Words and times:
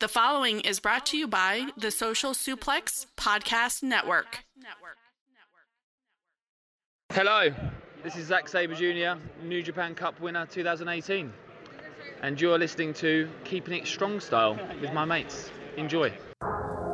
The 0.00 0.08
following 0.08 0.60
is 0.60 0.80
brought 0.80 1.04
to 1.06 1.18
you 1.18 1.28
by 1.28 1.66
the 1.76 1.90
Social 1.90 2.30
Suplex 2.30 3.04
Podcast 3.18 3.82
Network. 3.82 4.46
Hello, 7.12 7.50
this 8.02 8.16
is 8.16 8.28
Zack 8.28 8.48
Sabre 8.48 8.74
Jr., 8.74 9.20
New 9.44 9.62
Japan 9.62 9.94
Cup 9.94 10.18
winner 10.18 10.46
2018. 10.46 11.30
And 12.22 12.40
you're 12.40 12.58
listening 12.58 12.94
to 12.94 13.28
Keeping 13.44 13.74
It 13.74 13.86
Strong 13.86 14.20
Style 14.20 14.58
with 14.80 14.94
my 14.94 15.04
mates. 15.04 15.50
Enjoy. 15.76 16.10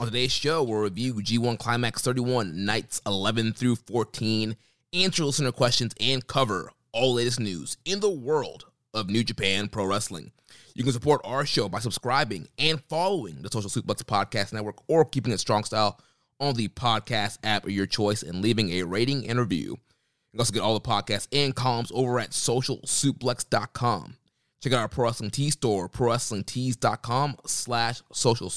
On 0.00 0.06
today's 0.06 0.32
show, 0.32 0.62
we'll 0.62 0.78
review 0.78 1.12
G1 1.16 1.58
Climax 1.58 2.00
31, 2.00 2.64
nights 2.64 3.02
11 3.06 3.52
through 3.52 3.76
14, 3.76 4.56
answer 4.94 5.24
listener 5.26 5.52
questions, 5.52 5.92
and 6.00 6.26
cover 6.26 6.72
all 6.92 7.12
latest 7.12 7.38
news 7.38 7.76
in 7.84 8.00
the 8.00 8.08
world 8.08 8.64
of 8.94 9.10
New 9.10 9.22
Japan 9.22 9.68
Pro 9.68 9.84
Wrestling. 9.84 10.32
You 10.74 10.84
can 10.84 10.94
support 10.94 11.20
our 11.22 11.44
show 11.44 11.68
by 11.68 11.80
subscribing 11.80 12.48
and 12.58 12.82
following 12.88 13.42
the 13.42 13.50
Social 13.50 13.68
Suplex 13.68 14.02
Podcast 14.02 14.54
Network 14.54 14.76
or 14.88 15.04
Keeping 15.04 15.34
It 15.34 15.40
Strong 15.40 15.64
Style 15.64 16.00
on 16.40 16.54
the 16.54 16.68
podcast 16.68 17.36
app 17.44 17.64
of 17.64 17.70
your 17.70 17.84
choice 17.84 18.22
and 18.22 18.40
leaving 18.40 18.70
a 18.70 18.84
rating 18.84 19.28
and 19.28 19.38
review. 19.38 19.72
You 19.72 20.30
can 20.32 20.40
also 20.40 20.54
get 20.54 20.62
all 20.62 20.72
the 20.72 20.80
podcasts 20.80 21.28
and 21.30 21.54
columns 21.54 21.92
over 21.94 22.18
at 22.18 22.30
socialsuplex.com. 22.30 24.16
Check 24.62 24.72
out 24.72 24.78
our 24.78 24.88
Pro 24.88 25.04
Wrestling 25.04 25.30
Tees 25.30 25.52
store, 25.52 25.90
prowrestlingtees.com 25.90 27.36
slash 27.44 28.00
social. 28.14 28.48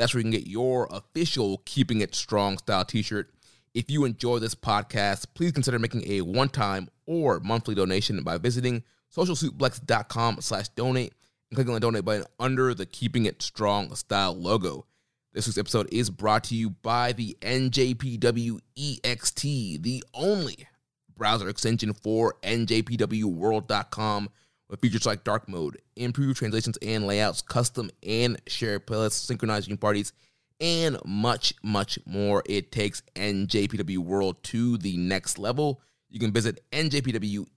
That's 0.00 0.14
where 0.14 0.20
you 0.20 0.24
can 0.24 0.30
get 0.30 0.46
your 0.46 0.88
official 0.90 1.60
Keeping 1.66 2.00
It 2.00 2.14
Strong 2.14 2.56
style 2.56 2.86
t-shirt. 2.86 3.34
If 3.74 3.90
you 3.90 4.06
enjoy 4.06 4.38
this 4.38 4.54
podcast, 4.54 5.26
please 5.34 5.52
consider 5.52 5.78
making 5.78 6.10
a 6.10 6.22
one-time 6.22 6.88
or 7.04 7.38
monthly 7.40 7.74
donation 7.74 8.22
by 8.22 8.38
visiting 8.38 8.82
socialsuplex.com 9.14 10.40
slash 10.40 10.70
donate 10.70 11.12
and 11.50 11.54
clicking 11.54 11.68
on 11.68 11.74
the 11.74 11.80
donate 11.80 12.06
button 12.06 12.24
under 12.38 12.72
the 12.72 12.86
Keeping 12.86 13.26
It 13.26 13.42
Strong 13.42 13.94
style 13.94 14.34
logo. 14.34 14.86
This 15.34 15.46
week's 15.46 15.58
episode 15.58 15.92
is 15.92 16.08
brought 16.08 16.44
to 16.44 16.54
you 16.54 16.70
by 16.70 17.12
the 17.12 17.36
NJPW 17.42 18.58
EXT, 18.78 19.82
the 19.82 20.02
only 20.14 20.66
browser 21.14 21.46
extension 21.46 21.92
for 21.92 22.36
NJPWWorld.com 22.42 24.30
with 24.70 24.80
features 24.80 25.04
like 25.04 25.24
dark 25.24 25.48
mode, 25.48 25.82
improved 25.96 26.38
translations 26.38 26.78
and 26.80 27.06
layouts, 27.06 27.42
custom 27.42 27.90
and 28.06 28.40
shared 28.46 28.86
playlists, 28.86 29.24
synchronized 29.24 29.66
viewing 29.66 29.78
parties, 29.78 30.12
and 30.60 30.96
much, 31.04 31.52
much 31.62 31.98
more. 32.06 32.42
It 32.46 32.70
takes 32.70 33.02
NJPW 33.16 33.98
World 33.98 34.42
to 34.44 34.78
the 34.78 34.96
next 34.96 35.38
level. 35.38 35.82
You 36.08 36.20
can 36.20 36.32
visit 36.32 36.64
njpwext.us 36.70 37.54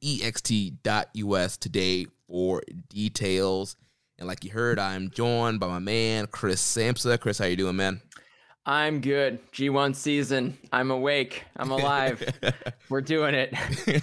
today 1.57 2.05
for 2.27 2.61
details. 2.89 3.75
And 4.17 4.27
like 4.27 4.43
you 4.43 4.51
heard, 4.51 4.77
I'm 4.79 5.09
joined 5.09 5.59
by 5.59 5.67
my 5.67 5.79
man 5.79 6.27
Chris 6.27 6.61
Samsa. 6.61 7.19
Chris, 7.19 7.39
how 7.39 7.45
you 7.45 7.55
doing, 7.55 7.75
man? 7.75 8.01
I'm 8.65 9.01
good. 9.01 9.39
G1 9.51 9.95
season. 9.95 10.57
I'm 10.71 10.89
awake. 10.89 11.43
I'm 11.57 11.71
alive. 11.71 12.23
We're 12.89 13.01
doing 13.01 13.35
it. 13.35 13.53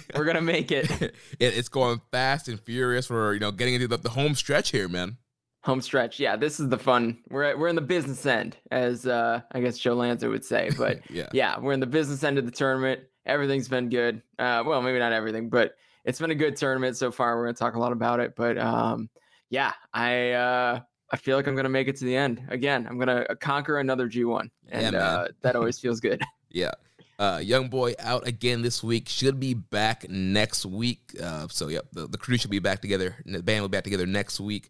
We're 0.15 0.25
gonna 0.25 0.41
make 0.41 0.71
it. 0.71 0.89
it. 1.01 1.15
It's 1.39 1.69
going 1.69 1.99
fast 2.11 2.47
and 2.47 2.59
furious. 2.59 3.09
We're 3.09 3.33
you 3.33 3.39
know 3.39 3.51
getting 3.51 3.73
into 3.73 3.87
the, 3.87 3.97
the 3.97 4.09
home 4.09 4.35
stretch 4.35 4.69
here, 4.69 4.87
man. 4.87 5.17
Home 5.63 5.81
stretch. 5.81 6.19
Yeah, 6.19 6.35
this 6.35 6.59
is 6.59 6.69
the 6.69 6.77
fun. 6.77 7.19
We're 7.29 7.57
we're 7.57 7.69
in 7.69 7.75
the 7.75 7.81
business 7.81 8.23
end, 8.25 8.57
as 8.69 9.07
uh, 9.07 9.41
I 9.51 9.61
guess 9.61 9.79
Joe 9.79 9.95
Lanza 9.95 10.29
would 10.29 10.45
say. 10.45 10.69
But 10.77 11.09
yeah. 11.09 11.29
yeah, 11.33 11.59
we're 11.59 11.73
in 11.73 11.79
the 11.79 11.87
business 11.87 12.23
end 12.23 12.37
of 12.37 12.45
the 12.45 12.51
tournament. 12.51 13.01
Everything's 13.25 13.67
been 13.67 13.89
good. 13.89 14.21
Uh, 14.37 14.63
well, 14.65 14.81
maybe 14.81 14.99
not 14.99 15.11
everything, 15.11 15.49
but 15.49 15.75
it's 16.05 16.19
been 16.19 16.31
a 16.31 16.35
good 16.35 16.55
tournament 16.55 16.97
so 16.97 17.11
far. 17.11 17.35
We're 17.35 17.45
gonna 17.45 17.53
talk 17.53 17.75
a 17.75 17.79
lot 17.79 17.93
about 17.93 18.19
it. 18.19 18.35
But 18.35 18.59
um, 18.59 19.09
yeah, 19.49 19.73
I 19.93 20.31
uh, 20.31 20.79
I 21.11 21.17
feel 21.17 21.35
like 21.35 21.47
I'm 21.47 21.55
gonna 21.55 21.69
make 21.69 21.87
it 21.87 21.97
to 21.97 22.05
the 22.05 22.15
end 22.15 22.41
again. 22.49 22.87
I'm 22.89 22.97
gonna 22.97 23.25
conquer 23.39 23.79
another 23.79 24.07
G1, 24.09 24.49
and 24.69 24.93
Yeah, 24.93 24.99
uh, 24.99 25.27
that 25.41 25.55
always 25.55 25.79
feels 25.79 25.99
good. 25.99 26.21
Yeah. 26.53 26.71
Uh, 27.17 27.39
young 27.41 27.69
boy 27.69 27.93
out 27.99 28.27
again 28.27 28.61
this 28.61 28.83
week. 28.83 29.07
Should 29.07 29.39
be 29.39 29.53
back 29.53 30.09
next 30.09 30.65
week. 30.65 31.15
Uh, 31.21 31.47
so 31.49 31.69
yep, 31.69 31.85
the, 31.93 32.07
the 32.07 32.17
crew 32.17 32.35
should 32.37 32.51
be 32.51 32.59
back 32.59 32.81
together. 32.81 33.15
and 33.25 33.33
The 33.33 33.41
band 33.41 33.61
will 33.61 33.69
be 33.69 33.77
back 33.77 33.85
together 33.85 34.05
next 34.05 34.41
week. 34.41 34.69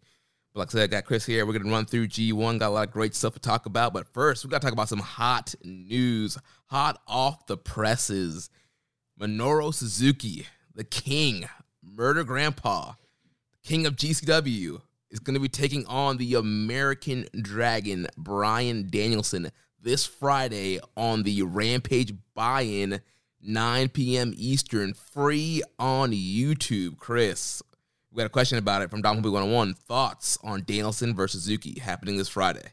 But 0.53 0.59
like 0.59 0.67
I 0.67 0.71
said, 0.73 0.83
I 0.83 0.87
got 0.87 1.05
Chris 1.05 1.25
here. 1.25 1.43
We're 1.47 1.57
gonna 1.57 1.71
run 1.71 1.85
through 1.85 2.09
G1. 2.09 2.59
Got 2.59 2.67
a 2.67 2.69
lot 2.69 2.87
of 2.87 2.93
great 2.93 3.15
stuff 3.15 3.33
to 3.33 3.39
talk 3.39 3.65
about. 3.65 3.93
But 3.93 4.05
first, 4.13 4.43
we 4.43 4.51
gotta 4.51 4.61
talk 4.63 4.73
about 4.73 4.89
some 4.89 4.99
hot 4.99 5.55
news, 5.63 6.37
hot 6.67 7.01
off 7.07 7.47
the 7.47 7.57
presses. 7.57 8.51
Minoru 9.19 9.73
Suzuki, 9.73 10.45
the 10.75 10.83
king, 10.83 11.47
murder 11.81 12.23
grandpa, 12.23 12.93
king 13.63 13.85
of 13.87 13.95
GCW, 13.95 14.81
is 15.11 15.19
going 15.19 15.33
to 15.33 15.39
be 15.39 15.49
taking 15.49 15.85
on 15.85 16.17
the 16.17 16.35
American 16.35 17.27
Dragon, 17.39 18.07
Bryan 18.17 18.87
Danielson, 18.89 19.51
this 19.79 20.05
Friday 20.05 20.79
on 20.95 21.23
the 21.23 21.43
Rampage 21.43 22.13
buy 22.33 22.61
in, 22.61 23.01
9 23.41 23.89
p.m. 23.89 24.33
Eastern, 24.35 24.93
free 24.93 25.61
on 25.77 26.11
YouTube. 26.11 26.97
Chris, 26.97 27.61
we 28.11 28.17
got 28.17 28.25
a 28.25 28.29
question 28.29 28.57
about 28.57 28.81
it 28.81 28.89
from 28.89 29.01
Dom 29.01 29.17
Hobie 29.17 29.31
101. 29.31 29.73
Thoughts 29.73 30.37
on 30.43 30.63
Danielson 30.65 31.15
versus 31.15 31.47
Zuki 31.47 31.79
happening 31.79 32.17
this 32.17 32.29
Friday? 32.29 32.71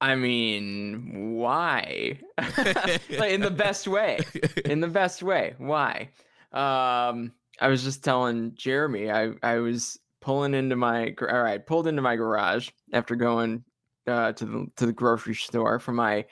I 0.00 0.16
mean, 0.16 1.36
why? 1.36 2.18
in 3.24 3.40
the 3.40 3.54
best 3.56 3.86
way. 3.86 4.18
In 4.64 4.80
the 4.80 4.88
best 4.88 5.22
way. 5.22 5.54
Why? 5.58 6.08
Um, 6.50 7.32
I 7.60 7.68
was 7.68 7.84
just 7.84 8.02
telling 8.02 8.52
Jeremy, 8.56 9.10
I, 9.10 9.32
I 9.44 9.58
was 9.58 10.00
pulling 10.22 10.54
into 10.54 10.76
my 10.76 11.14
all 11.20 11.42
right, 11.42 11.64
pulled 11.66 11.86
into 11.86 12.00
my 12.00 12.16
garage 12.16 12.70
after 12.92 13.14
going 13.16 13.64
uh, 14.06 14.32
to 14.32 14.46
the 14.46 14.66
to 14.76 14.86
the 14.86 14.92
grocery 14.92 15.34
store 15.34 15.78
for 15.78 15.92
my 15.92 16.24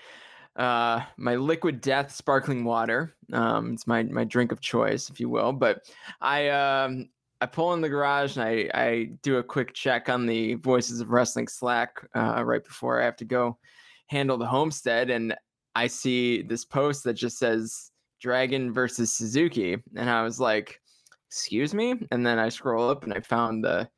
uh, 0.56 1.00
my 1.16 1.36
liquid 1.36 1.80
death 1.80 2.12
sparkling 2.12 2.64
water. 2.64 3.14
Um, 3.32 3.74
it's 3.74 3.86
my 3.86 4.02
my 4.04 4.24
drink 4.24 4.52
of 4.52 4.60
choice, 4.60 5.10
if 5.10 5.20
you 5.20 5.28
will. 5.28 5.52
But 5.52 5.82
I 6.20 6.48
um, 6.48 7.08
I 7.40 7.46
pull 7.46 7.74
in 7.74 7.80
the 7.80 7.88
garage 7.88 8.36
and 8.36 8.44
I 8.44 8.70
I 8.74 9.10
do 9.22 9.38
a 9.38 9.42
quick 9.42 9.74
check 9.74 10.08
on 10.08 10.26
the 10.26 10.54
Voices 10.54 11.00
of 11.00 11.10
Wrestling 11.10 11.48
Slack 11.48 12.06
uh, 12.14 12.42
right 12.44 12.64
before 12.64 13.00
I 13.00 13.04
have 13.04 13.16
to 13.16 13.24
go 13.24 13.58
handle 14.06 14.38
the 14.38 14.46
homestead, 14.46 15.10
and 15.10 15.34
I 15.74 15.86
see 15.86 16.42
this 16.42 16.64
post 16.64 17.04
that 17.04 17.14
just 17.14 17.38
says 17.38 17.90
Dragon 18.20 18.72
versus 18.72 19.12
Suzuki, 19.12 19.76
and 19.96 20.10
I 20.10 20.22
was 20.22 20.40
like, 20.40 20.80
"Excuse 21.30 21.74
me," 21.74 21.94
and 22.10 22.26
then 22.26 22.38
I 22.38 22.48
scroll 22.48 22.90
up 22.90 23.04
and 23.04 23.14
I 23.14 23.20
found 23.20 23.64
the 23.64 23.88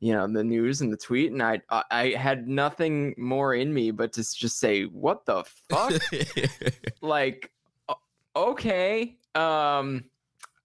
you 0.00 0.12
know 0.12 0.26
the 0.28 0.44
news 0.44 0.80
and 0.80 0.92
the 0.92 0.96
tweet 0.96 1.32
and 1.32 1.42
i 1.42 1.60
i 1.90 2.10
had 2.10 2.46
nothing 2.46 3.14
more 3.18 3.54
in 3.54 3.72
me 3.72 3.90
but 3.90 4.12
to 4.12 4.22
just 4.22 4.58
say 4.58 4.84
what 4.84 5.24
the 5.26 5.44
fuck? 5.68 5.92
Like 7.00 7.50
okay 8.36 9.16
um 9.34 10.04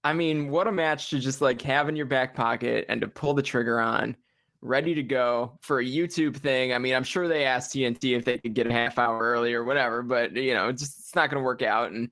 i 0.04 0.14
mean 0.14 0.50
what 0.50 0.68
a 0.68 0.72
match 0.72 1.10
to 1.10 1.20
just 1.20 1.42
like 1.42 1.62
have 1.62 1.90
in 1.90 1.96
your 1.96 2.06
back 2.06 2.36
pocket 2.36 2.86
and 2.90 3.02
to 3.02 3.08
pull 3.08 3.34
the 3.34 3.42
trigger 3.42 3.80
on 3.80 4.16
ready 4.62 4.94
to 4.94 5.04
go 5.04 5.58
for 5.62 5.80
a 5.80 5.86
youtube 5.86 6.36
thing. 6.36 6.74
I 6.74 6.78
mean 6.78 6.94
i'm 6.94 7.04
sure 7.04 7.28
they 7.28 7.46
asked 7.46 7.74
tnt 7.74 8.16
if 8.16 8.26
they 8.26 8.38
could 8.38 8.54
get 8.54 8.68
a 8.68 8.72
half 8.72 9.00
hour 9.00 9.20
early 9.20 9.54
or 9.54 9.64
whatever 9.64 10.04
but 10.04 10.34
you 10.34 10.54
know 10.54 10.70
it's 10.70 10.82
just 10.82 11.00
it's 11.00 11.16
not 11.16 11.30
going 11.30 11.42
to 11.42 11.46
work 11.46 11.62
out 11.62 11.92
and 11.92 12.12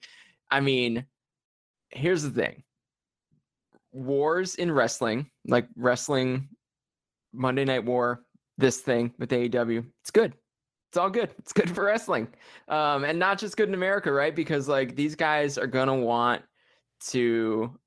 i 0.50 0.60
mean 0.60 1.06
here's 1.90 2.24
the 2.24 2.32
thing 2.32 2.64
wars 3.92 4.56
in 4.56 4.72
wrestling 4.72 5.30
like 5.48 5.68
wrestling 5.76 6.48
Monday 7.34 7.66
Night 7.66 7.86
War, 7.86 8.24
this 8.58 8.78
thing 8.78 9.14
with 9.18 9.30
AEW. 9.30 9.86
It's 10.02 10.12
good. 10.12 10.34
It's 10.90 10.98
all 10.98 11.10
good. 11.10 11.34
It's 11.40 11.54
good 11.54 11.70
for 11.76 11.86
wrestling. 11.86 12.28
Um, 12.68 13.04
and 13.04 13.18
not 13.18 13.40
just 13.40 13.58
good 13.58 13.70
in 13.70 13.74
America, 13.74 14.12
right? 14.12 14.36
Because 14.36 14.68
like 14.68 14.96
these 14.96 15.16
guys 15.16 15.58
are 15.58 15.68
gonna 15.68 15.96
want 15.96 16.42
to 17.08 17.78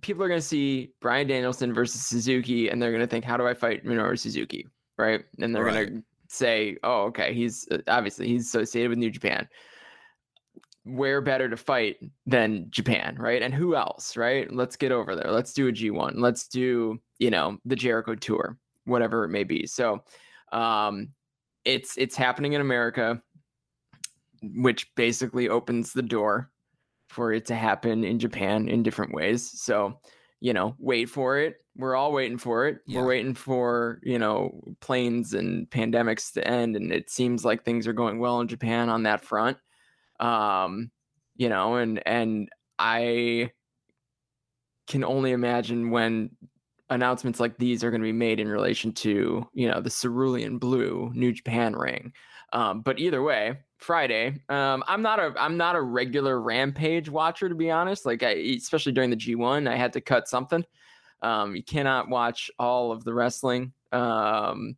people 0.00 0.22
are 0.22 0.28
gonna 0.28 0.40
see 0.40 0.92
Bryan 1.00 1.26
Danielson 1.26 1.72
versus 1.72 2.06
Suzuki 2.06 2.68
and 2.68 2.80
they're 2.80 2.92
gonna 2.92 3.06
think, 3.06 3.24
how 3.24 3.36
do 3.36 3.46
I 3.46 3.54
fight 3.54 3.84
Minoru 3.84 4.18
Suzuki? 4.18 4.66
Right. 4.98 5.24
And 5.40 5.54
they're 5.54 5.64
right. 5.64 5.88
gonna 5.88 6.02
say, 6.28 6.78
oh, 6.82 7.04
okay, 7.04 7.34
he's 7.34 7.68
uh, 7.70 7.78
obviously 7.88 8.26
he's 8.28 8.46
associated 8.46 8.90
with 8.90 8.98
New 8.98 9.10
Japan 9.10 9.48
where 10.86 11.20
better 11.20 11.48
to 11.48 11.56
fight 11.56 11.96
than 12.26 12.68
Japan, 12.70 13.16
right? 13.18 13.42
And 13.42 13.52
who 13.52 13.74
else, 13.74 14.16
right? 14.16 14.50
Let's 14.52 14.76
get 14.76 14.92
over 14.92 15.16
there. 15.16 15.32
Let's 15.32 15.52
do 15.52 15.66
a 15.66 15.72
G1. 15.72 16.12
Let's 16.16 16.46
do, 16.46 17.00
you 17.18 17.30
know, 17.30 17.58
the 17.64 17.74
Jericho 17.74 18.14
tour, 18.14 18.56
whatever 18.84 19.24
it 19.24 19.30
may 19.30 19.44
be. 19.44 19.66
So 19.66 20.02
um 20.52 21.08
it's 21.64 21.98
it's 21.98 22.14
happening 22.14 22.52
in 22.52 22.60
America, 22.60 23.20
which 24.42 24.94
basically 24.94 25.48
opens 25.48 25.92
the 25.92 26.02
door 26.02 26.52
for 27.08 27.32
it 27.32 27.46
to 27.46 27.56
happen 27.56 28.04
in 28.04 28.20
Japan 28.20 28.68
in 28.68 28.84
different 28.84 29.12
ways. 29.12 29.50
So, 29.60 29.98
you 30.40 30.52
know, 30.52 30.76
wait 30.78 31.08
for 31.08 31.38
it. 31.38 31.56
We're 31.76 31.96
all 31.96 32.12
waiting 32.12 32.38
for 32.38 32.68
it. 32.68 32.78
Yeah. 32.86 33.00
We're 33.00 33.08
waiting 33.08 33.34
for, 33.34 33.98
you 34.04 34.20
know, 34.20 34.62
planes 34.80 35.34
and 35.34 35.68
pandemics 35.68 36.32
to 36.34 36.46
end. 36.46 36.76
And 36.76 36.92
it 36.92 37.10
seems 37.10 37.44
like 37.44 37.64
things 37.64 37.88
are 37.88 37.92
going 37.92 38.20
well 38.20 38.40
in 38.40 38.46
Japan 38.48 38.88
on 38.88 39.02
that 39.02 39.24
front 39.24 39.58
um 40.20 40.90
you 41.36 41.48
know 41.48 41.76
and 41.76 42.02
and 42.06 42.48
i 42.78 43.50
can 44.86 45.04
only 45.04 45.32
imagine 45.32 45.90
when 45.90 46.30
announcements 46.90 47.40
like 47.40 47.58
these 47.58 47.82
are 47.82 47.90
going 47.90 48.00
to 48.00 48.06
be 48.06 48.12
made 48.12 48.38
in 48.38 48.48
relation 48.48 48.92
to 48.92 49.46
you 49.52 49.68
know 49.68 49.80
the 49.80 49.90
cerulean 49.90 50.58
blue 50.58 51.10
new 51.14 51.32
japan 51.32 51.74
ring. 51.74 52.12
Um, 52.52 52.80
but 52.82 53.00
either 53.00 53.22
way 53.22 53.58
friday 53.78 54.40
um, 54.48 54.82
i'm 54.86 55.02
not 55.02 55.18
a 55.18 55.34
i'm 55.36 55.56
not 55.56 55.74
a 55.74 55.82
regular 55.82 56.40
rampage 56.40 57.08
watcher 57.08 57.48
to 57.48 57.54
be 57.54 57.70
honest. 57.70 58.06
Like 58.06 58.22
I, 58.22 58.30
especially 58.30 58.92
during 58.92 59.10
the 59.10 59.16
g1 59.16 59.68
i 59.68 59.76
had 59.76 59.92
to 59.94 60.00
cut 60.00 60.28
something. 60.28 60.64
Um, 61.22 61.56
you 61.56 61.64
cannot 61.64 62.08
watch 62.08 62.50
all 62.58 62.92
of 62.92 63.02
the 63.02 63.14
wrestling. 63.14 63.72
Um, 63.90 64.76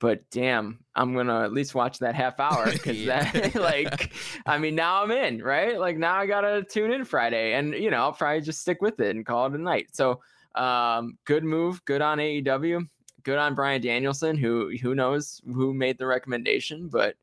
but 0.00 0.28
damn, 0.30 0.80
I'm 0.96 1.14
gonna 1.14 1.44
at 1.44 1.52
least 1.52 1.74
watch 1.74 1.98
that 2.00 2.14
half 2.14 2.40
hour 2.40 2.64
because 2.72 2.98
yeah. 2.98 3.30
that 3.30 3.54
like 3.60 4.12
I 4.46 4.58
mean 4.58 4.74
now 4.74 5.04
I'm 5.04 5.12
in, 5.12 5.42
right? 5.42 5.78
Like 5.78 5.96
now 5.96 6.14
I 6.14 6.26
gotta 6.26 6.64
tune 6.64 6.90
in 6.90 7.04
Friday 7.04 7.54
and 7.54 7.74
you 7.74 7.90
know, 7.90 7.98
I'll 7.98 8.12
probably 8.12 8.40
just 8.40 8.62
stick 8.62 8.82
with 8.82 8.98
it 8.98 9.14
and 9.14 9.24
call 9.24 9.46
it 9.46 9.54
a 9.54 9.58
night. 9.58 9.88
So 9.92 10.20
um 10.56 11.18
good 11.26 11.44
move, 11.44 11.84
good 11.84 12.02
on 12.02 12.18
AEW, 12.18 12.88
good 13.22 13.38
on 13.38 13.54
Bryan 13.54 13.82
Danielson, 13.82 14.36
who 14.36 14.76
who 14.82 14.94
knows 14.94 15.40
who 15.44 15.72
made 15.72 15.98
the 15.98 16.06
recommendation, 16.06 16.88
but 16.88 17.14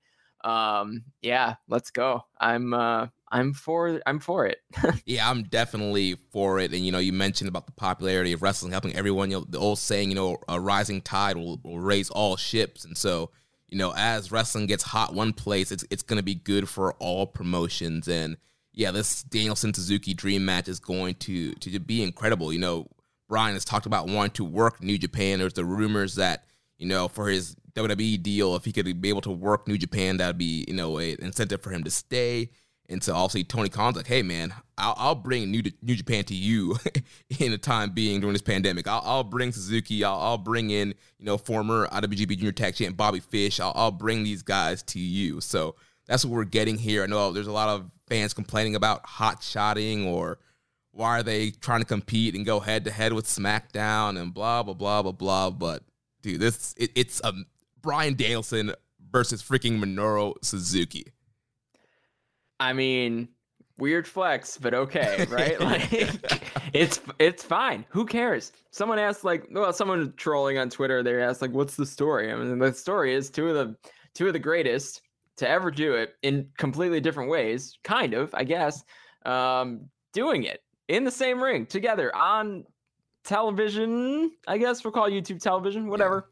um 0.44 1.03
yeah, 1.21 1.56
let's 1.68 1.91
go. 1.91 2.24
I'm 2.39 2.74
uh 2.74 3.07
I'm 3.31 3.53
for 3.53 4.01
I'm 4.06 4.19
for 4.19 4.45
it. 4.45 4.59
yeah, 5.06 5.29
I'm 5.29 5.44
definitely 5.44 6.15
for 6.31 6.59
it. 6.59 6.74
And 6.74 6.85
you 6.85 6.91
know, 6.91 7.00
you 7.00 7.13
mentioned 7.13 7.50
about 7.50 7.65
the 7.65 7.74
popularity 7.74 8.31
of 8.33 8.41
wrestling 8.41 8.71
helping 8.71 8.95
everyone. 8.95 9.31
You 9.31 9.39
know, 9.39 9.45
the 9.47 9.59
old 9.59 9.79
saying, 9.79 10.09
you 10.09 10.15
know, 10.15 10.38
a 10.47 10.59
rising 10.59 11.01
tide 11.01 11.35
will, 11.35 11.59
will 11.63 11.79
raise 11.79 12.09
all 12.09 12.38
ships. 12.38 12.85
And 12.85 12.97
so, 12.97 13.31
you 13.68 13.77
know, 13.77 13.94
as 13.95 14.31
wrestling 14.31 14.65
gets 14.65 14.83
hot 14.83 15.13
one 15.13 15.33
place, 15.33 15.71
it's 15.71 15.85
it's 15.89 16.03
going 16.03 16.18
to 16.18 16.24
be 16.24 16.35
good 16.35 16.69
for 16.69 16.94
all 16.94 17.27
promotions. 17.27 18.07
And 18.07 18.38
yeah, 18.74 18.91
this 18.91 19.24
Danielson 19.24 19.74
Suzuki 19.74 20.13
dream 20.13 20.45
match 20.45 20.68
is 20.68 20.79
going 20.79 21.15
to 21.15 21.53
to 21.56 21.79
be 21.79 22.03
incredible. 22.03 22.53
You 22.53 22.59
know, 22.59 22.88
Bryan 23.27 23.56
has 23.56 23.65
talked 23.65 23.85
about 23.85 24.07
wanting 24.07 24.31
to 24.33 24.45
work 24.45 24.81
New 24.81 24.97
Japan. 24.97 25.39
There's 25.39 25.53
the 25.53 25.65
rumors 25.65 26.15
that 26.15 26.45
you 26.77 26.88
know 26.88 27.09
for 27.09 27.27
his 27.27 27.57
WWE 27.75 28.24
deal, 28.24 28.56
if 28.56 28.65
he 28.65 28.71
could 28.71 29.01
be 29.01 29.09
able 29.09 29.21
to 29.21 29.31
work 29.31 29.68
New 29.68 29.77
Japan, 29.77 30.18
that'd 30.18 30.38
be 30.38 30.63
you 30.68 30.74
know 30.74 30.97
an 30.97 31.18
incentive 31.19 31.62
for 31.62 31.71
him 31.71 31.83
to 31.83 31.91
stay. 31.91 32.51
And 32.89 33.04
so 33.04 33.13
obviously 33.13 33.44
Tony 33.44 33.69
Khan's 33.69 33.98
like, 33.98 34.07
hey 34.07 34.24
man, 34.24 34.54
I'll, 34.78 34.95
I'll 34.98 35.16
bring 35.16 35.51
New, 35.51 35.63
New 35.81 35.95
Japan 35.95 36.24
to 36.25 36.36
you 36.36 36.78
in 37.39 37.51
the 37.51 37.57
time 37.57 37.92
being 37.92 38.22
during 38.22 38.34
this 38.34 38.42
pandemic. 38.42 38.88
I'll, 38.88 39.01
I'll 39.04 39.24
bring 39.24 39.51
Suzuki. 39.51 40.04
I'll, 40.04 40.19
I'll, 40.19 40.38
bring 40.38 40.69
in 40.69 40.89
you 41.19 41.25
know 41.25 41.38
former 41.38 41.88
IWGP 41.88 42.38
Junior 42.38 42.51
Tag 42.51 42.75
Champ 42.75 42.95
Bobby 42.95 43.19
Fish. 43.19 43.60
I'll, 43.60 43.92
bring 43.92 44.24
these 44.24 44.42
guys 44.42 44.84
to 44.84 45.00
you. 45.00 45.42
So 45.42 45.75
that's 46.06 46.24
what 46.24 46.34
we're 46.34 46.45
getting 46.45 46.78
here. 46.78 47.04
I 47.04 47.07
know 47.07 47.31
there's 47.31 47.48
a 47.48 47.51
lot 47.51 47.69
of 47.69 47.89
fans 48.07 48.34
complaining 48.34 48.75
about 48.75 49.06
hot 49.06 49.44
shotting 49.44 50.06
or 50.06 50.39
why 50.92 51.19
are 51.19 51.24
they 51.24 51.51
trying 51.51 51.81
to 51.81 51.86
compete 51.86 52.36
and 52.36 52.45
go 52.45 52.60
head 52.60 52.86
to 52.86 52.92
head 52.92 53.13
with 53.13 53.25
SmackDown 53.25 54.19
and 54.19 54.34
blah 54.34 54.63
blah 54.63 54.74
blah 54.74 55.01
blah 55.01 55.12
blah. 55.12 55.50
But 55.50 55.84
dude, 56.22 56.39
this 56.39 56.74
it, 56.78 56.92
it's 56.95 57.22
um 57.24 57.45
Bryan 57.81 58.16
Danielson 58.16 58.74
versus 59.12 59.44
freaking 59.44 59.80
Minoru 59.80 60.34
Suzuki. 60.41 61.12
I 62.60 62.74
mean, 62.74 63.30
weird 63.78 64.08
flex, 64.08 64.58
but 64.58 64.74
okay, 64.74 65.26
right? 65.30 65.60
like 65.62 65.88
it's 66.74 67.00
it's 67.20 67.44
fine. 67.44 67.86
Who 67.90 68.06
cares? 68.06 68.52
Someone 68.72 69.00
asked 69.00 69.24
like, 69.24 69.48
well, 69.52 69.72
someone 69.74 70.14
trolling 70.18 70.58
on 70.58 70.70
Twitter, 70.70 71.04
they 71.04 71.22
asked 71.22 71.42
like, 71.42 71.52
what's 71.52 71.76
the 71.76 71.86
story? 71.86 72.32
I 72.32 72.36
mean, 72.36 72.58
the 72.58 72.74
story 72.74 73.14
is 73.14 73.30
two 73.30 73.50
of 73.50 73.56
the 73.56 73.76
two 74.14 74.28
of 74.28 74.34
the 74.34 74.40
greatest 74.40 75.02
to 75.38 75.48
ever 75.48 75.70
do 75.72 75.94
it 75.94 76.16
in 76.24 76.50
completely 76.58 77.00
different 77.00 77.30
ways, 77.30 77.78
kind 77.84 78.14
of, 78.14 78.34
I 78.34 78.44
guess, 78.44 78.84
um, 79.26 79.88
doing 80.12 80.44
it 80.44 80.62
in 80.88 81.04
the 81.04 81.12
same 81.12 81.42
ring 81.42 81.66
together 81.66 82.14
on 82.16 82.66
television. 83.24 84.32
I 84.48 84.58
guess 84.58 84.84
we'll 84.84 84.94
call 84.94 85.10
YouTube 85.10 85.42
television, 85.42 85.88
whatever. 85.88 86.30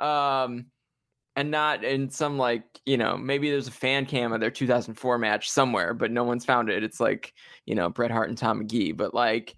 Yeah. 0.00 0.42
Um, 0.44 0.66
and 1.36 1.50
not 1.50 1.84
in 1.84 2.10
some 2.10 2.38
like 2.38 2.64
you 2.86 2.96
know 2.96 3.16
maybe 3.16 3.50
there's 3.50 3.68
a 3.68 3.72
fan 3.72 4.06
cam 4.06 4.32
of 4.32 4.40
their 4.40 4.50
2004 4.50 5.18
match 5.18 5.50
somewhere 5.50 5.94
but 5.94 6.10
no 6.10 6.24
one's 6.24 6.44
found 6.44 6.70
it. 6.70 6.82
It's 6.82 7.00
like 7.00 7.34
you 7.66 7.74
know 7.74 7.90
bret 7.90 8.10
hart 8.10 8.28
and 8.28 8.38
tom 8.38 8.58
magee 8.58 8.92
but 8.92 9.14
like 9.14 9.56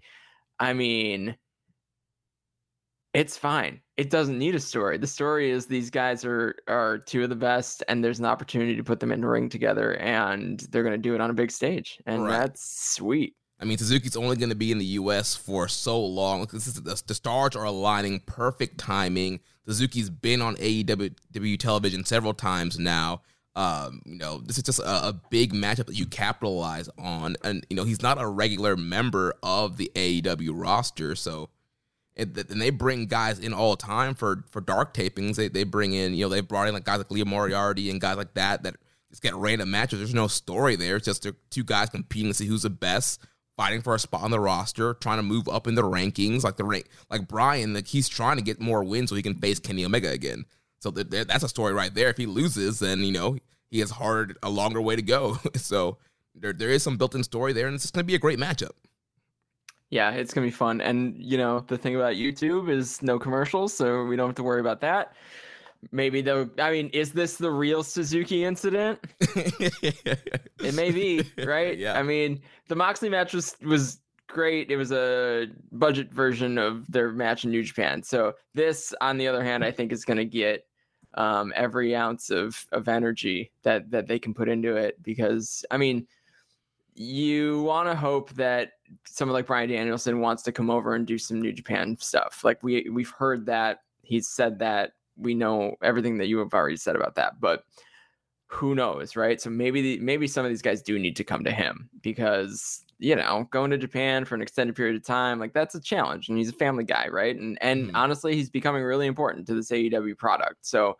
i 0.59 0.73
mean 0.73 1.35
it's 3.13 3.37
fine. 3.37 3.81
It 3.97 4.11
doesn't 4.11 4.37
need 4.37 4.53
a 4.55 4.59
story. 4.59 4.97
The 4.97 5.07
story 5.07 5.49
is 5.49 5.65
these 5.65 5.89
guys 5.89 6.23
are 6.23 6.55
are 6.67 6.99
two 6.99 7.23
of 7.23 7.29
the 7.29 7.35
best 7.35 7.83
and 7.87 8.03
there's 8.03 8.19
an 8.19 8.25
opportunity 8.25 8.75
to 8.75 8.83
put 8.83 8.99
them 8.99 9.11
in 9.11 9.21
the 9.21 9.27
ring 9.27 9.49
together 9.49 9.95
and 9.95 10.59
they're 10.69 10.83
going 10.83 10.93
to 10.93 10.97
do 10.97 11.15
it 11.15 11.21
on 11.21 11.29
a 11.29 11.33
big 11.33 11.51
stage 11.51 11.99
and 12.05 12.23
right. 12.23 12.31
that's 12.31 12.93
sweet 12.93 13.35
I 13.59 13.65
mean, 13.65 13.77
Suzuki's 13.77 14.15
only 14.15 14.37
going 14.37 14.49
to 14.49 14.55
be 14.55 14.71
in 14.71 14.77
the 14.77 14.85
U.S. 14.85 15.35
for 15.35 15.67
so 15.67 15.99
long. 15.99 16.45
The, 16.45 17.03
the 17.05 17.13
stars 17.13 17.55
are 17.55 17.65
aligning, 17.65 18.21
perfect 18.21 18.77
timing. 18.77 19.41
Suzuki's 19.65 20.09
been 20.09 20.41
on 20.41 20.55
AEW 20.55 21.59
television 21.59 22.05
several 22.05 22.33
times 22.33 22.79
now. 22.79 23.21
Um, 23.55 24.01
you 24.05 24.17
know, 24.17 24.39
this 24.39 24.57
is 24.57 24.63
just 24.63 24.79
a, 24.79 25.09
a, 25.09 25.21
big 25.29 25.53
matchup 25.53 25.87
that 25.87 25.97
you 25.97 26.05
capitalize 26.05 26.87
on, 26.97 27.35
and 27.43 27.65
you 27.69 27.75
know 27.75 27.83
he's 27.83 28.01
not 28.01 28.21
a 28.21 28.25
regular 28.25 28.77
member 28.77 29.33
of 29.43 29.75
the 29.75 29.91
AEW 29.95 30.51
roster, 30.53 31.13
so 31.15 31.49
and, 32.15 32.37
and 32.37 32.61
they 32.61 32.69
bring 32.69 33.07
guys 33.07 33.39
in 33.39 33.53
all 33.53 33.71
the 33.71 33.83
time 33.83 34.13
for 34.13 34.43
for 34.49 34.61
dark 34.61 34.93
tapings. 34.93 35.35
They 35.35 35.47
they 35.47 35.63
bring 35.63 35.93
in, 35.93 36.13
you 36.13 36.25
know, 36.25 36.29
they 36.29 36.41
brought 36.41 36.67
in 36.67 36.73
like 36.73 36.85
guys 36.85 36.99
like 36.99 37.11
Lee 37.11 37.23
Moriarty 37.23 37.89
and 37.89 37.99
guys 37.99 38.17
like 38.17 38.33
that 38.35 38.63
that 38.63 38.75
just 39.09 39.23
get 39.23 39.35
random 39.35 39.71
matches. 39.71 39.99
There's 39.99 40.13
no 40.13 40.27
story 40.27 40.75
there. 40.75 40.95
It's 40.95 41.05
just 41.05 41.27
two 41.49 41.63
guys 41.63 41.89
competing 41.89 42.29
to 42.29 42.33
see 42.33 42.45
who's 42.45 42.63
the 42.63 42.69
best 42.69 43.19
fighting 43.59 43.81
for 43.81 43.93
a 43.93 43.99
spot 43.99 44.23
on 44.23 44.31
the 44.31 44.39
roster, 44.39 44.93
trying 45.01 45.17
to 45.17 45.23
move 45.23 45.49
up 45.49 45.67
in 45.67 45.75
the 45.75 45.81
rankings. 45.83 46.45
Like 46.45 46.55
the 46.55 46.63
rank, 46.63 46.85
like 47.09 47.27
Bryan, 47.27 47.73
like 47.73 47.87
he's 47.87 48.07
trying 48.07 48.37
to 48.37 48.41
get 48.41 48.61
more 48.61 48.85
wins 48.85 49.09
so 49.09 49.17
he 49.17 49.21
can 49.21 49.35
face 49.35 49.59
Kenny 49.59 49.83
Omega 49.83 50.09
again. 50.09 50.45
So 50.79 50.91
th- 50.91 51.09
th- 51.09 51.27
that's 51.27 51.43
a 51.43 51.49
story 51.49 51.73
right 51.73 51.93
there. 51.93 52.07
If 52.07 52.15
he 52.15 52.25
loses, 52.25 52.79
then 52.79 53.03
you 53.03 53.11
know 53.11 53.37
he 53.69 53.79
has 53.79 53.91
hard 53.91 54.37
a 54.41 54.49
longer 54.49 54.81
way 54.81 54.95
to 54.95 55.01
go. 55.01 55.39
so 55.55 55.97
there 56.33 56.53
there 56.53 56.69
is 56.69 56.83
some 56.83 56.95
built-in 56.95 57.21
story 57.21 57.51
there, 57.51 57.67
and 57.67 57.75
it's 57.75 57.83
just 57.83 57.93
going 57.93 58.05
to 58.05 58.07
be 58.07 58.15
a 58.15 58.19
great 58.19 58.39
matchup. 58.39 58.71
Yeah, 59.89 60.11
it's 60.11 60.33
gonna 60.33 60.47
be 60.47 60.51
fun. 60.51 60.79
And 60.79 61.15
you 61.17 61.37
know, 61.37 61.65
the 61.67 61.77
thing 61.77 61.95
about 61.95 62.13
YouTube 62.13 62.69
is 62.69 63.01
no 63.01 63.19
commercials, 63.19 63.73
so 63.73 64.05
we 64.05 64.15
don't 64.15 64.27
have 64.27 64.35
to 64.35 64.43
worry 64.43 64.61
about 64.61 64.79
that. 64.81 65.13
Maybe 65.91 66.21
though, 66.21 66.49
I 66.59 66.71
mean, 66.71 66.89
is 66.89 67.13
this 67.13 67.37
the 67.37 67.51
real 67.51 67.83
Suzuki 67.83 68.43
incident? 68.43 68.99
it 69.21 70.73
may 70.75 70.91
be, 70.91 71.23
right? 71.43 71.77
Yeah. 71.77 71.97
I 71.97 72.03
mean, 72.03 72.41
the 72.67 72.75
Moxley 72.75 73.09
match 73.09 73.33
was 73.33 73.55
was 73.61 73.99
great. 74.27 74.71
It 74.71 74.77
was 74.77 74.91
a 74.91 75.47
budget 75.71 76.11
version 76.11 76.57
of 76.57 76.89
their 76.91 77.11
match 77.11 77.45
in 77.45 77.51
New 77.51 77.63
Japan. 77.63 78.03
So 78.03 78.33
this, 78.53 78.93
on 79.01 79.17
the 79.17 79.27
other 79.27 79.43
hand, 79.43 79.63
I 79.63 79.71
think 79.71 79.91
is 79.91 80.05
gonna 80.05 80.25
get 80.25 80.65
um, 81.15 81.53
every 81.55 81.95
ounce 81.95 82.29
of 82.29 82.65
of 82.71 82.87
energy 82.87 83.51
that 83.63 83.89
that 83.91 84.07
they 84.07 84.19
can 84.19 84.33
put 84.33 84.49
into 84.49 84.75
it 84.75 85.01
because 85.01 85.65
I 85.71 85.77
mean 85.77 86.07
you 86.95 87.63
want 87.63 87.87
to 87.87 87.95
hope 87.95 88.29
that 88.31 88.71
someone 89.05 89.33
like 89.33 89.47
Bryan 89.47 89.69
Danielson 89.69 90.19
wants 90.19 90.43
to 90.43 90.51
come 90.51 90.69
over 90.69 90.95
and 90.95 91.07
do 91.07 91.17
some 91.17 91.41
New 91.41 91.53
Japan 91.53 91.95
stuff. 91.99 92.43
Like 92.43 92.61
we 92.61 92.89
we've 92.89 93.09
heard 93.09 93.45
that 93.45 93.79
he's 94.03 94.27
said 94.27 94.59
that 94.59 94.91
we 95.19 95.33
know 95.35 95.75
everything 95.83 96.17
that 96.19 96.27
you 96.27 96.39
have 96.39 96.53
already 96.53 96.77
said 96.77 96.95
about 96.95 97.15
that, 97.15 97.39
but 97.39 97.65
who 98.47 98.73
knows, 98.75 99.15
right? 99.15 99.39
So 99.39 99.49
maybe 99.49 99.81
the, 99.81 99.99
maybe 100.03 100.27
some 100.27 100.45
of 100.45 100.49
these 100.49 100.61
guys 100.61 100.81
do 100.81 100.97
need 100.97 101.15
to 101.17 101.23
come 101.23 101.43
to 101.43 101.51
him 101.51 101.89
because 102.01 102.83
you 102.97 103.15
know 103.15 103.47
going 103.51 103.71
to 103.71 103.77
Japan 103.77 104.25
for 104.25 104.35
an 104.35 104.41
extended 104.41 104.75
period 104.75 104.95
of 104.95 105.03
time, 105.03 105.39
like 105.39 105.53
that's 105.53 105.75
a 105.75 105.81
challenge, 105.81 106.29
and 106.29 106.37
he's 106.37 106.49
a 106.49 106.53
family 106.53 106.83
guy, 106.83 107.07
right? 107.09 107.35
And 107.37 107.57
and 107.61 107.91
Mhm. 107.91 107.95
honestly, 107.95 108.35
he's 108.35 108.49
becoming 108.49 108.83
really 108.83 109.07
important 109.07 109.47
to 109.47 109.53
this 109.55 109.71
AEW 109.71 110.15
product. 110.15 110.65
So 110.65 110.97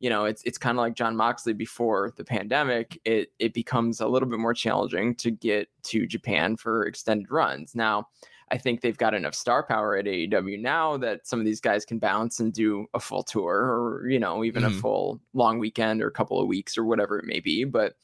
you 0.00 0.10
know, 0.10 0.24
it's 0.24 0.42
it's 0.44 0.58
kind 0.58 0.78
of 0.78 0.82
like 0.82 0.94
Jon 0.94 1.16
Moxley 1.16 1.52
before 1.52 2.12
the 2.16 2.24
pandemic. 2.24 3.00
It 3.04 3.32
it 3.38 3.54
becomes 3.54 4.00
a 4.00 4.08
little 4.08 4.28
bit 4.28 4.38
more 4.38 4.54
challenging 4.54 5.14
to 5.16 5.30
get 5.30 5.68
to 5.84 6.06
Japan 6.06 6.56
for 6.56 6.84
extended 6.86 7.30
runs. 7.30 7.74
Now, 7.74 8.08
I 8.52 8.58
think 8.58 8.82
they've 8.82 8.96
got 8.98 9.14
enough 9.14 9.34
star 9.34 9.62
power 9.62 9.96
at 9.96 10.04
AEW 10.04 10.60
now 10.60 10.96
that 10.98 11.26
some 11.26 11.38
of 11.40 11.46
these 11.46 11.60
guys 11.60 11.84
can 11.86 11.98
bounce 11.98 12.38
and 12.38 12.52
do 12.52 12.86
a 12.94 13.00
full 13.00 13.22
tour 13.22 13.50
or 13.50 14.06
you 14.08 14.18
know 14.20 14.44
even 14.44 14.62
Mhm. 14.62 14.66
a 14.78 14.80
full 14.80 15.20
long 15.32 15.58
weekend 15.58 16.02
or 16.02 16.06
a 16.08 16.12
couple 16.12 16.38
of 16.38 16.46
weeks 16.46 16.76
or 16.78 16.84
whatever 16.84 17.18
it 17.18 17.24
may 17.24 17.40
be. 17.40 17.64
But 17.64 17.94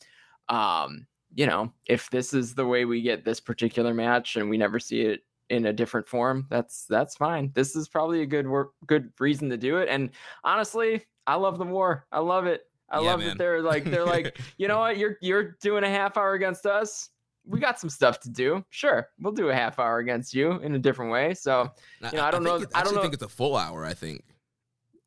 um, 0.48 1.06
you 1.34 1.46
know, 1.46 1.70
if 1.86 2.08
this 2.10 2.32
is 2.32 2.54
the 2.54 2.66
way 2.66 2.86
we 2.86 3.02
get 3.02 3.24
this 3.24 3.38
particular 3.40 3.92
match 3.92 4.36
and 4.36 4.48
we 4.48 4.56
never 4.56 4.80
see 4.80 5.02
it 5.02 5.20
in 5.50 5.66
a 5.66 5.72
different 5.72 6.08
form, 6.08 6.46
that's 6.48 6.86
that's 6.86 7.16
fine. 7.16 7.50
This 7.54 7.76
is 7.76 7.86
probably 7.88 8.22
a 8.22 8.26
good 8.26 8.48
work, 8.48 8.72
good 8.86 9.12
reason 9.20 9.50
to 9.50 9.56
do 9.58 9.76
it. 9.76 9.88
And 9.90 10.10
honestly, 10.44 11.04
I 11.26 11.34
love 11.34 11.58
the 11.58 11.64
war. 11.66 12.06
I 12.10 12.20
love 12.20 12.46
it. 12.46 12.62
I 12.90 13.00
Yeah, 13.00 13.10
love 13.10 13.18
man. 13.20 13.28
that 13.28 13.38
they're 13.38 13.60
like 13.60 13.84
they're 13.84 14.06
like, 14.06 14.38
you 14.56 14.66
know 14.68 14.78
what, 14.78 14.96
you're 14.96 15.18
you're 15.20 15.56
doing 15.60 15.84
a 15.84 15.88
half 15.90 16.16
hour 16.16 16.32
against 16.32 16.64
us. 16.64 17.10
We 17.48 17.60
got 17.60 17.80
some 17.80 17.90
stuff 17.90 18.20
to 18.20 18.30
do. 18.30 18.64
Sure, 18.70 19.08
we'll 19.20 19.32
do 19.32 19.48
a 19.48 19.54
half 19.54 19.78
hour 19.78 19.98
against 19.98 20.34
you 20.34 20.52
in 20.60 20.74
a 20.74 20.78
different 20.78 21.10
way. 21.10 21.34
So 21.34 21.70
You 22.12 22.18
know, 22.18 22.24
I 22.24 22.30
don't 22.30 22.44
think 22.44 22.56
know- 22.58 22.62
it- 22.62 22.68
I 22.74 22.80
I 22.80 22.84
don't 22.84 22.94
know- 22.94 23.02
think 23.02 23.14
it's 23.14 23.22
a 23.22 23.28
full 23.28 23.56
hour. 23.56 23.84
I 23.84 23.94
think, 23.94 24.22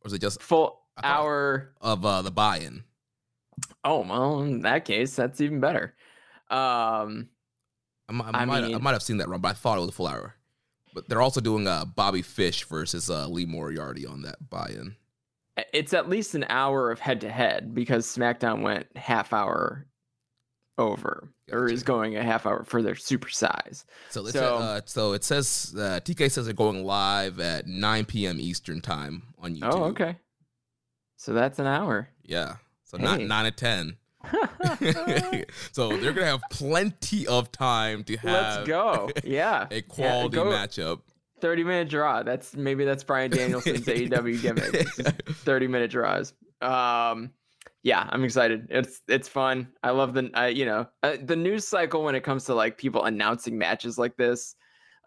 or 0.03 0.07
is 0.07 0.13
it 0.13 0.21
just 0.21 0.41
full 0.41 0.81
hour. 1.03 1.73
of 1.81 2.03
uh, 2.05 2.21
the 2.23 2.31
buy-in? 2.31 2.83
Oh 3.83 4.01
well, 4.01 4.41
in 4.41 4.61
that 4.61 4.85
case, 4.85 5.15
that's 5.15 5.39
even 5.41 5.59
better. 5.59 5.93
Um, 6.49 7.29
I, 8.09 8.13
I, 8.13 8.29
I 8.41 8.45
might 8.45 8.63
I 8.63 8.77
might 8.77 8.91
have 8.93 9.03
seen 9.03 9.17
that 9.17 9.29
wrong, 9.29 9.39
but 9.41 9.49
I 9.49 9.53
thought 9.53 9.77
it 9.77 9.81
was 9.81 9.89
a 9.89 9.93
full 9.93 10.07
hour. 10.07 10.35
But 10.93 11.07
they're 11.07 11.21
also 11.21 11.39
doing 11.39 11.67
uh, 11.67 11.85
Bobby 11.85 12.21
Fish 12.21 12.65
versus 12.65 13.09
uh, 13.09 13.27
Lee 13.27 13.45
Moriarty 13.45 14.05
on 14.05 14.23
that 14.23 14.49
buy-in. 14.49 14.95
it's 15.73 15.93
at 15.93 16.09
least 16.09 16.35
an 16.35 16.45
hour 16.49 16.91
of 16.91 16.99
head 16.99 17.21
to 17.21 17.29
head 17.31 17.73
because 17.73 18.05
SmackDown 18.05 18.61
went 18.61 18.87
half 18.97 19.31
hour 19.31 19.85
over 20.81 21.29
or 21.51 21.69
is 21.69 21.83
going 21.83 22.17
a 22.17 22.23
half 22.23 22.45
hour 22.45 22.63
for 22.63 22.81
their 22.81 22.95
super 22.95 23.29
size. 23.29 23.85
So, 24.09 24.25
So- 24.25 24.57
uh, 24.57 24.81
so 24.85 25.13
it 25.13 25.23
says 25.23 25.73
uh, 25.77 25.99
TK 26.03 26.29
says 26.31 26.45
they're 26.45 26.53
going 26.53 26.83
live 26.85 27.39
at 27.39 27.67
9 27.67 28.05
p.m. 28.05 28.39
Eastern 28.39 28.81
time 28.81 29.23
on 29.39 29.55
YouTube. 29.55 29.69
Oh, 29.73 29.83
okay. 29.85 30.17
So 31.17 31.33
that's 31.33 31.59
an 31.59 31.67
hour. 31.67 32.09
Yeah. 32.23 32.55
So 32.83 32.97
not 32.97 33.21
nine 33.21 33.45
to 33.45 33.51
ten. 33.51 33.97
so 35.71 35.95
they're 35.97 36.13
gonna 36.13 36.25
have 36.27 36.41
plenty 36.51 37.25
of 37.27 37.51
time 37.51 38.03
to 38.05 38.17
have 38.17 38.55
Let's 38.57 38.67
go. 38.67 39.09
Yeah. 39.23 39.67
a 39.71 39.81
quality 39.81 40.35
go- 40.35 40.45
matchup. 40.45 41.01
30 41.41 41.63
minute 41.63 41.89
draw. 41.89 42.21
That's 42.21 42.55
maybe 42.55 42.85
that's 42.85 43.03
Bryan 43.03 43.31
Danielson's 43.31 43.85
AEW 43.85 44.41
gimmick. 44.41 44.87
30 45.37 45.67
minute 45.67 45.89
draws. 45.91 46.33
Um 46.61 47.31
yeah, 47.83 48.07
I'm 48.09 48.23
excited. 48.23 48.67
It's 48.69 49.01
it's 49.07 49.27
fun. 49.27 49.69
I 49.83 49.91
love 49.91 50.13
the 50.13 50.29
uh, 50.39 50.45
you 50.45 50.65
know, 50.65 50.87
uh, 51.03 51.17
the 51.23 51.35
news 51.35 51.67
cycle 51.67 52.03
when 52.03 52.15
it 52.15 52.23
comes 52.23 52.45
to 52.45 52.55
like 52.55 52.77
people 52.77 53.05
announcing 53.05 53.57
matches 53.57 53.97
like 53.97 54.15
this 54.17 54.55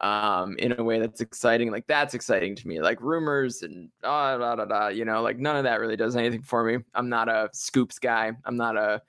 um 0.00 0.57
in 0.59 0.78
a 0.78 0.83
way 0.83 0.99
that's 0.99 1.21
exciting. 1.21 1.71
Like 1.71 1.87
that's 1.87 2.14
exciting 2.14 2.57
to 2.57 2.69
me. 2.69 2.81
Like 2.81 3.00
rumors 3.00 3.62
and 3.62 3.90
ah 4.02 4.37
da 4.37 4.57
da 4.57 4.64
da, 4.64 4.88
you 4.88 5.04
know, 5.04 5.23
like 5.23 5.38
none 5.38 5.57
of 5.57 5.64
that 5.64 5.78
really 5.81 5.97
does 5.97 6.16
anything 6.16 6.43
for 6.43 6.64
me. 6.64 6.78
I'm 6.95 7.09
not 7.09 7.28
a 7.28 7.49
scoops 7.52 7.99
guy. 7.99 8.33
I'm 8.45 8.57
not 8.57 8.76
a 8.76 9.02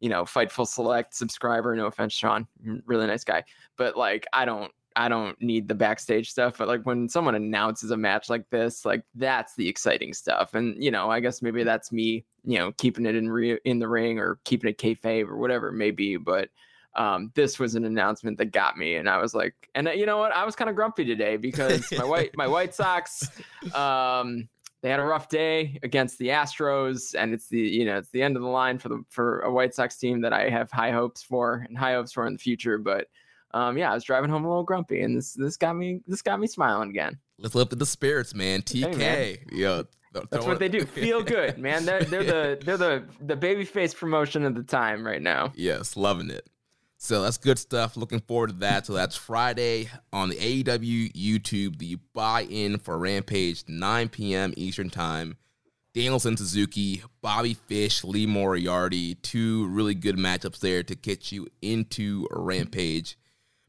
you 0.00 0.08
know, 0.08 0.24
Fightful 0.24 0.66
Select 0.66 1.14
subscriber. 1.14 1.76
No 1.76 1.86
offense, 1.86 2.14
Sean. 2.14 2.46
Really 2.86 3.06
nice 3.06 3.22
guy. 3.22 3.44
But 3.76 3.96
like 3.96 4.26
I 4.32 4.46
don't 4.46 4.72
I 4.96 5.08
don't 5.08 5.40
need 5.40 5.68
the 5.68 5.74
backstage 5.74 6.30
stuff, 6.30 6.58
but 6.58 6.68
like 6.68 6.84
when 6.84 7.08
someone 7.08 7.34
announces 7.34 7.90
a 7.90 7.96
match 7.96 8.28
like 8.28 8.48
this, 8.50 8.84
like 8.84 9.02
that's 9.14 9.54
the 9.54 9.68
exciting 9.68 10.12
stuff. 10.12 10.54
And 10.54 10.82
you 10.82 10.90
know, 10.90 11.10
I 11.10 11.20
guess 11.20 11.42
maybe 11.42 11.62
that's 11.62 11.92
me, 11.92 12.24
you 12.44 12.58
know, 12.58 12.72
keeping 12.72 13.06
it 13.06 13.14
in 13.14 13.28
re- 13.28 13.60
in 13.64 13.78
the 13.78 13.88
ring 13.88 14.18
or 14.18 14.38
keeping 14.44 14.70
it 14.70 14.78
kayfabe 14.78 15.28
or 15.28 15.36
whatever 15.36 15.68
it 15.68 15.74
may 15.74 15.90
be. 15.90 16.16
But 16.16 16.48
um, 16.96 17.30
this 17.34 17.58
was 17.58 17.76
an 17.76 17.84
announcement 17.84 18.38
that 18.38 18.46
got 18.46 18.76
me, 18.76 18.96
and 18.96 19.08
I 19.08 19.18
was 19.18 19.34
like, 19.34 19.54
and 19.74 19.88
uh, 19.88 19.92
you 19.92 20.06
know 20.06 20.18
what? 20.18 20.32
I 20.32 20.44
was 20.44 20.56
kind 20.56 20.68
of 20.68 20.74
grumpy 20.74 21.04
today 21.04 21.36
because 21.36 21.90
my 21.92 22.04
white 22.04 22.36
my 22.36 22.48
White 22.48 22.74
Sox, 22.74 23.30
um, 23.74 24.48
they 24.82 24.90
had 24.90 24.98
a 24.98 25.04
rough 25.04 25.28
day 25.28 25.78
against 25.84 26.18
the 26.18 26.28
Astros, 26.28 27.14
and 27.16 27.32
it's 27.32 27.46
the 27.46 27.60
you 27.60 27.84
know 27.84 27.98
it's 27.98 28.10
the 28.10 28.22
end 28.22 28.34
of 28.34 28.42
the 28.42 28.48
line 28.48 28.78
for 28.78 28.88
the 28.88 29.04
for 29.08 29.40
a 29.42 29.52
White 29.52 29.74
Sox 29.74 29.96
team 29.98 30.20
that 30.22 30.32
I 30.32 30.48
have 30.48 30.70
high 30.72 30.90
hopes 30.90 31.22
for 31.22 31.64
and 31.68 31.78
high 31.78 31.92
hopes 31.92 32.12
for 32.12 32.26
in 32.26 32.32
the 32.32 32.38
future, 32.40 32.76
but 32.76 33.06
um, 33.52 33.76
yeah, 33.76 33.90
I 33.90 33.94
was 33.94 34.04
driving 34.04 34.30
home 34.30 34.44
a 34.44 34.48
little 34.48 34.64
grumpy, 34.64 35.00
and 35.00 35.16
this 35.16 35.34
this 35.34 35.56
got 35.56 35.76
me 35.76 36.00
this 36.06 36.22
got 36.22 36.38
me 36.40 36.46
smiling 36.46 36.90
again. 36.90 37.18
Let's 37.38 37.54
lift 37.54 37.76
the 37.76 37.86
spirits, 37.86 38.34
man. 38.34 38.62
TK. 38.62 38.96
man. 38.96 39.36
Yo, 39.50 39.84
That's 40.30 40.46
what 40.46 40.58
they 40.58 40.68
do. 40.68 40.84
Feel 40.86 41.22
good, 41.22 41.58
man. 41.58 41.84
They're 41.84 42.04
they're 42.04 42.24
the 42.24 42.58
they're 42.64 42.76
the 42.76 43.04
the 43.20 43.36
babyface 43.36 43.94
promotion 43.96 44.44
of 44.44 44.54
the 44.54 44.62
time 44.62 45.04
right 45.06 45.22
now. 45.22 45.52
Yes, 45.56 45.96
loving 45.96 46.30
it. 46.30 46.48
So 47.02 47.22
that's 47.22 47.38
good 47.38 47.58
stuff. 47.58 47.96
Looking 47.96 48.20
forward 48.20 48.50
to 48.50 48.56
that. 48.56 48.84
So 48.84 48.92
that's 48.92 49.16
Friday 49.16 49.88
on 50.12 50.28
the 50.28 50.36
AEW 50.36 51.12
YouTube, 51.14 51.78
the 51.78 51.96
buy 52.12 52.42
in 52.42 52.78
for 52.78 52.98
Rampage, 52.98 53.64
9 53.66 54.10
p.m. 54.10 54.52
Eastern 54.58 54.90
Time. 54.90 55.38
Danielson 55.94 56.36
Suzuki, 56.36 57.02
Bobby 57.22 57.54
Fish, 57.54 58.04
Lee 58.04 58.26
Moriarty, 58.26 59.14
two 59.16 59.66
really 59.68 59.94
good 59.94 60.16
matchups 60.16 60.60
there 60.60 60.82
to 60.82 60.94
get 60.94 61.32
you 61.32 61.48
into 61.62 62.28
Rampage. 62.30 63.16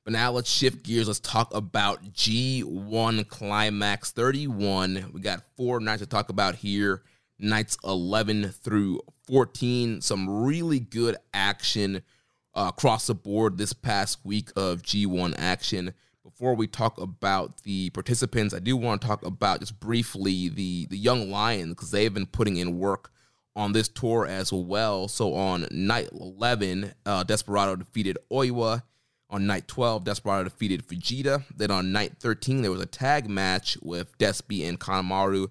But 0.03 0.13
now 0.13 0.31
let's 0.31 0.49
shift 0.49 0.83
gears. 0.83 1.07
Let's 1.07 1.19
talk 1.19 1.53
about 1.53 2.03
G1 2.13 3.27
Climax 3.27 4.11
31. 4.11 5.11
We 5.13 5.21
got 5.21 5.43
four 5.55 5.79
nights 5.79 6.01
to 6.01 6.07
talk 6.07 6.29
about 6.29 6.55
here 6.55 7.03
nights 7.41 7.77
11 7.83 8.49
through 8.49 9.01
14. 9.27 10.01
Some 10.01 10.43
really 10.43 10.79
good 10.79 11.17
action 11.33 12.03
uh, 12.53 12.71
across 12.73 13.07
the 13.07 13.15
board 13.15 13.57
this 13.57 13.73
past 13.73 14.19
week 14.23 14.49
of 14.55 14.81
G1 14.81 15.35
action. 15.37 15.93
Before 16.23 16.55
we 16.55 16.67
talk 16.67 16.99
about 16.99 17.63
the 17.63 17.89
participants, 17.91 18.53
I 18.53 18.59
do 18.59 18.77
want 18.77 19.01
to 19.01 19.07
talk 19.07 19.25
about 19.25 19.59
just 19.59 19.79
briefly 19.79 20.49
the 20.49 20.85
the 20.87 20.97
young 20.97 21.31
Lions 21.31 21.71
because 21.71 21.91
they've 21.91 22.13
been 22.13 22.27
putting 22.27 22.57
in 22.57 22.77
work 22.77 23.11
on 23.55 23.73
this 23.73 23.87
tour 23.87 24.25
as 24.25 24.53
well. 24.53 25.07
So 25.07 25.33
on 25.33 25.67
night 25.71 26.09
11, 26.13 26.93
uh, 27.05 27.23
Desperado 27.23 27.75
defeated 27.75 28.17
Oiwa. 28.31 28.83
On 29.31 29.47
night 29.47 29.67
12, 29.67 30.03
Desperado 30.03 30.43
defeated 30.43 30.85
Fujita. 30.85 31.45
Then 31.55 31.71
on 31.71 31.93
night 31.93 32.17
13, 32.19 32.61
there 32.61 32.71
was 32.71 32.81
a 32.81 32.85
tag 32.85 33.29
match 33.29 33.77
with 33.81 34.17
Despi 34.17 34.67
and 34.67 34.77
Kanemaru 34.77 35.47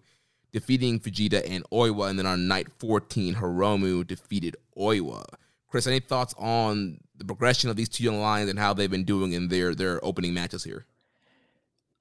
defeating 0.52 1.00
Fujita 1.00 1.42
and 1.48 1.64
Oiwa. 1.70 2.10
And 2.10 2.18
then 2.18 2.26
on 2.26 2.46
night 2.46 2.68
14, 2.78 3.36
Hiromu 3.36 4.06
defeated 4.06 4.56
Oiwa. 4.76 5.24
Chris, 5.66 5.86
any 5.86 6.00
thoughts 6.00 6.34
on 6.36 6.98
the 7.16 7.24
progression 7.24 7.70
of 7.70 7.76
these 7.76 7.88
two 7.88 8.04
young 8.04 8.20
lions 8.20 8.50
and 8.50 8.58
how 8.58 8.74
they've 8.74 8.90
been 8.90 9.04
doing 9.04 9.32
in 9.32 9.48
their 9.48 9.74
their 9.74 10.04
opening 10.04 10.34
matches 10.34 10.64
here? 10.64 10.84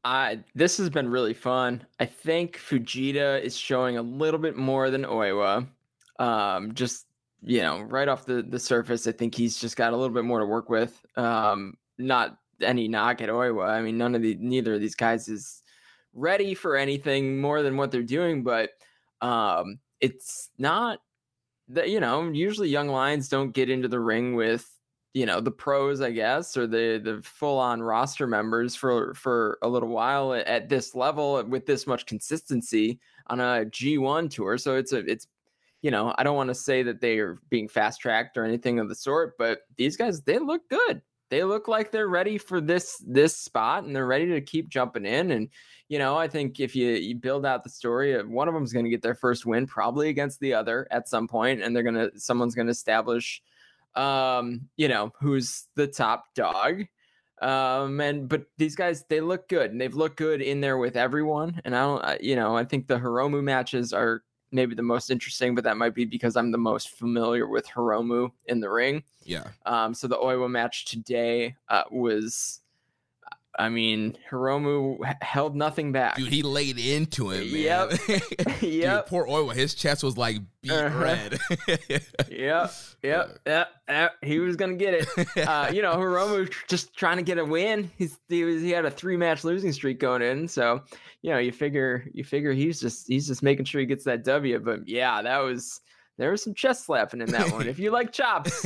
I 0.04 0.40
this 0.56 0.78
has 0.78 0.90
been 0.90 1.10
really 1.10 1.34
fun. 1.34 1.86
I 2.00 2.06
think 2.06 2.58
Fujita 2.58 3.42
is 3.42 3.56
showing 3.56 3.98
a 3.98 4.02
little 4.02 4.40
bit 4.40 4.56
more 4.58 4.90
than 4.90 5.04
Oiwa. 5.04 5.68
Um, 6.18 6.74
just 6.74 7.06
you 7.44 7.62
know, 7.62 7.82
right 7.82 8.08
off 8.08 8.26
the 8.26 8.42
the 8.42 8.60
surface, 8.60 9.08
I 9.08 9.12
think 9.12 9.36
he's 9.36 9.58
just 9.58 9.76
got 9.78 9.94
a 9.94 9.98
little 9.98 10.14
bit 10.14 10.26
more 10.26 10.40
to 10.40 10.46
work 10.46 10.70
with. 10.70 11.06
Um, 11.16 11.76
not 11.98 12.38
any 12.62 12.88
knock 12.88 13.22
at 13.22 13.30
Oiwa. 13.30 13.70
I 13.70 13.82
mean, 13.82 13.98
none 13.98 14.16
of 14.16 14.22
the 14.22 14.36
neither 14.40 14.76
of 14.76 14.82
these 14.82 14.96
guys 14.96 15.28
is 15.28 15.62
ready 16.14 16.54
for 16.54 16.76
anything 16.76 17.40
more 17.40 17.62
than 17.62 17.78
what 17.78 17.92
they're 17.92 18.04
doing, 18.04 18.44
but 18.44 18.72
um, 19.22 19.80
it's 20.02 20.50
not 20.58 21.00
that 21.70 21.90
you 21.90 22.00
know 22.00 22.30
usually 22.30 22.70
young 22.70 22.88
lions 22.88 23.30
don't 23.30 23.52
get 23.52 23.70
into 23.70 23.88
the 23.88 24.00
ring 24.00 24.36
with 24.36 24.68
you 25.14 25.26
know 25.26 25.40
the 25.40 25.52
pros 25.52 26.02
i 26.02 26.12
guess 26.12 26.58
or 26.58 26.68
the 26.68 27.00
the 27.04 27.22
full 27.24 27.58
on 27.58 27.82
roster 27.82 28.28
members 28.28 28.76
for 28.76 29.14
for 29.14 29.58
a 29.62 29.68
little 29.68 29.90
while 29.90 30.34
at 30.34 30.70
this 30.70 30.96
level 30.96 31.44
with 31.46 31.66
this 31.66 31.88
much 31.88 32.06
consistency 32.06 33.00
on 33.28 33.40
a 33.40 33.66
g1 33.66 34.30
tour 34.30 34.58
so 34.58 34.76
it's 34.76 34.94
a 34.94 35.00
it's 35.00 35.28
you 35.82 35.92
know 35.92 36.14
i 36.18 36.24
don't 36.24 36.36
want 36.36 36.50
to 36.50 36.56
say 36.56 36.84
that 36.84 37.02
they 37.02 37.20
are 37.20 37.40
being 37.50 37.68
fast 37.68 38.02
tracked 38.02 38.38
or 38.38 38.44
anything 38.44 38.80
of 38.80 38.90
the 38.90 38.96
sort 38.96 39.38
but 39.38 39.62
these 39.78 39.98
guys 39.98 40.22
they 40.22 40.40
look 40.40 40.68
good 40.70 41.02
they 41.30 41.44
look 41.44 41.68
like 41.68 41.92
they're 41.92 42.08
ready 42.08 42.38
for 42.38 42.60
this 42.60 43.04
this 43.08 43.38
spot 43.38 43.84
and 43.84 43.96
they're 43.96 44.08
ready 44.08 44.26
to 44.26 44.42
keep 44.42 44.68
jumping 44.68 45.06
in 45.06 45.32
and 45.32 45.50
you 45.88 46.00
know 46.00 46.18
i 46.18 46.28
think 46.28 46.60
if 46.60 46.76
you 46.76 46.90
you 46.92 47.16
build 47.16 47.46
out 47.46 47.64
the 47.64 47.70
story 47.70 48.22
one 48.24 48.48
of 48.48 48.54
them 48.54 48.64
is 48.64 48.74
going 48.74 48.86
to 48.86 48.92
get 48.92 49.02
their 49.02 49.16
first 49.16 49.46
win 49.46 49.68
probably 49.68 50.10
against 50.10 50.40
the 50.40 50.54
other 50.54 50.88
at 50.92 51.08
some 51.08 51.28
point 51.28 51.62
and 51.62 51.76
they're 51.76 51.84
going 51.84 51.96
to 51.96 52.12
someone's 52.20 52.56
going 52.56 52.68
to 52.68 52.72
establish 52.72 53.42
um, 53.96 54.62
you 54.78 54.88
know, 54.88 55.12
who's 55.20 55.68
the 55.76 55.88
top 55.88 56.26
dog. 56.36 56.84
Um, 57.42 58.02
and 58.02 58.28
but 58.28 58.44
these 58.58 58.76
guys, 58.76 59.06
they 59.10 59.22
look 59.22 59.48
good 59.48 59.72
and 59.72 59.80
they've 59.80 59.96
looked 59.96 60.18
good 60.18 60.42
in 60.42 60.62
there 60.62 60.78
with 60.78 60.98
everyone. 60.98 61.62
And 61.64 61.76
I 61.76 61.82
don't, 61.82 62.24
you 62.24 62.36
know, 62.36 62.56
I 62.56 62.66
think 62.66 62.88
the 62.88 63.00
Hiromu 63.00 63.42
matches 63.42 63.94
are 63.94 64.24
maybe 64.52 64.76
the 64.76 64.82
most 64.82 65.12
interesting, 65.12 65.56
but 65.56 65.64
that 65.64 65.78
might 65.78 65.94
be 65.94 66.06
because 66.06 66.36
I'm 66.36 66.52
the 66.52 66.58
most 66.58 66.90
familiar 66.90 67.48
with 67.48 67.68
Hiromu 67.68 68.32
in 68.46 68.60
the 68.60 68.70
ring. 68.70 69.04
Yeah. 69.24 69.48
Um, 69.66 69.94
so 69.94 70.08
the 70.08 70.18
Oiwa 70.18 70.50
match 70.50 70.86
today 70.86 71.56
uh, 71.70 71.84
was 71.92 72.62
I 73.60 73.68
mean, 73.68 74.18
Hiromu 74.32 74.98
held 75.22 75.54
nothing 75.54 75.92
back. 75.92 76.16
Dude, 76.16 76.32
he 76.32 76.44
laid 76.44 76.80
into 76.80 77.30
him, 77.30 77.52
man. 77.52 77.62
Yep. 77.62 77.92
yep. 78.62 78.62
Dude, 78.62 79.06
poor 79.08 79.28
Oiwa, 79.28 79.54
his 79.54 79.76
chest 79.76 80.02
was 80.02 80.18
like 80.18 80.38
beat 80.62 80.72
uh-huh. 80.72 80.98
red. 80.98 81.40
yep. 81.90 82.72
Yep. 83.04 83.40
Yep. 83.46 83.70
Yep. 83.90 84.12
He 84.24 84.40
was 84.40 84.56
gonna 84.56 84.76
get 84.76 84.94
it. 84.94 85.38
Uh, 85.46 85.70
you 85.74 85.82
know, 85.82 85.94
Hiromu 85.96 86.50
just 86.70 86.96
trying 86.96 87.18
to 87.18 87.22
get 87.22 87.38
a 87.38 87.44
win. 87.44 87.92
He's 87.98 88.18
he 88.30 88.46
was 88.46 88.62
he 88.62 88.72
had 88.72 88.86
a 88.86 88.92
three 88.92 89.18
match 89.18 89.44
losing 89.44 89.74
streak 89.74 90.00
going 90.00 90.22
in, 90.22 90.48
so 90.48 90.82
you 91.22 91.32
know 91.32 91.38
you 91.38 91.52
figure 91.52 92.06
you 92.14 92.24
figure 92.24 92.54
he's 92.54 92.80
just 92.80 93.08
he's 93.10 93.28
just 93.28 93.44
making 93.44 93.66
sure 93.66 93.82
he 93.82 93.88
gets 93.88 94.06
that 94.06 94.24
W. 94.24 94.58
But 94.60 94.88
yeah, 94.88 95.22
that 95.22 95.40
was 95.40 95.82
there 96.18 96.32
was 96.32 96.42
some 96.42 96.54
chest 96.54 96.86
slapping 96.86 97.20
in 97.20 97.30
that 97.32 97.52
one. 97.52 97.68
if 97.68 97.78
you 97.78 97.92
like 97.92 98.14
chops, 98.14 98.66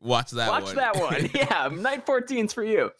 watch 0.00 0.30
that. 0.30 0.48
One. 0.48 0.62
Watch 0.62 0.64
one. 0.64 0.76
that 0.76 0.96
one. 0.96 1.30
Yeah, 1.34 1.68
night 1.78 2.06
14's 2.06 2.54
for 2.54 2.64
you. 2.64 2.90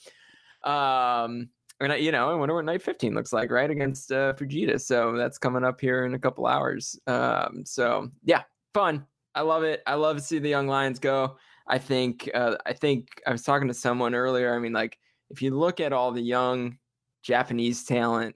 Um, 0.64 1.48
and 1.80 1.92
I, 1.92 1.96
you 1.96 2.12
know, 2.12 2.30
I 2.30 2.34
wonder 2.34 2.54
what 2.54 2.64
night 2.64 2.82
15 2.82 3.14
looks 3.14 3.32
like, 3.32 3.50
right? 3.50 3.70
Against 3.70 4.12
uh, 4.12 4.34
Fujita. 4.34 4.80
So 4.80 5.16
that's 5.16 5.38
coming 5.38 5.64
up 5.64 5.80
here 5.80 6.04
in 6.04 6.14
a 6.14 6.18
couple 6.18 6.46
hours. 6.46 6.98
Um, 7.06 7.62
so 7.64 8.10
yeah, 8.22 8.42
fun. 8.74 9.06
I 9.34 9.42
love 9.42 9.62
it. 9.62 9.82
I 9.86 9.94
love 9.94 10.16
to 10.16 10.22
see 10.22 10.38
the 10.38 10.48
young 10.48 10.66
lions 10.66 10.98
go. 10.98 11.36
I 11.66 11.78
think, 11.78 12.28
uh, 12.34 12.56
I 12.66 12.72
think 12.72 13.08
I 13.26 13.32
was 13.32 13.42
talking 13.42 13.68
to 13.68 13.74
someone 13.74 14.14
earlier. 14.14 14.54
I 14.54 14.58
mean, 14.58 14.72
like, 14.72 14.98
if 15.30 15.40
you 15.40 15.56
look 15.56 15.80
at 15.80 15.92
all 15.92 16.10
the 16.10 16.20
young 16.20 16.78
Japanese 17.22 17.84
talent, 17.84 18.34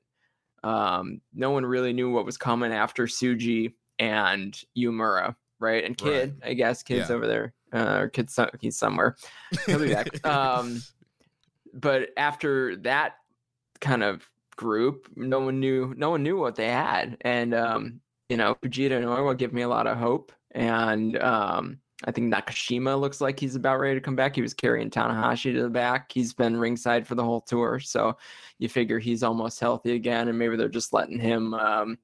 um, 0.62 1.20
no 1.34 1.50
one 1.50 1.66
really 1.66 1.92
knew 1.92 2.10
what 2.10 2.24
was 2.24 2.36
coming 2.36 2.72
after 2.72 3.06
Tsuji 3.06 3.74
and 3.98 4.58
Uemura, 4.78 5.34
right? 5.58 5.84
And 5.84 5.96
Kid, 5.96 6.38
right. 6.42 6.50
I 6.50 6.54
guess, 6.54 6.82
Kid's 6.82 7.10
yeah. 7.10 7.16
over 7.16 7.26
there, 7.26 7.52
uh, 7.72 7.98
or 8.00 8.08
Kid's 8.08 8.38
he's 8.60 8.78
somewhere. 8.78 9.16
He'll 9.66 9.80
be 9.80 9.92
back. 9.92 10.24
um, 10.26 10.80
but 11.74 12.10
after 12.16 12.76
that 12.76 13.16
kind 13.80 14.02
of 14.02 14.26
group, 14.56 15.08
no 15.16 15.40
one 15.40 15.60
knew 15.60 15.92
no 15.96 16.10
one 16.10 16.22
knew 16.22 16.38
what 16.38 16.54
they 16.54 16.68
had, 16.68 17.16
and 17.22 17.54
um, 17.54 18.00
you 18.28 18.36
know 18.36 18.56
Fujita 18.62 18.96
and 18.96 19.06
Oiwa 19.06 19.36
give 19.36 19.52
me 19.52 19.62
a 19.62 19.68
lot 19.68 19.86
of 19.86 19.98
hope, 19.98 20.32
and 20.52 21.20
um, 21.22 21.78
I 22.04 22.12
think 22.12 22.32
Nakashima 22.32 22.98
looks 22.98 23.20
like 23.20 23.38
he's 23.38 23.56
about 23.56 23.80
ready 23.80 23.94
to 23.94 24.00
come 24.00 24.16
back. 24.16 24.36
He 24.36 24.42
was 24.42 24.54
carrying 24.54 24.90
Tanahashi 24.90 25.54
to 25.54 25.62
the 25.62 25.68
back. 25.68 26.12
He's 26.12 26.32
been 26.32 26.56
ringside 26.56 27.06
for 27.06 27.16
the 27.16 27.24
whole 27.24 27.40
tour, 27.40 27.80
so 27.80 28.16
you 28.58 28.68
figure 28.68 28.98
he's 28.98 29.22
almost 29.22 29.60
healthy 29.60 29.94
again, 29.94 30.28
and 30.28 30.38
maybe 30.38 30.56
they're 30.56 30.68
just 30.68 30.92
letting 30.92 31.18
him. 31.18 31.54
Um, 31.54 31.98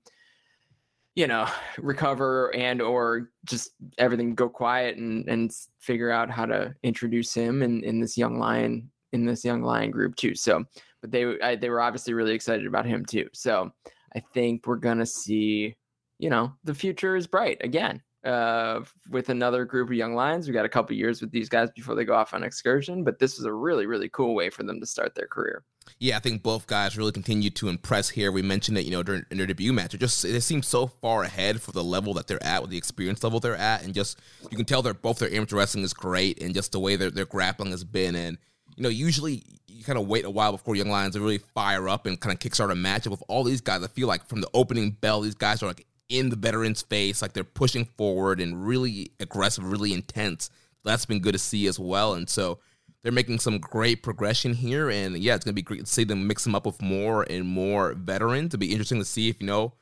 you 1.17 1.27
know 1.27 1.47
recover 1.79 2.55
and 2.55 2.81
or 2.81 3.31
just 3.45 3.73
everything 3.99 4.35
go 4.35 4.49
quiet 4.49 4.97
and 4.97 5.29
and 5.29 5.53
figure 5.79 6.11
out 6.11 6.31
how 6.31 6.47
to 6.47 6.75
introduce 6.83 7.35
him 7.35 7.63
in 7.63 7.83
in 7.85 8.01
this 8.01 8.17
young 8.17 8.39
lion 8.39 8.91
in 9.13 9.25
this 9.25 9.45
young 9.45 9.63
lion 9.63 9.91
group 9.91 10.17
too. 10.17 10.35
So, 10.35 10.65
but 11.01 11.11
they 11.11 11.39
I, 11.41 11.57
they 11.57 11.71
were 11.71 11.81
obviously 11.81 12.15
really 12.15 12.35
excited 12.35 12.67
about 12.67 12.87
him 12.87 13.05
too. 13.05 13.29
So 13.33 13.71
I 14.15 14.21
think 14.35 14.67
we're 14.67 14.77
gonna 14.77 15.07
see, 15.07 15.77
you 16.19 16.31
know, 16.31 16.53
the 16.65 16.75
future 16.75 17.17
is 17.17 17.27
bright 17.27 17.59
again. 17.63 18.03
Uh, 18.23 18.85
with 19.09 19.31
another 19.31 19.65
group 19.65 19.89
of 19.89 19.95
young 19.95 20.15
lions, 20.15 20.47
we 20.47 20.53
got 20.53 20.67
a 20.67 20.69
couple 20.69 20.95
years 20.95 21.23
with 21.23 21.31
these 21.31 21.49
guys 21.49 21.71
before 21.71 21.95
they 21.95 22.05
go 22.05 22.15
off 22.15 22.35
on 22.35 22.43
excursion. 22.43 23.03
But 23.03 23.19
this 23.19 23.39
was 23.39 23.47
a 23.47 23.53
really 23.53 23.87
really 23.87 24.11
cool 24.11 24.35
way 24.35 24.51
for 24.51 24.63
them 24.63 24.79
to 24.81 24.87
start 24.87 25.15
their 25.15 25.27
career. 25.27 25.65
Yeah, 25.99 26.17
I 26.17 26.21
think 26.21 26.43
both 26.43 26.67
guys 26.67 26.97
really 26.97 27.13
continue 27.13 27.51
to 27.51 27.69
impress 27.69 28.11
here. 28.11 28.31
We 28.31 28.43
mentioned 28.43 28.79
it, 28.79 28.85
you 28.85 28.91
know, 28.91 29.03
during 29.03 29.25
their 29.31 29.47
debut 29.47 29.73
match. 29.73 29.95
It 29.95 30.01
just 30.01 30.23
they 30.23 30.39
seem 30.41 30.63
so 30.63 30.87
far 30.87 31.25
ahead 31.25 31.61
for 31.63 31.73
the 31.73 31.83
level 31.83 32.15
that 32.15 32.27
they're 32.27 32.43
at, 32.45 32.63
with 32.63 32.71
the 32.71 32.77
experience 32.77 33.25
level 33.25 33.41
they're 33.41 33.57
at, 33.57 33.83
and 33.85 33.95
just 33.95 34.19
you 34.51 34.57
can 34.57 34.67
tell 34.67 34.83
they're 34.83 34.95
both 34.95 35.19
their 35.19 35.33
amateur 35.33 35.57
wrestling 35.57 35.85
is 35.85 35.95
great, 35.95 36.43
and 36.43 36.55
just 36.55 36.73
the 36.73 36.81
way 36.81 36.97
their 36.97 37.11
their 37.11 37.27
grappling 37.27 37.71
has 37.71 37.85
been, 37.85 38.15
and 38.15 38.39
you 38.81 38.85
know, 38.85 38.89
usually 38.89 39.43
you 39.69 39.85
kind 39.85 39.99
of 39.99 40.09
wait 40.09 40.25
a 40.25 40.31
while 40.31 40.53
before 40.53 40.75
Young 40.75 40.89
Lions 40.89 41.19
really 41.19 41.37
fire 41.37 41.87
up 41.87 42.07
and 42.07 42.19
kind 42.19 42.33
of 42.33 42.41
kickstart 42.41 42.73
a 42.73 42.75
matchup 42.75 43.11
with 43.11 43.23
all 43.29 43.45
these 43.45 43.61
guys, 43.61 43.85
I 43.85 43.89
feel 43.89 44.09
like 44.09 44.25
from 44.25 44.41
the 44.41 44.49
opening 44.55 44.93
bell, 44.93 45.21
these 45.21 45.35
guys 45.35 45.63
are 45.63 45.67
like 45.67 45.87
in 46.09 46.31
the 46.31 46.37
veterans' 46.37 46.81
face, 46.81 47.21
like 47.21 47.35
they're 47.35 47.45
pushing 47.45 47.85
forward 47.85 48.41
and 48.41 48.67
really 48.67 49.13
aggressive, 49.21 49.71
really 49.71 49.93
intense. 49.93 50.49
That's 50.83 51.05
been 51.05 51.21
good 51.21 51.35
to 51.35 51.39
see 51.39 51.67
as 51.67 51.79
well. 51.79 52.15
And 52.15 52.27
so 52.27 52.61
they're 53.03 53.13
making 53.13 53.41
some 53.41 53.59
great 53.59 54.03
progression 54.03 54.55
here. 54.55 54.89
And 54.89 55.19
yeah, 55.19 55.35
it's 55.35 55.45
gonna 55.45 55.53
be 55.53 55.61
great 55.61 55.81
to 55.81 55.87
see 55.87 56.05
them 56.05 56.27
mix 56.27 56.45
them 56.45 56.55
up 56.55 56.65
with 56.65 56.81
more 56.81 57.25
and 57.25 57.47
more 57.47 57.93
veterans. 57.93 58.47
It'll 58.47 58.61
be 58.61 58.73
interesting 58.73 58.99
to 58.99 59.05
see 59.05 59.29
if 59.29 59.43
you 59.43 59.47
know 59.47 59.75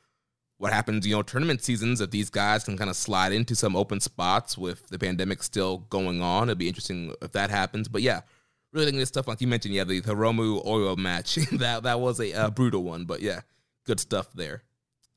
what 0.57 0.73
happens, 0.73 1.07
you 1.07 1.15
know, 1.15 1.21
tournament 1.21 1.63
seasons, 1.63 2.01
if 2.01 2.11
these 2.11 2.29
guys 2.29 2.65
can 2.65 2.77
kind 2.77 2.89
of 2.89 2.97
slide 2.97 3.31
into 3.31 3.55
some 3.55 3.77
open 3.77 4.01
spots 4.01 4.57
with 4.57 4.85
the 4.89 4.99
pandemic 4.99 5.41
still 5.41 5.77
going 5.89 6.21
on. 6.21 6.49
It'd 6.49 6.57
be 6.57 6.67
interesting 6.67 7.13
if 7.21 7.31
that 7.31 7.49
happens. 7.49 7.87
But 7.87 8.01
yeah, 8.01 8.23
really 8.71 8.91
this 8.91 9.09
stuff 9.09 9.27
like 9.27 9.41
you 9.41 9.47
mentioned, 9.47 9.73
yeah, 9.73 9.83
the 9.83 10.01
Hiromu 10.01 10.65
Oiwa 10.65 10.97
match 10.97 11.35
that 11.53 11.83
that 11.83 11.99
was 11.99 12.19
a, 12.19 12.31
a, 12.31 12.51
brutal 12.51 12.83
one, 12.83 13.05
but 13.05 13.21
yeah, 13.21 13.41
good 13.85 13.99
stuff 13.99 14.31
there. 14.33 14.63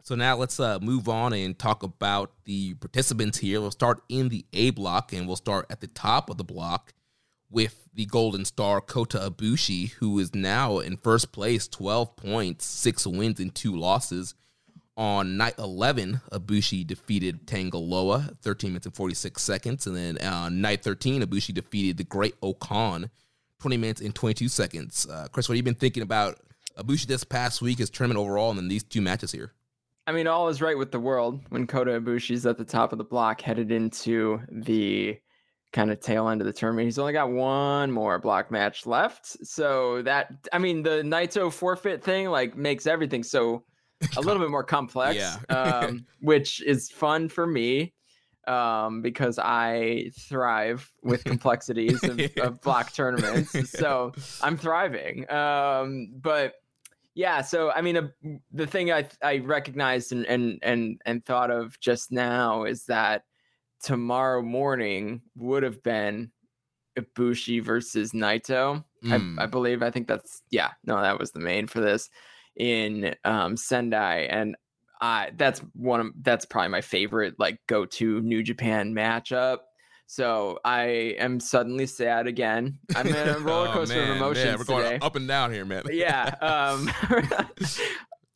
So 0.05 0.17
now 0.17 0.37
let's 0.37 0.59
uh, 0.59 0.81
move 0.81 1.09
on 1.09 1.33
and 1.33 1.57
talk 1.57 1.83
about 1.85 2.33
the 2.45 2.75
participants 2.75 3.39
here. 3.39 3.61
We'll 3.61 3.71
start 3.71 4.03
in 4.09 4.31
the 4.31 4.45
A 4.53 4.71
block, 4.71 5.13
and 5.13 5.27
we'll 5.27 5.37
start 5.37 5.67
at 5.71 5.81
the 5.81 5.87
top 5.87 6.29
of 6.29 6.39
the 6.39 6.45
block 6.45 6.93
with 7.51 7.89
the 7.95 8.07
Golden 8.07 8.45
Star 8.45 8.81
Kota 8.81 9.19
Ibushi, 9.19 9.93
who 9.93 10.19
is 10.19 10.35
now 10.35 10.79
in 10.79 10.97
first 10.97 11.31
place, 11.31 11.69
12 11.69 12.17
points, 12.17 12.65
six 12.65 13.07
wins, 13.07 13.39
and 13.39 13.55
two 13.55 13.77
losses. 13.77 14.35
On 14.97 15.37
night 15.37 15.55
11, 15.59 16.21
Ibushi 16.33 16.87
defeated 16.87 17.47
Tangaloa, 17.47 18.37
13 18.41 18.71
minutes 18.71 18.87
and 18.87 18.95
46 18.95 19.41
seconds. 19.41 19.87
And 19.87 19.97
then 19.97 20.19
on 20.19 20.61
night 20.61 20.83
13, 20.83 21.23
Ibushi 21.23 21.55
defeated 21.55 21.97
the 21.97 22.05
Great 22.05 22.35
O-Khan, 22.43 23.11
20 23.63 23.77
minutes 23.77 24.01
and 24.01 24.15
22 24.15 24.49
seconds. 24.49 25.07
Uh, 25.09 25.29
Chris, 25.31 25.49
what 25.49 25.55
have 25.55 25.59
you 25.59 25.63
been 25.63 25.75
thinking 25.75 26.03
about 26.03 26.41
Ibushi 26.77 27.07
this 27.07 27.23
past 27.23 27.63
week, 27.63 27.79
his 27.79 27.91
tournament 27.91 28.19
overall, 28.19 28.51
and 28.51 28.59
then 28.59 28.69
these 28.69 28.83
two 28.83 29.01
matches 29.01 29.31
here? 29.31 29.53
I 30.07 30.13
mean, 30.13 30.27
all 30.27 30.49
is 30.49 30.61
right 30.61 30.77
with 30.77 30.91
the 30.91 30.99
world 30.99 31.41
when 31.51 31.69
Kota 31.69 31.93
Ibushi's 31.93 32.45
at 32.45 32.59
the 32.59 32.65
top 32.65 32.91
of 32.91 32.99
the 32.99 33.05
block, 33.05 33.41
headed 33.41 33.71
into 33.71 34.41
the 34.51 35.17
kind 35.73 35.93
of 35.93 36.01
tail 36.01 36.29
end 36.29 36.41
of 36.41 36.47
the 36.47 36.53
tournament. 36.53 36.87
He's 36.87 36.99
only 36.99 37.13
got 37.13 37.31
one 37.31 37.93
more 37.93 38.19
block 38.19 38.51
match 38.51 38.85
left. 38.85 39.47
So 39.47 40.03
that, 40.03 40.33
I 40.53 40.59
mean, 40.59 40.83
the 40.83 41.03
Naito 41.03 41.53
forfeit 41.53 42.03
thing 42.03 42.31
like 42.31 42.57
makes 42.57 42.89
everything 42.89 43.23
so 43.23 43.63
a 44.17 44.21
little 44.21 44.43
bit 44.43 44.51
more 44.51 44.65
complex, 44.65 45.17
yeah. 45.17 45.39
um, 45.57 46.05
which 46.21 46.61
is 46.63 46.91
fun 46.91 47.29
for 47.29 47.47
me 47.47 47.95
um, 48.47 49.03
because 49.03 49.39
I 49.39 50.11
thrive 50.19 50.91
with 51.03 51.25
complexities 51.25 52.03
of, 52.05 52.21
of, 52.39 52.61
block 52.61 52.93
tournaments. 52.95 53.71
So 53.71 54.13
I'm 54.41 54.57
thriving. 54.57 55.31
Um, 55.31 56.13
but 56.21 56.55
yeah, 57.15 57.43
so 57.43 57.71
I 57.71 57.83
mean, 57.83 57.97
uh, 57.97 58.09
the 58.53 58.67
thing 58.67 58.91
I 58.91 59.07
I 59.23 59.39
recognized 59.39 60.13
and 60.13 60.27
and 60.27 60.59
and 60.63 61.01
and 61.05 61.25
thought 61.25 61.51
of 61.51 61.79
just 61.81 62.11
now 62.11 62.65
is 62.65 62.87
that 62.87 63.25
tomorrow 63.83 64.43
morning 64.43 65.21
would 65.37 65.63
have 65.63 65.83
been 65.83 66.31
Ibushi 66.99 67.63
versus 67.63 68.13
Naito. 68.13 68.85
Mm. 69.05 69.39
I, 69.39 69.45
I 69.45 69.47
believe. 69.47 69.83
I 69.83 69.91
think 69.91 70.09
that's 70.09 70.43
yeah. 70.51 70.71
No, 70.85 71.01
that 71.01 71.19
was 71.19 71.33
the 71.33 71.41
main 71.41 71.67
for 71.67 71.81
this 71.81 72.09
in 72.57 73.15
um, 73.25 73.57
Sendai, 73.57 74.21
and 74.31 74.57
I 75.03 75.33
that's 75.37 75.61
one 75.75 76.01
of 76.01 76.07
that's 76.23 76.47
probably 76.47 76.69
my 76.69 76.81
favorite 76.81 77.35
like 77.39 77.59
go 77.67 77.85
to 77.85 78.21
New 78.23 78.43
Japan 78.43 78.95
matchup. 78.95 79.59
So 80.07 80.59
I 80.65 81.17
am 81.19 81.41
suddenly 81.41 81.87
sad 81.87 82.27
again. 82.27 82.79
I'm 82.95 83.07
in 83.09 83.29
a 83.29 83.39
roller 83.39 83.69
coaster 83.73 83.99
oh, 83.99 84.03
of 84.13 84.17
emotions 84.17 84.59
we're 84.59 84.65
going 84.65 84.85
today. 84.85 84.99
up 85.01 85.17
and 85.17 85.27
down 85.27 85.53
here, 85.53 85.65
man. 85.65 85.83
yeah. 85.91 86.35
Um, 86.41 86.91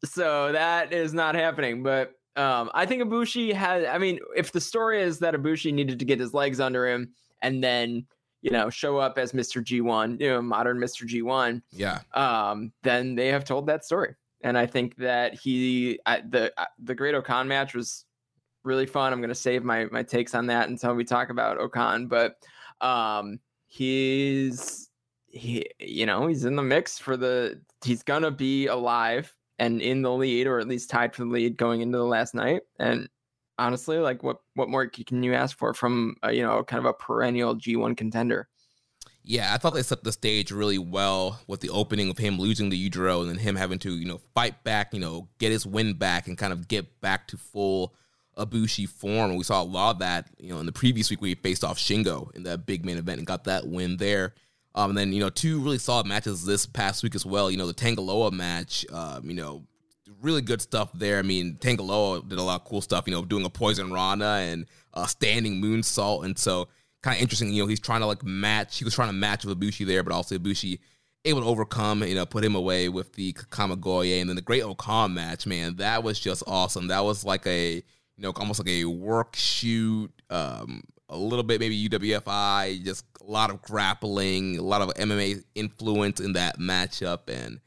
so 0.04 0.52
that 0.52 0.92
is 0.92 1.12
not 1.14 1.34
happening. 1.34 1.82
But 1.82 2.12
Um, 2.36 2.70
I 2.74 2.84
think 2.86 3.02
Ibushi 3.02 3.52
had. 3.52 3.84
I 3.86 3.98
mean, 3.98 4.18
if 4.36 4.52
the 4.52 4.60
story 4.60 5.00
is 5.02 5.18
that 5.20 5.34
Ibushi 5.34 5.72
needed 5.72 5.98
to 5.98 6.04
get 6.04 6.20
his 6.20 6.34
legs 6.34 6.60
under 6.60 6.86
him 6.88 7.12
and 7.42 7.62
then 7.64 8.06
you 8.42 8.50
know 8.50 8.68
show 8.70 8.98
up 8.98 9.18
as 9.18 9.32
Mr. 9.32 9.62
G1, 9.64 10.20
you 10.20 10.28
know, 10.28 10.42
modern 10.42 10.78
Mr. 10.78 11.06
G1, 11.08 11.62
Yeah. 11.72 12.00
um, 12.14 12.72
then 12.82 13.14
they 13.14 13.28
have 13.28 13.44
told 13.44 13.66
that 13.68 13.84
story. 13.84 14.14
And 14.42 14.56
I 14.56 14.66
think 14.66 14.96
that 14.96 15.34
he 15.34 15.98
I, 16.06 16.20
the 16.20 16.52
the 16.78 16.94
Great 16.94 17.14
O-Khan 17.14 17.48
match 17.48 17.74
was 17.74 18.04
really 18.64 18.86
fun. 18.86 19.12
I'm 19.12 19.20
going 19.20 19.28
to 19.28 19.34
save 19.34 19.64
my 19.64 19.86
my 19.86 20.02
takes 20.02 20.34
on 20.34 20.46
that 20.46 20.68
until 20.68 20.94
we 20.94 21.04
talk 21.04 21.30
about 21.30 21.58
O-Khan, 21.58 22.06
but 22.06 22.36
um, 22.80 23.40
he's 23.66 24.90
he 25.28 25.66
you 25.78 26.06
know 26.06 26.26
he's 26.26 26.44
in 26.44 26.56
the 26.56 26.62
mix 26.62 26.98
for 26.98 27.16
the 27.16 27.60
he's 27.84 28.02
gonna 28.02 28.30
be 28.30 28.66
alive 28.66 29.34
and 29.58 29.80
in 29.82 30.02
the 30.02 30.10
lead 30.10 30.46
or 30.46 30.58
at 30.58 30.68
least 30.68 30.90
tied 30.90 31.14
for 31.14 31.24
the 31.24 31.30
lead 31.30 31.56
going 31.56 31.80
into 31.80 31.98
the 31.98 32.04
last 32.04 32.34
night 32.34 32.62
and 32.78 33.08
honestly 33.58 33.98
like 33.98 34.22
what 34.22 34.38
what 34.54 34.68
more 34.68 34.86
can 34.86 35.22
you 35.22 35.34
ask 35.34 35.56
for 35.56 35.74
from 35.74 36.14
uh, 36.24 36.30
you 36.30 36.42
know 36.42 36.62
kind 36.64 36.78
of 36.78 36.86
a 36.86 36.92
perennial 36.94 37.54
G1 37.54 37.96
contender 37.96 38.48
Yeah, 39.28 39.52
I 39.52 39.58
thought 39.58 39.74
they 39.74 39.82
set 39.82 40.04
the 40.04 40.12
stage 40.12 40.52
really 40.52 40.78
well 40.78 41.40
with 41.48 41.58
the 41.60 41.70
opening 41.70 42.10
of 42.10 42.16
him 42.16 42.38
losing 42.38 42.68
the 42.68 42.88
Udro 42.88 43.22
and 43.22 43.28
then 43.28 43.38
him 43.38 43.56
having 43.56 43.80
to, 43.80 43.90
you 43.90 44.06
know, 44.06 44.20
fight 44.36 44.62
back, 44.62 44.94
you 44.94 45.00
know, 45.00 45.26
get 45.38 45.50
his 45.50 45.66
win 45.66 45.94
back 45.94 46.28
and 46.28 46.38
kind 46.38 46.52
of 46.52 46.68
get 46.68 47.00
back 47.00 47.26
to 47.28 47.36
full 47.36 47.92
Ibushi 48.38 48.88
form. 48.88 49.30
And 49.30 49.36
we 49.36 49.42
saw 49.42 49.60
a 49.60 49.64
lot 49.64 49.90
of 49.90 49.98
that, 49.98 50.28
you 50.38 50.50
know, 50.50 50.60
in 50.60 50.66
the 50.66 50.70
previous 50.70 51.10
week 51.10 51.18
he 51.24 51.34
faced 51.34 51.64
off 51.64 51.76
Shingo 51.76 52.32
in 52.36 52.44
that 52.44 52.66
big 52.66 52.84
main 52.84 52.98
event 52.98 53.18
and 53.18 53.26
got 53.26 53.42
that 53.44 53.66
win 53.66 53.96
there. 53.96 54.34
Um, 54.76 54.90
and 54.90 54.98
then, 54.98 55.12
you 55.12 55.18
know, 55.18 55.30
two 55.30 55.58
really 55.58 55.78
solid 55.78 56.06
matches 56.06 56.46
this 56.46 56.64
past 56.64 57.02
week 57.02 57.16
as 57.16 57.26
well. 57.26 57.50
You 57.50 57.56
know, 57.56 57.66
the 57.66 57.74
Tangaloa 57.74 58.30
match, 58.30 58.86
um, 58.92 59.28
you 59.28 59.34
know, 59.34 59.64
really 60.22 60.40
good 60.42 60.62
stuff 60.62 60.90
there. 60.94 61.18
I 61.18 61.22
mean, 61.22 61.56
Tangaloa 61.56 62.28
did 62.28 62.38
a 62.38 62.42
lot 62.44 62.60
of 62.60 62.64
cool 62.64 62.80
stuff, 62.80 63.08
you 63.08 63.12
know, 63.12 63.24
doing 63.24 63.44
a 63.44 63.50
poison 63.50 63.92
Rana 63.92 64.36
and 64.42 64.66
uh, 64.94 65.06
standing 65.06 65.60
moonsault. 65.60 66.24
And 66.24 66.38
so, 66.38 66.68
kind 67.02 67.16
of 67.16 67.22
interesting, 67.22 67.52
you 67.52 67.62
know, 67.62 67.68
he's 67.68 67.80
trying 67.80 68.00
to 68.00 68.06
like 68.06 68.24
match, 68.24 68.78
he 68.78 68.84
was 68.84 68.94
trying 68.94 69.08
to 69.08 69.14
match 69.14 69.44
with 69.44 69.58
Ibushi 69.58 69.86
there, 69.86 70.02
but 70.02 70.12
also 70.12 70.36
Ibushi 70.36 70.78
able 71.24 71.40
to 71.40 71.46
overcome, 71.46 72.02
you 72.02 72.14
know, 72.14 72.24
put 72.26 72.44
him 72.44 72.54
away 72.54 72.88
with 72.88 73.12
the 73.14 73.32
Kamigoye. 73.32 74.20
And 74.20 74.28
then 74.28 74.36
the 74.36 74.42
Great 74.42 74.62
O-Khan 74.62 75.14
match, 75.14 75.46
man, 75.46 75.76
that 75.76 76.02
was 76.02 76.18
just 76.18 76.42
awesome. 76.46 76.88
That 76.88 77.04
was 77.04 77.24
like 77.24 77.46
a, 77.46 77.74
you 77.74 77.82
know, 78.22 78.32
almost 78.36 78.60
like 78.60 78.68
a 78.68 78.84
work 78.84 79.36
shoot, 79.36 80.10
um, 80.30 80.82
a 81.08 81.16
little 81.16 81.42
bit 81.42 81.60
maybe 81.60 81.88
UWFI, 81.88 82.82
just 82.84 83.04
a 83.20 83.30
lot 83.30 83.50
of 83.50 83.62
grappling, 83.62 84.58
a 84.58 84.62
lot 84.62 84.82
of 84.82 84.94
MMA 84.94 85.42
influence 85.54 86.20
in 86.20 86.32
that 86.34 86.58
matchup. 86.58 87.28
And 87.28 87.60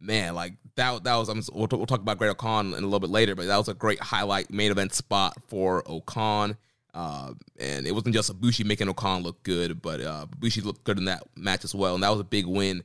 man, 0.00 0.34
like 0.34 0.54
that 0.76 1.04
that 1.04 1.16
was. 1.16 1.28
I'm, 1.28 1.42
we'll, 1.52 1.68
we'll 1.70 1.86
talk 1.86 2.00
about 2.00 2.18
Great 2.18 2.30
O-Khan 2.30 2.68
in 2.68 2.82
a 2.82 2.86
little 2.86 3.00
bit 3.00 3.10
later, 3.10 3.34
but 3.34 3.46
that 3.46 3.56
was 3.56 3.68
a 3.68 3.74
great 3.74 4.00
highlight 4.00 4.50
main 4.50 4.70
event 4.70 4.94
spot 4.94 5.34
for 5.48 5.82
O-Khan. 5.86 6.56
Uh, 6.94 7.34
and 7.60 7.86
it 7.86 7.92
wasn't 7.92 8.14
just 8.14 8.32
Ibushi 8.32 8.64
making 8.64 8.88
O-Khan 8.88 9.22
look 9.22 9.42
good, 9.42 9.82
but 9.82 10.00
uh, 10.00 10.26
looked 10.62 10.84
good 10.84 10.98
in 10.98 11.04
that 11.04 11.22
match 11.36 11.64
as 11.64 11.74
well, 11.74 11.94
and 11.94 12.02
that 12.02 12.10
was 12.10 12.20
a 12.20 12.24
big 12.24 12.46
win, 12.46 12.82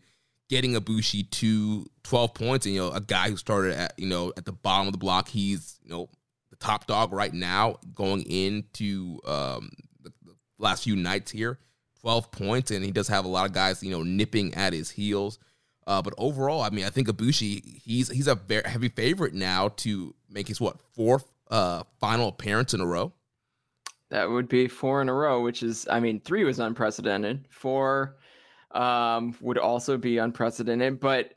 getting 0.49 0.73
Ibushi 0.73 1.29
to 1.31 1.85
12 2.03 2.33
points. 2.33 2.65
And 2.65 2.75
you 2.75 2.81
know, 2.81 2.91
a 2.91 3.01
guy 3.01 3.29
who 3.29 3.37
started 3.37 3.73
at 3.73 3.93
you 3.97 4.07
know 4.07 4.33
at 4.37 4.45
the 4.45 4.51
bottom 4.51 4.87
of 4.87 4.93
the 4.93 4.99
block, 4.99 5.29
he's 5.29 5.79
you 5.83 5.89
know 5.89 6.09
the 6.49 6.57
top 6.57 6.85
dog 6.85 7.13
right 7.13 7.33
now 7.33 7.77
going 7.93 8.23
into 8.23 9.19
um, 9.25 9.71
the, 10.01 10.11
the 10.23 10.35
last 10.59 10.83
few 10.83 10.95
nights 10.95 11.31
here. 11.31 11.59
12 12.01 12.31
points, 12.31 12.71
and 12.71 12.83
he 12.83 12.91
does 12.91 13.07
have 13.07 13.23
a 13.23 13.29
lot 13.29 13.45
of 13.45 13.53
guys 13.53 13.81
you 13.81 13.91
know 13.91 14.03
nipping 14.03 14.53
at 14.55 14.73
his 14.73 14.89
heels. 14.89 15.39
Uh, 15.87 16.01
but 16.01 16.13
overall, 16.17 16.61
I 16.61 16.69
mean, 16.69 16.85
I 16.85 16.89
think 16.89 17.07
Ibushi 17.07 17.81
he's 17.81 18.09
he's 18.09 18.27
a 18.27 18.35
very 18.35 18.63
heavy 18.69 18.89
favorite 18.89 19.33
now 19.33 19.69
to 19.77 20.13
make 20.29 20.47
his 20.47 20.61
what 20.61 20.79
fourth 20.93 21.25
uh, 21.49 21.83
final 21.99 22.27
appearance 22.27 22.73
in 22.73 22.81
a 22.81 22.85
row. 22.85 23.13
That 24.13 24.29
would 24.29 24.47
be 24.47 24.67
four 24.67 25.01
in 25.01 25.09
a 25.09 25.13
row, 25.13 25.41
which 25.41 25.63
is, 25.63 25.87
I 25.89 25.99
mean, 25.99 26.19
three 26.19 26.43
was 26.43 26.59
unprecedented. 26.59 27.47
Four 27.49 28.17
um, 28.69 29.35
would 29.41 29.57
also 29.57 29.97
be 29.97 30.19
unprecedented. 30.19 30.99
But 30.99 31.33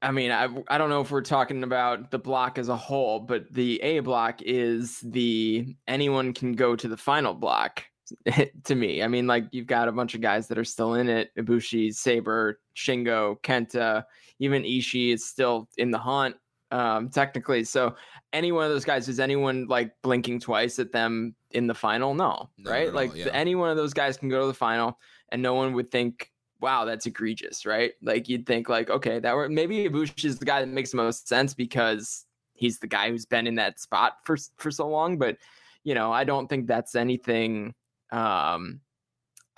I 0.00 0.12
mean, 0.12 0.30
I, 0.30 0.46
I 0.68 0.78
don't 0.78 0.90
know 0.90 1.00
if 1.00 1.10
we're 1.10 1.22
talking 1.22 1.64
about 1.64 2.12
the 2.12 2.20
block 2.20 2.56
as 2.56 2.68
a 2.68 2.76
whole, 2.76 3.18
but 3.18 3.52
the 3.52 3.82
A 3.82 3.98
block 3.98 4.40
is 4.42 5.00
the 5.00 5.74
anyone 5.88 6.32
can 6.34 6.52
go 6.52 6.76
to 6.76 6.86
the 6.86 6.96
final 6.96 7.34
block 7.34 7.82
to 8.64 8.74
me. 8.76 9.02
I 9.02 9.08
mean, 9.08 9.26
like 9.26 9.46
you've 9.50 9.66
got 9.66 9.88
a 9.88 9.92
bunch 9.92 10.14
of 10.14 10.20
guys 10.20 10.46
that 10.46 10.58
are 10.58 10.64
still 10.64 10.94
in 10.94 11.08
it 11.08 11.32
Ibushi, 11.36 11.92
Sabre, 11.92 12.60
Shingo, 12.76 13.40
Kenta, 13.42 14.04
even 14.38 14.62
Ishii 14.62 15.12
is 15.14 15.26
still 15.26 15.68
in 15.78 15.90
the 15.90 15.98
hunt 15.98 16.36
um, 16.70 17.08
technically. 17.08 17.64
So 17.64 17.94
any 18.32 18.52
one 18.52 18.64
of 18.64 18.70
those 18.70 18.84
guys, 18.84 19.08
is 19.08 19.20
anyone 19.20 19.66
like 19.66 19.92
blinking 20.02 20.40
twice 20.40 20.78
at 20.78 20.92
them 20.92 21.34
in 21.50 21.66
the 21.66 21.74
final? 21.74 22.14
No, 22.14 22.50
Not 22.58 22.70
right? 22.70 22.92
Like 22.92 23.10
all, 23.10 23.16
yeah. 23.16 23.28
any 23.32 23.54
one 23.54 23.70
of 23.70 23.76
those 23.76 23.94
guys 23.94 24.16
can 24.16 24.28
go 24.28 24.40
to 24.40 24.46
the 24.46 24.54
final, 24.54 24.98
and 25.30 25.42
no 25.42 25.54
one 25.54 25.72
would 25.74 25.90
think, 25.90 26.30
"Wow, 26.60 26.84
that's 26.84 27.06
egregious," 27.06 27.66
right? 27.66 27.92
Like 28.02 28.28
you'd 28.28 28.46
think, 28.46 28.68
like, 28.68 28.90
okay, 28.90 29.18
that 29.18 29.34
were 29.34 29.48
maybe 29.48 29.88
Ibushi 29.88 30.24
is 30.24 30.38
the 30.38 30.44
guy 30.44 30.60
that 30.60 30.68
makes 30.68 30.90
the 30.90 30.96
most 30.96 31.28
sense 31.28 31.54
because 31.54 32.26
he's 32.54 32.78
the 32.78 32.86
guy 32.86 33.10
who's 33.10 33.26
been 33.26 33.46
in 33.46 33.56
that 33.56 33.80
spot 33.80 34.18
for 34.24 34.36
for 34.56 34.70
so 34.70 34.88
long. 34.88 35.18
But 35.18 35.36
you 35.84 35.94
know, 35.94 36.12
I 36.12 36.24
don't 36.24 36.46
think 36.48 36.66
that's 36.66 36.94
anything. 36.94 37.74
Um, 38.12 38.80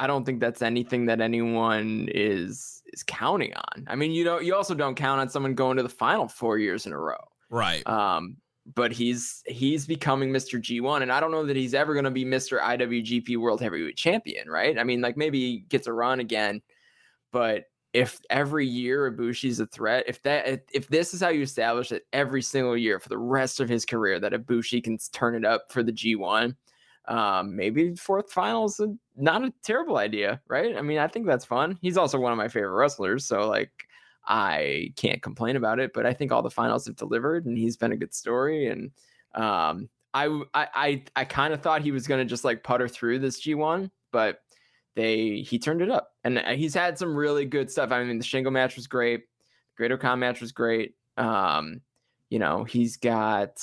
I 0.03 0.09
don't 0.09 0.25
think 0.25 0.41
that's 0.41 0.63
anything 0.63 1.07
that 1.07 1.21
anyone 1.21 2.09
is 2.13 2.83
is 2.93 3.05
counting 3.05 3.55
on. 3.55 3.85
I 3.87 3.95
mean, 3.95 4.11
you 4.11 4.25
don't. 4.25 4.45
You 4.45 4.57
also 4.57 4.75
don't 4.75 4.97
count 4.97 5.21
on 5.21 5.29
someone 5.29 5.55
going 5.55 5.77
to 5.77 5.85
the 5.85 5.89
final 5.89 6.27
four 6.27 6.59
years 6.59 6.87
in 6.87 6.93
a 6.93 6.99
row. 6.99 7.23
Right. 7.51 7.87
Um, 7.87 8.39
but 8.75 8.91
he's 8.91 9.45
he's 9.47 9.87
becoming 9.87 10.31
Mr. 10.31 10.61
G1, 10.61 11.03
and 11.03 11.13
I 11.13 11.21
don't 11.21 11.31
know 11.31 11.47
that 11.47 11.55
he's 11.55 11.73
ever 11.73 11.93
going 11.95 12.05
to 12.05 12.11
be 12.11 12.25
Mr. 12.25 12.61
IWGP 12.61 13.37
World 13.37 13.61
Heavyweight 13.61 13.97
Champion, 13.97 14.51
right? 14.51 14.77
I 14.77 14.83
mean, 14.83 15.01
like 15.03 15.17
maybe 15.17 15.39
he 15.39 15.59
gets 15.61 15.87
a 15.87 15.93
run 15.93 16.19
again, 16.19 16.63
but 17.31 17.67
if 17.93 18.19
every 18.29 18.67
year 18.67 19.13
Ibushi's 19.13 19.61
a 19.61 19.67
threat, 19.67 20.05
if 20.09 20.21
that 20.23 20.49
if- 20.49 20.61
if 20.75 20.89
this 20.89 21.15
is 21.15 21.21
how 21.21 21.29
you 21.29 21.43
establish 21.43 21.93
it 21.93 22.07
every 22.13 22.43
single 22.43 22.77
year 22.77 22.99
for 22.99 23.09
the 23.09 23.19
rest 23.19 23.61
of 23.61 23.69
his 23.69 23.85
career, 23.85 24.19
that 24.19 24.33
Ibushi 24.33 24.83
can 24.83 24.99
turn 25.13 25.37
it 25.37 25.45
up 25.45 25.71
for 25.71 25.85
the 25.85 25.93
G1, 25.93 26.57
um, 27.09 27.57
maybe 27.57 27.95
fourth 27.97 28.33
finals 28.33 28.81
not 29.17 29.45
a 29.45 29.53
terrible 29.63 29.99
idea, 29.99 30.41
right? 30.49 30.77
I 30.77 30.83
mean, 30.83 30.99
I 30.99 31.09
think 31.09 31.27
that's 31.27 31.45
fun. 31.45 31.79
He's 31.83 31.97
also 31.97 32.19
one 32.19 32.33
of 32.33 32.39
my 32.39 32.49
favorite 32.49 32.77
wrestlers, 32.77 33.27
so 33.27 33.49
like 33.49 33.71
I 34.27 34.93
can't 34.97 35.23
complain 35.23 35.57
about 35.57 35.81
it. 35.81 35.93
But 35.93 36.07
I 36.07 36.15
think 36.15 36.33
all 36.33 36.43
the 36.43 36.51
finals 36.51 36.87
have 36.87 36.97
delivered, 36.97 37.47
and 37.47 37.59
he's 37.59 37.77
been 37.77 37.93
a 37.93 37.97
good 37.97 38.15
story. 38.15 38.69
And 38.69 38.91
um, 39.35 39.89
i 40.15 40.43
i 40.55 41.03
i 41.17 41.25
kind 41.25 41.55
of 41.55 41.63
thought 41.63 41.83
he 41.83 41.93
was 41.93 42.07
gonna 42.07 42.25
just 42.25 42.45
like 42.45 42.63
putter 42.65 42.89
through 42.89 43.19
this 43.19 43.41
G1, 43.45 43.91
but 44.13 44.41
they 44.95 45.41
he 45.41 45.59
turned 45.59 45.83
it 45.83 45.91
up, 45.91 46.13
and 46.25 46.39
uh, 46.39 46.51
he's 46.51 46.75
had 46.75 46.99
some 46.99 47.15
really 47.15 47.45
good 47.45 47.71
stuff. 47.71 47.91
I 47.93 48.03
mean, 48.05 48.19
the 48.19 48.25
Shingo 48.25 48.53
match 48.53 48.77
was 48.77 48.87
great. 48.87 49.25
The 49.79 49.93
O-Khan 49.93 50.21
match 50.21 50.41
was 50.41 50.53
great. 50.53 50.95
Um, 51.17 51.81
you 52.31 52.39
know, 52.39 52.65
he's 52.65 52.97
got 52.97 53.61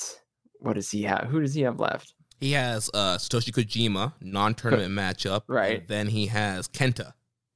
what 0.58 0.74
does 0.74 0.90
he 0.90 1.02
have? 1.02 1.26
Who 1.30 1.40
does 1.40 1.54
he 1.54 1.62
have 1.62 1.80
left? 1.80 2.14
He 2.40 2.52
has 2.52 2.90
uh, 2.94 3.18
Satoshi 3.18 3.52
Kojima 3.52 4.14
non-tournament 4.22 4.92
matchup, 4.92 5.42
Right. 5.46 5.86
Then 5.86 6.06
he 6.08 6.26
has 6.26 6.68
Kenta. 6.68 7.12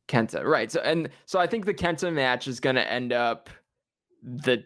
Kenta, 0.09 0.45
right? 0.45 0.71
So 0.71 0.81
and 0.81 1.09
so 1.25 1.39
I 1.39 1.47
think 1.47 1.65
the 1.65 1.73
Kenta 1.73 2.13
match 2.13 2.47
is 2.47 2.61
going 2.61 2.77
to 2.77 2.93
end 2.93 3.13
up 3.13 3.49
the 4.23 4.65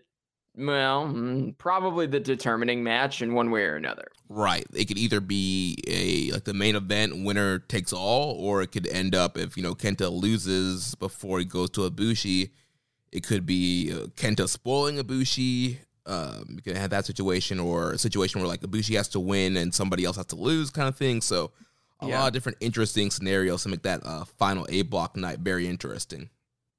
well, 0.57 1.07
mm, 1.07 1.57
probably 1.57 2.07
the 2.07 2.19
determining 2.19 2.83
match 2.83 3.23
in 3.23 3.33
one 3.33 3.53
way 3.53 3.63
or 3.63 3.77
another. 3.77 4.09
Right. 4.29 4.67
It 4.75 4.87
could 4.87 4.99
either 4.99 5.21
be 5.21 5.79
a 5.87 6.33
like 6.33 6.45
the 6.45 6.55
main 6.55 6.75
event 6.75 7.25
winner 7.25 7.61
takes 7.61 7.93
all, 7.93 8.33
or 8.33 8.61
it 8.63 8.73
could 8.73 8.89
end 8.89 9.15
up 9.15 9.39
if 9.39 9.57
you 9.57 9.63
know 9.63 9.75
Kenta 9.75 10.11
loses 10.11 10.97
before 10.97 11.39
he 11.39 11.45
goes 11.45 11.71
to 11.71 11.89
Ibushi. 11.89 12.51
It 13.13 13.23
could 13.23 13.47
be 13.47 13.93
uh, 13.93 14.07
Kenta 14.17 14.49
spoiling 14.49 14.97
Ibushi. 14.97 15.79
Um, 16.09 16.45
you 16.57 16.63
can 16.63 16.75
have 16.77 16.91
that 16.91 17.05
situation, 17.07 17.61
or 17.61 17.93
a 17.93 17.99
situation 17.99 18.41
where 18.41 18.49
like 18.49 18.61
Ibushi 18.63 18.97
has 18.97 19.09
to 19.09 19.21
win 19.21 19.57
and 19.57 19.75
somebody 19.75 20.05
else 20.05 20.17
has 20.17 20.27
to 20.27 20.37
lose, 20.37 20.71
kind 20.71 20.89
of 20.89 20.97
thing. 20.97 21.21
So 21.21 21.53
a 22.01 22.07
Yeah. 22.09 22.21
lot 22.21 22.27
of 22.29 22.33
different 22.33 22.59
interesting 22.61 23.11
scenarios 23.11 23.63
to 23.65 23.69
make 23.69 23.83
that 23.83 24.05
uh, 24.05 24.25
final 24.25 24.67
A 24.71 24.83
block 24.83 25.17
night 25.17 25.41
very 25.41 25.67
interesting. 25.69 26.31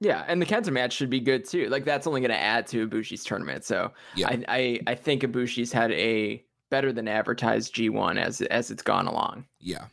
Yeah, 0.02 0.24
and 0.28 0.42
the 0.42 0.46
Kenta 0.46 0.72
match 0.72 0.94
should 0.94 1.10
be 1.10 1.20
good 1.20 1.44
too. 1.46 1.68
Like 1.68 1.84
that's 1.86 2.08
only 2.08 2.22
going 2.22 2.32
to 2.32 2.40
add 2.40 2.68
to 2.68 2.88
Ibushi's 2.88 3.24
tournament. 3.24 3.66
So 3.66 3.92
Yeah. 4.16 4.30
I, 4.30 4.44
I 4.48 4.80
I 4.88 4.96
think 4.96 5.24
Ibushi's 5.24 5.72
had 5.74 5.92
a 5.92 6.44
better 6.70 6.94
than 6.94 7.08
advertised 7.08 7.76
G1 7.76 8.18
as 8.18 8.42
as 8.44 8.72
it's 8.72 8.82
gone 8.84 9.08
along. 9.08 9.46
Yeah. 9.60 9.88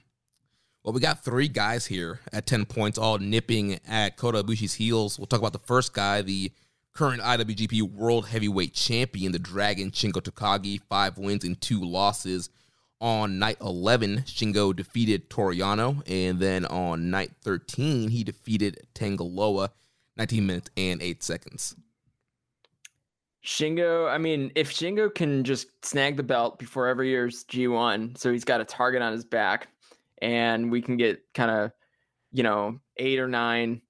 Well, 0.85 0.92
we 0.92 1.01
got 1.01 1.25
three 1.25 1.49
guys 1.49 1.87
here 1.87 2.20
at 2.33 2.46
10 2.46 2.64
points, 2.66 2.96
all 2.96 3.18
nipping 3.18 3.81
at 3.88 4.16
Kota 4.16 4.44
Ibushi's 4.44 4.75
heels. 4.75 5.18
We'll 5.18 5.27
talk 5.27 5.40
about 5.40 5.53
the 5.53 5.59
first 5.59 5.92
guy, 5.92 6.22
the 6.22 6.53
current 6.96 7.20
IWGP 7.20 7.82
World 7.92 8.26
Heavyweight 8.26 8.72
Champion, 8.72 9.30
the 9.30 9.38
Dragon 9.38 9.90
Shingo 9.90 10.22
Takagi, 10.22 10.80
five 10.88 11.18
wins 11.18 11.44
and 11.44 11.61
two 11.61 11.85
losses. 11.85 12.48
On 13.02 13.38
night 13.38 13.59
11, 13.61 14.22
Shingo 14.22 14.74
defeated 14.74 15.28
Toru 15.28 15.54
Yano, 15.54 16.02
and 16.11 16.40
then 16.40 16.64
on 16.64 17.11
night 17.11 17.32
13, 17.42 18.09
he 18.09 18.24
defeated 18.24 18.87
Tangaloa, 18.94 19.68
19 20.16 20.46
minutes 20.46 20.70
and 20.78 21.02
8 21.02 21.22
seconds. 21.22 21.76
Shingo, 23.44 24.11
I 24.11 24.16
mean, 24.16 24.50
if 24.54 24.72
Shingo 24.72 25.14
can 25.14 25.44
just 25.44 25.68
snag 25.85 26.16
the 26.16 26.22
belt 26.22 26.59
before 26.59 26.88
every 26.88 27.11
year's 27.11 27.44
G1, 27.44 28.16
so 28.16 28.32
he's 28.32 28.46
got 28.46 28.62
a 28.62 28.64
target 28.64 29.02
on 29.02 29.12
his 29.12 29.26
back, 29.26 29.68
and 30.22 30.72
we 30.72 30.80
can 30.80 30.96
get 30.96 31.22
kind 31.35 31.50
of, 31.50 31.72
you 32.32 32.42
know, 32.42 32.80
eight 32.96 33.18
or 33.18 33.28
nine 33.28 33.82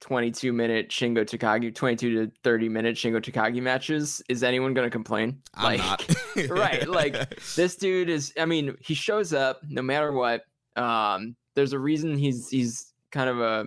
22 0.00 0.52
minute 0.52 0.88
Shingo 0.88 1.24
Takagi, 1.24 1.74
22 1.74 2.26
to 2.26 2.32
30 2.42 2.68
minute 2.68 2.96
Shingo 2.96 3.20
Takagi 3.20 3.60
matches, 3.60 4.22
is 4.28 4.42
anyone 4.42 4.74
going 4.74 4.86
to 4.86 4.90
complain? 4.90 5.40
I'm 5.54 5.78
like, 5.78 5.80
not. 5.80 6.48
right. 6.48 6.88
Like, 6.88 7.40
this 7.54 7.76
dude 7.76 8.08
is, 8.08 8.32
I 8.38 8.44
mean, 8.44 8.76
he 8.80 8.94
shows 8.94 9.32
up 9.32 9.60
no 9.68 9.82
matter 9.82 10.12
what. 10.12 10.42
Um, 10.76 11.36
there's 11.54 11.72
a 11.72 11.78
reason 11.78 12.16
he's, 12.16 12.48
he's 12.48 12.92
kind 13.10 13.28
of 13.28 13.40
a, 13.40 13.66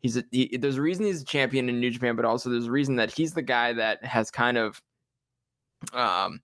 he's 0.00 0.16
a, 0.16 0.24
he, 0.30 0.56
there's 0.58 0.76
a 0.76 0.82
reason 0.82 1.06
he's 1.06 1.22
a 1.22 1.26
champion 1.26 1.68
in 1.68 1.80
New 1.80 1.90
Japan, 1.90 2.16
but 2.16 2.24
also 2.24 2.50
there's 2.50 2.66
a 2.66 2.70
reason 2.70 2.96
that 2.96 3.10
he's 3.10 3.32
the 3.32 3.42
guy 3.42 3.72
that 3.72 4.04
has 4.04 4.30
kind 4.30 4.58
of, 4.58 4.82
um, 5.94 6.40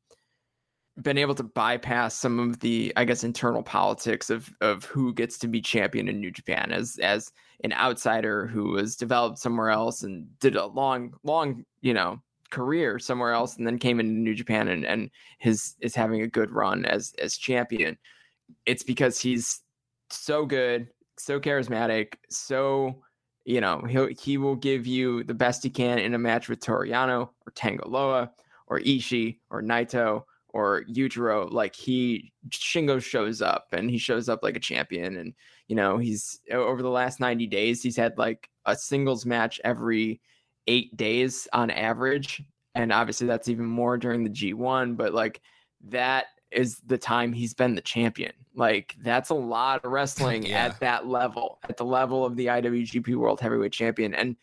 been 1.02 1.18
able 1.18 1.34
to 1.34 1.42
bypass 1.42 2.14
some 2.14 2.38
of 2.38 2.60
the 2.60 2.92
i 2.96 3.04
guess 3.04 3.22
internal 3.22 3.62
politics 3.62 4.30
of 4.30 4.50
of 4.62 4.84
who 4.84 5.12
gets 5.12 5.36
to 5.36 5.46
be 5.46 5.60
champion 5.60 6.08
in 6.08 6.20
new 6.20 6.30
japan 6.30 6.72
as 6.72 6.98
as 7.02 7.32
an 7.64 7.72
outsider 7.74 8.46
who 8.46 8.70
was 8.70 8.96
developed 8.96 9.38
somewhere 9.38 9.68
else 9.70 10.02
and 10.02 10.26
did 10.40 10.56
a 10.56 10.66
long 10.66 11.12
long 11.22 11.64
you 11.82 11.92
know 11.92 12.18
career 12.50 12.98
somewhere 12.98 13.32
else 13.32 13.56
and 13.56 13.66
then 13.66 13.78
came 13.78 14.00
into 14.00 14.12
new 14.12 14.34
japan 14.34 14.68
and 14.68 14.84
and 14.84 15.10
his 15.38 15.76
is 15.80 15.94
having 15.94 16.22
a 16.22 16.28
good 16.28 16.50
run 16.50 16.84
as 16.86 17.12
as 17.20 17.36
champion. 17.36 17.96
It's 18.64 18.82
because 18.82 19.20
he's 19.20 19.62
so 20.10 20.46
good 20.46 20.88
so 21.18 21.40
charismatic 21.40 22.14
so 22.30 23.02
you 23.44 23.60
know 23.60 23.82
he 23.88 24.14
he 24.20 24.38
will 24.38 24.54
give 24.54 24.86
you 24.86 25.24
the 25.24 25.34
best 25.34 25.62
he 25.62 25.70
can 25.70 25.98
in 25.98 26.14
a 26.14 26.18
match 26.18 26.48
with 26.48 26.60
Toru 26.60 26.88
Yano 26.88 27.30
or 27.46 27.52
Tangaloa 27.52 28.30
or 28.68 28.80
Ishii 28.80 29.38
or 29.50 29.62
Naito 29.62 30.22
or 30.56 30.84
Yujiro, 30.84 31.52
like 31.52 31.76
he 31.76 32.32
Shingo 32.48 33.02
shows 33.02 33.42
up 33.42 33.66
and 33.72 33.90
he 33.90 33.98
shows 33.98 34.30
up 34.30 34.42
like 34.42 34.56
a 34.56 34.60
champion. 34.60 35.18
And 35.18 35.34
you 35.68 35.76
know, 35.76 35.98
he's 35.98 36.40
over 36.50 36.80
the 36.82 36.88
last 36.88 37.20
90 37.20 37.46
days, 37.48 37.82
he's 37.82 37.96
had 37.96 38.16
like 38.16 38.48
a 38.64 38.74
singles 38.74 39.26
match 39.26 39.60
every 39.64 40.22
eight 40.66 40.96
days 40.96 41.46
on 41.52 41.70
average. 41.70 42.42
And 42.74 42.90
obviously 42.90 43.26
that's 43.26 43.48
even 43.48 43.66
more 43.66 43.98
during 43.98 44.24
the 44.24 44.30
G1, 44.30 44.96
but 44.96 45.12
like 45.12 45.42
that 45.88 46.26
is 46.50 46.78
the 46.86 46.96
time 46.96 47.34
he's 47.34 47.52
been 47.52 47.74
the 47.74 47.82
champion. 47.82 48.32
Like 48.54 48.96
that's 49.02 49.28
a 49.28 49.34
lot 49.34 49.84
of 49.84 49.92
wrestling 49.92 50.42
Yeah. 50.46 50.64
at 50.64 50.80
that 50.80 51.06
level, 51.06 51.58
at 51.68 51.76
the 51.76 51.84
level 51.84 52.24
of 52.24 52.34
the 52.34 52.46
IWGP 52.46 53.14
World 53.14 53.40
Heavyweight 53.40 53.72
Champion. 53.72 54.14
And 54.14 54.36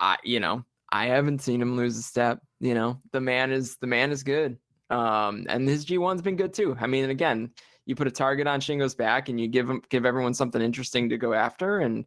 I, 0.00 0.16
you 0.24 0.40
know, 0.40 0.64
I 0.90 1.06
haven't 1.06 1.40
seen 1.42 1.62
him 1.62 1.76
lose 1.76 1.96
a 1.96 2.02
step. 2.02 2.40
You 2.58 2.74
know, 2.74 3.00
the 3.12 3.20
man 3.20 3.52
is 3.52 3.76
the 3.76 3.86
man 3.86 4.10
is 4.10 4.22
good. 4.22 4.58
Um, 4.90 5.46
and 5.48 5.68
his 5.68 5.84
G1's 5.84 6.22
been 6.22 6.36
good 6.36 6.54
too. 6.54 6.76
I 6.80 6.86
mean, 6.86 7.10
again, 7.10 7.50
you 7.86 7.94
put 7.94 8.06
a 8.06 8.10
target 8.10 8.46
on 8.46 8.60
Shingo's 8.60 8.94
back 8.94 9.28
and 9.28 9.40
you 9.40 9.48
give 9.48 9.68
him 9.68 9.82
give 9.88 10.04
everyone 10.04 10.34
something 10.34 10.60
interesting 10.60 11.08
to 11.08 11.18
go 11.18 11.32
after, 11.32 11.80
and 11.80 12.04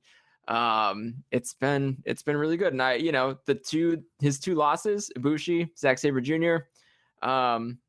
um, 0.47 1.15
it's 1.31 1.53
been 1.53 1.97
it's 2.05 2.23
been 2.23 2.37
really 2.37 2.57
good. 2.57 2.73
And 2.73 2.81
I, 2.81 2.93
you 2.93 3.11
know, 3.11 3.37
the 3.45 3.55
two 3.55 4.03
his 4.19 4.39
two 4.39 4.55
losses, 4.55 5.11
Ibushi, 5.17 5.69
Zack 5.77 5.97
Sabre 5.97 6.21
Jr. 6.21 7.27
Um, 7.27 7.79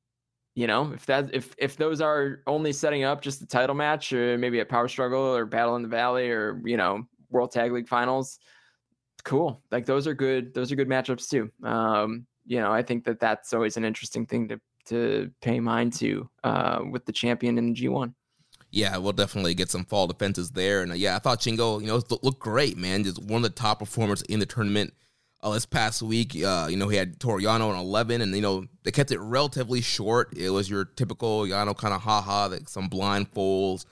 you 0.55 0.67
know, 0.67 0.93
if 0.93 1.07
that 1.07 1.35
if 1.35 1.55
if 1.59 1.77
those 1.77 2.01
are 2.01 2.43
only 2.47 2.73
setting 2.73 3.05
up 3.05 3.23
just 3.23 3.41
the 3.41 3.47
title 3.47 3.75
match, 3.75 4.13
or 4.13 4.39
maybe 4.39 4.61
a 4.61 4.65
power 4.65 4.89
struggle 4.89 5.23
or 5.23 5.47
battle 5.47 5.77
in 5.77 5.83
the 5.83 5.89
valley, 5.89 6.31
or 6.31 6.61
you 6.65 6.77
know, 6.77 7.05
World 7.31 7.53
Tag 7.53 7.73
League 7.73 7.89
Finals, 7.89 8.39
cool. 9.25 9.63
Like 9.71 9.87
those 9.87 10.07
are 10.07 10.15
good. 10.15 10.55
Those 10.55 10.71
are 10.71 10.77
good 10.77 10.89
matchups 10.89 11.29
too. 11.29 11.51
Um, 11.67 12.27
you 12.47 12.61
know, 12.61 12.73
I 12.73 12.83
think 12.83 13.05
that 13.05 13.21
that's 13.21 13.53
always 13.53 13.77
an 13.77 13.85
interesting 13.85 14.27
thing 14.27 14.49
to 14.49 14.61
to 14.87 15.31
pay 15.41 15.61
mind 15.61 15.93
to 15.95 16.29
uh, 16.45 16.81
with 16.91 17.05
the 17.07 17.13
champion 17.13 17.59
in 17.59 17.73
the 17.73 17.75
G1. 17.75 18.15
Yeah, 18.73 18.97
we'll 18.99 19.13
definitely 19.13 19.55
get 19.55 19.71
some 19.71 19.85
fall 19.85 20.07
defenses 20.07 20.51
there. 20.51 20.83
And 20.83 20.93
uh, 20.93 20.95
yeah, 20.95 21.17
I 21.17 21.19
thought 21.19 21.41
Shingo, 21.41 21.81
you 21.81 21.89
know, 21.89 22.01
looked 22.23 22.39
great, 22.39 22.77
man. 22.77 23.05
Just 23.05 23.21
one 23.21 23.39
of 23.39 23.43
the 23.43 23.61
top 23.61 23.81
performers 23.81 24.23
in 24.23 24.41
the 24.41 24.47
tournament. 24.47 24.95
Uh, 25.43 25.55
this 25.55 25.65
past 25.65 26.03
week, 26.03 26.37
uh, 26.45 26.69
you 26.71 26.77
know, 26.77 26.89
he 26.89 26.99
had 26.99 27.19
Toru 27.19 27.41
Yano 27.41 27.71
on 27.71 27.79
11, 27.79 28.21
and, 28.21 28.35
you 28.35 28.43
know, 28.43 28.67
they 28.83 28.91
kept 28.91 29.11
it 29.11 29.19
relatively 29.21 29.81
short. 29.81 30.37
It 30.37 30.51
was 30.51 30.69
your 30.69 30.85
typical 30.85 31.45
Yano 31.45 31.75
kind 31.75 31.95
of 31.95 32.03
haha, 32.03 32.49
like 32.49 32.69
some 32.69 32.91
blindfolds 32.91 33.87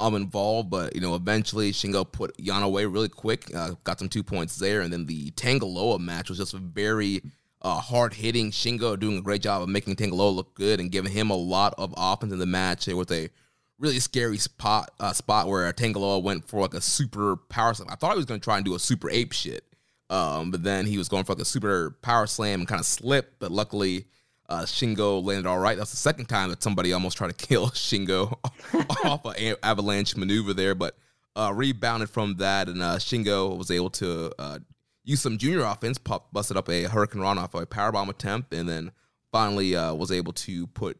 um, 0.00 0.14
involved. 0.14 0.70
But, 0.70 0.94
you 0.94 1.02
know, 1.02 1.14
eventually 1.14 1.72
Shingo 1.72 2.10
put 2.10 2.34
Yano 2.38 2.64
away 2.64 2.86
really 2.86 3.10
quick, 3.10 3.54
uh, 3.54 3.72
got 3.84 3.98
some 3.98 4.08
two 4.08 4.22
points 4.22 4.56
there. 4.56 4.80
And 4.80 4.90
then 4.90 5.04
the 5.04 5.30
Tangaloa 5.32 6.00
match 6.00 6.30
was 6.30 6.38
just 6.38 6.54
a 6.54 6.58
very 6.58 7.20
uh, 7.64 7.80
hard 7.80 8.14
hitting. 8.14 8.50
Shingo 8.50 8.98
doing 8.98 9.18
a 9.18 9.22
great 9.22 9.42
job 9.42 9.62
of 9.62 9.68
making 9.68 9.96
Tangaloa 9.96 10.34
look 10.34 10.54
good 10.54 10.78
and 10.78 10.92
giving 10.92 11.10
him 11.10 11.30
a 11.30 11.36
lot 11.36 11.74
of 11.78 11.94
offense 11.96 12.32
in 12.32 12.38
the 12.38 12.46
match. 12.46 12.86
It 12.86 12.94
was 12.94 13.10
a 13.10 13.30
really 13.78 13.98
scary 13.98 14.38
spot 14.38 14.90
uh, 15.00 15.12
spot 15.12 15.48
where 15.48 15.72
Tangaloa 15.72 16.22
went 16.22 16.46
for 16.46 16.60
like 16.60 16.74
a 16.74 16.80
super 16.80 17.36
power 17.36 17.74
slam. 17.74 17.88
I 17.90 17.96
thought 17.96 18.12
he 18.12 18.18
was 18.18 18.26
going 18.26 18.38
to 18.38 18.44
try 18.44 18.56
and 18.56 18.64
do 18.64 18.74
a 18.74 18.78
super 18.78 19.10
ape 19.10 19.32
shit, 19.32 19.64
um, 20.10 20.50
but 20.50 20.62
then 20.62 20.86
he 20.86 20.98
was 20.98 21.08
going 21.08 21.24
for 21.24 21.32
like 21.32 21.42
a 21.42 21.46
super 21.46 21.96
power 22.02 22.26
slam 22.26 22.60
and 22.60 22.68
kind 22.68 22.80
of 22.80 22.86
slipped. 22.86 23.40
But 23.40 23.50
luckily, 23.50 24.06
uh, 24.48 24.62
Shingo 24.62 25.24
landed 25.24 25.46
all 25.48 25.58
right. 25.58 25.78
That's 25.78 25.90
the 25.90 25.96
second 25.96 26.26
time 26.26 26.50
that 26.50 26.62
somebody 26.62 26.92
almost 26.92 27.16
tried 27.16 27.36
to 27.36 27.46
kill 27.46 27.68
Shingo 27.70 28.38
off 29.04 29.24
an 29.24 29.56
avalanche 29.62 30.16
maneuver 30.16 30.52
there, 30.52 30.74
but 30.74 30.96
uh, 31.34 31.50
rebounded 31.54 32.10
from 32.10 32.36
that, 32.36 32.68
and 32.68 32.82
uh, 32.82 32.96
Shingo 32.96 33.56
was 33.56 33.70
able 33.70 33.90
to 33.90 34.32
uh, 34.38 34.58
use 35.04 35.20
some 35.20 35.38
junior 35.38 35.64
offense, 35.64 35.98
pop, 35.98 36.32
busted 36.32 36.56
up 36.56 36.68
a 36.68 36.84
Hurricanrana 36.84 37.38
off 37.38 37.54
a 37.54 37.66
powerbomb 37.66 38.08
attempt, 38.08 38.52
and 38.52 38.68
then 38.68 38.90
finally 39.30 39.76
uh, 39.76 39.94
was 39.94 40.10
able 40.10 40.32
to 40.32 40.66
put 40.68 40.98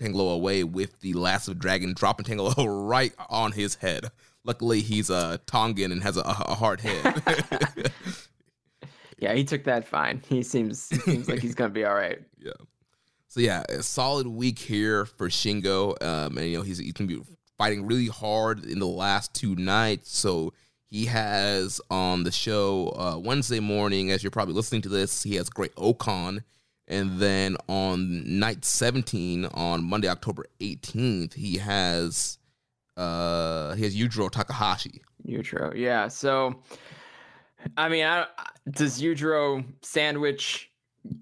Tangaloa 0.00 0.34
away 0.34 0.64
with 0.64 1.00
the 1.00 1.14
Last 1.14 1.48
of 1.48 1.58
Dragon, 1.58 1.94
dropping 1.94 2.26
Tangaloa 2.26 2.66
right 2.88 3.12
on 3.30 3.52
his 3.52 3.76
head. 3.76 4.06
Luckily, 4.44 4.80
he's 4.80 5.10
a 5.10 5.40
Tongan 5.46 5.92
and 5.92 6.02
has 6.02 6.16
a, 6.16 6.20
a 6.20 6.54
hard 6.54 6.80
head. 6.80 7.92
Yeah, 9.18 9.32
he 9.32 9.44
took 9.44 9.64
that 9.64 9.86
fine. 9.88 10.22
He 10.28 10.42
seems 10.42 10.82
seems 10.82 11.28
like 11.28 11.40
he's 11.40 11.54
gonna 11.54 11.70
be 11.70 11.84
all 11.84 11.94
right. 11.94 12.18
yeah. 12.38 12.52
So 13.28 13.40
yeah, 13.40 13.64
a 13.68 13.82
solid 13.82 14.26
week 14.26 14.58
here 14.58 15.06
for 15.06 15.28
Shingo. 15.28 16.00
Um, 16.02 16.36
and 16.38 16.48
you 16.48 16.58
know 16.58 16.62
he's 16.62 16.78
he's 16.78 16.92
gonna 16.92 17.08
be 17.08 17.22
fighting 17.56 17.86
really 17.86 18.08
hard 18.08 18.64
in 18.64 18.78
the 18.78 18.86
last 18.86 19.32
two 19.34 19.56
nights. 19.56 20.16
So 20.16 20.52
he 20.96 21.04
has 21.04 21.78
on 21.90 22.24
the 22.24 22.32
show 22.32 22.88
uh, 22.96 23.18
Wednesday 23.18 23.60
morning, 23.60 24.10
as 24.10 24.22
you're 24.22 24.30
probably 24.30 24.54
listening 24.54 24.80
to 24.80 24.88
this, 24.88 25.22
he 25.22 25.34
has 25.34 25.50
Great 25.50 25.72
O-Khan. 25.76 26.42
And 26.88 27.18
then 27.18 27.58
on 27.68 28.38
night 28.38 28.64
17, 28.64 29.44
on 29.44 29.84
Monday, 29.84 30.08
October 30.08 30.46
18th, 30.60 31.34
he 31.34 31.58
has 31.58 32.38
uh 32.96 33.74
he 33.74 33.84
has 33.84 33.94
Yujiro 33.94 34.30
Takahashi. 34.30 35.02
Yujiro, 35.28 35.76
yeah. 35.76 36.08
So, 36.08 36.62
I 37.76 37.90
mean, 37.90 38.06
I, 38.06 38.26
does 38.70 39.02
Yujiro 39.02 39.66
sandwich 39.82 40.70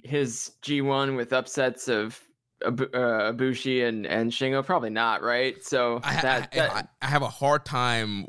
his 0.04 0.52
G1 0.62 1.16
with 1.16 1.32
upsets 1.32 1.88
of 1.88 2.20
uh, 2.64 2.70
Ibushi 2.70 3.88
and 3.88 4.06
and 4.06 4.30
Shingo? 4.30 4.64
Probably 4.64 4.90
not, 4.90 5.20
right? 5.22 5.64
So 5.64 5.98
I, 6.04 6.20
that, 6.20 6.48
I, 6.52 6.56
that 6.56 6.70
I, 6.70 6.84
I 7.02 7.06
have 7.08 7.22
a 7.22 7.28
hard 7.28 7.64
time 7.64 8.28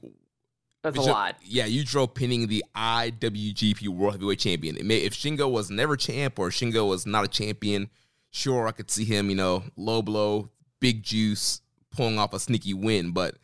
that's 0.85 0.95
a 0.97 0.99
Bishop- 0.99 1.13
lot. 1.13 1.35
Yeah, 1.43 1.67
Yujiro 1.67 2.13
pinning 2.13 2.47
the 2.47 2.63
IWGP 2.75 3.87
World 3.87 4.13
Heavyweight 4.13 4.39
Champion. 4.39 4.77
May, 4.87 4.97
if 4.99 5.13
Shingo 5.13 5.49
was 5.51 5.69
never 5.69 5.95
champ 5.97 6.37
or 6.39 6.49
Shingo 6.49 6.87
was 6.87 7.05
not 7.05 7.23
a 7.25 7.27
champion, 7.27 7.89
sure 8.31 8.67
I 8.67 8.71
could 8.71 8.89
see 8.91 9.03
him, 9.05 9.29
you 9.29 9.35
know, 9.35 9.63
low 9.75 10.01
blow, 10.01 10.49
big 10.79 11.03
juice, 11.03 11.61
pulling 11.91 12.19
off 12.19 12.33
a 12.33 12.39
sneaky 12.39 12.73
win. 12.73 13.11
But 13.11 13.35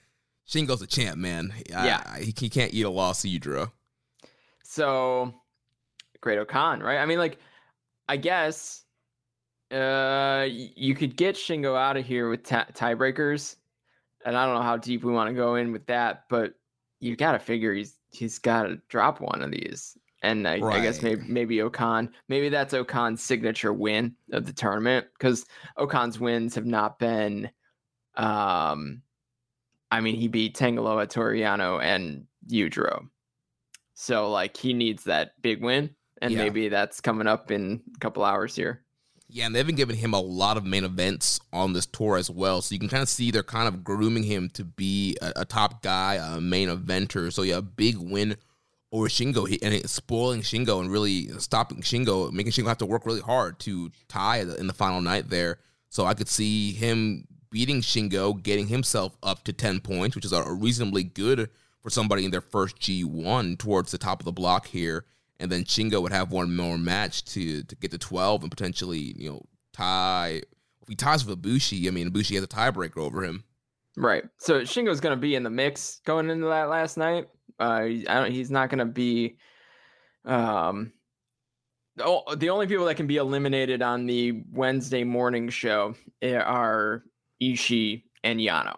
Shingo's 0.47 0.81
a 0.81 0.87
champ, 0.87 1.17
man. 1.17 1.53
I- 1.75 1.85
Yeah. 1.87 2.03
I- 2.05 2.19
he, 2.19 2.33
he 2.37 2.49
can't 2.49 2.73
eat 2.73 2.83
a 2.85 2.89
loss 2.89 3.21
to 3.23 3.27
Yujiro. 3.29 3.71
So, 4.63 5.33
Great 6.21 6.37
O-Khan, 6.37 6.81
right? 6.81 6.97
I 6.99 7.05
mean, 7.05 7.17
like, 7.17 7.39
I 8.07 8.17
guess 8.17 8.83
uh, 9.71 10.45
you 10.49 10.93
could 10.95 11.15
get 11.15 11.35
Shingo 11.35 11.77
out 11.77 11.97
of 11.97 12.05
here 12.05 12.29
with 12.29 12.43
ta- 12.43 12.67
tiebreakers, 12.73 13.55
and 14.25 14.37
I 14.37 14.45
don't 14.45 14.55
know 14.55 14.61
how 14.61 14.77
deep 14.77 15.03
we 15.03 15.11
want 15.13 15.29
to 15.29 15.33
go 15.33 15.55
in 15.55 15.71
with 15.71 15.85
that, 15.87 16.25
but 16.29 16.53
you 17.01 17.15
got 17.17 17.33
to 17.33 17.39
figure 17.39 17.73
he's 17.73 17.97
he's 18.11 18.39
got 18.39 18.63
to 18.63 18.79
drop 18.87 19.19
one 19.19 19.41
of 19.41 19.51
these. 19.51 19.97
And 20.23 20.47
I, 20.47 20.61
I 20.61 20.79
guess 20.81 21.01
maybe 21.01 21.23
maybe 21.27 21.61
O-Khan, 21.63 22.13
maybe 22.29 22.47
that's 22.47 22.75
O-Khan's 22.75 23.23
signature 23.23 23.73
win 23.73 24.15
of 24.31 24.45
the 24.45 24.53
tournament 24.53 25.07
because 25.17 25.45
O-Khan's 25.77 26.19
wins 26.19 26.53
have 26.53 26.65
not 26.65 26.99
been, 26.99 27.49
um, 28.15 29.01
I 29.89 29.99
mean 29.99 30.15
he 30.15 30.27
beat 30.27 30.55
Tangaloa, 30.55 31.09
Toru 31.09 31.37
Yano, 31.37 31.81
and 31.81 32.27
Yujiro. 32.47 33.07
So 33.95 34.29
like 34.29 34.55
he 34.55 34.73
needs 34.73 35.03
that 35.05 35.41
big 35.41 35.63
win, 35.63 35.89
and 36.21 36.31
Yeah. 36.33 36.43
maybe 36.43 36.69
that's 36.69 37.01
coming 37.01 37.27
up 37.27 37.49
in 37.49 37.81
a 37.95 37.99
couple 37.99 38.23
hours 38.23 38.55
here. 38.55 38.83
Yeah, 39.33 39.45
and 39.45 39.55
they've 39.55 39.65
been 39.65 39.75
giving 39.77 39.95
him 39.95 40.13
a 40.13 40.19
lot 40.19 40.57
of 40.57 40.65
main 40.65 40.83
events 40.83 41.39
on 41.53 41.71
this 41.71 41.85
tour 41.85 42.17
as 42.17 42.29
well. 42.29 42.61
So 42.61 42.73
you 42.73 42.79
can 42.79 42.89
kind 42.89 43.01
of 43.01 43.07
see 43.07 43.31
they're 43.31 43.43
kind 43.43 43.69
of 43.69 43.81
grooming 43.81 44.23
him 44.23 44.49
to 44.55 44.65
be 44.65 45.15
a, 45.21 45.31
a 45.37 45.45
top 45.45 45.81
guy, 45.81 46.15
a 46.15 46.41
main 46.41 46.67
eventer. 46.67 47.31
So 47.31 47.43
yeah, 47.43 47.57
a 47.57 47.61
big 47.61 47.97
win 47.97 48.35
over 48.91 49.07
Shingo 49.07 49.47
he, 49.47 49.57
and 49.63 49.89
spoiling 49.89 50.41
Shingo 50.41 50.81
and 50.81 50.91
really 50.91 51.29
stopping 51.39 51.81
Shingo, 51.81 52.29
making 52.33 52.51
Shingo 52.51 52.67
have 52.67 52.79
to 52.79 52.85
work 52.85 53.05
really 53.05 53.21
hard 53.21 53.57
to 53.59 53.89
tie 54.09 54.41
in 54.41 54.67
the 54.67 54.73
final 54.73 54.99
night 54.99 55.29
there. 55.29 55.59
So 55.87 56.05
I 56.05 56.13
could 56.13 56.27
see 56.27 56.73
him 56.73 57.25
beating 57.49 57.79
Shingo, 57.79 58.41
getting 58.41 58.67
himself 58.67 59.15
up 59.23 59.45
to 59.45 59.53
10 59.53 59.79
points, 59.79 60.13
which 60.13 60.25
is 60.25 60.33
a 60.33 60.51
reasonably 60.51 61.05
good 61.05 61.49
for 61.81 61.89
somebody 61.89 62.25
in 62.25 62.31
their 62.31 62.41
first 62.41 62.79
G1 62.79 63.57
towards 63.57 63.91
the 63.91 63.97
top 63.97 64.19
of 64.19 64.25
the 64.25 64.31
block 64.33 64.67
here. 64.67 65.05
And 65.41 65.51
then 65.51 65.63
Shingo 65.63 66.01
would 66.01 66.13
have 66.13 66.31
one 66.31 66.55
more 66.55 66.77
match 66.77 67.25
to 67.25 67.63
to 67.63 67.75
get 67.75 67.91
to 67.91 67.97
12 67.97 68.43
and 68.43 68.51
potentially, 68.51 69.15
you 69.17 69.29
know, 69.29 69.41
tie. 69.73 70.41
If 70.81 70.87
he 70.87 70.95
ties 70.95 71.25
with 71.25 71.41
Ibushi, 71.41 71.87
I 71.87 71.91
mean, 71.91 72.09
Ibushi 72.09 72.35
has 72.35 72.43
a 72.43 72.47
tiebreaker 72.47 72.97
over 72.99 73.23
him. 73.23 73.43
Right. 73.97 74.23
So 74.37 74.61
Shingo's 74.61 74.99
going 74.99 75.15
to 75.15 75.21
be 75.21 75.35
in 75.35 75.43
the 75.43 75.49
mix 75.49 75.99
going 76.05 76.29
into 76.29 76.47
that 76.47 76.69
last 76.69 76.97
night. 76.97 77.27
Uh, 77.59 77.83
I 77.83 78.03
don't, 78.05 78.31
he's 78.31 78.51
not 78.51 78.69
going 78.69 78.79
to 78.79 78.85
be. 78.85 79.37
Um, 80.25 80.93
oh, 81.99 82.35
the 82.35 82.49
only 82.49 82.67
people 82.67 82.85
that 82.85 82.95
can 82.95 83.07
be 83.07 83.17
eliminated 83.17 83.81
on 83.81 84.05
the 84.05 84.43
Wednesday 84.51 85.03
morning 85.03 85.49
show 85.49 85.95
eh, 86.21 86.35
are 86.35 87.03
Ishii 87.41 88.03
and 88.23 88.39
Yano. 88.39 88.75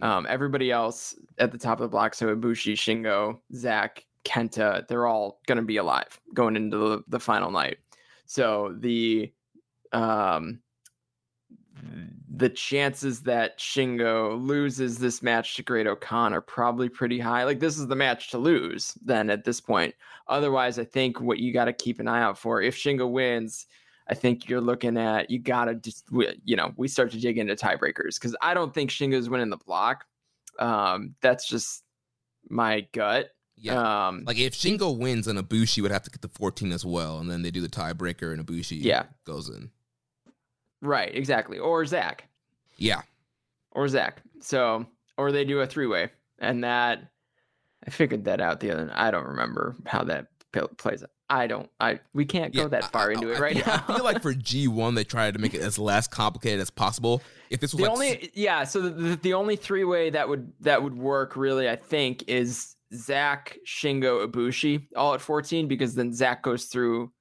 Um, 0.00 0.26
everybody 0.28 0.70
else 0.70 1.14
at 1.38 1.52
the 1.52 1.58
top 1.58 1.78
of 1.78 1.82
the 1.82 1.88
block, 1.88 2.14
so 2.14 2.34
Ibushi, 2.34 2.74
Shingo, 2.74 3.38
Zack, 3.54 4.04
Kenta, 4.24 4.86
they're 4.88 5.06
all 5.06 5.40
going 5.46 5.56
to 5.56 5.64
be 5.64 5.76
alive 5.76 6.20
going 6.32 6.56
into 6.56 6.76
the, 6.76 7.04
the 7.08 7.20
final 7.20 7.50
night. 7.50 7.78
So 8.26 8.74
the 8.78 9.32
um, 9.92 10.60
the 12.36 12.48
chances 12.48 13.20
that 13.20 13.58
Shingo 13.58 14.44
loses 14.44 14.98
this 14.98 15.22
match 15.22 15.54
to 15.56 15.62
Great-O-Khan 15.62 16.34
are 16.34 16.40
probably 16.40 16.88
pretty 16.88 17.18
high. 17.18 17.44
Like 17.44 17.60
this 17.60 17.78
is 17.78 17.86
the 17.86 17.94
match 17.94 18.30
to 18.30 18.38
lose 18.38 18.94
then 19.02 19.30
at 19.30 19.44
this 19.44 19.60
point. 19.60 19.94
Otherwise, 20.28 20.78
I 20.78 20.84
think 20.84 21.20
what 21.20 21.38
you 21.38 21.52
got 21.52 21.66
to 21.66 21.72
keep 21.72 22.00
an 22.00 22.08
eye 22.08 22.22
out 22.22 22.38
for 22.38 22.60
if 22.60 22.76
Shingo 22.76 23.10
wins, 23.10 23.66
I 24.08 24.14
think 24.14 24.48
you're 24.48 24.60
looking 24.60 24.96
at 24.96 25.30
you 25.30 25.38
got 25.38 25.66
to 25.66 25.74
just 25.76 26.06
you 26.44 26.56
know 26.56 26.72
we 26.76 26.88
start 26.88 27.10
to 27.12 27.20
dig 27.20 27.38
into 27.38 27.54
tiebreakers 27.54 28.18
because 28.20 28.36
I 28.42 28.52
don't 28.54 28.74
think 28.74 28.90
Shingo's 28.90 29.30
winning 29.30 29.50
the 29.50 29.56
block. 29.58 30.04
Um, 30.58 31.14
that's 31.20 31.46
just 31.46 31.84
my 32.48 32.86
gut. 32.92 33.30
Yeah. 33.56 34.08
Um, 34.08 34.24
like 34.26 34.38
if 34.38 34.54
Shingo 34.54 34.96
wins, 34.96 35.26
then 35.26 35.36
Ibushi 35.36 35.80
would 35.82 35.90
have 35.90 36.02
to 36.02 36.10
get 36.10 36.22
the 36.22 36.28
14 36.28 36.72
as 36.72 36.84
well, 36.84 37.18
and 37.18 37.30
then 37.30 37.42
they 37.42 37.50
do 37.50 37.60
the 37.60 37.68
tiebreaker, 37.68 38.32
and 38.32 38.44
Ibushi 38.44 38.78
yeah. 38.82 39.04
goes 39.24 39.48
in. 39.48 39.70
Right, 40.82 41.14
exactly. 41.14 41.58
Or 41.58 41.84
Zach. 41.86 42.28
Yeah. 42.76 43.02
Or 43.72 43.88
Zach. 43.88 44.22
So, 44.40 44.86
or 45.16 45.32
they 45.32 45.44
do 45.44 45.60
a 45.60 45.66
three 45.66 45.86
way. 45.86 46.10
And 46.38 46.62
that, 46.64 47.00
I 47.86 47.90
figured 47.90 48.24
that 48.24 48.40
out 48.40 48.60
the 48.60 48.70
other 48.70 48.90
I 48.94 49.10
don't 49.10 49.26
remember 49.26 49.76
how 49.86 50.04
that 50.04 50.26
plays 50.76 51.02
out. 51.02 51.10
I 51.30 51.46
don't. 51.46 51.70
I 51.80 52.00
we 52.12 52.26
can't 52.26 52.54
go 52.54 52.62
yeah, 52.62 52.68
that 52.68 52.92
far 52.92 53.10
I, 53.10 53.14
into 53.14 53.32
I, 53.32 53.36
it 53.36 53.40
right 53.40 53.56
I 53.56 53.60
feel, 53.60 53.74
now. 53.74 53.84
I 53.88 53.94
feel 53.96 54.04
like 54.04 54.22
for 54.22 54.34
G 54.34 54.68
one 54.68 54.94
they 54.94 55.04
tried 55.04 55.34
to 55.34 55.40
make 55.40 55.54
it 55.54 55.62
as 55.62 55.78
less 55.78 56.06
complicated 56.06 56.60
as 56.60 56.70
possible. 56.70 57.22
If 57.48 57.60
this 57.60 57.72
was 57.72 57.78
the 57.78 57.84
like, 57.84 57.92
only 57.92 58.30
yeah, 58.34 58.64
so 58.64 58.82
the, 58.82 59.16
the 59.16 59.32
only 59.32 59.56
three 59.56 59.84
way 59.84 60.10
that 60.10 60.28
would 60.28 60.52
that 60.60 60.82
would 60.82 60.96
work 60.96 61.34
really, 61.34 61.68
I 61.68 61.76
think, 61.76 62.24
is 62.28 62.76
Zack, 62.94 63.58
Shingo, 63.66 64.26
Ibushi 64.26 64.86
all 64.96 65.14
at 65.14 65.20
fourteen 65.20 65.68
because 65.68 65.94
then 65.94 66.12
Zach 66.12 66.42
goes 66.42 66.66
through 66.66 67.12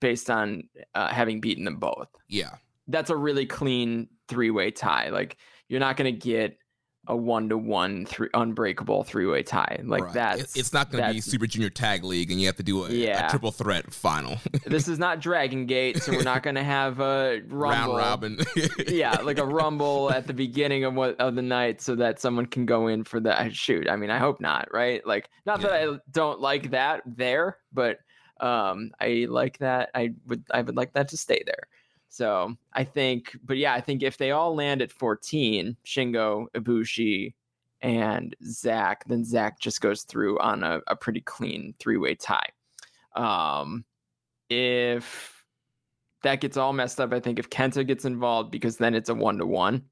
based 0.00 0.30
on 0.30 0.64
uh, 0.94 1.08
having 1.08 1.40
beaten 1.40 1.64
them 1.64 1.76
both. 1.76 2.08
Yeah, 2.28 2.56
that's 2.88 3.10
a 3.10 3.16
really 3.16 3.46
clean 3.46 4.08
three 4.28 4.50
way 4.50 4.70
tie. 4.70 5.10
Like 5.10 5.36
you're 5.68 5.80
not 5.80 5.96
going 5.96 6.12
to 6.12 6.18
get 6.18 6.58
a 7.06 7.16
one 7.16 7.48
to 7.48 7.58
one 7.58 8.06
three 8.06 8.28
unbreakable 8.34 9.04
three 9.04 9.26
way 9.26 9.42
tie 9.42 9.80
like 9.84 10.04
right. 10.04 10.14
that. 10.14 10.40
It's 10.54 10.72
not 10.72 10.90
going 10.90 11.04
to 11.04 11.12
be 11.12 11.20
Super 11.20 11.46
Junior 11.46 11.70
Tag 11.70 12.04
League, 12.04 12.30
and 12.30 12.40
you 12.40 12.46
have 12.46 12.56
to 12.56 12.62
do 12.62 12.84
a, 12.84 12.90
yeah. 12.90 13.26
a 13.26 13.30
triple 13.30 13.52
threat 13.52 13.92
final. 13.92 14.38
this 14.66 14.88
is 14.88 14.98
not 14.98 15.20
Dragon 15.20 15.66
Gate, 15.66 16.02
so 16.02 16.12
we're 16.12 16.22
not 16.22 16.42
going 16.42 16.56
to 16.56 16.64
have 16.64 17.00
a 17.00 17.42
rumble. 17.48 17.94
round 17.94 17.96
robin. 17.96 18.38
yeah, 18.86 19.20
like 19.22 19.38
a 19.38 19.44
rumble 19.44 20.10
at 20.10 20.26
the 20.26 20.34
beginning 20.34 20.84
of 20.84 20.94
what 20.94 21.18
of 21.20 21.34
the 21.34 21.42
night, 21.42 21.80
so 21.80 21.94
that 21.96 22.20
someone 22.20 22.46
can 22.46 22.66
go 22.66 22.88
in 22.88 23.04
for 23.04 23.20
the 23.20 23.50
shoot. 23.50 23.88
I 23.88 23.96
mean, 23.96 24.10
I 24.10 24.18
hope 24.18 24.40
not, 24.40 24.68
right? 24.72 25.06
Like, 25.06 25.28
not 25.46 25.60
yeah. 25.60 25.68
that 25.68 25.88
I 25.88 25.98
don't 26.10 26.40
like 26.40 26.70
that 26.70 27.02
there, 27.06 27.58
but 27.72 27.98
um, 28.40 28.92
I 29.00 29.26
like 29.28 29.58
that. 29.58 29.90
I 29.94 30.14
would 30.26 30.44
I 30.50 30.62
would 30.62 30.76
like 30.76 30.92
that 30.94 31.08
to 31.08 31.16
stay 31.16 31.42
there. 31.44 31.68
So 32.14 32.56
I 32.72 32.84
think, 32.84 33.36
but 33.44 33.56
yeah, 33.56 33.74
I 33.74 33.80
think 33.80 34.04
if 34.04 34.18
they 34.18 34.30
all 34.30 34.54
land 34.54 34.82
at 34.82 34.92
14, 34.92 35.76
Shingo, 35.84 36.46
Ibushi, 36.54 37.34
and 37.80 38.36
Zach, 38.44 39.04
then 39.08 39.24
Zach 39.24 39.58
just 39.58 39.80
goes 39.80 40.04
through 40.04 40.38
on 40.38 40.62
a, 40.62 40.80
a 40.86 40.94
pretty 40.94 41.20
clean 41.20 41.74
three 41.80 41.96
way 41.96 42.14
tie. 42.14 42.50
Um, 43.16 43.84
if 44.48 45.44
that 46.22 46.40
gets 46.40 46.56
all 46.56 46.72
messed 46.72 47.00
up, 47.00 47.12
I 47.12 47.18
think 47.18 47.40
if 47.40 47.50
Kenta 47.50 47.84
gets 47.84 48.04
involved, 48.04 48.52
because 48.52 48.76
then 48.76 48.94
it's 48.94 49.08
a 49.08 49.14
one 49.14 49.38
to 49.38 49.46
one, 49.46 49.82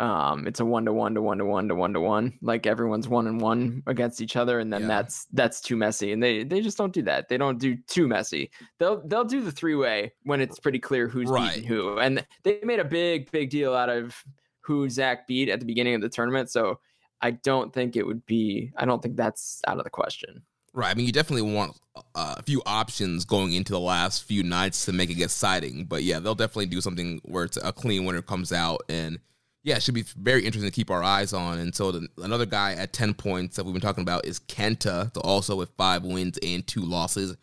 um 0.00 0.46
it's 0.46 0.60
a 0.60 0.64
one 0.64 0.84
to 0.84 0.92
one 0.92 1.14
to 1.14 1.22
one 1.22 1.38
to 1.38 1.44
one 1.44 1.68
to 1.68 1.74
one 1.74 1.92
to 1.92 2.00
one 2.00 2.32
like 2.42 2.66
everyone's 2.66 3.08
one 3.08 3.26
and 3.26 3.40
one 3.40 3.82
against 3.86 4.20
each 4.20 4.36
other 4.36 4.60
and 4.60 4.72
then 4.72 4.82
yeah. 4.82 4.88
that's 4.88 5.26
that's 5.32 5.60
too 5.60 5.76
messy 5.76 6.12
and 6.12 6.22
they 6.22 6.44
they 6.44 6.60
just 6.60 6.76
don't 6.76 6.92
do 6.92 7.02
that 7.02 7.28
they 7.28 7.36
don't 7.36 7.58
do 7.58 7.76
too 7.86 8.06
messy 8.06 8.50
they'll 8.78 9.00
they'll 9.06 9.24
do 9.24 9.40
the 9.40 9.52
three 9.52 9.74
way 9.74 10.12
when 10.24 10.40
it's 10.40 10.58
pretty 10.58 10.78
clear 10.78 11.08
who's 11.08 11.28
right. 11.28 11.54
beating 11.54 11.68
who 11.68 11.98
and 11.98 12.24
they 12.42 12.60
made 12.62 12.80
a 12.80 12.84
big 12.84 13.30
big 13.30 13.50
deal 13.50 13.74
out 13.74 13.88
of 13.88 14.22
who 14.60 14.88
Zack 14.90 15.26
beat 15.26 15.48
at 15.48 15.60
the 15.60 15.66
beginning 15.66 15.94
of 15.94 16.00
the 16.00 16.08
tournament 16.08 16.50
so 16.50 16.78
I 17.22 17.30
don't 17.30 17.72
think 17.72 17.96
it 17.96 18.06
would 18.06 18.24
be 18.26 18.72
I 18.76 18.84
don't 18.84 19.02
think 19.02 19.16
that's 19.16 19.62
out 19.66 19.78
of 19.78 19.84
the 19.84 19.90
question 19.90 20.42
Right. 20.76 20.90
I 20.90 20.94
mean, 20.94 21.06
you 21.06 21.12
definitely 21.12 21.50
want 21.50 21.74
a 22.14 22.42
few 22.42 22.60
options 22.66 23.24
going 23.24 23.54
into 23.54 23.72
the 23.72 23.80
last 23.80 24.24
few 24.24 24.42
nights 24.42 24.84
to 24.84 24.92
make 24.92 25.08
it 25.08 25.18
exciting. 25.18 25.86
But 25.86 26.02
yeah, 26.02 26.18
they'll 26.18 26.34
definitely 26.34 26.66
do 26.66 26.82
something 26.82 27.18
where 27.24 27.44
it's 27.44 27.56
a 27.56 27.72
clean 27.72 28.04
winner 28.04 28.20
comes 28.20 28.52
out 28.52 28.82
and 28.90 29.18
yeah, 29.66 29.74
it 29.74 29.82
should 29.82 29.94
be 29.94 30.04
very 30.16 30.46
interesting 30.46 30.70
to 30.70 30.74
keep 30.74 30.92
our 30.92 31.02
eyes 31.02 31.32
on. 31.32 31.58
And 31.58 31.74
so 31.74 31.90
the, 31.90 32.06
another 32.18 32.46
guy 32.46 32.74
at 32.74 32.92
10 32.92 33.14
points 33.14 33.56
that 33.56 33.64
we've 33.64 33.72
been 33.72 33.82
talking 33.82 34.02
about 34.02 34.24
is 34.24 34.38
Kenta, 34.38 35.10
also 35.24 35.56
with 35.56 35.70
five 35.76 36.04
wins 36.04 36.38
and 36.40 36.64
two 36.64 36.82
losses. 36.82 37.36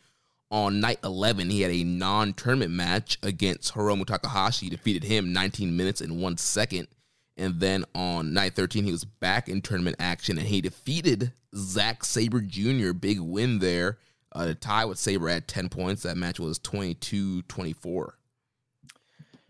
On 0.49 0.79
night 0.79 0.99
11, 1.03 1.49
he 1.49 1.59
had 1.59 1.71
a 1.71 1.83
non 1.83 2.31
tournament 2.31 2.71
match 2.71 3.17
against 3.23 3.73
Hiromu 3.73 4.05
Takahashi, 4.05 4.69
defeated 4.69 5.03
him 5.03 5.33
19 5.33 5.75
minutes 5.75 5.99
and 5.99 6.21
one 6.21 6.37
second. 6.37 6.87
And 7.35 7.59
then 7.59 7.83
on 7.93 8.33
night 8.33 8.55
13, 8.55 8.85
he 8.85 8.93
was 8.93 9.03
back 9.03 9.49
in 9.49 9.61
tournament 9.61 9.97
action 9.99 10.37
and 10.37 10.47
he 10.47 10.61
defeated 10.61 11.33
Zack 11.53 12.05
Sabre 12.05 12.39
Jr. 12.39 12.93
Big 12.93 13.19
win 13.19 13.59
there. 13.59 13.97
Uh, 14.31 14.53
tie 14.57 14.85
with 14.85 14.97
Sabre 14.97 15.27
at 15.27 15.49
10 15.49 15.67
points. 15.67 16.03
That 16.03 16.15
match 16.15 16.39
was 16.39 16.57
22 16.59 17.41
24. 17.41 18.17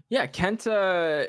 Yeah, 0.09 0.25
Kenta 0.27 1.27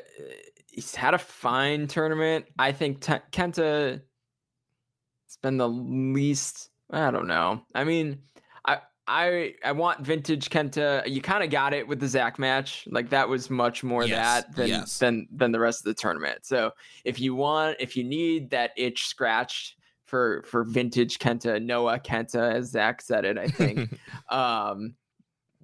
he's 0.75 0.93
had 0.93 1.13
a 1.13 1.17
fine 1.17 1.87
tournament. 1.87 2.45
I 2.59 2.73
think 2.73 2.99
T- 2.99 3.13
Kenta 3.31 3.93
has 3.93 5.37
been 5.41 5.57
the 5.57 5.69
least. 5.69 6.69
I 6.91 7.11
don't 7.11 7.27
know. 7.27 7.61
I 7.73 7.85
mean, 7.85 8.19
I 8.65 8.79
I 9.07 9.53
I 9.63 9.71
want 9.71 10.01
vintage 10.01 10.49
Kenta. 10.49 11.07
You 11.07 11.21
kind 11.21 11.43
of 11.43 11.49
got 11.49 11.73
it 11.73 11.87
with 11.87 11.99
the 11.99 12.07
Zach 12.07 12.37
match. 12.37 12.87
Like 12.91 13.09
that 13.09 13.29
was 13.29 13.49
much 13.49 13.83
more 13.83 14.03
yes, 14.03 14.43
that 14.43 14.55
than 14.55 14.67
yes. 14.67 14.97
than 14.99 15.27
than 15.31 15.51
the 15.51 15.59
rest 15.59 15.79
of 15.79 15.85
the 15.85 15.93
tournament. 15.99 16.45
So 16.45 16.71
if 17.05 17.19
you 17.19 17.33
want, 17.35 17.77
if 17.79 17.95
you 17.95 18.03
need 18.03 18.49
that 18.51 18.71
itch 18.75 19.07
scratched 19.07 19.77
for 20.03 20.43
for 20.45 20.65
vintage 20.65 21.19
Kenta, 21.19 21.63
Noah 21.63 21.99
Kenta, 21.99 22.53
as 22.53 22.71
Zach 22.71 23.01
said 23.01 23.23
it, 23.23 23.37
I 23.37 23.47
think. 23.47 23.97
um, 24.29 24.95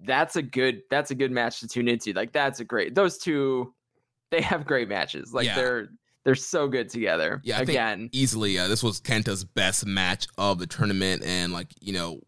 that's 0.04 0.36
a 0.36 0.42
good 0.42 0.82
that's 0.90 1.12
a 1.12 1.16
good 1.16 1.32
match 1.32 1.60
to 1.60 1.68
tune 1.68 1.90
into. 1.90 2.14
Like 2.14 2.32
that's 2.32 2.62
a 2.62 2.66
great 2.66 2.96
those 2.96 3.18
two 3.18 3.74
they 4.32 4.42
have 4.42 4.66
great 4.66 4.90
matches. 4.90 5.34
Like 5.34 5.46
yeah. 5.46 5.56
they're 5.56 5.90
they're 6.24 6.36
so 6.36 6.68
good 6.68 6.90
together. 6.90 7.42
Yeah, 7.44 7.60
I 7.60 7.62
again, 7.62 8.10
easily 8.12 8.58
uh, 8.58 8.68
this 8.68 8.84
was 8.84 9.02
Kenta's 9.02 9.44
best 9.44 9.86
match 9.86 10.28
of 10.38 10.60
the 10.60 10.68
tournament, 10.68 11.24
and 11.24 11.54
like 11.54 11.68
you 11.80 11.94
know, 11.94 12.22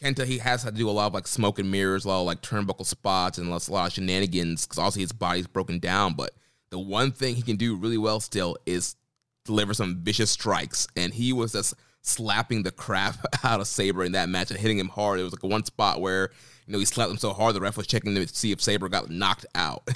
Kenta 0.00 0.24
he 0.24 0.38
has 0.38 0.62
had 0.62 0.74
to 0.74 0.78
do 0.78 0.88
a 0.88 0.92
lot 0.92 1.06
of 1.06 1.14
like 1.14 1.26
smoke 1.26 1.58
and 1.58 1.70
mirrors, 1.70 2.04
a 2.04 2.08
lot 2.08 2.20
of 2.20 2.26
like 2.26 2.42
turnbuckle 2.42 2.86
spots, 2.86 3.38
and 3.38 3.48
a 3.48 3.50
lot 3.50 3.86
of 3.86 3.92
shenanigans 3.92 4.66
because 4.66 4.78
obviously 4.78 5.02
his 5.02 5.12
body's 5.12 5.46
broken 5.46 5.78
down. 5.78 6.14
But 6.14 6.32
the 6.70 6.78
one 6.78 7.12
thing 7.12 7.34
he 7.34 7.42
can 7.42 7.56
do 7.56 7.76
really 7.76 7.98
well 7.98 8.20
still 8.20 8.56
is 8.66 8.96
deliver 9.44 9.74
some 9.74 10.02
vicious 10.02 10.30
strikes, 10.30 10.86
and 10.96 11.12
he 11.12 11.32
was 11.32 11.52
just 11.52 11.74
slapping 12.02 12.62
the 12.62 12.72
crap 12.72 13.16
out 13.44 13.60
of 13.60 13.66
Sabre 13.66 14.04
in 14.04 14.12
that 14.12 14.28
match 14.28 14.50
and 14.50 14.60
hitting 14.60 14.78
him 14.78 14.88
hard. 14.88 15.20
It 15.20 15.24
was 15.24 15.32
like 15.32 15.42
one 15.42 15.64
spot 15.64 16.00
where 16.00 16.30
you 16.66 16.72
know, 16.72 16.78
he 16.78 16.84
slapped 16.84 17.10
him 17.10 17.18
so 17.18 17.32
hard 17.32 17.54
the 17.54 17.60
ref 17.60 17.76
was 17.76 17.86
checking 17.86 18.14
to 18.14 18.26
see 18.28 18.52
if 18.52 18.60
Sabre 18.60 18.88
got 18.88 19.10
knocked 19.10 19.46
out. 19.54 19.88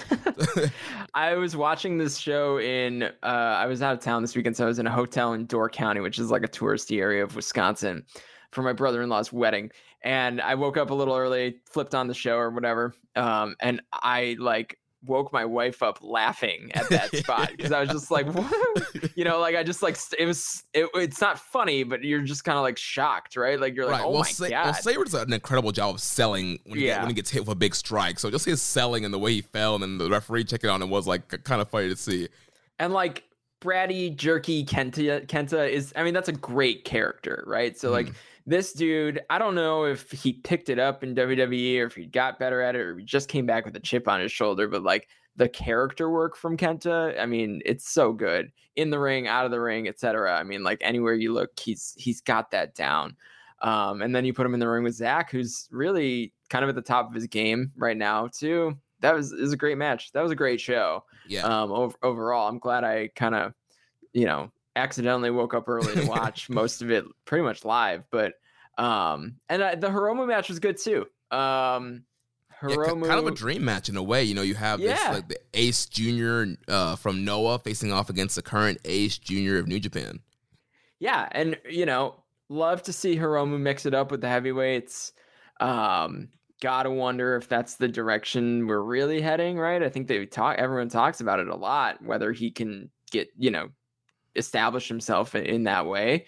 I 1.14 1.34
was 1.34 1.56
watching 1.56 1.98
this 1.98 2.18
show 2.18 2.58
in, 2.58 3.04
uh, 3.04 3.10
I 3.22 3.66
was 3.66 3.82
out 3.82 3.94
of 3.94 4.00
town 4.00 4.22
this 4.22 4.34
weekend, 4.34 4.56
so 4.56 4.64
I 4.64 4.68
was 4.68 4.78
in 4.78 4.86
a 4.86 4.90
hotel 4.90 5.32
in 5.32 5.46
Door 5.46 5.70
County, 5.70 6.00
which 6.00 6.18
is 6.18 6.30
like 6.30 6.42
a 6.42 6.48
touristy 6.48 7.00
area 7.00 7.22
of 7.22 7.36
Wisconsin, 7.36 8.04
for 8.50 8.62
my 8.62 8.72
brother 8.72 9.02
in 9.02 9.08
law's 9.08 9.32
wedding. 9.32 9.70
And 10.02 10.40
I 10.40 10.54
woke 10.54 10.76
up 10.76 10.90
a 10.90 10.94
little 10.94 11.16
early, 11.16 11.56
flipped 11.66 11.94
on 11.94 12.08
the 12.08 12.14
show 12.14 12.36
or 12.36 12.50
whatever. 12.50 12.94
Um, 13.14 13.56
and 13.60 13.82
I 13.92 14.36
like 14.38 14.78
woke 15.04 15.32
my 15.32 15.44
wife 15.44 15.82
up 15.82 15.98
laughing 16.02 16.70
at 16.74 16.88
that 16.88 17.14
spot 17.16 17.52
because 17.56 17.70
I 17.72 17.80
was 17.80 17.90
just 17.90 18.10
like, 18.10 18.26
you 19.14 19.24
know, 19.24 19.38
like 19.38 19.54
I 19.54 19.62
just 19.62 19.82
like 19.82 19.96
it 20.18 20.26
was. 20.26 20.64
It, 20.74 20.88
it's 20.94 21.20
not 21.20 21.38
funny, 21.38 21.84
but 21.84 22.02
you're 22.02 22.22
just 22.22 22.44
kind 22.44 22.56
of 22.58 22.62
like 22.62 22.76
shocked, 22.78 23.36
right? 23.36 23.58
Like 23.60 23.74
you're 23.76 23.86
like, 23.86 24.02
oh 24.02 24.10
well, 24.10 24.20
my 24.22 24.28
Sa- 24.28 24.48
god. 24.48 24.64
Well, 24.64 24.74
Sabre 24.74 25.04
does 25.04 25.14
an 25.14 25.32
incredible 25.32 25.72
job 25.72 25.94
of 25.94 26.00
selling 26.00 26.58
when 26.66 26.78
he, 26.78 26.86
Yeah. 26.86 27.00
when 27.00 27.08
he 27.08 27.14
gets 27.14 27.30
hit 27.30 27.42
with 27.42 27.50
a 27.50 27.54
big 27.54 27.74
strike. 27.74 28.18
So 28.18 28.30
just 28.30 28.44
his 28.46 28.60
selling 28.62 29.04
and 29.04 29.12
the 29.14 29.18
way 29.18 29.32
he 29.34 29.42
fell, 29.42 29.74
and 29.74 29.82
then 29.82 29.98
the 29.98 30.10
referee 30.10 30.44
checking 30.44 30.70
on 30.70 30.82
him 30.82 30.90
was 30.90 31.06
like 31.06 31.42
kind 31.44 31.60
of 31.60 31.68
funny 31.68 31.88
to 31.88 31.96
see. 31.96 32.28
And 32.78 32.92
like 32.92 33.22
Bratty 33.60 34.14
Jerky 34.14 34.64
Kenta 34.64 35.26
Kenta 35.26 35.68
is 35.68 35.92
I 35.96 36.02
mean 36.02 36.14
that's 36.14 36.28
a 36.28 36.32
great 36.32 36.84
character, 36.84 37.44
right? 37.46 37.78
So 37.78 37.90
like 37.90 38.12
this 38.46 38.72
dude, 38.72 39.20
I 39.28 39.38
don't 39.38 39.54
know 39.54 39.84
if 39.84 40.10
he 40.10 40.34
picked 40.34 40.68
it 40.68 40.78
up 40.78 41.02
in 41.02 41.14
WWE 41.14 41.80
or 41.80 41.86
if 41.86 41.94
he 41.94 42.06
got 42.06 42.38
better 42.38 42.60
at 42.60 42.76
it 42.76 42.80
or 42.80 42.96
he 42.96 43.04
just 43.04 43.28
came 43.28 43.46
back 43.46 43.64
with 43.64 43.74
a 43.76 43.80
chip 43.80 44.06
on 44.06 44.20
his 44.20 44.30
shoulder, 44.30 44.68
but 44.68 44.82
like 44.82 45.08
the 45.36 45.48
character 45.48 46.10
work 46.10 46.36
from 46.36 46.56
Kenta, 46.56 47.18
I 47.20 47.26
mean, 47.26 47.60
it's 47.64 47.88
so 47.88 48.12
good. 48.12 48.52
In 48.76 48.90
the 48.90 48.98
ring, 48.98 49.26
out 49.26 49.44
of 49.46 49.50
the 49.50 49.60
ring, 49.60 49.88
etc. 49.88 50.38
I 50.38 50.44
mean, 50.44 50.62
like 50.62 50.78
anywhere 50.80 51.14
you 51.14 51.32
look, 51.32 51.58
he's 51.58 51.94
he's 51.98 52.20
got 52.20 52.50
that 52.50 52.74
down. 52.74 53.16
Um, 53.62 54.02
and 54.02 54.14
then 54.14 54.24
you 54.24 54.34
put 54.34 54.46
him 54.46 54.54
in 54.54 54.60
the 54.60 54.68
ring 54.68 54.84
with 54.84 54.94
Zach, 54.94 55.30
who's 55.30 55.66
really 55.70 56.32
kind 56.50 56.62
of 56.62 56.68
at 56.68 56.74
the 56.74 56.82
top 56.82 57.08
of 57.08 57.14
his 57.14 57.26
game 57.26 57.72
right 57.76 57.96
now, 57.96 58.28
too. 58.28 58.76
That 59.00 59.14
was 59.14 59.32
is 59.32 59.52
a 59.52 59.56
great 59.56 59.78
match. 59.78 60.12
That 60.12 60.22
was 60.22 60.32
a 60.32 60.36
great 60.36 60.60
show 60.60 61.04
Yeah, 61.28 61.48
um 61.48 61.72
over, 61.72 61.96
overall 62.02 62.48
i'm 62.48 62.58
glad 62.58 62.84
i 62.84 63.08
kind 63.14 63.34
of 63.34 63.52
you 64.12 64.24
know 64.24 64.50
accidentally 64.76 65.30
woke 65.30 65.54
up 65.54 65.68
early 65.68 65.94
to 65.94 66.04
watch 66.04 66.48
most 66.50 66.82
of 66.82 66.90
it 66.90 67.04
pretty 67.24 67.42
much 67.42 67.64
live 67.64 68.04
but 68.10 68.34
um 68.78 69.36
and 69.48 69.62
I, 69.62 69.74
the 69.74 69.88
hiromu 69.88 70.26
match 70.26 70.48
was 70.48 70.58
good 70.58 70.76
too 70.78 71.06
um 71.30 72.04
Yeah, 72.66 72.76
hiromu 72.76 73.06
kind 73.06 73.20
of 73.20 73.26
a 73.26 73.30
dream 73.30 73.64
match 73.64 73.88
in 73.88 73.96
a 73.96 74.02
way. 74.02 74.24
You 74.24 74.34
know, 74.34 74.42
you 74.42 74.54
have 74.54 74.84
this 74.84 75.00
Yeah. 75.04 75.12
like 75.12 75.28
the 75.28 75.38
Ace 75.54 75.86
Junior 75.86 76.56
uh, 76.68 76.96
from 76.96 77.24
Noah 77.24 77.58
facing 77.58 77.92
off 77.92 78.10
against 78.10 78.34
the 78.36 78.42
current 78.42 78.78
Ace 78.84 79.18
Junior 79.18 79.58
of 79.58 79.66
New 79.68 79.78
Japan. 79.80 80.20
yeah 80.98 81.28
and 81.32 81.58
you 81.68 81.86
know 81.86 82.22
love 82.48 82.82
to 82.82 82.92
see 82.92 83.16
hiromu 83.16 83.58
mix 83.58 83.86
it 83.86 83.94
up 83.94 84.10
with 84.10 84.20
the 84.20 84.28
heavyweights 84.28 85.12
um 85.60 86.28
gotta 86.60 86.90
wonder 86.90 87.36
if 87.36 87.48
that's 87.48 87.76
the 87.76 87.88
direction 87.88 88.66
we're 88.66 88.80
really 88.80 89.20
heading 89.20 89.58
right? 89.58 89.82
I 89.82 89.88
think 89.88 90.08
they 90.08 90.24
talk 90.26 90.58
everyone 90.58 90.88
talks 90.88 91.20
about 91.20 91.40
it 91.40 91.48
a 91.48 91.56
lot 91.56 92.02
whether 92.02 92.32
he 92.32 92.50
can 92.50 92.90
get 93.10 93.28
you 93.36 93.50
know 93.50 93.68
establish 94.34 94.88
himself 94.88 95.34
in, 95.34 95.64
that 95.64 95.86
way. 95.86 96.26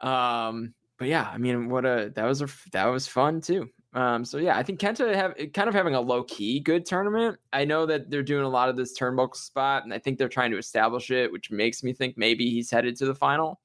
Um 0.00 0.74
but 0.98 1.08
yeah 1.08 1.30
i 1.32 1.38
mean 1.38 1.70
what 1.70 1.86
a 1.86 2.12
that 2.14 2.24
was 2.24 2.42
a 2.42 2.48
that 2.72 2.86
was 2.86 3.06
fun 3.06 3.40
too. 3.40 3.68
Um 3.92 4.24
so 4.24 4.38
yeah 4.38 4.56
i 4.56 4.62
think 4.62 4.80
kenta 4.80 5.14
have 5.14 5.34
kind 5.52 5.68
of 5.68 5.74
having 5.74 5.94
a 5.94 6.00
low 6.00 6.22
key 6.24 6.60
good 6.60 6.86
tournament. 6.86 7.38
I 7.52 7.64
know 7.64 7.84
that 7.86 8.10
they're 8.10 8.22
doing 8.22 8.44
a 8.44 8.48
lot 8.48 8.68
of 8.70 8.76
this 8.76 8.98
turnbuckle 8.98 9.36
spot 9.36 9.84
and 9.84 9.92
i 9.92 9.98
think 9.98 10.16
they're 10.18 10.28
trying 10.28 10.52
to 10.52 10.58
establish 10.58 11.10
it 11.10 11.30
which 11.32 11.50
makes 11.50 11.82
me 11.82 11.92
think 11.92 12.16
maybe 12.16 12.50
he's 12.50 12.70
headed 12.70 12.96
to 12.96 13.06
the 13.06 13.14
final. 13.14 13.60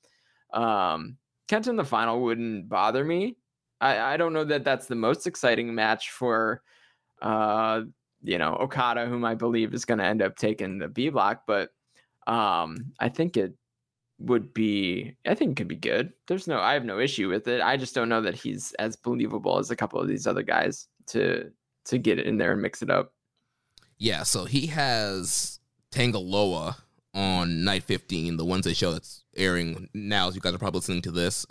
Um 0.51 1.17
kenta 1.47 1.67
in 1.67 1.75
the 1.77 1.85
final 1.85 2.21
wouldn't 2.21 2.67
bother 2.67 3.05
me 3.05 3.37
i 3.81 4.13
i 4.13 4.17
don't 4.17 4.33
know 4.33 4.43
that 4.43 4.63
that's 4.63 4.87
the 4.87 4.95
most 4.95 5.27
exciting 5.27 5.73
match 5.73 6.11
for 6.11 6.61
uh 7.21 7.81
you 8.23 8.37
know 8.37 8.55
okada 8.55 9.05
whom 9.05 9.23
i 9.25 9.35
believe 9.35 9.73
is 9.73 9.85
going 9.85 9.97
to 9.97 10.05
end 10.05 10.21
up 10.21 10.35
taking 10.35 10.77
the 10.77 10.87
b 10.87 11.09
block 11.09 11.43
but 11.47 11.69
um 12.27 12.91
i 12.99 13.09
think 13.09 13.37
it 13.37 13.53
would 14.19 14.53
be 14.53 15.15
I 15.25 15.35
think 15.35 15.51
it 15.51 15.57
could 15.57 15.67
be 15.67 15.75
good. 15.75 16.13
There's 16.27 16.47
no 16.47 16.59
I 16.59 16.73
have 16.73 16.85
no 16.85 16.99
issue 16.99 17.29
with 17.29 17.47
it. 17.47 17.61
I 17.61 17.77
just 17.77 17.95
don't 17.95 18.09
know 18.09 18.21
that 18.21 18.35
he's 18.35 18.73
as 18.73 18.95
believable 18.95 19.59
as 19.59 19.71
a 19.71 19.75
couple 19.75 19.99
of 19.99 20.07
these 20.07 20.27
other 20.27 20.43
guys 20.43 20.87
to 21.07 21.51
to 21.85 21.97
get 21.97 22.19
in 22.19 22.37
there 22.37 22.53
and 22.53 22.61
mix 22.61 22.81
it 22.81 22.89
up. 22.89 23.13
Yeah, 23.97 24.23
so 24.23 24.45
he 24.45 24.67
has 24.67 25.59
Tanga 25.91 26.19
Loa 26.19 26.77
on 27.13 27.63
night 27.63 27.83
15, 27.83 28.35
the 28.35 28.43
Wednesday 28.43 28.73
show 28.73 28.91
that's 28.91 29.23
airing 29.37 29.87
now, 29.93 30.27
as 30.27 30.35
you 30.35 30.41
guys 30.41 30.53
are 30.53 30.57
probably 30.57 30.79
listening 30.79 31.01
to 31.03 31.11
this. 31.11 31.45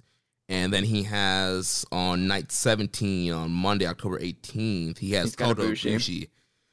And 0.49 0.73
then 0.73 0.85
he 0.85 1.05
has 1.05 1.87
on 1.91 2.27
night 2.27 2.53
17, 2.53 3.33
on 3.33 3.51
Monday, 3.51 3.87
October 3.87 4.19
18th, 4.19 4.99
he 4.99 5.13
has 5.13 5.35
got 5.35 5.57
Ibushi. 5.57 5.95
Ibushi. 5.95 6.29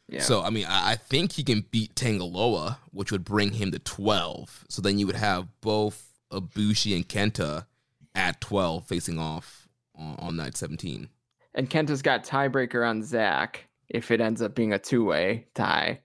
Yeah. 0.10 0.22
So, 0.22 0.42
I 0.42 0.50
mean, 0.50 0.66
I, 0.68 0.92
I 0.92 0.96
think 0.96 1.32
he 1.32 1.44
can 1.44 1.66
beat 1.72 1.96
Tanga 1.96 2.26
Loa, 2.26 2.80
which 2.92 3.14
would 3.14 3.24
bring 3.24 3.54
him 3.54 3.72
to 3.72 3.80
12. 3.80 4.66
So 4.68 4.82
then 4.82 5.00
you 5.00 5.08
would 5.08 5.16
have 5.16 5.48
both 5.62 6.10
Ibushi 6.32 6.96
and 6.96 7.08
Kenta 7.08 7.66
at 8.14 8.42
12 8.42 8.86
facing 8.88 9.18
off 9.20 9.70
on, 9.96 10.16
on 10.20 10.36
night 10.36 10.58
17. 10.58 11.08
and 11.56 11.70
Kenta's 11.70 12.02
got 12.02 12.26
tiebreaker 12.26 12.86
on 12.88 13.04
Zach 13.04 13.68
if 13.88 14.12
it 14.12 14.20
ends 14.22 14.42
up 14.42 14.54
being 14.56 14.74
a 14.74 14.80
two 14.80 15.06
way 15.06 15.48
tie. 15.54 16.02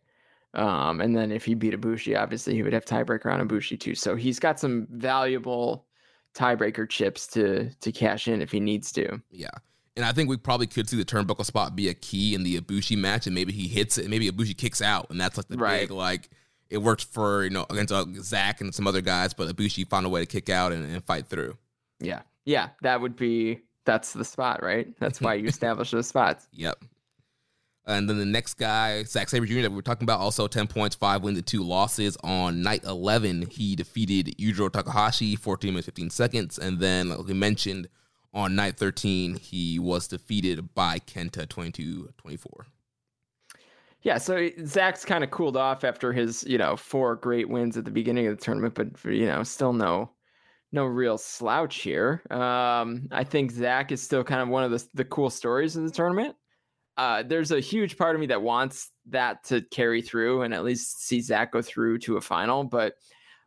Um, 0.54 1.00
and 1.00 1.14
then 1.14 1.32
if 1.32 1.44
he 1.44 1.54
beat 1.54 1.74
Ibushi, 1.74 2.16
obviously 2.18 2.54
he 2.54 2.62
would 2.62 2.72
have 2.72 2.84
tiebreaker 2.84 3.26
on 3.32 3.46
Ibushi 3.46 3.78
too. 3.78 3.94
So 3.94 4.14
he's 4.16 4.38
got 4.38 4.58
some 4.60 4.86
valuable 4.90 5.84
tiebreaker 6.36 6.88
chips 6.88 7.26
to 7.28 7.70
to 7.80 7.92
cash 7.92 8.28
in 8.28 8.42
if 8.42 8.52
he 8.52 8.60
needs 8.60 8.92
to. 8.92 9.20
Yeah. 9.30 9.50
And 9.96 10.04
I 10.04 10.12
think 10.12 10.28
we 10.28 10.36
probably 10.36 10.66
could 10.66 10.88
see 10.90 10.96
the 10.98 11.06
turnbuckle 11.06 11.46
spot 11.46 11.74
be 11.74 11.88
a 11.88 11.94
key 11.94 12.34
in 12.34 12.42
the 12.42 12.60
Ibushi 12.60 12.98
match, 12.98 13.26
and 13.26 13.34
maybe 13.34 13.52
he 13.54 13.66
hits 13.66 13.96
it, 13.96 14.02
and 14.02 14.10
maybe 14.10 14.30
Ibushi 14.30 14.54
kicks 14.56 14.82
out, 14.82 15.08
and 15.08 15.18
that's 15.18 15.38
like 15.38 15.48
the 15.48 15.56
Right. 15.56 15.80
big 15.88 15.90
like 15.90 16.28
it 16.68 16.78
worked 16.78 17.04
for 17.04 17.44
you 17.44 17.50
know 17.50 17.64
against 17.70 17.92
uh, 17.92 18.04
Zach 18.20 18.60
and 18.60 18.74
some 18.74 18.86
other 18.86 19.00
guys, 19.00 19.32
but 19.32 19.48
Ibushi 19.48 19.88
found 19.88 20.04
a 20.04 20.10
way 20.10 20.20
to 20.20 20.26
kick 20.26 20.50
out 20.50 20.72
and, 20.72 20.84
and 20.84 21.02
fight 21.04 21.26
through. 21.28 21.56
Yeah. 21.98 22.22
Yeah, 22.44 22.68
that 22.82 23.00
would 23.00 23.16
be 23.16 23.60
that's 23.86 24.12
the 24.12 24.24
spot, 24.24 24.62
right? 24.62 24.88
That's 25.00 25.20
why 25.20 25.34
you 25.34 25.46
establish 25.48 25.90
those 25.92 26.06
spots. 26.08 26.46
Yep. 26.52 26.84
And 27.86 28.08
then 28.08 28.18
the 28.18 28.24
next 28.24 28.54
guy, 28.54 29.04
Zack 29.04 29.28
Sabre 29.28 29.46
Jr. 29.46 29.62
that 29.62 29.70
we 29.70 29.76
were 29.76 29.82
talking 29.82 30.04
about, 30.04 30.18
also 30.18 30.48
ten 30.48 30.66
points, 30.66 30.96
five 30.96 31.22
wins, 31.22 31.38
and 31.38 31.46
two 31.46 31.62
losses. 31.62 32.16
On 32.24 32.62
night 32.62 32.82
eleven, 32.84 33.46
he 33.48 33.76
defeated 33.76 34.36
Yujiro 34.38 34.70
Takahashi, 34.72 35.36
fourteen 35.36 35.70
minutes 35.70 35.86
fifteen 35.86 36.10
seconds, 36.10 36.58
and 36.58 36.80
then 36.80 37.10
like 37.10 37.26
we 37.26 37.34
mentioned 37.34 37.88
on 38.34 38.56
night 38.56 38.76
thirteen, 38.76 39.36
he 39.36 39.78
was 39.78 40.08
defeated 40.08 40.74
by 40.74 40.98
Kenta 40.98 41.46
22-24. 41.46 42.66
Yeah, 44.02 44.18
so 44.18 44.50
Zach's 44.64 45.04
kind 45.04 45.24
of 45.24 45.30
cooled 45.30 45.56
off 45.56 45.82
after 45.82 46.12
his, 46.12 46.44
you 46.44 46.58
know, 46.58 46.76
four 46.76 47.16
great 47.16 47.48
wins 47.48 47.76
at 47.76 47.84
the 47.84 47.90
beginning 47.90 48.26
of 48.26 48.36
the 48.36 48.44
tournament, 48.44 48.74
but 48.74 49.12
you 49.12 49.26
know, 49.26 49.42
still 49.42 49.72
no 49.72 50.10
no 50.72 50.84
real 50.84 51.18
slouch 51.18 51.76
here. 51.76 52.22
Um, 52.30 53.08
I 53.10 53.24
think 53.24 53.50
Zach 53.52 53.92
is 53.92 54.02
still 54.02 54.24
kind 54.24 54.42
of 54.42 54.48
one 54.48 54.64
of 54.64 54.70
the 54.70 54.86
the 54.94 55.04
cool 55.04 55.30
stories 55.30 55.76
of 55.76 55.84
the 55.84 55.90
tournament. 55.90 56.36
Uh, 56.96 57.22
there's 57.22 57.52
a 57.52 57.60
huge 57.60 57.98
part 57.98 58.14
of 58.14 58.20
me 58.20 58.26
that 58.26 58.40
wants 58.40 58.90
that 59.06 59.44
to 59.44 59.60
carry 59.70 60.00
through 60.00 60.42
and 60.42 60.54
at 60.54 60.64
least 60.64 61.06
see 61.06 61.20
Zach 61.20 61.52
go 61.52 61.60
through 61.60 61.98
to 61.98 62.16
a 62.16 62.20
final. 62.20 62.64
But 62.64 62.94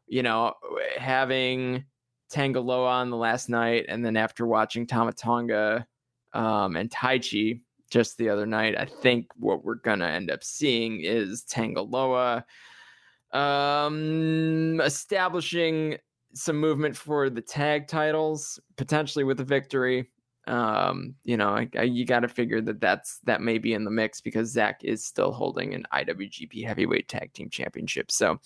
you 0.07 0.23
know, 0.23 0.53
having 0.97 1.85
Tanga 2.29 2.59
Loa 2.59 2.89
on 2.89 3.09
the 3.09 3.17
last 3.17 3.49
night, 3.49 3.85
and 3.87 4.05
then 4.05 4.17
after 4.17 4.45
watching 4.45 4.85
Tama 4.85 5.13
Tonga 5.13 5.85
um, 6.33 6.75
and 6.75 6.89
Taichi 6.89 7.61
just 7.89 8.17
the 8.17 8.29
other 8.29 8.45
night, 8.45 8.75
I 8.77 8.85
think 8.85 9.27
what 9.37 9.63
we're 9.63 9.75
gonna 9.75 10.07
end 10.07 10.29
up 10.29 10.43
seeing 10.43 11.01
is 11.01 11.43
Tanga 11.43 11.81
Loa 11.81 12.45
um, 13.31 14.81
establishing 14.81 15.97
some 16.33 16.57
movement 16.57 16.95
for 16.95 17.29
the 17.29 17.41
tag 17.41 17.87
titles, 17.87 18.59
potentially 18.77 19.23
with 19.23 19.39
a 19.39 19.43
victory. 19.43 20.09
Um, 20.49 21.13
you 21.23 21.37
know, 21.37 21.49
I, 21.49 21.69
I, 21.77 21.83
you 21.83 22.05
got 22.05 22.21
to 22.21 22.27
figure 22.27 22.59
that 22.61 22.81
that's 22.81 23.19
that 23.25 23.41
may 23.41 23.59
be 23.59 23.73
in 23.73 23.83
the 23.83 23.91
mix 23.91 24.19
because 24.19 24.49
Zach 24.49 24.83
is 24.83 25.05
still 25.05 25.31
holding 25.31 25.75
an 25.75 25.85
IWGP 25.93 26.65
Heavyweight 26.65 27.07
Tag 27.07 27.31
Team 27.33 27.49
Championship. 27.49 28.11
So 28.11 28.39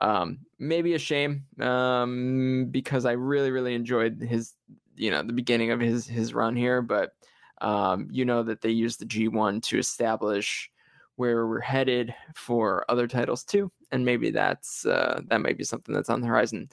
um, 0.00 0.38
maybe 0.58 0.94
a 0.94 0.98
shame 0.98 1.44
um, 1.60 2.68
because 2.70 3.04
I 3.04 3.12
really, 3.12 3.50
really 3.50 3.74
enjoyed 3.74 4.22
his, 4.22 4.54
you 4.94 5.10
know, 5.10 5.22
the 5.22 5.32
beginning 5.32 5.72
of 5.72 5.80
his 5.80 6.06
his 6.06 6.32
run 6.32 6.54
here. 6.54 6.80
But 6.80 7.12
um, 7.60 8.08
you 8.10 8.24
know 8.24 8.44
that 8.44 8.60
they 8.60 8.70
used 8.70 9.00
the 9.00 9.06
G1 9.06 9.62
to 9.64 9.78
establish 9.78 10.70
where 11.16 11.48
we're 11.48 11.58
headed 11.58 12.14
for 12.36 12.84
other 12.88 13.08
titles 13.08 13.42
too, 13.42 13.72
and 13.90 14.04
maybe 14.04 14.30
that's 14.30 14.86
uh, 14.86 15.20
that 15.26 15.40
might 15.40 15.58
be 15.58 15.64
something 15.64 15.92
that's 15.92 16.10
on 16.10 16.20
the 16.20 16.28
horizon 16.28 16.68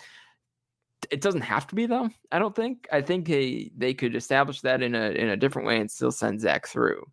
it 1.11 1.21
doesn't 1.21 1.41
have 1.41 1.67
to 1.67 1.75
be 1.75 1.85
though. 1.85 2.09
I 2.31 2.39
don't 2.39 2.55
think. 2.55 2.87
I 2.91 3.01
think 3.01 3.27
they 3.27 3.71
they 3.77 3.93
could 3.93 4.15
establish 4.15 4.61
that 4.61 4.81
in 4.81 4.95
a 4.95 5.11
in 5.11 5.29
a 5.29 5.37
different 5.37 5.67
way 5.67 5.79
and 5.79 5.89
still 5.89 6.11
send 6.11 6.41
Zach 6.41 6.67
through, 6.67 7.05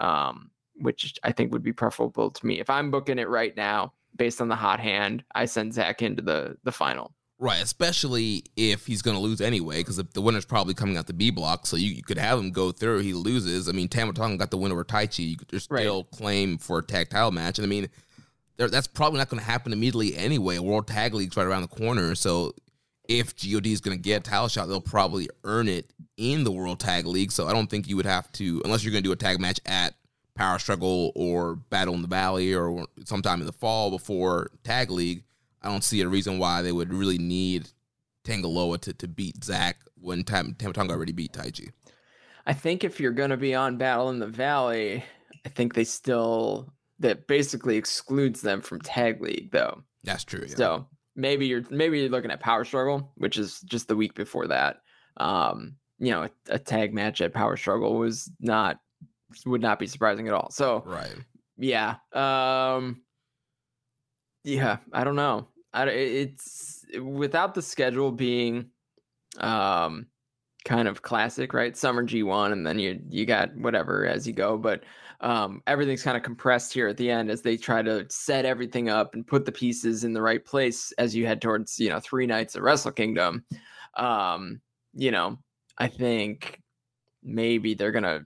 um, 0.00 0.50
which 0.76 1.18
I 1.22 1.32
think 1.32 1.52
would 1.52 1.62
be 1.62 1.72
preferable 1.72 2.30
to 2.30 2.46
me. 2.46 2.60
If 2.60 2.70
I'm 2.70 2.90
booking 2.90 3.18
it 3.18 3.28
right 3.28 3.56
now, 3.56 3.92
based 4.16 4.40
on 4.40 4.48
the 4.48 4.56
hot 4.56 4.80
hand, 4.80 5.24
I 5.34 5.44
send 5.44 5.74
Zach 5.74 6.02
into 6.02 6.22
the 6.22 6.56
the 6.64 6.72
final. 6.72 7.14
Right, 7.40 7.60
especially 7.60 8.44
if 8.56 8.86
he's 8.86 9.02
going 9.02 9.16
to 9.16 9.22
lose 9.22 9.40
anyway, 9.40 9.80
because 9.80 9.96
the 9.96 10.20
winner's 10.22 10.44
probably 10.44 10.72
coming 10.72 10.96
out 10.96 11.08
the 11.08 11.12
B 11.12 11.30
block, 11.30 11.66
so 11.66 11.76
you, 11.76 11.90
you 11.90 12.02
could 12.02 12.16
have 12.16 12.38
him 12.38 12.52
go 12.52 12.70
through. 12.70 13.00
He 13.00 13.12
loses. 13.12 13.68
I 13.68 13.72
mean, 13.72 13.88
Tama 13.88 14.12
Tonga 14.12 14.38
got 14.38 14.52
the 14.52 14.56
win 14.56 14.70
over 14.70 14.84
Taichi. 14.84 15.30
You 15.30 15.36
could 15.36 15.48
there's 15.48 15.66
Right. 15.68 15.80
still 15.80 16.04
claim 16.04 16.58
for 16.58 16.78
a 16.78 16.82
tag 16.82 17.10
title 17.10 17.32
match, 17.32 17.58
and 17.58 17.66
I 17.66 17.68
mean, 17.68 17.88
that's 18.56 18.86
probably 18.86 19.18
not 19.18 19.28
going 19.28 19.40
to 19.40 19.44
happen 19.44 19.72
immediately 19.72 20.16
anyway. 20.16 20.58
World 20.60 20.86
Tag 20.86 21.12
League's 21.12 21.36
right 21.36 21.44
around 21.44 21.62
the 21.62 21.68
corner, 21.76 22.14
so 22.14 22.54
if 23.08 23.34
God 23.36 23.66
is 23.66 23.80
going 23.80 23.96
to 23.96 24.02
get 24.02 24.26
a 24.26 24.30
title 24.30 24.48
shot, 24.48 24.66
they'll 24.66 24.80
probably 24.80 25.28
earn 25.44 25.68
it 25.68 25.90
in 26.16 26.44
the 26.44 26.52
World 26.52 26.80
Tag 26.80 27.06
League. 27.06 27.32
So 27.32 27.46
I 27.46 27.52
don't 27.52 27.68
think 27.68 27.88
you 27.88 27.96
would 27.96 28.06
have 28.06 28.30
to, 28.32 28.62
unless 28.64 28.84
you're 28.84 28.92
going 28.92 29.02
to 29.02 29.08
do 29.08 29.12
a 29.12 29.16
tag 29.16 29.40
match 29.40 29.60
at 29.66 29.94
Power 30.34 30.58
Struggle 30.58 31.12
or 31.14 31.56
Battle 31.56 31.94
in 31.94 32.02
the 32.02 32.08
Valley 32.08 32.54
or 32.54 32.86
sometime 33.04 33.40
in 33.40 33.46
the 33.46 33.52
fall 33.52 33.90
before 33.90 34.50
Tag 34.64 34.90
League, 34.90 35.24
I 35.62 35.68
don't 35.68 35.84
see 35.84 36.00
a 36.00 36.08
reason 36.08 36.38
why 36.38 36.62
they 36.62 36.72
would 36.72 36.92
really 36.92 37.18
need 37.18 37.68
Tanga 38.24 38.48
Loa 38.48 38.78
to, 38.78 38.92
to 38.94 39.08
beat 39.08 39.44
Zach 39.44 39.76
when 40.00 40.24
Tam- 40.24 40.54
Tama 40.58 40.72
Tonga 40.74 40.92
already 40.92 41.12
beat 41.12 41.32
Taichi. 41.32 41.70
I 42.46 42.52
think 42.52 42.84
if 42.84 43.00
you're 43.00 43.12
going 43.12 43.30
to 43.30 43.36
be 43.36 43.54
on 43.54 43.78
Battle 43.78 44.10
in 44.10 44.18
the 44.18 44.26
Valley, 44.26 45.04
I 45.46 45.48
think 45.48 45.74
they 45.74 45.84
still 45.84 46.72
that 47.00 47.26
basically 47.26 47.76
excludes 47.76 48.40
them 48.42 48.60
from 48.60 48.80
Tag 48.80 49.20
League 49.20 49.50
though. 49.50 49.82
That's 50.04 50.24
true. 50.24 50.46
Yeah. 50.48 50.56
So 50.56 50.86
maybe 51.16 51.46
you're 51.46 51.64
maybe 51.70 52.00
you're 52.00 52.08
looking 52.08 52.30
at 52.30 52.40
Power 52.40 52.64
Struggle, 52.64 53.12
which 53.16 53.38
is 53.38 53.60
just 53.60 53.88
the 53.88 53.96
week 53.96 54.14
before 54.14 54.46
that. 54.48 54.78
Um, 55.16 55.76
you 55.98 56.10
know, 56.10 56.24
a, 56.24 56.30
a 56.50 56.58
tag 56.58 56.92
match 56.92 57.20
at 57.20 57.34
Power 57.34 57.56
Struggle 57.56 57.96
was 57.96 58.30
not 58.40 58.78
would 59.46 59.62
not 59.62 59.78
be 59.78 59.86
surprising 59.86 60.28
at 60.28 60.34
all. 60.34 60.50
So 60.50 60.82
right. 60.86 61.14
Yeah. 61.56 61.96
Um 62.12 63.02
yeah, 64.44 64.78
I 64.92 65.04
don't 65.04 65.16
know. 65.16 65.48
I, 65.72 65.86
it's 65.86 66.84
without 67.00 67.54
the 67.54 67.62
schedule 67.62 68.12
being 68.12 68.70
um 69.38 70.06
kind 70.64 70.88
of 70.88 71.02
classic, 71.02 71.52
right? 71.52 71.76
Summer 71.76 72.04
G1 72.04 72.52
and 72.52 72.66
then 72.66 72.78
you 72.78 73.00
you 73.08 73.26
got 73.26 73.54
whatever 73.56 74.06
as 74.06 74.26
you 74.26 74.32
go, 74.32 74.56
but 74.56 74.84
um 75.20 75.62
everything's 75.66 76.02
kind 76.02 76.16
of 76.16 76.22
compressed 76.22 76.72
here 76.72 76.88
at 76.88 76.96
the 76.96 77.10
end 77.10 77.30
as 77.30 77.42
they 77.42 77.56
try 77.56 77.82
to 77.82 78.06
set 78.08 78.44
everything 78.44 78.88
up 78.88 79.14
and 79.14 79.26
put 79.26 79.44
the 79.44 79.52
pieces 79.52 80.04
in 80.04 80.12
the 80.12 80.22
right 80.22 80.44
place 80.44 80.92
as 80.98 81.14
you 81.14 81.26
head 81.26 81.40
towards, 81.40 81.78
you 81.78 81.88
know, 81.88 82.00
3 82.00 82.26
nights 82.26 82.54
of 82.54 82.62
Wrestle 82.62 82.92
Kingdom. 82.92 83.44
Um, 83.96 84.60
you 84.92 85.10
know, 85.10 85.38
I 85.78 85.88
think 85.88 86.60
maybe 87.22 87.74
they're 87.74 87.92
to 87.92 88.24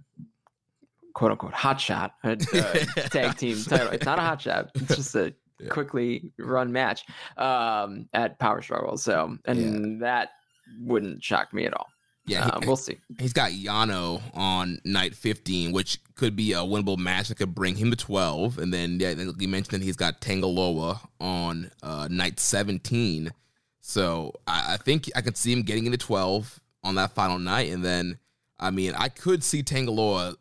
quote 1.15 1.33
unquote 1.33 1.53
hot 1.53 1.81
shot 1.81 2.13
a, 2.25 2.33
a 2.33 2.37
tag 3.11 3.37
team 3.37 3.63
title. 3.65 3.89
It's 3.89 4.07
not 4.07 4.19
a 4.19 4.23
hot 4.23 4.41
shot. 4.41 4.71
It's 4.75 4.97
just 4.97 5.15
a 5.15 5.35
yeah. 5.61 5.69
quickly 5.69 6.33
run 6.39 6.73
match 6.73 7.05
um, 7.37 8.09
at 8.13 8.39
Power 8.39 8.63
Struggle. 8.63 8.97
So, 8.97 9.37
and 9.47 9.59
yeah. 9.59 9.99
that 10.01 10.29
wouldn't 10.81 11.23
shock 11.23 11.53
me 11.53 11.67
at 11.67 11.75
all. 11.75 11.89
Yeah, 12.29 12.47
uh, 12.47 12.61
we'll 12.65 12.77
see. 12.77 12.99
He's 13.19 13.33
got 13.33 13.51
Yano 13.51 14.21
on 14.35 14.81
night 14.85 15.15
15, 15.15 15.73
which 15.73 15.99
could 16.15 16.37
be 16.37 16.53
a 16.53 16.59
winnable 16.59 16.99
match 16.99 17.29
that 17.29 17.37
could 17.37 17.55
bring 17.55 17.77
him 17.77 17.91
to 17.91 17.97
12. 17.97 18.59
And 18.59 18.73
then, 18.73 18.99
yeah, 19.01 19.11
you 19.11 19.49
mentioned 19.49 19.81
that 19.81 19.85
he's 19.85 19.97
got 19.97 20.21
Tanga 20.21 20.47
Loa 20.47 21.01
on 21.21 21.71
uh, 21.83 22.09
night 22.11 22.39
17. 22.39 23.33
So 23.81 24.35
I, 24.47 24.75
I 24.75 24.77
think 24.77 25.11
I 25.17 25.21
could 25.21 25.37
see 25.37 25.53
him 25.53 25.63
getting 25.63 25.87
into 25.87 25.99
12 25.99 26.61
on 26.85 26.97
that 26.97 27.15
final 27.15 27.39
night. 27.39 27.73
And 27.73 27.85
then, 27.85 28.19
I 28.59 28.71
mean, 28.71 28.95
I 28.97 29.09
could 29.09 29.43
see 29.43 29.63
Tanga 29.63 29.91
Loa 29.91 30.37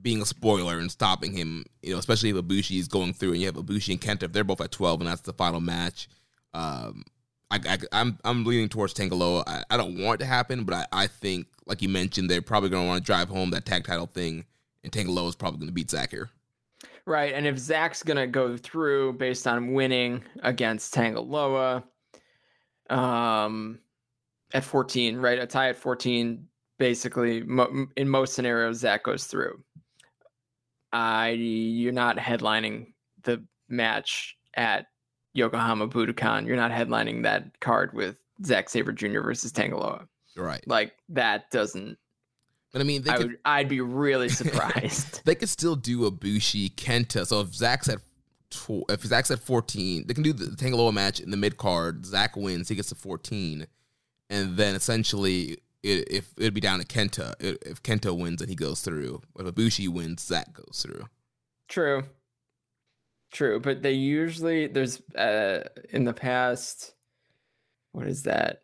being 0.00 0.20
a 0.20 0.26
spoiler 0.26 0.78
and 0.78 0.90
stopping 0.90 1.32
him, 1.32 1.64
you 1.82 1.92
know, 1.92 1.98
especially 1.98 2.30
if 2.30 2.36
Ibushi 2.36 2.78
is 2.78 2.88
going 2.88 3.14
through 3.14 3.32
and 3.32 3.40
you 3.40 3.46
have 3.46 3.54
Ibushi 3.54 3.92
and 3.92 4.00
Kenta, 4.00 4.24
if 4.24 4.32
they're 4.32 4.44
both 4.44 4.60
at 4.60 4.72
12 4.72 5.00
and 5.00 5.08
that's 5.08 5.20
the 5.20 5.32
final 5.32 5.60
match. 5.60 6.08
Um, 6.54 7.04
I, 7.52 7.60
I, 7.68 7.78
I'm, 7.92 8.18
I'm 8.24 8.44
leaning 8.44 8.70
towards 8.70 8.94
Tanga 8.94 9.14
Loa. 9.14 9.44
I, 9.46 9.62
I 9.70 9.76
don't 9.76 10.02
want 10.02 10.20
it 10.20 10.24
to 10.24 10.28
happen, 10.28 10.64
but 10.64 10.74
I, 10.74 10.86
I 10.92 11.06
think, 11.06 11.46
like 11.66 11.82
you 11.82 11.88
mentioned, 11.88 12.30
they're 12.30 12.40
probably 12.40 12.70
going 12.70 12.84
to 12.84 12.88
want 12.88 13.02
to 13.02 13.06
drive 13.06 13.28
home 13.28 13.50
that 13.50 13.66
tag 13.66 13.84
title 13.84 14.06
thing, 14.06 14.46
and 14.82 14.92
Tanga 14.92 15.10
Loa 15.10 15.28
is 15.28 15.36
probably 15.36 15.58
going 15.58 15.68
to 15.68 15.74
beat 15.74 15.90
Zach 15.90 16.10
here. 16.10 16.30
Right, 17.04 17.34
and 17.34 17.46
if 17.46 17.58
Zach's 17.58 18.02
going 18.02 18.16
to 18.16 18.26
go 18.26 18.56
through 18.56 19.14
based 19.14 19.46
on 19.46 19.74
winning 19.74 20.24
against 20.42 20.94
Tanga 20.94 21.20
Loa, 21.20 21.84
um, 22.88 23.78
at 24.54 24.64
14, 24.64 25.18
right, 25.18 25.38
a 25.38 25.46
tie 25.46 25.68
at 25.68 25.76
14, 25.76 26.46
basically, 26.78 27.42
mo- 27.42 27.86
in 27.96 28.08
most 28.08 28.34
scenarios, 28.34 28.78
Zach 28.78 29.04
goes 29.04 29.24
through. 29.24 29.62
I 30.92 31.30
you're 31.30 31.92
not 31.92 32.18
headlining 32.18 32.92
the 33.22 33.42
match 33.68 34.36
at 34.54 34.86
Yokohama 35.34 35.88
Budokan. 35.88 36.46
You're 36.46 36.56
not 36.56 36.70
headlining 36.70 37.22
that 37.22 37.60
card 37.60 37.92
with 37.92 38.16
Zack 38.44 38.68
Sabre 38.68 38.92
Jr. 38.92 39.20
versus 39.20 39.52
Tanga 39.52 39.76
Loa. 39.76 40.06
Right. 40.36 40.66
Like 40.66 40.94
that 41.10 41.50
doesn't. 41.50 41.98
But 42.72 42.80
I 42.80 42.84
mean, 42.84 43.06
I 43.08 43.16
could, 43.18 43.26
would, 43.26 43.38
I'd 43.44 43.68
be 43.68 43.80
really 43.80 44.28
surprised. 44.30 45.24
they 45.24 45.34
could 45.34 45.50
still 45.50 45.76
do 45.76 46.10
Ibushi 46.10 46.74
Kenta. 46.74 47.26
So 47.26 47.40
if 47.40 47.54
Zach's 47.54 47.88
at 47.88 47.98
tw- 48.50 48.84
if 48.88 49.02
Zach's 49.02 49.30
at 49.30 49.40
14, 49.40 50.06
they 50.06 50.14
can 50.14 50.22
do 50.22 50.32
the 50.32 50.56
Tanga 50.56 50.76
Loa 50.76 50.92
match 50.92 51.20
in 51.20 51.30
the 51.30 51.36
mid 51.36 51.56
card. 51.58 52.06
Zach 52.06 52.36
wins, 52.36 52.68
he 52.68 52.74
gets 52.74 52.88
to 52.88 52.94
14, 52.94 53.66
and 54.30 54.56
then 54.56 54.74
essentially 54.74 55.58
it, 55.82 56.08
if 56.10 56.32
it'd 56.38 56.54
be 56.54 56.60
down 56.60 56.78
to 56.78 56.86
Kenta. 56.86 57.34
if 57.40 57.82
Kenta 57.82 58.16
wins, 58.16 58.38
then 58.40 58.48
he 58.48 58.54
goes 58.54 58.80
through. 58.80 59.20
If 59.38 59.46
Ibushi 59.46 59.88
wins, 59.88 60.22
Zach 60.22 60.52
goes 60.54 60.82
through. 60.82 61.06
True. 61.68 62.04
True, 63.32 63.60
but 63.60 63.82
they 63.82 63.92
usually 63.92 64.66
there's 64.66 65.00
uh 65.14 65.64
in 65.90 66.04
the 66.04 66.12
past 66.12 66.94
what 67.92 68.06
is 68.06 68.22
that? 68.22 68.62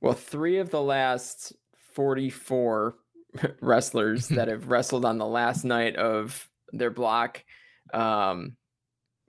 Well, 0.00 0.14
three 0.14 0.58
of 0.58 0.70
the 0.70 0.82
last 0.82 1.52
44 1.94 2.96
wrestlers 3.60 4.28
that 4.28 4.48
have 4.48 4.68
wrestled 4.68 5.04
on 5.04 5.18
the 5.18 5.26
last 5.26 5.64
night 5.64 5.96
of 5.96 6.48
their 6.72 6.90
block 6.90 7.44
um 7.92 8.56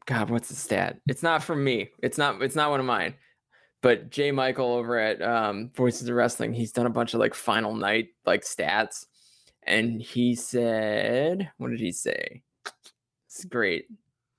god, 0.06 0.30
what's 0.30 0.50
the 0.50 0.56
stat? 0.56 1.00
It's 1.08 1.24
not 1.24 1.44
from 1.44 1.64
me. 1.64 1.90
It's 2.02 2.18
not 2.18 2.42
it's 2.42 2.56
not 2.56 2.70
one 2.70 2.80
of 2.80 2.86
mine. 2.86 3.16
But 3.82 4.12
Jay 4.12 4.32
Michael 4.32 4.72
over 4.74 4.98
at 4.98 5.22
um, 5.22 5.70
Voices 5.76 6.08
of 6.08 6.16
Wrestling, 6.16 6.54
he's 6.54 6.72
done 6.72 6.86
a 6.86 6.92
bunch 6.92 7.14
of 7.14 7.20
like 7.20 7.34
final 7.34 7.76
night 7.76 8.10
like 8.26 8.44
stats, 8.44 9.06
and 9.64 10.02
he 10.02 10.36
said, 10.36 11.52
"What 11.58 11.70
did 11.72 11.82
he 11.82 11.92
say?" 11.92 12.44
It's 13.26 13.44
great, 13.44 13.88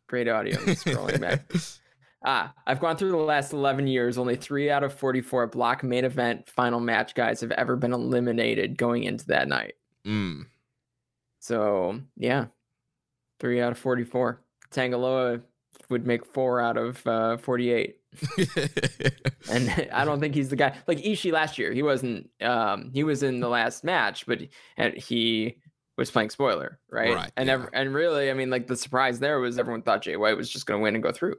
great 0.07 0.29
audio. 0.29 0.57
scrolling 0.59 1.21
back. 1.21 1.51
Ah, 2.27 2.55
I've 2.67 2.81
gone 2.81 2.97
through 2.97 3.11
the 3.11 3.19
last 3.19 3.53
11 3.53 3.87
years. 3.87 4.17
Only 4.17 4.35
three 4.35 4.71
out 4.71 4.83
of 4.83 4.95
44 4.95 5.49
block 5.49 5.85
main 5.85 6.07
event 6.07 6.49
final 6.49 6.81
match 6.81 7.15
guys 7.15 7.43
have 7.43 7.51
ever 7.51 7.77
been 7.77 7.93
eliminated 7.93 8.79
going 8.79 9.05
into 9.05 9.27
that 9.27 9.47
night. 9.47 9.75
Mm. 10.07 10.47
So, 11.41 12.01
yeah, 12.17 12.47
three 13.41 13.61
out 13.61 13.73
of 13.73 13.79
44. 13.79 14.41
Tanga 14.71 14.97
Loa 14.97 15.41
would 15.91 16.07
make 16.07 16.25
four 16.25 16.63
out 16.63 16.79
of 16.79 17.07
uh, 17.07 17.37
48. 17.37 17.97
and 19.51 19.89
I 19.93 20.07
don't 20.07 20.21
think 20.21 20.35
he's 20.35 20.49
the 20.49 20.57
guy 20.57 20.79
like 20.87 20.99
Ishii 20.99 21.33
last 21.33 21.59
year. 21.59 21.73
He 21.73 21.83
wasn't. 21.83 22.31
Um, 22.41 22.91
he 22.95 23.05
was 23.05 23.23
in 23.23 23.41
the 23.41 23.49
last 23.49 23.85
match, 23.85 24.25
but 24.27 24.41
he 24.95 25.59
was 25.97 26.11
playing 26.11 26.31
spoiler, 26.31 26.79
right? 26.91 27.15
Right. 27.15 27.33
And 27.37 27.47
yeah. 27.47 27.55
ever, 27.55 27.71
and 27.73 27.95
really, 27.95 28.31
I 28.31 28.35
mean, 28.35 28.51
like 28.51 28.67
the 28.67 28.77
surprise 28.77 29.21
there 29.21 29.39
was 29.39 29.59
everyone 29.59 29.83
thought 29.83 30.03
Jay 30.03 30.17
White 30.17 30.37
was 30.37 30.51
just 30.51 30.67
going 30.67 30.81
to 30.81 30.83
win 30.83 30.95
and 30.95 31.03
go 31.03 31.13
through. 31.13 31.37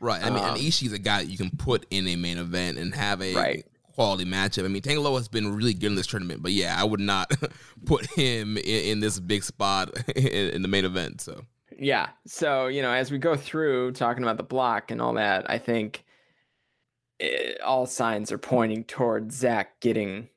Right. 0.00 0.22
I 0.22 0.30
mean, 0.30 0.42
um, 0.42 0.50
and 0.50 0.58
Ishii's 0.58 0.92
a 0.92 0.98
guy 0.98 1.22
that 1.22 1.30
you 1.30 1.38
can 1.38 1.50
put 1.50 1.86
in 1.90 2.08
a 2.08 2.16
main 2.16 2.38
event 2.38 2.78
and 2.78 2.94
have 2.94 3.22
a 3.22 3.34
right. 3.34 3.66
quality 3.94 4.24
matchup. 4.24 4.64
I 4.64 4.68
mean, 4.68 4.82
Tanga 4.82 5.02
has 5.12 5.28
been 5.28 5.54
really 5.54 5.74
good 5.74 5.86
in 5.86 5.94
this 5.94 6.08
tournament, 6.08 6.42
but 6.42 6.52
yeah, 6.52 6.76
I 6.78 6.84
would 6.84 7.00
not 7.00 7.32
put 7.86 8.06
him 8.06 8.56
in, 8.58 8.64
in 8.64 9.00
this 9.00 9.20
big 9.20 9.44
spot 9.44 9.96
in, 10.16 10.26
in 10.26 10.62
the 10.62 10.68
main 10.68 10.84
event. 10.84 11.20
So 11.20 11.44
yeah. 11.78 12.10
So 12.26 12.66
you 12.66 12.82
know, 12.82 12.92
as 12.92 13.10
we 13.10 13.18
go 13.18 13.36
through 13.36 13.92
talking 13.92 14.24
about 14.24 14.36
the 14.36 14.42
block 14.42 14.90
and 14.90 15.00
all 15.00 15.14
that, 15.14 15.48
I 15.48 15.58
think 15.58 16.04
it, 17.20 17.60
all 17.60 17.86
signs 17.86 18.32
are 18.32 18.38
pointing 18.38 18.84
towards 18.84 19.36
Zach 19.36 19.80
getting 19.80 20.28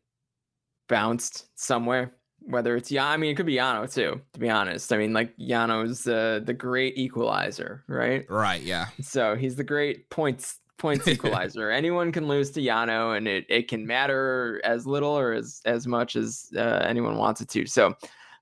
bounced 0.87 1.47
somewhere. 1.59 2.13
Whether 2.47 2.75
it's 2.75 2.91
Yano, 2.91 3.05
I 3.05 3.17
mean, 3.17 3.31
it 3.31 3.35
could 3.35 3.45
be 3.45 3.55
Yano 3.55 3.91
too. 3.91 4.21
To 4.33 4.39
be 4.39 4.49
honest, 4.49 4.93
I 4.93 4.97
mean, 4.97 5.13
like 5.13 5.35
Yano's 5.37 6.07
uh, 6.07 6.41
the 6.43 6.53
great 6.53 6.97
equalizer, 6.97 7.83
right? 7.87 8.25
Right. 8.29 8.61
Yeah. 8.61 8.87
So 9.01 9.35
he's 9.35 9.55
the 9.55 9.63
great 9.63 10.09
points 10.09 10.59
points 10.77 11.07
equalizer. 11.07 11.71
Anyone 11.71 12.11
can 12.11 12.27
lose 12.27 12.51
to 12.51 12.61
Yano, 12.61 13.17
and 13.17 13.27
it, 13.27 13.45
it 13.49 13.67
can 13.67 13.85
matter 13.85 14.61
as 14.63 14.85
little 14.85 15.17
or 15.17 15.33
as 15.33 15.61
as 15.65 15.87
much 15.87 16.15
as 16.15 16.49
uh, 16.55 16.83
anyone 16.85 17.17
wants 17.17 17.41
it 17.41 17.49
to. 17.49 17.65
So, 17.65 17.95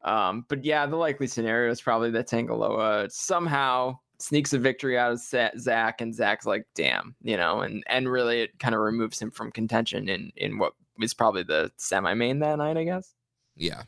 um, 0.03 0.45
but 0.49 0.63
yeah, 0.65 0.85
the 0.85 0.95
likely 0.95 1.27
scenario 1.27 1.71
is 1.71 1.81
probably 1.81 2.11
that 2.11 2.27
Tanga 2.27 2.55
Loa 2.55 3.09
somehow 3.09 3.97
sneaks 4.19 4.53
a 4.53 4.59
victory 4.59 4.97
out 4.97 5.11
of 5.11 5.19
Zach, 5.19 6.01
and 6.01 6.13
Zach's 6.13 6.45
like, 6.45 6.65
"Damn," 6.75 7.15
you 7.21 7.37
know, 7.37 7.61
and 7.61 7.83
and 7.87 8.09
really 8.09 8.41
it 8.41 8.59
kind 8.59 8.75
of 8.75 8.81
removes 8.81 9.21
him 9.21 9.31
from 9.31 9.51
contention 9.51 10.09
in 10.09 10.31
in 10.35 10.57
what 10.57 10.73
is 11.01 11.13
probably 11.13 11.43
the 11.43 11.71
semi 11.77 12.13
main 12.13 12.39
that 12.39 12.57
night, 12.57 12.77
I 12.77 12.83
guess. 12.83 13.13
Yeah, 13.55 13.83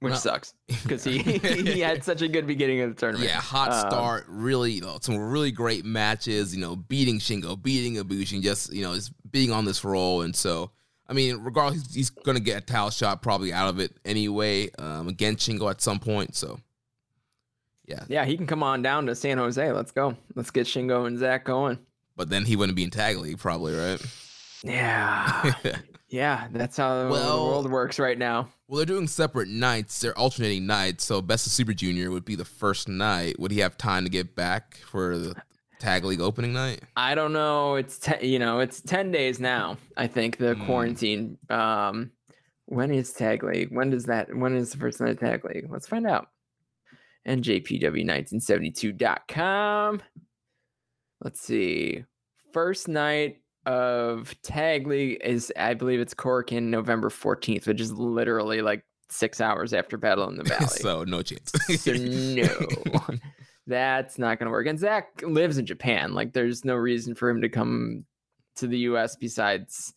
which 0.00 0.12
well, 0.12 0.20
sucks 0.20 0.54
because 0.66 1.02
he 1.04 1.18
he 1.18 1.80
had 1.80 2.04
such 2.04 2.22
a 2.22 2.28
good 2.28 2.46
beginning 2.46 2.80
of 2.80 2.90
the 2.90 2.94
tournament. 2.94 3.28
Yeah, 3.28 3.40
hot 3.40 3.72
um, 3.72 3.90
start, 3.90 4.26
really, 4.28 4.72
you 4.72 4.80
know, 4.82 4.98
some 5.00 5.16
really 5.16 5.50
great 5.50 5.84
matches. 5.84 6.54
You 6.54 6.60
know, 6.60 6.76
beating 6.76 7.18
Shingo, 7.18 7.60
beating 7.60 7.96
Ibushi, 7.96 8.42
just 8.42 8.72
you 8.72 8.82
know, 8.82 8.94
just 8.94 9.12
being 9.30 9.50
on 9.50 9.64
this 9.64 9.84
roll, 9.84 10.22
and 10.22 10.34
so. 10.34 10.70
I 11.10 11.14
mean, 11.14 11.38
regardless, 11.38 11.86
he's, 11.86 11.94
he's 11.94 12.10
going 12.10 12.36
to 12.36 12.42
get 12.42 12.58
a 12.58 12.60
towel 12.60 12.90
shot 12.90 13.22
probably 13.22 13.50
out 13.50 13.66
of 13.70 13.80
it 13.80 13.96
anyway 14.04 14.68
um, 14.78 15.08
against 15.08 15.48
Shingo 15.48 15.70
at 15.70 15.80
some 15.80 15.98
point. 15.98 16.36
So, 16.36 16.60
yeah. 17.86 18.04
Yeah, 18.08 18.26
he 18.26 18.36
can 18.36 18.46
come 18.46 18.62
on 18.62 18.82
down 18.82 19.06
to 19.06 19.14
San 19.14 19.38
Jose. 19.38 19.72
Let's 19.72 19.90
go. 19.90 20.18
Let's 20.34 20.50
get 20.50 20.66
Shingo 20.66 21.06
and 21.06 21.18
Zach 21.18 21.46
going. 21.46 21.78
But 22.14 22.28
then 22.28 22.44
he 22.44 22.56
wouldn't 22.56 22.76
be 22.76 22.84
in 22.84 22.90
tag 22.90 23.16
league, 23.16 23.38
probably, 23.38 23.74
right? 23.74 23.98
Yeah. 24.62 25.54
Yeah, 26.10 26.48
that's 26.52 26.76
how 26.78 27.08
Well- 27.10 27.36
the 27.38 27.44
world 27.50 27.70
works 27.70 27.98
right 27.98 28.16
now. 28.18 28.48
Well, 28.66 28.78
they're 28.78 28.86
doing 28.86 29.06
separate 29.08 29.48
nights. 29.48 30.00
They're 30.00 30.16
alternating 30.18 30.66
nights. 30.66 31.04
So 31.04 31.20
Best 31.22 31.46
of 31.46 31.52
Super 31.52 31.72
Junior 31.74 32.10
would 32.10 32.24
be 32.24 32.34
the 32.34 32.44
first 32.46 32.88
night. 32.88 33.38
Would 33.38 33.50
he 33.50 33.60
have 33.60 33.76
time 33.78 34.04
to 34.04 34.10
get 34.10 34.34
back 34.34 34.76
for 34.78 35.16
the 35.18 35.34
Tag 35.78 36.04
League 36.04 36.20
opening 36.20 36.52
night? 36.52 36.82
I 36.96 37.14
don't 37.14 37.32
know. 37.32 37.76
It's 37.76 37.98
te- 37.98 38.26
you 38.26 38.38
know, 38.38 38.58
it's 38.60 38.80
ten 38.80 39.10
days 39.10 39.38
now. 39.40 39.76
I 39.96 40.06
think 40.06 40.36
the 40.38 40.54
Hmm. 40.54 40.66
quarantine. 40.66 41.38
Um, 41.50 42.10
when 42.66 42.90
is 42.90 43.12
Tag 43.12 43.42
League? 43.42 43.70
When 43.70 43.90
does 43.90 44.04
that? 44.06 44.34
When 44.34 44.56
is 44.56 44.70
the 44.72 44.78
first 44.78 45.00
night 45.00 45.10
of 45.10 45.20
Tag 45.20 45.44
League? 45.44 45.66
Let's 45.70 45.86
find 45.86 46.06
out. 46.06 46.28
NJPW1972.com. 47.26 50.02
Let's 51.22 51.40
see. 51.40 52.04
First 52.52 52.88
night 52.88 53.40
of 53.68 54.34
Tag 54.40 54.86
League 54.86 55.20
is, 55.22 55.52
I 55.56 55.74
believe, 55.74 56.00
it's 56.00 56.14
Korakuen 56.14 56.64
November 56.64 57.10
14th, 57.10 57.66
which 57.66 57.82
is 57.82 57.92
literally 57.92 58.62
like 58.62 58.82
six 59.10 59.42
hours 59.42 59.74
after 59.74 59.98
Battle 59.98 60.26
in 60.28 60.36
the 60.36 60.44
Valley. 60.48 60.66
so 60.66 61.04
no 61.04 61.20
chance. 61.20 61.52
So 61.78 61.92
no, 61.92 63.18
that's 63.66 64.18
not 64.18 64.38
going 64.38 64.46
to 64.46 64.50
work. 64.50 64.66
And 64.66 64.78
Zach 64.78 65.22
lives 65.22 65.58
in 65.58 65.66
Japan. 65.66 66.14
Like, 66.14 66.32
there's 66.32 66.64
no 66.64 66.76
reason 66.76 67.14
for 67.14 67.28
him 67.28 67.42
to 67.42 67.50
come 67.50 68.06
to 68.56 68.66
the 68.66 68.78
U.S. 68.78 69.16
besides, 69.16 69.92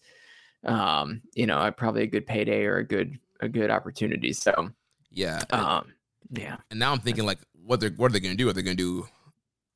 um, 0.66 1.22
you 1.34 1.46
know, 1.48 1.72
probably 1.78 2.04
a 2.04 2.08
good 2.08 2.28
payday 2.28 2.66
or 2.66 2.78
a 2.78 2.86
good 2.86 3.18
a 3.40 3.48
good 3.48 3.72
opportunity. 3.72 4.34
So, 4.34 4.70
yeah. 5.10 5.42
um, 5.52 5.94
yeah, 6.30 6.58
And 6.70 6.80
now 6.80 6.92
I'm 6.92 7.00
thinking 7.00 7.26
like, 7.26 7.40
what 7.54 7.80
they're 7.80 7.90
what 7.92 8.12
are 8.12 8.14
they 8.14 8.20
going 8.20 8.36
to 8.36 8.38
do? 8.38 8.50
Are 8.50 8.54
they 8.54 8.64
going 8.64 8.76
to 8.76 9.02
do 9.02 9.08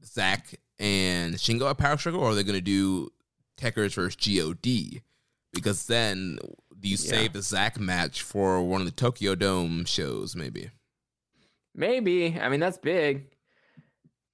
Zach 0.04 0.60
and 0.80 1.36
Shingo 1.36 1.70
at 1.70 1.78
Power 1.78 1.98
Struggle, 1.98 2.22
or 2.22 2.32
are 2.32 2.36
they 2.36 2.44
going 2.44 2.56
to 2.56 2.62
do 2.62 3.10
Tekkers 3.58 3.96
versus 3.96 4.16
God? 4.16 5.02
Because 5.54 5.86
then 5.88 6.38
you 6.82 6.92
Yeah. 6.92 6.96
save 6.98 7.34
the 7.34 7.42
Zach 7.42 7.80
match 7.80 8.22
for 8.22 8.62
one 8.62 8.82
of 8.82 8.86
the 8.86 8.92
Tokyo 8.92 9.36
Dome 9.36 9.86
shows? 9.86 10.36
Maybe. 10.36 10.70
maybe. 11.74 12.40
I 12.40 12.48
mean, 12.50 12.60
that's 12.60 12.78
big. 12.78 13.28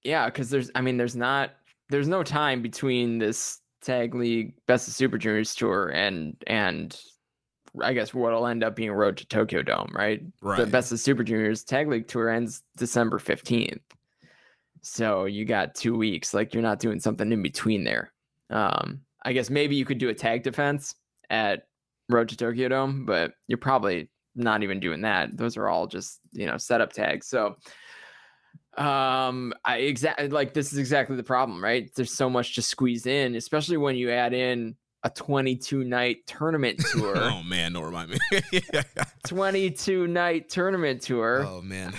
Yeah, 0.03 0.25
because 0.25 0.49
there's, 0.49 0.69
I 0.75 0.81
mean, 0.81 0.97
there's 0.97 1.15
not, 1.15 1.51
there's 1.89 2.07
no 2.07 2.23
time 2.23 2.61
between 2.61 3.17
this 3.19 3.59
Tag 3.81 4.13
League 4.15 4.53
Best 4.67 4.87
of 4.87 4.93
Super 4.93 5.17
Juniors 5.17 5.55
tour 5.55 5.89
and 5.89 6.35
and 6.45 6.99
I 7.81 7.93
guess 7.93 8.13
what'll 8.13 8.45
end 8.47 8.63
up 8.63 8.75
being 8.75 8.91
Road 8.91 9.17
to 9.17 9.25
Tokyo 9.27 9.61
Dome, 9.61 9.91
right? 9.95 10.21
Right. 10.41 10.59
The 10.59 10.67
Best 10.67 10.91
of 10.91 10.99
Super 10.99 11.23
Juniors 11.23 11.63
Tag 11.63 11.87
League 11.87 12.07
tour 12.07 12.29
ends 12.29 12.61
December 12.77 13.17
15th. 13.17 13.79
So 14.81 15.25
you 15.25 15.45
got 15.45 15.73
two 15.75 15.95
weeks. 15.95 16.33
Like 16.33 16.53
you're 16.53 16.61
not 16.63 16.79
doing 16.79 16.99
something 16.99 17.31
in 17.31 17.41
between 17.41 17.83
there. 17.83 18.11
Um, 18.49 19.01
I 19.23 19.33
guess 19.33 19.49
maybe 19.49 19.75
you 19.75 19.85
could 19.85 19.97
do 19.97 20.09
a 20.09 20.13
tag 20.13 20.43
defense 20.43 20.95
at 21.29 21.63
Road 22.09 22.29
to 22.29 22.37
Tokyo 22.37 22.67
Dome, 22.69 23.05
but 23.05 23.33
you're 23.47 23.57
probably 23.57 24.09
not 24.35 24.63
even 24.63 24.79
doing 24.79 25.01
that. 25.01 25.37
Those 25.37 25.57
are 25.57 25.67
all 25.67 25.87
just, 25.87 26.19
you 26.33 26.45
know, 26.45 26.57
setup 26.57 26.93
tags. 26.93 27.27
So 27.27 27.55
um 28.77 29.53
I 29.65 29.77
exactly 29.79 30.29
like 30.29 30.53
this 30.53 30.71
is 30.71 30.79
exactly 30.79 31.17
the 31.17 31.23
problem, 31.23 31.61
right? 31.63 31.89
There's 31.95 32.13
so 32.13 32.29
much 32.29 32.55
to 32.55 32.61
squeeze 32.61 33.05
in, 33.05 33.35
especially 33.35 33.77
when 33.77 33.95
you 33.97 34.09
add 34.11 34.33
in 34.33 34.75
a 35.03 35.09
22 35.09 35.83
night 35.83 36.19
tournament 36.25 36.79
tour. 36.91 37.17
oh 37.17 37.43
man, 37.43 37.73
don't 37.73 37.83
remind 37.83 38.11
me. 38.11 38.17
22 39.27 40.07
night 40.07 40.47
tournament 40.49 41.01
tour. 41.01 41.45
oh 41.45 41.61
man. 41.61 41.93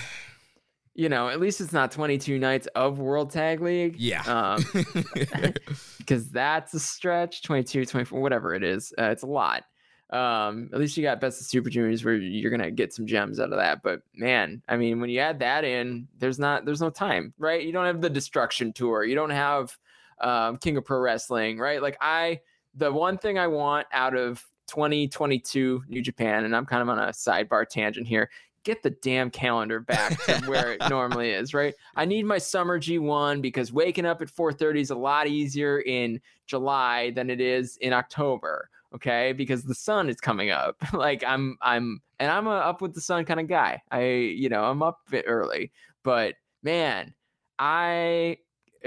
You 0.94 1.08
know, 1.08 1.28
at 1.28 1.40
least 1.40 1.60
it's 1.60 1.72
not 1.72 1.90
22 1.90 2.38
nights 2.38 2.66
of 2.74 2.98
World 2.98 3.30
Tag 3.30 3.62
League. 3.62 3.96
Yeah. 3.98 4.22
Um, 4.24 4.62
because 6.02 6.30
that's 6.30 6.74
a 6.74 6.80
stretch 6.80 7.42
22 7.42 7.86
24 7.86 8.20
whatever 8.20 8.54
it 8.54 8.62
is 8.62 8.92
uh, 8.98 9.04
it's 9.04 9.22
a 9.22 9.26
lot 9.26 9.64
um 10.10 10.68
at 10.72 10.78
least 10.78 10.96
you 10.96 11.02
got 11.02 11.20
best 11.20 11.40
of 11.40 11.46
super 11.46 11.70
juniors 11.70 12.04
where 12.04 12.14
you're 12.14 12.50
gonna 12.50 12.70
get 12.70 12.92
some 12.92 13.06
gems 13.06 13.40
out 13.40 13.50
of 13.52 13.58
that 13.58 13.82
but 13.82 14.02
man 14.14 14.62
i 14.68 14.76
mean 14.76 15.00
when 15.00 15.08
you 15.08 15.18
add 15.18 15.38
that 15.38 15.64
in 15.64 16.06
there's 16.18 16.38
not 16.38 16.64
there's 16.64 16.82
no 16.82 16.90
time 16.90 17.32
right 17.38 17.62
you 17.62 17.72
don't 17.72 17.86
have 17.86 18.00
the 18.00 18.10
destruction 18.10 18.72
tour 18.72 19.04
you 19.04 19.14
don't 19.14 19.30
have 19.30 19.76
um 20.20 20.58
king 20.58 20.76
of 20.76 20.84
pro 20.84 20.98
wrestling 20.98 21.58
right 21.58 21.80
like 21.80 21.96
i 22.00 22.38
the 22.74 22.92
one 22.92 23.16
thing 23.16 23.38
i 23.38 23.46
want 23.46 23.86
out 23.92 24.14
of 24.14 24.44
2022 24.68 25.82
new 25.88 26.02
japan 26.02 26.44
and 26.44 26.54
i'm 26.54 26.66
kind 26.66 26.82
of 26.82 26.88
on 26.88 26.98
a 26.98 27.08
sidebar 27.08 27.66
tangent 27.66 28.06
here 28.06 28.28
get 28.64 28.82
the 28.82 28.90
damn 28.90 29.30
calendar 29.30 29.80
back 29.80 30.20
to 30.24 30.40
where 30.46 30.72
it 30.72 30.82
normally 30.90 31.30
is 31.30 31.54
right? 31.54 31.74
I 31.96 32.04
need 32.04 32.24
my 32.24 32.38
summer 32.38 32.78
g1 32.78 33.42
because 33.42 33.72
waking 33.72 34.06
up 34.06 34.22
at 34.22 34.28
4.30 34.28 34.80
is 34.80 34.90
a 34.90 34.96
lot 34.96 35.26
easier 35.26 35.80
in 35.80 36.20
july 36.46 37.10
than 37.10 37.30
it 37.30 37.40
is 37.40 37.76
in 37.78 37.92
october 37.92 38.68
okay? 38.94 39.32
Because 39.32 39.64
the 39.64 39.74
sun 39.74 40.08
is 40.08 40.20
coming 40.20 40.50
up. 40.50 40.76
Like 40.92 41.24
i'm 41.26 41.56
i'm 41.62 42.00
and 42.20 42.30
i'm 42.30 42.46
a 42.46 42.50
up 42.50 42.82
with 42.82 42.94
the 42.94 43.00
sun 43.00 43.24
kind 43.24 43.40
of 43.40 43.48
guy. 43.48 43.80
I 43.90 44.04
you 44.04 44.48
know 44.48 44.64
i'm 44.64 44.82
up 44.82 45.00
a 45.08 45.10
bit 45.10 45.24
early. 45.26 45.72
But 46.02 46.34
man 46.62 47.14
i 47.58 48.36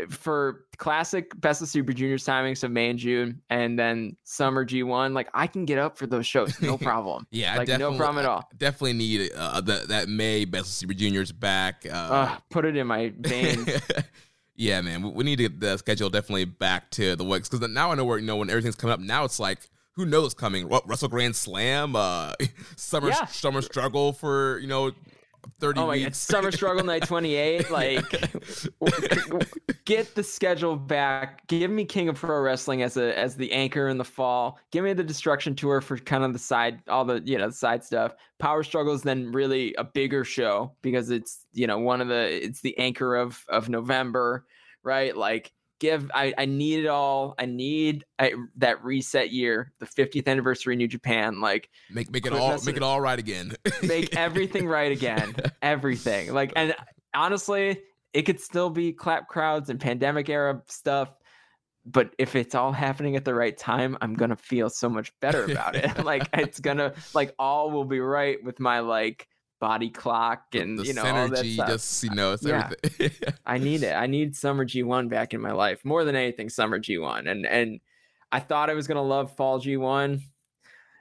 for 0.09 0.65
classic 0.77 1.31
best 1.39 1.61
of 1.61 1.67
super 1.67 1.93
juniors 1.93 2.23
timing 2.25 2.53
so 2.55 2.67
may 2.67 2.89
and 2.89 2.99
june 2.99 3.41
and 3.49 3.79
then 3.79 4.15
summer 4.23 4.65
g1 4.65 5.13
like 5.13 5.29
i 5.33 5.47
can 5.47 5.63
get 5.65 5.77
up 5.77 5.97
for 5.97 6.05
those 6.07 6.27
shows 6.27 6.59
no 6.61 6.77
problem 6.89 7.25
Yeah, 7.31 7.53
I 7.53 7.57
like 7.57 7.67
no 7.69 7.95
problem 7.95 8.23
at 8.23 8.29
all 8.29 8.47
Definitely 8.57 8.93
need 8.93 9.31
uh, 9.35 9.61
that 9.61 9.87
that 9.89 10.09
May 10.09 10.45
Best 10.45 10.65
of 10.67 10.73
Super 10.73 10.93
Juniors 10.93 11.31
back. 11.31 11.85
Uh, 11.85 11.95
Ugh, 11.95 12.41
put 12.49 12.65
it 12.65 12.75
in 12.75 12.87
my 12.87 13.13
veins 13.17 13.69
yeah, 14.55 14.81
man, 14.81 15.01
we, 15.03 15.09
we 15.09 15.23
need 15.23 15.37
to 15.37 15.43
get 15.49 15.59
the 15.59 15.77
schedule 15.77 16.09
definitely 16.09 16.45
back 16.45 16.89
to 16.91 17.15
the 17.15 17.23
works 17.23 17.49
because 17.49 17.67
now 17.69 17.91
I 17.91 17.95
know 17.95 18.05
where 18.05 18.17
you 18.17 18.25
know 18.25 18.37
when 18.37 18.49
everything's 18.49 18.75
coming 18.75 18.93
up. 18.93 18.99
Now 18.99 19.23
it's 19.25 19.39
like 19.39 19.69
who 19.95 20.05
knows 20.05 20.33
coming? 20.33 20.67
What 20.67 20.85
Wrestle 20.87 21.07
Grand 21.07 21.35
Slam? 21.35 21.95
Uh, 21.95 22.33
summer 22.75 23.09
Yeah. 23.09 23.25
summer 23.27 23.61
struggle 23.61 24.11
for 24.13 24.59
you 24.59 24.67
know 24.67 24.91
thirty 25.59 25.79
Oh 25.79 25.87
my 25.87 25.99
god. 25.99 26.15
Summer 26.15 26.51
Struggle 26.51 26.83
Night 26.83 27.03
28. 27.07 27.65
Like, 27.75 28.09
get 29.85 30.15
the 30.15 30.23
schedule 30.23 30.75
back. 30.75 31.45
Give 31.47 31.69
me 31.69 31.83
King 31.85 32.09
of 32.09 32.15
Pro 32.15 32.39
Wrestling 32.39 32.81
as 32.83 32.95
a 32.97 33.17
as 33.17 33.35
the 33.35 33.51
anchor 33.51 33.87
in 33.87 33.97
the 33.97 34.05
fall. 34.05 34.59
Give 34.71 34.83
me 34.83 34.93
the 34.93 35.03
Destruction 35.03 35.55
Tour 35.55 35.81
for 35.81 35.97
kind 35.97 36.23
of 36.23 36.33
the 36.33 36.39
side, 36.39 36.81
all 36.87 37.05
the 37.05 37.21
you 37.25 37.37
know 37.37 37.47
the 37.47 37.53
side 37.55 37.83
stuff. 37.83 38.13
Power 38.39 38.63
Struggle 38.63 38.93
is 38.93 39.01
then 39.01 39.31
really 39.31 39.73
a 39.77 39.83
bigger 39.83 40.23
show 40.23 40.73
because 40.81 41.09
it's 41.09 41.45
you 41.53 41.67
know 41.67 41.79
one 41.79 42.01
of 42.01 42.07
the 42.07 42.45
it's 42.45 42.61
the 42.61 42.77
anchor 42.77 43.15
of 43.15 43.43
of 43.49 43.69
November, 43.69 44.45
right? 44.83 45.15
Like. 45.15 45.51
Give 45.85 46.09
I, 46.15 46.33
I 46.35 46.45
need 46.45 46.79
it 46.79 46.87
all. 46.87 47.35
I 47.37 47.45
need 47.45 48.05
I, 48.17 48.33
that 48.57 48.83
reset 48.83 49.31
year, 49.31 49.71
the 49.79 49.85
50th 49.85 50.27
anniversary 50.27 50.75
New 50.75 50.87
Japan. 50.87 51.41
Like 51.41 51.69
make 51.91 52.11
make 52.11 52.25
it 52.25 52.33
all 52.33 52.49
messing 52.49 52.65
make 52.65 52.77
it 52.77 52.77
it- 52.77 52.83
all 52.83 52.99
right 52.99 53.19
again. 53.19 53.53
make 53.83 54.15
everything 54.15 54.67
right 54.67 54.91
again. 54.91 55.35
Everything. 55.61 56.33
Like, 56.33 56.53
and 56.55 56.75
honestly, 57.13 57.81
it 58.13 58.23
could 58.23 58.39
still 58.39 58.71
be 58.71 58.93
clap 58.93 59.27
crowds 59.27 59.69
and 59.69 59.79
pandemic 59.79 60.27
era 60.27 60.61
stuff. 60.67 61.13
But 61.85 62.15
if 62.17 62.35
it's 62.35 62.55
all 62.55 62.71
happening 62.71 63.15
at 63.15 63.25
the 63.25 63.35
right 63.35 63.55
time, 63.55 63.95
I'm 64.01 64.15
gonna 64.15 64.35
feel 64.35 64.71
so 64.71 64.89
much 64.89 65.13
better 65.19 65.43
about 65.43 65.75
it. 65.75 66.03
like 66.03 66.27
it's 66.33 66.59
gonna 66.59 66.93
like 67.13 67.35
all 67.37 67.69
will 67.69 67.85
be 67.85 67.99
right 67.99 68.43
with 68.43 68.59
my 68.59 68.79
like 68.79 69.27
body 69.67 69.89
clock 69.89 70.43
and 70.53 70.77
the 70.77 70.83
you 70.85 70.93
know 70.93 71.03
all 71.05 71.27
that 71.29 71.43
synergy, 71.43 71.53
stuff. 71.55 71.67
just 71.69 72.03
you 72.03 72.09
know, 72.11 72.33
it's 72.33 72.45
Yeah. 72.45 72.69
everything. 72.83 73.33
I 73.45 73.57
need 73.57 73.81
it. 73.83 73.93
I 73.93 74.05
need 74.07 74.35
summer 74.35 74.65
G1 74.65 75.09
back 75.09 75.33
in 75.33 75.41
my 75.41 75.51
life 75.53 75.83
more 75.83 76.03
than 76.03 76.15
anything. 76.15 76.49
Summer 76.49 76.79
G1, 76.79 77.27
and 77.29 77.45
and 77.45 77.79
I 78.31 78.39
thought 78.41 78.69
I 78.69 78.73
was 78.73 78.87
gonna 78.87 79.01
love 79.01 79.35
fall 79.35 79.59
G1. 79.59 80.21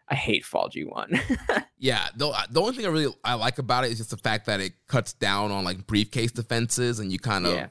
I 0.08 0.14
hate 0.14 0.44
fall 0.44 0.68
G1. 0.70 1.64
Yeah, 1.78 2.08
the, 2.16 2.28
uh, 2.28 2.42
the 2.50 2.62
only 2.62 2.74
thing 2.74 2.86
I 2.86 2.88
really 2.88 3.12
I 3.24 3.34
like 3.34 3.58
about 3.58 3.84
it 3.84 3.92
is 3.92 3.98
just 3.98 4.08
the 4.10 4.16
fact 4.16 4.46
that 4.46 4.58
it 4.58 4.72
cuts 4.88 5.12
down 5.12 5.50
on 5.50 5.64
like 5.64 5.86
briefcase 5.86 6.32
defenses 6.32 6.98
and 6.98 7.12
you 7.12 7.18
kind 7.18 7.44
of 7.46 7.52
Yeah. 7.54 7.66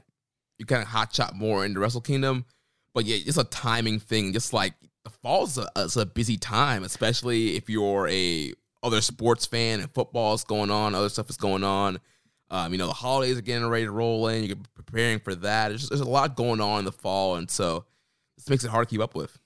you 0.60 0.68
kind 0.68 0.84
of 0.84 0.88
hot 0.89 1.16
shot 1.16 1.36
more 1.36 1.66
in 1.66 1.74
the 1.74 1.80
Wrestle 1.80 2.02
Kingdom. 2.02 2.46
But 2.94 3.06
yeah, 3.06 3.18
it's 3.26 3.38
a 3.38 3.44
timing 3.46 4.00
thing. 4.00 4.32
Just 4.32 4.54
like 4.54 4.76
the 5.04 5.10
fall's 5.10 5.58
a, 5.58 5.68
a 5.76 6.06
busy 6.06 6.38
time, 6.38 6.84
especially 6.84 7.56
if 7.56 7.70
you're 7.72 8.08
a 8.08 8.54
other 8.84 9.02
sports 9.02 9.46
fan 9.46 9.80
and 9.80 9.92
football 9.94 10.34
is 10.34 10.44
going 10.44 10.70
on, 10.70 10.94
other 10.94 11.10
stuff 11.10 11.30
is 11.30 11.38
going 11.38 11.64
on. 11.64 12.00
Um, 12.52 12.72
you 12.72 12.78
know, 12.78 12.88
the 12.88 12.94
holidays 12.94 13.38
are 13.38 13.42
getting 13.42 13.68
ready 13.68 13.86
to 13.86 13.92
roll 13.92 14.28
in. 14.28 14.44
You're 14.44 14.58
preparing 14.76 15.20
for 15.20 15.34
that. 15.34 15.70
There's, 15.70 15.82
just, 15.82 15.92
there's 15.92 16.02
a 16.02 16.06
lot 16.10 16.36
going 16.36 16.62
on 16.62 16.80
in 16.80 16.86
the 16.86 16.92
fall, 16.92 17.36
and 17.36 17.50
so 17.50 17.86
this 18.38 18.50
makes 18.50 18.64
it 18.64 18.70
hard 18.70 18.88
to 18.88 18.94
keep 18.94 19.02
up 19.02 19.16
with. 19.16 19.40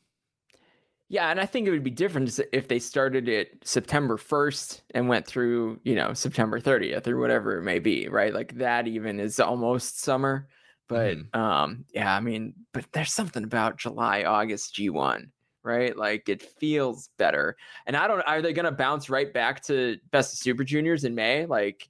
Yeah, 1.10 1.30
and 1.30 1.40
I 1.40 1.46
think 1.46 1.68
it 1.68 1.72
would 1.72 1.86
be 1.86 1.90
different 1.90 2.38
if 2.52 2.68
they 2.68 2.80
started 2.80 3.30
it 3.30 3.64
September 3.64 4.18
1st 4.18 4.82
and 4.94 5.08
went 5.08 5.26
through, 5.26 5.80
you 5.84 5.96
know, 5.96 6.14
September 6.14 6.60
30th 6.60 7.08
or 7.08 7.18
whatever 7.18 7.58
it 7.58 7.64
may 7.64 7.80
be, 7.80 8.10
right? 8.10 8.34
Like 8.34 8.56
that 8.56 8.88
even 8.88 9.20
is 9.22 9.40
almost 9.40 10.02
summer. 10.02 10.50
But 10.90 11.18
um 11.34 11.86
yeah, 11.94 12.14
I 12.14 12.20
mean, 12.20 12.56
but 12.74 12.86
there's 12.92 13.14
something 13.14 13.44
about 13.44 13.78
July, 13.78 14.24
August 14.24 14.76
G1, 14.76 15.30
right? 15.68 15.96
Like 15.96 16.30
it 16.30 16.42
feels 16.42 17.10
better. 17.18 17.56
And 17.86 17.96
I 17.96 18.08
don't 18.08 18.22
are 18.22 18.42
they 18.42 18.54
going 18.54 18.66
to 18.66 18.72
bounce 18.72 19.10
right 19.10 19.32
back 19.32 19.62
to 19.66 19.98
Best 20.12 20.34
of 20.34 20.40
Super 20.40 20.64
Juniors 20.64 21.04
in 21.04 21.14
May 21.14 21.46
like 21.46 21.90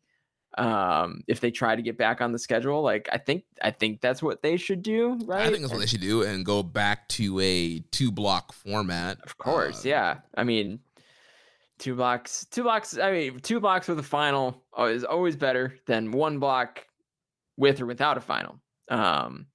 um 0.57 1.21
if 1.28 1.39
they 1.39 1.51
try 1.51 1.75
to 1.75 1.82
get 1.82 1.97
back 1.97 2.19
on 2.19 2.32
the 2.32 2.39
schedule? 2.39 2.82
Like 2.82 3.07
I 3.11 3.17
think 3.17 3.43
I 3.61 3.71
think 3.71 4.01
that's 4.01 4.23
what 4.23 4.41
they 4.41 4.57
should 4.57 4.82
do, 4.82 5.17
right? 5.25 5.47
I 5.47 5.49
think 5.49 5.61
that's 5.61 5.71
what 5.71 5.80
they 5.80 5.86
should 5.88 6.01
do 6.01 6.23
and 6.23 6.43
go 6.45 6.63
back 6.63 7.07
to 7.09 7.39
a 7.39 7.80
two 7.91 8.11
block 8.11 8.51
format. 8.53 9.19
Of 9.23 9.38
course, 9.38 9.86
Uh, 9.86 9.89
yeah. 9.89 10.17
I 10.36 10.43
mean, 10.43 10.80
two 11.78 11.95
blocks, 11.95 12.45
two 12.49 12.63
blocks. 12.63 12.97
I 12.97 13.11
mean, 13.11 13.39
two 13.39 13.59
blocks 13.59 13.88
with 13.88 13.99
a 13.99 14.03
final 14.03 14.63
is 14.80 15.03
always 15.03 15.36
better 15.36 15.75
than 15.86 16.11
one 16.11 16.39
block 16.39 16.86
with 17.55 17.80
or 17.82 17.86
without 17.86 18.17
a 18.17 18.21
final. 18.21 18.59
Um, 18.89 19.45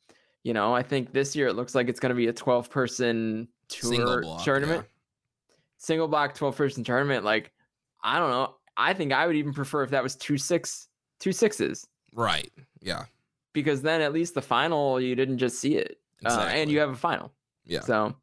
you 0.44 0.52
know, 0.52 0.74
I 0.74 0.82
think 0.82 1.12
this 1.12 1.34
year 1.36 1.46
it 1.48 1.54
looks 1.54 1.74
like 1.74 1.88
it's 1.88 2.00
going 2.00 2.10
to 2.10 2.16
be 2.16 2.26
a 2.26 2.32
12 2.32 2.68
person 2.70 3.48
tour 3.72 4.22
block, 4.22 4.44
tournament, 4.44 4.84
yeah. 4.84 5.54
single 5.78 6.08
block 6.08 6.34
12 6.34 6.56
person 6.56 6.84
tournament. 6.84 7.24
Like, 7.24 7.52
I 8.02 8.18
don't 8.18 8.30
know. 8.30 8.54
I 8.76 8.94
think 8.94 9.12
I 9.12 9.26
would 9.26 9.36
even 9.36 9.52
prefer 9.52 9.82
if 9.82 9.90
that 9.90 10.02
was 10.02 10.16
two 10.16 10.38
six, 10.38 10.88
two 11.20 11.32
sixes. 11.32 11.86
Right. 12.14 12.50
Yeah. 12.80 13.04
Because 13.52 13.82
then 13.82 14.00
at 14.00 14.12
least 14.12 14.34
the 14.34 14.42
final, 14.42 15.00
you 15.00 15.14
didn't 15.14 15.38
just 15.38 15.58
see 15.58 15.76
it, 15.76 15.98
exactly. 16.22 16.46
uh, 16.46 16.62
and 16.62 16.70
you 16.70 16.80
have 16.80 16.90
a 16.90 16.96
final. 16.96 17.32
Yeah. 17.66 17.80
So, 17.80 18.14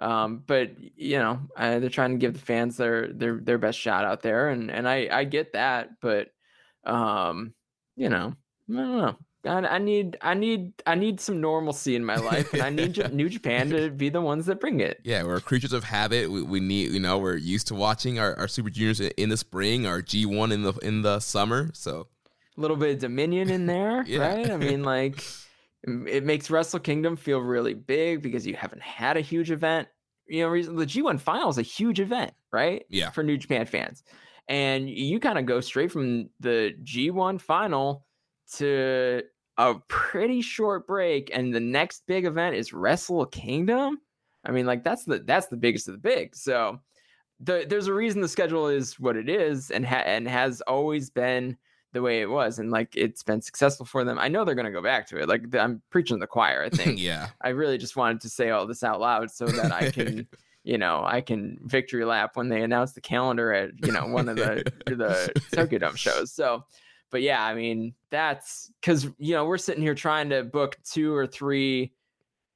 um, 0.00 0.42
but 0.46 0.72
you 0.96 1.18
know, 1.18 1.38
they're 1.56 1.88
trying 1.88 2.10
to 2.12 2.18
give 2.18 2.34
the 2.34 2.40
fans 2.40 2.76
their 2.76 3.12
their 3.12 3.36
their 3.36 3.58
best 3.58 3.78
shot 3.78 4.04
out 4.04 4.22
there, 4.22 4.48
and 4.48 4.70
and 4.70 4.88
I 4.88 5.08
I 5.10 5.24
get 5.24 5.52
that, 5.52 6.00
but 6.00 6.30
um, 6.84 7.54
you 7.96 8.08
know, 8.08 8.34
I 8.70 8.74
don't 8.74 8.98
know. 8.98 9.16
I, 9.44 9.58
I 9.58 9.78
need 9.78 10.16
I 10.20 10.34
need 10.34 10.72
I 10.86 10.94
need 10.94 11.20
some 11.20 11.40
normalcy 11.40 11.96
in 11.96 12.04
my 12.04 12.16
life, 12.16 12.52
and 12.52 12.62
I 12.62 12.70
need 12.70 13.12
New 13.12 13.28
Japan 13.28 13.70
to 13.70 13.90
be 13.90 14.08
the 14.08 14.20
ones 14.20 14.46
that 14.46 14.60
bring 14.60 14.80
it. 14.80 15.00
Yeah, 15.02 15.24
we're 15.24 15.40
creatures 15.40 15.72
of 15.72 15.84
habit. 15.84 16.30
We, 16.30 16.42
we 16.42 16.60
need 16.60 16.92
you 16.92 17.00
know 17.00 17.18
we're 17.18 17.36
used 17.36 17.66
to 17.68 17.74
watching 17.74 18.18
our, 18.18 18.38
our 18.38 18.48
Super 18.48 18.70
Juniors 18.70 19.00
in 19.00 19.28
the 19.28 19.36
spring, 19.36 19.86
our 19.86 20.00
G 20.00 20.26
one 20.26 20.52
in 20.52 20.62
the 20.62 20.72
in 20.74 21.02
the 21.02 21.18
summer. 21.20 21.70
So 21.74 22.08
a 22.56 22.60
little 22.60 22.76
bit 22.76 22.94
of 22.94 22.98
Dominion 23.00 23.50
in 23.50 23.66
there, 23.66 24.02
yeah. 24.06 24.18
right? 24.18 24.50
I 24.50 24.56
mean, 24.56 24.84
like 24.84 25.24
it 25.82 26.24
makes 26.24 26.50
Wrestle 26.50 26.80
Kingdom 26.80 27.16
feel 27.16 27.40
really 27.40 27.74
big 27.74 28.22
because 28.22 28.46
you 28.46 28.54
haven't 28.54 28.82
had 28.82 29.16
a 29.16 29.20
huge 29.20 29.50
event. 29.50 29.88
You 30.26 30.44
know, 30.44 30.62
the 30.62 30.86
G1 30.86 31.20
final 31.20 31.50
is 31.50 31.58
a 31.58 31.62
huge 31.62 32.00
event, 32.00 32.32
right? 32.52 32.84
Yeah. 32.88 33.10
For 33.10 33.22
New 33.22 33.36
Japan 33.36 33.66
fans. 33.66 34.02
And 34.48 34.88
you 34.88 35.20
kind 35.20 35.38
of 35.38 35.46
go 35.46 35.60
straight 35.60 35.90
from 35.90 36.30
the 36.40 36.74
G1 36.84 37.40
final 37.40 38.06
to 38.54 39.22
a 39.58 39.74
pretty 39.88 40.40
short 40.40 40.86
break 40.86 41.30
and 41.34 41.54
the 41.54 41.60
next 41.60 42.02
big 42.06 42.24
event 42.24 42.56
is 42.56 42.72
Wrestle 42.72 43.26
Kingdom. 43.26 43.98
I 44.44 44.50
mean, 44.50 44.66
like 44.66 44.82
that's 44.82 45.04
the 45.04 45.18
that's 45.20 45.46
the 45.46 45.56
biggest 45.56 45.88
of 45.88 45.94
the 45.94 45.98
big. 45.98 46.34
So 46.34 46.80
the, 47.40 47.66
there's 47.68 47.86
a 47.88 47.94
reason 47.94 48.20
the 48.20 48.28
schedule 48.28 48.68
is 48.68 48.98
what 48.98 49.16
it 49.16 49.28
is 49.28 49.70
and 49.70 49.84
ha- 49.86 50.04
and 50.06 50.28
has 50.28 50.60
always 50.62 51.10
been 51.10 51.56
the 51.92 52.00
way 52.00 52.22
it 52.22 52.30
was 52.30 52.58
and 52.58 52.70
like 52.70 52.88
it's 52.96 53.22
been 53.22 53.42
successful 53.42 53.84
for 53.84 54.04
them. 54.04 54.18
I 54.18 54.28
know 54.28 54.44
they're 54.44 54.54
going 54.54 54.64
to 54.66 54.72
go 54.72 54.82
back 54.82 55.06
to 55.08 55.20
it. 55.20 55.28
Like 55.28 55.54
I'm 55.54 55.82
preaching 55.90 56.16
to 56.16 56.20
the 56.20 56.26
choir, 56.26 56.62
I 56.62 56.70
think. 56.76 56.98
yeah. 56.98 57.28
I 57.42 57.50
really 57.50 57.78
just 57.78 57.96
wanted 57.96 58.20
to 58.22 58.28
say 58.28 58.50
all 58.50 58.66
this 58.66 58.82
out 58.82 59.00
loud 59.00 59.30
so 59.30 59.46
that 59.46 59.70
I 59.72 59.90
can, 59.90 60.26
you 60.64 60.78
know, 60.78 61.02
I 61.04 61.20
can 61.20 61.58
victory 61.64 62.04
lap 62.04 62.36
when 62.36 62.48
they 62.48 62.62
announce 62.62 62.92
the 62.92 63.00
calendar 63.00 63.52
at, 63.52 63.70
you 63.84 63.92
know, 63.92 64.06
one 64.06 64.28
of 64.28 64.36
the 64.36 64.64
the 64.86 65.32
Tokyo 65.52 65.80
Dome 65.80 65.96
shows. 65.96 66.32
So, 66.32 66.64
but 67.12 67.22
yeah, 67.22 67.44
I 67.44 67.54
mean, 67.54 67.94
that's 68.10 68.72
cuz 68.82 69.08
you 69.18 69.34
know, 69.34 69.44
we're 69.44 69.58
sitting 69.58 69.82
here 69.82 69.94
trying 69.94 70.28
to 70.30 70.42
book 70.42 70.76
two 70.82 71.14
or 71.14 71.28
three 71.28 71.92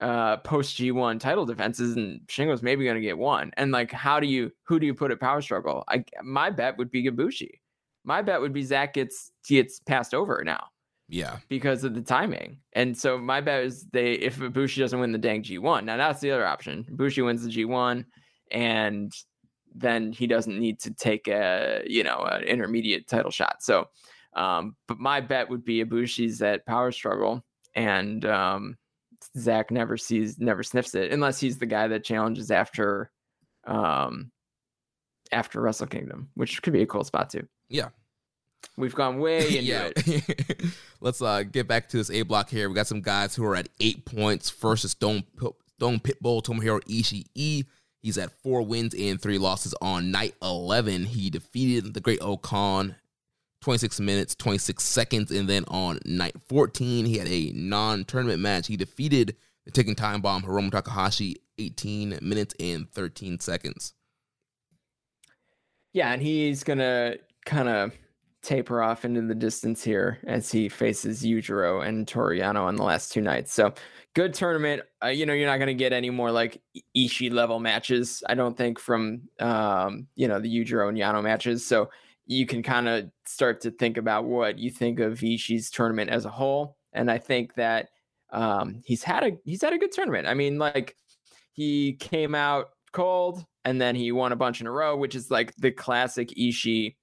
uh 0.00 0.38
post 0.38 0.76
G1 0.76 1.20
title 1.20 1.46
defenses 1.46 1.96
and 1.96 2.20
Shingo's 2.26 2.62
maybe 2.62 2.84
going 2.84 2.96
to 2.96 3.00
get 3.00 3.16
one. 3.16 3.52
And 3.56 3.70
like 3.70 3.92
how 3.92 4.18
do 4.18 4.26
you 4.26 4.50
who 4.64 4.80
do 4.80 4.86
you 4.86 4.94
put 4.94 5.12
at 5.12 5.20
power 5.20 5.40
struggle? 5.40 5.84
I 5.88 6.04
my 6.24 6.50
bet 6.50 6.76
would 6.76 6.90
be 6.90 7.04
Ibushi 7.08 7.60
my 8.06 8.22
bet 8.22 8.40
would 8.40 8.52
be 8.52 8.62
Zack 8.62 8.94
gets 8.94 9.32
gets 9.46 9.80
passed 9.80 10.14
over 10.14 10.42
now. 10.44 10.68
Yeah. 11.08 11.38
Because 11.48 11.84
of 11.84 11.94
the 11.94 12.00
timing. 12.00 12.58
And 12.72 12.96
so 12.96 13.18
my 13.18 13.40
bet 13.40 13.64
is 13.64 13.84
they 13.92 14.12
if 14.14 14.38
Ibushi 14.38 14.78
doesn't 14.78 14.98
win 14.98 15.12
the 15.12 15.18
dang 15.18 15.42
G1. 15.42 15.84
Now 15.84 15.96
that's 15.96 16.20
the 16.20 16.30
other 16.30 16.46
option. 16.46 16.86
Ibushi 16.90 17.24
wins 17.24 17.44
the 17.44 17.50
G1 17.50 18.04
and 18.52 19.12
then 19.74 20.12
he 20.12 20.26
doesn't 20.26 20.58
need 20.58 20.80
to 20.80 20.90
take 20.92 21.28
a, 21.28 21.82
you 21.86 22.02
know, 22.02 22.20
an 22.30 22.44
intermediate 22.44 23.08
title 23.08 23.30
shot. 23.30 23.62
So 23.62 23.88
um, 24.36 24.76
but 24.86 24.98
my 24.98 25.20
bet 25.20 25.50
would 25.50 25.64
be 25.64 25.84
Ibushi's 25.84 26.40
at 26.42 26.64
power 26.66 26.92
struggle 26.92 27.44
and 27.74 28.24
um 28.24 28.76
Zack 29.38 29.70
never 29.70 29.96
sees 29.96 30.38
never 30.38 30.62
sniffs 30.62 30.94
it 30.94 31.12
unless 31.12 31.38
he's 31.40 31.58
the 31.58 31.66
guy 31.66 31.88
that 31.88 32.04
challenges 32.04 32.50
after 32.50 33.10
um 33.66 34.30
after 35.32 35.60
Wrestle 35.60 35.86
Kingdom, 35.86 36.28
which 36.34 36.62
could 36.62 36.72
be 36.72 36.82
a 36.82 36.86
cool 36.86 37.04
spot 37.04 37.30
too. 37.30 37.46
Yeah. 37.68 37.88
We've 38.76 38.94
gone 38.94 39.18
way 39.18 39.38
into 39.58 39.62
yeah. 39.62 39.90
it. 39.96 40.66
Let's 41.00 41.20
uh, 41.22 41.42
get 41.42 41.68
back 41.68 41.88
to 41.90 41.96
this 41.96 42.10
A 42.10 42.22
block 42.22 42.48
here. 42.48 42.68
We 42.68 42.74
got 42.74 42.86
some 42.86 43.00
guys 43.00 43.34
who 43.34 43.44
are 43.44 43.56
at 43.56 43.68
eight 43.80 44.04
points 44.04 44.50
versus 44.50 44.92
Stone 44.92 45.24
Stone 45.76 46.00
Pitbull 46.00 46.42
Tomohiro 46.42 46.80
Ishii. 46.84 47.66
He's 48.00 48.18
at 48.18 48.30
four 48.42 48.62
wins 48.62 48.94
and 48.94 49.20
three 49.20 49.38
losses 49.38 49.74
on 49.82 50.12
night 50.12 50.34
11. 50.40 51.06
He 51.06 51.28
defeated 51.28 51.92
the 51.92 52.00
Great 52.00 52.20
O-Khan 52.22 52.94
26 53.66 53.98
minutes, 53.98 54.36
26 54.36 54.84
seconds. 54.84 55.32
And 55.32 55.48
then 55.48 55.64
on 55.66 55.98
night 56.04 56.36
14, 56.48 57.04
he 57.04 57.18
had 57.18 57.26
a 57.26 57.50
non 57.52 58.04
tournament 58.04 58.38
match. 58.38 58.68
He 58.68 58.76
defeated 58.76 59.34
the 59.64 59.72
Ticking 59.72 59.96
Time 59.96 60.20
Bomb 60.20 60.42
Hiromu 60.42 60.70
Takahashi 60.70 61.34
18 61.58 62.20
minutes 62.22 62.54
and 62.60 62.88
13 62.88 63.40
seconds. 63.40 63.94
Yeah, 65.92 66.12
and 66.12 66.22
he's 66.22 66.62
going 66.62 66.78
to 66.78 67.18
kind 67.44 67.68
of 67.68 67.92
taper 68.40 68.80
off 68.80 69.04
into 69.04 69.22
the 69.22 69.34
distance 69.34 69.82
here 69.82 70.20
as 70.28 70.52
he 70.52 70.68
faces 70.68 71.24
Yujiro 71.24 71.84
and 71.84 72.06
Toru 72.06 72.38
Yano 72.38 72.66
on 72.66 72.76
the 72.76 72.84
last 72.84 73.10
two 73.10 73.20
nights. 73.20 73.52
So 73.52 73.74
good 74.14 74.32
tournament. 74.32 74.82
Uh, 75.02 75.08
you 75.08 75.26
know, 75.26 75.32
you're 75.32 75.50
not 75.50 75.56
going 75.56 75.66
to 75.66 75.74
get 75.74 75.92
any 75.92 76.10
more 76.10 76.30
like 76.30 76.62
Ishii 76.96 77.32
level 77.32 77.58
matches, 77.58 78.22
I 78.28 78.36
don't 78.36 78.56
think, 78.56 78.78
from 78.78 79.22
um, 79.40 80.06
you 80.14 80.28
know 80.28 80.38
the 80.38 80.54
Yujiro 80.54 80.88
and 80.88 80.96
Yano 80.96 81.20
matches. 81.20 81.66
So 81.66 81.90
you 82.26 82.44
can 82.46 82.62
kind 82.62 82.88
of 82.88 83.10
start 83.24 83.60
to 83.62 83.70
think 83.70 83.96
about 83.96 84.24
what 84.24 84.58
you 84.58 84.70
think 84.70 85.00
of 85.00 85.20
Ishii's 85.20 85.70
tournament 85.70 86.10
as 86.10 86.24
a 86.24 86.30
whole. 86.30 86.76
And 86.92 87.10
I 87.10 87.18
think 87.18 87.54
that 87.54 87.88
um, 88.32 88.82
he's 88.84 89.02
had 89.02 89.22
a 89.22 89.32
he's 89.44 89.62
had 89.62 89.72
a 89.72 89.78
good 89.78 89.92
tournament. 89.92 90.26
I 90.26 90.34
mean, 90.34 90.58
like 90.58 90.96
he 91.52 91.94
came 91.94 92.34
out 92.34 92.70
cold 92.92 93.44
and 93.64 93.80
then 93.80 93.94
he 93.94 94.12
won 94.12 94.32
a 94.32 94.36
bunch 94.36 94.60
in 94.60 94.66
a 94.66 94.72
row, 94.72 94.96
which 94.96 95.14
is 95.14 95.30
like 95.30 95.54
the 95.56 95.70
classic 95.70 96.30
Ishii 96.30 96.96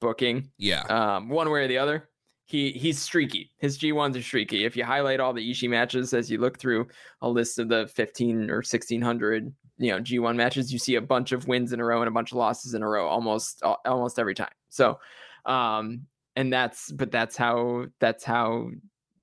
booking. 0.00 0.50
Yeah. 0.58 0.82
Um, 0.82 1.28
one 1.28 1.50
way 1.50 1.64
or 1.64 1.68
the 1.68 1.78
other. 1.78 2.08
He 2.46 2.72
he's 2.72 2.98
streaky. 2.98 3.50
His 3.58 3.78
G1s 3.78 4.18
are 4.18 4.22
streaky. 4.22 4.64
If 4.64 4.76
you 4.76 4.84
highlight 4.84 5.20
all 5.20 5.32
the 5.32 5.50
Ishii 5.50 5.68
matches 5.68 6.12
as 6.12 6.30
you 6.30 6.38
look 6.38 6.58
through 6.58 6.88
a 7.20 7.28
list 7.28 7.60
of 7.60 7.68
the 7.68 7.86
15 7.94 8.50
or 8.50 8.56
1600, 8.56 9.54
you 9.78 9.92
know, 9.92 10.00
G1 10.00 10.34
matches, 10.34 10.72
you 10.72 10.78
see 10.78 10.96
a 10.96 11.00
bunch 11.00 11.30
of 11.30 11.46
wins 11.46 11.72
in 11.72 11.80
a 11.80 11.84
row 11.84 12.00
and 12.00 12.08
a 12.08 12.12
bunch 12.12 12.32
of 12.32 12.38
losses 12.38 12.74
in 12.74 12.82
a 12.82 12.88
row 12.88 13.06
almost 13.06 13.62
almost 13.84 14.18
every 14.18 14.34
time. 14.34 14.50
So, 14.70 14.98
um 15.44 16.06
and 16.36 16.52
that's 16.52 16.90
but 16.92 17.10
that's 17.10 17.36
how 17.36 17.86
that's 17.98 18.24
how 18.24 18.70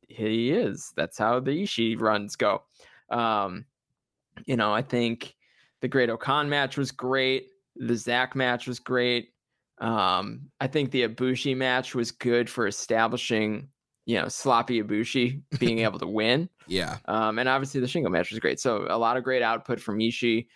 he 0.08 0.52
is. 0.52 0.94
That's 0.96 1.18
how 1.18 1.40
the 1.40 1.64
Ishii 1.64 2.00
runs 2.00 2.36
go. 2.36 2.64
Um 3.10 3.66
you 4.46 4.56
know, 4.56 4.74
I 4.74 4.82
think 4.82 5.36
the 5.82 5.88
Great 5.88 6.10
O-Khan 6.10 6.50
match 6.50 6.78
was 6.78 6.92
great. 6.92 7.48
The 7.76 7.96
Zack 7.96 8.36
match 8.36 8.68
was 8.68 8.80
great. 8.80 9.30
Um, 9.80 10.50
I 10.60 10.68
think 10.68 10.92
the 10.92 11.08
Ibushi 11.08 11.56
match 11.56 11.94
was 11.94 12.12
good 12.12 12.50
for 12.50 12.68
establishing, 12.68 13.70
you 14.06 14.20
know, 14.20 14.28
sloppy 14.28 14.82
Ibushi 14.82 15.42
being 15.60 15.80
able 15.88 16.00
to 16.00 16.08
win. 16.08 16.50
Yeah. 16.68 16.98
Um, 17.06 17.40
and 17.40 17.48
obviously 17.48 17.82
the 17.82 17.88
Shingo 17.88 18.10
match 18.10 18.32
was 18.32 18.40
great. 18.40 18.60
So 18.60 18.88
a 18.90 18.98
lot 18.98 19.18
of 19.18 19.24
great 19.24 19.44
output 19.44 19.80
from 19.80 20.00
Ishii. 20.00 20.48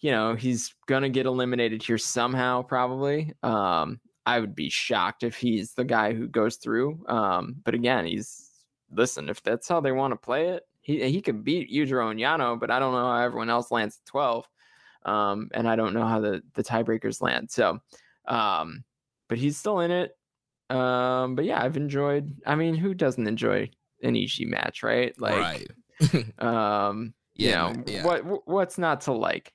You 0.00 0.10
know, 0.10 0.34
he's 0.34 0.74
gonna 0.86 1.10
get 1.10 1.26
eliminated 1.26 1.82
here 1.82 1.98
somehow, 1.98 2.62
probably. 2.62 3.34
Um, 3.42 4.00
I 4.26 4.40
would 4.40 4.54
be 4.54 4.68
shocked 4.68 5.22
if 5.22 5.36
he's 5.36 5.72
the 5.74 5.84
guy 5.84 6.12
who 6.12 6.28
goes 6.28 6.56
through. 6.56 7.04
Um, 7.08 7.56
but 7.64 7.74
again, 7.74 8.06
he's 8.06 8.50
listen, 8.92 9.28
if 9.28 9.42
that's 9.42 9.68
how 9.68 9.80
they 9.80 9.92
want 9.92 10.12
to 10.12 10.16
play 10.16 10.48
it, 10.48 10.64
he 10.80 11.10
he 11.10 11.22
could 11.22 11.44
beat 11.44 11.72
Yujiro 11.72 12.10
and 12.10 12.20
Yano, 12.20 12.58
but 12.58 12.70
I 12.70 12.78
don't 12.78 12.92
know 12.92 13.06
how 13.06 13.22
everyone 13.22 13.50
else 13.50 13.70
lands 13.70 13.98
at 14.02 14.10
12. 14.10 14.46
Um, 15.06 15.48
and 15.54 15.66
I 15.66 15.76
don't 15.76 15.94
know 15.94 16.06
how 16.06 16.20
the 16.20 16.42
the 16.54 16.62
tiebreakers 16.62 17.22
land. 17.22 17.50
So 17.50 17.80
um, 18.26 18.84
but 19.28 19.38
he's 19.38 19.56
still 19.56 19.80
in 19.80 19.90
it. 19.90 20.16
Um, 20.70 21.34
but 21.34 21.44
yeah, 21.44 21.62
I've 21.62 21.76
enjoyed. 21.76 22.36
I 22.46 22.54
mean, 22.54 22.74
who 22.74 22.94
doesn't 22.94 23.26
enjoy 23.26 23.70
an 24.02 24.14
Ishii 24.14 24.46
match, 24.46 24.82
right? 24.82 25.18
Like, 25.20 25.66
right. 26.02 26.38
um, 26.38 27.14
yeah, 27.34 27.68
you 27.68 27.74
know, 27.74 27.84
yeah. 27.86 28.04
what 28.04 28.46
what's 28.46 28.78
not 28.78 29.02
to 29.02 29.12
like? 29.12 29.52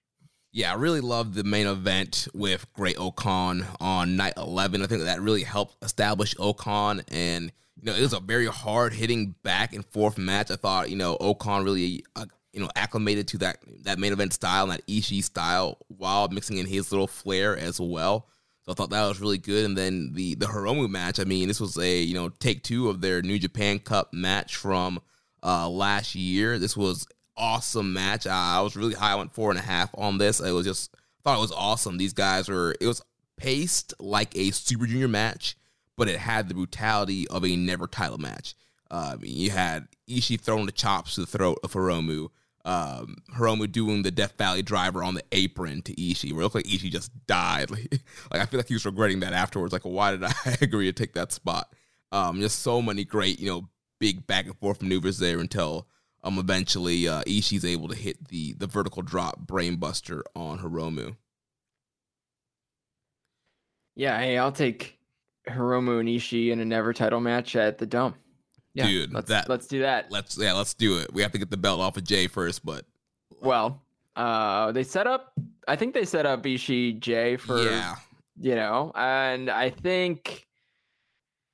Yeah, 0.56 0.72
I 0.72 0.76
really 0.76 1.01
loved 1.01 1.34
the 1.34 1.43
main 1.43 1.68
event 1.68 2.30
with 2.34 2.66
Great 2.72 2.97
O-Khan 2.97 3.66
on 3.82 4.16
night 4.16 4.36
11. 4.38 4.82
I 4.82 4.88
think 4.88 5.03
that 5.03 5.20
really 5.20 5.43
helped 5.43 5.84
establish 5.84 6.34
O-Khan. 6.39 7.01
And, 7.10 7.51
you 7.76 7.91
know, 7.91 7.93
it 7.93 7.99
was 7.99 8.14
a 8.14 8.22
very 8.22 8.45
hard 8.45 8.93
hitting 8.93 9.36
back 9.43 9.74
and 9.74 9.86
forth 9.86 10.18
match. 10.18 10.51
I 10.51 10.56
thought, 10.56 10.89
you 10.89 10.95
know, 10.95 11.18
O-Khan 11.20 11.66
really, 11.66 12.06
uh, 12.16 12.28
you 12.53 12.62
know, 12.62 12.70
acclimated 12.78 13.28
to 13.28 13.38
that, 13.39 13.58
that 13.84 13.99
main 13.99 14.14
event 14.14 14.32
style 14.32 14.64
and 14.64 14.72
that 14.72 14.88
Ishii 14.88 15.26
style 15.26 15.78
while 15.89 16.30
mixing 16.30 16.58
in 16.58 16.68
his 16.68 16.89
little 16.89 17.08
flair 17.08 17.58
as 17.58 17.82
well. 17.82 18.30
So 18.62 18.72
I 18.72 18.76
thought 18.76 18.91
that 18.91 19.10
was 19.10 19.20
really 19.20 19.38
good. 19.38 19.66
And 19.66 19.78
then 19.78 20.14
the 20.14 20.36
the 20.36 20.45
Hiromu 20.45 20.89
match. 20.89 21.20
I 21.20 21.26
mean, 21.26 21.49
this 21.49 21.60
was 21.60 21.78
a 21.78 22.01
you 22.01 22.14
know 22.14 22.30
take 22.30 22.64
two 22.64 22.89
of 22.89 23.01
their 23.01 23.22
New 23.22 23.38
Japan 23.38 23.78
Cup 23.78 24.14
match 24.14 24.56
from 24.56 25.01
uh, 25.43 25.70
last 25.70 26.16
year. 26.16 26.58
This 26.60 26.78
was 26.78 27.06
awesome 27.38 27.93
match. 27.93 28.27
I 28.27 28.61
was 28.61 28.75
really 28.75 28.95
high. 28.95 29.13
I 29.13 29.15
went 29.15 29.33
four 29.33 29.49
and 29.49 29.59
a 29.59 29.63
half 29.63 29.89
on 29.95 30.17
this. 30.17 30.39
It 30.39 30.51
was 30.51 30.65
just 30.65 30.95
thought 31.23 31.38
it 31.38 31.41
was 31.41 31.51
awesome. 31.51 31.97
These 31.97 32.13
guys 32.13 32.49
were. 32.49 32.75
It 32.79 32.88
was 32.88 33.01
paced 33.38 33.93
like 33.99 34.36
a 34.36 34.51
Super 34.51 34.86
Junior 34.86 35.07
match, 35.07 35.57
but 35.97 36.07
it 36.07 36.17
had 36.17 36.47
the 36.47 36.53
brutality 36.53 37.27
of 37.27 37.43
a 37.43 37.55
never 37.55 37.88
title 37.88 38.17
match. 38.17 38.55
Um, 38.91 39.19
you 39.23 39.51
had 39.51 39.88
Ishii 40.09 40.39
throwing 40.39 40.65
the 40.65 40.71
chops 40.71 41.15
to 41.15 41.21
the 41.21 41.27
throat 41.27 41.59
of 41.63 41.73
Hiromu. 41.73 42.29
Um, 42.63 43.17
Hiromu 43.36 43.71
doing 43.71 44.01
the 44.01 44.11
Death 44.11 44.38
Valley 44.38 44.63
driver 44.63 45.03
on 45.03 45.13
the 45.13 45.23
apron 45.31 45.81
to 45.83 45.93
Ishii, 45.93 46.31
where 46.31 46.41
it 46.41 46.43
looked 46.45 46.55
like 46.55 46.65
Ishii 46.65 46.91
just 46.91 47.11
died. 47.27 47.69
Like, 47.71 48.01
like 48.31 48.41
I 48.41 48.45
feel 48.45 48.59
like 48.59 48.67
he 48.67 48.73
was 48.73 48.86
regretting 48.86 49.19
that 49.19 49.33
afterwards. 49.33 49.73
Like, 49.73 49.83
why 49.83 50.11
did 50.11 50.23
I 50.23 50.33
agree 50.61 50.86
to 50.86 50.93
take 50.93 51.13
that 51.13 51.31
spot? 51.31 51.71
Um, 52.11 52.39
just 52.39 52.59
so 52.61 52.81
many 52.81 53.03
great, 53.03 53.39
you 53.39 53.49
know, 53.49 53.69
big 53.99 54.25
back 54.25 54.45
and 54.45 54.57
forth 54.57 54.81
maneuvers 54.81 55.19
there 55.19 55.39
until 55.39 55.88
um 56.26 56.38
eventually 56.39 57.07
uh, 57.07 57.23
Ishii's 57.23 57.63
able 57.63 57.88
to 57.88 57.95
hit 57.95 58.28
the 58.28 58.53
the 58.53 58.67
vertical 58.67 59.01
drop 59.01 59.45
brainbuster 59.45 60.21
on 60.36 60.59
Hiromu. 60.59 61.15
Yeah, 63.95 64.19
hey, 64.19 64.38
I'll 64.38 64.51
take 64.51 64.99
Hiromu 65.47 65.99
and 65.99 66.09
Ishii 66.09 66.51
in 66.51 66.59
a 66.59 66.65
never 66.65 66.91
title 66.93 67.21
match 67.21 67.55
at 67.55 67.78
the 67.78 67.86
Dome. 67.86 68.15
Yeah, 68.73 68.88
Dude, 68.88 69.13
let's 69.13 69.30
that- 69.30 69.47
let's 69.47 69.67
do 69.67 69.80
that. 69.82 70.11
Let's 70.11 70.38
yeah, 70.38 70.51
let's 70.53 70.73
do 70.73 70.97
it. 70.99 71.13
We 71.13 71.21
have 71.21 71.32
to 71.32 71.38
get 71.38 71.49
the 71.49 71.57
belt 71.57 71.80
off 71.80 71.95
of 71.95 72.03
Jay 72.03 72.28
first, 72.28 72.65
but 72.65 72.86
Well, 73.41 73.82
uh, 74.17 74.71
they 74.73 74.84
set 74.84 75.07
up. 75.07 75.34
I 75.67 75.76
think 75.78 75.93
they 75.93 76.03
set 76.05 76.26
up 76.26 76.43
Ishii 76.43 76.99
Jay 76.99 77.38
for 77.38 77.61
yeah, 77.61 77.95
you 78.38 78.55
know, 78.55 78.91
and 78.95 79.49
I 79.49 79.69
think, 79.69 80.45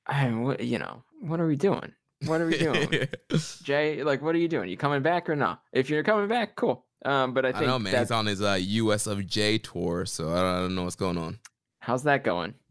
I 0.06 0.26
what 0.30 0.64
you 0.64 0.78
know, 0.78 1.04
what 1.20 1.38
are 1.38 1.46
we 1.46 1.54
doing? 1.56 1.92
What 2.26 2.40
are 2.40 2.46
we 2.46 2.58
doing, 2.58 3.08
Jay? 3.62 4.02
Like, 4.04 4.22
what 4.22 4.34
are 4.34 4.38
you 4.38 4.48
doing? 4.48 4.68
You 4.68 4.76
coming 4.76 5.02
back 5.02 5.28
or 5.28 5.36
not? 5.36 5.62
If 5.72 5.90
you're 5.90 6.02
coming 6.02 6.28
back, 6.28 6.54
cool. 6.56 6.84
Um, 7.04 7.34
but 7.34 7.44
I 7.44 7.48
I, 7.48 7.52
think 7.52 7.66
know, 7.66 7.78
man. 7.78 7.98
He's 7.98 8.10
on 8.10 8.26
his 8.26 8.40
uh, 8.40 8.58
US 8.60 9.06
of 9.06 9.26
J 9.26 9.58
tour, 9.58 10.06
so 10.06 10.30
I 10.30 10.36
don't, 10.36 10.46
I 10.46 10.58
don't 10.60 10.74
know 10.74 10.84
what's 10.84 10.94
going 10.96 11.18
on. 11.18 11.38
how's 11.80 12.04
that 12.04 12.24
going? 12.24 12.54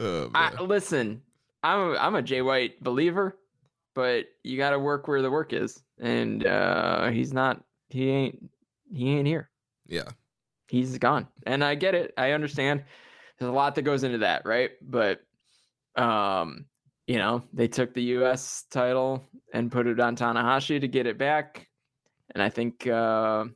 Oh, 0.00 0.30
I, 0.32 0.54
listen, 0.62 1.22
I'm 1.64 1.80
a, 1.80 1.96
I'm 1.96 2.14
a 2.14 2.22
Jay 2.22 2.40
White 2.40 2.80
believer, 2.82 3.36
but 3.94 4.26
you 4.44 4.56
got 4.56 4.70
to 4.70 4.78
work 4.78 5.08
where 5.08 5.22
the 5.22 5.30
work 5.30 5.52
is, 5.52 5.82
and 5.98 6.46
uh, 6.46 7.08
he's 7.08 7.32
not. 7.32 7.64
He 7.88 8.08
ain't. 8.08 8.50
He 8.92 9.10
ain't 9.10 9.26
here. 9.26 9.50
yeah, 9.88 10.08
He's 10.68 10.96
gone, 10.98 11.26
and 11.46 11.64
I 11.64 11.74
get 11.74 11.96
it. 11.96 12.14
I 12.16 12.30
understand. 12.30 12.84
There's 13.38 13.48
a 13.48 13.52
lot 13.52 13.74
that 13.74 13.82
goes 13.82 14.04
into 14.04 14.18
that, 14.18 14.46
right? 14.46 14.70
But, 14.82 15.20
um, 15.98 16.66
you 17.06 17.18
know, 17.18 17.42
they 17.52 17.68
took 17.68 17.94
the 17.94 18.02
U.S. 18.02 18.64
title 18.70 19.28
and 19.52 19.72
put 19.72 19.86
it 19.86 20.00
on 20.00 20.16
Tanahashi 20.16 20.80
to 20.80 20.88
get 20.88 21.06
it 21.06 21.18
back, 21.18 21.68
and 22.34 22.42
I 22.42 22.48
think. 22.48 22.86
Uh, 22.86 23.46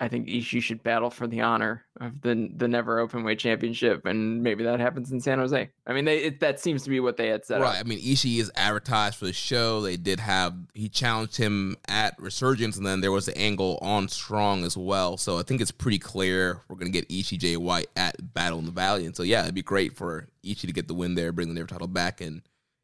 I 0.00 0.06
think 0.08 0.28
Ishii 0.28 0.62
should 0.62 0.82
battle 0.84 1.10
for 1.10 1.26
the 1.26 1.40
honor 1.40 1.84
of 2.00 2.20
the 2.20 2.48
the 2.54 2.68
never 2.68 3.00
open 3.00 3.24
weight 3.24 3.40
championship, 3.40 4.06
and 4.06 4.42
maybe 4.42 4.62
that 4.64 4.78
happens 4.78 5.10
in 5.10 5.20
San 5.20 5.38
Jose. 5.38 5.70
I 5.86 5.92
mean, 5.92 6.04
they 6.04 6.18
it, 6.18 6.40
that 6.40 6.60
seems 6.60 6.84
to 6.84 6.90
be 6.90 7.00
what 7.00 7.16
they 7.16 7.28
had 7.28 7.44
set 7.44 7.60
up. 7.60 7.64
right. 7.64 7.80
up. 7.80 7.84
I 7.84 7.88
mean, 7.88 8.00
Ishii 8.00 8.38
is 8.38 8.50
advertised 8.54 9.16
for 9.16 9.26
the 9.26 9.32
show. 9.32 9.80
They 9.80 9.96
did 9.96 10.20
have 10.20 10.54
he 10.72 10.88
challenged 10.88 11.36
him 11.36 11.76
at 11.88 12.14
Resurgence, 12.20 12.76
and 12.76 12.86
then 12.86 13.00
there 13.00 13.10
was 13.10 13.26
the 13.26 13.36
angle 13.36 13.78
on 13.82 14.08
Strong 14.08 14.64
as 14.64 14.76
well. 14.76 15.16
So 15.16 15.38
I 15.38 15.42
think 15.42 15.60
it's 15.60 15.72
pretty 15.72 15.98
clear 15.98 16.62
we're 16.68 16.76
gonna 16.76 16.90
get 16.90 17.08
Ishii 17.08 17.38
Jay 17.38 17.56
White 17.56 17.88
at 17.96 18.34
Battle 18.34 18.60
in 18.60 18.66
the 18.66 18.70
Valley, 18.70 19.04
and 19.04 19.16
so 19.16 19.24
yeah, 19.24 19.42
it'd 19.42 19.54
be 19.54 19.62
great 19.62 19.96
for 19.96 20.28
Ishii 20.44 20.60
to 20.60 20.72
get 20.72 20.86
the 20.86 20.94
win 20.94 21.16
there, 21.16 21.32
bring 21.32 21.48
the 21.48 21.54
never 21.54 21.66
title 21.66 21.88
back, 21.88 22.20
and 22.20 22.42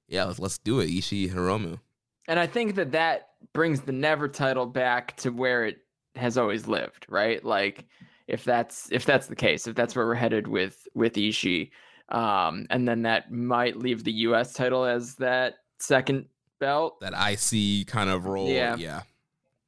yeah, 0.09 0.25
let's 0.25 0.41
let's 0.41 0.59
do 0.59 0.81
it. 0.81 0.89
Ishii 0.89 1.33
Hiromu. 1.33 1.79
And 2.27 2.41
I 2.41 2.47
think 2.47 2.77
that 2.77 2.93
that 2.93 3.29
brings 3.53 3.83
the 3.83 3.93
never 3.93 4.29
title 4.29 4.67
back 4.67 5.17
to 5.19 5.31
where 5.31 5.67
it 5.67 5.84
has 6.17 6.39
always 6.39 6.67
lived, 6.67 7.07
right? 7.09 7.45
Like 7.45 7.85
if 8.27 8.45
that's 8.45 8.91
if 8.93 9.05
that's 9.05 9.27
the 9.27 9.37
case, 9.37 9.67
if 9.67 9.75
that's 9.75 9.95
where 9.95 10.07
we're 10.07 10.15
headed 10.15 10.47
with 10.47 10.87
with 10.95 11.15
Ishii, 11.15 11.71
um, 12.09 12.67
and 12.71 12.87
then 12.87 13.03
that 13.03 13.31
might 13.31 13.77
leave 13.77 14.05
the 14.05 14.13
U.S. 14.13 14.53
title 14.53 14.85
as 14.85 15.17
that 15.17 15.55
second 15.79 16.27
belt. 16.61 17.01
That 17.01 17.15
IC 17.15 17.87
kind 17.87 18.11
of 18.11 18.27
role. 18.27 18.49
Yeah. 18.49 18.77
yeah. 18.77 19.03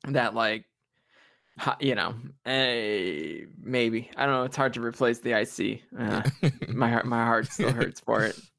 That 0.08 0.34
like, 0.34 0.64
you 1.80 1.94
know, 1.94 2.14
eh, 2.44 3.46
maybe 3.60 4.10
I 4.16 4.26
don't 4.26 4.34
know. 4.34 4.44
It's 4.44 4.56
hard 4.56 4.74
to 4.74 4.80
replace 4.80 5.20
the 5.20 5.32
IC. 5.32 5.82
Uh, 5.98 6.22
my 6.68 6.90
heart, 6.90 7.06
my 7.06 7.24
heart 7.24 7.50
still 7.50 7.72
hurts 7.72 8.00
for 8.00 8.24
it. 8.24 8.38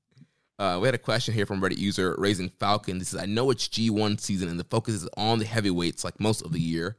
Uh, 0.59 0.79
we 0.81 0.87
had 0.87 0.95
a 0.95 0.97
question 0.97 1.35
here 1.35 1.45
from 1.45 1.61
Reddit 1.61 1.77
user 1.77 2.15
Raising 2.17 2.49
Falcon. 2.49 2.97
This 2.97 3.13
is 3.13 3.21
I 3.21 3.27
know 3.27 3.51
it's 3.51 3.67
G1 3.67 4.19
season 4.19 4.49
and 4.49 4.59
the 4.59 4.63
focus 4.63 4.95
is 4.95 5.09
on 5.15 5.37
the 5.37 5.45
heavyweights 5.45 6.03
like 6.03 6.19
most 6.19 6.41
of 6.41 6.51
the 6.51 6.59
year, 6.59 6.97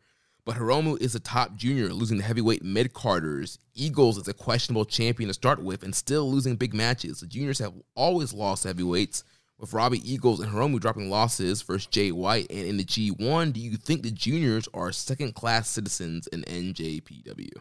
but 0.49 0.57
Hiromu 0.57 0.99
is 0.99 1.15
a 1.15 1.21
top 1.21 1.57
junior, 1.57 1.93
losing 1.93 2.17
the 2.17 2.25
heavyweight 2.25 2.65
mid 2.65 2.95
carders. 2.95 3.59
Eagles 3.75 4.17
is 4.17 4.29
a 4.29 4.33
questionable 4.33 4.87
champion 4.87 5.29
to 5.29 5.35
start 5.35 5.63
with 5.63 5.83
and 5.83 5.95
still 5.95 6.31
losing 6.31 6.57
big 6.57 6.73
matches. 6.73 7.21
The 7.21 7.27
juniors 7.27 7.59
have 7.59 7.75
always 7.95 8.33
lost 8.33 8.65
heavyweights, 8.65 9.25
with 9.59 9.75
Robbie 9.75 10.01
Eagles 10.11 10.41
and 10.41 10.51
Hiromu 10.51 10.81
dropping 10.81 11.11
losses 11.11 11.61
versus 11.61 11.85
Jay 11.85 12.13
White. 12.13 12.47
And 12.49 12.67
in 12.67 12.79
the 12.79 12.85
G1, 12.87 13.53
do 13.53 13.61
you 13.61 13.77
think 13.77 14.03
the 14.03 14.11
juniors 14.11 14.67
are 14.73 14.91
second 14.91 15.35
class 15.35 15.69
citizens 15.69 16.27
in 16.29 16.45
NJPW? 16.45 17.53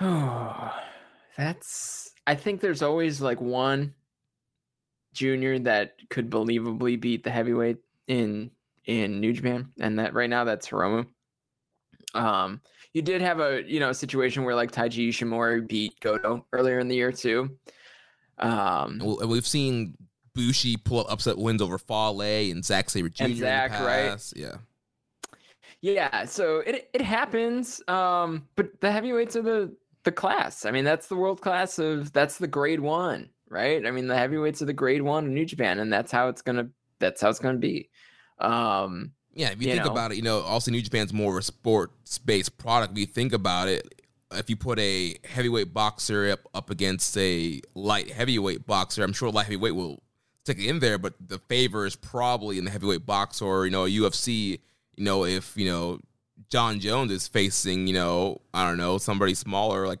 Oh, 0.00 0.72
that's. 1.36 2.12
I 2.24 2.36
think 2.36 2.60
there's 2.60 2.82
always 2.82 3.20
like 3.20 3.40
one 3.40 3.94
junior 5.12 5.58
that 5.58 5.94
could 6.08 6.30
believably 6.30 7.00
beat 7.00 7.24
the 7.24 7.32
heavyweight 7.32 7.78
in 8.06 8.52
in 8.84 9.18
New 9.20 9.32
Japan, 9.32 9.72
and 9.80 9.98
that 9.98 10.14
right 10.14 10.30
now 10.30 10.44
that's 10.44 10.68
Hiromu. 10.68 11.04
Um, 12.14 12.60
you 12.92 13.02
did 13.02 13.22
have 13.22 13.40
a 13.40 13.62
you 13.66 13.80
know 13.80 13.92
situation 13.92 14.44
where 14.44 14.54
like 14.54 14.70
Taiji 14.70 15.08
Ishimori 15.08 15.66
beat 15.66 15.98
Goto 16.00 16.44
earlier 16.52 16.78
in 16.78 16.88
the 16.88 16.94
year 16.96 17.12
too. 17.12 17.56
Um, 18.38 18.92
And 19.00 19.02
we- 19.02 19.16
and 19.20 19.30
we've 19.30 19.46
seen 19.46 19.96
Bushi 20.34 20.76
pull 20.76 21.00
up 21.00 21.06
upset 21.10 21.36
wins 21.38 21.60
over 21.62 21.78
Fale 21.78 22.20
and 22.50 22.64
Zack 22.64 22.90
Sabre 22.90 23.08
Jr. 23.08 23.24
And 23.24 23.36
Zack, 23.36 23.70
right? 23.72 24.32
Yeah. 24.36 24.56
Yeah, 25.80 26.24
so 26.26 26.58
it 26.60 26.88
it 26.92 27.00
happens. 27.02 27.82
Um, 27.88 28.46
but 28.56 28.80
the 28.80 28.90
heavyweights 28.92 29.34
are 29.36 29.42
the 29.42 29.74
the 30.04 30.12
class. 30.12 30.64
I 30.64 30.70
mean, 30.70 30.84
that's 30.84 31.08
the 31.08 31.16
world 31.16 31.40
class 31.40 31.78
of 31.78 32.12
that's 32.12 32.38
the 32.38 32.46
grade 32.46 32.80
one, 32.80 33.30
right? 33.48 33.84
I 33.84 33.90
mean, 33.90 34.06
the 34.06 34.16
heavyweights 34.16 34.62
are 34.62 34.66
the 34.66 34.72
grade 34.72 35.02
one 35.02 35.26
in 35.26 35.34
New 35.34 35.44
Japan, 35.44 35.80
and 35.80 35.92
that's 35.92 36.12
how 36.12 36.28
it's 36.28 36.40
gonna 36.42 36.68
that's 37.00 37.20
how 37.20 37.30
it's 37.30 37.40
gonna 37.40 37.58
be. 37.58 37.90
Um, 38.38 39.12
Yeah, 39.34 39.50
if 39.50 39.62
you, 39.62 39.68
You 39.68 39.74
think 39.74 39.86
know. 39.86 39.92
about 39.92 40.12
it, 40.12 40.16
you 40.16 40.22
know, 40.22 40.40
also 40.40 40.70
New 40.70 40.82
Japan's 40.82 41.12
more 41.12 41.32
of 41.32 41.38
a 41.40 41.42
sports 41.42 42.18
based 42.18 42.58
product. 42.58 42.92
If 42.92 42.98
you 42.98 43.06
think 43.06 43.32
about 43.32 43.68
it, 43.68 44.02
if 44.32 44.48
you 44.50 44.56
put 44.56 44.78
a 44.78 45.16
heavyweight 45.24 45.72
boxer 45.72 46.30
up, 46.32 46.40
up 46.54 46.70
against 46.70 47.16
a 47.18 47.60
light 47.74 48.10
heavyweight 48.10 48.66
boxer, 48.66 49.02
I'm 49.04 49.12
sure 49.12 49.30
light 49.30 49.44
heavyweight 49.46 49.74
will 49.74 50.02
stick 50.44 50.58
it 50.58 50.66
in 50.66 50.78
there, 50.80 50.98
but 50.98 51.14
the 51.24 51.38
favor 51.38 51.86
is 51.86 51.96
probably 51.96 52.58
in 52.58 52.64
the 52.64 52.70
heavyweight 52.70 53.06
box 53.06 53.40
or, 53.40 53.64
you 53.64 53.70
know, 53.70 53.84
UFC, 53.84 54.58
you 54.96 55.04
know, 55.04 55.24
if, 55.24 55.56
you 55.56 55.66
know, 55.66 56.00
Jon 56.50 56.80
Jones 56.80 57.12
is 57.12 57.28
facing, 57.28 57.86
you 57.86 57.94
know, 57.94 58.40
I 58.52 58.66
don't 58.66 58.76
know, 58.76 58.98
somebody 58.98 59.34
smaller, 59.34 59.86
like, 59.86 60.00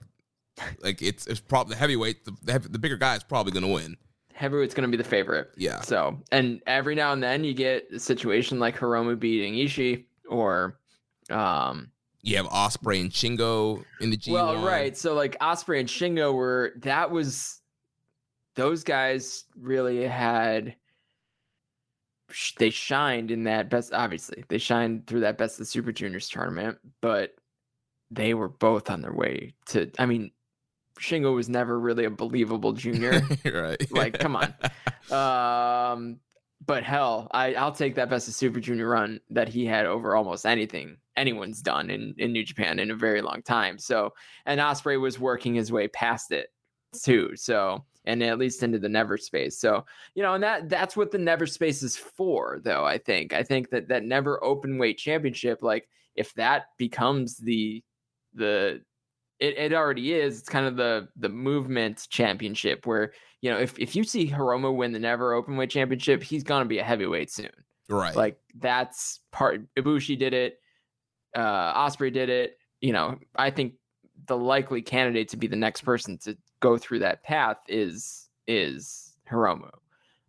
like 0.82 1.00
it's 1.00 1.26
it's 1.26 1.40
probably 1.40 1.74
the 1.74 1.78
heavyweight, 1.78 2.24
the, 2.24 2.32
the, 2.42 2.52
heavy- 2.52 2.68
the 2.68 2.78
bigger 2.78 2.96
guy 2.98 3.16
is 3.16 3.22
probably 3.22 3.52
going 3.52 3.64
to 3.66 3.72
win. 3.72 3.96
Heavyweight's 4.42 4.74
gonna 4.74 4.88
be 4.88 4.96
the 4.96 5.04
favorite. 5.04 5.52
Yeah. 5.56 5.80
So, 5.82 6.20
and 6.32 6.60
every 6.66 6.96
now 6.96 7.12
and 7.12 7.22
then 7.22 7.44
you 7.44 7.54
get 7.54 7.88
a 7.92 8.00
situation 8.00 8.58
like 8.58 8.76
Hiromu 8.76 9.18
beating 9.18 9.54
Ishii, 9.54 10.04
or 10.28 10.78
um, 11.30 11.90
You 12.22 12.36
have 12.38 12.46
Osprey 12.46 13.00
and 13.00 13.10
Shingo 13.10 13.84
in 14.00 14.10
the 14.10 14.16
G1. 14.16 14.32
Well, 14.32 14.56
right. 14.64 14.96
So 14.96 15.14
like 15.14 15.36
Osprey 15.40 15.78
and 15.78 15.88
Shingo 15.88 16.34
were 16.34 16.72
that 16.78 17.10
was 17.10 17.60
those 18.56 18.82
guys 18.82 19.44
really 19.56 20.02
had 20.06 20.74
they 22.58 22.70
shined 22.70 23.30
in 23.30 23.44
that 23.44 23.70
best 23.70 23.92
obviously. 23.92 24.44
They 24.48 24.58
shined 24.58 25.06
through 25.06 25.20
that 25.20 25.38
best 25.38 25.60
of 25.60 25.68
Super 25.68 25.92
Juniors 25.92 26.28
tournament, 26.28 26.78
but 27.00 27.34
they 28.10 28.34
were 28.34 28.48
both 28.48 28.90
on 28.90 29.02
their 29.02 29.12
way 29.12 29.54
to 29.66 29.90
I 29.98 30.06
mean 30.06 30.32
Shingo 31.02 31.34
was 31.34 31.48
never 31.48 31.78
really 31.78 32.04
a 32.04 32.10
believable 32.10 32.72
junior. 32.72 33.20
right. 33.44 33.92
like 33.92 34.18
come 34.18 34.36
on. 34.36 34.54
Um 35.10 36.20
but 36.64 36.84
hell, 36.84 37.26
I, 37.32 37.54
I'll 37.54 37.72
take 37.72 37.96
that 37.96 38.08
best 38.08 38.28
of 38.28 38.34
Super 38.34 38.60
Junior 38.60 38.88
run 38.88 39.20
that 39.30 39.48
he 39.48 39.66
had 39.66 39.84
over 39.84 40.14
almost 40.14 40.46
anything 40.46 40.96
anyone's 41.16 41.60
done 41.60 41.90
in, 41.90 42.14
in 42.18 42.32
New 42.32 42.44
Japan 42.44 42.78
in 42.78 42.92
a 42.92 42.96
very 42.96 43.20
long 43.20 43.42
time. 43.42 43.78
So, 43.78 44.12
and 44.46 44.60
Osprey 44.60 44.96
was 44.96 45.18
working 45.18 45.54
his 45.54 45.72
way 45.72 45.88
past 45.88 46.30
it 46.30 46.50
too. 47.02 47.32
So, 47.34 47.84
and 48.04 48.22
at 48.22 48.38
least 48.38 48.62
into 48.62 48.78
the 48.78 48.88
never 48.88 49.16
space. 49.16 49.58
So, 49.58 49.84
you 50.14 50.22
know, 50.22 50.34
and 50.34 50.42
that 50.44 50.68
that's 50.68 50.96
what 50.96 51.10
the 51.10 51.18
never 51.18 51.46
space 51.46 51.82
is 51.82 51.96
for, 51.96 52.60
though. 52.62 52.84
I 52.84 52.98
think. 52.98 53.32
I 53.32 53.42
think 53.42 53.70
that 53.70 53.88
that 53.88 54.04
never 54.04 54.42
open 54.42 54.78
weight 54.78 54.98
championship, 54.98 55.62
like 55.62 55.88
if 56.16 56.32
that 56.34 56.66
becomes 56.78 57.36
the 57.36 57.82
the 58.34 58.82
it, 59.42 59.58
it 59.58 59.72
already 59.74 60.14
is. 60.14 60.38
It's 60.38 60.48
kind 60.48 60.66
of 60.66 60.76
the 60.76 61.08
the 61.16 61.28
movement 61.28 62.06
championship 62.08 62.86
where 62.86 63.12
you 63.40 63.50
know 63.50 63.58
if 63.58 63.76
if 63.78 63.96
you 63.96 64.04
see 64.04 64.30
Hiromu 64.30 64.74
win 64.74 64.92
the 64.92 65.00
never 65.00 65.34
open 65.34 65.56
weight 65.56 65.70
championship, 65.70 66.22
he's 66.22 66.44
gonna 66.44 66.64
be 66.64 66.78
a 66.78 66.84
heavyweight 66.84 67.30
soon. 67.30 67.50
Right. 67.88 68.14
Like 68.14 68.38
that's 68.54 69.20
part. 69.32 69.62
Ibushi 69.74 70.18
did 70.18 70.32
it. 70.32 70.60
Uh, 71.36 71.72
Osprey 71.74 72.10
did 72.10 72.28
it. 72.28 72.58
You 72.80 72.92
know, 72.92 73.18
I 73.34 73.50
think 73.50 73.74
the 74.26 74.36
likely 74.36 74.80
candidate 74.80 75.28
to 75.30 75.36
be 75.36 75.48
the 75.48 75.56
next 75.56 75.82
person 75.82 76.18
to 76.18 76.36
go 76.60 76.78
through 76.78 77.00
that 77.00 77.24
path 77.24 77.58
is 77.68 78.28
is 78.46 79.16
Hiromu. 79.28 79.70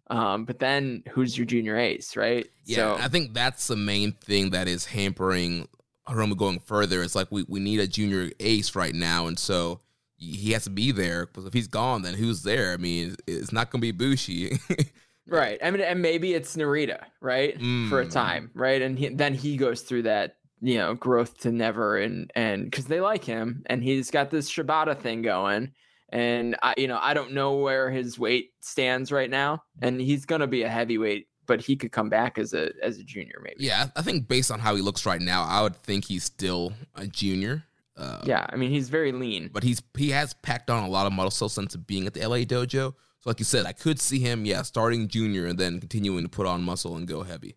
Um, 0.07 0.45
but 0.45 0.59
then 0.59 1.03
who's 1.09 1.37
your 1.37 1.45
junior 1.45 1.77
ace, 1.77 2.17
right? 2.17 2.47
Yeah, 2.65 2.77
so, 2.77 2.97
I 2.99 3.07
think 3.07 3.33
that's 3.33 3.67
the 3.67 3.75
main 3.75 4.11
thing 4.11 4.49
that 4.51 4.67
is 4.67 4.85
hampering 4.85 5.67
Hiromu 6.07 6.37
going 6.37 6.59
further. 6.59 7.03
It's 7.03 7.15
like 7.15 7.27
we, 7.31 7.45
we 7.47 7.59
need 7.59 7.79
a 7.79 7.87
junior 7.87 8.31
ace 8.39 8.75
right 8.75 8.93
now, 8.93 9.27
and 9.27 9.37
so 9.37 9.81
he 10.17 10.51
has 10.51 10.63
to 10.65 10.69
be 10.69 10.91
there 10.91 11.25
because 11.25 11.45
if 11.45 11.53
he's 11.53 11.67
gone, 11.67 12.01
then 12.01 12.13
who's 12.13 12.43
there? 12.43 12.73
I 12.73 12.77
mean, 12.77 13.15
it's 13.27 13.51
not 13.51 13.71
going 13.71 13.81
to 13.81 13.85
be 13.85 13.91
Bushi. 13.91 14.57
right. 15.27 15.59
I 15.61 15.71
mean, 15.71 15.81
and 15.81 16.01
maybe 16.01 16.33
it's 16.33 16.55
Narita, 16.55 17.03
right, 17.21 17.57
mm. 17.57 17.89
for 17.89 18.01
a 18.01 18.05
mm. 18.05 18.11
time, 18.11 18.51
right, 18.53 18.81
and 18.81 18.97
he, 18.97 19.09
then 19.09 19.33
he 19.33 19.57
goes 19.57 19.81
through 19.81 20.03
that 20.03 20.37
you 20.61 20.77
know 20.77 20.93
growth 20.93 21.39
to 21.39 21.51
never 21.51 21.97
and 21.97 22.31
and 22.35 22.63
because 22.63 22.85
they 22.85 23.01
like 23.01 23.25
him 23.25 23.63
and 23.65 23.83
he's 23.83 24.09
got 24.09 24.29
this 24.31 24.49
Shibata 24.49 24.97
thing 24.97 25.21
going 25.21 25.73
and 26.13 26.55
I, 26.61 26.75
you 26.77 26.87
know, 26.87 26.99
I 27.01 27.15
don't 27.15 27.33
know 27.33 27.55
where 27.55 27.89
his 27.89 28.19
weight 28.19 28.51
stands 28.61 29.11
right 29.11 29.29
now, 29.29 29.63
and 29.81 29.99
he's 29.99 30.25
gonna 30.25 30.45
be 30.45 30.61
a 30.61 30.69
heavyweight, 30.69 31.27
but 31.45 31.61
he 31.61 31.75
could 31.75 31.91
come 31.91 32.09
back 32.09 32.37
as 32.37 32.53
a 32.53 32.71
as 32.81 32.97
a 32.97 33.03
junior, 33.03 33.39
maybe. 33.43 33.63
Yeah, 33.63 33.87
I 33.95 34.01
think 34.01 34.27
based 34.27 34.51
on 34.51 34.59
how 34.59 34.75
he 34.75 34.81
looks 34.81 35.05
right 35.05 35.21
now, 35.21 35.43
I 35.43 35.61
would 35.61 35.75
think 35.75 36.05
he's 36.05 36.23
still 36.23 36.73
a 36.95 37.07
junior. 37.07 37.63
Uh, 37.95 38.21
yeah, 38.23 38.45
I 38.49 38.55
mean 38.55 38.71
he's 38.71 38.89
very 38.89 39.11
lean, 39.11 39.49
but 39.53 39.63
he's 39.63 39.81
he 39.97 40.09
has 40.11 40.33
packed 40.33 40.69
on 40.69 40.83
a 40.83 40.89
lot 40.89 41.05
of 41.05 41.13
muscle 41.13 41.49
since 41.49 41.75
being 41.75 42.07
at 42.07 42.13
the 42.13 42.27
LA 42.27 42.37
dojo. 42.37 42.93
So, 43.23 43.29
like 43.29 43.39
you 43.39 43.45
said, 43.45 43.65
I 43.65 43.71
could 43.71 44.01
see 44.01 44.19
him, 44.19 44.45
yeah, 44.45 44.63
starting 44.63 45.07
junior 45.07 45.45
and 45.45 45.57
then 45.57 45.79
continuing 45.79 46.23
to 46.23 46.29
put 46.29 46.45
on 46.45 46.61
muscle 46.61 46.97
and 46.97 47.07
go 47.07 47.23
heavy. 47.23 47.55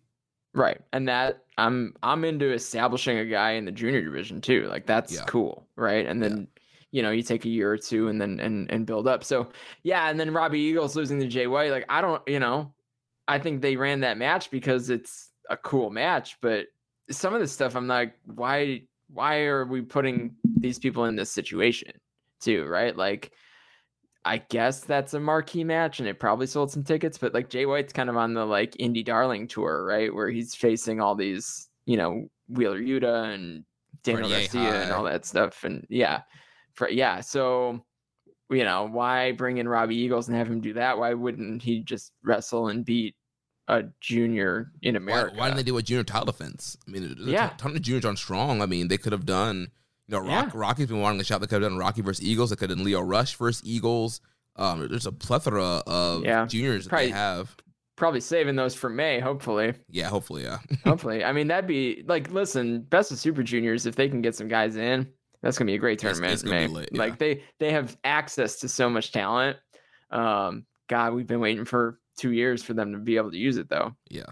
Right, 0.53 0.79
and 0.93 1.07
that 1.07 1.43
I'm 1.57 1.93
I'm 2.03 2.23
into 2.23 2.53
establishing 2.53 3.17
a 3.17 3.25
guy 3.25 3.51
in 3.51 3.65
the 3.65 3.71
junior 3.71 4.01
division 4.01 4.41
too. 4.41 4.67
Like 4.69 4.85
that's 4.85 5.13
yeah. 5.13 5.25
cool, 5.25 5.67
right? 5.75 6.05
And 6.05 6.21
then 6.21 6.47
you 6.91 7.01
know 7.01 7.11
you 7.11 7.21
take 7.21 7.45
a 7.45 7.49
year 7.49 7.71
or 7.71 7.77
two 7.77 8.07
and 8.07 8.21
then 8.21 8.39
and 8.39 8.71
and 8.71 8.85
build 8.85 9.07
up. 9.07 9.23
So 9.23 9.49
yeah, 9.83 10.09
and 10.09 10.19
then 10.19 10.33
Robbie 10.33 10.59
Eagles 10.59 10.95
losing 10.95 11.19
to 11.19 11.27
Jay 11.27 11.47
White, 11.47 11.71
like 11.71 11.85
I 11.89 12.01
don't, 12.01 12.21
you 12.27 12.39
know, 12.39 12.71
I 13.27 13.39
think 13.39 13.61
they 13.61 13.75
ran 13.75 14.01
that 14.01 14.17
match 14.17 14.51
because 14.51 14.89
it's 14.89 15.31
a 15.49 15.57
cool 15.57 15.89
match, 15.89 16.37
but 16.41 16.67
some 17.09 17.33
of 17.33 17.39
the 17.39 17.47
stuff 17.47 17.75
I'm 17.75 17.87
like, 17.87 18.13
why 18.25 18.83
why 19.09 19.39
are 19.41 19.65
we 19.65 19.81
putting 19.81 20.35
these 20.57 20.79
people 20.79 21.05
in 21.05 21.15
this 21.15 21.31
situation 21.31 21.93
too, 22.41 22.65
right? 22.65 22.95
Like 22.95 23.31
I 24.25 24.39
guess 24.49 24.81
that's 24.81 25.13
a 25.13 25.19
marquee 25.19 25.63
match 25.63 25.99
and 25.99 26.07
it 26.07 26.19
probably 26.19 26.47
sold 26.47 26.71
some 26.71 26.83
tickets, 26.83 27.17
but 27.17 27.33
like 27.33 27.49
Jay 27.49 27.65
White's 27.65 27.93
kind 27.93 28.09
of 28.09 28.17
on 28.17 28.33
the 28.33 28.45
like 28.45 28.73
indie 28.73 29.05
darling 29.05 29.47
tour, 29.47 29.85
right? 29.85 30.13
Where 30.13 30.29
he's 30.29 30.53
facing 30.55 30.99
all 30.99 31.15
these, 31.15 31.69
you 31.85 31.95
know, 31.95 32.27
Wheeler 32.49 32.81
Yuta 32.81 33.33
and 33.33 33.63
Daniel 34.03 34.29
Garcia 34.29 34.83
and 34.83 34.91
all 34.91 35.03
that 35.03 35.25
stuff. 35.25 35.63
And 35.63 35.85
yeah 35.89 36.21
for 36.77 36.89
yeah, 36.89 37.19
so 37.19 37.83
you 38.49 38.63
know, 38.63 38.87
why 38.89 39.33
bring 39.33 39.57
in 39.57 39.67
Robbie 39.67 39.97
Eagles 39.97 40.29
and 40.29 40.37
have 40.37 40.47
him 40.47 40.61
do 40.61 40.73
that? 40.73 40.97
Why 40.97 41.13
wouldn't 41.13 41.61
he 41.61 41.81
just 41.81 42.13
wrestle 42.23 42.69
and 42.69 42.85
beat 42.85 43.15
a 43.67 43.83
junior 43.99 44.71
in 44.81 44.95
America? 44.95 45.33
Why, 45.33 45.39
why 45.39 45.45
didn't 45.47 45.57
they 45.57 45.63
do 45.63 45.77
a 45.77 45.81
junior 45.81 46.03
title 46.03 46.25
defense? 46.25 46.77
I 46.87 46.91
mean, 46.91 47.15
yeah, 47.19 47.53
a 47.53 47.57
ton 47.57 47.75
of 47.75 47.81
juniors 47.81 48.05
on 48.05 48.17
strong. 48.17 48.61
I 48.61 48.65
mean, 48.65 48.87
they 48.87 48.97
could 48.97 49.11
have 49.11 49.25
done. 49.25 49.67
You 50.07 50.15
know, 50.15 50.19
Rock, 50.19 50.53
yeah. 50.53 50.59
Rocky's 50.59 50.87
been 50.87 51.01
wanting 51.01 51.19
to 51.19 51.25
shot. 51.25 51.41
They 51.41 51.47
could 51.47 51.61
have 51.61 51.69
done 51.69 51.77
Rocky 51.77 52.01
versus 52.01 52.25
Eagles. 52.25 52.49
They 52.49 52.55
could 52.55 52.69
have 52.69 52.77
done 52.77 52.85
Lio 52.85 53.01
Rush 53.01 53.35
versus 53.35 53.61
Eagles. 53.65 54.21
Um, 54.55 54.87
there's 54.87 55.05
a 55.05 55.11
plethora 55.11 55.83
of 55.85 56.23
yeah. 56.23 56.45
juniors 56.45 56.87
probably, 56.87 57.07
that 57.07 57.11
they 57.11 57.17
have. 57.17 57.55
Probably 57.95 58.21
saving 58.21 58.55
those 58.55 58.73
for 58.73 58.89
May, 58.89 59.19
hopefully. 59.19 59.73
Yeah, 59.89 60.07
hopefully, 60.07 60.43
yeah. 60.43 60.59
hopefully. 60.83 61.23
I 61.23 61.33
mean, 61.33 61.47
that'd 61.47 61.67
be 61.67 62.03
like, 62.07 62.31
listen, 62.31 62.81
best 62.81 63.11
of 63.11 63.19
Super 63.19 63.43
Juniors, 63.43 63.85
if 63.85 63.95
they 63.95 64.07
can 64.07 64.21
get 64.21 64.33
some 64.33 64.47
guys 64.47 64.77
in, 64.77 65.07
that's 65.41 65.57
gonna 65.57 65.67
be 65.67 65.75
a 65.75 65.79
great 65.79 65.99
tournament, 65.99 66.33
it's, 66.33 66.43
it's 66.43 66.71
lit, 66.71 66.89
yeah. 66.91 66.99
Like 66.99 67.19
they 67.19 67.43
they 67.59 67.71
have 67.71 67.95
access 68.03 68.59
to 68.59 68.67
so 68.67 68.89
much 68.89 69.11
talent. 69.11 69.57
Um, 70.09 70.65
God, 70.87 71.13
we've 71.13 71.27
been 71.27 71.39
waiting 71.39 71.65
for 71.65 71.99
two 72.17 72.31
years 72.31 72.63
for 72.63 72.73
them 72.73 72.91
to 72.91 72.97
be 72.97 73.15
able 73.17 73.31
to 73.31 73.37
use 73.37 73.57
it, 73.57 73.69
though. 73.69 73.95
Yeah. 74.09 74.25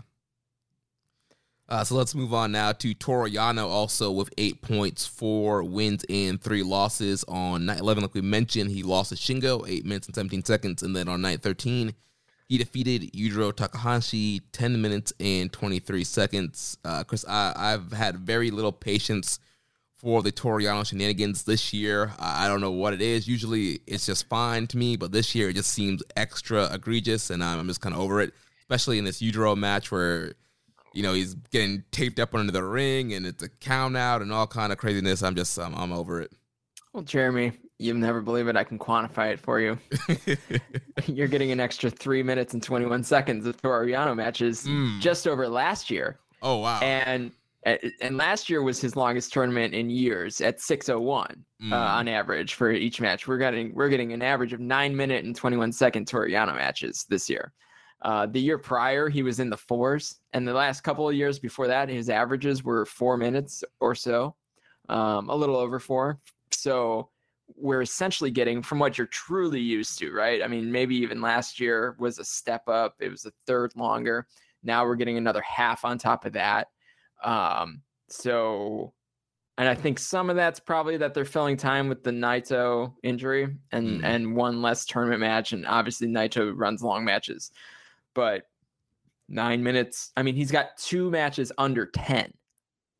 Uh, 1.67 1.83
so 1.83 1.95
let's 1.95 2.13
move 2.13 2.33
on 2.33 2.51
now 2.51 2.71
to 2.71 2.93
Toru 2.93 3.29
Yano, 3.29 3.67
also 3.67 4.11
with 4.11 4.29
eight 4.38 4.61
points, 4.61 5.07
four 5.07 5.63
wins 5.63 6.05
and 6.09 6.39
three 6.39 6.61
losses 6.61 7.23
on 7.27 7.65
night 7.65 7.79
11. 7.79 8.03
Like 8.03 8.13
we 8.13 8.21
mentioned, 8.21 8.69
he 8.69 8.83
lost 8.83 9.09
to 9.09 9.15
Shingo, 9.15 9.67
eight 9.67 9.83
minutes 9.83 10.07
and 10.07 10.15
17 10.15 10.45
seconds. 10.45 10.83
And 10.83 10.95
then 10.95 11.07
on 11.07 11.21
night 11.21 11.41
13, 11.41 11.93
he 12.47 12.57
defeated 12.59 13.11
Yujiro 13.13 13.55
Takahashi, 13.55 14.41
10 14.51 14.79
minutes 14.79 15.11
and 15.19 15.51
23 15.51 16.03
seconds. 16.03 16.77
Uh, 16.86 17.03
Chris, 17.03 17.25
I, 17.27 17.53
I've 17.55 17.91
had 17.91 18.17
very 18.19 18.51
little 18.51 18.71
patience 18.71 19.39
for 19.98 20.22
the 20.22 20.32
Toru 20.32 20.64
Yano 20.64 20.86
shenanigans 20.86 21.43
this 21.43 21.74
year. 21.74 22.12
I 22.20 22.48
don't 22.48 22.62
know 22.62 22.72
what 22.72 22.93
it 22.93 23.02
is. 23.02 23.28
Usually 23.28 23.80
it's 23.88 24.06
just 24.06 24.28
fine 24.28 24.68
to 24.68 24.78
me, 24.78 24.96
but 24.96 25.12
this 25.12 25.34
year 25.34 25.50
it 25.50 25.56
just 25.56 25.72
seems 25.72 26.04
extra 26.16 26.72
egregious, 26.74 27.30
and 27.30 27.43
I'm 27.43 27.68
just 27.68 27.82
kind 27.82 27.96
of 27.96 28.02
over 28.02 28.22
it. 28.22 28.34
Especially 28.62 28.98
in 28.98 29.06
this 29.06 29.22
Yujiro 29.22 29.56
match 29.56 29.91
where 29.91 30.34
you 30.93 31.04
know 31.04 31.14
he's 31.14 31.36
getting 31.52 31.84
taped 31.91 32.20
up 32.20 32.34
under 32.34 32.52
the 32.52 32.64
ring 32.64 33.14
and 33.14 33.26
it's 33.26 33.43
a 33.43 33.50
count 33.50 33.96
out 33.96 34.22
and 34.22 34.34
all 34.34 34.48
kind 34.48 34.72
of 34.72 34.80
craziness. 34.80 35.22
I'm 35.22 35.36
just 35.36 35.58
I'm, 35.60 35.76
I'm 35.76 35.91
over 35.91 36.22
it. 36.22 36.32
Well, 36.93 37.04
Jeremy, 37.04 37.52
you'll 37.78 37.98
never 37.98 38.22
believe 38.22 38.48
it. 38.48 38.56
I 38.56 38.64
can 38.64 38.80
quantify 38.80 39.32
it 39.34 39.39
for 39.39 39.60
you. 39.60 39.78
You're 41.06 41.28
getting 41.28 41.52
an 41.52 41.60
extra 41.60 41.89
three 41.89 42.24
minutes 42.24 42.54
and 42.54 42.64
21 42.64 43.04
seconds 43.04 43.46
of 43.46 43.62
Toru 43.62 43.88
Yano 43.88 44.16
matches 44.16 44.64
mm. 44.66 45.00
just 45.00 45.28
over 45.28 45.48
last 45.48 45.91
year. 45.91 46.18
Oh 46.41 46.58
wow! 46.58 46.80
And 46.82 47.32
and 47.66 48.18
last 48.18 48.49
year 48.49 48.61
was 48.61 48.80
his 48.80 48.95
longest 48.95 49.34
tournament 49.34 49.74
in 49.74 49.89
years 49.89 50.39
at 50.39 50.61
601 50.61 51.43
mm. 51.63 51.72
uh, 51.72 51.76
on 51.76 52.07
average 52.07 52.53
for 52.53 52.72
each 52.72 53.01
match. 53.01 53.28
We're 53.28 53.39
getting 53.39 53.74
we're 53.74 53.89
getting 53.89 54.13
an 54.13 54.22
average 54.22 54.53
of 54.53 54.59
nine 54.59 54.95
minute 54.95 55.26
and 55.26 55.36
21 55.36 55.72
second 55.72 56.07
Toru 56.07 56.30
Yano 56.30 56.55
matches 56.55 57.05
this 57.09 57.30
year. 57.30 57.53
Uh, 58.03 58.28
the 58.28 58.39
year 58.39 58.59
prior, 58.59 59.09
he 59.09 59.24
was 59.24 59.39
in 59.39 59.49
the 59.49 59.57
fours, 59.57 60.20
and 60.34 60.47
the 60.47 60.53
last 60.53 60.82
couple 60.82 61.09
of 61.09 61.16
years 61.16 61.39
before 61.39 61.68
that, 61.68 61.89
his 61.89 62.09
averages 62.09 62.63
were 62.63 62.86
four 62.86 63.18
minutes 63.18 63.63
or 63.80 63.95
so, 63.95 64.36
um, 64.89 65.30
a 65.30 65.36
little 65.36 65.55
over 65.55 65.80
four. 65.80 66.20
So 66.51 67.09
we're 67.55 67.82
essentially 67.82 68.30
getting 68.30 68.61
from 68.61 68.78
what 68.78 68.97
you're 68.97 69.07
truly 69.07 69.59
used 69.59 69.97
to, 69.99 70.11
right? 70.11 70.43
I 70.43 70.47
mean, 70.47 70.72
maybe 70.72 70.95
even 70.97 71.20
last 71.22 71.59
year 71.59 71.95
was 71.97 72.20
a 72.20 72.26
step 72.26 72.68
up; 72.68 72.95
it 72.99 73.09
was 73.09 73.26
a 73.26 73.32
third 73.47 73.72
longer. 73.76 74.28
Now 74.61 74.86
we're 74.86 74.95
getting 74.95 75.18
another 75.18 75.41
half 75.41 75.84
on 75.84 75.97
top 75.97 76.26
of 76.26 76.34
that. 76.34 76.68
Um, 77.26 77.82
so, 78.07 78.93
and 79.57 79.67
I 79.67 79.76
think 79.76 79.99
some 79.99 80.30
of 80.30 80.36
that's 80.36 80.59
probably 80.59 80.97
that 80.97 81.13
they're 81.13 81.26
filling 81.26 81.57
time 81.57 81.89
with 81.89 82.03
the 82.03 82.11
Naito 82.11 82.93
injury 83.03 83.55
and 83.71 84.01
mm. 84.01 84.03
and 84.03 84.36
one 84.36 84.61
less 84.61 84.86
tournament 84.86 85.21
match, 85.21 85.51
and 85.51 85.65
obviously 85.65 86.07
Naito 86.07 86.53
runs 86.55 86.84
long 86.84 87.03
matches, 87.03 87.51
but 88.13 88.43
nine 89.28 89.63
minutes. 89.63 90.11
I 90.15 90.23
mean, 90.23 90.36
he's 90.36 90.51
got 90.51 90.78
two 90.78 91.09
matches 91.09 91.51
under 91.57 91.88
ten 91.88 92.32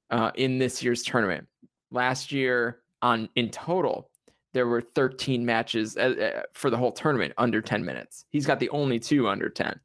uh, 0.10 0.32
in 0.36 0.58
this 0.58 0.84
year's 0.84 1.04
tournament. 1.04 1.48
Last 1.92 2.32
year, 2.32 2.82
on 3.02 3.30
in 3.36 3.52
total, 3.52 4.10
there 4.54 4.68
were 4.68 4.82
13 4.82 5.46
matches 5.46 5.98
uh, 5.98 6.16
uh, 6.38 6.42
for 6.54 6.70
the 6.70 6.78
whole 6.78 6.94
tournament 6.94 7.34
under 7.38 7.62
10 7.62 7.84
minutes. 7.84 8.24
He's 8.30 8.46
got 8.46 8.60
the 8.60 8.70
only 8.70 9.00
two 9.00 9.28
under 9.28 9.50
10. 9.50 9.78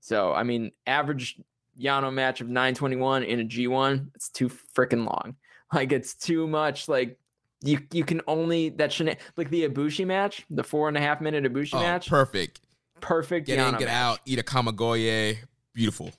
So, 0.00 0.32
I 0.32 0.42
mean, 0.42 0.72
average 0.86 1.38
Yano 1.80 2.12
match 2.12 2.40
of 2.40 2.48
921 2.48 3.22
in 3.22 3.40
a 3.40 3.44
G1, 3.44 4.08
it's 4.14 4.28
too 4.28 4.48
freaking 4.48 5.06
long. 5.06 5.36
Like 5.72 5.90
it's 5.90 6.14
too 6.14 6.46
much. 6.46 6.88
Like 6.88 7.18
you 7.60 7.80
you 7.92 8.04
can 8.04 8.20
only 8.28 8.68
that 8.68 8.92
shouldn't 8.92 9.18
like 9.36 9.50
the 9.50 9.68
Ibushi 9.68 10.06
match, 10.06 10.46
the 10.48 10.62
four 10.62 10.86
and 10.86 10.96
a 10.96 11.00
half 11.00 11.20
minute 11.20 11.42
Ibushi 11.42 11.74
oh, 11.74 11.80
match. 11.80 12.08
Perfect. 12.08 12.60
Perfect. 13.00 13.48
Get 13.48 13.58
Yano 13.58 13.70
in, 13.70 13.78
get 13.80 13.86
match. 13.86 13.94
out, 13.94 14.20
eat 14.26 14.38
a 14.38 14.44
kamigoye. 14.44 15.38
Beautiful. 15.74 16.12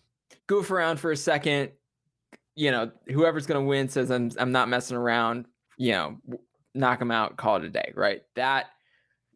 Goof 0.47 0.69
around 0.69 0.99
for 0.99 1.11
a 1.11 1.15
second. 1.15 1.71
You 2.55 2.71
know, 2.71 2.91
whoever's 3.07 3.45
gonna 3.45 3.63
win 3.63 3.87
says 3.87 4.11
I'm 4.11 4.31
I'm 4.37 4.51
not 4.51 4.67
messing 4.67 4.97
around. 4.97 5.45
You 5.77 5.93
know, 5.93 6.17
knock 6.75 7.01
him 7.01 7.11
out, 7.11 7.37
call 7.37 7.55
it 7.55 7.63
a 7.63 7.69
day. 7.69 7.93
Right. 7.95 8.23
That 8.35 8.65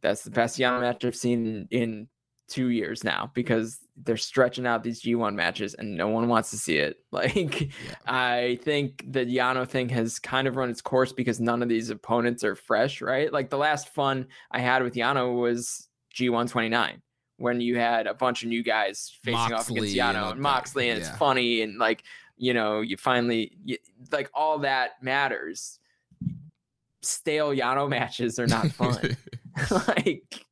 that's 0.01 0.23
the 0.23 0.31
best 0.31 0.59
Yano 0.59 0.81
match 0.81 1.05
I've 1.05 1.15
seen 1.15 1.69
in 1.71 2.09
two 2.49 2.67
years 2.67 3.03
now 3.03 3.31
because 3.33 3.79
they're 4.03 4.17
stretching 4.17 4.65
out 4.65 4.83
these 4.83 5.01
G1 5.01 5.35
matches 5.35 5.73
and 5.73 5.95
no 5.95 6.07
one 6.07 6.27
wants 6.27 6.49
to 6.51 6.57
see 6.57 6.77
it. 6.77 6.97
Like, 7.13 7.61
yeah. 7.61 7.95
I 8.07 8.57
think 8.63 9.03
the 9.05 9.25
Yano 9.25 9.67
thing 9.67 9.89
has 9.89 10.17
kind 10.17 10.47
of 10.47 10.55
run 10.55 10.69
its 10.69 10.81
course 10.81 11.11
because 11.11 11.41
none 11.41 11.61
of 11.61 11.67
these 11.67 11.89
opponents 11.89 12.41
are 12.45 12.55
fresh, 12.55 13.01
right? 13.01 13.31
Like, 13.31 13.49
the 13.49 13.57
last 13.57 13.89
fun 13.89 14.27
I 14.49 14.59
had 14.59 14.81
with 14.81 14.95
Yano 14.95 15.37
was 15.37 15.89
G1 16.15 16.49
29 16.49 17.01
when 17.35 17.59
you 17.59 17.77
had 17.77 18.07
a 18.07 18.13
bunch 18.13 18.43
of 18.43 18.49
new 18.49 18.63
guys 18.63 19.13
facing 19.23 19.33
Moxley 19.33 19.55
off 19.55 19.69
against 19.69 19.95
Yano 19.95 20.31
and, 20.31 20.39
Moxley, 20.39 20.89
and 20.89 21.01
yeah. 21.01 21.09
it's 21.09 21.17
funny 21.17 21.61
and 21.63 21.77
like, 21.77 22.03
you 22.37 22.53
know, 22.53 22.79
you 22.79 22.95
finally, 22.95 23.51
you, 23.65 23.77
like, 24.11 24.31
all 24.33 24.59
that 24.59 25.03
matters. 25.03 25.79
Stale 27.01 27.49
Yano 27.49 27.89
matches 27.97 28.39
are 28.39 28.47
not 28.47 28.67
fun. 28.71 29.17
like, 29.87 30.45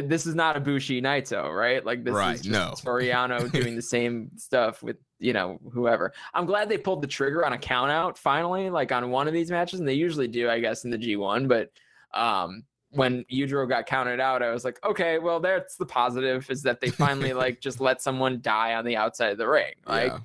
this 0.00 0.26
is 0.26 0.34
not 0.34 0.56
a 0.56 0.60
Bushi 0.60 1.02
Naito, 1.02 1.54
right? 1.54 1.84
Like 1.84 2.02
this 2.02 2.14
Right, 2.14 2.34
is 2.34 2.40
just 2.40 2.50
no. 2.50 2.74
Toru 2.82 3.02
Yano 3.04 3.50
doing 3.52 3.76
the 3.76 3.82
same 3.82 4.30
stuff 4.36 4.82
with 4.82 4.96
you 5.18 5.32
know 5.34 5.60
whoever. 5.72 6.12
I'm 6.32 6.46
glad 6.46 6.68
they 6.68 6.78
pulled 6.78 7.02
the 7.02 7.06
trigger 7.06 7.44
on 7.44 7.52
a 7.52 7.58
count 7.58 7.90
out 7.90 8.16
finally, 8.16 8.70
like 8.70 8.90
on 8.90 9.10
one 9.10 9.28
of 9.28 9.34
these 9.34 9.50
matches, 9.50 9.80
and 9.80 9.88
they 9.88 9.92
usually 9.94 10.28
do, 10.28 10.48
I 10.48 10.60
guess, 10.60 10.84
in 10.84 10.90
the 10.90 10.96
G1. 10.98 11.46
But 11.46 11.70
um, 12.18 12.64
when 12.90 13.24
Yujiro 13.32 13.68
got 13.68 13.86
counted 13.86 14.18
out, 14.20 14.42
I 14.42 14.50
was 14.50 14.64
like, 14.64 14.78
okay, 14.84 15.18
well, 15.18 15.40
that's 15.40 15.76
the 15.76 15.86
positive 15.86 16.48
is 16.50 16.62
that 16.62 16.80
they 16.80 16.88
finally 16.88 17.32
like 17.34 17.60
just 17.60 17.80
let 17.80 18.00
someone 18.00 18.40
die 18.40 18.74
on 18.74 18.84
the 18.84 18.96
outside 18.96 19.32
of 19.32 19.38
the 19.38 19.48
ring, 19.48 19.74
like, 19.86 20.12
Yeah. 20.12 20.18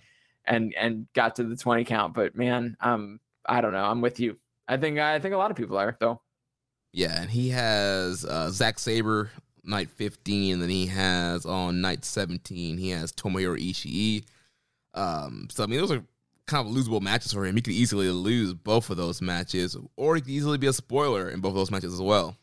and 0.45 0.74
and 0.76 1.07
got 1.13 1.36
to 1.38 1.43
the 1.43 1.55
20 1.57 1.84
count. 1.84 2.13
But 2.13 2.36
man, 2.36 2.78
um, 2.80 3.20
I 3.45 3.59
don't 3.61 3.74
know, 3.74 3.84
I'm 3.86 4.01
with 4.01 4.20
you. 4.20 4.38
I 4.68 4.78
think 4.78 4.97
I 4.99 5.20
think 5.20 5.34
a 5.34 5.38
lot 5.38 5.51
of 5.51 5.57
people 5.57 5.78
are 5.78 5.95
though. 5.99 6.22
Yeah, 6.93 7.22
and 7.22 7.30
he 7.30 7.49
has 7.49 8.26
uh, 8.26 8.49
Zack 8.49 8.80
Sabre 8.80 9.30
night 9.68 9.89
15, 9.89 10.53
and 10.53 10.61
then 10.61 10.70
he 10.70 10.88
has 10.88 11.45
on 11.45 11.82
night 11.82 12.05
17, 12.05 12.78
he 12.78 12.89
has 12.89 13.11
Tomohiro 13.11 13.59
Ishii. 13.59 14.24
Um, 14.93 15.47
so 15.51 15.63
I 15.63 15.68
mean, 15.68 15.80
those 15.80 15.91
are 15.91 16.03
kind 16.47 16.68
of 16.68 16.74
losable 16.74 17.01
matches 17.01 17.34
for 17.34 17.45
him. 17.45 17.55
He 17.55 17.61
could 17.61 17.74
easily 17.74 18.09
lose 18.09 18.53
both 18.53 18.89
of 18.89 18.97
those 18.97 19.22
matches, 19.22 19.78
or 19.95 20.15
he 20.15 20.22
could 20.22 20.32
easily 20.32 20.57
be 20.57 20.68
a 20.68 20.74
spoiler 20.74 21.30
in 21.30 21.39
both 21.39 21.51
of 21.51 21.55
those 21.55 21.72
matches 21.72 21.93
as 21.93 22.01
well. 22.01 22.36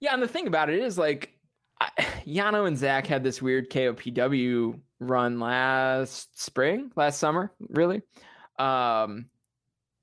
Yeah, 0.00 0.14
and 0.14 0.22
the 0.22 0.28
thing 0.28 0.46
about 0.46 0.70
it 0.70 0.80
is 0.80 0.98
like 0.98 1.34
I, 1.80 1.88
Yano 2.26 2.66
and 2.66 2.76
Zack 2.76 3.06
had 3.06 3.22
this 3.22 3.40
weird 3.40 3.70
KOPW 3.70 4.80
run 5.00 5.38
last 5.38 6.42
spring, 6.42 6.90
last 6.96 7.18
summer, 7.18 7.52
really. 7.68 8.02
Um 8.58 9.26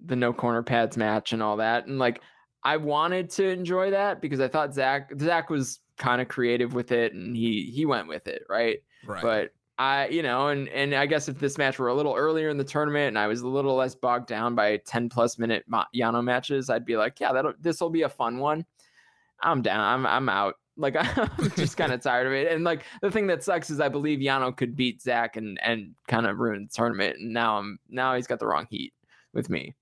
the 0.03 0.15
no 0.15 0.33
corner 0.33 0.63
pads 0.63 0.97
match 0.97 1.31
and 1.31 1.43
all 1.43 1.57
that. 1.57 1.85
And 1.85 1.99
like 1.99 2.21
I 2.63 2.77
wanted 2.77 3.29
to 3.31 3.47
enjoy 3.47 3.91
that 3.91 4.21
because 4.21 4.39
I 4.39 4.47
thought 4.47 4.73
Zack 4.73 5.11
Zack 5.19 5.49
was 5.49 5.79
kind 6.01 6.19
of 6.19 6.27
creative 6.27 6.73
with 6.73 6.91
it 6.91 7.13
and 7.13 7.35
he 7.35 7.71
he 7.73 7.85
went 7.85 8.07
with 8.07 8.27
it, 8.27 8.43
right? 8.49 8.79
Right. 9.05 9.21
But 9.21 9.53
I, 9.77 10.07
you 10.07 10.23
know, 10.23 10.47
and 10.47 10.67
and 10.69 10.95
I 10.95 11.05
guess 11.05 11.29
if 11.29 11.39
this 11.39 11.57
match 11.57 11.77
were 11.77 11.87
a 11.87 11.93
little 11.93 12.15
earlier 12.15 12.49
in 12.49 12.57
the 12.57 12.63
tournament 12.63 13.09
and 13.09 13.19
I 13.19 13.27
was 13.27 13.41
a 13.41 13.47
little 13.47 13.75
less 13.75 13.93
bogged 13.93 14.27
down 14.27 14.55
by 14.55 14.77
10 14.77 15.09
plus 15.09 15.37
minute 15.37 15.63
Yano 15.95 16.23
matches, 16.23 16.69
I'd 16.69 16.85
be 16.85 16.97
like, 16.97 17.19
yeah, 17.19 17.31
that 17.33 17.45
this 17.59 17.79
will 17.79 17.91
be 17.91 18.01
a 18.01 18.09
fun 18.09 18.39
one. 18.39 18.65
I'm 19.41 19.61
down. 19.61 19.79
I'm 19.79 20.05
I'm 20.07 20.27
out. 20.27 20.55
Like 20.75 20.95
I'm 21.17 21.51
just 21.51 21.77
kind 21.77 21.93
of 21.93 22.01
tired 22.03 22.27
of 22.27 22.33
it. 22.33 22.51
And 22.51 22.63
like 22.63 22.83
the 23.01 23.11
thing 23.11 23.27
that 23.27 23.43
sucks 23.43 23.69
is 23.69 23.79
I 23.79 23.89
believe 23.89 24.19
Yano 24.19 24.55
could 24.55 24.75
beat 24.75 25.03
Zack 25.03 25.37
and 25.37 25.59
and 25.61 25.93
kind 26.07 26.25
of 26.25 26.39
ruin 26.39 26.67
the 26.69 26.75
tournament. 26.75 27.17
And 27.19 27.31
now 27.31 27.59
I'm 27.59 27.77
now 27.89 28.15
he's 28.15 28.27
got 28.27 28.39
the 28.39 28.47
wrong 28.47 28.67
heat 28.69 28.93
with 29.33 29.49
me. 29.51 29.75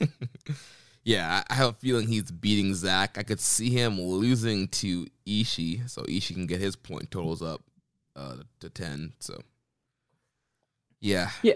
yeah, 1.06 1.44
I 1.48 1.54
have 1.54 1.68
a 1.68 1.72
feeling 1.74 2.08
he's 2.08 2.32
beating 2.32 2.74
Zack. 2.74 3.16
I 3.16 3.22
could 3.22 3.38
see 3.38 3.70
him 3.70 4.00
losing 4.00 4.66
to 4.68 5.06
Ishii, 5.24 5.88
so 5.88 6.02
Ishii 6.02 6.34
can 6.34 6.46
get 6.48 6.60
his 6.60 6.74
point 6.74 7.12
totals 7.12 7.42
up 7.42 7.62
uh, 8.16 8.38
to 8.58 8.68
10. 8.68 9.12
So, 9.20 9.40
yeah. 11.00 11.30
Yeah. 11.42 11.54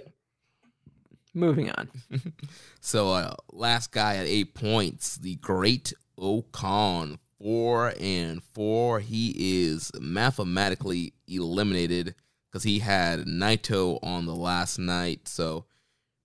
Moving 1.35 1.71
on. 1.73 1.91
So 2.81 3.13
uh, 3.13 3.35
last 3.53 3.93
guy 3.93 4.17
at 4.17 4.27
eight 4.27 4.55
points, 4.55 5.17
the 5.17 5.35
Great 5.35 5.93
O-Khan, 6.17 7.19
four 7.39 7.93
and 8.01 8.43
four. 8.43 9.01
He 9.01 9.65
is 9.65 9.91
mathematically 10.01 11.13
eliminated 11.29 12.15
because 12.49 12.63
he 12.63 12.79
had 12.79 13.27
Naito 13.27 13.99
on 14.03 14.25
the 14.25 14.35
last 14.35 14.79
night. 14.79 15.29
So 15.29 15.67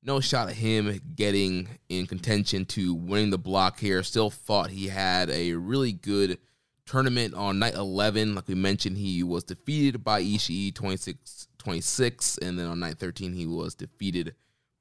no 0.05 0.19
shot 0.19 0.49
at 0.49 0.55
him 0.55 0.99
getting 1.15 1.67
in 1.89 2.05
contention 2.05 2.65
to 2.65 2.93
winning 2.93 3.31
the 3.31 3.37
block 3.37 3.79
here. 3.79 4.03
Still 4.03 4.29
thought 4.29 4.69
he 4.69 4.87
had 4.87 5.29
a 5.29 5.53
really 5.53 5.91
good 5.91 6.37
tournament 6.85 7.33
on 7.33 7.59
night 7.59 7.73
11. 7.73 8.35
Like 8.35 8.47
we 8.47 8.55
mentioned, 8.55 8.97
he 8.97 9.23
was 9.23 9.43
defeated 9.43 10.03
by 10.03 10.21
Ishii 10.21 10.73
26 10.73 11.47
26. 11.57 12.37
And 12.37 12.59
then 12.59 12.67
on 12.67 12.79
night 12.79 12.99
13, 12.99 13.33
he 13.33 13.47
was 13.47 13.73
defeated 13.73 14.35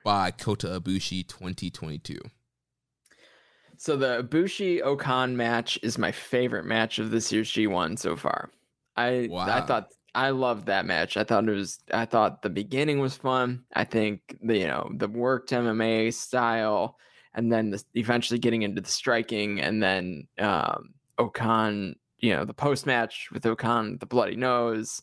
by 0.05 0.31
Kota 0.31 0.67
Ibushi 0.79 1.27
2022. 1.27 2.19
So 3.77 3.97
the 3.97 4.23
Ibushi 4.23 4.83
O-Khan 4.83 5.37
match 5.37 5.79
is 5.83 5.99
my 5.99 6.13
favorite 6.13 6.65
match 6.67 6.99
of 6.99 7.11
this 7.11 7.33
year's 7.33 7.51
G1 7.51 7.99
so 7.99 8.15
far. 8.17 8.51
I 8.97 9.29
I 9.35 9.63
thought 9.63 9.89
I 10.15 10.31
loved 10.31 10.67
that 10.67 10.87
match. 10.87 11.17
I 11.17 11.25
thought 11.25 11.49
it 11.49 11.53
was 11.53 11.81
I 11.93 12.05
thought 12.05 12.43
the 12.43 12.51
beginning 12.51 13.01
was 13.01 13.17
fun. 13.17 13.65
I 13.75 13.85
think 13.85 14.37
the 14.43 14.59
you 14.59 14.67
know 14.67 14.91
the 14.95 15.09
worked 15.09 15.51
MMA 15.51 16.15
style 16.15 16.99
and 17.35 17.53
then 17.53 17.71
the, 17.71 17.83
eventually 17.95 18.39
getting 18.39 18.63
into 18.63 18.81
the 18.81 18.91
striking 18.91 19.61
and 19.61 19.83
then 19.83 20.29
um 20.39 20.95
O-Khan, 21.19 21.95
you 22.19 22.35
know, 22.35 22.45
the 22.45 22.55
post 22.55 22.87
match 22.87 23.29
with 23.33 23.47
O-Khan 23.47 23.99
the 23.99 24.07
bloody 24.07 24.37
nose, 24.37 25.03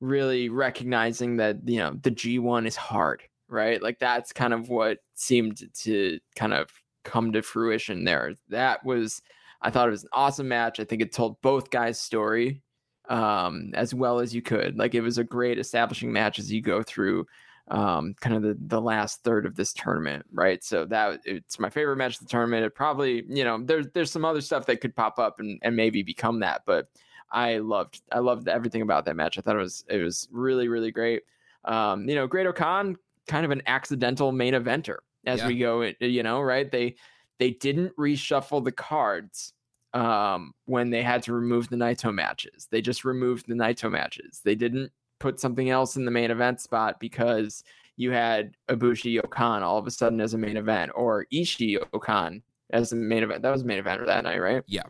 really 0.00 0.48
recognizing 0.48 1.36
that 1.38 1.56
you 1.66 1.78
know 1.78 1.92
the 2.02 2.10
G1 2.10 2.66
is 2.66 2.76
hard, 2.76 3.22
right? 3.48 3.82
Like 3.82 3.98
that's 3.98 4.32
kind 4.32 4.52
of 4.52 4.68
what 4.68 4.98
seemed 5.14 5.62
to 5.82 6.18
kind 6.36 6.52
of 6.52 6.70
come 7.04 7.32
to 7.32 7.42
fruition 7.42 8.04
there. 8.04 8.34
That 8.50 8.84
was 8.84 9.22
I 9.62 9.70
thought 9.70 9.88
it 9.88 9.92
was 9.92 10.04
an 10.04 10.10
awesome 10.12 10.48
match. 10.48 10.80
I 10.80 10.84
think 10.84 11.02
it 11.02 11.12
told 11.12 11.40
both 11.40 11.70
guys' 11.70 12.00
story 12.00 12.62
um 13.10 13.72
as 13.74 13.92
well 13.92 14.20
as 14.20 14.34
you 14.34 14.40
could. 14.40 14.78
Like 14.78 14.94
it 14.94 15.02
was 15.02 15.18
a 15.18 15.24
great 15.24 15.58
establishing 15.58 16.12
match 16.12 16.38
as 16.38 16.50
you 16.50 16.62
go 16.62 16.82
through 16.82 17.26
um 17.68 18.14
kind 18.20 18.34
of 18.36 18.42
the 18.42 18.56
the 18.66 18.80
last 18.80 19.22
third 19.22 19.44
of 19.46 19.54
this 19.56 19.72
tournament, 19.72 20.24
right? 20.32 20.64
So 20.64 20.86
that 20.86 21.20
it's 21.24 21.58
my 21.58 21.68
favorite 21.68 21.96
match 21.96 22.14
of 22.14 22.20
the 22.20 22.28
tournament. 22.28 22.64
It 22.64 22.74
probably, 22.74 23.24
you 23.28 23.44
know, 23.44 23.62
there's 23.62 23.86
there's 23.94 24.10
some 24.10 24.24
other 24.24 24.40
stuff 24.40 24.64
that 24.66 24.80
could 24.80 24.96
pop 24.96 25.18
up 25.18 25.40
and 25.40 25.58
and 25.62 25.76
maybe 25.76 26.02
become 26.02 26.40
that, 26.40 26.62
but 26.66 26.88
I 27.30 27.58
loved 27.58 28.00
I 28.10 28.20
loved 28.20 28.48
everything 28.48 28.82
about 28.82 29.04
that 29.04 29.16
match. 29.16 29.38
I 29.38 29.40
thought 29.42 29.56
it 29.56 29.60
was 29.60 29.84
it 29.88 30.02
was 30.02 30.26
really 30.32 30.68
really 30.68 30.90
great. 30.90 31.22
Um, 31.64 32.08
you 32.08 32.14
know, 32.14 32.26
Great 32.26 32.46
O-Khan 32.46 32.96
kind 33.28 33.44
of 33.44 33.50
an 33.50 33.62
accidental 33.66 34.32
main 34.32 34.54
eventer 34.54 34.96
as 35.26 35.40
Yeah. 35.40 35.46
we 35.48 35.58
go. 35.58 35.92
You 36.00 36.22
know, 36.22 36.40
right? 36.40 36.70
They 36.70 36.96
they 37.38 37.50
didn't 37.50 37.94
reshuffle 37.96 38.64
the 38.64 38.72
cards 38.72 39.52
um, 39.92 40.52
when 40.66 40.90
they 40.90 41.02
had 41.02 41.22
to 41.24 41.32
remove 41.32 41.68
the 41.68 41.76
Naito 41.76 42.14
matches. 42.14 42.68
They 42.70 42.80
just 42.80 43.04
removed 43.04 43.46
the 43.48 43.54
Naito 43.54 43.90
matches. 43.90 44.40
They 44.44 44.54
didn't 44.54 44.92
put 45.18 45.40
something 45.40 45.70
else 45.70 45.96
in 45.96 46.04
the 46.04 46.10
main 46.10 46.30
event 46.30 46.60
spot 46.60 47.00
because 47.00 47.62
you 47.96 48.10
had 48.10 48.56
Ibushi 48.68 49.22
O-Khan 49.22 49.62
all 49.62 49.78
of 49.78 49.86
a 49.86 49.90
sudden 49.90 50.20
as 50.20 50.32
a 50.32 50.38
main 50.38 50.56
event 50.56 50.92
or 50.94 51.26
Ishii 51.32 51.78
O-Khan 51.92 52.42
as 52.70 52.92
a 52.92 52.96
main 52.96 53.22
event. 53.22 53.42
That 53.42 53.50
was 53.50 53.62
a 53.62 53.66
main 53.66 53.78
event 53.78 54.06
that 54.06 54.24
night, 54.24 54.38
right? 54.38 54.62
Yeah. 54.66 54.84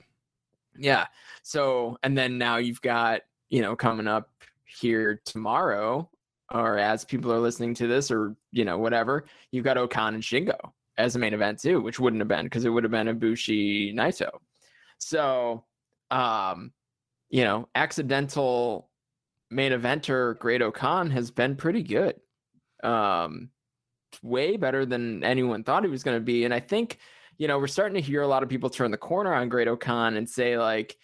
Yeah. 0.78 1.06
So, 1.42 1.98
and 2.02 2.16
then 2.16 2.38
now 2.38 2.58
you've 2.58 2.82
got, 2.82 3.22
you 3.48 3.62
know, 3.62 3.74
coming 3.74 4.06
up 4.06 4.30
here 4.64 5.20
tomorrow, 5.24 6.08
or 6.52 6.78
as 6.78 7.04
people 7.04 7.32
are 7.32 7.40
listening 7.40 7.74
to 7.74 7.88
this, 7.88 8.10
or, 8.10 8.36
you 8.52 8.64
know, 8.64 8.78
whatever, 8.78 9.24
you've 9.50 9.64
got 9.64 9.78
O-Khan 9.78 10.14
and 10.14 10.22
Shingo 10.22 10.58
as 10.96 11.16
a 11.16 11.18
main 11.18 11.34
event 11.34 11.60
too, 11.60 11.80
which 11.80 11.98
wouldn't 11.98 12.20
have 12.20 12.28
been 12.28 12.44
because 12.44 12.64
it 12.64 12.68
would 12.68 12.84
have 12.84 12.92
been 12.92 13.08
Ibushi 13.08 13.94
Naito. 13.94 14.30
So, 15.00 15.64
um, 16.10 16.72
you 17.28 17.42
know, 17.44 17.68
accidental 17.74 18.88
main 19.50 19.72
eventer 19.72 20.38
Great 20.38 20.62
O-Khan 20.62 21.10
has 21.10 21.30
been 21.30 21.56
pretty 21.56 21.82
good. 21.82 22.14
Um, 22.82 23.50
way 24.22 24.56
better 24.56 24.86
than 24.86 25.24
anyone 25.24 25.64
thought 25.64 25.84
he 25.84 25.90
was 25.90 26.02
going 26.02 26.16
to 26.16 26.24
be. 26.24 26.44
And 26.44 26.54
I 26.54 26.60
think, 26.60 26.98
you 27.38 27.48
know, 27.48 27.58
we're 27.58 27.66
starting 27.66 27.94
to 27.94 28.00
hear 28.00 28.22
a 28.22 28.28
lot 28.28 28.42
of 28.42 28.48
people 28.48 28.70
turn 28.70 28.90
the 28.90 28.96
corner 28.96 29.32
on 29.32 29.48
Great 29.48 29.68
O-Khan 29.68 30.16
and 30.16 30.28
say, 30.28 30.58
like, 30.58 30.96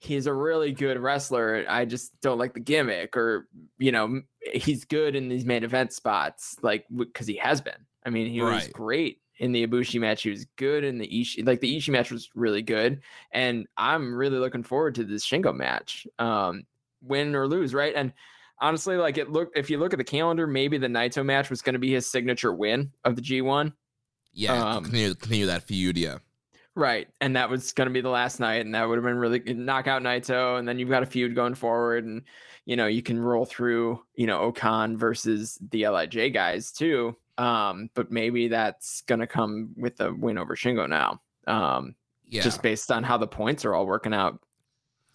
he's 0.00 0.26
a 0.26 0.32
really 0.32 0.72
good 0.72 0.98
wrestler. 0.98 1.64
I 1.68 1.84
just 1.84 2.12
don't 2.20 2.38
like 2.38 2.54
the 2.54 2.60
gimmick, 2.60 3.16
or, 3.16 3.48
you 3.78 3.90
know, 3.92 4.20
he's 4.52 4.84
good 4.84 5.16
in 5.16 5.28
these 5.28 5.44
main 5.44 5.64
event 5.64 5.92
spots, 5.92 6.56
like, 6.62 6.84
because 6.94 7.26
he 7.26 7.36
has 7.36 7.60
been. 7.60 7.86
I 8.04 8.10
mean, 8.10 8.30
he 8.30 8.40
was 8.40 8.68
great 8.68 9.20
in 9.38 9.52
the 9.52 9.66
Ibushi 9.66 10.00
match. 10.00 10.22
He 10.22 10.30
was 10.30 10.46
good 10.56 10.84
in 10.84 10.98
the 10.98 11.06
Ishii, 11.06 11.46
like, 11.46 11.60
the 11.60 11.76
Ishii 11.76 11.90
match 11.90 12.10
was 12.10 12.30
really 12.34 12.62
good. 12.62 13.00
And 13.32 13.66
I'm 13.76 14.14
really 14.14 14.38
looking 14.38 14.62
forward 14.62 14.94
to 14.96 15.04
this 15.04 15.26
Shingo 15.26 15.54
match, 15.54 16.06
um, 16.18 16.64
win 17.02 17.34
or 17.34 17.46
lose, 17.46 17.74
right? 17.74 17.94
And 17.94 18.12
honestly, 18.60 18.96
like, 18.96 19.18
it 19.18 19.30
look 19.30 19.50
if 19.54 19.70
you 19.70 19.78
look 19.78 19.92
at 19.92 19.98
the 19.98 20.04
calendar, 20.04 20.46
maybe 20.46 20.78
the 20.78 20.88
Naito 20.88 21.24
match 21.24 21.50
was 21.50 21.62
going 21.62 21.74
to 21.74 21.78
be 21.78 21.92
his 21.92 22.10
signature 22.10 22.52
win 22.52 22.92
of 23.04 23.16
the 23.16 23.22
G1. 23.22 23.72
Yeah, 24.32 24.76
Um, 24.76 24.84
continue, 24.84 25.14
continue 25.14 25.46
that 25.46 25.62
feud. 25.62 25.96
Yeah. 25.96 26.18
Right. 26.74 27.08
And 27.20 27.34
that 27.34 27.50
was 27.50 27.72
going 27.72 27.88
to 27.88 27.92
be 27.92 28.00
the 28.00 28.08
last 28.08 28.38
night. 28.38 28.64
And 28.64 28.72
that 28.74 28.88
would 28.88 28.98
have 28.98 29.04
been 29.04 29.16
really 29.16 29.40
knockout 29.52 30.02
Naito. 30.02 30.58
And 30.58 30.68
then 30.68 30.78
you've 30.78 30.88
got 30.88 31.02
a 31.02 31.06
feud 31.06 31.34
going 31.34 31.54
forward. 31.54 32.04
And, 32.04 32.22
you 32.66 32.76
know, 32.76 32.86
you 32.86 33.02
can 33.02 33.18
roll 33.18 33.44
through, 33.44 34.00
you 34.14 34.28
know, 34.28 34.38
O-Khan 34.42 34.96
versus 34.96 35.58
the 35.72 35.82
LIJ 35.82 36.32
guys 36.32 36.70
too. 36.70 37.16
Um, 37.38 37.88
but 37.94 38.10
maybe 38.10 38.48
that's 38.48 39.02
going 39.02 39.20
to 39.20 39.26
come 39.26 39.70
with 39.76 40.00
a 40.00 40.12
win 40.12 40.36
over 40.38 40.56
Shingo 40.56 40.88
now. 40.88 41.20
Um, 41.46 41.94
Yeah. 42.26 42.42
just 42.42 42.60
based 42.62 42.90
on 42.90 43.04
how 43.04 43.16
the 43.16 43.26
points 43.28 43.64
are 43.64 43.74
all 43.74 43.86
working 43.86 44.12
out. 44.12 44.40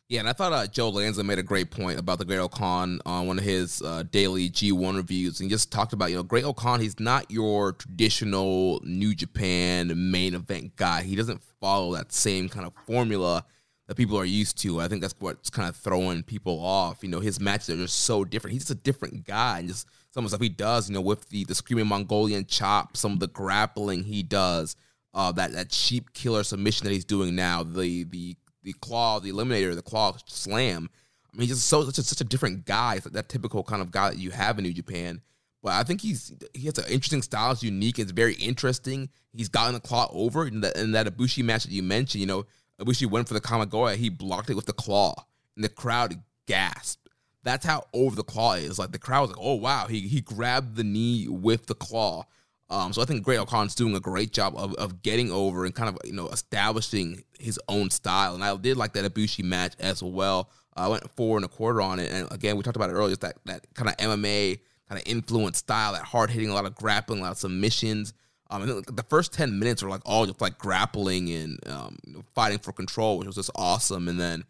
Yeah, 0.10 0.20
and 0.20 0.30
I 0.30 0.34
thought 0.34 0.54
uh, 0.54 0.68
Joe 0.68 0.90
Lanza 0.90 1.24
made 1.24 1.40
a 1.40 1.44
great 1.44 1.72
point 1.72 1.98
about 1.98 2.20
the 2.20 2.26
Great 2.26 2.38
O-Khan 2.38 3.00
on 3.06 3.26
one 3.26 3.40
of 3.40 3.44
his 3.44 3.82
uh, 3.82 4.04
daily 4.12 4.50
G1 4.50 4.96
reviews, 4.96 5.40
and 5.40 5.50
just 5.50 5.72
talked 5.72 5.94
about 5.94 6.10
you 6.12 6.18
know 6.18 6.24
Great 6.24 6.44
O-Khan. 6.44 6.80
He's 6.82 7.00
not 7.00 7.32
your 7.32 7.72
traditional 7.74 8.82
New 8.84 9.16
Japan 9.16 10.12
main 10.12 10.36
event 10.36 10.76
guy. 10.76 11.04
He 11.04 11.16
doesn't 11.16 11.42
follow 11.62 11.94
that 11.96 12.12
same 12.12 12.50
kind 12.50 12.66
of 12.68 12.74
formula 12.86 13.46
that 13.88 13.96
people 13.96 14.18
are 14.20 14.26
used 14.26 14.58
to. 14.60 14.80
I 14.82 14.88
think 14.88 15.02
that's 15.02 15.16
what's 15.20 15.50
kind 15.50 15.68
of 15.70 15.76
throwing 15.76 16.22
people 16.24 16.60
off. 16.64 17.02
You 17.02 17.10
know, 17.10 17.20
his 17.22 17.40
matches 17.40 17.70
are 17.70 17.78
just 17.78 18.00
so 18.02 18.24
different. 18.24 18.54
He's 18.54 18.64
just 18.64 18.72
a 18.72 18.84
different 18.84 19.26
guy, 19.26 19.60
and 19.60 19.68
just 19.70 19.88
some 20.14 20.26
of 20.26 20.32
the 20.32 20.36
stuff 20.36 20.44
he 20.44 20.50
does. 20.50 20.90
You 20.90 20.96
know, 20.96 21.02
with 21.02 21.30
the 21.30 21.44
the 21.46 21.56
screaming 21.56 21.88
Mongolian 21.88 22.46
chop, 22.46 22.96
some 22.96 23.14
of 23.14 23.20
the 23.20 23.28
grappling 23.28 24.04
he 24.04 24.24
does, 24.24 24.76
uh, 25.14 25.32
that 25.34 25.54
that 25.54 25.74
sheep 25.74 26.14
killer 26.14 26.44
submission 26.44 26.86
that 26.86 26.94
he's 26.94 27.06
doing 27.06 27.36
now, 27.36 27.64
the 27.64 28.04
the 28.04 28.36
the 28.64 28.74
claw, 28.74 29.20
the 29.20 29.32
eliminator, 29.32 29.76
the 29.76 29.82
claw 29.82 30.16
slam. 30.28 30.90
I 31.32 31.38
mean, 31.38 31.48
he's 31.48 31.58
just 31.58 31.68
so 31.68 31.84
such 31.84 31.98
a, 31.98 32.04
such 32.04 32.22
a 32.22 32.26
different 32.26 32.66
guy. 32.66 32.96
It's 32.96 33.06
like 33.06 33.14
that 33.14 33.30
typical 33.30 33.64
kind 33.64 33.82
of 33.82 33.92
guy 33.92 34.10
that 34.10 34.20
you 34.20 34.32
have 34.32 34.60
in 34.60 34.64
New 34.64 34.74
Japan. 34.74 35.22
But 35.64 35.74
I 35.74 35.84
think 35.84 36.02
he's 36.02 36.34
he 36.54 36.66
has 36.66 36.78
an 36.78 36.86
interesting 36.86 37.22
style. 37.22 37.52
It's 37.52 37.64
unique. 37.64 37.98
It's 37.98 38.12
very 38.12 38.36
interesting. 38.36 39.10
He's 39.32 39.50
gotten 39.50 39.74
the 39.74 39.80
claw 39.80 40.10
over 40.12 40.46
in 40.46 40.62
that, 40.62 40.78
in 40.78 40.92
that 40.92 41.08
Ibushi 41.08 41.44
match 41.44 41.64
that 41.64 41.72
you 41.72 41.82
mentioned. 41.82 42.22
You 42.22 42.28
know, 42.28 42.46
Ibushi 42.80 43.10
went 43.10 43.28
for 43.28 43.34
the 43.34 43.42
Kamigoye. 43.42 43.96
He 43.96 44.10
blocked 44.10 44.50
it 44.50 44.56
with 44.56 44.66
the 44.66 44.74
claw, 44.74 45.16
and 45.56 45.64
the 45.64 45.70
crowd 45.70 46.22
gasped. 46.48 47.03
That's 47.44 47.66
how 47.66 47.88
over 47.94 48.16
the 48.16 48.24
claw 48.24 48.54
is. 48.54 48.80
Like 48.80 48.92
the 48.92 49.00
crowd 49.00 49.22
was 49.22 49.30
like, 49.32 49.46
"Oh 49.46 49.56
wow!" 49.56 49.88
He 49.88 50.02
he 50.02 50.22
grabbed 50.22 50.76
the 50.76 50.84
knee 50.84 51.28
with 51.28 51.66
the 51.66 51.76
claw. 51.76 52.26
Um, 52.70 52.92
so 52.92 53.02
I 53.02 53.06
think 53.06 53.24
Great-O-Khan's 53.24 53.76
doing 53.76 53.96
a 53.96 54.00
great 54.00 54.32
job 54.32 54.56
of, 54.58 54.74
of 54.76 55.04
getting 55.04 55.32
over 55.32 55.66
and 55.66 55.76
kind 55.76 55.90
of 55.90 55.98
you 56.06 56.14
know 56.14 56.28
establishing 56.30 57.24
his 57.40 57.60
own 57.68 57.90
style. 57.90 58.34
And 58.34 58.44
I 58.44 58.56
did 58.56 58.78
like 58.78 58.94
that 58.94 59.14
Ibushi 59.14 59.44
match 59.44 59.74
as 59.80 60.02
well. 60.02 60.50
I 60.76 60.88
went 60.88 61.08
four 61.12 61.38
and 61.38 61.46
a 61.46 61.50
quarter 61.50 61.82
on 61.82 62.00
it, 62.00 62.12
and 62.12 62.32
again 62.32 62.58
we 62.58 62.64
talked 62.64 62.78
about 62.78 62.90
it 62.90 62.94
earlier. 62.94 63.14
It's 63.14 63.22
that 63.22 63.38
that 63.46 63.66
kind 63.76 63.90
of 63.90 63.98
MMA 63.98 64.60
kind 64.90 65.02
of 65.02 65.08
influence 65.08 65.60
style, 65.60 65.94
that 65.94 66.04
hard 66.04 66.30
hitting, 66.30 66.50
a 66.50 66.54
lot 66.54 66.66
of 66.66 66.76
grappling, 66.76 67.20
a 67.20 67.24
lot 67.24 67.32
of 67.32 67.38
submissions. 67.38 68.14
Um, 68.50 68.64
and 68.64 68.86
the 68.86 69.04
first 69.04 69.34
ten 69.34 69.60
minutes 69.60 69.84
were 69.84 69.90
like 69.90 70.02
all 70.06 70.26
just 70.26 70.42
like 70.42 70.58
grappling 70.58 71.30
and 71.30 71.60
um, 71.68 71.98
fighting 72.34 72.60
for 72.60 72.72
control, 72.72 73.18
which 73.18 73.28
was 73.28 73.36
just 73.36 73.52
awesome. 73.56 74.08
And 74.08 74.20
then 74.20 74.46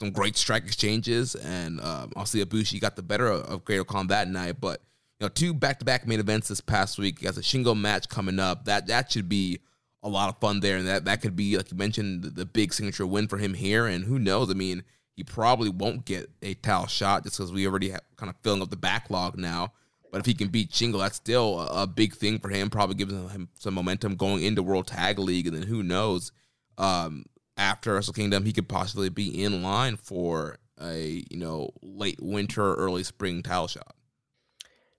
some 0.00 0.10
great 0.10 0.36
strike 0.36 0.64
exchanges, 0.64 1.34
and 1.34 1.80
um, 1.80 2.12
obviously 2.16 2.44
Ibushi 2.44 2.80
got 2.80 2.96
the 2.96 3.02
better 3.02 3.28
of, 3.28 3.42
of 3.42 3.64
Great-O-Khan 3.64 4.08
that 4.08 4.28
night. 4.28 4.60
But 4.60 4.82
you 5.18 5.24
know, 5.24 5.28
two 5.28 5.54
back-to-back 5.54 6.06
main 6.06 6.20
events 6.20 6.48
this 6.48 6.60
past 6.60 6.98
week. 6.98 7.20
He 7.20 7.26
has 7.26 7.38
a 7.38 7.42
Shingo 7.42 7.78
match 7.78 8.08
coming 8.08 8.38
up. 8.38 8.66
That 8.66 8.86
that 8.88 9.10
should 9.10 9.28
be 9.28 9.60
a 10.02 10.08
lot 10.08 10.28
of 10.28 10.38
fun 10.38 10.60
there, 10.60 10.76
and 10.76 10.86
that 10.86 11.04
that 11.06 11.22
could 11.22 11.34
be 11.34 11.56
like 11.56 11.70
you 11.70 11.76
mentioned 11.76 12.22
the, 12.22 12.30
the 12.30 12.46
big 12.46 12.72
signature 12.72 13.06
win 13.06 13.26
for 13.28 13.38
him 13.38 13.54
here. 13.54 13.86
And 13.86 14.04
who 14.04 14.18
knows? 14.18 14.50
I 14.50 14.54
mean, 14.54 14.84
he 15.14 15.24
probably 15.24 15.70
won't 15.70 16.04
get 16.04 16.30
a 16.42 16.54
title 16.54 16.86
shot 16.86 17.24
just 17.24 17.38
because 17.38 17.52
we 17.52 17.66
already 17.66 17.88
have 17.90 18.02
kind 18.16 18.30
of 18.30 18.36
filling 18.42 18.62
up 18.62 18.70
the 18.70 18.76
backlog 18.76 19.38
now. 19.38 19.72
But 20.12 20.20
if 20.20 20.26
he 20.26 20.34
can 20.34 20.48
beat 20.48 20.70
Shingo, 20.70 20.98
that's 20.98 21.16
still 21.16 21.60
a, 21.60 21.82
a 21.82 21.86
big 21.86 22.14
thing 22.14 22.38
for 22.38 22.48
him. 22.48 22.70
Probably 22.70 22.94
gives 22.94 23.12
him 23.12 23.48
some 23.54 23.74
momentum 23.74 24.16
going 24.16 24.42
into 24.42 24.62
World 24.62 24.86
Tag 24.86 25.18
League, 25.18 25.46
and 25.46 25.56
then 25.56 25.64
who 25.64 25.82
knows? 25.82 26.32
Um, 26.78 27.24
after 27.56 27.94
Wrestle 27.94 28.12
Kingdom, 28.12 28.44
he 28.44 28.52
could 28.52 28.68
possibly 28.68 29.08
be 29.08 29.42
in 29.42 29.62
line 29.62 29.96
for 29.96 30.58
a 30.80 31.24
you 31.30 31.36
know 31.38 31.70
late 31.82 32.18
winter, 32.20 32.74
early 32.74 33.02
spring 33.02 33.42
title 33.42 33.68
shot. 33.68 33.94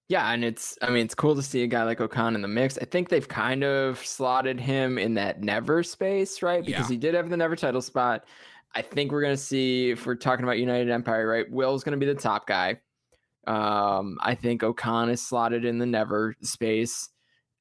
Yeah, 0.09 0.31
and 0.31 0.43
it's 0.45 0.77
I 0.81 0.89
mean 0.89 1.05
it's 1.05 1.15
cool 1.15 1.35
to 1.35 1.41
see 1.41 1.63
a 1.63 1.67
guy 1.67 1.83
like 1.83 1.99
O-Khan 1.99 2.35
in 2.35 2.41
the 2.41 2.47
mix. 2.47 2.77
I 2.77 2.85
think 2.85 3.09
they've 3.09 3.27
kind 3.27 3.63
of 3.63 4.03
slotted 4.05 4.59
him 4.59 4.97
in 4.97 5.15
that 5.15 5.41
never 5.41 5.83
space, 5.83 6.41
right? 6.41 6.63
Because 6.65 6.89
Yeah. 6.89 6.93
he 6.93 6.97
did 6.97 7.13
have 7.13 7.29
the 7.29 7.37
never 7.37 7.55
title 7.55 7.81
spot. 7.81 8.25
I 8.73 8.81
think 8.81 9.11
we're 9.11 9.21
gonna 9.21 9.37
see 9.37 9.91
if 9.91 10.05
we're 10.05 10.15
talking 10.15 10.43
about 10.43 10.59
United 10.59 10.89
Empire, 10.89 11.27
right? 11.27 11.49
Will's 11.51 11.83
gonna 11.83 11.97
be 11.97 12.05
the 12.05 12.15
top 12.15 12.47
guy. 12.47 12.79
Um, 13.47 14.17
I 14.21 14.35
think 14.35 14.61
O-Khan 14.63 15.09
is 15.09 15.25
slotted 15.25 15.63
in 15.65 15.77
the 15.77 15.85
never 15.85 16.35
space, 16.41 17.09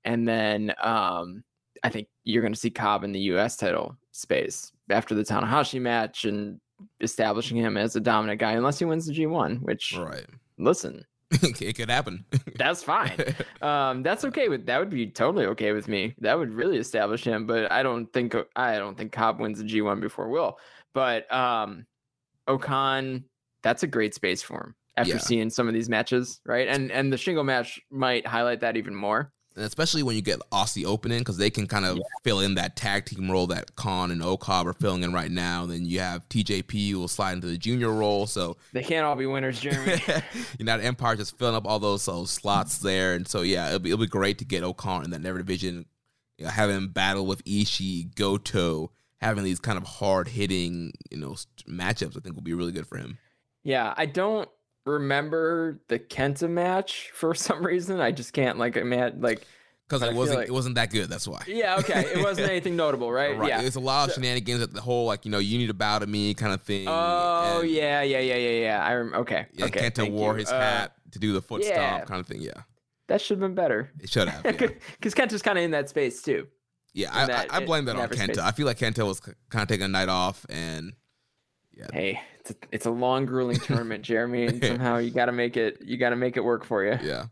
and 0.04 0.26
then 0.26 0.74
um, 0.82 1.44
I 1.82 1.88
think 1.90 2.08
you're 2.24 2.42
gonna 2.42 2.56
see 2.56 2.70
Cobb 2.70 3.04
in 3.04 3.12
the 3.12 3.20
U.S. 3.20 3.56
title 3.56 3.96
space 4.12 4.72
after 4.90 5.14
the 5.14 5.22
Tanahashi 5.24 5.80
match 5.80 6.24
and 6.24 6.60
establishing 7.00 7.56
him 7.56 7.76
as 7.76 7.96
a 7.96 8.00
dominant 8.00 8.40
guy, 8.40 8.52
unless 8.52 8.78
he 8.78 8.84
wins 8.84 9.06
the 9.06 9.12
G1. 9.14 9.60
Which, 9.62 9.94
Right. 9.96 10.26
listen, 10.58 11.04
it 11.30 11.74
could 11.76 11.90
happen. 11.90 12.24
that's 12.56 12.82
fine. 12.82 13.12
um, 13.62 14.02
that's 14.02 14.24
okay 14.26 14.48
with 14.48 14.66
that 14.66 14.78
would 14.78 14.90
be 14.90 15.06
totally 15.08 15.46
okay 15.46 15.72
with 15.72 15.88
me. 15.88 16.14
That 16.20 16.38
would 16.38 16.50
really 16.52 16.78
establish 16.78 17.24
him, 17.24 17.46
but 17.46 17.70
I 17.72 17.82
don't 17.82 18.12
think 18.12 18.34
I 18.54 18.78
don't 18.78 18.96
think 18.96 19.12
Cobb 19.12 19.40
wins 19.40 19.58
the 19.58 19.64
G1 19.64 20.00
before 20.00 20.28
Will. 20.28 20.58
But 20.94 21.30
um 21.32 21.86
O-Khan, 22.48 23.24
that's 23.62 23.82
a 23.82 23.86
great 23.88 24.14
space 24.14 24.42
for 24.42 24.54
him 24.66 24.74
after 24.96 25.12
Yeah. 25.14 25.18
seeing 25.18 25.50
some 25.50 25.66
of 25.68 25.74
these 25.74 25.88
matches, 25.88 26.40
right? 26.46 26.68
And 26.68 26.92
and 26.92 27.12
the 27.12 27.16
Shingo 27.16 27.44
match 27.44 27.80
might 27.90 28.26
highlight 28.26 28.60
that 28.60 28.76
even 28.76 28.94
more. 28.94 29.32
And 29.56 29.64
especially 29.64 30.02
when 30.02 30.16
you 30.16 30.22
get 30.22 30.38
Aussie 30.52 30.84
opening 30.84 31.20
because 31.20 31.38
they 31.38 31.48
can 31.48 31.66
kind 31.66 31.86
of 31.86 31.98
fill 32.22 32.40
in 32.40 32.56
that 32.56 32.76
tag 32.76 33.06
team 33.06 33.30
role 33.30 33.46
that 33.46 33.70
O-Khan 33.70 34.10
and 34.10 34.22
Cobb 34.38 34.66
are 34.66 34.74
filling 34.74 35.02
in 35.02 35.14
right 35.14 35.30
now. 35.30 35.64
Then 35.64 35.86
you 35.86 36.00
have 36.00 36.28
TJP 36.28 36.90
who 36.90 37.00
will 37.00 37.08
slide 37.08 37.32
into 37.32 37.46
the 37.46 37.56
junior 37.56 37.90
role. 37.90 38.26
So 38.26 38.58
They 38.74 38.82
can't 38.82 39.06
all 39.06 39.16
be 39.16 39.24
winners, 39.24 39.58
Jeremy. 39.58 40.02
you 40.58 40.66
know, 40.66 40.76
Empire 40.76 41.16
just 41.16 41.38
filling 41.38 41.56
up 41.56 41.66
all 41.66 41.78
those 41.78 42.04
those 42.04 42.30
slots 42.30 42.78
there, 42.78 43.14
and 43.14 43.26
so 43.26 43.40
yeah, 43.40 43.68
it'll 43.68 43.78
be 43.78 43.90
it'll 43.90 44.04
be 44.04 44.06
great 44.06 44.38
to 44.38 44.44
get 44.44 44.62
O-Khan 44.62 45.04
in 45.04 45.10
that 45.10 45.22
never 45.22 45.38
division, 45.38 45.86
you 46.36 46.44
know, 46.44 46.50
having 46.50 46.88
battle 46.88 47.24
with 47.24 47.42
Ishii, 47.44 48.14
Goto, 48.14 48.92
having 49.22 49.42
these 49.42 49.58
kind 49.58 49.78
of 49.78 49.84
hard 49.84 50.28
hitting 50.28 50.92
you 51.10 51.16
know 51.16 51.34
matchups. 51.66 52.16
I 52.16 52.20
think 52.20 52.34
will 52.34 52.42
be 52.42 52.54
really 52.54 52.72
good 52.72 52.86
for 52.86 52.98
him. 52.98 53.16
yeah, 53.64 53.94
I 53.96 54.04
don't 54.04 54.50
remember 54.86 55.80
the 55.88 55.98
Kenta 55.98 56.48
match 56.48 57.10
for 57.12 57.34
some 57.46 57.64
reason. 57.64 58.00
I 58.00 58.12
just 58.12 58.32
can't 58.32 58.58
like 58.58 58.76
imagine 58.76 59.20
like 59.20 59.46
Because 59.88 60.02
it 60.02 60.14
wasn't 60.14 60.38
like- 60.40 60.48
it 60.48 60.52
wasn't 60.52 60.76
that 60.76 60.90
good. 60.90 61.08
That's 61.08 61.28
why. 61.28 61.42
Yeah, 61.46 61.76
okay. 61.80 62.00
It 62.14 62.22
wasn't 62.22 62.48
anything 62.48 62.76
notable, 62.76 63.10
right? 63.12 63.36
Right. 63.36 63.48
Yeah. 63.48 63.60
It's 63.62 63.76
a 63.76 63.80
lot 63.80 64.08
of 64.08 64.14
shenanigans 64.14 64.62
at 64.62 64.72
the 64.72 64.80
whole 64.80 65.06
like 65.06 65.24
you 65.24 65.30
know 65.30 65.38
you 65.38 65.58
need 65.58 65.66
to 65.68 65.74
bow 65.74 65.98
to 65.98 66.06
me 66.06 66.32
kind 66.34 66.52
of 66.54 66.62
thing. 66.62 66.86
Oh 66.88 67.60
and- 67.60 67.70
yeah, 67.70 68.02
yeah, 68.02 68.20
yeah, 68.20 68.36
yeah, 68.36 68.60
yeah. 68.60 68.84
I 68.84 68.94
rem- 68.94 69.14
okay. 69.14 69.46
Yeah, 69.52 69.66
okay. 69.66 69.90
Kenta 69.90 70.10
wore 70.10 70.32
you. 70.32 70.38
his 70.40 70.50
Uh, 70.50 70.58
hat 70.60 70.92
to 71.12 71.18
do 71.18 71.32
the 71.32 71.42
foot 71.42 71.62
yeah. 71.64 71.74
stomp 71.96 72.08
kind 72.08 72.20
of 72.20 72.26
thing. 72.26 72.40
Yeah, 72.42 72.62
that 73.08 73.20
should 73.20 73.36
have 73.38 73.40
been 73.48 73.54
better. 73.54 73.90
it 74.00 74.08
should 74.10 74.28
have. 74.28 74.44
Yeah, 74.44 74.52
Because 74.98 75.14
Kenta's 75.14 75.42
kind 75.42 75.58
of 75.58 75.64
in 75.64 75.70
that 75.72 75.88
space 75.88 76.22
too. 76.22 76.46
yeah 76.94 77.10
I, 77.12 77.26
that- 77.26 77.52
I, 77.52 77.58
I 77.58 77.64
blame 77.66 77.84
that 77.86 77.96
on 77.96 78.08
Kenta. 78.08 78.24
space. 78.34 78.38
I 78.38 78.52
feel 78.52 78.66
like 78.66 78.78
Kenta 78.78 79.06
was 79.06 79.20
kind 79.20 79.62
of 79.62 79.68
taking 79.68 79.84
a 79.84 79.88
night 79.88 80.08
off, 80.08 80.44
and 80.48 80.92
Hey, 81.92 82.20
it's 82.40 82.50
a, 82.50 82.54
it's 82.72 82.86
a 82.86 82.90
long, 82.90 83.26
grueling 83.26 83.58
tournament, 83.58 84.02
Jeremy, 84.02 84.46
and 84.46 84.64
somehow 84.64 84.98
you 84.98 85.10
got 85.10 85.26
to 85.26 85.32
make 85.32 85.56
it. 85.56 85.82
You 85.82 85.96
got 85.96 86.10
to 86.10 86.16
make 86.16 86.36
it 86.36 86.44
work 86.44 86.64
for 86.64 86.84
you. 86.84 86.98
yeah. 87.02 87.26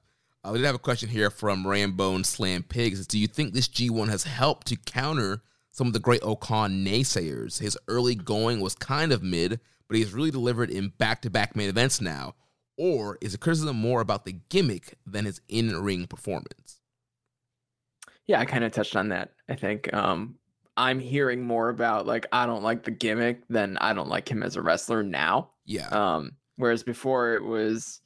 Uh, 0.44 0.50
we 0.52 0.58
did 0.58 0.66
have 0.66 0.74
a 0.74 0.78
question 0.78 1.08
here 1.08 1.30
from 1.30 1.64
Rambone 1.64 2.26
Slam 2.26 2.62
Pigs. 2.62 3.06
Do 3.06 3.18
you 3.18 3.26
think 3.26 3.54
this 3.54 3.66
G1 3.66 4.10
has 4.10 4.24
helped 4.24 4.66
to 4.66 4.76
counter 4.76 5.42
some 5.72 5.86
of 5.86 5.94
the 5.94 6.00
great 6.00 6.22
O-Khan 6.22 6.84
naysayers? 6.84 7.60
His 7.60 7.78
early 7.88 8.14
going 8.14 8.60
was 8.60 8.74
kind 8.74 9.10
of 9.10 9.22
mid, 9.22 9.58
but 9.88 9.96
he's 9.96 10.12
really 10.12 10.30
delivered 10.30 10.68
in 10.68 10.92
back-to-back 10.98 11.56
main 11.56 11.70
events 11.70 11.98
now. 12.02 12.34
Or 12.76 13.16
is 13.22 13.32
the 13.32 13.38
criticism 13.38 13.76
more 13.76 14.02
about 14.02 14.26
the 14.26 14.36
gimmick 14.50 14.98
than 15.06 15.24
his 15.24 15.40
in-ring 15.48 16.06
performance? 16.08 16.80
Yeah, 18.26 18.38
I 18.38 18.44
kind 18.44 18.64
of 18.64 18.72
touched 18.72 18.96
on 18.96 19.08
that. 19.08 19.32
I 19.48 19.54
think 19.54 19.92
um, 19.94 20.36
I'm 20.76 20.98
hearing 20.98 21.42
more 21.42 21.68
about 21.68 22.06
like 22.06 22.26
I 22.32 22.46
don't 22.46 22.62
like 22.62 22.84
the 22.84 22.90
gimmick 22.90 23.46
than 23.48 23.76
I 23.78 23.92
don't 23.92 24.08
like 24.08 24.28
him 24.28 24.42
as 24.42 24.56
a 24.56 24.62
wrestler 24.62 25.02
now. 25.02 25.50
Yeah. 25.64 25.88
Um, 25.88 26.32
whereas 26.56 26.82
before 26.82 27.34
it 27.34 27.44
was 27.44 28.00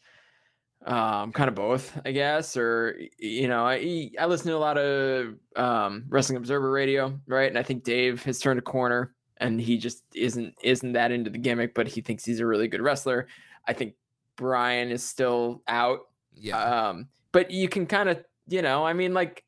um, 0.87 1.33
kind 1.33 1.49
of 1.49 1.55
both, 1.55 1.99
I 2.05 2.13
guess. 2.13 2.57
Or 2.57 2.99
you 3.19 3.49
know, 3.49 3.67
I 3.67 4.11
I 4.19 4.27
listen 4.27 4.49
to 4.49 4.57
a 4.57 4.59
lot 4.59 4.79
of 4.79 5.35
um, 5.57 6.05
Wrestling 6.09 6.37
Observer 6.37 6.71
Radio, 6.71 7.19
right? 7.27 7.49
And 7.49 7.59
I 7.59 7.63
think 7.63 7.85
Dave 7.85 8.23
has 8.25 8.39
turned 8.39 8.59
a 8.59 8.63
corner, 8.63 9.15
and 9.39 9.61
he 9.61 9.79
just 9.79 10.03
isn't 10.15 10.55
isn't 10.63 10.93
that 10.93 11.11
into 11.11 11.31
the 11.31 11.39
gimmick, 11.39 11.75
but 11.75 11.89
he 11.89 12.01
thinks 12.01 12.25
he's 12.25 12.41
a 12.41 12.47
really 12.47 12.69
good 12.69 12.83
wrestler. 12.83 13.29
I 13.67 13.73
think 13.73 13.95
Brian 14.37 14.91
is 14.91 15.03
still 15.03 15.63
out. 15.69 16.01
yeah. 16.35 16.89
Um, 16.89 17.09
but 17.33 17.51
you 17.51 17.69
can 17.69 17.87
kind 17.87 18.09
of, 18.09 18.25
you 18.47 18.63
know, 18.63 18.87
I 18.87 18.93
mean, 18.95 19.13
like 19.13 19.45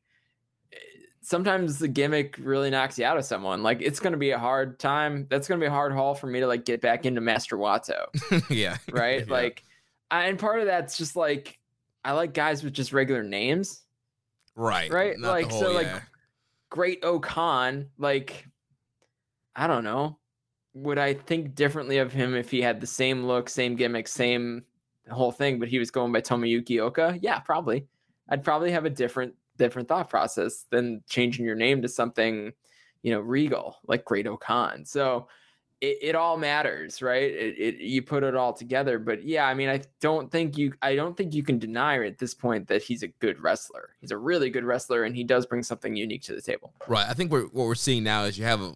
sometimes 1.21 1.79
the 1.79 1.87
gimmick 1.87 2.35
really 2.39 2.69
knocks 2.69 2.97
you 2.97 3.05
out 3.05 3.17
of 3.17 3.25
someone. 3.25 3.61
Like 3.63 3.81
it's 3.81 3.99
going 3.99 4.13
to 4.13 4.17
be 4.19 4.31
a 4.31 4.39
hard 4.39 4.79
time. 4.79 5.27
That's 5.29 5.47
going 5.47 5.59
to 5.59 5.63
be 5.63 5.67
a 5.67 5.71
hard 5.71 5.93
haul 5.93 6.15
for 6.15 6.27
me 6.27 6.39
to 6.39 6.47
like 6.47 6.65
get 6.65 6.81
back 6.81 7.05
into 7.05 7.21
Master 7.21 7.57
Wato, 7.57 8.05
yeah. 8.49 8.77
right? 8.91 9.19
Yeah. 9.27 9.31
Like, 9.33 9.63
I, 10.09 10.25
and 10.25 10.37
part 10.39 10.59
of 10.59 10.65
that's 10.65 10.97
just 10.97 11.15
like 11.15 11.57
I 12.03 12.13
like 12.13 12.33
guys 12.33 12.63
with 12.63 12.73
just 12.73 12.91
regular 12.93 13.23
names. 13.23 13.83
right. 14.55 14.91
right? 14.91 15.17
Not 15.17 15.29
Like, 15.31 15.51
so, 15.51 15.65
whole- 15.65 15.73
like, 15.73 15.87
yeah. 15.87 16.01
Great 16.69 17.03
O-Khan, 17.03 17.87
like 17.97 18.47
I 19.55 19.67
don't 19.67 19.83
know. 19.83 20.17
Would 20.73 20.97
I 20.97 21.13
think 21.15 21.53
differently 21.53 21.97
of 21.97 22.13
him 22.13 22.33
if 22.33 22.49
he 22.49 22.61
had 22.61 22.79
the 22.79 22.87
same 22.87 23.25
look, 23.25 23.49
same 23.49 23.75
gimmick, 23.75 24.07
same 24.07 24.63
whole 25.09 25.33
thing, 25.33 25.59
but 25.59 25.67
he 25.67 25.79
was 25.79 25.91
going 25.91 26.13
by 26.13 26.21
Tomoyuki 26.21 26.79
Oka? 26.79 27.19
Yeah, 27.21 27.39
probably. 27.39 27.85
I'd 28.29 28.43
probably 28.45 28.71
have 28.71 28.85
a 28.85 28.89
different 28.89 29.33
different 29.65 29.87
thought 29.87 30.09
process 30.09 30.65
than 30.69 31.03
changing 31.07 31.45
your 31.45 31.55
name 31.55 31.81
to 31.81 31.87
something, 31.87 32.51
you 33.03 33.11
know, 33.11 33.19
regal 33.19 33.77
like 33.87 34.05
Great 34.05 34.27
O-Khan. 34.27 34.85
So 34.85 35.27
it, 35.79 35.97
it 36.01 36.15
all 36.15 36.37
matters, 36.37 37.01
right? 37.01 37.31
It, 37.31 37.55
it 37.57 37.75
you 37.77 38.01
put 38.01 38.23
it 38.23 38.35
all 38.35 38.53
together. 38.53 38.99
But 38.99 39.23
yeah, 39.23 39.45
I 39.45 39.53
mean, 39.53 39.69
I 39.69 39.81
don't 39.99 40.31
think 40.31 40.57
you 40.57 40.73
I 40.81 40.95
don't 40.95 41.15
think 41.17 41.33
you 41.33 41.43
can 41.43 41.59
deny 41.59 42.05
at 42.05 42.17
this 42.17 42.33
point 42.33 42.67
that 42.67 42.81
he's 42.81 43.03
a 43.03 43.07
good 43.07 43.39
wrestler. 43.41 43.89
He's 43.99 44.11
a 44.11 44.17
really 44.17 44.49
good 44.49 44.63
wrestler, 44.63 45.03
and 45.03 45.15
he 45.15 45.23
does 45.23 45.45
bring 45.45 45.63
something 45.63 45.95
unique 45.95 46.23
to 46.23 46.35
the 46.35 46.41
table. 46.41 46.73
Right. 46.87 47.07
I 47.07 47.13
think 47.13 47.31
we're, 47.31 47.45
what 47.45 47.65
we're 47.65 47.75
seeing 47.75 48.03
now 48.03 48.23
is 48.25 48.37
you 48.37 48.45
have 48.45 48.61
a, 48.61 48.73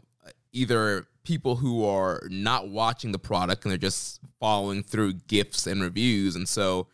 either 0.51 1.07
people 1.23 1.55
who 1.55 1.85
are 1.85 2.27
not 2.29 2.69
watching 2.69 3.11
the 3.11 3.19
product 3.19 3.65
and 3.65 3.71
they're 3.71 3.77
just 3.77 4.19
following 4.39 4.83
through 4.83 5.13
gifs 5.13 5.67
and 5.67 5.81
reviews, 5.81 6.35
and 6.35 6.47
so 6.47 6.87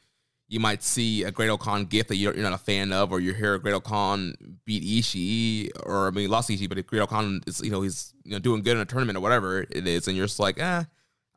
you 0.51 0.59
might 0.59 0.83
see 0.83 1.23
a 1.23 1.31
Great-O-Khan 1.31 1.85
gift 1.85 2.09
that 2.09 2.17
you're, 2.17 2.33
you're 2.33 2.43
not 2.43 2.51
a 2.51 2.57
fan 2.57 2.91
of, 2.91 3.13
or 3.13 3.21
you 3.21 3.33
hear 3.33 3.53
a 3.55 3.59
Great-O-Khan 3.59 4.35
beat 4.65 4.83
Ishii, 4.83 5.69
or 5.85 6.07
I 6.07 6.11
mean 6.11 6.29
lost 6.29 6.49
Ishii, 6.49 6.67
but 6.67 6.85
Great-O-Khan 6.85 7.39
is 7.47 7.61
you 7.61 7.71
know 7.71 7.81
he's 7.81 8.13
you 8.25 8.33
know 8.33 8.39
doing 8.39 8.61
good 8.61 8.75
in 8.75 8.81
a 8.81 8.85
tournament 8.85 9.17
or 9.17 9.21
whatever 9.21 9.61
it 9.61 9.87
is, 9.87 10.09
and 10.09 10.17
you're 10.17 10.25
just 10.25 10.41
like, 10.41 10.59
eh, 10.59 10.83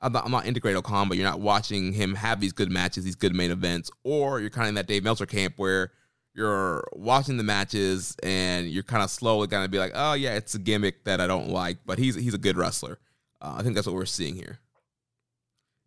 I'm 0.03 0.13
not, 0.13 0.25
I'm 0.25 0.33
not 0.33 0.47
into 0.47 0.59
Great-O-Khan, 0.59 1.09
but 1.09 1.17
you're 1.17 1.29
not 1.29 1.39
watching 1.39 1.93
him 1.93 2.17
have 2.17 2.41
these 2.41 2.53
good 2.53 2.73
matches, 2.73 3.05
these 3.05 3.15
good 3.15 3.37
main 3.37 3.53
events, 3.53 3.89
or 4.03 4.41
you're 4.41 4.51
kind 4.51 4.65
of 4.65 4.71
in 4.71 4.75
that 4.75 4.89
Dave 4.89 5.05
Meltzer 5.05 5.27
camp 5.27 5.55
where 5.59 5.93
you're 6.35 6.85
watching 6.93 7.37
the 7.37 7.45
matches 7.45 8.17
and 8.25 8.69
you're 8.69 8.83
kind 8.83 9.05
of 9.05 9.11
slowly 9.11 9.47
gonna 9.47 9.69
be 9.69 9.79
like, 9.79 9.93
oh 9.95 10.15
yeah, 10.15 10.35
it's 10.35 10.57
a 10.57 10.59
gimmick 10.59 11.05
that 11.05 11.21
I 11.21 11.29
don't 11.29 11.51
like, 11.51 11.79
but 11.87 12.01
he's 12.01 12.17
he's 12.17 12.35
a 12.35 12.39
good 12.39 12.57
wrestler. 12.57 12.99
Uh, 13.41 13.55
I 13.59 13.63
think 13.63 13.77
that's 13.77 13.87
what 13.87 13.95
we're 13.95 14.07
seeing 14.07 14.35
here, 14.35 14.59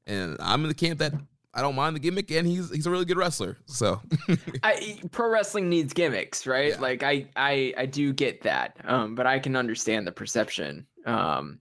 and 0.06 0.38
I'm 0.40 0.62
in 0.62 0.70
the 0.70 0.76
camp 0.76 1.00
that 1.00 1.12
I 1.58 1.62
don't 1.62 1.74
mind 1.74 1.96
the 1.96 2.00
gimmick, 2.00 2.30
and 2.30 2.46
he's 2.46 2.70
he's 2.70 2.86
a 2.86 2.92
really 2.92 3.06
good 3.06 3.18
wrestler. 3.18 3.58
So, 3.66 4.00
I, 4.64 5.00
pro 5.12 5.28
wrestling 5.28 5.70
needs 5.70 5.92
gimmicks, 5.92 6.46
right? 6.46 6.74
Yeah. 6.74 6.80
Like 6.80 7.02
I 7.02 7.26
I 7.36 7.74
I 7.76 7.86
do 7.88 8.14
get 8.14 8.44
that, 8.44 8.78
um, 8.84 9.16
but 9.16 9.26
I 9.26 9.40
can 9.40 9.56
understand 9.56 10.06
the 10.06 10.12
perception. 10.12 10.86
Um, 11.08 11.60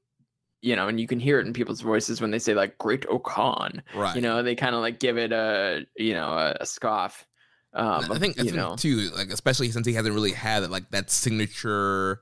you 0.61 0.77
know, 0.77 0.89
and 0.89 1.01
you 1.01 1.07
can 1.07 1.19
hear 1.19 1.41
it 1.41 1.47
in 1.47 1.55
people's 1.55 1.81
voices 1.81 2.21
when 2.21 2.31
they 2.31 2.39
say 2.39 2.53
like 2.53 2.77
Great-O-Khan. 2.77 3.83
Right. 3.95 4.15
You 4.17 4.21
know, 4.21 4.43
they 4.43 4.55
kind 4.55 4.75
of 4.75 4.83
like 4.83 4.99
give 4.99 5.17
it 5.17 5.33
a 5.33 5.87
you 5.97 6.13
know 6.13 6.29
a, 6.29 6.59
a 6.61 6.67
scoff. 6.67 7.27
Um, 7.73 8.11
I 8.13 8.19
think, 8.19 8.39
I 8.39 8.43
you 8.43 8.51
think 8.51 8.57
know, 8.57 8.77
too, 8.77 9.11
like 9.17 9.31
especially 9.31 9.71
since 9.71 9.87
he 9.87 9.95
hasn't 9.95 10.15
really 10.15 10.33
had 10.33 10.63
it, 10.63 10.71
like 10.71 10.91
that 10.91 11.11
signature, 11.11 12.21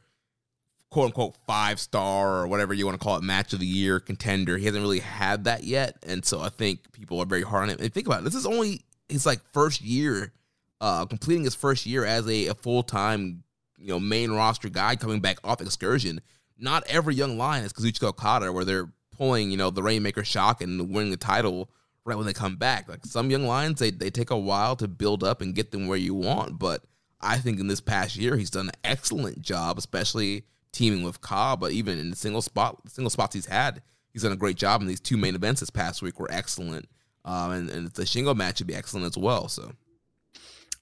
quote 0.95 1.07
unquote 1.07 1.35
five 1.45 1.81
star 1.81 2.37
or 2.37 2.47
whatever 2.47 2.73
you 2.73 2.87
want 2.87 2.99
to 2.99 3.05
call 3.05 3.17
it, 3.17 3.25
match 3.25 3.53
of 3.53 3.59
the 3.59 3.67
year 3.67 3.99
contender. 3.99 4.57
He 4.57 4.67
hasn't 4.67 4.81
really 4.81 5.01
had 5.01 5.43
that 5.43 5.65
yet, 5.65 5.97
and 6.07 6.25
so 6.25 6.41
I 6.41 6.51
think 6.51 6.93
people 6.93 7.19
are 7.19 7.27
very 7.27 7.43
hard 7.43 7.65
on 7.65 7.71
him. 7.71 7.79
And 7.81 7.93
think 7.93 8.07
about 8.07 8.21
it, 8.21 8.25
this 8.25 8.37
is 8.37 8.47
only 8.47 8.83
his 9.09 9.27
like 9.27 9.41
first 9.53 9.81
year, 9.81 10.33
uh, 10.81 11.05
completing 11.07 11.43
his 11.43 11.57
first 11.57 11.85
year 11.85 12.05
as 12.05 12.29
a, 12.29 12.47
a 12.47 12.55
full 12.55 12.85
time, 12.85 13.43
you 13.77 13.89
know, 13.89 13.99
main 13.99 14.31
roster 14.31 14.69
guy 14.69 14.95
coming 14.95 15.19
back 15.19 15.39
off 15.43 15.61
excursion. 15.61 16.21
Not 16.57 16.85
every 16.87 17.17
young 17.17 17.37
lion 17.37 17.65
is 17.65 17.73
Kazuchika 17.73 18.11
Okada, 18.11 18.53
where 18.53 18.65
they're 18.65 18.93
pulling, 19.11 19.51
you 19.51 19.57
know, 19.57 19.71
the 19.71 19.83
Rainmaker 19.83 20.23
shock 20.23 20.63
and 20.63 20.95
winning 20.95 21.11
the 21.11 21.17
title 21.17 21.71
right 22.05 22.17
when 22.17 22.25
they 22.27 22.33
come 22.33 22.55
back. 22.55 22.89
Like 22.89 23.05
some 23.05 23.33
young 23.33 23.47
lions, 23.47 23.81
they, 23.81 23.91
they 23.91 24.11
take 24.11 24.31
a 24.31 24.39
while 24.39 24.77
to 24.77 24.87
build 24.87 25.25
up 25.25 25.41
and 25.41 25.57
get 25.57 25.73
them 25.73 25.89
where 25.89 25.99
you 25.99 26.15
want. 26.15 26.61
But 26.61 26.85
I 27.21 27.39
think 27.39 27.59
in 27.59 27.67
this 27.67 27.81
past 27.81 28.15
year, 28.15 28.37
he's 28.37 28.51
done 28.51 28.69
an 28.69 28.75
excellent 28.85 29.43
job, 29.43 29.77
especially 29.77 30.45
teaming 30.75 31.03
with 31.03 31.21
Cobb. 31.23 31.61
But 31.61 31.73
even 31.73 31.99
in 31.99 32.11
the 32.11 32.17
single 32.17 32.43
spot, 32.43 32.79
single 32.89 33.11
spots 33.11 33.35
he's 33.35 33.47
had, 33.47 33.83
he's 34.13 34.23
done 34.23 34.33
a 34.33 34.37
great 34.37 34.57
job. 34.57 34.81
And 34.83 34.91
these 34.91 35.01
two 35.01 35.17
main 35.17 35.35
events 35.35 35.61
this 35.61 35.71
past 35.71 36.03
week 36.03 36.21
were 36.21 36.31
excellent. 36.31 36.89
Um, 37.25 37.53
and, 37.53 37.71
and 37.71 37.89
the 37.89 38.03
Shingo 38.03 38.37
match 38.37 38.59
should 38.59 38.67
be 38.67 38.75
excellent 38.75 39.07
as 39.07 39.17
well. 39.17 39.49
So, 39.49 39.73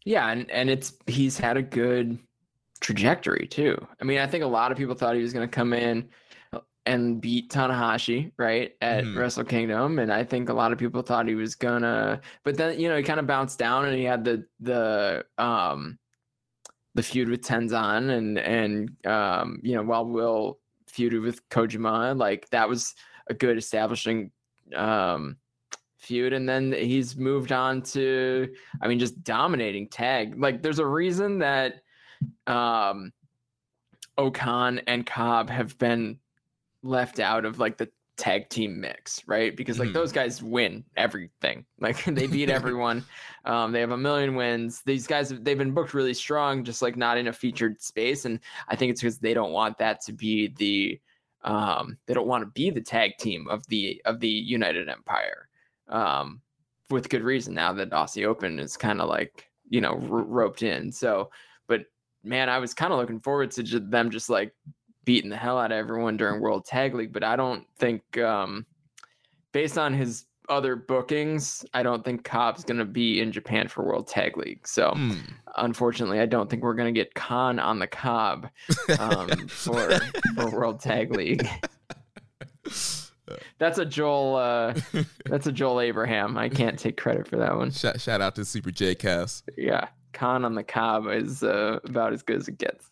yeah, 0.04 0.28
and 0.30 0.50
and 0.50 0.68
it's 0.68 0.94
he's 1.06 1.38
had 1.38 1.56
a 1.56 1.62
good 1.62 2.18
trajectory 2.80 3.46
too. 3.46 3.76
I 4.00 4.04
mean, 4.04 4.18
I 4.18 4.26
think 4.26 4.42
a 4.42 4.48
lot 4.48 4.72
of 4.72 4.78
people 4.78 4.96
thought 4.96 5.14
he 5.14 5.22
was 5.22 5.32
going 5.32 5.48
to 5.48 5.54
come 5.54 5.72
in 5.72 6.08
and 6.84 7.20
beat 7.20 7.48
Tanahashi, 7.50 8.32
right, 8.36 8.74
at 8.80 9.04
Mhm. 9.04 9.16
Wrestle 9.16 9.44
Kingdom. 9.44 10.00
And 10.00 10.12
I 10.12 10.24
think 10.24 10.48
a 10.48 10.52
lot 10.52 10.72
of 10.72 10.78
people 10.78 11.02
thought 11.02 11.28
he 11.28 11.36
was 11.36 11.54
gonna 11.54 12.20
but 12.44 12.56
then, 12.56 12.80
you 12.80 12.88
know, 12.88 12.96
he 12.96 13.04
kind 13.04 13.20
of 13.20 13.26
bounced 13.26 13.58
down 13.58 13.84
and 13.84 13.94
he 13.96 14.02
had 14.04 14.24
the 14.24 14.46
the 14.58 15.24
um 15.38 15.98
the 16.94 17.02
feud 17.02 17.28
with 17.28 17.42
Tenzan 17.42 18.10
and 18.10 18.38
and 18.38 19.06
um, 19.06 19.60
you 19.62 19.74
know, 19.74 19.82
while 19.82 20.04
Will 20.04 20.58
feuded 20.90 21.22
with 21.22 21.48
Kojima, 21.48 22.16
like 22.18 22.48
that 22.50 22.68
was 22.68 22.94
a 23.28 23.34
good 23.34 23.56
establishing 23.56 24.30
um 24.74 25.36
feud 25.98 26.32
and 26.32 26.48
then 26.48 26.72
he's 26.72 27.16
moved 27.16 27.52
on 27.52 27.82
to 27.82 28.48
I 28.80 28.88
mean 28.88 28.98
just 28.98 29.22
dominating 29.22 29.88
tag. 29.88 30.40
Like 30.40 30.62
there's 30.62 30.80
a 30.80 30.86
reason 30.86 31.38
that 31.38 31.82
um 32.46 33.12
O-Khan 34.18 34.80
and 34.86 35.06
Cobb 35.06 35.48
have 35.48 35.78
been 35.78 36.18
left 36.82 37.20
out 37.20 37.44
of 37.44 37.58
like 37.58 37.78
the 37.78 37.88
tag 38.16 38.48
team 38.50 38.80
mix, 38.80 39.26
right? 39.26 39.56
Because 39.56 39.78
like 39.78 39.88
Mhm. 39.88 39.94
those 39.94 40.12
guys 40.12 40.42
win 40.42 40.84
everything. 40.96 41.64
Like 41.80 42.04
they 42.04 42.26
beat 42.26 42.50
everyone. 42.60 43.04
Um, 43.44 43.72
they 43.72 43.80
have 43.80 43.90
a 43.90 43.96
million 43.96 44.34
wins. 44.36 44.82
These 44.82 45.06
guys 45.06 45.30
they've 45.30 45.58
been 45.58 45.72
booked 45.74 45.94
really 45.94 46.14
strong, 46.14 46.62
just 46.64 46.82
like 46.82 46.96
not 46.96 47.18
in 47.18 47.26
a 47.28 47.32
featured 47.32 47.80
space. 47.82 48.24
And 48.24 48.38
I 48.68 48.76
think 48.76 48.90
it's 48.92 49.00
because 49.00 49.18
they 49.18 49.34
don't 49.34 49.52
want 49.52 49.78
that 49.78 50.00
to 50.02 50.12
be 50.12 50.48
the 50.48 51.00
um 51.44 51.98
they 52.06 52.14
don't 52.14 52.28
want 52.28 52.42
to 52.42 52.50
be 52.50 52.70
the 52.70 52.80
tag 52.80 53.16
team 53.18 53.48
of 53.48 53.66
the 53.66 54.00
of 54.04 54.20
the 54.20 54.28
United 54.28 54.88
Empire. 54.88 55.48
Um 55.88 56.40
with 56.90 57.08
good 57.08 57.22
reason 57.22 57.54
now 57.54 57.72
that 57.72 57.90
Aussie 57.90 58.26
Open 58.26 58.58
is 58.58 58.76
kind 58.76 59.00
of 59.00 59.08
like, 59.08 59.48
you 59.68 59.80
know, 59.80 59.92
r- 59.94 60.22
roped 60.22 60.62
in. 60.62 60.92
So, 60.92 61.30
but 61.66 61.86
man, 62.22 62.48
I 62.50 62.58
was 62.58 62.74
kind 62.74 62.92
of 62.92 62.98
looking 62.98 63.18
forward 63.18 63.50
to 63.52 63.62
them 63.80 64.10
just 64.10 64.28
like 64.28 64.54
beating 65.04 65.30
the 65.30 65.36
hell 65.36 65.58
out 65.58 65.72
of 65.72 65.78
everyone 65.78 66.16
during 66.16 66.40
World 66.40 66.64
Tag 66.64 66.94
League, 66.94 67.12
but 67.12 67.24
I 67.24 67.36
don't 67.36 67.66
think, 67.78 68.18
um, 68.18 68.66
based 69.52 69.78
on 69.78 69.94
his 69.94 70.26
other 70.48 70.76
bookings, 70.76 71.64
I 71.74 71.82
don't 71.82 72.04
think 72.04 72.24
Cobb's 72.24 72.64
going 72.64 72.78
to 72.78 72.84
be 72.84 73.20
in 73.20 73.32
Japan 73.32 73.68
for 73.68 73.84
World 73.84 74.08
Tag 74.08 74.36
League. 74.36 74.66
So, 74.66 74.90
hmm. 74.90 75.14
unfortunately, 75.56 76.20
I 76.20 76.26
don't 76.26 76.50
think 76.50 76.62
we're 76.62 76.74
going 76.74 76.92
to 76.92 76.98
get 76.98 77.14
Khan 77.14 77.58
on 77.58 77.78
the 77.78 77.86
Cobb 77.86 78.48
um, 78.98 79.28
for 79.48 79.98
for 80.34 80.50
World 80.50 80.80
Tag 80.80 81.14
League. 81.14 81.46
That's 83.58 83.78
a 83.78 83.86
Joel. 83.86 84.36
Uh, 84.36 84.74
that's 85.24 85.46
a 85.46 85.52
Joel 85.52 85.80
Abraham. 85.80 86.36
I 86.36 86.48
can't 86.48 86.78
take 86.78 86.96
credit 86.96 87.26
for 87.26 87.36
that 87.36 87.56
one. 87.56 87.70
shout, 87.70 87.98
shout 88.00 88.20
out 88.20 88.34
to 88.34 88.44
Super 88.44 88.70
J 88.70 88.94
Cast. 88.94 89.48
Yeah, 89.56 89.88
Khan 90.12 90.44
on 90.44 90.54
the 90.54 90.62
Cobb 90.62 91.06
is 91.08 91.42
uh, 91.42 91.78
about 91.84 92.12
as 92.12 92.22
good 92.22 92.36
as 92.36 92.48
it 92.48 92.58
gets. 92.58 92.90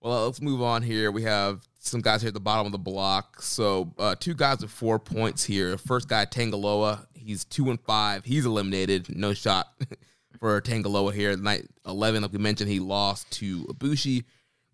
Well, 0.00 0.26
let's 0.26 0.40
move 0.40 0.62
on 0.62 0.82
here. 0.82 1.10
We 1.10 1.22
have 1.22 1.66
some 1.78 2.00
guys 2.00 2.22
here 2.22 2.28
at 2.28 2.34
the 2.34 2.40
bottom 2.40 2.66
of 2.66 2.72
the 2.72 2.78
block. 2.78 3.42
So, 3.42 3.92
uh, 3.98 4.14
two 4.18 4.34
guys 4.34 4.60
with 4.60 4.70
four 4.70 4.98
points 4.98 5.44
here. 5.44 5.78
First 5.78 6.08
guy, 6.08 6.24
Tanga 6.24 6.56
Loa. 6.56 7.06
He's 7.14 7.44
two 7.44 7.70
and 7.70 7.80
five. 7.80 8.24
He's 8.24 8.46
eliminated. 8.46 9.14
No 9.14 9.34
shot 9.34 9.68
for 10.38 10.60
Tanga 10.60 10.88
Loa 10.88 11.12
here. 11.12 11.36
Night 11.36 11.66
11, 11.86 12.22
like 12.22 12.32
we 12.32 12.38
mentioned, 12.38 12.70
he 12.70 12.80
lost 12.80 13.30
to 13.32 13.64
Ibushi. 13.64 14.24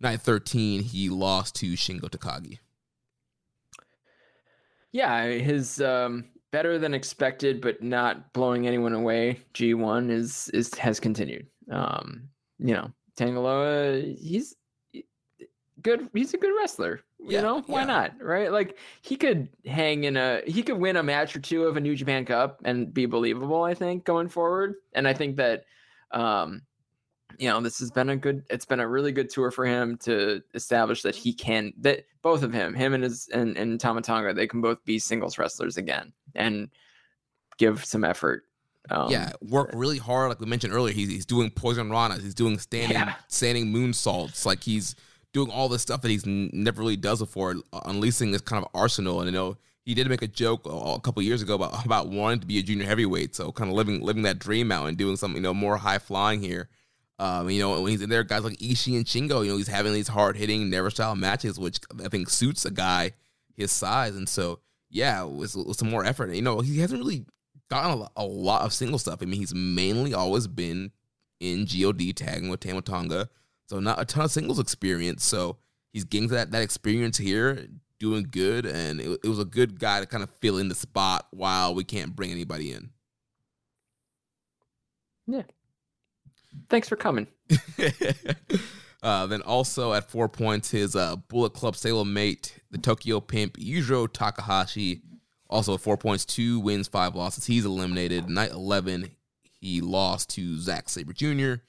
Night 0.01 0.21
13, 0.21 0.83
he 0.83 1.09
lost 1.09 1.55
to 1.57 1.73
Shingo 1.73 2.11
Takagi. 2.11 2.59
Yeah, 4.91 5.27
his 5.27 5.81
um, 5.81 6.27
better 6.51 6.79
than 6.79 6.93
expected, 6.93 7.61
but 7.63 7.83
not 7.83 8.33
blowing 8.33 8.67
anyone 8.67 8.93
away. 8.93 9.41
G 9.55 9.75
one 9.75 10.11
is 10.11 10.51
is 10.51 10.75
has 10.75 11.01
continued. 11.01 11.47
Um, 11.71 12.29
you 12.59 12.75
know, 12.75 12.93
Tanga 13.17 13.41
Loa, 13.41 14.01
he's 14.01 14.55
good. 15.83 16.09
He's 16.15 16.35
a 16.35 16.39
good 16.39 16.55
wrestler. 16.59 17.01
You 17.21 17.33
Yeah, 17.37 17.43
know, 17.43 17.63
why 17.67 17.81
yeah. 17.81 17.87
not? 17.87 18.23
Right? 18.23 18.51
Like 18.51 18.79
he 19.03 19.17
could 19.17 19.49
hang 19.67 20.05
in 20.05 20.17
a 20.17 20.43
he 20.47 20.63
could 20.63 20.79
win 20.79 20.97
a 20.97 21.03
match 21.03 21.35
or 21.37 21.41
two 21.41 21.65
of 21.65 21.77
a 21.77 21.81
New 21.81 21.95
Japan 21.95 22.25
Cup 22.25 22.61
and 22.65 22.93
be 22.93 23.07
believable. 23.07 23.63
I 23.63 23.75
think 23.75 24.05
going 24.05 24.29
forward, 24.29 24.75
and 24.93 25.07
I 25.09 25.15
think 25.15 25.37
that. 25.37 25.65
Um, 26.11 26.63
you 27.39 27.49
know 27.49 27.63
this 27.63 27.79
has 27.79 27.91
been 27.91 28.11
a 28.11 28.17
good 28.17 28.45
it's 28.51 28.67
been 28.67 28.79
a 28.79 28.87
really 28.87 29.11
good 29.11 29.31
tour 29.31 29.51
for 29.51 29.65
him 29.65 29.97
to 29.97 30.43
establish 30.53 31.01
that 31.01 31.17
he 31.17 31.33
can 31.33 31.73
that 31.79 32.05
both 32.21 32.43
of 32.43 32.53
him 32.53 32.75
him 32.75 32.93
and 32.93 33.03
his 33.03 33.27
and, 33.33 33.57
and 33.57 33.81
Tama 33.81 34.03
Tonga 34.03 34.35
they 34.35 34.47
can 34.47 34.61
both 34.61 34.85
be 34.85 34.99
singles 34.99 35.39
wrestlers 35.39 35.79
again 35.79 36.13
and 36.35 36.69
give 37.57 37.87
some 37.87 38.05
effort 38.05 38.45
um, 38.91 39.11
yeah, 39.11 39.31
work 39.41 39.71
really 39.73 39.97
hard. 39.99 40.29
Like 40.29 40.41
we 40.41 40.47
mentioned 40.47 40.75
earlier, 40.75 40.93
he's, 40.93 41.09
he's 41.09 41.25
doing 41.25 41.51
poison 41.51 41.89
ranas. 41.89 42.21
He's 42.21 42.35
doing 42.35 42.59
standing 42.59 42.99
Yeah. 42.99 43.15
standing 43.29 43.73
moonsaults. 43.73 44.45
Like 44.45 44.63
he's 44.63 44.95
doing 45.33 45.51
all 45.51 45.69
this 45.69 45.83
stuff 45.83 46.03
that 46.03 46.11
he's 46.11 46.27
never 46.27 46.81
really 46.81 46.97
does 46.97 47.21
before, 47.21 47.57
uh, 47.73 47.81
unleashing 47.85 48.33
this 48.33 48.43
kind 48.43 48.65
of 48.65 48.71
arsenal. 48.75 49.21
And 49.21 49.27
you 49.27 49.33
know, 49.33 49.57
he 49.85 49.95
did 49.95 50.09
make 50.09 50.23
a 50.23 50.29
joke 50.29 50.67
a, 50.67 50.71
a 50.71 51.01
couple 51.01 51.23
years 51.23 51.43
ago 51.43 51.55
about 51.55 51.85
about 51.87 52.09
wanting 52.09 52.41
to 52.41 52.47
be 52.47 52.59
a 52.59 52.63
junior 52.63 52.87
heavyweight. 52.87 53.35
So 53.35 53.53
kind 53.53 53.71
of 53.71 53.77
living 53.77 54.03
living 54.03 54.23
that 54.23 54.39
dream 54.39 54.73
out 54.73 54.87
and 54.87 54.97
doing 54.97 55.17
something 55.17 55.37
you 55.37 55.43
know 55.43 55.55
more 55.55 55.77
high 55.77 55.99
flying 55.99 56.41
here. 56.41 56.69
Um, 57.19 57.51
you 57.51 57.61
know, 57.61 57.81
when 57.81 57.93
he's 57.93 58.03
in 58.03 58.11
there, 58.11 58.25
guys 58.25 58.43
like 58.43 58.59
Ishii 58.59 58.97
and 58.97 59.05
Shingo, 59.05 59.45
you 59.45 59.51
know, 59.53 59.57
he's 59.57 59.69
having 59.69 59.93
these 59.93 60.09
hard 60.09 60.37
hitting, 60.37 60.69
never 60.69 60.91
style 60.91 61.15
matches, 61.15 61.59
which 61.59 61.79
I 62.05 62.09
think 62.09 62.29
suits 62.29 62.65
a 62.65 62.71
guy 62.71 63.13
his 63.55 63.71
size. 63.71 64.17
And 64.17 64.29
so, 64.29 64.59
yeah, 64.91 65.23
with, 65.23 65.55
with 65.55 65.77
some 65.77 65.91
more 65.91 66.05
effort, 66.05 66.35
you 66.35 66.43
know, 66.43 66.61
he 66.61 66.81
hasn't 66.81 66.99
really 66.99 67.25
gotten 67.71 67.93
a 67.93 67.97
lot, 67.97 68.13
a 68.17 68.25
lot 68.25 68.63
of 68.63 68.73
single 68.73 68.99
stuff. 68.99 69.21
I 69.23 69.27
mean, 69.27 69.39
he's 69.39 69.55
mainly 69.55 70.15
always 70.15 70.49
been 70.49 70.91
in 71.39 71.67
God 71.67 72.17
tagging 72.17 72.49
with 72.49 72.61
Tama 72.61 72.83
Tonga, 72.83 73.29
so 73.73 73.81
not 73.81 73.99
a 73.99 74.05
ton 74.05 74.27
of 74.27 74.31
singles 74.31 74.59
experience. 74.59 75.25
So 75.25 75.57
he's 75.95 76.05
getting 76.05 76.29
that 76.29 76.51
that 76.51 76.63
experience 76.63 77.17
here, 77.17 77.69
doing 77.99 78.29
good, 78.31 78.67
and 78.67 79.01
it, 79.01 79.21
it 79.25 79.29
was 79.29 79.39
a 79.39 79.47
good 79.47 79.81
guy 79.81 80.01
to 80.01 80.07
kind 80.07 80.23
of 80.23 80.29
fill 80.29 80.59
in 80.59 80.69
the 80.69 80.75
spot 80.75 81.27
while 81.31 81.75
we 81.75 81.83
can't 81.83 82.15
bring 82.15 82.31
anybody 82.31 82.73
in. 82.73 82.91
Yeah. 85.27 85.43
Thanks 86.69 86.87
for 86.87 86.97
coming 86.97 87.29
Uh, 89.03 89.27
then 89.27 89.43
also 89.43 89.93
at 89.95 90.09
four 90.09 90.29
points, 90.29 90.71
his 90.71 90.95
uh, 90.95 91.17
Bullet 91.17 91.55
Club 91.55 91.75
Salem 91.75 92.13
mate, 92.13 92.61
the 92.71 92.79
Tokyo 92.79 93.19
Pimp 93.19 93.57
Yujiro 93.57 94.07
Takahashi, 94.13 95.03
also 95.51 95.75
at 95.75 95.81
four 95.81 95.97
points, 95.97 96.25
two 96.25 96.61
wins, 96.61 96.87
five 96.87 97.17
losses. 97.17 97.45
He's 97.45 97.65
eliminated. 97.65 98.31
Night 98.31 98.53
11, 98.53 99.11
he 99.61 99.81
lost 99.81 100.31
to 100.37 100.57
Zack 100.57 100.89
Sabre 100.89 101.13
Jr. 101.13 101.63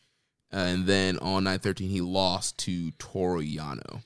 and 0.53 0.85
then 0.85 1.17
on 1.19 1.43
night 1.43 1.61
13, 1.61 1.89
he 1.89 1.99
lost 2.01 2.57
to 2.59 2.91
Toru 2.91 3.41
Yano. 3.43 4.01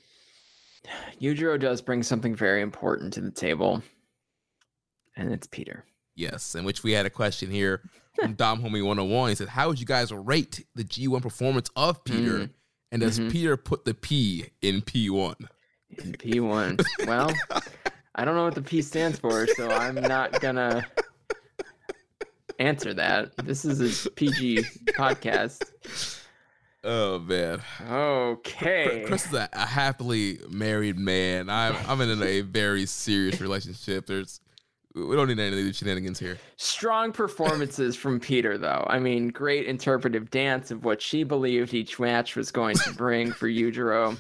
Yujiro 1.22 1.60
does 1.60 1.82
bring 1.82 2.02
something 2.02 2.34
very 2.36 2.62
important 2.62 3.14
to 3.14 3.22
the 3.22 3.30
table, 3.32 3.84
and 5.16 5.32
it's 5.34 5.46
Pieter. 5.48 5.84
Yes, 6.16 6.56
in 6.56 6.64
which 6.64 6.82
we 6.84 6.94
had 6.94 7.06
a 7.06 7.10
question 7.12 7.52
here 7.52 7.82
from 8.16 8.34
Dom 8.34 8.62
Homie 8.62 8.84
101. 8.84 9.30
He 9.30 9.36
said, 9.36 9.50
How 9.50 9.68
would 9.68 9.80
you 9.80 9.86
guys 9.86 10.12
rate 10.12 10.66
the 10.76 10.84
G1 10.84 11.22
performance 11.22 11.70
of 11.76 12.04
Pieter? 12.04 12.40
Mm. 12.40 12.50
And 12.92 13.02
does 13.02 13.20
Mhm. 13.20 13.32
Pieter 13.32 13.58
put 13.58 13.84
the 13.86 13.94
P 13.94 14.46
in 14.62 14.82
P1? 14.82 15.36
In 16.00 16.14
P1. 16.14 16.82
well, 17.06 17.32
I 18.16 18.24
don't 18.26 18.36
know 18.36 18.46
what 18.46 18.56
the 18.56 18.62
P 18.62 18.82
stands 18.82 19.20
for, 19.20 19.46
so 19.48 19.70
I'm 19.70 19.96
not 19.96 20.40
gonna 20.42 20.88
answer 22.60 22.94
that. 22.94 23.32
This 23.46 23.66
is 23.66 24.06
a 24.06 24.10
PG 24.12 24.58
podcast. 24.98 25.62
Oh, 26.84 27.20
man. 27.20 27.62
Okay. 27.90 29.04
Chris 29.08 29.26
is 29.26 29.34
a, 29.34 29.50
a 29.54 29.66
happily 29.66 30.40
married 30.50 30.98
man. 30.98 31.50
I'm, 31.50 31.76
I'm 31.88 32.02
in 32.02 32.22
a 32.22 32.42
very 32.42 32.86
serious 32.86 33.42
relationship. 33.42 34.06
There's 34.06 34.40
We 34.96 35.16
don't 35.16 35.28
need 35.28 35.40
any 35.40 35.50
of 35.50 35.56
these 35.56 35.78
shenanigans 35.78 36.20
here. 36.20 36.38
Strong 36.56 37.14
performances 37.14 37.96
from 37.96 38.20
Pieter, 38.20 38.58
though. 38.58 38.86
I 38.88 39.00
mean, 39.00 39.30
great 39.30 39.66
interpretive 39.66 40.30
dance 40.30 40.72
of 40.72 40.86
what 40.86 41.02
she 41.02 41.24
believed 41.24 41.74
each 41.74 42.00
match 42.00 42.36
was 42.36 42.52
going 42.52 42.78
to 42.78 42.94
bring 42.94 43.32
for 43.32 43.48
Yujiro. 43.50 44.18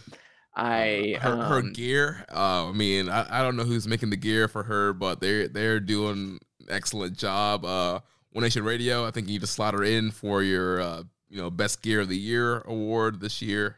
I 0.55 1.17
her, 1.21 1.35
her 1.35 1.59
um, 1.59 1.73
gear. 1.73 2.25
Uh, 2.34 2.69
I 2.69 2.71
mean, 2.73 3.07
I, 3.07 3.39
I 3.39 3.43
don't 3.43 3.55
know 3.55 3.63
who's 3.63 3.88
making 3.88 4.09
the 4.09 4.17
gear 4.17 4.47
for 4.47 4.63
her, 4.63 4.91
but 4.93 5.21
they're 5.21 5.47
they're 5.47 5.79
doing 5.79 6.39
excellent 6.67 7.17
job. 7.17 7.63
Uh, 7.63 7.99
One 8.31 8.43
Nation 8.43 8.63
Radio. 8.63 9.05
I 9.05 9.11
think 9.11 9.27
you 9.27 9.34
need 9.34 9.41
to 9.41 9.47
slot 9.47 9.75
her 9.75 9.84
in 9.84 10.11
for 10.11 10.41
your 10.41 10.81
uh, 10.81 11.03
you 11.29 11.37
know 11.41 11.49
best 11.49 11.81
gear 11.81 12.01
of 12.01 12.09
the 12.09 12.17
year 12.17 12.59
award 12.61 13.19
this 13.19 13.41
year. 13.41 13.77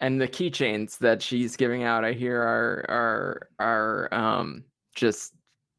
and 0.00 0.20
the 0.20 0.28
keychains 0.28 0.98
that 0.98 1.20
she's 1.22 1.56
giving 1.56 1.82
out, 1.82 2.04
I 2.04 2.12
hear 2.12 2.40
are 2.40 2.84
are 2.88 3.48
are 3.58 4.14
um 4.14 4.64
just 4.94 5.34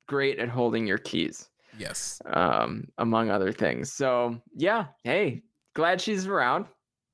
great 0.07 0.39
at 0.39 0.49
holding 0.49 0.87
your 0.87 0.97
keys. 0.97 1.49
Yes. 1.77 2.21
um, 2.25 2.87
among 2.97 3.29
other 3.29 3.53
things. 3.53 3.91
So 3.93 4.41
yeah, 4.55 4.87
hey, 5.03 5.43
glad 5.75 6.01
she's 6.01 6.27
around. 6.27 6.65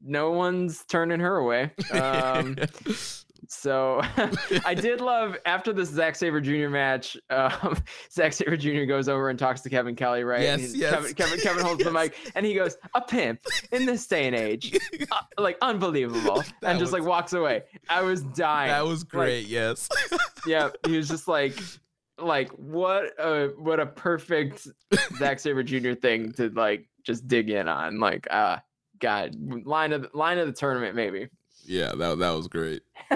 No 0.01 0.31
one's 0.31 0.83
turning 0.85 1.19
her 1.19 1.37
away. 1.37 1.71
Um, 1.91 2.55
so 3.49 4.01
I 4.65 4.73
did 4.73 5.01
love 5.01 5.37
after 5.45 5.73
this 5.73 5.89
Zack 5.89 6.15
Sabre 6.15 6.41
Jr. 6.41 6.69
match. 6.69 7.17
Um, 7.29 7.77
Zack 8.11 8.33
Sabre 8.33 8.57
Jr. 8.57 8.83
goes 8.85 9.07
over 9.09 9.29
and 9.29 9.37
talks 9.39 9.61
to 9.61 9.69
Kevin 9.69 9.95
Kelly, 9.95 10.23
right? 10.23 10.41
Yes, 10.41 10.75
yes, 10.75 10.93
Kevin, 10.93 11.13
Kevin, 11.13 11.39
Kevin 11.39 11.63
holds 11.65 11.83
the 11.83 11.91
mic 11.91 12.15
and 12.35 12.45
he 12.45 12.53
goes, 12.53 12.77
"A 12.93 13.01
pimp 13.01 13.39
in 13.71 13.85
this 13.85 14.05
day 14.07 14.27
and 14.27 14.35
age, 14.35 14.77
Uh, 15.11 15.21
like 15.37 15.57
unbelievable," 15.61 16.43
and 16.63 16.79
just 16.79 16.91
was- 16.91 16.93
like 16.93 17.03
walks 17.03 17.33
away. 17.33 17.63
I 17.89 18.01
was 18.01 18.21
dying. 18.21 18.69
that 18.69 18.85
was 18.85 19.01
Like, 19.03 19.09
great. 19.09 19.47
yes. 19.47 19.89
yeah, 20.47 20.69
he 20.85 20.97
was 20.97 21.07
just 21.07 21.27
like, 21.27 21.57
like 22.17 22.49
what 22.51 23.13
a 23.19 23.47
what 23.57 23.79
a 23.79 23.85
perfect 23.85 24.67
Zack 25.17 25.39
Sabre 25.39 25.63
Jr. 25.63 25.93
thing 25.93 26.31
to 26.33 26.49
like 26.49 26.87
just 27.03 27.27
dig 27.27 27.49
in 27.49 27.67
on. 27.67 27.99
Like, 27.99 28.27
uh 28.31 28.57
God, 28.99 29.35
line 29.65 29.91
of 29.91 30.07
line 30.13 30.37
of 30.37 30.47
the 30.47 30.53
tournament 30.53 30.95
maybe. 30.95 31.27
Yeah, 31.65 31.93
that 31.95 32.19
that 32.19 32.31
was 32.31 32.47
great. 32.47 32.83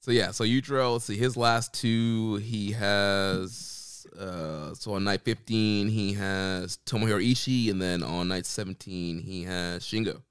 so 0.00 0.10
yeah, 0.10 0.30
so 0.30 0.44
Yujiro, 0.44 0.92
let's 0.92 1.06
see, 1.06 1.16
his 1.16 1.36
last 1.36 1.74
two, 1.74 2.36
he 2.36 2.72
has 2.72 4.06
uh 4.18 4.74
so 4.74 4.94
on 4.94 5.04
night 5.04 5.22
15 5.22 5.88
he 5.88 6.12
has 6.14 6.78
Tomohiro 6.86 7.24
Ishii, 7.24 7.70
and 7.70 7.80
then 7.80 8.02
on 8.02 8.28
night 8.28 8.46
17 8.46 9.20
he 9.20 9.44
has 9.44 9.82
Shingo. 9.84 10.22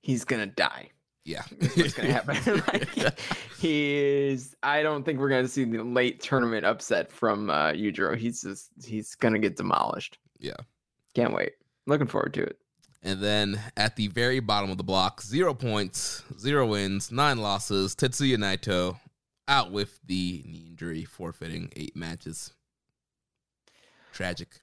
He's 0.00 0.24
gonna 0.24 0.46
die. 0.46 0.90
Yeah. 1.24 1.42
What's 1.74 1.94
gonna 1.94 2.12
happen? 2.12 2.62
like, 2.68 3.18
he 3.58 3.94
is. 3.94 4.56
I 4.62 4.82
don't 4.82 5.04
think 5.04 5.20
we're 5.20 5.28
gonna 5.28 5.48
see 5.48 5.64
the 5.64 5.82
late 5.82 6.20
tournament 6.20 6.66
upset 6.66 7.12
from 7.12 7.50
uh, 7.50 7.72
Yujiro. 7.72 8.16
He's 8.16 8.42
just 8.42 8.70
he's 8.84 9.14
gonna 9.14 9.38
get 9.38 9.56
demolished. 9.56 10.18
Yeah. 10.38 10.56
Can't 11.14 11.32
wait. 11.32 11.52
Looking 11.86 12.06
forward 12.06 12.34
to 12.34 12.42
it. 12.42 12.58
And 13.02 13.20
then 13.20 13.60
at 13.76 13.96
the 13.96 14.08
very 14.08 14.38
bottom 14.40 14.70
of 14.70 14.76
the 14.76 14.84
block, 14.84 15.22
zero 15.22 15.54
points, 15.54 16.22
zero 16.38 16.66
wins, 16.66 17.10
nine 17.10 17.38
losses. 17.38 17.96
Tetsuya 17.96 18.36
Naito 18.36 18.98
out 19.48 19.72
with 19.72 19.98
the 20.06 20.44
knee 20.46 20.66
injury, 20.68 21.04
forfeiting 21.04 21.72
eight 21.74 21.96
matches. 21.96 22.52
Tragic. 24.12 24.60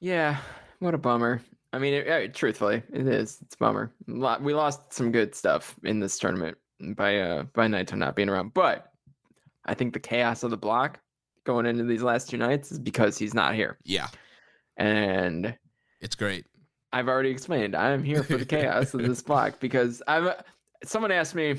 Yeah, 0.00 0.36
what 0.78 0.94
a 0.94 0.98
bummer. 0.98 1.42
I 1.72 1.78
mean, 1.78 1.94
it, 1.94 2.08
uh, 2.08 2.32
truthfully, 2.32 2.82
it 2.92 3.06
is. 3.06 3.38
It's 3.42 3.54
a 3.54 3.58
bummer. 3.58 3.92
We 4.06 4.54
lost 4.54 4.92
some 4.92 5.10
good 5.10 5.34
stuff 5.34 5.74
in 5.82 6.00
this 6.00 6.18
tournament 6.18 6.56
by 6.94 7.18
uh 7.18 7.42
by 7.54 7.66
Naito 7.66 7.96
not 7.96 8.14
being 8.14 8.28
around, 8.28 8.54
but 8.54 8.92
I 9.64 9.74
think 9.74 9.92
the 9.92 10.00
chaos 10.00 10.42
of 10.42 10.50
the 10.50 10.56
block 10.56 11.00
going 11.44 11.66
into 11.66 11.84
these 11.84 12.02
last 12.02 12.30
two 12.30 12.36
nights 12.36 12.70
is 12.70 12.78
because 12.78 13.18
he's 13.18 13.34
not 13.34 13.54
here, 13.54 13.78
Yeah, 13.84 14.08
and 14.76 15.56
it's 16.00 16.14
great. 16.14 16.44
I've 16.92 17.08
already 17.08 17.30
explained 17.30 17.74
I'm 17.74 18.02
here 18.02 18.22
for 18.22 18.36
the 18.36 18.44
chaos 18.46 18.94
of 18.94 19.02
this 19.02 19.22
block 19.22 19.60
because 19.60 20.02
I'm. 20.06 20.30
Someone 20.84 21.10
asked 21.10 21.34
me, 21.34 21.56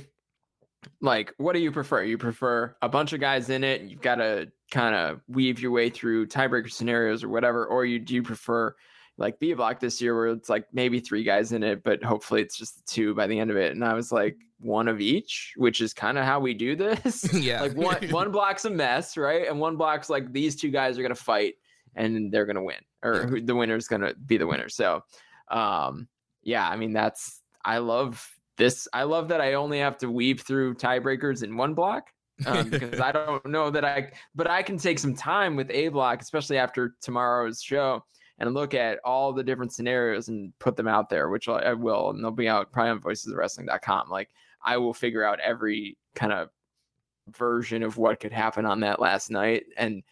like, 1.02 1.34
what 1.38 1.54
do 1.54 1.60
you 1.60 1.72
prefer? 1.72 2.04
You 2.04 2.18
prefer 2.18 2.76
a 2.82 2.90
bunch 2.90 3.14
of 3.14 3.20
guys 3.20 3.50
in 3.50 3.64
it, 3.64 3.82
and 3.82 3.90
you've 3.90 4.02
got 4.02 4.16
to 4.16 4.52
kind 4.72 4.96
of 4.96 5.22
weave 5.28 5.60
your 5.60 5.72
way 5.72 5.90
through 5.90 6.28
tiebreaker 6.28 6.72
scenarios 6.72 7.24
or 7.24 7.30
whatever, 7.30 7.66
or 7.66 7.86
you 7.86 8.00
do 8.00 8.16
you 8.16 8.24
prefer 8.24 8.76
like 9.18 9.40
B 9.40 9.54
block 9.54 9.80
this 9.80 10.00
year 10.02 10.16
where 10.16 10.28
it's 10.28 10.50
like 10.50 10.68
maybe 10.74 11.00
three 11.00 11.24
guys 11.24 11.52
in 11.52 11.64
it, 11.64 11.84
but 11.84 12.04
hopefully 12.04 12.42
it's 12.42 12.56
just 12.58 12.86
two 12.86 13.16
by 13.16 13.26
the 13.28 13.40
end 13.40 13.50
of 13.50 13.58
it. 13.58 13.72
And 13.72 13.84
I 13.84 13.94
was 13.94 14.12
like, 14.12 14.38
one 14.60 14.88
of 14.88 15.02
each, 15.02 15.54
which 15.58 15.82
is 15.82 15.94
kind 15.94 16.18
of 16.18 16.26
how 16.26 16.40
we 16.40 16.54
do 16.54 16.76
this. 16.76 17.28
Yeah. 17.38 17.62
like 17.62 17.76
one 17.76 17.98
one 18.10 18.32
block's 18.32 18.66
a 18.66 18.70
mess, 18.70 19.18
right? 19.18 19.48
And 19.48 19.60
one 19.60 19.76
block's 19.76 20.10
like 20.10 20.32
these 20.32 20.56
two 20.56 20.70
guys 20.70 20.98
are 20.98 21.02
gonna 21.02 21.16
fight 21.16 21.56
and 21.96 22.32
they're 22.32 22.46
gonna 22.46 22.64
win, 22.64 22.78
or 23.08 23.28
who, 23.28 23.42
the 23.42 23.56
winner's 23.56 23.88
gonna 23.88 24.14
be 24.26 24.38
the 24.38 24.48
winner. 24.48 24.70
So, 24.70 25.02
um, 25.50 26.08
yeah, 26.44 26.68
I 26.68 26.76
mean 26.76 26.94
that's 26.94 27.42
I 27.64 27.80
love 27.80 28.28
this. 28.58 28.88
I 28.94 29.04
love 29.04 29.30
that 29.30 29.42
I 29.42 29.54
only 29.54 29.80
have 29.80 29.98
to 30.00 30.12
weave 30.12 30.42
through 30.42 30.76
tiebreakers 30.76 31.44
in 31.44 31.58
one 31.58 31.74
block. 31.74 32.10
um, 32.46 32.70
because 32.70 33.00
I 33.00 33.12
don't 33.12 33.46
know 33.46 33.70
that 33.72 33.84
I, 33.84 34.12
but 34.36 34.50
I 34.50 34.62
can 34.62 34.78
take 34.78 35.00
some 35.00 35.16
time 35.16 35.56
with 35.56 35.72
a 35.72 35.88
block, 35.90 36.22
especially 36.22 36.58
after 36.58 36.96
tomorrow's 37.02 37.62
show, 37.62 38.04
and 38.40 38.54
look 38.54 38.74
at 38.74 39.00
all 39.04 39.34
the 39.34 39.44
different 39.44 39.74
scenarios 39.74 40.28
and 40.28 40.54
put 40.60 40.76
them 40.76 40.88
out 40.88 41.10
there, 41.10 41.30
which 41.30 41.48
I, 41.50 41.60
I 41.60 41.74
will, 41.74 42.12
and 42.12 42.24
they'll 42.24 42.32
be 42.32 42.48
out 42.48 42.72
probably 42.72 42.92
on 42.92 43.02
voicesofwrestling.com. 43.02 44.10
Like 44.10 44.30
I 44.64 44.78
will 44.78 44.94
figure 44.94 45.24
out 45.24 45.40
every 45.40 45.98
kind 46.14 46.32
of 46.32 46.50
version 47.36 47.84
of 47.84 47.98
what 47.98 48.20
could 48.20 48.32
happen 48.32 48.66
on 48.66 48.82
that 48.82 49.00
last 49.00 49.32
night, 49.32 49.66
and 49.78 50.04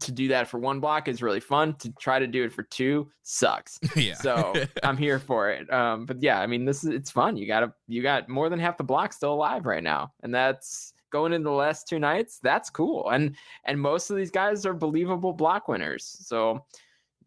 to 0.00 0.12
do 0.12 0.28
that 0.28 0.48
for 0.48 0.58
one 0.58 0.80
block 0.80 1.08
is 1.08 1.22
really 1.22 1.40
fun. 1.40 1.74
To 1.76 1.92
try 2.00 2.18
to 2.18 2.26
do 2.26 2.44
it 2.44 2.52
for 2.52 2.62
two 2.62 3.10
sucks. 3.22 3.78
yeah. 3.96 4.14
So 4.14 4.54
I'm 4.82 4.96
here 4.96 5.18
for 5.18 5.50
it. 5.50 5.72
Um, 5.72 6.06
but 6.06 6.22
yeah, 6.22 6.40
I 6.40 6.46
mean, 6.46 6.64
this 6.64 6.84
is 6.84 6.90
it's 6.90 7.10
fun. 7.10 7.36
You 7.36 7.46
got 7.46 7.60
to 7.60 7.72
you 7.88 8.02
got 8.02 8.28
more 8.28 8.48
than 8.48 8.58
half 8.58 8.76
the 8.76 8.84
block 8.84 9.12
still 9.12 9.32
alive 9.32 9.66
right 9.66 9.82
now, 9.82 10.12
and 10.22 10.34
that's 10.34 10.92
going 11.10 11.32
into 11.32 11.48
the 11.48 11.54
last 11.54 11.88
two 11.88 11.98
nights. 11.98 12.38
That's 12.42 12.70
cool, 12.70 13.10
and 13.10 13.34
and 13.64 13.80
most 13.80 14.10
of 14.10 14.16
these 14.16 14.30
guys 14.30 14.66
are 14.66 14.74
believable 14.74 15.32
block 15.32 15.68
winners. 15.68 16.04
So 16.04 16.64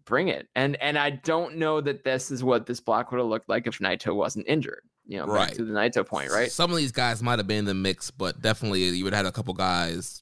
bring 0.05 0.29
it. 0.29 0.47
And 0.55 0.75
and 0.81 0.97
I 0.97 1.11
don't 1.11 1.57
know 1.57 1.81
that 1.81 2.03
this 2.03 2.31
is 2.31 2.43
what 2.43 2.65
this 2.65 2.79
block 2.79 3.11
would 3.11 3.19
have 3.19 3.27
looked 3.27 3.49
like 3.49 3.67
if 3.67 3.79
Naito 3.79 4.15
wasn't 4.15 4.47
injured. 4.47 4.81
You 5.05 5.17
know, 5.17 5.25
Right. 5.25 5.51
to 5.53 5.65
the 5.65 5.73
Naito 5.73 6.05
point, 6.05 6.31
right? 6.31 6.51
Some 6.51 6.69
of 6.71 6.77
these 6.77 6.91
guys 6.91 7.23
might 7.23 7.39
have 7.39 7.47
been 7.47 7.59
in 7.59 7.65
the 7.65 7.73
mix, 7.73 8.11
but 8.11 8.41
definitely 8.41 8.83
you 8.83 9.03
would 9.03 9.13
have 9.13 9.25
had 9.25 9.29
a 9.29 9.31
couple 9.31 9.55
guys 9.55 10.21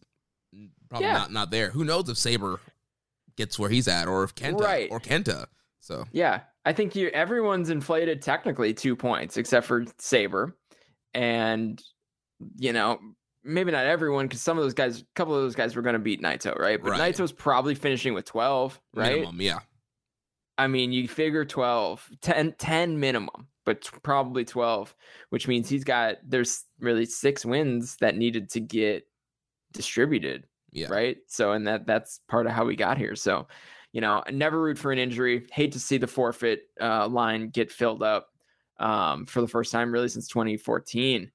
probably 0.90 1.08
Yeah. 1.08 1.14
not 1.14 1.32
not 1.32 1.52
there. 1.52 1.70
Who 1.72 1.84
knows 1.84 2.10
if 2.10 2.18
Sabre 2.18 2.60
gets 3.36 3.58
where 3.60 3.70
he's 3.70 3.88
at, 3.88 4.08
or 4.08 4.24
if 4.24 4.36
Kenta 4.36 4.60
Right. 4.62 4.88
or 4.92 5.00
Kenta. 5.00 5.46
So 5.80 6.06
Yeah, 6.12 6.42
I 6.66 6.74
think 6.74 6.96
you 6.96 7.08
everyone's 7.10 7.70
inflated 7.70 8.22
technically 8.22 8.74
two 8.74 8.96
points 8.96 9.38
except 9.38 9.66
for 9.68 9.86
Sabre, 10.00 10.56
and 11.14 11.82
you 12.58 12.74
know 12.74 13.00
maybe 13.44 13.72
not 13.72 13.86
everyone 13.86 14.28
because 14.28 14.42
some 14.42 14.58
of 14.58 14.64
those 14.66 14.74
guys, 14.74 15.00
a 15.02 15.06
couple 15.16 15.34
of 15.34 15.42
those 15.42 15.56
guys 15.56 15.74
were 15.76 15.82
going 15.82 15.94
to 15.94 16.00
beat 16.00 16.22
Naito, 16.22 16.58
right? 16.60 16.82
But 16.84 16.92
Right. 16.92 17.14
Naito's 17.16 17.32
probably 17.32 17.76
finishing 17.76 18.14
with 18.14 18.26
twelve, 18.26 18.80
right? 18.94 19.14
minimum, 19.20 19.40
yeah. 19.42 19.60
I 20.60 20.66
mean, 20.68 20.92
you 20.92 21.08
figure 21.08 21.46
12, 21.46 22.10
10, 22.22 22.56
10 22.58 23.00
minimum, 23.00 23.48
but 23.64 23.84
t- 23.84 23.90
probably 24.02 24.44
12, 24.44 24.96
which 25.30 25.48
means 25.48 25.70
he's 25.70 25.84
got, 25.84 26.16
there's 26.28 26.66
really 26.80 27.06
six 27.06 27.46
wins 27.46 27.96
that 28.02 28.18
needed 28.18 28.50
to 28.50 28.60
get 28.60 29.08
distributed. 29.72 30.46
Yeah. 30.72 30.88
Right. 30.90 31.18
So, 31.28 31.54
and 31.54 31.66
that, 31.68 31.88
that's 31.88 32.20
part 32.28 32.46
of 32.46 32.52
how 32.54 32.66
we 32.66 32.76
got 32.76 32.98
here. 32.98 33.16
So, 33.16 33.48
you 33.94 34.02
know, 34.02 34.24
never 34.32 34.62
root 34.62 34.78
for 34.78 34.92
an 34.92 35.00
injury. 35.00 35.48
Hate 35.52 35.72
to 35.74 35.80
see 35.80 35.98
the 35.98 36.08
forfeit 36.08 36.64
uh, 36.82 37.08
line 37.08 37.50
get 37.50 37.72
filled 37.72 38.04
up. 38.04 38.30
um, 38.80 39.26
for 39.26 39.42
the 39.42 39.48
first 39.48 39.72
time 39.72 39.92
really 39.92 40.10
since 40.10 40.28
2014. 40.28 41.32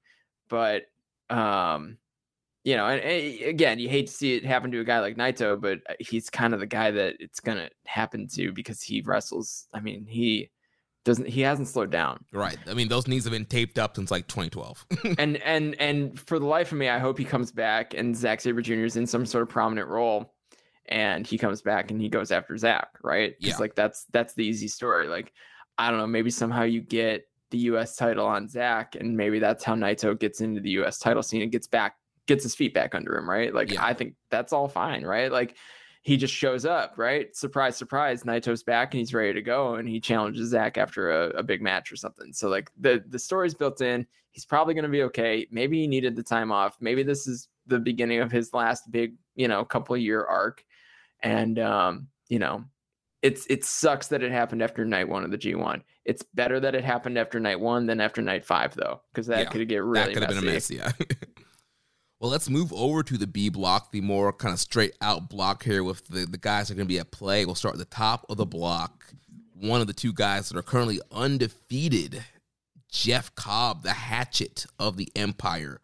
But 0.49 0.83
um, 1.29 1.97
you 2.63 2.77
know, 2.77 2.85
and, 2.87 3.01
and, 3.01 3.41
again, 3.43 3.79
you 3.79 3.89
hate 3.89 4.07
to 4.07 4.13
see 4.13 4.35
it 4.35 4.45
happen 4.45 4.71
to 4.71 4.79
a 4.79 4.83
guy 4.85 4.99
like 4.99 5.17
Naito, 5.17 5.59
but 5.59 5.79
uh, 5.89 5.95
he's 5.99 6.29
kind 6.29 6.53
of 6.53 6.59
the 6.61 6.65
guy 6.67 6.91
that 6.91 7.15
it's 7.19 7.39
gonna 7.39 7.69
happen 7.85 8.27
to 8.29 8.53
because 8.53 8.81
he 8.81 9.01
wrestles. 9.01 9.67
I 9.73 9.79
mean, 9.81 10.05
he 10.05 10.51
doesn't 11.03 11.27
he 11.27 11.41
hasn't 11.41 11.67
slowed 11.67 11.91
down. 11.91 12.23
Right. 12.31 12.57
I 12.67 12.73
mean, 12.73 12.87
those 12.87 13.07
knees 13.07 13.25
have 13.25 13.33
been 13.33 13.45
taped 13.45 13.77
up 13.77 13.95
since 13.95 14.09
like 14.11 14.27
2012. 14.27 14.85
and 15.17 15.37
and 15.37 15.75
and 15.79 16.19
for 16.19 16.39
the 16.39 16.45
life 16.45 16.71
of 16.71 16.77
me, 16.77 16.89
I 16.89 16.99
hope 16.99 17.17
he 17.17 17.25
comes 17.25 17.51
back 17.51 17.93
and 17.93 18.15
Zack 18.15 18.41
Sabre 18.41 18.61
Jr. 18.61 18.85
is 18.85 18.95
in 18.95 19.05
some 19.05 19.25
sort 19.25 19.41
of 19.41 19.49
prominent 19.49 19.89
role, 19.89 20.33
and 20.85 21.27
he 21.27 21.37
comes 21.37 21.61
back 21.61 21.91
and 21.91 22.01
he 22.01 22.09
goes 22.09 22.31
after 22.31 22.57
Zack. 22.57 22.89
Right. 23.03 23.35
Yeah. 23.39 23.57
like 23.57 23.75
that's 23.75 24.05
that's 24.11 24.33
the 24.33 24.45
easy 24.45 24.67
story. 24.67 25.07
Like 25.07 25.33
I 25.77 25.89
don't 25.89 25.99
know, 25.99 26.07
maybe 26.07 26.29
somehow 26.29 26.63
you 26.63 26.81
get 26.81 27.27
the 27.51 27.57
U.S. 27.59 27.95
title 27.95 28.25
on 28.25 28.47
Zack, 28.47 28.95
and 28.95 29.15
maybe 29.15 29.39
that's 29.39 29.63
how 29.63 29.75
Naito 29.75 30.17
gets 30.17 30.41
into 30.41 30.61
the 30.61 30.71
U.S. 30.71 30.99
title 30.99 31.21
scene 31.21 31.41
and 31.41 31.51
gets 31.51 31.67
back 31.67 31.95
gets 32.25 32.43
his 32.43 32.55
feet 32.55 32.73
back 32.73 32.95
under 32.95 33.17
him. 33.17 33.29
Right. 33.29 33.53
Like 33.53 33.71
Yeah. 33.71 33.85
I 33.85 33.93
think 33.93 34.15
that's 34.29 34.53
all 34.53 34.69
fine. 34.69 35.03
Right. 35.03 35.31
Like 35.31 35.57
he 36.03 36.17
just 36.17 36.33
shows 36.33 36.65
up, 36.65 36.95
right? 36.97 37.33
Surprise, 37.35 37.77
surprise. 37.77 38.23
Naito's 38.23 38.61
back 38.61 38.93
and 38.93 38.99
he's 38.99 39.13
ready 39.13 39.33
to 39.33 39.41
go, 39.41 39.75
and 39.75 39.87
he 39.87 40.01
challenges 40.01 40.49
Zack 40.49 40.77
after 40.77 41.11
a, 41.11 41.29
a 41.29 41.43
big 41.43 41.61
match 41.61 41.91
or 41.91 41.95
something. 41.95 42.33
So 42.33 42.49
like 42.49 42.69
the 42.79 43.03
the 43.07 43.19
story's 43.19 43.53
built 43.53 43.81
in. 43.81 44.05
He's 44.31 44.45
probably 44.45 44.73
going 44.73 44.83
to 44.83 44.89
be 44.89 45.03
okay. 45.03 45.47
Maybe 45.49 45.79
he 45.79 45.87
needed 45.87 46.15
the 46.15 46.23
time 46.23 46.51
off. 46.51 46.77
Maybe 46.81 47.03
this 47.03 47.27
is 47.27 47.47
the 47.67 47.79
beginning 47.79 48.19
of 48.19 48.31
his 48.31 48.51
last 48.53 48.91
big, 48.91 49.15
you 49.35 49.47
know, 49.47 49.63
couple 49.63 49.95
year 49.95 50.25
arc. 50.25 50.65
And 51.21 51.57
um, 51.59 52.07
you 52.27 52.39
know, 52.39 52.65
it's 53.21 53.45
it 53.47 53.63
sucks 53.63 54.07
that 54.09 54.23
it 54.23 54.31
happened 54.31 54.61
after 54.61 54.83
night 54.83 55.07
one 55.07 55.23
of 55.23 55.31
the 55.31 55.37
G1. 55.37 55.81
It's 56.03 56.23
better 56.33 56.59
that 56.59 56.75
it 56.75 56.83
happened 56.83 57.17
after 57.17 57.39
night 57.39 57.61
one 57.61 57.85
than 57.85 58.01
after 58.01 58.21
night 58.21 58.43
five, 58.43 58.75
though, 58.75 59.01
because 59.13 59.27
that 59.27 59.39
Yeah, 59.39 59.49
could 59.49 59.69
get 59.69 59.83
really 59.83 60.07
that 60.07 60.13
could 60.13 60.23
have 60.23 60.29
been 60.29 60.49
a 60.49 60.53
mess, 60.53 60.69
yeah. 60.69 60.91
well, 62.23 62.31
let's 62.31 62.49
move 62.49 62.71
over 62.71 63.03
to 63.03 63.17
the 63.17 63.27
B 63.27 63.49
block, 63.49 63.91
the 63.91 63.99
more 63.99 64.31
kind 64.31 64.53
of 64.53 64.59
straight 64.61 64.95
out 65.01 65.27
block 65.27 65.61
here 65.61 65.83
with 65.83 66.07
the, 66.07 66.25
the 66.25 66.37
guys 66.37 66.69
that 66.69 66.73
are 66.73 66.77
going 66.77 66.87
to 66.87 66.93
be 66.93 66.99
at 66.99 67.11
play. 67.11 67.45
We'll 67.45 67.53
start 67.53 67.75
at 67.75 67.79
the 67.79 67.85
top 67.93 68.25
of 68.29 68.37
the 68.37 68.45
block. 68.45 69.03
One 69.59 69.81
of 69.81 69.87
the 69.87 69.93
two 69.93 70.13
guys 70.13 70.47
that 70.47 70.57
are 70.57 70.63
currently 70.63 71.01
undefeated, 71.11 72.23
Jeff 72.89 73.35
Cobb, 73.35 73.83
the 73.83 73.91
hatchet 73.91 74.65
of 74.79 74.95
the 74.95 75.09
Empire. 75.17 75.81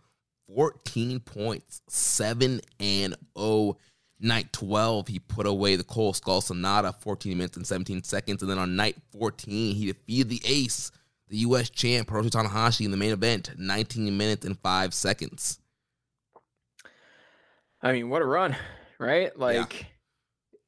14 0.47 1.19
points, 1.19 1.81
7 1.89 2.61
and 2.79 3.17
0. 3.37 3.77
Night 4.21 4.53
12, 4.53 5.09
he 5.09 5.19
put 5.19 5.45
away 5.45 5.75
the 5.75 5.83
Cold 5.83 6.15
Skull 6.15 6.41
Sanada, 6.41 6.95
14 7.01 7.37
minutes 7.37 7.57
and 7.57 7.67
17 7.67 8.03
seconds. 8.03 8.41
And 8.41 8.49
then 8.49 8.59
on 8.59 8.77
night 8.77 8.95
14, 9.11 9.75
he 9.75 9.87
defeated 9.87 10.29
the 10.29 10.41
ace, 10.45 10.89
the 11.27 11.37
U.S. 11.39 11.69
champ, 11.69 12.07
Hiroshi 12.07 12.29
Tanahashi, 12.29 12.85
in 12.85 12.91
the 12.91 12.97
main 12.97 13.11
event, 13.11 13.51
19 13.57 14.17
minutes 14.17 14.45
and 14.45 14.57
5 14.57 14.93
seconds. 14.93 15.59
I 17.81 17.93
mean, 17.93 18.09
what 18.09 18.21
a 18.21 18.25
run, 18.25 18.55
right? 18.99 19.37
Like, 19.37 19.85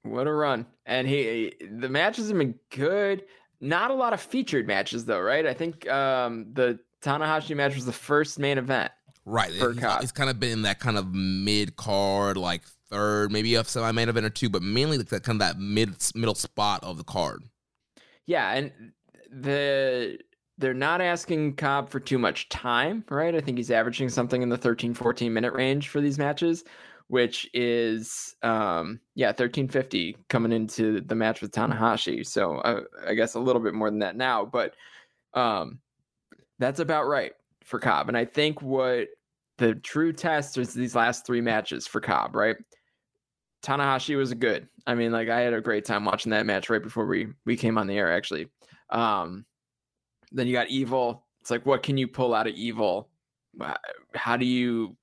what 0.03 0.27
a 0.27 0.33
run. 0.33 0.65
And 0.85 1.07
he, 1.07 1.53
the 1.59 1.89
matches 1.89 2.29
have 2.29 2.37
been 2.37 2.55
good. 2.69 3.23
Not 3.59 3.91
a 3.91 3.93
lot 3.93 4.13
of 4.13 4.21
featured 4.21 4.65
matches, 4.65 5.05
though, 5.05 5.19
right? 5.19 5.45
I 5.45 5.53
think 5.53 5.87
um, 5.89 6.47
the 6.53 6.79
Tanahashi 7.03 7.55
match 7.55 7.75
was 7.75 7.85
the 7.85 7.91
first 7.91 8.39
main 8.39 8.57
event. 8.57 8.91
Right. 9.25 9.53
For 9.53 9.73
he's 9.99 10.11
kind 10.11 10.29
of 10.29 10.39
been 10.39 10.51
in 10.51 10.61
that 10.63 10.79
kind 10.79 10.97
of 10.97 11.13
mid 11.13 11.75
card, 11.75 12.37
like 12.37 12.63
third, 12.89 13.31
maybe 13.31 13.53
a 13.55 13.63
semi 13.63 13.91
main 13.91 14.09
event 14.09 14.25
or 14.25 14.29
two, 14.29 14.49
but 14.49 14.63
mainly 14.63 14.97
like 14.97 15.09
that 15.09 15.23
kind 15.23 15.41
of 15.41 15.47
that 15.47 15.59
mid 15.59 15.95
middle 16.15 16.35
spot 16.35 16.83
of 16.83 16.97
the 16.97 17.03
card. 17.03 17.43
Yeah, 18.25 18.51
and 18.51 18.71
the 19.31 20.17
they're 20.57 20.73
not 20.73 21.01
asking 21.01 21.55
Cobb 21.55 21.89
for 21.89 21.99
too 21.99 22.19
much 22.19 22.49
time, 22.49 23.03
right? 23.09 23.33
I 23.33 23.41
think 23.41 23.57
he's 23.57 23.71
averaging 23.71 24.09
something 24.09 24.41
in 24.41 24.49
the 24.49 24.57
13 24.57 24.93
14 24.93 25.33
minute 25.33 25.53
range 25.53 25.89
for 25.89 26.01
these 26.01 26.17
matches, 26.17 26.63
which 27.11 27.45
is 27.53 28.37
um 28.41 28.97
yeah, 29.15 29.27
1350 29.27 30.15
coming 30.29 30.53
into 30.53 31.01
the 31.01 31.13
match 31.13 31.41
with 31.41 31.51
Tanahashi. 31.51 32.25
So 32.25 32.59
uh, 32.59 32.83
I 33.05 33.15
guess 33.15 33.33
a 33.33 33.39
little 33.39 33.61
bit 33.61 33.73
more 33.73 33.89
than 33.89 33.99
that 33.99 34.15
now, 34.15 34.45
but 34.45 34.75
um 35.33 35.79
that's 36.57 36.79
about 36.79 37.09
right 37.09 37.33
for 37.65 37.79
Cobb. 37.79 38.07
And 38.07 38.15
I 38.15 38.23
think 38.23 38.61
what 38.61 39.09
the 39.57 39.75
true 39.75 40.13
test 40.13 40.57
is 40.57 40.73
these 40.73 40.95
last 40.95 41.25
three 41.25 41.41
matches 41.41 41.85
for 41.85 41.99
Cobb, 41.99 42.33
right? 42.33 42.55
Tanahashi 43.61 44.15
was 44.15 44.33
good. 44.33 44.69
I 44.87 44.95
mean, 44.95 45.11
like 45.11 45.27
I 45.27 45.41
had 45.41 45.53
a 45.53 45.59
great 45.59 45.83
time 45.83 46.05
watching 46.05 46.29
that 46.29 46.45
match 46.45 46.69
right 46.69 46.81
before 46.81 47.07
we 47.07 47.27
we 47.45 47.57
came 47.57 47.77
on 47.77 47.87
the 47.87 47.97
air 47.97 48.09
actually. 48.09 48.47
Um 48.89 49.43
then 50.31 50.47
you 50.47 50.53
got 50.53 50.69
Evil. 50.69 51.25
It's 51.41 51.51
like 51.51 51.65
what 51.65 51.83
can 51.83 51.97
you 51.97 52.07
pull 52.07 52.33
out 52.33 52.47
of 52.47 52.53
Evil? 52.53 53.09
How 54.15 54.37
do 54.37 54.45
you 54.45 54.95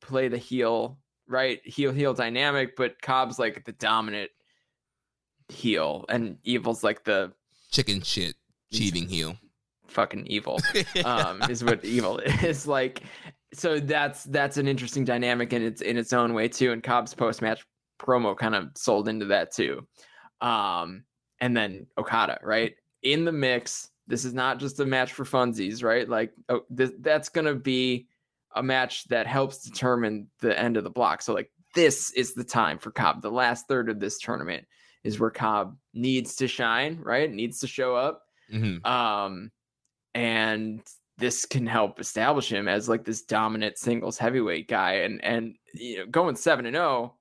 play 0.00 0.28
the 0.28 0.38
heel, 0.38 0.96
right? 1.28 1.60
Heel 1.64 1.92
heel 1.92 2.14
dynamic, 2.14 2.76
but 2.76 3.00
Cobb's 3.02 3.38
like 3.38 3.64
the 3.64 3.72
dominant 3.72 4.30
heel 5.48 6.04
and 6.08 6.38
Evil's 6.44 6.82
like 6.82 7.04
the 7.04 7.32
Chicken 7.70 8.02
shit, 8.02 8.34
cheating 8.72 9.08
heel. 9.08 9.36
fucking 9.86 10.26
evil 10.26 10.60
um 11.04 11.40
is 11.48 11.62
what 11.62 11.84
evil 11.84 12.18
is 12.42 12.66
like 12.66 13.02
so 13.54 13.78
that's 13.78 14.24
that's 14.24 14.56
an 14.56 14.66
interesting 14.66 15.04
dynamic 15.04 15.52
in 15.52 15.62
its 15.62 15.80
in 15.80 15.96
its 15.96 16.12
own 16.12 16.34
way 16.34 16.48
too 16.48 16.72
and 16.72 16.82
cobb's 16.82 17.14
post-match 17.14 17.64
promo 17.98 18.36
kind 18.36 18.54
of 18.54 18.68
sold 18.74 19.08
into 19.08 19.24
that 19.24 19.52
too 19.54 19.86
um 20.40 21.04
and 21.40 21.56
then 21.56 21.86
okada 21.98 22.38
right 22.42 22.74
in 23.02 23.24
the 23.24 23.32
mix 23.32 23.90
this 24.06 24.24
is 24.24 24.34
not 24.34 24.58
just 24.58 24.80
a 24.80 24.84
match 24.84 25.12
for 25.12 25.24
funsies 25.24 25.82
right 25.82 26.08
like 26.08 26.32
oh, 26.48 26.62
this, 26.68 26.92
that's 27.00 27.28
gonna 27.28 27.54
be 27.54 28.06
a 28.56 28.62
match 28.62 29.04
that 29.04 29.26
helps 29.26 29.62
determine 29.62 30.28
the 30.40 30.58
end 30.58 30.76
of 30.76 30.84
the 30.84 30.90
block. 30.90 31.22
So 31.22 31.32
like 31.32 31.50
this 31.74 32.10
is 32.12 32.34
the 32.34 32.44
time 32.44 32.78
for 32.78 32.90
cobb. 32.90 33.22
The 33.22 33.30
last 33.30 33.68
third 33.68 33.88
of 33.88 34.00
this 34.00 34.18
tournament 34.18 34.66
is 35.04 35.20
where 35.20 35.30
cobb 35.30 35.76
needs 35.94 36.34
to 36.36 36.48
shine 36.48 36.98
right? 37.02 37.30
Needs 37.30 37.60
to 37.60 37.66
show 37.66 37.94
up. 37.94 38.22
Hmm 38.50 38.78
um 38.84 39.50
and 40.14 40.82
this 41.18 41.44
can 41.46 41.66
help 41.66 42.00
establish 42.00 42.50
him 42.50 42.68
as 42.68 42.88
like 42.88 43.04
this 43.04 43.22
dominant 43.22 43.78
singles 43.78 44.18
heavyweight 44.18 44.68
guy. 44.68 44.94
And 44.94 45.22
and 45.24 45.54
you 45.74 45.98
know 45.98 46.06
going 46.06 46.36
7 46.36 46.66
and 46.66 46.74
0 46.74 47.14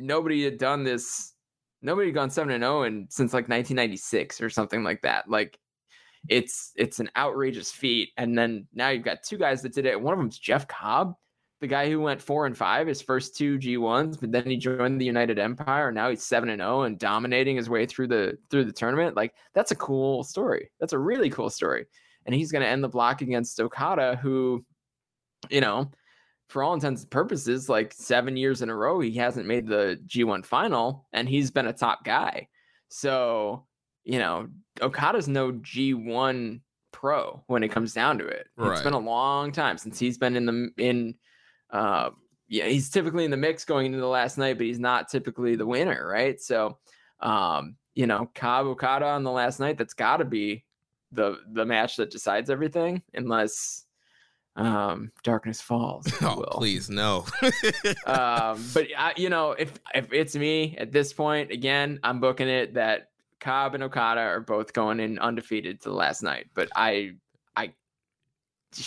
nobody 0.00 0.44
had 0.44 0.58
done 0.58 0.82
this 0.84 1.34
nobody 1.82 2.08
had 2.08 2.14
gone 2.14 2.30
7 2.30 2.52
and 2.52 2.62
0 2.62 2.82
and 2.82 3.06
since 3.12 3.32
like 3.32 3.48
1996 3.48 4.40
or 4.40 4.50
something 4.50 4.82
like 4.82 5.02
that. 5.02 5.28
Like 5.28 5.58
it's 6.28 6.72
it's 6.76 7.00
an 7.00 7.10
outrageous 7.16 7.70
feat 7.70 8.10
and 8.16 8.36
then 8.36 8.66
now 8.74 8.88
you've 8.88 9.04
got 9.04 9.22
two 9.22 9.38
guys 9.38 9.62
that 9.62 9.74
did 9.74 9.86
it. 9.86 10.00
One 10.00 10.12
of 10.12 10.18
them's 10.18 10.38
Jeff 10.38 10.66
Cobb 10.66 11.14
the 11.60 11.66
guy 11.66 11.90
who 11.90 12.00
went 12.00 12.22
4 12.22 12.46
and 12.46 12.56
5 12.56 12.86
his 12.86 13.02
first 13.02 13.36
two 13.36 13.58
G1s 13.58 14.20
but 14.20 14.30
then 14.30 14.44
he 14.44 14.56
joined 14.56 15.00
the 15.00 15.04
United 15.04 15.38
Empire 15.38 15.88
and 15.88 15.94
now 15.94 16.08
he's 16.08 16.22
7 16.22 16.48
and 16.48 16.60
0 16.60 16.82
and 16.82 16.98
dominating 16.98 17.56
his 17.56 17.68
way 17.68 17.86
through 17.86 18.08
the 18.08 18.38
through 18.50 18.64
the 18.64 18.72
tournament. 18.72 19.16
Like 19.16 19.34
that's 19.54 19.70
a 19.70 19.76
cool 19.76 20.22
story. 20.24 20.70
That's 20.80 20.92
a 20.92 20.98
really 20.98 21.30
cool 21.30 21.50
story. 21.50 21.86
And 22.26 22.34
he's 22.34 22.52
going 22.52 22.62
to 22.62 22.68
end 22.68 22.84
the 22.84 22.88
block 22.88 23.22
against 23.22 23.58
Okada, 23.58 24.16
who, 24.20 24.62
you 25.48 25.62
know, 25.62 25.90
for 26.48 26.62
all 26.62 26.74
intents 26.74 27.02
and 27.02 27.10
purposes, 27.10 27.68
like 27.68 27.92
seven 27.92 28.36
years 28.36 28.62
in 28.62 28.70
a 28.70 28.74
row, 28.74 29.00
he 29.00 29.12
hasn't 29.12 29.46
made 29.46 29.66
the 29.66 30.00
G1 30.06 30.44
final, 30.44 31.06
and 31.12 31.28
he's 31.28 31.50
been 31.50 31.66
a 31.66 31.72
top 31.72 32.04
guy. 32.04 32.48
So, 32.88 33.66
you 34.04 34.18
know, 34.18 34.48
Okada's 34.80 35.28
no 35.28 35.52
G1 35.52 36.60
pro 36.92 37.42
when 37.46 37.62
it 37.62 37.68
comes 37.68 37.92
down 37.92 38.18
to 38.18 38.26
it. 38.26 38.48
It's 38.58 38.82
been 38.82 38.92
a 38.92 38.98
long 38.98 39.52
time 39.52 39.78
since 39.78 39.98
he's 39.98 40.18
been 40.18 40.36
in 40.36 40.46
the 40.46 40.70
in. 40.78 41.14
Uh, 41.70 42.10
yeah, 42.48 42.66
he's 42.66 42.90
typically 42.90 43.24
in 43.24 43.30
the 43.30 43.36
mix 43.36 43.64
going 43.64 43.86
into 43.86 43.98
the 43.98 44.06
last 44.06 44.38
night, 44.38 44.56
but 44.56 44.66
he's 44.66 44.78
not 44.78 45.08
typically 45.08 45.54
the 45.54 45.66
winner, 45.66 46.08
right? 46.08 46.40
So, 46.40 46.78
um, 47.20 47.76
you 47.94 48.06
know, 48.06 48.30
Cobb 48.34 48.66
Okada 48.66 49.06
on 49.06 49.22
the 49.22 49.30
last 49.30 49.60
night, 49.60 49.76
that's 49.76 49.92
got 49.94 50.16
to 50.18 50.24
be 50.24 50.64
the 51.12 51.36
the 51.52 51.64
match 51.64 51.96
that 51.96 52.10
decides 52.10 52.50
everything, 52.50 53.02
unless 53.14 53.84
um 54.56 55.12
darkness 55.22 55.60
falls. 55.60 56.06
Oh, 56.22 56.42
please, 56.52 56.90
no. 56.90 57.26
um, 58.06 58.64
but 58.74 58.86
I, 58.96 59.12
you 59.16 59.28
know, 59.28 59.52
if 59.52 59.78
if 59.94 60.12
it's 60.12 60.34
me 60.34 60.76
at 60.78 60.90
this 60.90 61.12
point, 61.12 61.50
again, 61.50 62.00
I'm 62.02 62.18
booking 62.18 62.48
it 62.48 62.74
that 62.74 63.10
Cobb 63.40 63.74
and 63.74 63.82
Okada 63.82 64.20
are 64.20 64.40
both 64.40 64.72
going 64.72 65.00
in 65.00 65.18
undefeated 65.18 65.80
to 65.82 65.88
the 65.90 65.94
last 65.94 66.22
night. 66.22 66.46
But 66.54 66.68
I, 66.74 67.12
I, 67.56 67.72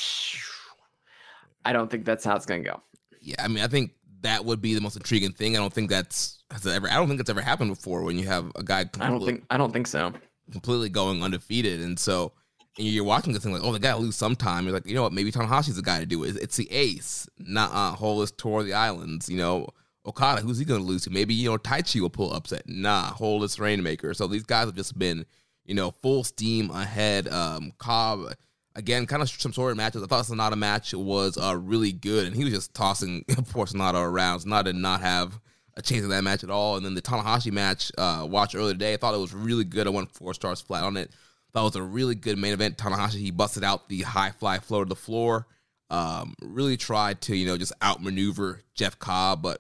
I 1.66 1.74
don't 1.74 1.90
think 1.90 2.06
that's 2.06 2.26
how 2.26 2.36
it's 2.36 2.46
gonna 2.46 2.64
go. 2.64 2.82
yeah, 3.22 3.36
I 3.40 3.48
mean, 3.48 3.64
I 3.64 3.68
think 3.68 3.92
that 4.22 4.46
would 4.46 4.62
be 4.62 4.74
the 4.74 4.82
most 4.82 4.96
intriguing 4.96 5.32
thing. 5.32 5.56
I 5.56 5.60
don't 5.60 5.74
think 5.74 5.90
that's 5.90 6.44
has 6.52 6.66
ever. 6.66 6.90
I 6.90 6.96
don't 6.96 7.08
think 7.08 7.20
it's 7.20 7.30
ever 7.30 7.42
happened 7.42 7.74
before 7.74 8.04
when 8.04 8.18
you 8.18 8.28
have 8.28 8.52
a 8.56 8.64
guy. 8.64 8.86
I 9.00 9.10
don't 9.10 9.26
think 9.26 9.44
I 9.50 9.58
don't 9.58 9.72
think 9.72 9.88
so. 9.88 10.14
completely 10.52 10.90
going 10.90 11.24
undefeated. 11.24 11.82
And 11.82 11.98
so 11.98 12.34
and 12.78 12.88
you're 12.88 13.04
watching 13.04 13.34
this 13.34 13.44
thing 13.44 13.54
like, 13.54 13.64
oh, 13.64 13.72
they 13.72 13.80
got 13.80 13.96
to 13.96 14.02
lose 14.02 14.16
sometime. 14.16 14.66
You're 14.66 14.74
like, 14.74 14.86
you 14.86 14.96
know 14.96 15.04
what? 15.04 15.14
Maybe 15.14 15.32
Tanahashi's 15.32 15.76
the 15.76 15.82
guy 15.82 16.00
to 16.00 16.06
do 16.06 16.24
it. 16.24 16.38
It's 16.38 16.58
the 16.58 16.72
ace, 16.72 17.28
not 17.38 17.72
uh, 17.72 17.96
Hollis 17.96 18.32
tour 18.32 18.62
of 18.62 18.66
the 18.66 18.74
islands. 18.74 19.30
You 19.30 19.38
know, 19.38 19.68
Okada, 20.06 20.42
who's 20.42 20.58
he 20.58 20.66
going 20.66 20.82
to 20.82 20.86
lose 20.86 21.04
to? 21.04 21.10
Maybe, 21.10 21.34
you 21.34 21.50
know, 21.50 21.58
Taichi 21.58 22.02
will 22.02 22.10
pull 22.10 22.34
upset. 22.34 22.64
Nah, 22.68 23.14
Hollis 23.14 23.60
Rainmaker. 23.60 24.14
So 24.14 24.28
these 24.28 24.44
guys 24.44 24.66
have 24.66 24.76
just 24.76 24.98
been, 24.98 25.26
you 25.66 25.76
know, 25.76 25.92
full 25.92 26.24
steam 26.24 26.72
ahead. 26.72 27.28
Um, 27.28 27.72
Cobb, 27.78 28.34
again, 28.76 29.06
kind 29.06 29.22
of 29.22 29.30
some 29.30 29.54
sort 29.54 29.72
of 29.72 29.78
matches. 29.78 30.02
I 30.02 30.08
thought 30.08 30.26
Sanada 30.26 30.58
match 30.58 30.94
was 30.94 31.38
uh, 31.38 31.56
really 31.56 31.92
good, 31.92 32.26
and 32.26 32.36
he 32.36 32.44
was 32.44 32.54
just 32.54 32.74
tossing 32.74 33.24
poor 33.50 33.66
Sanada 33.66 34.04
around. 34.04 34.40
Sanada 34.40 34.66
did 34.66 34.76
not 34.76 35.02
have 35.02 35.40
a 35.78 35.82
chance 35.82 36.04
in 36.04 36.10
that 36.10 36.24
match 36.24 36.44
at 36.44 36.50
all. 36.50 36.78
And 36.78 36.86
then 36.86 36.96
the 36.96 37.02
Tanahashi 37.02 37.52
match, 37.52 37.92
uh, 37.98 38.26
watched 38.30 38.56
earlier 38.56 38.74
today, 38.74 38.94
I 38.94 38.98
thought 38.98 39.14
it 39.14 39.20
was 39.20 39.34
really 39.34 39.64
good. 39.64 39.88
I 39.88 39.92
went 39.92 40.12
four 40.12 40.34
stars 40.34 40.62
flat 40.62 40.84
on 40.84 40.98
it. 40.98 41.12
That 41.54 41.62
was 41.62 41.76
a 41.76 41.84
really 41.84 42.16
good 42.16 42.38
main 42.38 42.54
event. 42.54 42.78
Tanahashi 42.78 43.20
he 43.20 43.32
busted 43.32 43.64
out 43.64 43.90
the 43.90 44.02
high 44.02 44.32
fly 44.32 44.60
flow 44.60 44.84
to 44.84 44.90
the 44.90 44.96
floor. 44.96 45.48
Um, 45.90 46.36
really 46.42 46.78
tried 46.78 47.20
to 47.22 47.36
you 47.36 47.46
know 47.46 47.58
just 47.58 47.74
outmaneuver 47.84 48.62
Jeff 48.74 48.98
Cobb, 48.98 49.42
but 49.42 49.60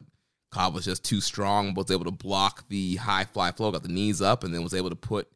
Cobb 0.51 0.73
was 0.73 0.85
just 0.85 1.03
too 1.03 1.21
strong. 1.21 1.73
Was 1.73 1.91
able 1.91 2.05
to 2.05 2.11
block 2.11 2.67
the 2.69 2.97
high 2.97 3.23
fly 3.23 3.51
flow, 3.51 3.71
got 3.71 3.83
the 3.83 3.89
knees 3.89 4.21
up, 4.21 4.43
and 4.43 4.53
then 4.53 4.63
was 4.63 4.73
able 4.73 4.89
to 4.89 4.95
put 4.95 5.27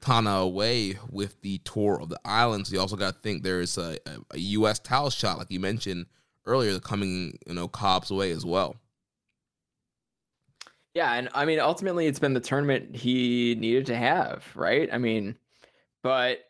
Tana 0.00 0.30
away 0.30 0.98
with 1.10 1.40
the 1.40 1.58
tour 1.58 2.00
of 2.00 2.08
the 2.08 2.20
islands. 2.24 2.72
You 2.72 2.80
also 2.80 2.96
got 2.96 3.14
to 3.14 3.20
think 3.20 3.42
there's 3.42 3.78
a, 3.78 3.98
a, 4.06 4.18
a, 4.32 4.38
U.S. 4.38 4.78
title 4.78 5.10
shot, 5.10 5.38
like 5.38 5.50
you 5.50 5.58
mentioned 5.58 6.06
earlier, 6.46 6.78
coming 6.78 7.38
you 7.46 7.54
know 7.54 7.66
Cobb's 7.66 8.10
way 8.10 8.30
as 8.30 8.44
well. 8.44 8.76
Yeah, 10.94 11.12
and 11.14 11.28
I 11.34 11.44
mean 11.44 11.60
ultimately 11.60 12.06
it's 12.06 12.18
been 12.18 12.34
the 12.34 12.40
tournament 12.40 12.94
he 12.94 13.54
needed 13.58 13.86
to 13.86 13.96
have, 13.96 14.44
right? 14.54 14.88
I 14.92 14.98
mean, 14.98 15.36
but 16.02 16.40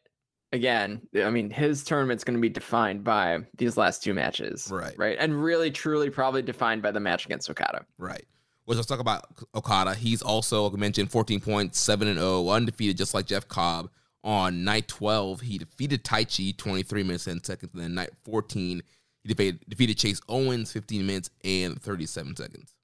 again, 0.53 1.01
I 1.17 1.31
mean, 1.31 1.51
his 1.51 1.85
tournament's 1.85 2.25
going 2.25 2.37
to 2.37 2.41
be 2.41 2.49
defined 2.49 3.05
by 3.05 3.41
these 3.57 3.77
last 3.77 4.03
two 4.03 4.15
matches, 4.15 4.69
right? 4.71 4.95
Right, 4.97 5.17
and 5.19 5.43
really, 5.43 5.71
truly, 5.71 6.11
probably 6.11 6.43
defined 6.43 6.83
by 6.83 6.91
the 6.91 7.01
match 7.01 7.27
against 7.27 7.51
Okada, 7.51 7.85
right? 7.99 8.25
Well, 8.67 8.77
let's 8.77 8.87
talk 8.87 9.01
about 9.01 9.27
Okada. 9.55 9.95
He's 9.95 10.21
also, 10.21 10.65
like 10.65 10.75
I 10.75 10.77
mentioned, 10.77 11.11
fourteen 11.11 11.41
point 11.41 11.75
seven 11.75 12.09
and 12.09 12.19
zero, 12.19 12.49
undefeated, 12.49 12.97
just 12.99 13.15
like 13.15 13.27
Jeff 13.27 13.49
Cobb. 13.49 13.91
On 14.25 14.65
night 14.65 14.89
twelve, 14.89 15.41
he 15.41 15.59
defeated 15.59 16.05
Taichi 16.05 16.57
twenty 16.57 16.83
three 16.83 17.03
minutes 17.03 17.27
and 17.27 17.45
seconds, 17.45 17.73
and 17.73 17.83
then 17.83 17.95
night 17.95 18.11
fourteen, 18.25 18.83
he 19.23 19.29
defeated, 19.29 19.65
defeated 19.69 19.97
Chase 19.97 20.21
Owens 20.29 20.73
fifteen 20.73 21.07
minutes 21.07 21.31
and 21.45 21.81
thirty 21.81 22.05
seven 22.05 22.37
seconds. 22.37 22.75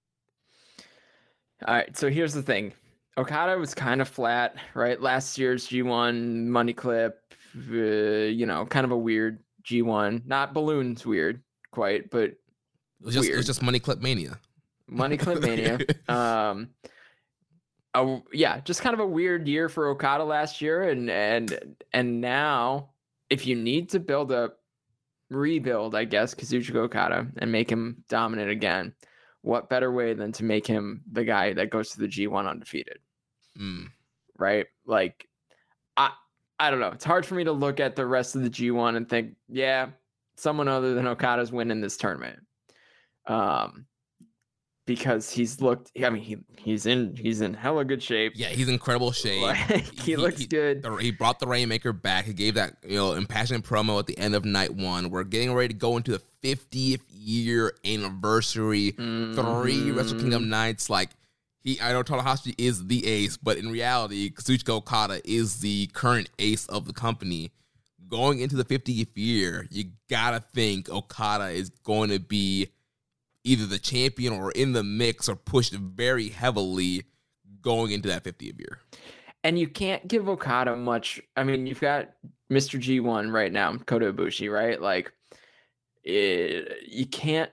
All 1.66 1.74
right, 1.74 1.96
so 1.96 2.08
here's 2.08 2.34
the 2.34 2.42
thing. 2.42 2.72
Okada 3.16 3.56
was 3.56 3.74
kind 3.74 4.00
of 4.00 4.08
flat, 4.08 4.56
right? 4.74 5.00
Last 5.00 5.38
year's 5.38 5.68
G1 5.68 6.46
money 6.46 6.72
clip, 6.72 7.22
uh, 7.56 8.28
you 8.30 8.46
know, 8.46 8.66
kind 8.66 8.84
of 8.84 8.90
a 8.90 8.96
weird 8.96 9.40
G1. 9.64 10.26
Not 10.26 10.54
balloons 10.54 11.06
weird, 11.06 11.42
quite, 11.70 12.10
but 12.10 12.30
it 12.30 12.38
was 13.00 13.14
just, 13.14 13.24
weird. 13.26 13.34
It 13.34 13.38
was 13.38 13.46
just 13.46 13.62
money 13.62 13.78
clip 13.78 14.00
mania. 14.00 14.38
Money 14.88 15.16
clip 15.16 15.40
mania. 15.40 15.78
um, 16.08 16.70
a, 17.94 18.20
yeah, 18.32 18.60
just 18.60 18.82
kind 18.82 18.94
of 18.94 19.00
a 19.00 19.06
weird 19.06 19.46
year 19.46 19.68
for 19.68 19.88
Okada 19.88 20.24
last 20.24 20.60
year, 20.60 20.82
and 20.88 21.08
and 21.10 21.76
and 21.92 22.20
now, 22.20 22.90
if 23.30 23.46
you 23.46 23.56
need 23.56 23.90
to 23.90 24.00
build 24.00 24.32
a 24.32 24.52
rebuild, 25.30 25.94
I 25.94 26.04
guess 26.04 26.34
Kazuchika 26.34 26.76
Okada 26.76 27.26
and 27.38 27.50
make 27.50 27.70
him 27.70 28.04
dominant 28.08 28.50
again, 28.50 28.94
what 29.42 29.68
better 29.68 29.92
way 29.92 30.14
than 30.14 30.32
to 30.32 30.44
make 30.44 30.66
him 30.66 31.02
the 31.10 31.24
guy 31.24 31.52
that 31.52 31.70
goes 31.70 31.90
to 31.90 32.00
the 32.00 32.08
G1 32.08 32.48
undefeated? 32.48 32.98
Mm. 33.58 33.88
Right? 34.38 34.66
Like, 34.86 35.28
I 36.58 36.70
don't 36.70 36.80
know. 36.80 36.90
It's 36.90 37.04
hard 37.04 37.26
for 37.26 37.34
me 37.34 37.44
to 37.44 37.52
look 37.52 37.80
at 37.80 37.96
the 37.96 38.06
rest 38.06 38.36
of 38.36 38.42
the 38.42 38.50
G1 38.50 38.96
and 38.96 39.08
think, 39.08 39.34
yeah, 39.48 39.88
someone 40.36 40.68
other 40.68 40.94
than 40.94 41.06
Okada's 41.06 41.52
winning 41.52 41.80
this 41.80 41.96
tournament. 41.96 42.40
Um, 43.26 43.86
because 44.86 45.30
he's 45.30 45.60
looked. 45.60 45.90
I 46.02 46.10
mean, 46.10 46.22
he 46.22 46.36
he's 46.58 46.86
in 46.86 47.16
he's 47.16 47.40
in 47.40 47.54
hella 47.54 47.84
good 47.84 48.02
shape. 48.02 48.32
Yeah, 48.36 48.48
he's 48.48 48.68
incredible 48.68 49.12
shape. 49.12 49.42
Like, 49.42 49.56
he, 49.56 50.12
he, 50.12 50.16
looks 50.16 50.40
he, 50.40 50.46
good. 50.46 50.86
He 51.00 51.10
brought 51.10 51.38
the 51.38 51.46
Rainmaker 51.46 51.92
back. 51.92 52.26
He 52.26 52.34
gave 52.34 52.54
that 52.54 52.76
you 52.86 52.96
know 52.96 53.12
impassioned 53.12 53.64
promo 53.64 53.98
at 53.98 54.06
the 54.06 54.18
end 54.18 54.34
of 54.34 54.44
night 54.44 54.74
one. 54.74 55.10
We're 55.10 55.24
getting 55.24 55.54
ready 55.54 55.68
to 55.68 55.74
go 55.74 55.96
into 55.96 56.12
the 56.12 56.22
50th 56.42 57.00
year 57.10 57.74
anniversary. 57.84 58.92
Mm-hmm. 58.92 59.62
Three 59.62 59.90
Wrestle 59.90 60.18
Kingdom 60.18 60.48
nights. 60.48 60.90
Like 60.90 61.10
he, 61.64 61.80
I 61.80 61.92
know 61.92 62.02
Tanahashi 62.02 62.54
is 62.58 62.86
the 62.86 63.06
ace, 63.06 63.38
but 63.38 63.56
in 63.56 63.70
reality, 63.70 64.30
Kazuchika 64.30 64.68
Okada 64.68 65.20
is 65.24 65.60
the 65.60 65.86
current 65.88 66.28
ace 66.38 66.66
of 66.66 66.86
the 66.86 66.92
company. 66.92 67.52
Going 68.06 68.40
into 68.40 68.54
the 68.54 68.64
50th 68.64 69.08
year, 69.14 69.66
you 69.70 69.86
gotta 70.10 70.40
think 70.40 70.90
Okada 70.90 71.48
is 71.48 71.70
going 71.70 72.10
to 72.10 72.20
be 72.20 72.68
either 73.44 73.64
the 73.64 73.78
champion 73.78 74.34
or 74.34 74.50
in 74.52 74.72
the 74.74 74.84
mix 74.84 75.26
or 75.28 75.36
pushed 75.36 75.72
very 75.72 76.28
heavily 76.28 77.04
going 77.62 77.92
into 77.92 78.08
that 78.08 78.24
50th 78.24 78.58
year. 78.58 78.78
And 79.42 79.58
you 79.58 79.66
can't 79.66 80.06
give 80.06 80.28
Okada 80.28 80.76
much. 80.76 81.20
I 81.36 81.44
mean, 81.44 81.66
you've 81.66 81.80
got 81.80 82.10
Mr. 82.52 82.78
G1 82.78 83.32
right 83.32 83.52
now, 83.52 83.76
Kota 83.78 84.12
Ibushi, 84.12 84.52
right? 84.52 84.80
Like, 84.80 85.12
it, 86.02 86.86
you 86.86 87.06
can't 87.06 87.50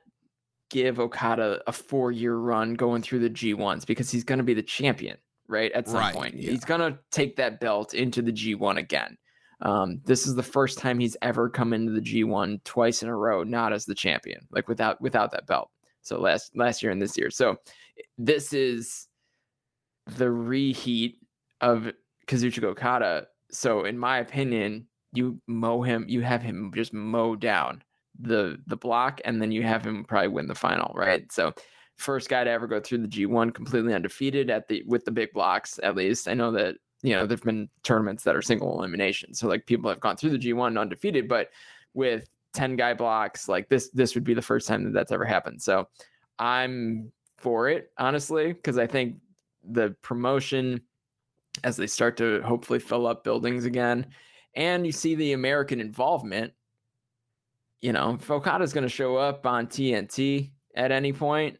give 0.72 1.00
Okada 1.00 1.62
a 1.68 1.72
four 1.72 2.12
year 2.12 2.36
run 2.36 2.74
going 2.74 3.02
through 3.02 3.20
the 3.20 3.30
G1s 3.30 3.86
because 3.86 4.10
he's 4.10 4.24
going 4.24 4.40
to 4.40 4.44
be 4.44 4.54
the 4.54 4.64
champion, 4.64 5.18
right? 5.48 5.72
At 5.74 5.88
some 5.88 5.98
right, 5.98 6.16
point, 6.16 6.36
yeah. 6.36 6.52
he's 6.52 6.66
going 6.66 6.80
to 6.80 6.98
take 7.12 7.36
that 7.36 7.60
belt 7.60 7.94
into 7.94 8.22
the 8.22 8.32
G1 8.32 8.78
again. 8.78 9.18
Um, 9.62 10.02
this 10.06 10.26
is 10.26 10.34
the 10.34 10.42
first 10.42 10.80
time 10.80 10.98
he's 10.98 11.18
ever 11.22 11.50
come 11.50 11.74
into 11.74 11.92
the 11.92 12.02
G1 12.02 12.64
twice 12.64 13.04
in 13.04 13.10
a 13.10 13.16
row, 13.16 13.44
not 13.44 13.74
as 13.74 13.86
the 13.86 13.94
champion, 13.94 14.48
like 14.50 14.68
without 14.68 15.00
without 15.02 15.32
that 15.32 15.46
belt. 15.46 15.70
So 16.02 16.20
last 16.20 16.56
last 16.56 16.82
year 16.82 16.92
and 16.92 17.02
this 17.02 17.18
year. 17.18 17.30
So 17.30 17.58
this 18.18 18.54
is 18.54 19.08
the 20.08 20.32
reheat 20.32 21.20
of 21.60 21.92
Kazuchika 22.28 22.64
Okada. 22.64 23.28
So 23.52 23.84
in 23.84 24.00
my 24.00 24.18
opinion, 24.18 24.88
you 25.14 25.40
mow 25.48 25.84
him, 25.84 26.06
you 26.08 26.22
have 26.22 26.42
him 26.42 26.72
just 26.74 26.94
mow 26.94 27.36
down 27.36 27.84
the 28.22 28.58
the 28.68 28.78
block, 28.78 29.22
and 29.26 29.42
then 29.42 29.52
you 29.52 29.64
have 29.64 29.86
him 29.86 30.04
probably 30.04 30.30
win 30.30 30.48
the 30.48 30.56
final, 30.56 30.94
right? 30.96 31.32
So 31.32 31.54
first 31.98 32.30
guy 32.30 32.44
to 32.44 32.50
ever 32.50 32.68
go 32.68 32.80
through 32.80 33.00
the 33.00 33.08
G1 33.08 33.54
completely 33.54 33.94
undefeated 33.94 34.50
at 34.50 34.68
the 34.68 34.84
with 34.88 35.06
the 35.06 35.12
big 35.12 35.32
blocks, 35.34 35.80
at 35.84 35.96
least. 35.96 36.28
I 36.28 36.34
know 36.34 36.52
that 36.52 36.76
you 37.02 37.16
know 37.16 37.26
there've 37.26 37.42
been 37.42 37.70
tournaments 37.84 38.24
that 38.24 38.36
are 38.36 38.42
single 38.42 38.78
elimination. 38.78 39.34
So 39.34 39.48
like 39.48 39.66
people 39.66 39.90
have 39.90 40.00
gone 40.00 40.18
through 40.18 40.32
the 40.32 40.40
G1 40.40 40.80
undefeated, 40.80 41.28
but 41.28 41.50
with 41.94 42.30
10 42.54 42.76
guy 42.76 42.94
blocks 42.94 43.48
like 43.48 43.70
this 43.70 43.90
this 43.90 44.16
would 44.16 44.24
be 44.24 44.34
the 44.34 44.42
first 44.42 44.68
time 44.68 44.84
that 44.84 44.94
that's 44.94 45.12
ever 45.12 45.26
happened 45.26 45.62
so 45.62 45.88
i'm 46.40 47.12
for 47.38 47.70
it 47.70 47.92
honestly 47.98 48.54
because 48.54 48.78
i 48.78 48.86
think 48.86 49.16
the 49.64 49.96
promotion 50.02 50.82
as 51.64 51.78
they 51.78 51.88
start 51.88 52.18
to 52.18 52.42
hopefully 52.42 52.80
fill 52.80 53.08
up 53.08 53.24
buildings 53.24 53.66
again 53.66 54.06
and 54.56 54.86
you 54.86 54.92
see 54.92 55.16
the 55.16 55.34
american 55.34 55.80
involvement 55.80 56.54
you 57.82 57.92
know 57.92 58.18
if 58.20 58.30
okada's 58.30 58.74
going 58.74 58.84
to 58.84 58.90
show 58.90 59.18
up 59.18 59.46
on 59.46 59.68
tnt 59.68 60.50
at 60.76 60.92
any 60.92 61.14
point 61.14 61.58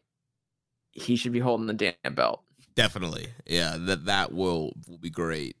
he 0.92 1.16
should 1.16 1.32
be 1.32 1.40
holding 1.40 1.66
the 1.66 1.72
damn 1.72 2.14
belt 2.14 2.42
definitely 2.74 3.26
yeah 3.46 3.76
that 3.78 4.06
that 4.06 4.32
will 4.32 4.72
will 4.88 4.98
be 4.98 5.10
great 5.10 5.56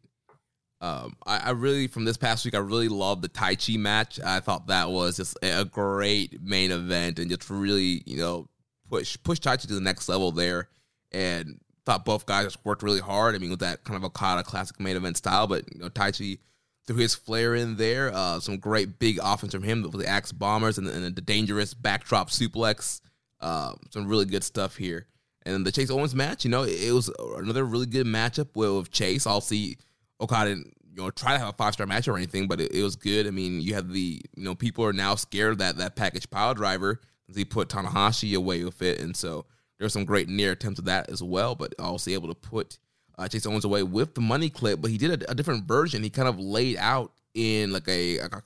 um, 0.82 1.16
I, 1.24 1.38
I, 1.38 1.50
really 1.50 1.86
from 1.86 2.04
this 2.04 2.16
past 2.16 2.44
week, 2.44 2.56
I 2.56 2.58
really 2.58 2.88
loved 2.88 3.22
the 3.22 3.28
Taichi 3.28 3.78
match. 3.78 4.18
I 4.18 4.40
thought 4.40 4.66
that 4.66 4.90
was 4.90 5.16
just 5.16 5.38
a 5.40 5.64
great 5.64 6.42
main 6.42 6.72
event 6.72 7.20
and 7.20 7.30
just 7.30 7.48
really, 7.48 8.02
you 8.04 8.16
know, 8.16 8.48
push 8.90 9.16
push 9.22 9.38
Taichi 9.38 9.68
to 9.68 9.74
the 9.74 9.80
next 9.80 10.08
level 10.08 10.32
there. 10.32 10.70
And 11.12 11.60
thought 11.86 12.04
both 12.04 12.26
guys 12.26 12.56
worked 12.64 12.82
really 12.82 12.98
hard. 12.98 13.36
I 13.36 13.38
mean, 13.38 13.50
with 13.50 13.60
that 13.60 13.84
kind 13.84 13.96
of 13.96 14.02
Okada 14.02 14.42
classic 14.42 14.80
main 14.80 14.96
event 14.96 15.16
style, 15.16 15.46
but 15.46 15.72
you 15.72 15.80
know, 15.80 15.88
Taichi 15.88 16.40
threw 16.86 16.96
his 16.96 17.14
flair 17.14 17.54
in 17.54 17.76
there. 17.76 18.12
Uh, 18.12 18.40
some 18.40 18.58
great 18.58 18.98
big 18.98 19.18
offense 19.22 19.54
from 19.54 19.62
him 19.62 19.82
with 19.82 20.00
the 20.00 20.06
axe 20.06 20.32
bombers 20.32 20.78
and, 20.78 20.88
and 20.88 21.14
the 21.14 21.20
dangerous 21.20 21.74
backdrop 21.74 22.30
suplex. 22.30 23.00
Uh, 23.40 23.74
some 23.90 24.06
really 24.06 24.24
good 24.24 24.44
stuff 24.44 24.76
here. 24.76 25.06
And 25.44 25.66
the 25.66 25.72
Chase 25.72 25.90
Owens 25.90 26.14
match, 26.14 26.44
you 26.44 26.50
know, 26.50 26.62
it, 26.62 26.92
was 26.92 27.10
another 27.36 27.64
really 27.64 27.86
good 27.86 28.06
matchup 28.06 28.54
with 28.54 28.90
Chase. 28.90 29.26
I'll 29.26 29.40
see. 29.40 29.76
Okada 30.20 30.50
you 30.94 31.02
know 31.02 31.10
try 31.10 31.32
to 31.32 31.38
have 31.38 31.48
a 31.48 31.52
five 31.52 31.72
star 31.72 31.86
match 31.86 32.06
or 32.06 32.16
anything, 32.16 32.46
but 32.46 32.60
it, 32.60 32.72
it, 32.72 32.82
was 32.82 32.96
good. 32.96 33.26
I 33.26 33.30
mean, 33.30 33.60
you 33.60 33.74
have 33.74 33.90
the 33.90 34.22
you 34.36 34.44
know 34.44 34.54
people 34.54 34.84
are 34.84 34.92
now 34.92 35.14
scared 35.14 35.58
that 35.58 35.78
that 35.78 35.96
package 35.96 36.30
pile 36.30 36.54
driver 36.54 37.00
he 37.34 37.44
put 37.44 37.68
Tanahashi 37.68 38.36
away 38.36 38.64
with 38.64 38.82
it, 38.82 39.00
and 39.00 39.16
so 39.16 39.46
there's 39.78 39.92
some 39.92 40.04
great 40.04 40.28
near 40.28 40.52
attempts 40.52 40.78
of 40.78 40.84
that 40.86 41.08
as 41.10 41.22
well. 41.22 41.54
But 41.54 41.74
also 41.78 42.10
able 42.10 42.28
to 42.28 42.34
put 42.34 42.78
uh, 43.18 43.28
Chase 43.28 43.46
Owens 43.46 43.64
away 43.64 43.82
with 43.82 44.14
the 44.14 44.20
money 44.20 44.50
clip, 44.50 44.80
but 44.80 44.90
he 44.90 44.98
did 44.98 45.22
a, 45.22 45.30
a 45.30 45.34
different 45.34 45.64
version. 45.64 46.02
He 46.02 46.10
kind 46.10 46.28
of 46.28 46.38
laid 46.38 46.76
out 46.78 47.12
in 47.34 47.72
like 47.72 47.88
a 47.88 48.20
like 48.20 48.34
a 48.34 48.42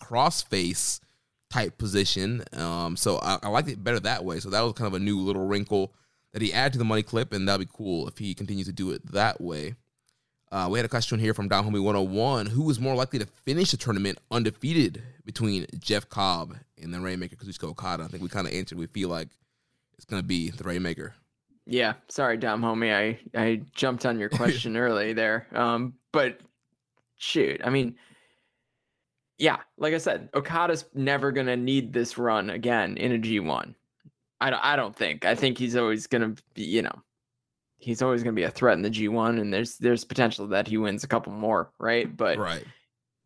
type 1.51 1.78
position. 1.78 2.43
Um, 2.52 2.97
so 2.97 3.18
I, 3.18 3.38
I 3.43 3.48
liked 3.48 3.68
it 3.68 3.82
better 3.82 4.01
that 4.01 4.24
way. 4.24 4.40
So 4.40 4.51
that 4.51 4.60
was 4.60 4.72
kind 4.72 4.88
of 4.88 4.94
a 4.94 4.98
new 4.98 5.20
little 5.20 5.47
wrinkle 5.47 5.93
that 6.32 6.43
he 6.43 6.52
added 6.52 6.74
to 6.74 6.78
the 6.78 6.84
money 6.84 7.02
clip, 7.02 7.32
and 7.32 7.48
that'd 7.48 7.66
be 7.66 7.72
cool 7.72 8.09
if 8.09 8.18
he 8.18 8.34
continues 8.34 8.66
to 8.66 8.72
do 8.72 8.90
it 8.90 9.06
that 9.12 9.40
way. 9.40 9.74
Uh, 10.52 10.68
we 10.70 10.78
had 10.78 10.86
a 10.86 10.88
question 10.88 11.18
here 11.18 11.34
from 11.34 11.48
Down 11.48 11.64
Homie 11.64 11.82
101. 11.82 12.47
Who 12.47 12.70
is 12.70 12.78
more 12.78 12.94
likely 12.94 13.18
to 13.18 13.26
finish 13.26 13.72
the 13.72 13.76
tournament 13.76 14.18
undefeated 14.30 15.02
between 15.24 15.66
Jeff 15.78 16.09
Cobb 16.09 16.56
and 16.80 16.94
the 16.94 17.01
Rainmaker 17.01 17.36
Kazuchika 17.36 17.64
Okada? 17.64 18.05
I 18.05 18.09
think 18.09 18.22
we 18.22 18.28
kind 18.28 18.47
of 18.47 18.52
answered. 18.52 18.78
We 18.78 18.86
feel 18.86 19.09
like 19.09 19.28
it's 19.97 20.05
going 20.05 20.22
to 20.22 20.26
be 20.26 20.51
the 20.51 20.62
Rainmaker. 20.64 21.14
Yeah, 21.66 21.94
sorry, 22.09 22.36
Dom 22.36 22.62
homie. 22.62 22.94
I 22.94 23.18
I 23.38 23.62
jumped 23.74 24.06
on 24.06 24.18
your 24.18 24.28
question 24.30 24.76
early 24.76 25.12
there. 25.12 25.48
Um, 25.52 25.94
but 26.12 26.40
shoot, 27.16 27.60
I 27.64 27.70
mean, 27.70 27.97
yeah, 29.38 29.59
like 29.76 29.93
I 29.94 29.98
said, 29.98 30.28
Okada's 30.34 30.84
never 30.94 31.32
gonna 31.32 31.56
need 31.56 31.93
this 31.93 32.16
run 32.16 32.51
again 32.51 32.97
in 32.97 33.12
a 33.12 33.18
G1. 33.18 33.74
I 34.40 34.51
don't. 34.51 34.64
I 34.64 34.76
don't 34.76 34.94
think. 34.94 35.24
I 35.24 35.34
think 35.34 35.59
he's 35.59 35.76
always 35.76 36.06
gonna 36.06 36.34
be. 36.55 36.62
You 36.62 36.82
know, 36.82 37.02
he's 37.78 38.02
always 38.02 38.22
gonna 38.22 38.34
be 38.34 38.44
a 38.44 38.51
threat 38.51 38.76
in 38.76 38.82
the 38.82 38.90
G1, 38.90 39.40
and 39.40 39.52
there's 39.52 39.76
there's 39.78 40.05
potential 40.05 40.47
that 40.48 40.68
he 40.68 40.76
wins 40.78 41.05
a 41.05 41.09
couple 41.09 41.32
more, 41.32 41.70
right? 41.78 42.14
But 42.14 42.38
Right. 42.38 42.64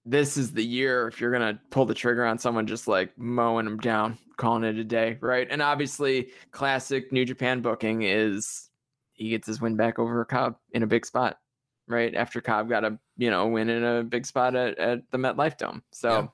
This 0.05 0.37
is 0.37 0.53
the 0.53 0.65
year 0.65 1.09
if 1.09 1.21
you're 1.21 1.33
gonna 1.33 1.61
pull 1.71 1.85
the 1.87 1.95
trigger 1.95 2.25
on 2.25 2.39
someone 2.39 2.67
just 2.67 2.89
like 2.89 3.17
mowing 3.19 3.65
them 3.67 3.79
down, 3.79 4.19
calling 4.37 4.65
it 4.65 4.77
a 4.79 4.85
day, 4.85 5.19
right? 5.21 5.47
And 5.51 5.61
obviously, 5.63 6.31
classic 6.51 7.13
New 7.13 7.25
Japan 7.25 7.61
booking 7.61 8.03
is 8.03 8.71
he 9.13 9.31
gets 9.31 9.47
his 9.47 9.61
win 9.61 9.77
back 9.77 9.99
over 9.99 10.25
Cobb 10.25 10.57
in 10.73 10.83
a 10.83 10.87
big 10.87 11.05
spot, 11.05 11.39
right? 11.87 12.15
After 12.15 12.41
Cobb 12.41 12.69
got 12.69 12.85
a 12.85 12.99
you 13.19 13.31
know 13.31 13.47
win 13.49 13.69
in 13.69 13.85
a 13.85 14.03
big 14.03 14.25
spot 14.27 14.55
at, 14.57 14.79
at 14.79 15.01
the 15.11 15.19
MetLife 15.19 15.59
Dome. 15.59 15.83
So, 15.93 16.09
Yeah. 16.11 16.27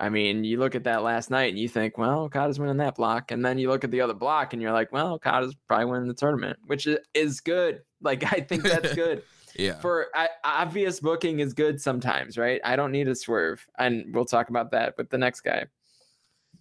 I 0.00 0.10
mean, 0.10 0.44
you 0.44 0.58
look 0.60 0.76
at 0.76 0.84
that 0.84 1.02
last 1.02 1.28
night 1.28 1.50
and 1.50 1.58
you 1.58 1.68
think, 1.68 1.98
well, 1.98 2.28
Cobb 2.28 2.42
Okada's 2.42 2.58
winning 2.60 2.76
that 2.76 2.94
block, 2.94 3.32
and 3.32 3.44
then 3.44 3.58
you 3.58 3.68
look 3.68 3.82
at 3.82 3.90
the 3.90 4.00
other 4.00 4.14
block 4.14 4.52
and 4.52 4.62
you're 4.62 4.72
like, 4.72 4.92
well, 4.92 5.18
Cobb 5.18 5.34
Okada's 5.42 5.56
probably 5.66 5.86
winning 5.86 6.06
the 6.08 6.14
tournament, 6.14 6.56
which 6.66 6.86
i- 6.86 6.98
is 7.14 7.40
good. 7.40 7.82
Like 8.00 8.22
I 8.32 8.40
think 8.40 8.62
that's 8.64 8.94
good 8.96 9.22
Yeah. 9.58 9.80
for 9.80 10.06
I, 10.14 10.28
obvious 10.44 11.00
booking 11.00 11.40
is 11.40 11.52
good 11.52 11.80
sometimes, 11.80 12.38
right? 12.38 12.60
I 12.64 12.76
don't 12.76 12.92
need 12.92 13.08
a 13.08 13.14
swerve, 13.14 13.66
and 13.76 14.14
we'll 14.14 14.24
talk 14.24 14.50
about 14.50 14.70
that 14.70 14.96
with 14.96 15.10
the 15.10 15.18
next 15.18 15.40
guy. 15.40 15.66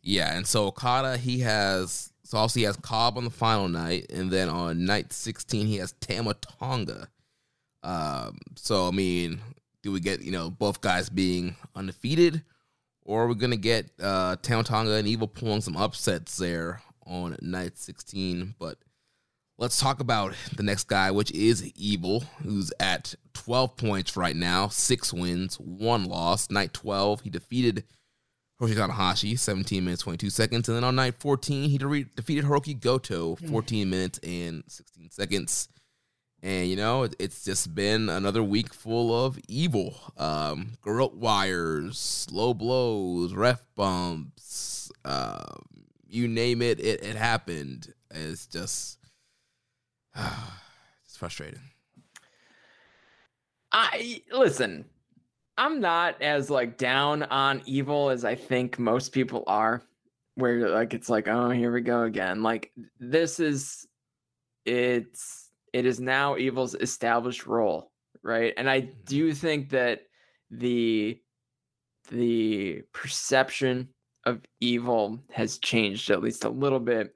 Yeah, 0.02 0.36
and 0.36 0.48
so 0.48 0.68
Okada 0.68 1.18
he 1.18 1.40
has 1.40 2.12
so 2.24 2.38
also 2.38 2.60
he 2.60 2.66
has 2.66 2.76
Cobb 2.78 3.18
on 3.18 3.24
the 3.24 3.30
final 3.30 3.68
night, 3.68 4.12
and 4.12 4.32
then 4.32 4.50
on 4.50 4.84
night 4.86 5.14
sixteen 5.14 5.68
he 5.68 5.78
has 5.78 5.94
Tama 5.94 6.34
Tonga. 6.36 7.08
Um, 7.84 8.40
so 8.56 8.88
I 8.88 8.92
mean, 8.92 9.40
do 9.84 9.92
we 9.92 10.00
get 10.00 10.22
you 10.24 10.32
know 10.32 10.50
both 10.50 10.82
guys 10.82 11.10
being 11.10 11.56
undefeated, 11.76 12.44
or 13.04 13.24
are 13.24 13.28
we 13.28 13.36
gonna 13.36 13.58
get 13.58 13.92
uh 14.02 14.38
Tama 14.42 14.64
Tonga 14.64 14.94
and 14.94 15.08
Evil 15.08 15.28
pulling 15.28 15.62
some 15.62 15.78
upsets 15.78 16.38
there 16.38 16.82
on 17.06 17.38
night 17.42 17.78
sixteen? 17.78 18.56
But 18.58 18.78
let's 19.58 19.80
talk 19.80 20.00
about 20.00 20.34
the 20.56 20.64
next 20.64 20.86
guy, 20.86 21.12
which 21.12 21.32
is 21.32 21.72
Evil, 21.76 22.22
who's 22.44 22.72
at 22.80 23.16
twelve 23.34 23.76
points 23.78 24.16
right 24.18 24.36
now, 24.36 24.68
six 24.68 25.12
wins, 25.14 25.56
one 25.60 26.06
loss. 26.06 26.50
Night 26.50 26.74
twelve, 26.74 27.22
he 27.22 27.30
defeated 27.30 27.84
Hiroshi 28.60 28.74
Tanahashi, 28.76 29.38
17 29.38 29.84
minutes, 29.86 30.02
22 30.02 30.32
seconds. 30.32 30.68
And 30.68 30.76
then 30.76 30.84
on 30.84 30.96
night 30.96 31.20
14, 31.20 31.70
he 31.70 31.78
de- 31.78 32.06
defeated 32.16 32.44
Hiroki 32.44 32.80
Goto, 32.80 33.36
14 33.36 33.88
minutes 33.88 34.18
and 34.24 34.64
16 34.68 35.12
seconds. 35.12 35.70
And, 36.42 36.68
you 36.68 36.76
know, 36.76 37.04
it- 37.04 37.16
it's 37.20 37.44
just 37.46 37.76
been 37.76 38.10
another 38.10 38.42
week 38.42 38.74
full 38.74 39.14
of 39.26 39.38
evil. 39.48 39.96
Um, 40.18 40.72
garrote 40.84 41.14
wires, 41.18 42.00
slow 42.00 42.56
blows, 42.56 43.32
ref 43.36 43.62
bumps, 43.76 44.92
uh, 45.06 45.44
you 46.10 46.28
name 46.28 46.64
it, 46.64 46.80
it, 46.80 47.04
it 47.04 47.16
happened. 47.16 47.94
It's 48.10 48.48
just, 48.48 48.97
it's 51.06 51.18
frustrating. 51.18 51.62
I 53.72 54.22
listen. 54.32 54.86
I'm 55.58 55.82
not 55.82 56.22
as 56.22 56.50
like 56.50 56.78
down 56.78 57.24
on 57.24 57.62
evil 57.66 58.10
as 58.10 58.24
I 58.24 58.36
think 58.36 58.78
most 58.78 59.12
people 59.12 59.44
are. 59.48 59.82
Where 60.36 60.70
like 60.70 60.94
it's 60.94 61.10
like, 61.10 61.28
oh, 61.28 61.50
here 61.50 61.74
we 61.74 61.82
go 61.82 62.04
again. 62.04 62.44
Like 62.44 62.72
this 63.00 63.40
is, 63.40 63.88
it's 64.66 65.50
it 65.74 65.86
is 65.86 66.00
now 66.00 66.38
evil's 66.38 66.76
established 66.76 67.48
role, 67.48 67.92
right? 68.24 68.54
And 68.56 68.70
I 68.70 68.82
mm-hmm. 68.82 68.92
do 69.06 69.34
think 69.34 69.70
that 69.72 70.02
the 70.52 71.20
the 72.10 72.84
perception 72.94 73.90
of 74.26 74.42
evil 74.60 75.20
has 75.32 75.58
changed 75.58 76.10
at 76.10 76.22
least 76.22 76.46
a 76.46 76.50
little 76.50 76.80
bit 76.80 77.16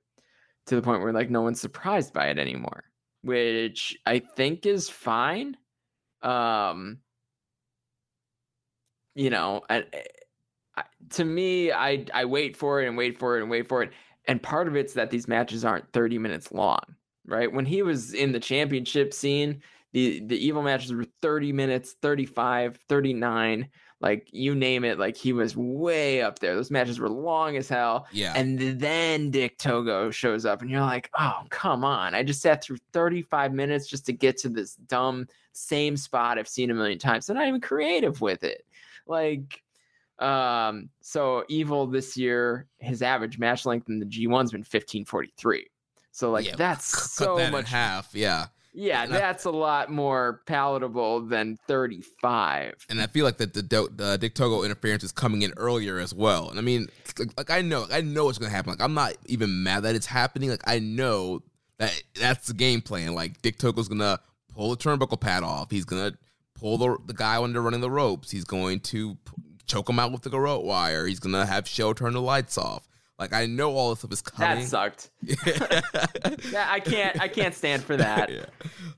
to 0.65 0.75
the 0.75 0.81
point 0.81 1.01
where 1.01 1.13
like 1.13 1.29
no 1.29 1.41
one's 1.41 1.61
surprised 1.61 2.13
by 2.13 2.27
it 2.27 2.37
anymore, 2.37 2.83
which 3.21 3.97
I 4.05 4.19
think 4.19 4.65
is 4.65 4.89
fine. 4.89 5.57
Um, 6.21 6.99
you 9.15 9.29
know, 9.29 9.61
I, 9.69 9.85
I, 10.75 10.83
to 11.11 11.25
me, 11.25 11.71
I 11.71 12.05
I 12.13 12.25
wait 12.25 12.55
for 12.57 12.81
it 12.81 12.87
and 12.87 12.97
wait 12.97 13.17
for 13.19 13.37
it 13.37 13.41
and 13.41 13.49
wait 13.49 13.67
for 13.67 13.83
it, 13.83 13.91
and 14.27 14.41
part 14.41 14.67
of 14.67 14.75
it's 14.75 14.93
that 14.93 15.09
these 15.09 15.27
matches 15.27 15.65
aren't 15.65 15.91
thirty 15.91 16.17
minutes 16.17 16.51
long, 16.51 16.81
right? 17.25 17.51
When 17.51 17.65
he 17.65 17.81
was 17.81 18.13
in 18.13 18.31
the 18.31 18.39
championship 18.39 19.13
scene, 19.13 19.61
the 19.93 20.21
the 20.25 20.37
evil 20.37 20.61
matches 20.61 20.93
were 20.93 21.05
30 21.21 21.51
minutes 21.53 21.95
35 22.01 22.77
39 22.87 23.69
like 24.01 24.27
you 24.31 24.55
name 24.55 24.83
it 24.83 24.97
like 24.99 25.15
he 25.15 25.31
was 25.31 25.55
way 25.55 26.21
up 26.21 26.39
there 26.39 26.55
those 26.55 26.71
matches 26.71 26.99
were 26.99 27.09
long 27.09 27.55
as 27.55 27.69
hell 27.69 28.07
Yeah. 28.11 28.33
and 28.35 28.57
then 28.79 29.29
dick 29.31 29.57
togo 29.57 30.09
shows 30.11 30.45
up 30.45 30.61
and 30.61 30.69
you're 30.71 30.79
like 30.81 31.09
oh 31.17 31.43
come 31.49 31.83
on 31.85 32.15
i 32.15 32.23
just 32.23 32.41
sat 32.41 32.63
through 32.63 32.77
35 32.93 33.53
minutes 33.53 33.87
just 33.87 34.05
to 34.07 34.13
get 34.13 34.37
to 34.39 34.49
this 34.49 34.75
dumb 34.75 35.27
same 35.53 35.95
spot 35.95 36.37
i've 36.39 36.47
seen 36.47 36.71
a 36.71 36.73
million 36.73 36.97
times 36.99 37.25
they're 37.27 37.35
not 37.35 37.47
even 37.47 37.61
creative 37.61 38.19
with 38.21 38.43
it 38.43 38.65
like 39.07 39.61
um 40.19 40.89
so 41.01 41.43
evil 41.49 41.87
this 41.87 42.15
year 42.15 42.67
his 42.79 43.01
average 43.01 43.39
match 43.39 43.65
length 43.65 43.89
in 43.89 43.99
the 43.99 44.05
g1's 44.05 44.51
been 44.51 44.61
1543 44.61 45.67
so 46.11 46.29
like 46.31 46.45
Yeah, 46.45 46.55
that's 46.57 47.11
so 47.13 47.37
that 47.37 47.51
much 47.53 47.69
half. 47.69 48.09
Yeah. 48.13 48.47
Yeah, 48.73 49.03
And 49.03 49.11
that's 49.13 49.45
a 49.45 49.51
lot 49.51 49.91
more 49.91 50.41
palatable 50.45 51.21
than 51.21 51.57
35. 51.67 52.85
and 52.89 53.01
I 53.01 53.07
feel 53.07 53.25
like 53.25 53.37
that 53.37 53.53
the, 53.53 53.61
the 53.61 54.17
Dick 54.17 54.33
Togo 54.35 54.63
interference 54.63 55.03
is 55.03 55.11
coming 55.11 55.41
in 55.41 55.53
earlier 55.57 55.99
as 55.99 56.13
well. 56.13 56.49
And 56.49 56.57
I 56.57 56.61
mean, 56.61 56.87
like, 57.19 57.29
like 57.37 57.49
I 57.49 57.61
know, 57.61 57.85
I 57.91 58.01
know 58.01 58.29
it's 58.29 58.37
gonna 58.37 58.51
happen. 58.51 58.71
Like 58.71 58.81
I'm 58.81 58.93
not 58.93 59.13
even 59.25 59.63
mad 59.63 59.81
that 59.81 59.95
it's 59.95 60.05
happening. 60.05 60.49
Like 60.49 60.63
I 60.65 60.79
know 60.79 61.41
that 61.79 62.01
that's 62.19 62.47
the 62.47 62.53
game 62.53 62.81
plan. 62.81 63.13
Like 63.13 63.41
Dick 63.41 63.57
Togo's 63.57 63.87
gonna 63.89 64.19
pull 64.53 64.69
the 64.73 64.77
turnbuckle 64.77 65.19
pad 65.19 65.43
off. 65.43 65.69
He's 65.71 65.85
gonna 65.85 66.13
pull 66.55 66.77
the 66.77 66.97
the 67.07 67.13
guy 67.13 67.39
when 67.39 67.51
they're 67.53 67.61
running 67.61 67.81
the 67.81 67.91
ropes. 67.91 68.31
He's 68.31 68.45
going 68.45 68.79
to 68.81 69.15
p- 69.15 69.31
choke 69.65 69.89
him 69.89 69.99
out 69.99 70.11
with 70.11 70.21
the 70.21 70.29
garrote 70.29 70.63
wire. 70.63 71.05
He's 71.07 71.19
gonna 71.19 71.45
have 71.45 71.67
Sho 71.67 71.93
turn 71.93 72.13
the 72.13 72.21
lights 72.21 72.57
off. 72.57 72.87
Like 73.21 73.33
I 73.33 73.45
know 73.45 73.75
all 73.75 73.91
this 73.91 73.99
stuff 73.99 74.11
is 74.11 74.21
coming. 74.23 74.61
That 74.61 74.67
sucked. 74.67 75.11
Yeah, 76.51 76.67
I 76.67 76.79
can't 76.79 77.21
I 77.21 77.27
can't 77.27 77.53
stand 77.53 77.83
for 77.83 77.95
that. 77.95 78.29
yeah. 78.33 78.45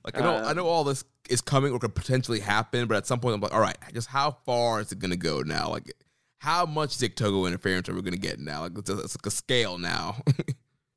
Like 0.05 0.17
I 0.17 0.21
know, 0.21 0.35
I 0.37 0.53
know 0.53 0.65
all 0.65 0.85
this 0.85 1.03
is 1.29 1.41
coming 1.41 1.73
or 1.73 1.79
could 1.79 1.93
potentially 1.93 2.39
happen, 2.39 2.87
but 2.87 2.95
at 2.95 3.05
some 3.05 3.19
point 3.19 3.35
I'm 3.35 3.41
like, 3.41 3.53
all 3.53 3.59
right, 3.59 3.77
just 3.93 4.07
how 4.07 4.37
far 4.45 4.79
is 4.79 4.93
it 4.93 4.99
gonna 4.99 5.17
go 5.17 5.41
now? 5.41 5.67
Like, 5.69 5.91
how 6.37 6.65
much 6.65 6.97
Dick 6.97 7.17
Togo 7.17 7.45
interference 7.45 7.89
are 7.89 7.93
we 7.93 8.01
gonna 8.01 8.15
get 8.15 8.39
now? 8.39 8.61
Like, 8.61 8.77
it's, 8.77 8.89
a, 8.89 8.99
it's 8.99 9.17
like 9.17 9.25
a 9.25 9.31
scale 9.31 9.77
now. 9.77 10.21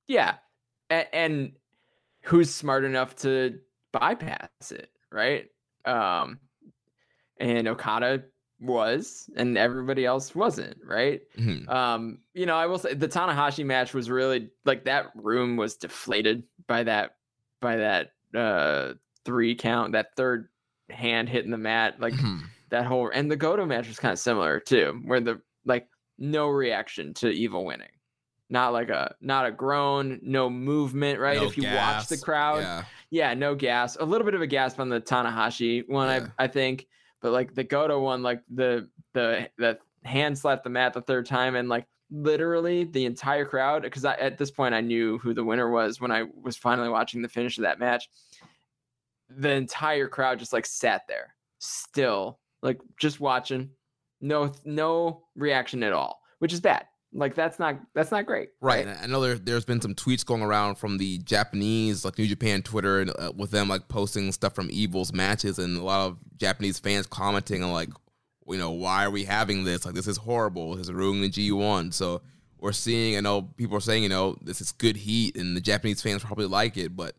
Yeah. 0.09 0.35
And, 0.89 1.07
and 1.13 1.53
who's 2.23 2.55
smart 2.55 2.85
enough 2.85 3.17
to 3.17 3.59
bypass 3.93 4.71
it, 4.71 4.89
right? 5.11 5.49
Um 5.85 6.39
and 7.41 7.67
Okada 7.67 8.23
was 8.61 9.29
and 9.37 9.59
everybody 9.59 10.05
else 10.07 10.35
wasn't, 10.35 10.77
right? 10.85 11.21
Mhm. 11.39 11.69
Um, 11.69 12.19
you 12.35 12.47
know, 12.47 12.57
I 12.57 12.67
will 12.67 12.79
say 12.79 12.95
the 12.95 13.09
Tanahashi 13.09 13.65
match 13.65 13.93
was 13.93 14.09
really 14.11 14.51
like 14.65 14.85
that 14.85 15.07
room 15.15 15.57
was 15.57 15.77
deflated 15.77 16.43
by 16.67 16.83
that 16.85 17.17
by 17.61 17.77
that 17.77 18.13
uh 18.35 18.95
three 19.25 19.55
count, 19.55 19.93
that 19.93 20.15
third 20.17 20.49
hand 20.91 21.29
hitting 21.29 21.51
the 21.51 21.59
mat, 21.59 22.01
like 22.01 22.15
Mhm. 22.15 22.43
that 22.71 22.87
whole 22.87 23.11
and 23.13 23.31
the 23.31 23.37
Goto 23.37 23.67
match 23.67 23.89
was 23.89 23.99
kind 23.99 24.13
of 24.13 24.19
similar 24.19 24.59
too, 24.61 25.01
where 25.05 25.21
the 25.21 25.41
like 25.65 25.89
no 26.19 26.49
reaction 26.49 27.13
to 27.15 27.29
Evil 27.29 27.65
winning. 27.65 27.91
Not 28.49 28.73
like 28.73 28.89
a 28.91 29.15
not 29.21 29.45
a 29.45 29.51
groan, 29.51 30.21
no 30.23 30.49
movement, 30.49 31.19
right? 31.21 31.37
No 31.39 31.47
if 31.47 31.59
you 31.59 31.65
watch 31.65 32.07
the 32.07 32.17
crowd, 32.17 32.63
yeah, 32.63 32.85
yeah, 33.11 33.35
no 33.35 33.55
gas. 33.57 33.97
A 33.97 34.05
little 34.05 34.25
bit 34.25 34.35
of 34.35 34.41
a 34.41 34.47
gasp 34.47 34.79
on 34.81 34.89
the 34.89 35.01
Tanahashi 35.01 35.87
one, 35.89 36.09
Yeah. 36.09 36.29
I 36.39 36.45
I 36.45 36.47
think, 36.47 36.87
but 37.23 37.33
like 37.33 37.55
the 37.55 37.65
Goto 37.65 38.01
one, 38.01 38.23
like 38.23 38.43
the 38.53 38.89
the 39.13 39.49
the 39.59 39.79
hand 40.05 40.39
slapped 40.39 40.65
the 40.65 40.71
mat 40.71 40.93
the 40.93 41.01
third 41.03 41.27
time, 41.27 41.57
and 41.57 41.69
like 41.69 41.87
literally 42.11 42.85
the 42.85 43.05
entire 43.05 43.45
crowd, 43.45 43.83
because 43.83 44.05
at 44.05 44.39
this 44.39 44.51
point 44.51 44.75
I 44.75 44.81
knew 44.81 45.19
who 45.19 45.35
the 45.35 45.45
winner 45.45 45.71
was 45.71 46.01
when 46.01 46.11
I 46.13 46.25
was 46.43 46.57
finally 46.57 46.89
watching 46.89 47.23
the 47.23 47.29
finish 47.29 47.59
of 47.59 47.63
that 47.63 47.79
match. 47.79 48.09
The 49.29 49.51
entire 49.51 50.07
crowd 50.07 50.39
just 50.39 50.53
like 50.53 50.67
sat 50.67 51.03
there, 51.09 51.35
still, 51.59 52.39
like 52.63 52.81
just 52.99 53.19
watching, 53.19 53.71
no 54.21 54.53
no 54.65 55.25
reaction 55.35 55.83
at 55.83 55.93
all, 55.93 56.21
which 56.39 56.53
is 56.53 56.61
bad. 56.61 56.87
Like 57.17 57.35
that's 57.35 57.59
not 57.59 57.79
that's 57.95 58.11
not 58.11 58.27
great. 58.27 58.51
right. 58.61 58.87
And 58.87 58.99
I 58.99 59.07
know 59.07 59.21
there 59.21 59.37
there's 59.37 59.65
been 59.65 59.81
some 59.81 59.95
tweets 59.95 60.25
going 60.25 60.43
around 60.43 60.77
from 60.77 60.99
the 60.99 61.19
Japanese, 61.19 62.05
like 62.05 62.19
New 62.19 62.27
Japan 62.27 62.63
Twitter, 62.63 63.01
and 63.01 63.11
uh, 63.19 63.33
with 63.35 63.51
them 63.51 63.69
like 63.69 63.89
posting 63.89 64.31
stuff 64.33 64.55
from 64.55 64.71
Evil's 64.71 65.13
matches, 65.13 65.59
and 65.59 65.79
a 65.79 65.83
lot 65.83 66.07
of 66.07 66.19
Japanese 66.37 66.79
fans 66.79 67.07
commenting 67.07 67.63
on 67.63 67.73
like, 67.73 67.89
you 68.47 68.59
know, 68.59 68.71
why 68.71 69.05
are 69.05 69.11
we 69.11 69.25
having 69.25 69.65
this? 69.65 69.87
Like, 69.87 69.95
this 69.95 70.07
is 70.07 70.19
horrible. 70.19 70.77
This 70.77 70.89
is 70.89 70.93
ruining 70.93 71.23
the 71.23 71.31
G1. 71.31 71.95
So 71.95 72.21
we're 72.59 72.73
seeing, 72.73 73.17
I 73.17 73.21
know 73.21 73.43
people 73.43 73.77
are 73.77 73.81
saying, 73.81 74.03
you 74.03 74.09
know, 74.09 74.37
this 74.43 74.61
is 74.61 74.73
good 74.73 74.97
heat, 74.97 75.37
and 75.37 75.57
the 75.57 75.61
Japanese 75.61 76.03
fans 76.03 76.23
probably 76.23 76.47
like 76.47 76.77
it, 76.77 76.95
but 76.95 77.17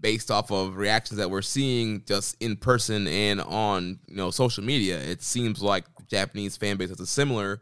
based 0.00 0.30
off 0.30 0.50
of 0.50 0.76
reactions 0.76 1.18
that 1.18 1.30
we're 1.30 1.42
seeing 1.42 2.02
just 2.06 2.36
in 2.40 2.56
person 2.56 3.06
and 3.06 3.40
on 3.40 3.98
you 4.08 4.16
know 4.16 4.30
social 4.30 4.64
media, 4.64 4.98
it 4.98 5.22
seems 5.22 5.62
like 5.62 5.84
Japanese 6.08 6.56
fan 6.56 6.76
base 6.76 6.88
has 6.88 7.00
a 7.00 7.06
similar, 7.06 7.60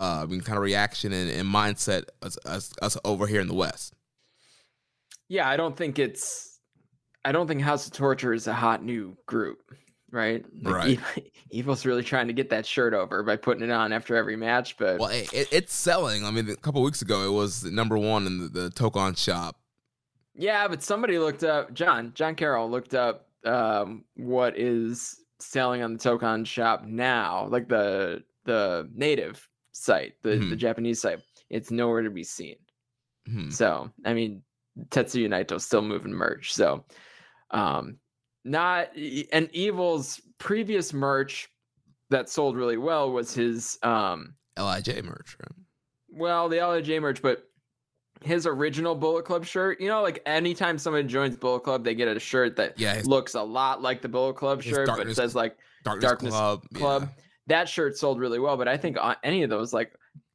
uh, 0.00 0.20
I 0.22 0.26
mean, 0.26 0.40
kind 0.40 0.56
of 0.56 0.62
reaction 0.64 1.12
and, 1.12 1.30
and 1.30 1.48
mindset 1.48 2.04
as, 2.22 2.36
as 2.38 2.72
us 2.82 2.96
over 3.04 3.26
here 3.26 3.40
in 3.40 3.48
the 3.48 3.54
West. 3.54 3.94
Yeah, 5.28 5.48
I 5.48 5.56
don't 5.56 5.76
think 5.76 5.98
it's. 5.98 6.58
I 7.24 7.32
don't 7.32 7.46
think 7.46 7.62
House 7.62 7.86
of 7.86 7.92
Torture 7.92 8.34
is 8.34 8.46
a 8.46 8.52
hot 8.52 8.84
new 8.84 9.16
group, 9.26 9.58
right? 10.10 10.44
Like 10.62 10.74
Right. 10.74 10.98
Ev- 11.16 11.22
Evil's 11.50 11.86
really 11.86 12.02
trying 12.02 12.26
to 12.26 12.34
get 12.34 12.50
that 12.50 12.66
shirt 12.66 12.92
over 12.92 13.22
by 13.22 13.36
putting 13.36 13.62
it 13.64 13.70
on 13.70 13.92
after 13.92 14.14
every 14.16 14.36
match, 14.36 14.76
but 14.76 14.98
Well, 14.98 15.08
it, 15.08 15.32
it- 15.32 15.48
it's 15.50 15.74
selling. 15.74 16.24
I 16.26 16.30
mean, 16.30 16.50
a 16.50 16.56
couple 16.56 16.82
weeks 16.82 17.00
ago, 17.00 17.24
it 17.24 17.32
was 17.32 17.64
number 17.64 17.96
one 17.96 18.26
in 18.26 18.40
the, 18.40 18.48
the 18.48 18.70
Tokon 18.70 19.16
shop. 19.16 19.56
Yeah, 20.34 20.68
but 20.68 20.82
somebody 20.82 21.18
looked 21.18 21.44
up 21.44 21.72
John 21.72 22.10
John 22.14 22.34
Carroll 22.34 22.68
looked 22.68 22.94
up 22.94 23.28
um, 23.46 24.04
what 24.16 24.58
is 24.58 25.16
selling 25.38 25.82
on 25.82 25.92
the 25.94 25.98
Tokon 25.98 26.44
shop 26.44 26.84
now, 26.84 27.46
like 27.50 27.68
the 27.68 28.22
the 28.44 28.90
native 28.94 29.48
site, 29.74 30.14
the 30.22 30.30
the 30.36 30.54
Mhm. 30.54 30.58
Japanese 30.58 31.00
site. 31.00 31.20
It's 31.50 31.70
nowhere 31.70 32.02
to 32.02 32.10
be 32.10 32.24
seen. 32.24 32.56
Hmm. 33.26 33.50
So 33.50 33.90
I 34.04 34.14
mean, 34.14 34.42
Tetsuya 34.88 35.28
Naito's 35.28 35.64
still 35.64 35.82
moving 35.82 36.12
merch. 36.12 36.54
So 36.54 36.84
um, 37.50 37.98
not 38.44 38.88
and 39.32 39.48
Evil's 39.54 40.20
previous 40.38 40.92
merch 40.92 41.48
that 42.10 42.28
sold 42.28 42.56
really 42.56 42.76
well 42.76 43.10
was 43.12 43.34
his 43.34 43.78
um, 43.82 44.34
LIJ 44.58 45.02
merch. 45.04 45.36
Right? 45.40 45.52
well, 46.08 46.48
the 46.48 46.56
LIJ 46.58 47.00
merch, 47.00 47.20
but 47.22 47.48
his 48.22 48.46
original 48.46 48.94
Bullet 48.94 49.24
Club 49.24 49.44
shirt, 49.44 49.80
you 49.80 49.88
know, 49.88 50.00
like 50.02 50.22
anytime 50.24 50.78
somebody 50.78 51.06
joins 51.08 51.36
Bullet 51.36 51.60
Club, 51.60 51.82
they 51.84 51.94
get 51.94 52.08
a 52.08 52.20
shirt 52.20 52.56
that 52.56 52.78
Yeah, 52.78 52.94
his- 52.94 53.06
looks 53.06 53.34
a 53.34 53.42
lot 53.42 53.82
like 53.82 54.00
the 54.02 54.08
Bullet 54.08 54.34
Club 54.36 54.62
shirt, 54.62 54.86
but 54.86 55.06
it 55.08 55.14
says 55.16 55.34
like 55.34 55.56
Darkness, 55.82 56.02
Darkness 56.10 56.30
Club. 56.32 56.64
Club. 56.74 57.02
yeah. 57.02 57.23
That 57.48 57.68
shirt 57.68 57.96
sold 57.98 58.18
really 58.20 58.38
well, 58.38 58.56
but 58.56 58.68
I 58.68 58.76
think 58.76 58.96
on 59.00 59.16
any 59.22 59.42
of 59.42 59.50
those 59.50 59.72
like 59.72 59.92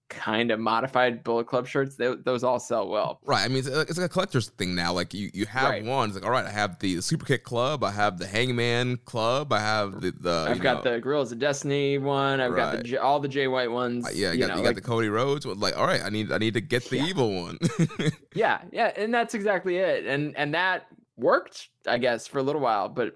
kind 0.10 0.50
of 0.50 0.60
modified 0.60 1.24
Bullet 1.24 1.46
Club 1.46 1.68
shirts, 1.68 1.96
they, 1.96 2.16
those 2.16 2.44
all 2.44 2.60
sell 2.60 2.90
well. 2.90 3.20
Right. 3.26 3.46
I 3.46 3.48
mean, 3.48 3.60
it's, 3.60 3.68
it's 3.68 3.98
like 3.98 4.08
a 4.08 4.10
collector's 4.10 4.50
thing 4.50 4.74
now. 4.74 4.92
Like 4.92 5.14
you, 5.14 5.30
you 5.36 5.46
have 5.46 5.70
Right. 5.70 5.84
one. 5.86 6.10
It's 6.10 6.16
like, 6.16 6.26
all 6.26 6.32
right, 6.32 6.46
I 6.46 6.50
have 6.52 6.80
the 6.80 7.00
Super 7.02 7.26
Kick 7.28 7.44
Club. 7.44 7.84
I 7.84 7.92
have 7.92 8.18
the 8.18 8.26
Hangman 8.26 8.98
Club. 9.06 9.54
I 9.54 9.60
have 9.60 10.02
the. 10.02 10.12
the 10.20 10.48
I've 10.50 10.60
got 10.62 10.84
know, 10.84 10.94
the 10.96 11.00
Guerillas 11.00 11.32
of 11.32 11.38
Destiny 11.40 12.00
one. 12.00 12.42
I've 12.42 12.56
got 12.56 12.84
the 12.84 12.98
all 12.98 13.20
the 13.20 13.28
Jay 13.28 13.48
White 13.48 13.70
ones. 13.72 14.06
uh, 14.06 14.10
yeah, 14.14 14.32
you 14.32 14.40
you 14.40 14.48
got, 14.48 14.50
know, 14.50 14.58
you 14.58 14.64
got 14.64 14.76
the 14.76 14.82
Cody 14.82 15.10
Rhodes. 15.10 15.46
one. 15.46 15.60
Like, 15.60 15.78
all 15.78 15.86
right, 15.86 16.02
I 16.04 16.10
need 16.10 16.32
I 16.32 16.38
need 16.40 16.56
to 16.56 16.62
get 16.62 16.86
the 16.90 16.98
Yeah. 16.98 17.06
evil 17.06 17.44
one. 17.44 17.60
yeah 18.36 18.62
yeah 18.72 18.92
and 18.96 19.14
that's 19.14 19.34
exactly 19.36 19.78
it 19.78 20.06
and 20.06 20.36
and 20.38 20.54
that 20.54 20.86
worked 21.18 21.68
i 21.88 21.98
guess 21.98 22.28
for 22.28 22.38
a 22.40 22.44
little 22.44 22.62
while 22.62 22.88
but 22.88 23.16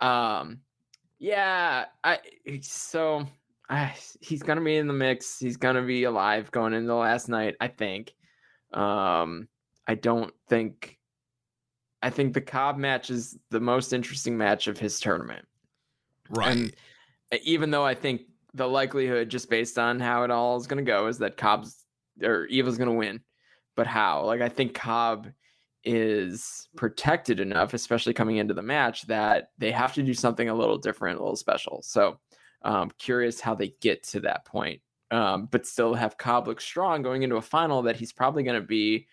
um 0.00 0.58
yeah 1.24 1.86
i 2.02 2.18
so 2.60 3.26
I, 3.68 3.94
he's 4.20 4.42
gonna 4.42 4.60
be 4.60 4.76
in 4.76 4.86
the 4.86 4.92
mix 4.92 5.38
he's 5.38 5.56
gonna 5.56 5.82
be 5.82 6.04
alive 6.04 6.50
going 6.50 6.74
into 6.74 6.86
the 6.86 6.94
last 6.94 7.28
night 7.28 7.54
i 7.60 7.68
think 7.68 8.14
um 8.72 9.48
i 9.86 9.94
don't 9.94 10.34
think 10.48 10.98
i 12.02 12.10
think 12.10 12.34
the 12.34 12.40
cobb 12.40 12.76
match 12.76 13.10
is 13.10 13.38
the 13.50 13.60
most 13.60 13.92
interesting 13.92 14.36
match 14.36 14.66
of 14.66 14.78
his 14.78 15.00
tournament 15.00 15.46
right. 16.30 16.56
and 16.56 16.74
even 17.42 17.70
though 17.70 17.84
I 17.84 17.94
think 17.94 18.22
the 18.52 18.66
likelihood, 18.66 19.28
just 19.28 19.50
based 19.50 19.78
on 19.78 20.00
how 20.00 20.22
it 20.24 20.30
all 20.30 20.56
is 20.56 20.66
going 20.66 20.84
to 20.84 20.90
go, 20.90 21.06
is 21.06 21.18
that 21.18 21.36
Cobb's 21.36 21.84
or 22.22 22.46
Eva's 22.46 22.78
going 22.78 22.90
to 22.90 22.96
win. 22.96 23.20
But 23.76 23.86
how? 23.86 24.24
Like, 24.24 24.40
I 24.40 24.48
think 24.48 24.74
Cobb 24.74 25.28
is 25.84 26.68
protected 26.76 27.40
enough, 27.40 27.74
especially 27.74 28.14
coming 28.14 28.36
into 28.36 28.54
the 28.54 28.62
match, 28.62 29.06
that 29.06 29.50
they 29.58 29.70
have 29.70 29.94
to 29.94 30.02
do 30.02 30.14
something 30.14 30.48
a 30.48 30.54
little 30.54 30.78
different, 30.78 31.18
a 31.18 31.22
little 31.22 31.36
special. 31.36 31.82
So, 31.82 32.18
um, 32.62 32.90
curious 32.98 33.40
how 33.40 33.54
they 33.54 33.74
get 33.80 34.02
to 34.04 34.20
that 34.20 34.46
point, 34.46 34.80
um, 35.10 35.48
but 35.50 35.66
still 35.66 35.94
have 35.94 36.16
Cobb 36.16 36.48
look 36.48 36.60
strong 36.60 37.02
going 37.02 37.22
into 37.22 37.36
a 37.36 37.42
final 37.42 37.82
that 37.82 37.96
he's 37.96 38.12
probably 38.12 38.42
going 38.42 38.60
to 38.60 38.66
be, 38.66 39.06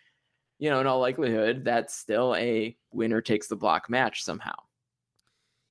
you 0.59 0.69
know, 0.69 0.79
in 0.79 0.87
all 0.87 0.99
likelihood, 0.99 1.65
that's 1.65 1.93
still 1.93 2.35
a 2.35 2.75
winner 2.91 3.21
takes 3.21 3.47
the 3.47 3.55
block 3.55 3.89
match 3.89 4.23
somehow. 4.23 4.55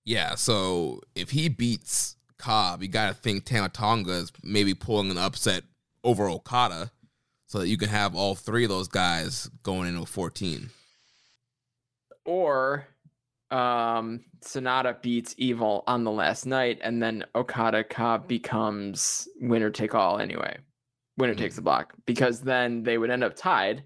Yeah, 0.04 0.34
so 0.34 1.00
if 1.14 1.30
he 1.30 1.48
beats 1.48 2.16
Cobb, 2.38 2.82
you 2.82 2.88
got 2.88 3.08
to 3.08 3.14
think 3.14 3.44
Tama 3.44 3.68
Tonga 3.68 4.12
is 4.12 4.32
maybe 4.42 4.74
pulling 4.74 5.10
an 5.10 5.18
upset 5.18 5.62
over 6.02 6.28
Okada 6.28 6.90
so 7.46 7.58
that 7.58 7.68
you 7.68 7.76
can 7.76 7.88
have 7.88 8.14
all 8.14 8.34
three 8.34 8.64
of 8.64 8.70
those 8.70 8.88
guys 8.88 9.50
going 9.62 9.88
into 9.88 10.06
14. 10.06 10.70
Or 12.30 12.86
um 13.50 14.20
Sanada 14.40 15.02
beats 15.02 15.34
Evil 15.36 15.82
on 15.88 16.04
the 16.04 16.12
last 16.12 16.46
night, 16.46 16.78
and 16.80 17.02
then 17.02 17.24
Okada 17.34 17.82
Cobb 17.82 18.28
becomes 18.28 19.26
winner 19.40 19.70
take 19.70 19.96
all 19.96 20.20
anyway. 20.20 20.56
Winner 21.18 21.34
takes 21.34 21.56
the 21.56 21.62
block 21.62 21.92
because 22.06 22.40
then 22.40 22.84
they 22.84 22.98
would 22.98 23.10
end 23.10 23.24
up 23.24 23.34
tied 23.34 23.82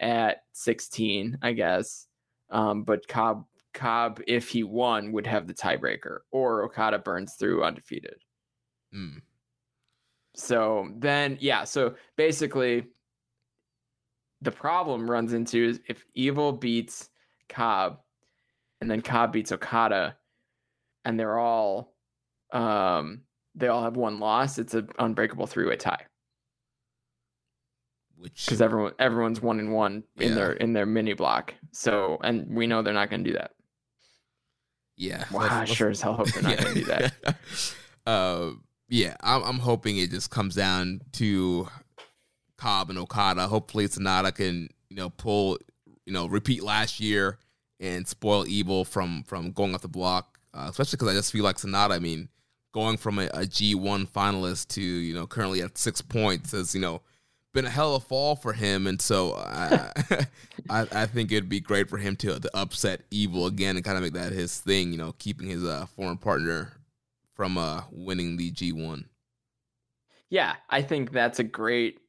at 0.00 0.42
16, 0.54 1.38
I 1.40 1.52
guess. 1.52 2.08
Um, 2.50 2.82
but 2.82 3.06
Cobb 3.06 3.44
Cobb, 3.74 4.20
if 4.26 4.48
he 4.48 4.64
won, 4.64 5.12
would 5.12 5.26
have 5.28 5.46
the 5.46 5.54
tiebreaker, 5.54 6.18
or 6.32 6.64
Okada 6.64 6.98
burns 6.98 7.34
through 7.34 7.62
undefeated. 7.62 8.16
Mm. 8.92 9.22
So 10.34 10.88
then, 10.96 11.38
yeah. 11.40 11.62
So 11.62 11.94
basically, 12.16 12.86
the 14.42 14.50
problem 14.50 15.08
runs 15.08 15.32
into 15.32 15.64
is 15.64 15.80
if 15.88 16.04
Evil 16.14 16.52
beats 16.52 17.10
Cobb, 17.48 18.00
and 18.80 18.90
then 18.90 19.00
Cobb 19.02 19.32
beats 19.32 19.52
Okada, 19.52 20.16
and 21.04 21.18
they're 21.18 21.38
all, 21.38 21.94
um, 22.52 23.22
they 23.54 23.68
all 23.68 23.82
have 23.82 23.96
one 23.96 24.18
loss. 24.20 24.58
It's 24.58 24.74
an 24.74 24.88
unbreakable 24.98 25.46
three-way 25.46 25.76
tie 25.76 26.06
Which 28.16 28.46
because 28.46 28.60
everyone 28.62 28.92
everyone's 28.98 29.40
one 29.40 29.58
and 29.58 29.72
one 29.72 30.04
in 30.18 30.30
Yeah. 30.30 30.34
their 30.34 30.52
in 30.52 30.72
their 30.72 30.86
mini 30.86 31.12
block. 31.14 31.54
So, 31.72 32.18
and 32.22 32.46
we 32.54 32.66
know 32.66 32.82
they're 32.82 32.94
not 32.94 33.10
going 33.10 33.24
to 33.24 33.30
do 33.30 33.36
that. 33.36 33.52
yeah, 34.96 35.24
Wow, 35.32 35.40
let's- 35.42 35.52
I 35.52 35.58
let's- 35.60 35.72
sure 35.72 35.90
as 35.90 36.00
hell 36.00 36.14
hope 36.14 36.28
they're 36.28 36.42
not 36.42 36.56
going 36.58 36.74
to 36.74 36.80
do 36.80 36.86
that. 36.86 37.36
uh, 38.06 38.50
yeah, 38.88 39.16
I'm, 39.20 39.42
I'm 39.42 39.58
hoping 39.58 39.96
it 39.98 40.10
just 40.10 40.30
comes 40.30 40.54
down 40.54 41.00
to 41.14 41.68
Cobb 42.56 42.90
and 42.90 42.98
Okada. 42.98 43.48
Hopefully, 43.48 43.88
Sanada 43.88 44.32
can 44.34 44.68
you 44.88 44.96
know 44.96 45.10
pull 45.10 45.58
you 46.06 46.12
know 46.12 46.26
repeat 46.26 46.62
last 46.62 47.00
year 47.00 47.38
and 47.80 48.06
spoil 48.06 48.46
Evil 48.46 48.84
from 48.84 49.22
from 49.24 49.52
going 49.52 49.74
off 49.74 49.82
the 49.82 49.88
block. 49.88 50.38
Uh, 50.52 50.68
especially 50.70 50.96
because 50.96 51.08
I 51.08 51.14
just 51.14 51.32
feel 51.32 51.42
like 51.42 51.56
Sanada. 51.56 51.92
I 51.92 51.98
mean, 51.98 52.28
going 52.72 52.96
from 52.96 53.18
a, 53.18 53.26
a 53.26 53.40
G1 53.40 54.08
finalist 54.08 54.68
to 54.68 54.82
you 54.82 55.14
know 55.14 55.26
currently 55.26 55.62
at 55.62 55.76
six 55.78 56.00
points 56.00 56.52
has 56.52 56.74
you 56.74 56.80
know 56.80 57.02
been 57.52 57.64
a 57.64 57.70
hell 57.70 57.94
of 57.94 58.02
a 58.02 58.06
fall 58.06 58.36
for 58.36 58.52
him, 58.52 58.86
and 58.86 59.00
so 59.00 59.34
I 59.34 59.90
I, 60.70 60.86
I 60.92 61.06
think 61.06 61.32
it'd 61.32 61.48
be 61.48 61.60
great 61.60 61.88
for 61.88 61.98
him 61.98 62.16
to, 62.16 62.38
to 62.38 62.50
upset 62.54 63.02
Evil 63.10 63.46
again 63.46 63.76
and 63.76 63.84
kind 63.84 63.96
of 63.96 64.02
make 64.02 64.12
that 64.14 64.32
his 64.32 64.58
thing. 64.58 64.92
You 64.92 64.98
know, 64.98 65.14
keeping 65.18 65.48
his 65.48 65.64
uh, 65.64 65.86
former 65.96 66.16
partner 66.16 66.72
from 67.34 67.58
uh, 67.58 67.82
winning 67.90 68.36
the 68.36 68.50
G1. 68.52 69.04
Yeah, 70.30 70.54
I 70.70 70.82
think 70.82 71.12
that's 71.12 71.38
a 71.38 71.44
great 71.44 72.00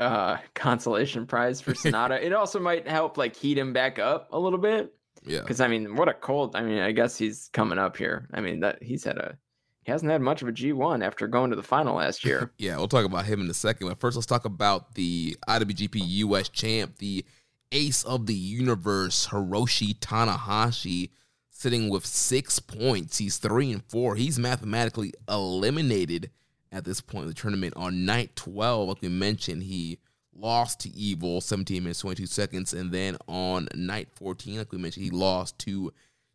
uh 0.00 0.36
consolation 0.54 1.26
prize 1.26 1.60
for 1.60 1.72
Sanada. 1.72 2.20
it 2.22 2.32
also 2.32 2.60
might 2.60 2.86
help 2.88 3.16
like 3.16 3.34
heat 3.36 3.58
him 3.58 3.72
back 3.72 3.98
up 3.98 4.28
a 4.32 4.38
little 4.38 4.58
bit 4.58 4.92
Yeah. 5.24 5.40
because 5.40 5.60
I 5.60 5.68
mean, 5.68 5.96
what 5.96 6.08
a 6.08 6.14
cold. 6.14 6.54
I 6.56 6.62
mean, 6.62 6.78
I 6.78 6.92
guess 6.92 7.16
he's 7.16 7.50
coming 7.52 7.78
up 7.78 7.96
here. 7.96 8.28
I 8.32 8.40
mean, 8.40 8.60
that 8.60 8.82
he's 8.82 9.04
had 9.04 9.18
a 9.18 9.36
he 9.82 9.92
hasn't 9.92 10.12
had 10.12 10.20
much 10.20 10.42
of 10.42 10.48
a 10.48 10.52
G1 10.52 11.02
after 11.02 11.26
going 11.26 11.48
to 11.50 11.56
the 11.56 11.62
final 11.62 11.96
last 11.96 12.22
year. 12.24 12.52
Yeah, 12.58 12.76
we'll 12.76 12.88
talk 12.88 13.06
about 13.06 13.24
him 13.24 13.40
in 13.40 13.48
a 13.48 13.54
second. 13.54 13.88
But 13.88 13.98
first, 14.00 14.16
let's 14.16 14.26
talk 14.26 14.44
about 14.44 14.94
the 14.94 15.36
IWGP 15.48 15.96
US 16.26 16.48
champ, 16.50 16.98
the 16.98 17.24
ace 17.72 18.02
of 18.04 18.26
the 18.26 18.34
universe, 18.34 19.28
Hiroshi 19.28 19.98
Tanahashi, 19.98 21.10
sitting 21.50 21.88
with 21.88 22.04
six 22.04 22.58
points. 22.60 23.16
He's 23.18 23.38
three 23.38 23.72
and 23.72 23.82
four. 23.88 24.14
He's 24.16 24.38
mathematically 24.38 25.12
eliminated 25.28 26.30
at 26.72 26.84
this 26.84 27.00
point 27.00 27.22
in 27.22 27.28
the 27.28 27.34
tournament. 27.34 27.74
On 27.76 28.04
night 28.04 28.36
12, 28.36 28.88
like 28.88 29.02
we 29.02 29.08
mentioned, 29.08 29.62
he 29.62 29.98
lost 30.34 30.80
to 30.80 30.90
Evil 30.90 31.40
17 31.40 31.82
minutes 31.82 32.00
22 32.00 32.26
seconds. 32.26 32.72
And 32.72 32.92
then 32.92 33.16
on 33.26 33.68
night 33.74 34.08
14, 34.14 34.58
like 34.58 34.72
we 34.72 34.78
mentioned, 34.78 35.04
he 35.04 35.10
lost 35.10 35.58
to 35.60 35.92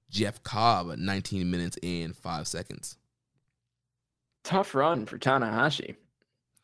Jeff 0.09 0.43
Cobb 0.43 0.97
19 0.97 1.49
minutes 1.49 1.77
and 1.81 2.15
5 2.15 2.47
seconds. 2.47 2.97
Tough 4.43 4.75
run 4.75 5.05
for 5.05 5.17
Tanahashi, 5.17 5.95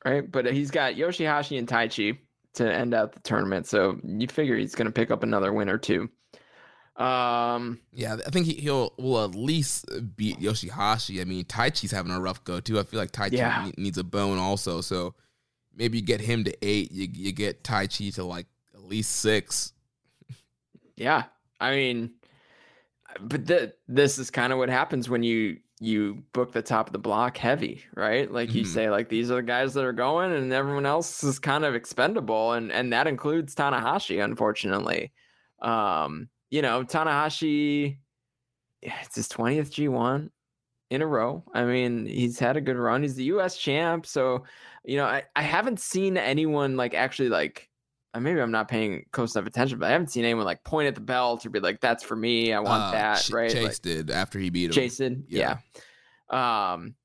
right? 0.04 0.30
But 0.30 0.52
he's 0.52 0.70
got 0.70 0.96
Yoshihashi 0.96 1.58
and 1.58 1.68
Taichi 1.68 2.18
to 2.56 2.72
end 2.72 2.94
out 2.94 3.14
the 3.14 3.22
tournament, 3.22 3.68
so 3.68 4.00
you 4.04 4.28
figure 4.28 4.58
he's 4.58 4.76
going 4.76 4.88
to 4.88 4.92
pick 4.92 5.12
up 5.12 5.24
another 5.24 5.54
win 5.54 5.70
or 5.70 5.78
two. 5.78 6.10
Um, 7.00 7.80
Yeah, 7.94 8.18
I 8.28 8.30
think 8.30 8.46
he, 8.46 8.54
he'll 8.56 8.94
will 8.98 9.24
at 9.24 9.34
least 9.34 9.86
beat 10.18 10.40
Yoshihashi. 10.40 11.22
I 11.22 11.24
mean, 11.24 11.46
Taichi's 11.46 11.92
having 11.92 12.12
a 12.12 12.20
rough 12.20 12.44
go 12.44 12.60
too. 12.60 12.78
I 12.80 12.84
feel 12.84 13.00
like 13.00 13.12
Taichi 13.12 13.38
Yeah. 13.38 13.66
ne- 13.78 13.82
needs 13.84 13.98
a 13.98 14.04
bone 14.04 14.38
also. 14.38 14.82
So 14.82 15.16
maybe 15.74 15.98
you 16.00 16.04
get 16.06 16.20
him 16.20 16.44
to 16.44 16.54
eight. 16.62 16.92
You 16.92 17.08
you 17.12 17.32
get 17.32 17.64
Taichi 17.64 18.14
to 18.16 18.24
like 18.26 18.48
at 18.74 18.82
least 18.84 19.12
six. 19.18 19.72
Yeah, 20.98 21.24
I 21.62 21.72
mean, 21.76 22.12
but 23.22 23.48
th- 23.48 23.72
this 23.88 24.20
is 24.20 24.30
kind 24.30 24.52
of 24.52 24.60
what 24.60 24.70
happens 24.70 25.10
when 25.10 25.24
you 25.24 25.58
you 25.82 26.22
book 26.34 26.52
the 26.52 26.62
top 26.62 26.88
of 26.88 26.92
the 26.94 27.00
block 27.00 27.38
heavy, 27.38 27.86
right? 27.96 28.30
Like 28.30 28.54
you 28.54 28.64
Mhm. 28.64 28.68
say, 28.68 28.90
like 28.90 29.08
these 29.08 29.32
are 29.32 29.36
the 29.36 29.42
guys 29.44 29.74
that 29.76 29.86
are 29.86 29.94
going, 29.94 30.34
and 30.34 30.52
everyone 30.52 30.86
else 30.86 31.24
is 31.24 31.40
kind 31.40 31.64
of 31.64 31.74
expendable, 31.76 32.52
and 32.52 32.70
and 32.74 32.92
that 32.92 33.08
includes 33.08 33.56
Tanahashi, 33.56 34.22
unfortunately. 34.22 35.14
Um, 35.62 36.28
you 36.50 36.62
know, 36.62 36.84
Tanahashi, 36.84 37.98
it's 38.82 39.16
his 39.16 39.28
twentieth 39.28 39.72
G 39.72 39.88
one 39.88 40.32
in 40.90 41.02
a 41.02 41.08
row. 41.08 41.44
I 41.54 41.64
mean, 41.66 42.06
he's 42.06 42.40
had 42.40 42.58
a 42.58 42.62
good 42.62 42.78
run. 42.78 43.02
He's 43.04 43.16
the 43.16 43.26
U.S. 43.26 43.58
champ, 43.58 44.06
so 44.06 44.44
you 44.84 44.98
know, 44.98 45.06
I 45.06 45.24
I 45.36 45.42
haven't 45.42 45.80
seen 45.80 46.18
anyone 46.18 46.76
like 46.78 46.94
actually 46.94 47.30
like. 47.30 47.70
uh, 48.14 48.20
Maybe 48.20 48.40
I'm 48.42 48.52
not 48.52 48.68
paying 48.68 49.06
close 49.12 49.36
enough 49.36 49.48
attention, 49.48 49.78
but 49.80 49.88
I 49.88 49.92
haven't 49.92 50.08
seen 50.12 50.26
anyone 50.26 50.46
like 50.46 50.64
point 50.64 50.88
at 50.88 50.96
the 50.96 51.02
belt 51.02 51.46
or 51.46 51.50
be 51.52 51.60
like, 51.60 51.80
"That's 51.82 52.04
for 52.04 52.16
me. 52.16 52.54
I 52.54 52.60
want 52.60 52.84
Uh, 52.84 52.92
that." 52.92 53.30
Right? 53.32 53.52
Chase 53.52 53.64
Like- 53.64 53.82
did 53.82 54.10
after 54.10 54.40
he 54.40 54.50
beat 54.50 54.66
him. 54.66 54.72
Chase 54.72 54.98
did, 54.98 55.26
Yeah. 55.28 55.58
yeah. 56.32 56.74
Um, 56.74 56.96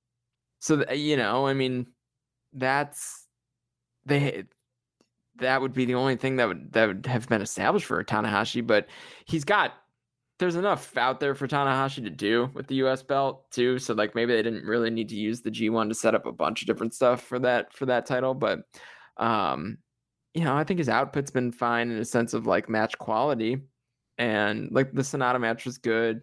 so 0.61 0.83
th- 0.83 0.99
you 0.99 1.17
know, 1.19 1.47
I 1.47 1.53
mean, 1.55 1.87
that's 2.55 3.27
they. 4.07 4.45
That 5.37 5.61
would 5.61 5.73
be 5.73 5.85
the 5.85 5.95
only 5.95 6.17
thing 6.17 6.37
that 6.37 6.49
would 6.49 6.73
that 6.73 6.87
would 6.87 7.07
have 7.07 7.29
been 7.29 7.43
established 7.43 7.87
for 7.87 8.03
Tanahashi, 8.05 8.67
but 8.67 8.87
he's 9.27 9.45
got. 9.45 9.75
There's 10.41 10.57
enough 10.57 10.97
out 10.97 11.21
there 11.21 11.37
for 11.37 11.47
Tanahashi 11.47 12.03
to 12.03 12.11
do 12.11 12.51
with 12.55 12.67
the 12.67 12.75
U.S. 12.77 13.05
belt 13.05 13.49
too. 13.53 13.79
So 13.79 13.95
like 13.95 14.17
maybe 14.17 14.35
they 14.35 14.43
didn't 14.43 14.65
really 14.65 14.91
need 14.91 15.09
to 15.11 15.15
use 15.15 15.41
the 15.41 15.51
G1 15.51 15.89
to 15.89 15.95
set 15.95 16.17
up 16.17 16.27
a 16.27 16.33
bunch 16.33 16.61
of 16.61 16.67
different 16.67 16.93
stuff 16.93 17.23
for 17.23 17.39
that 17.39 17.73
for 17.73 17.87
that 17.87 18.05
title, 18.05 18.35
but 18.35 18.61
um, 19.17 19.79
you 20.35 20.43
know, 20.43 20.57
I 20.57 20.65
think 20.65 20.79
his 20.79 20.89
output's 20.89 21.31
been 21.31 21.53
fine 21.53 21.91
in 21.91 21.99
a 21.99 22.05
sense 22.05 22.35
of 22.35 22.47
like 22.47 22.69
match 22.69 22.99
quality, 22.99 23.63
and 24.19 24.71
like 24.73 24.93
the 24.93 25.03
Sanada 25.03 25.41
match 25.41 25.65
was 25.65 25.79
good. 25.79 26.23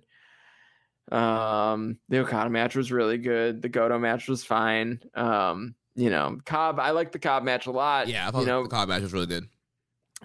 Um, 1.12 1.98
the 2.10 2.20
Okada 2.20 2.50
match 2.50 2.76
was 2.76 2.92
really 2.92 3.18
good. 3.18 3.62
The 3.62 3.70
Goto 3.70 3.98
match 4.00 4.28
was 4.28 4.44
fine. 4.44 5.00
Um, 5.14 5.76
you 5.96 6.10
know, 6.10 6.38
Cobb, 6.46 6.80
I 6.80 6.92
like 6.92 7.12
the 7.12 7.20
Cobb 7.20 7.44
match 7.44 7.68
a 7.68 7.72
lot. 7.72 8.08
Yeah, 8.08 8.28
I 8.28 8.32
thought 8.32 8.42
you 8.42 8.46
know, 8.48 8.64
the 8.64 8.70
Cobb 8.70 8.90
match 8.90 9.02
was 9.02 9.14
really 9.14 9.28
good. 9.28 9.48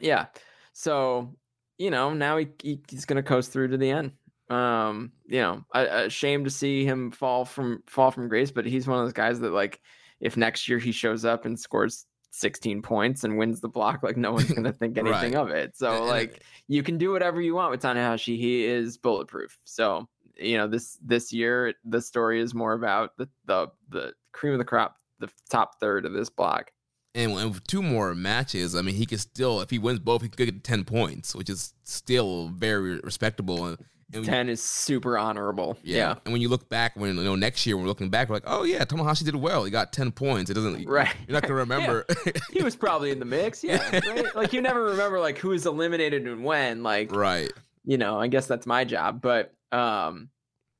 yeah. 0.01 0.27
So, 0.73 1.35
you 1.79 1.91
know, 1.91 2.13
now 2.13 2.37
he, 2.37 2.49
he 2.63 2.81
he's 2.89 3.05
gonna 3.05 3.23
coast 3.23 3.53
through 3.53 3.69
to 3.69 3.77
the 3.77 3.91
end. 3.91 4.13
Um, 4.49 5.13
you 5.27 5.41
know, 5.41 5.65
a, 5.75 6.05
a 6.05 6.11
shame 6.11 6.45
to 6.45 6.51
see 6.51 6.85
him 6.85 7.11
fall 7.11 7.45
from 7.45 7.83
fall 7.87 8.11
from 8.11 8.29
grace, 8.29 8.51
but 8.51 8.67
he's 8.67 8.87
one 8.87 8.99
of 8.99 9.05
those 9.05 9.13
guys 9.13 9.41
that 9.41 9.53
like 9.53 9.81
if 10.21 10.37
next 10.37 10.69
year 10.69 10.79
he 10.79 10.93
shows 10.93 11.25
up 11.25 11.45
and 11.47 11.59
scores 11.59 12.07
16 12.31 12.83
points 12.83 13.25
and 13.25 13.39
wins 13.39 13.61
the 13.61 13.69
block, 13.69 14.03
like 14.03 14.17
no 14.17 14.33
one's 14.33 14.53
gonna 14.53 14.73
think 14.81 14.99
anything 14.99 15.33
Right. 15.33 15.41
of 15.41 15.49
it. 15.51 15.77
So 15.77 16.05
like 16.05 16.43
you 16.69 16.83
can 16.83 16.99
do 16.99 17.11
whatever 17.11 17.41
you 17.41 17.55
want 17.55 17.71
with 17.71 17.83
Tanahashi. 17.83 18.37
He 18.39 18.65
is 18.65 18.99
bulletproof. 18.99 19.59
So 19.65 20.09
you 20.39 20.59
know 20.59 20.69
this 20.69 20.99
this 21.03 21.33
year 21.33 21.73
the 21.85 22.01
story 22.01 22.41
is 22.41 22.55
more 22.55 22.75
about 22.75 23.17
the 23.17 23.29
the 23.47 23.69
the 23.89 24.13
cream 24.33 24.53
of 24.53 24.59
the 24.59 24.65
crop, 24.65 24.97
the 25.19 25.29
top 25.51 25.81
third 25.81 26.05
of 26.05 26.13
this 26.13 26.31
block. 26.31 26.71
And 27.15 27.35
with 27.35 27.67
two 27.67 27.83
more 27.83 28.15
matches, 28.15 28.75
I 28.77 28.83
mean, 28.83 28.95
he 28.95 29.07
could 29.07 29.21
still, 29.21 29.63
if 29.63 29.71
he 29.71 29.79
wins 29.79 30.01
both, 30.01 30.21
he 30.21 30.29
could 30.29 30.37
get 30.37 30.63
10 30.63 30.85
points, 30.85 31.35
which 31.35 31.49
is 31.49 31.73
still 31.85 32.49
very 32.49 32.99
respectable. 32.99 33.65
And, 33.65 33.79
and 34.13 34.23
when- 34.23 34.31
10 34.31 34.49
is 34.51 34.63
super 34.63 35.17
honorable. 35.17 35.79
yeah. 35.83 36.17
And 36.27 36.33
when 36.33 36.43
you 36.43 36.51
look 36.51 36.69
back, 36.69 36.95
when 36.95 37.17
you 37.17 37.25
know 37.25 37.35
next 37.35 37.67
year, 37.67 37.79
we're 37.79 37.87
looking 37.87 38.11
back, 38.11 38.29
we're 38.29 38.37
like, 38.37 38.43
oh 38.47 38.65
yeah, 38.65 38.85
Tanahashi 38.85 39.25
did 39.25 39.35
well. 39.35 39.65
He 39.65 39.71
got 39.71 39.95
10 39.95 40.13
points. 40.13 40.51
It 40.51 40.55
doesn't, 40.55 40.85
Right. 40.89 41.09
You're 41.27 41.33
not 41.33 41.43
gonna 41.43 41.55
remember. 41.67 42.05
he 42.53 42.63
was 42.63 42.77
probably 42.77 43.11
in 43.11 43.19
the 43.19 43.25
mix. 43.25 43.65
Yeah, 43.65 43.83
right? 43.91 44.37
like 44.37 44.53
you 44.53 44.61
never 44.61 44.83
remember 44.85 45.19
like 45.19 45.39
who 45.39 45.49
was 45.49 45.65
eliminated 45.65 46.27
and 46.27 46.45
when. 46.45 46.83
Like, 46.83 47.17
right. 47.17 47.51
you 47.85 47.97
know, 47.97 48.21
I 48.21 48.27
guess 48.29 48.47
that's 48.47 48.67
my 48.67 48.85
job. 48.85 49.23
But 49.23 49.55
um, 49.73 50.29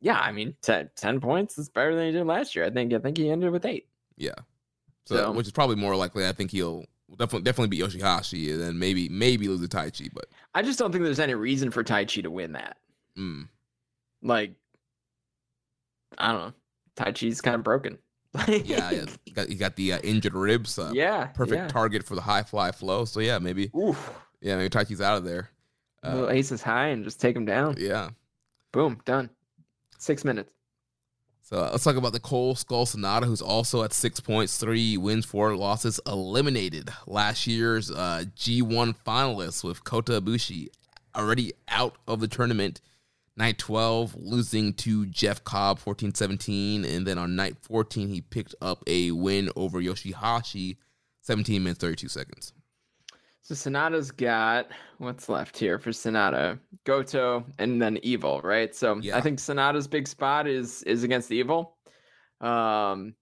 yeah, 0.03 0.19
I 0.21 0.33
mean, 0.33 0.55
10, 0.61 0.91
10 0.97 1.21
points 1.21 1.57
is 1.57 1.71
better 1.71 1.95
than 1.97 2.05
he 2.07 2.13
did 2.13 2.27
last 2.27 2.55
year. 2.55 2.67
I 2.67 2.71
think. 2.71 2.93
I 2.93 2.99
think 2.99 3.17
he 3.17 3.31
ended 3.31 3.51
with 3.53 3.65
eight. 3.65 3.89
Yeah. 4.17 4.35
So, 5.07 5.17
So- 5.17 5.33
which 5.33 5.47
is 5.47 5.53
probably 5.53 5.77
more 5.77 5.97
likely. 5.97 6.27
I 6.27 6.33
think 6.33 6.51
he'll 6.51 6.85
definitely 7.11 7.43
definitely 7.43 7.69
beat 7.69 7.83
Yoshihashi 7.85 8.53
and 8.53 8.61
then 8.61 8.79
maybe 8.79 9.09
maybe 9.09 9.47
lose 9.49 9.67
to 9.67 9.69
Taichi. 9.77 10.09
But 10.13 10.27
I 10.55 10.63
just 10.63 10.79
don't 10.79 10.91
think 10.93 11.05
there's 11.05 11.21
any 11.21 11.35
reason 11.35 11.71
for 11.71 11.85
Taichi 11.85 12.23
to 12.23 12.31
win 12.31 12.53
that. 12.53 12.77
mm, 13.17 13.49
Like, 14.23 14.53
I 16.19 16.33
don't 16.33 16.41
know. 16.41 16.53
Taichi's 16.97 17.41
kind 17.41 17.55
of 17.57 17.63
broken. 17.63 17.99
Yeah, 18.49 18.91
yeah, 18.91 19.05
he 19.25 19.31
got, 19.31 19.49
he 19.49 19.55
got 19.55 19.77
the 19.77 19.95
uh, 19.95 19.99
injured 20.01 20.35
ribs. 20.35 20.79
Uh, 20.79 20.91
yeah, 20.95 21.27
perfect 21.27 21.57
yeah. 21.57 21.69
target 21.69 22.05
for 22.05 22.15
the 22.15 22.21
high 22.21 22.43
fly 22.43 22.71
flow. 22.73 23.05
So 23.07 23.21
yeah, 23.21 23.39
maybe 23.39 23.71
Oof. 23.75 24.13
yeah, 24.43 24.57
maybe 24.57 24.69
Taichi's 24.69 25.01
out 25.01 25.17
of 25.17 25.25
there. 25.25 25.49
Little 26.05 26.27
Uh, 26.27 26.31
aces 26.33 26.63
high 26.63 26.89
and 26.89 27.03
just 27.05 27.19
take 27.21 27.35
him 27.35 27.45
down. 27.47 27.77
yeah. 27.79 28.11
Boom, 28.73 29.01
done. 29.07 29.31
Six 29.99 30.23
minutes. 30.25 30.53
So 31.47 31.59
uh, 31.59 31.69
let's 31.71 31.85
talk 31.85 31.95
about 31.95 32.13
the 32.13 32.19
Cold 32.19 32.59
Skull 32.59 32.87
Sanada, 32.87 33.23
who's 33.23 33.41
also 33.41 33.85
at 33.85 33.93
six 33.93 34.19
points, 34.19 34.59
three 34.59 34.97
wins, 34.97 35.25
four 35.25 35.55
losses, 35.55 36.01
eliminated 36.05 36.91
last 37.07 37.47
year's 37.47 37.89
uh, 37.89 38.25
G1 38.37 38.97
finalist 39.07 39.63
with 39.63 39.85
Kota 39.85 40.21
Ibushi, 40.21 40.71
already 41.15 41.53
out 41.69 41.95
of 42.09 42.19
the 42.19 42.27
tournament. 42.27 42.81
Night 43.37 43.59
12, 43.59 44.17
losing 44.19 44.73
to 44.73 45.07
Jeff 45.07 45.45
Cobb 45.45 45.79
14 45.79 46.15
17. 46.15 46.85
And 46.85 47.07
then 47.07 47.17
on 47.17 47.37
night 47.37 47.55
14, 47.63 48.09
he 48.09 48.23
picked 48.23 48.57
up 48.61 48.83
a 48.89 49.13
win 49.13 49.49
over 49.55 49.81
Yoshihashi 49.81 50.79
17 51.21 51.63
minutes, 51.63 51.79
32 51.79 52.09
seconds. 52.09 52.55
So 53.47 53.55
Sanada's 53.55 54.11
got 54.11 54.73
what's 54.99 55.29
left 55.29 55.57
here 55.57 55.79
for 55.79 55.91
Sanada? 55.91 56.59
Goto 56.83 57.45
and 57.61 57.81
then 57.81 57.97
Evil, 58.03 58.41
right? 58.43 58.75
So 58.75 58.99
Yeah. 59.01 59.17
I 59.17 59.21
think 59.21 59.39
Sanada's 59.39 59.87
big 59.87 60.09
spot 60.09 60.49
is 60.49 60.83
is 60.83 61.05
against 61.05 61.31
Evil. 61.31 61.77
Um 62.41 63.15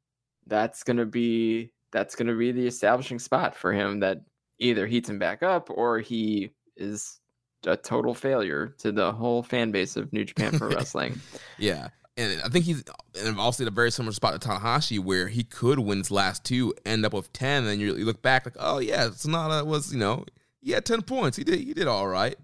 that's 0.47 0.83
gonna 0.83 1.05
be 1.05 1.73
that's 1.93 2.15
gonna 2.15 2.35
be 2.35 2.53
the 2.53 2.67
establishing 2.67 3.19
spot 3.19 3.55
for 3.55 3.71
him 3.71 4.01
that 4.01 4.23
either 4.59 4.87
heats 4.87 5.11
him 5.11 5.19
back 5.19 5.43
up 5.43 5.69
or 5.69 5.99
he 5.99 6.55
is 6.75 7.21
a 7.67 7.77
total 7.77 8.15
failure 8.15 8.69
to 8.79 8.93
the 8.93 9.13
whole 9.13 9.43
fan 9.43 9.73
base 9.73 9.95
of 9.95 10.11
New 10.11 10.25
Japan 10.25 10.59
Pro 10.59 10.69
Wrestling. 10.75 11.21
Yeah. 11.59 11.89
And 12.17 12.41
I 12.43 12.49
think 12.49 12.65
he's 12.65 12.85
and 13.21 13.39
also 13.41 13.65
in 13.65 13.69
a 13.69 13.73
very 13.73 13.91
similar 13.91 14.13
spot 14.13 14.41
to 14.41 14.49
Tanahashi, 14.49 15.01
where 15.01 15.27
he 15.29 15.43
could 15.43 15.81
win 15.81 15.99
his 15.99 16.11
last 16.13 16.45
two, 16.45 16.73
end 16.87 17.05
up 17.05 17.13
with 17.13 17.33
ten, 17.33 17.67
and 17.67 17.81
you, 17.81 17.97
you 17.97 18.05
look 18.05 18.23
back 18.23 18.47
like, 18.47 18.55
oh 18.59 18.79
yeah, 18.79 19.09
Sanada 19.09 19.67
was 19.67 19.93
you 19.93 19.99
know 19.99 20.25
he 20.61 20.71
had 20.71 20.85
ten 20.87 21.03
points, 21.03 21.37
he 21.37 21.43
did 21.45 21.59
he 21.59 21.75
did 21.75 21.89
all 21.89 22.07
right. 22.07 22.37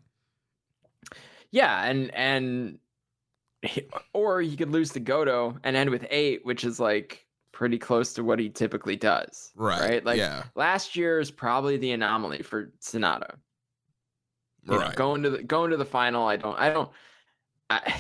Yeah, 1.53 1.85
and 1.85 2.11
and 2.15 2.79
he- 3.63 3.89
or 4.13 4.41
he 4.41 4.57
could 4.57 4.71
lose 4.71 4.91
to 4.91 5.01
Goto 5.01 5.57
and 5.65 5.77
end 5.77 5.91
with 5.91 6.07
eight, 6.11 6.45
which 6.45 6.65
is 6.65 6.81
like 6.81 7.27
pretty 7.53 7.79
close 7.79 8.13
to 8.15 8.25
what 8.25 8.39
he 8.39 8.49
typically 8.49 8.97
does. 8.97 9.51
Right, 9.55 9.81
Right. 9.81 10.05
Like 10.05 10.19
yeah. 10.19 10.45
last 10.55 10.97
year 10.97 11.21
is 11.21 11.31
probably 11.31 11.77
the 11.77 11.93
anomaly 11.93 12.43
for 12.43 12.73
Sanada. 12.81 13.35
You 14.65 14.73
know, 14.73 14.79
Right. 14.79 14.95
going 14.97 15.23
to 15.23 15.31
the 15.31 15.43
going 15.43 15.71
to 15.71 15.77
the 15.77 15.85
final, 15.85 16.27
I 16.27 16.37
don't 16.37 16.59
I 16.59 16.71
don't 16.71 16.91
I, 17.69 17.95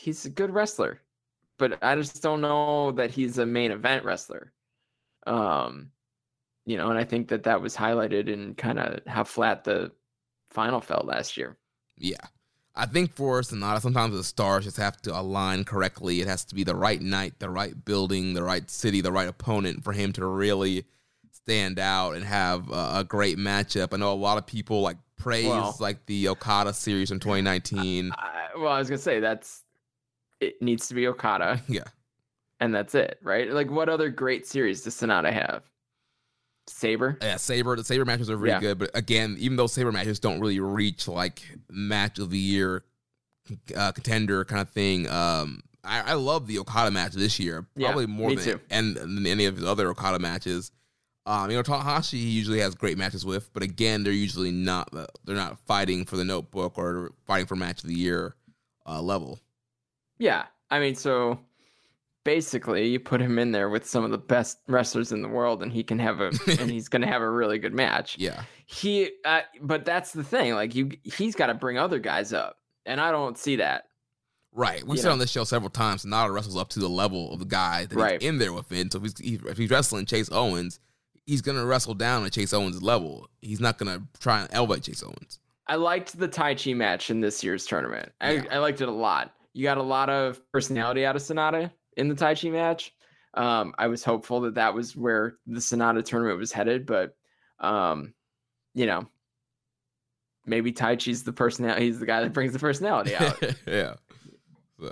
he's 0.00 0.24
a 0.24 0.30
good 0.30 0.50
wrestler, 0.52 1.00
but 1.58 1.78
I 1.82 1.94
just 1.96 2.22
don't 2.22 2.40
know 2.40 2.92
that 2.92 3.10
he's 3.10 3.38
a 3.38 3.46
main 3.46 3.70
event 3.70 4.04
wrestler. 4.04 4.52
Um 5.26 5.90
you 6.66 6.76
know, 6.76 6.90
and 6.90 6.98
I 6.98 7.04
think 7.04 7.28
that 7.28 7.42
that 7.44 7.60
was 7.60 7.76
highlighted 7.76 8.28
in 8.28 8.54
kind 8.54 8.78
of 8.78 9.00
how 9.06 9.24
flat 9.24 9.64
the 9.64 9.90
final 10.50 10.80
felt 10.80 11.06
last 11.06 11.36
year. 11.36 11.56
Yeah. 11.96 12.24
I 12.76 12.86
think 12.86 13.12
for 13.12 13.40
Sanada, 13.40 13.80
sometimes 13.80 14.14
the 14.14 14.22
stars 14.22 14.64
just 14.64 14.76
have 14.76 15.00
to 15.02 15.18
align 15.18 15.64
correctly. 15.64 16.20
It 16.20 16.28
has 16.28 16.44
to 16.46 16.54
be 16.54 16.62
the 16.62 16.76
right 16.76 17.00
night, 17.00 17.34
the 17.40 17.50
right 17.50 17.74
building, 17.84 18.34
the 18.34 18.42
right 18.42 18.70
city, 18.70 19.00
the 19.00 19.10
right 19.10 19.26
opponent 19.28 19.82
for 19.82 19.92
him 19.92 20.12
to 20.12 20.24
really 20.24 20.84
stand 21.32 21.78
out 21.78 22.12
and 22.14 22.24
have 22.24 22.70
a, 22.70 22.98
a 22.98 23.04
great 23.04 23.38
matchup. 23.38 23.92
I 23.92 23.96
know 23.96 24.12
a 24.12 24.14
lot 24.14 24.38
of 24.38 24.46
people 24.46 24.82
like 24.82 24.98
praise 25.16 25.46
Well- 25.46 25.76
like 25.80 26.06
the 26.06 26.28
Okada 26.28 26.72
series 26.72 27.08
from 27.08 27.18
2019. 27.18 28.12
I, 28.16 28.48
well, 28.56 28.72
I 28.72 28.78
was 28.78 28.88
gonna 28.88 28.98
say 28.98 29.18
that's 29.18 29.62
it 30.40 30.60
needs 30.60 30.88
to 30.88 30.94
be 30.94 31.06
Okada, 31.06 31.60
yeah. 31.68 31.84
and 32.60 32.74
that's 32.74 32.94
it, 32.94 33.18
right? 33.22 33.50
Like, 33.50 33.70
what 33.70 33.88
other 33.88 34.08
great 34.08 34.46
series 34.46 34.82
does 34.82 34.94
Sanada 34.94 35.32
have? 35.32 35.62
Sabre. 36.66 37.18
Yeah, 37.20 37.36
Sabre. 37.36 37.76
The 37.76 37.84
Sabre 37.84 38.04
matches 38.04 38.30
are 38.30 38.36
really 38.36 38.52
Yeah. 38.52 38.60
good, 38.60 38.78
but 38.78 38.90
again, 38.94 39.36
even 39.40 39.56
those 39.56 39.72
Sabre 39.72 39.90
matches 39.92 40.20
don't 40.20 40.40
really 40.40 40.60
reach 40.60 41.08
like 41.08 41.42
match 41.70 42.18
of 42.18 42.30
the 42.30 42.38
year 42.38 42.84
uh, 43.76 43.90
contender 43.92 44.44
kind 44.44 44.60
of 44.62 44.70
thing. 44.70 45.08
Um, 45.08 45.62
I, 45.82 46.12
I 46.12 46.14
love 46.14 46.46
the 46.46 46.58
Okada 46.58 46.90
match 46.92 47.12
this 47.12 47.40
year, 47.40 47.66
Yeah, 47.74 47.88
probably 47.88 48.06
more 48.06 48.34
than 48.34 48.44
too. 48.44 48.60
and 48.70 48.94
than 48.96 49.26
any 49.26 49.46
of 49.46 49.56
his 49.56 49.64
other 49.64 49.88
Okada 49.90 50.18
matches. 50.20 50.70
Um, 51.26 51.50
you 51.50 51.56
know, 51.56 51.62
Tanahashi 51.62 52.12
he 52.12 52.28
usually 52.30 52.60
has 52.60 52.74
great 52.74 52.96
matches 52.98 53.26
with, 53.26 53.52
but 53.52 53.62
again, 53.62 54.04
they're 54.04 54.12
usually 54.12 54.50
not 54.52 54.94
uh, 54.94 55.06
they're 55.24 55.36
not 55.36 55.58
fighting 55.66 56.04
for 56.04 56.16
the 56.16 56.24
notebook 56.24 56.78
or 56.78 57.12
fighting 57.26 57.46
for 57.46 57.56
match 57.56 57.82
of 57.82 57.88
the 57.88 57.94
year 57.96 58.34
uh, 58.86 59.00
level. 59.02 59.40
Yeah, 60.20 60.44
I 60.70 60.78
mean, 60.78 60.94
so 60.94 61.40
basically, 62.24 62.88
you 62.88 63.00
put 63.00 63.20
him 63.20 63.38
in 63.38 63.52
there 63.52 63.68
with 63.70 63.86
some 63.86 64.04
of 64.04 64.10
the 64.10 64.18
best 64.18 64.58
wrestlers 64.68 65.12
in 65.12 65.22
the 65.22 65.28
world, 65.28 65.62
and 65.62 65.72
he 65.72 65.82
can 65.82 65.98
have 65.98 66.20
a 66.20 66.26
and 66.58 66.70
he's 66.70 66.88
gonna 66.88 67.06
have 67.06 67.22
a 67.22 67.30
really 67.30 67.58
good 67.58 67.74
match. 67.74 68.16
Yeah, 68.18 68.42
He, 68.66 69.10
uh, 69.24 69.40
but 69.60 69.84
that's 69.84 70.12
the 70.12 70.22
thing. 70.24 70.54
Like, 70.54 70.74
you, 70.74 70.90
he's 71.02 71.34
got 71.34 71.46
to 71.46 71.54
bring 71.54 71.78
other 71.78 71.98
guys 71.98 72.32
up, 72.32 72.58
and 72.86 73.00
I 73.00 73.10
don't 73.10 73.36
see 73.38 73.56
that. 73.56 73.84
Right. 74.52 74.82
We've 74.84 74.96
You 74.96 75.02
said 75.02 75.08
know. 75.08 75.12
on 75.12 75.18
this 75.20 75.30
show 75.30 75.44
several 75.44 75.70
times, 75.70 76.04
Sanada 76.04 76.32
wrestles 76.34 76.56
up 76.56 76.68
to 76.70 76.80
the 76.80 76.88
level 76.88 77.32
of 77.32 77.38
the 77.38 77.44
guy 77.44 77.86
that 77.86 77.96
Right. 77.96 78.20
he's 78.20 78.28
in 78.28 78.38
there 78.38 78.52
with 78.52 78.68
within. 78.68 78.90
So 78.90 78.98
if 79.02 79.16
he's, 79.20 79.40
if 79.44 79.56
he's 79.56 79.70
wrestling 79.70 80.06
Chase 80.06 80.28
Owens, 80.32 80.80
he's 81.24 81.40
going 81.40 81.56
to 81.56 81.64
wrestle 81.64 81.94
down 81.94 82.26
at 82.26 82.32
Chase 82.32 82.52
Owens' 82.52 82.82
level. 82.82 83.28
He's 83.40 83.60
not 83.60 83.78
going 83.78 83.96
to 83.96 84.04
try 84.18 84.40
and 84.40 84.48
elevate 84.52 84.82
Chase 84.82 85.04
Owens. 85.04 85.38
I 85.68 85.76
liked 85.76 86.18
the 86.18 86.28
Taichi 86.28 86.74
match 86.74 87.10
in 87.10 87.20
this 87.20 87.44
year's 87.44 87.64
tournament. 87.64 88.10
I, 88.20 88.32
Yeah. 88.32 88.44
I 88.50 88.58
liked 88.58 88.80
it 88.80 88.88
a 88.88 88.92
lot. 88.92 89.32
You 89.52 89.64
got 89.64 89.78
a 89.78 89.82
lot 89.82 90.10
of 90.10 90.40
personality 90.52 91.04
out 91.04 91.16
of 91.16 91.22
Sanada 91.22 91.70
in 91.96 92.08
the 92.08 92.14
Taichi 92.14 92.52
match. 92.52 92.92
Um, 93.34 93.74
I 93.78 93.86
was 93.88 94.02
hopeful 94.04 94.40
that 94.42 94.54
that 94.54 94.74
was 94.74 94.96
where 94.96 95.36
the 95.46 95.60
Sanada 95.60 96.04
tournament 96.04 96.38
was 96.38 96.52
headed, 96.52 96.86
but 96.86 97.16
um, 97.58 98.14
you 98.74 98.86
know, 98.86 99.06
maybe 100.46 100.72
Taichi's 100.72 101.22
the 101.24 101.32
personality. 101.32 101.86
He's 101.86 101.98
the 102.00 102.06
guy 102.06 102.22
that 102.22 102.32
brings 102.32 102.52
the 102.52 102.58
personality 102.58 103.14
out. 103.16 103.40
yeah. 103.66 103.94
So, 104.80 104.90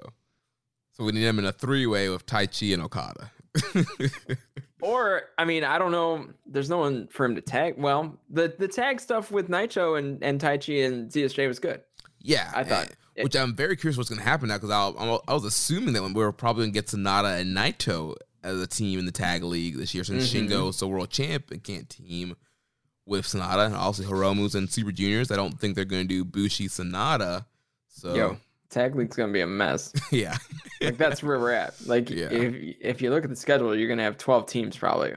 so 0.93 1.05
we 1.05 1.13
need 1.13 1.25
him 1.25 1.39
in 1.39 1.45
a 1.47 1.53
three 1.53 1.87
way 1.87 2.09
with 2.09 2.27
Taichi 2.27 2.75
and 2.75 2.83
Okada. 2.83 3.31
or 4.83 5.23
I 5.39 5.45
mean, 5.45 5.65
I 5.65 5.79
don't 5.79 5.93
know. 5.93 6.27
There's 6.47 6.71
no 6.71 6.79
one 6.79 7.09
for 7.09 7.25
him 7.25 7.35
to 7.35 7.41
tag. 7.41 7.75
Well, 7.79 8.19
the 8.31 8.55
the 8.59 8.69
tag 8.69 9.01
stuff 9.01 9.31
with 9.31 9.49
Naito 9.49 9.99
and 9.99 10.23
and 10.23 10.41
Taichi 10.41 10.85
and 10.87 11.11
ZSJ 11.11 11.49
was 11.49 11.59
good. 11.59 11.83
yeah. 12.21 12.53
I 12.55 12.65
thought- 12.65 12.87
and- 12.89 12.97
which 13.23 13.37
I'm 13.37 13.55
very 13.55 13.77
curious 13.77 13.97
what's 13.97 14.09
going 14.11 14.21
to 14.21 14.25
happen 14.25 14.49
now 14.49 14.59
because 14.59 14.71
I, 14.71 15.19
I 15.29 15.35
was 15.35 15.45
assuming 15.45 15.95
that 15.95 16.03
we 16.03 16.13
were 16.13 16.33
probably 16.33 16.63
going 16.63 16.73
to 16.73 16.75
get 16.75 16.87
Sanada 16.87 17.41
and 17.41 17.57
Naito 17.57 18.15
as 18.43 18.61
a 18.61 18.67
team 18.67 18.99
in 18.99 19.07
the 19.07 19.13
tag 19.13 19.43
league 19.43 19.77
this 19.77 19.95
year 19.95 20.05
since 20.05 20.33
Mhm. 20.33 20.49
Shingo's 20.49 20.79
the 20.79 20.87
world 20.89 21.11
champ 21.11 21.51
and 21.51 21.63
can't 21.63 21.89
team 21.89 22.37
with 23.07 23.25
Sanada 23.27 23.67
and 23.67 23.75
also 23.75 24.03
Hiromu's 24.05 24.55
and 24.55 24.71
Super 24.71 24.93
Juniors. 24.93 25.31
I 25.31 25.37
don't 25.37 25.59
think 25.59 25.75
they're 25.75 25.85
going 25.85 26.03
to 26.03 26.09
do 26.09 26.25
Bushi 26.25 26.69
Sanada. 26.69 27.47
So 27.89 28.15
Yo, 28.15 28.37
tag 28.71 28.95
league's 28.95 29.17
gonna 29.17 29.33
be 29.33 29.41
a 29.41 29.47
mess. 29.47 29.93
yeah, 30.13 30.37
like 30.81 30.97
that's 30.99 31.21
where 31.23 31.41
we're 31.41 31.51
at. 31.53 31.75
Like 31.87 32.11
Yeah. 32.11 32.29
if 32.31 32.77
if 32.81 33.03
you 33.03 33.11
look 33.11 33.25
at 33.25 33.31
the 33.31 33.35
schedule, 33.37 33.75
you're 33.75 33.89
gonna 33.89 34.05
have 34.05 34.19
12 34.19 34.47
teams 34.47 34.77
probably. 34.77 35.15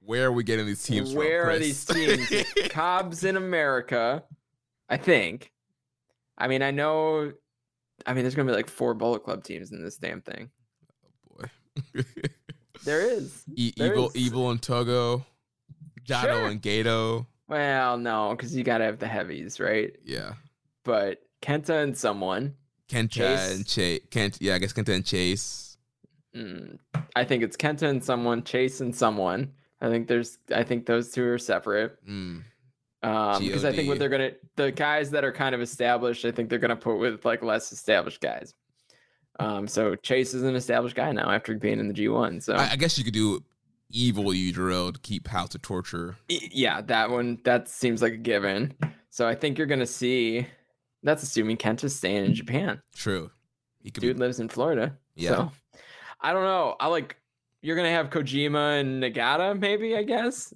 where 0.00 0.26
are 0.26 0.32
we 0.32 0.42
getting 0.42 0.66
these 0.66 0.82
teams 0.82 1.10
from? 1.10 1.18
Where 1.18 1.48
are 1.50 1.58
these 1.58 1.84
teams? 1.84 2.28
Cobb's 2.70 3.22
in 3.24 3.36
America, 3.36 4.24
I 4.88 4.96
think. 4.96 5.52
I 6.38 6.48
mean, 6.48 6.62
I 6.62 6.70
know. 6.70 7.32
I 8.06 8.12
mean, 8.14 8.24
there's 8.24 8.34
gonna 8.34 8.50
be 8.50 8.56
like 8.56 8.68
four 8.68 8.94
Bullet 8.94 9.24
Club 9.24 9.42
teams 9.44 9.72
in 9.72 9.82
this 9.82 9.96
damn 9.96 10.20
thing. 10.22 10.50
Oh 11.04 11.36
boy. 11.38 12.02
There 12.84 13.00
is. 13.00 13.42
E- 13.54 13.72
There 13.76 13.92
evil, 13.94 14.08
is. 14.10 14.16
evil, 14.16 14.50
and 14.50 14.62
Togo, 14.62 15.24
Jado 16.06 16.22
Sure. 16.22 16.46
and 16.48 16.62
Gedo. 16.62 17.26
Well, 17.48 17.96
no, 17.98 18.30
because 18.30 18.54
you 18.54 18.62
gotta 18.64 18.84
have 18.84 18.98
the 18.98 19.08
heavies, 19.08 19.58
right? 19.58 19.92
Yeah, 20.04 20.34
But 20.84 21.18
Kenta 21.42 21.82
and 21.82 21.96
someone. 21.96 22.54
Kenta 22.88 23.10
Chase. 23.10 23.56
and 23.56 23.66
Chase. 23.66 24.00
Kent, 24.10 24.38
yeah, 24.40 24.54
I 24.54 24.58
guess 24.58 24.72
Kenta 24.72 24.94
and 24.94 25.04
Chase. 25.04 25.76
Mm, 26.36 26.78
I 27.16 27.24
think 27.24 27.42
it's 27.42 27.56
Kenta 27.56 27.88
and 27.88 28.04
someone, 28.04 28.44
Chase 28.44 28.80
and 28.80 28.94
someone. 28.94 29.52
I 29.80 29.88
think 29.88 30.06
there's. 30.06 30.38
I 30.54 30.62
think 30.62 30.86
those 30.86 31.10
two 31.10 31.24
are 31.26 31.38
separate. 31.38 31.98
Mm. 32.06 32.42
Um, 33.06 33.40
because 33.40 33.64
I 33.64 33.72
think 33.72 33.88
what 33.88 34.00
they're 34.00 34.08
gonna, 34.08 34.32
the 34.56 34.72
guys 34.72 35.10
that 35.12 35.24
are 35.24 35.32
kind 35.32 35.54
of 35.54 35.60
established, 35.60 36.24
I 36.24 36.32
think 36.32 36.50
they're 36.50 36.58
gonna 36.58 36.74
put 36.74 36.98
with 36.98 37.24
like 37.24 37.42
less 37.42 37.70
established 37.70 38.20
guys. 38.20 38.52
Um, 39.38 39.68
so 39.68 39.94
Chase 39.94 40.34
is 40.34 40.42
an 40.42 40.56
established 40.56 40.96
guy 40.96 41.12
now 41.12 41.30
after 41.30 41.54
being 41.54 41.78
in 41.78 41.88
the 41.88 41.94
G1. 41.94 42.42
So 42.42 42.54
I, 42.54 42.70
I 42.72 42.76
guess 42.76 42.98
you 42.98 43.04
could 43.04 43.14
do 43.14 43.44
evil 43.90 44.24
Yujiro 44.24 44.92
to 44.92 44.98
keep 45.00 45.28
House 45.28 45.54
of 45.54 45.62
Torture. 45.62 46.16
Yeah, 46.28 46.80
that 46.82 47.10
one 47.10 47.38
that 47.44 47.68
seems 47.68 48.02
like 48.02 48.14
a 48.14 48.18
given. 48.18 48.74
So 49.10 49.28
I 49.28 49.34
think 49.34 49.56
you're 49.56 49.68
gonna 49.68 49.86
see. 49.86 50.46
That's 51.02 51.22
assuming 51.22 51.58
Kenta's 51.58 51.94
staying 51.94 52.24
in 52.24 52.34
Japan. 52.34 52.82
True. 52.94 53.30
He 53.82 53.92
could 53.92 54.00
Dude 54.00 54.16
be, 54.16 54.20
lives 54.20 54.40
in 54.40 54.48
Florida. 54.48 54.96
Yeah. 55.14 55.30
So 55.30 55.52
I 56.20 56.32
don't 56.32 56.42
know. 56.42 56.74
I 56.80 56.88
like 56.88 57.16
you're 57.62 57.76
gonna 57.76 57.90
have 57.90 58.10
Kojima 58.10 58.80
and 58.80 59.02
Nagata, 59.02 59.58
maybe 59.58 59.96
I 59.96 60.02
guess, 60.02 60.52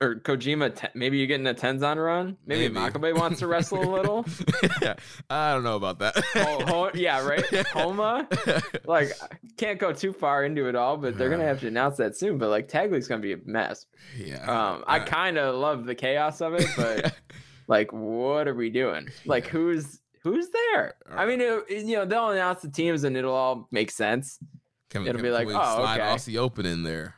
or 0.00 0.16
Kojima. 0.16 0.74
Te- 0.74 0.88
maybe 0.94 1.18
you're 1.18 1.26
getting 1.26 1.46
a 1.46 1.54
Tenzan 1.54 2.02
run. 2.02 2.36
Maybe, 2.46 2.68
Maybe. 2.72 2.90
Makabe 2.92 3.16
wants 3.18 3.40
to 3.40 3.46
wrestle 3.46 3.82
a 3.82 3.90
little. 3.96 4.24
yeah, 4.80 4.94
I 5.28 5.52
don't 5.52 5.62
know 5.64 5.76
about 5.76 5.98
that. 6.00 6.16
oh, 6.36 6.64
ho- 6.66 6.90
yeah, 6.94 7.26
right. 7.26 7.44
Honma. 7.74 8.26
Like 8.86 9.12
can't 9.56 9.78
go 9.78 9.92
too 9.92 10.12
far 10.12 10.44
into 10.44 10.68
it 10.68 10.74
all, 10.74 10.96
but 10.96 11.18
they're 11.18 11.30
gonna 11.30 11.44
have 11.44 11.60
to 11.60 11.68
announce 11.68 11.98
that 11.98 12.16
soon. 12.16 12.38
But 12.38 12.48
like 12.50 12.68
Tag 12.68 12.90
League's 12.92 13.08
gonna 13.08 13.20
be 13.22 13.32
a 13.34 13.38
mess. 13.44 13.86
yeah. 14.16 14.44
Um, 14.44 14.84
I 14.86 15.00
Uh, 15.00 15.04
kind 15.06 15.38
of 15.38 15.54
love 15.56 15.84
the 15.86 15.94
chaos 15.94 16.40
of 16.40 16.54
it, 16.54 16.66
but 16.76 17.14
like, 17.68 17.92
what 17.92 18.48
are 18.48 18.54
we 18.54 18.70
doing? 18.70 19.08
Like, 19.26 19.46
who's 19.46 20.00
who's 20.22 20.48
there? 20.50 20.94
I 21.10 21.26
mean, 21.26 21.40
it, 21.40 21.64
it- 21.68 21.84
you 21.86 21.96
know, 21.96 22.04
they'll 22.06 22.30
announce 22.30 22.62
the 22.62 22.70
teams 22.70 23.04
and 23.04 23.16
it'll 23.16 23.34
all 23.34 23.68
make 23.70 23.90
sense. 23.90 24.38
Can, 24.90 25.02
it'll 25.02 25.14
can- 25.14 25.22
be 25.22 25.30
like, 25.30 25.46
oh, 25.46 25.52
slide 25.52 26.00
okay. 26.00 26.10
Aussie 26.10 26.36
Open 26.38 26.66
in 26.66 26.82
there. 26.82 27.14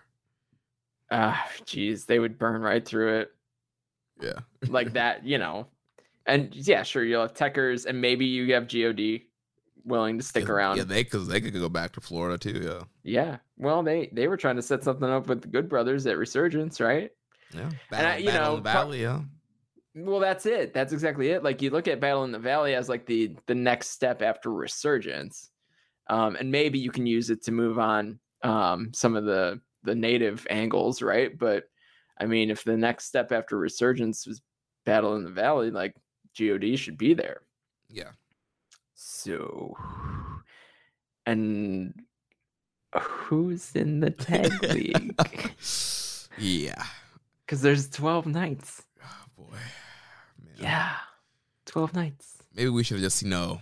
Ah, 1.13 1.47
jeez, 1.67 2.07
they 2.07 2.19
would 2.19 2.39
burn 2.39 2.63
right 2.63 2.85
through 2.85 3.19
it 3.21 3.31
Yeah. 4.21 4.41
like 4.69 4.93
that, 4.95 5.25
you 5.25 5.37
know. 5.39 5.67
And 6.27 6.55
yeah, 6.55 6.83
sure, 6.85 7.05
you'll 7.05 7.23
have 7.23 7.35
Tekkers, 7.35 7.85
and 7.87 8.01
maybe 8.01 8.25
you 8.25 8.53
have 8.55 8.67
God 8.69 9.27
willing 9.85 10.17
to 10.19 10.25
stick 10.25 10.47
Yeah, 10.47 10.53
around. 10.53 10.77
Yeah, 10.79 10.85
they 10.85 11.03
because 11.03 11.27
they 11.29 11.41
could 11.41 11.53
go 11.53 11.69
back 11.69 11.93
to 11.93 12.01
Florida 12.01 12.39
too. 12.39 12.61
Yeah. 12.65 12.83
Yeah. 13.03 13.37
Well, 13.59 13.83
they 13.83 14.09
they 14.13 14.29
were 14.29 14.37
trying 14.37 14.57
to 14.57 14.63
set 14.63 14.83
something 14.85 15.09
up 15.09 15.27
with 15.27 15.43
the 15.43 15.49
Good 15.49 15.69
Brothers 15.69 16.07
at 16.07 16.17
Resurgence, 16.17 16.81
right? 16.81 17.11
Yeah. 17.53 17.63
And 17.63 17.75
I- 18.07 18.21
Battle, 18.21 18.21
you 18.21 18.27
Battle 18.27 18.45
know, 18.53 18.57
in 18.59 18.63
the 18.63 18.71
pro- 18.71 18.81
Valley. 18.81 19.03
Yeah. 19.03 19.21
Well, 19.95 20.21
that's 20.21 20.47
it. 20.47 20.73
That's 20.73 20.93
exactly 20.95 21.29
it. 21.31 21.43
Like 21.43 21.61
you 21.61 21.69
look 21.71 21.87
at 21.89 22.01
Battle 22.01 22.25
in 22.25 22.33
the 22.33 22.39
Valley 22.39 22.75
as 22.75 22.89
like 22.89 23.05
the 23.05 23.37
the 23.47 23.55
next 23.55 23.89
step 23.91 24.23
after 24.23 24.51
Resurgence, 24.51 25.51
um, 26.09 26.37
and 26.37 26.51
maybe 26.51 26.79
you 26.79 26.91
can 26.91 27.05
use 27.05 27.29
it 27.29 27.43
to 27.45 27.53
move 27.53 27.79
on 27.79 28.19
um, 28.43 28.93
some 28.95 29.17
of 29.17 29.25
the 29.25 29.61
the 29.83 29.95
native 29.95 30.47
angles, 30.51 31.03
right? 31.03 31.37
But 31.37 31.65
I 32.19 32.27
mean, 32.27 32.51
if 32.51 32.65
the 32.65 32.77
next 32.77 33.07
step 33.07 33.33
after 33.33 33.57
Resurgence 33.57 34.27
was 34.27 34.41
Battle 34.85 35.17
in 35.17 35.25
the 35.25 35.31
Valley, 35.31 35.71
like 35.71 35.95
God 36.39 36.79
should 36.79 36.99
be 36.99 37.15
there. 37.15 37.43
Yeah. 37.89 38.11
So, 38.95 39.77
and 41.27 41.95
who's 43.01 43.75
in 43.75 44.01
the 44.01 44.11
tag 44.11 44.53
league? 44.73 45.15
yeah. 46.39 46.83
Because 47.45 47.61
there's 47.63 47.89
twelve 47.89 48.27
nights. 48.27 48.83
Oh 49.03 49.25
boy. 49.37 49.57
Man. 50.39 50.55
Yeah, 50.59 50.93
twelve 51.67 51.95
nights. 51.95 52.39
Maybe 52.55 52.71
we 52.71 52.83
should 52.85 52.97
have 52.99 53.05
just 53.05 53.23
you 53.23 53.29
know 53.29 53.61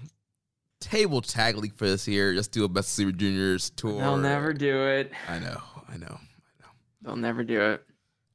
table 0.81 1.21
tag 1.21 1.57
league 1.57 1.75
for 1.75 1.87
this 1.89 2.07
year. 2.09 2.35
Just 2.35 2.53
do 2.53 2.65
a 2.65 2.69
best 2.69 2.91
Super 2.91 3.13
Juniors 3.13 3.71
tour. 3.71 3.99
They'll 4.01 4.17
never 4.17 4.53
do 4.53 4.83
it. 4.87 5.13
I 5.29 5.39
know. 5.39 5.61
I 5.93 5.97
know. 5.97 6.07
I 6.21 6.63
know. 6.63 6.69
They'll 7.03 7.17
never 7.17 7.43
do 7.45 7.61
it. 7.61 7.85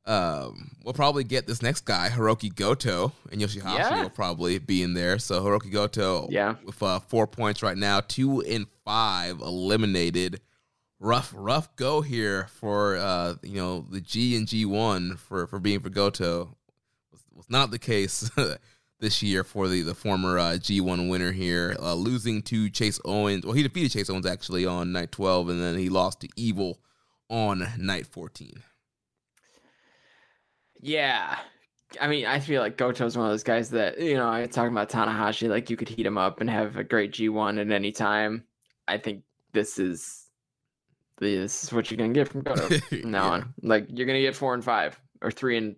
Um, 0.07 0.71
we'll 0.83 0.93
probably 0.93 1.23
get 1.23 1.47
this 1.47 1.63
next 1.63 1.81
guy, 1.85 2.09
Hiroki 2.09 2.53
Goto, 2.53 3.11
and 3.31 3.41
Yoshihashi 3.41 3.77
Yeah. 3.77 4.03
will 4.03 4.09
probably 4.11 4.59
be 4.59 4.83
in 4.83 4.93
there. 4.93 5.17
So 5.17 5.41
Hiroki 5.43 5.71
Goto, 5.71 6.27
Yeah. 6.29 6.55
with 6.63 6.81
uh, 6.83 6.99
four 6.99 7.25
points 7.25 7.63
right 7.63 7.77
now, 7.77 8.01
two 8.01 8.41
and 8.41 8.67
five 8.83 9.39
eliminated. 9.39 10.41
Rough, 10.99 11.33
rough 11.35 11.75
go 11.75 12.01
here 12.01 12.47
for 12.59 12.95
uh, 12.97 13.35
you 13.43 13.55
know 13.55 13.81
the 13.89 13.99
G 13.99 14.37
and 14.37 14.47
G 14.47 14.63
one 14.65 15.17
for 15.17 15.45
for 15.47 15.59
being 15.59 15.79
for 15.81 15.89
Goto. 15.89 16.55
Was, 17.11 17.21
was 17.33 17.49
not 17.49 17.69
the 17.71 17.79
case 17.79 18.29
this 18.99 19.21
year 19.21 19.43
for 19.43 19.67
the 19.67 19.81
the 19.81 19.93
former 19.95 20.37
uh, 20.39 20.57
G 20.57 20.79
one 20.81 21.09
winner 21.09 21.31
here, 21.33 21.75
uh, 21.81 21.95
losing 21.95 22.41
to 22.43 22.69
Chase 22.69 22.99
Owens. 23.03 23.43
Well, 23.43 23.53
he 23.53 23.63
defeated 23.63 23.91
Chase 23.91 24.09
Owens 24.09 24.25
actually 24.25 24.65
on 24.65 24.91
night 24.93 25.11
twelve, 25.11 25.49
and 25.49 25.61
then 25.61 25.77
he 25.77 25.89
lost 25.89 26.21
to 26.21 26.29
Evil 26.37 26.79
on 27.29 27.67
night 27.77 28.07
fourteen. 28.07 28.63
Yeah. 30.81 31.37
I 32.01 32.07
mean, 32.07 32.25
I 32.25 32.39
feel 32.39 32.61
like 32.61 32.77
Goto's 32.77 33.15
one 33.15 33.25
of 33.27 33.31
those 33.31 33.43
guys 33.43 33.69
that, 33.69 33.99
you 33.99 34.15
know, 34.15 34.29
I 34.29 34.45
talking 34.47 34.71
about 34.71 34.89
Tanahashi, 34.89 35.47
like 35.49 35.69
you 35.69 35.77
could 35.77 35.87
heat 35.87 36.05
him 36.05 36.17
up 36.17 36.41
and 36.41 36.49
have 36.49 36.75
a 36.77 36.83
great 36.83 37.13
G1 37.13 37.59
at 37.61 37.71
any 37.71 37.91
time. 37.91 38.43
I 38.87 38.97
think 38.97 39.23
this 39.53 39.79
is 39.79 40.23
this 41.19 41.63
is 41.63 41.71
what 41.71 41.89
you're 41.89 41.97
gonna 41.97 42.11
get 42.13 42.27
from 42.27 42.41
Goto 42.41 42.67
now 42.91 43.25
Yeah. 43.25 43.31
on. 43.31 43.53
Like 43.61 43.87
you're 43.89 44.05
gonna 44.07 44.19
get 44.21 44.35
four 44.35 44.53
and 44.53 44.63
five 44.63 44.99
or 45.21 45.31
three 45.31 45.57
and 45.57 45.75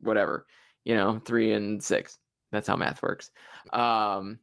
whatever, 0.00 0.46
you 0.84 0.94
know, 0.94 1.20
three 1.24 1.52
and 1.52 1.82
six. 1.82 2.18
That's 2.52 2.68
how 2.68 2.76
math 2.76 3.02
works. 3.02 3.30
Um 3.72 4.38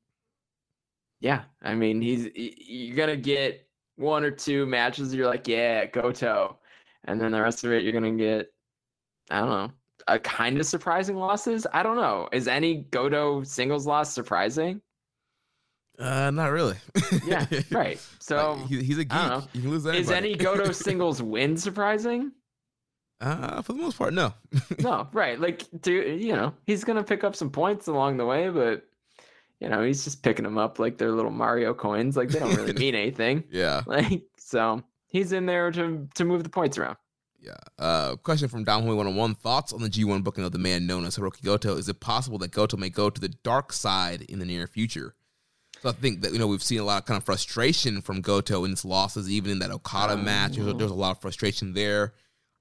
yeah, 1.21 1.43
I 1.63 1.75
mean 1.75 2.01
he's 2.01 2.27
you're 2.35 2.97
gonna 2.97 3.15
get 3.15 3.64
one 3.97 4.23
or 4.23 4.31
two 4.31 4.65
matches 4.65 5.13
you're 5.13 5.27
like, 5.27 5.47
yeah, 5.47 5.85
Goto. 5.85 6.57
And 7.05 7.19
then 7.21 7.31
the 7.31 7.41
rest 7.41 7.63
of 7.63 7.71
it 7.71 7.83
you're 7.83 7.93
gonna 7.93 8.11
get 8.11 8.51
I 9.29 9.39
don't 9.39 9.49
know. 9.49 9.71
A 10.07 10.19
kind 10.19 10.59
of 10.59 10.65
surprising 10.65 11.15
losses. 11.15 11.65
I 11.73 11.81
don't 11.81 11.95
know. 11.95 12.29
Is 12.31 12.47
any 12.47 12.85
Goto 12.91 13.41
singles 13.43 13.87
loss 13.87 14.13
surprising? 14.13 14.81
Uh, 15.97 16.29
not 16.29 16.51
really. 16.51 16.75
Yeah, 17.25 17.45
right. 17.71 17.99
So 18.19 18.53
Like, 18.53 18.67
he, 18.67 18.83
he's 18.83 18.97
a 18.97 19.05
geek. 19.05 19.49
He 19.53 19.61
can 19.61 19.69
lose 19.69 19.85
is 19.85 20.11
any 20.11 20.35
Goto 20.35 20.71
singles 20.73 21.21
win 21.21 21.57
surprising? 21.57 22.31
Uh, 23.21 23.61
for 23.61 23.73
the 23.73 23.79
most 23.79 23.97
part, 23.97 24.13
no. 24.13 24.33
No, 24.79 25.07
right. 25.13 25.39
Like, 25.39 25.63
do 25.81 25.93
you 25.93 26.35
know, 26.35 26.53
he's 26.65 26.83
gonna 26.83 27.03
pick 27.03 27.23
up 27.23 27.35
some 27.35 27.49
points 27.49 27.87
along 27.87 28.17
the 28.17 28.25
way, 28.25 28.49
but 28.49 28.83
you 29.59 29.69
know, 29.69 29.83
he's 29.83 30.03
just 30.03 30.21
picking 30.23 30.43
them 30.43 30.57
up 30.57 30.79
like 30.79 30.97
they're 30.97 31.11
little 31.11 31.31
Mario 31.31 31.73
coins. 31.73 32.17
Like 32.17 32.29
they 32.29 32.39
don't 32.39 32.55
really 32.55 32.73
mean 32.79 32.95
anything. 32.95 33.43
Yeah. 33.49 33.83
Like 33.85 34.23
so 34.37 34.83
he's 35.07 35.31
in 35.31 35.45
there 35.45 35.71
to 35.71 36.07
to 36.15 36.25
move 36.25 36.43
the 36.43 36.49
points 36.49 36.77
around. 36.77 36.97
Yeah. 37.39 37.53
Uh, 37.77 38.15
question 38.15 38.47
from 38.47 38.63
Dom 38.63 38.83
Hoy 38.83 38.95
101. 38.95 39.35
Thoughts 39.35 39.71
on 39.71 39.81
the 39.81 39.89
G1 39.89 40.23
booking 40.23 40.43
of 40.43 40.51
the 40.51 40.57
man 40.57 40.87
known 40.87 41.05
as 41.05 41.15
Hiroki 41.15 41.43
Goto? 41.43 41.75
Is 41.75 41.87
it 41.87 41.99
possible 41.99 42.39
that 42.39 42.51
Goto 42.51 42.75
may 42.75 42.89
go 42.89 43.09
to 43.09 43.21
the 43.21 43.29
dark 43.29 43.71
side 43.71 44.23
in 44.23 44.39
the 44.39 44.45
near 44.45 44.65
future? 44.65 45.13
So 45.81 45.89
I 45.89 45.91
think 45.91 46.21
that, 46.21 46.33
you 46.33 46.39
know, 46.39 46.47
we've 46.47 46.63
seen 46.63 46.79
a 46.79 46.83
lot 46.83 47.03
of 47.03 47.05
kind 47.05 47.19
of 47.19 47.23
frustration 47.23 48.01
from 48.01 48.21
Goto 48.21 48.63
in 48.63 48.71
his 48.71 48.83
losses, 48.83 49.29
even 49.29 49.51
in 49.51 49.59
that 49.59 49.69
Okada 49.69 50.17
match. 50.17 50.55
There's, 50.55 50.73
there's 50.73 50.89
a 50.89 50.95
lot 50.95 51.11
of 51.11 51.21
frustration 51.21 51.73
there. 51.73 52.13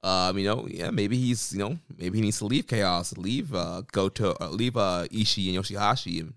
Um, 0.02 0.36
you 0.36 0.46
know, 0.46 0.66
yeah, 0.68 0.90
maybe 0.90 1.16
he's, 1.16 1.50
you 1.54 1.60
know, 1.60 1.78
maybe 1.96 2.18
he 2.18 2.22
needs 2.22 2.38
to 2.40 2.44
leave 2.44 2.66
Chaos, 2.66 3.16
leave 3.16 3.54
uh, 3.54 3.82
Goto, 3.90 4.36
uh, 4.38 4.50
leave 4.50 4.76
uh, 4.76 5.06
Ishii 5.10 5.54
and 5.54 5.64
Yoshihashi. 5.64 6.20
And, 6.20 6.34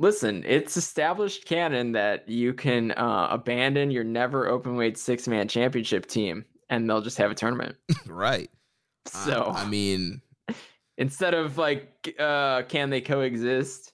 Listen, 0.00 0.42
it's 0.46 0.78
established 0.78 1.44
canon 1.44 1.92
that 1.92 2.26
you 2.26 2.54
can 2.54 2.92
uh, 2.92 3.28
abandon 3.30 3.90
your 3.90 4.02
never 4.02 4.48
open 4.48 4.74
weight 4.74 4.96
six 4.96 5.28
man 5.28 5.46
championship 5.46 6.06
team 6.06 6.46
and 6.70 6.88
they'll 6.88 7.02
just 7.02 7.18
have 7.18 7.30
a 7.30 7.34
tournament. 7.34 7.76
right. 8.06 8.50
So 9.06 9.44
I, 9.44 9.62
I 9.62 9.66
mean, 9.66 10.20
instead 10.98 11.34
of 11.34 11.58
like, 11.58 12.14
uh, 12.18 12.62
can 12.62 12.90
they 12.90 13.00
coexist? 13.00 13.92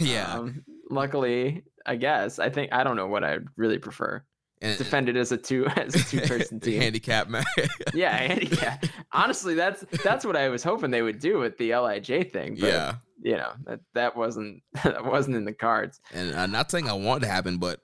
yeah. 0.00 0.34
Um, 0.38 0.64
luckily, 0.90 1.62
I 1.86 1.96
guess 1.96 2.38
I 2.38 2.48
think 2.48 2.72
I 2.72 2.82
don't 2.82 2.96
know 2.96 3.06
what 3.06 3.24
I'd 3.24 3.44
really 3.56 3.78
prefer. 3.78 4.22
and, 4.62 4.76
Defend 4.76 5.08
it 5.10 5.16
as 5.16 5.32
a 5.32 5.36
two 5.36 5.66
as 5.76 5.94
a 5.94 6.04
two 6.04 6.20
person 6.22 6.60
team. 6.60 6.80
handicap 6.80 7.28
match. 7.28 7.46
yeah, 7.94 8.16
handicap. 8.16 8.86
Honestly, 9.12 9.54
that's 9.54 9.84
that's 10.02 10.24
what 10.24 10.34
I 10.34 10.48
was 10.48 10.62
hoping 10.62 10.90
they 10.90 11.02
would 11.02 11.20
do 11.20 11.38
with 11.38 11.56
the 11.58 11.70
LIJ 11.70 12.32
thing. 12.32 12.56
But, 12.58 12.68
yeah. 12.68 12.94
You 13.20 13.36
know 13.36 13.52
that 13.64 13.80
that 13.94 14.16
wasn't 14.16 14.62
that 14.84 15.04
wasn't 15.04 15.36
in 15.36 15.44
the 15.44 15.52
cards. 15.52 16.00
And 16.12 16.34
I'm 16.34 16.50
not 16.52 16.70
saying 16.70 16.88
I 16.88 16.92
want 16.92 17.22
it 17.22 17.26
to 17.26 17.32
happen, 17.32 17.58
but 17.58 17.80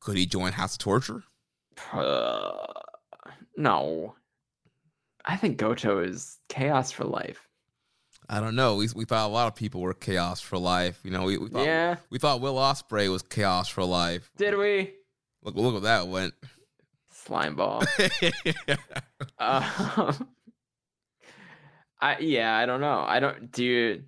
could 0.00 0.16
he 0.16 0.26
join 0.26 0.52
House 0.52 0.74
of 0.74 0.78
Torture? 0.78 1.22
Uh, 1.92 2.66
no, 3.56 4.14
I 5.24 5.36
think 5.36 5.56
Goto 5.58 6.00
is 6.02 6.38
chaos 6.48 6.90
for 6.92 7.04
life. 7.04 7.48
I 8.28 8.40
don't 8.40 8.56
know. 8.56 8.76
We 8.76 8.88
we 8.94 9.04
thought 9.04 9.26
a 9.26 9.32
lot 9.32 9.48
of 9.48 9.54
people 9.56 9.80
were 9.80 9.94
chaos 9.94 10.40
for 10.40 10.58
life. 10.58 11.00
You 11.02 11.10
know, 11.10 11.24
we, 11.24 11.38
we 11.38 11.48
thought 11.48 11.64
Yeah. 11.64 11.96
we 12.10 12.18
thought 12.18 12.40
Will 12.40 12.54
Ospreay 12.56 13.10
was 13.10 13.22
chaos 13.22 13.68
for 13.68 13.84
life. 13.84 14.30
Did 14.36 14.56
we 14.56 14.92
Look 15.42 15.54
look 15.56 15.74
what 15.74 15.82
that 15.84 16.08
went. 16.08 16.34
slime 17.10 17.54
ball? 17.56 17.82
Uh, 19.38 20.12
I 22.00 22.18
yeah, 22.18 22.56
I 22.56 22.66
don't 22.66 22.80
know. 22.80 23.00
I 23.06 23.18
don't 23.20 23.50
do. 23.50 23.64
You, 23.64 24.02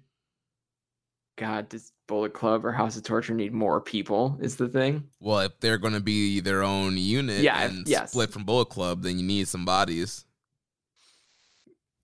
God, 1.41 1.71
does 1.71 1.93
Bullet 2.07 2.35
Club 2.35 2.67
or 2.67 2.73
House 2.73 2.97
of 2.99 3.03
Torture 3.03 3.33
need 3.35 3.53
more 3.55 3.81
people? 3.81 4.37
Is 4.43 4.57
the 4.57 4.69
thing. 4.69 5.05
well, 5.21 5.41
if 5.41 5.59
they're 5.61 5.79
going 5.79 5.95
to 5.95 6.01
be 6.01 6.39
their 6.41 6.62
own 6.62 6.97
unit 6.99 7.41
Yeah, 7.43 7.65
if- 7.65 7.71
and 7.71 7.89
yes. 7.89 8.11
split 8.12 8.31
from 8.31 8.45
Bullet 8.45 8.67
Club, 8.69 9.03
then 9.03 9.19
you 9.19 9.25
need 9.25 9.49
some 9.49 9.65
bodies. 9.65 10.27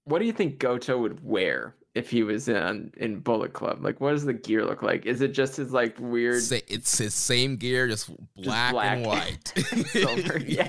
What 0.05 0.21
do 0.21 0.25
you 0.25 0.33
think 0.33 0.59
Goto 0.59 0.97
would 0.99 1.23
wear 1.25 1.75
if 1.95 2.09
he 2.11 2.23
was 2.23 2.49
in 2.49 2.93
in 2.97 3.19
Bullet 3.21 3.53
Club? 3.53 3.85
Like, 3.85 4.01
what 4.01 4.13
does 4.13 4.25
the 4.25 4.33
gear 4.33 4.65
look 4.65 4.83
like? 4.83 5.05
Is 5.05 5.21
it 5.21 5.33
just 5.33 5.57
his 5.57 5.73
like 5.73 5.97
weird 6.01 6.43
it's 6.51 6.97
his 6.99 7.13
same 7.13 7.57
gear, 7.57 7.89
just 7.89 8.09
black, 8.37 8.75
and 8.75 9.05
black. 9.05 9.05
white. 9.05 9.87
silver? 9.89 10.39
yeah, 10.47 10.69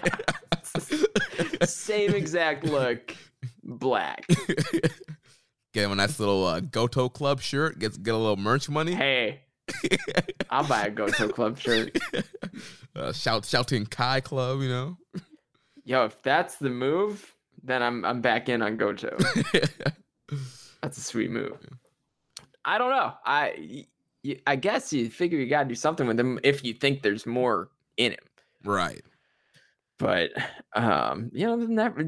same 1.66 2.16
exact 2.16 2.64
look, 2.66 3.16
black. 3.64 4.26
Get 5.78 5.86
him 5.86 5.92
a 5.92 5.96
nice 5.96 6.20
little 6.20 6.44
uh, 6.44 6.60
Goto 6.60 7.08
Club 7.08 7.40
shirt. 7.40 7.78
Get 7.78 8.02
get 8.02 8.16
a 8.16 8.18
little 8.18 8.36
merch 8.36 8.68
money. 8.68 8.96
Hey, 8.96 9.42
I'll 10.50 10.68
buy 10.68 10.88
a 10.88 10.90
Goto 10.90 11.30
Club 11.30 11.60
shirt. 11.60 11.96
uh, 12.96 13.14
shout 13.14 13.44
Shoten 13.44 13.88
Kai 13.88 14.22
Club. 14.22 14.64
You 14.64 14.70
know. 14.70 14.98
Yo, 15.86 16.06
if 16.06 16.20
that's 16.24 16.56
the 16.56 16.72
move, 16.72 17.32
then 17.62 17.84
I'm 17.84 18.04
I'm 18.06 18.22
back 18.22 18.50
in 18.50 18.64
on 18.64 18.78
Goto. 18.78 19.16
That's 20.82 20.98
a 20.98 21.02
sweet 21.02 21.30
move. 21.30 21.60
I 22.66 22.80
don't 22.80 22.90
know. 22.90 23.14
I 23.24 23.86
I 24.48 24.56
guess 24.56 24.92
you 24.92 25.12
figure 25.12 25.38
you 25.38 25.48
got 25.48 25.62
to 25.62 25.70
do 25.70 25.76
something 25.76 26.08
with 26.08 26.20
him 26.20 26.40
if 26.42 26.64
you 26.64 26.74
think 26.74 27.04
there's 27.04 27.28
more 27.28 27.70
in 27.98 28.14
him. 28.14 28.26
right. 28.64 29.04
But 30.00 30.32
um, 30.74 31.30
you 31.36 31.46
know, 31.46 31.56
never 31.56 32.02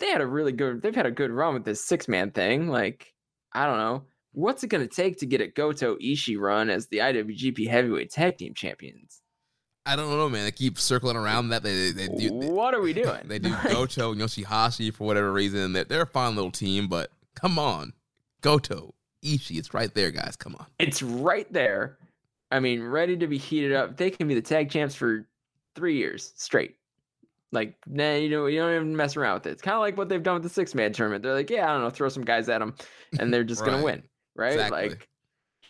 they 0.00 0.08
had 0.08 0.20
a 0.20 0.26
really 0.26 0.52
good. 0.52 0.82
They've 0.82 0.94
had 0.94 1.06
a 1.06 1.10
good 1.10 1.30
run 1.30 1.54
with 1.54 1.64
this 1.64 1.84
six 1.84 2.08
man 2.08 2.30
thing. 2.30 2.68
Like 2.68 3.14
I 3.52 3.66
don't 3.66 3.78
know. 3.78 4.04
What's 4.32 4.62
it 4.62 4.68
going 4.68 4.86
to 4.86 4.94
take 4.94 5.18
to 5.18 5.26
get 5.26 5.40
a 5.40 5.48
Goto 5.48 5.96
Ishii 5.96 6.38
run 6.38 6.70
as 6.70 6.86
the 6.86 6.98
IWGP 6.98 7.68
Heavyweight 7.68 8.10
Tag 8.10 8.38
Team 8.38 8.54
Champions? 8.54 9.22
I 9.86 9.96
don't 9.96 10.10
know, 10.10 10.28
man. 10.28 10.44
They 10.44 10.52
keep 10.52 10.78
circling 10.78 11.16
around 11.16 11.48
that. 11.48 11.62
They 11.62 11.90
they, 11.90 12.06
they 12.06 12.16
do. 12.16 12.40
They, 12.40 12.48
what 12.48 12.74
are 12.74 12.80
we 12.80 12.92
doing? 12.92 13.20
they 13.24 13.38
do 13.38 13.54
Goto 13.68 14.12
and 14.12 14.20
Yoshihashi 14.20 14.92
for 14.92 15.04
whatever 15.06 15.32
reason. 15.32 15.72
They're, 15.72 15.84
they're 15.84 16.02
a 16.02 16.06
fun 16.06 16.36
little 16.36 16.50
team, 16.50 16.86
but 16.86 17.10
come 17.34 17.58
on, 17.58 17.92
Goto, 18.40 18.94
Ishii, 19.24 19.58
it's 19.58 19.74
right 19.74 19.92
there, 19.94 20.10
guys. 20.10 20.36
Come 20.36 20.54
on. 20.58 20.66
It's 20.78 21.02
right 21.02 21.50
there. 21.52 21.98
I 22.50 22.60
mean, 22.60 22.82
ready 22.82 23.16
to 23.16 23.26
be 23.26 23.38
heated 23.38 23.72
up. 23.72 23.96
They 23.96 24.10
can 24.10 24.26
be 24.28 24.34
the 24.34 24.42
tag 24.42 24.70
champs 24.70 24.94
for 24.94 25.26
three 25.74 25.96
years 25.96 26.32
straight. 26.36 26.76
Like, 27.52 27.76
nah, 27.86 28.14
you 28.14 28.28
know, 28.28 28.46
you 28.46 28.60
don't 28.60 28.74
even 28.74 28.96
mess 28.96 29.16
around 29.16 29.34
with 29.34 29.46
it. 29.46 29.50
It's 29.50 29.62
kind 29.62 29.74
of 29.74 29.80
like 29.80 29.96
what 29.96 30.08
they've 30.08 30.22
done 30.22 30.34
with 30.34 30.44
the 30.44 30.48
six 30.48 30.74
man 30.74 30.92
tournament. 30.92 31.22
They're 31.22 31.34
like, 31.34 31.50
yeah, 31.50 31.68
I 31.68 31.72
don't 31.72 31.82
know, 31.82 31.90
throw 31.90 32.08
some 32.08 32.24
guys 32.24 32.48
at 32.48 32.58
them, 32.58 32.74
and 33.18 33.32
they're 33.32 33.44
just 33.44 33.64
gonna 33.64 33.82
win, 33.82 34.02
right? 34.36 34.52
Exactly. 34.52 34.88
Like, 34.90 35.08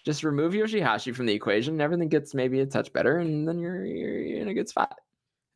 just 0.04 0.24
remove 0.24 0.52
Yoshihashi 0.52 1.14
from 1.14 1.26
the 1.26 1.32
equation, 1.32 1.74
and 1.74 1.82
everything 1.82 2.08
gets 2.08 2.34
maybe 2.34 2.60
a 2.60 2.66
touch 2.66 2.92
better, 2.92 3.18
and 3.18 3.46
then 3.46 3.58
you're 3.58 3.84
you're, 3.84 4.18
you're 4.18 4.40
in 4.40 4.48
a 4.48 4.54
good 4.54 4.68
spot. 4.68 4.98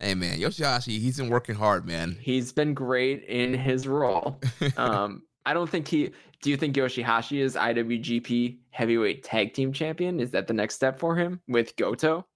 Hey, 0.00 0.14
man, 0.14 0.38
Yoshihashi, 0.38 0.98
he's 0.98 1.18
been 1.18 1.30
working 1.30 1.54
hard, 1.54 1.86
man. 1.86 2.16
He's 2.20 2.52
been 2.52 2.74
great 2.74 3.24
in 3.24 3.54
his 3.54 3.86
role. 3.86 4.40
um, 4.76 5.22
I 5.46 5.54
don't 5.54 5.68
think 5.68 5.88
he. 5.88 6.10
Do 6.42 6.50
you 6.50 6.56
think 6.56 6.76
Yoshihashi 6.76 7.38
is 7.40 7.54
IWGP 7.54 8.58
Heavyweight 8.70 9.24
Tag 9.24 9.54
Team 9.54 9.72
Champion? 9.72 10.20
Is 10.20 10.30
that 10.32 10.46
the 10.46 10.52
next 10.52 10.74
step 10.74 10.98
for 10.98 11.16
him 11.16 11.40
with 11.48 11.74
Goto? 11.76 12.26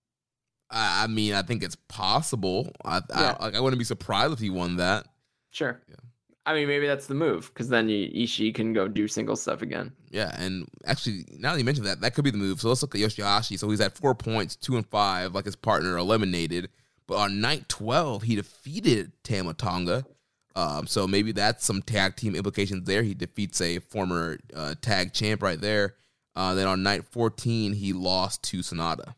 I, 0.70 1.04
I 1.04 1.06
mean, 1.06 1.34
I 1.34 1.42
think 1.42 1.62
it's 1.62 1.76
possible. 1.88 2.72
I, 2.84 3.00
Yeah. 3.08 3.36
I, 3.38 3.44
like, 3.44 3.54
I 3.54 3.60
wouldn't 3.60 3.78
be 3.78 3.84
surprised 3.84 4.32
if 4.32 4.38
he 4.38 4.50
won 4.50 4.76
that. 4.76 5.06
Sure. 5.50 5.80
Yeah. 5.88 5.96
I 6.46 6.54
mean, 6.54 6.66
maybe 6.66 6.86
that's 6.86 7.08
the 7.08 7.14
move 7.14 7.50
because 7.52 7.68
then 7.68 7.90
you, 7.90 8.08
Ishii 8.08 8.54
can 8.54 8.72
go 8.72 8.88
do 8.88 9.06
single 9.06 9.36
stuff 9.36 9.60
again. 9.60 9.92
Yeah, 10.10 10.34
and 10.38 10.66
actually, 10.86 11.26
now 11.38 11.52
that 11.52 11.58
you 11.58 11.64
mentioned 11.64 11.86
that, 11.86 12.00
that 12.00 12.14
could 12.14 12.24
be 12.24 12.30
the 12.30 12.38
move. 12.38 12.62
So 12.62 12.68
let's 12.68 12.80
look 12.80 12.94
at 12.94 13.02
Yoshihashi. 13.02 13.58
So 13.58 13.68
he's 13.68 13.82
at 13.82 13.98
four 13.98 14.14
points, 14.14 14.56
two 14.56 14.76
and 14.76 14.86
five, 14.86 15.34
like 15.34 15.44
his 15.44 15.56
partner 15.56 15.98
eliminated. 15.98 16.70
But 17.06 17.16
on 17.16 17.42
night 17.42 17.68
twelve, 17.68 18.22
he 18.22 18.34
defeated 18.34 19.12
Tama 19.24 19.54
Tonga. 19.54 20.06
Um, 20.56 20.86
so 20.86 21.06
maybe 21.06 21.32
that's 21.32 21.66
some 21.66 21.82
tag 21.82 22.16
team 22.16 22.34
implications 22.34 22.84
there. 22.86 23.02
He 23.02 23.12
defeats 23.12 23.60
a 23.60 23.80
former 23.80 24.38
uh, 24.54 24.74
tag 24.80 25.12
champ 25.12 25.42
right 25.42 25.60
there. 25.60 25.96
Uh, 26.34 26.54
then 26.54 26.66
on 26.66 26.82
night 26.82 27.04
fourteen, 27.04 27.74
he 27.74 27.92
lost 27.92 28.42
to 28.44 28.60
Sanada. 28.60 29.14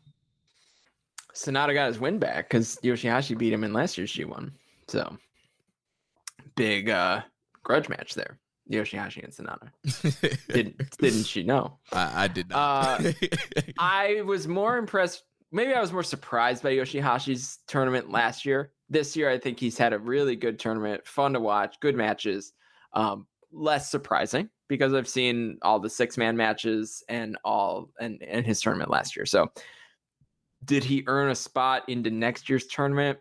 Sanada 1.33 1.73
got 1.73 1.87
his 1.87 1.99
win 1.99 2.19
back 2.19 2.49
because 2.49 2.77
Yoshihashi 2.83 3.37
beat 3.37 3.53
him 3.53 3.63
in 3.63 3.73
last 3.73 3.97
year's 3.97 4.13
G1. 4.13 4.51
So 4.87 5.17
big 6.55 6.89
uh, 6.89 7.21
grudge 7.63 7.89
match 7.89 8.13
there. 8.13 8.39
Yoshihashi 8.69 9.23
and 9.23 9.33
Sanada. 9.33 10.47
Didn't 10.53 10.97
didn't 10.97 11.23
she 11.25 11.43
know? 11.43 11.77
I, 11.91 12.23
I 12.23 12.27
did 12.27 12.49
not. 12.49 13.05
Uh, 13.05 13.11
I 13.77 14.21
was 14.21 14.47
more 14.47 14.77
impressed. 14.77 15.23
Maybe 15.51 15.73
I 15.73 15.81
was 15.81 15.91
more 15.91 16.03
surprised 16.03 16.63
by 16.63 16.73
Yoshihashi's 16.73 17.59
tournament 17.67 18.09
last 18.09 18.45
year. 18.45 18.71
This 18.89 19.17
year, 19.17 19.29
I 19.29 19.37
think 19.37 19.59
he's 19.59 19.77
had 19.77 19.91
a 19.91 19.99
really 19.99 20.35
good 20.35 20.59
tournament, 20.59 21.05
fun 21.05 21.33
to 21.33 21.39
watch, 21.39 21.79
good 21.81 21.95
matches. 21.95 22.53
Um, 22.93 23.27
less 23.51 23.91
surprising 23.91 24.49
because 24.69 24.93
I've 24.93 25.07
seen 25.07 25.57
all 25.61 25.79
the 25.79 25.89
six 25.89 26.17
man 26.17 26.37
matches 26.37 27.03
and 27.09 27.37
all 27.43 27.89
and, 27.99 28.21
and 28.23 28.45
his 28.45 28.61
tournament 28.61 28.89
last 28.89 29.15
year. 29.15 29.25
So, 29.25 29.51
did 30.65 30.83
he 30.83 31.03
earn 31.07 31.29
a 31.31 31.35
spot 31.35 31.83
into 31.87 32.09
next 32.09 32.49
year's 32.49 32.67
tournament? 32.67 33.19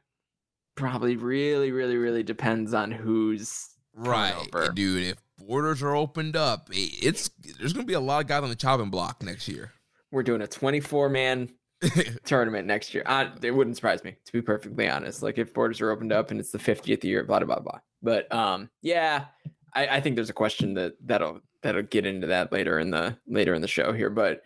Probably 0.76 1.16
really, 1.16 1.72
really, 1.72 1.96
really 1.96 2.22
depends 2.22 2.74
on 2.74 2.90
who's 2.90 3.68
right, 3.94 4.46
dude. 4.74 5.04
If 5.04 5.18
borders 5.38 5.82
are 5.82 5.94
opened 5.94 6.36
up, 6.36 6.68
it's 6.72 7.30
there's 7.58 7.72
gonna 7.72 7.86
be 7.86 7.94
a 7.94 8.00
lot 8.00 8.22
of 8.22 8.28
guys 8.28 8.42
on 8.42 8.48
the 8.48 8.54
chopping 8.56 8.90
block 8.90 9.22
next 9.22 9.48
year. 9.48 9.72
we're 10.10 10.22
doing 10.22 10.42
a 10.42 10.46
24 10.46 11.08
man 11.08 11.48
tournament 12.24 12.66
next 12.66 12.94
year. 12.94 13.02
Uh, 13.06 13.30
it 13.42 13.50
wouldn't 13.50 13.76
surprise 13.76 14.04
me, 14.04 14.16
to 14.24 14.32
be 14.32 14.42
perfectly 14.42 14.88
honest. 14.88 15.22
Like 15.22 15.38
if 15.38 15.52
borders 15.52 15.80
are 15.80 15.90
opened 15.90 16.12
up 16.12 16.30
and 16.30 16.40
it's 16.40 16.52
the 16.52 16.58
50th 16.58 17.04
year, 17.04 17.24
blah 17.24 17.40
blah 17.40 17.58
blah. 17.58 17.80
But 18.02 18.32
um, 18.32 18.70
yeah, 18.82 19.26
I, 19.74 19.86
I 19.86 20.00
think 20.00 20.14
there's 20.16 20.30
a 20.30 20.34
question 20.34 20.74
that 20.74 20.94
that'll 21.04 21.40
that'll 21.62 21.82
get 21.82 22.06
into 22.06 22.26
that 22.28 22.52
later 22.52 22.78
in 22.78 22.90
the 22.90 23.16
later 23.26 23.54
in 23.54 23.62
the 23.62 23.68
show 23.68 23.92
here. 23.92 24.10
But 24.10 24.42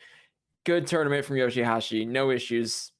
good 0.65 0.86
tournament 0.86 1.24
from 1.24 1.36
Yoshihashi, 1.36 2.07
no 2.07 2.31
issues, 2.31 2.93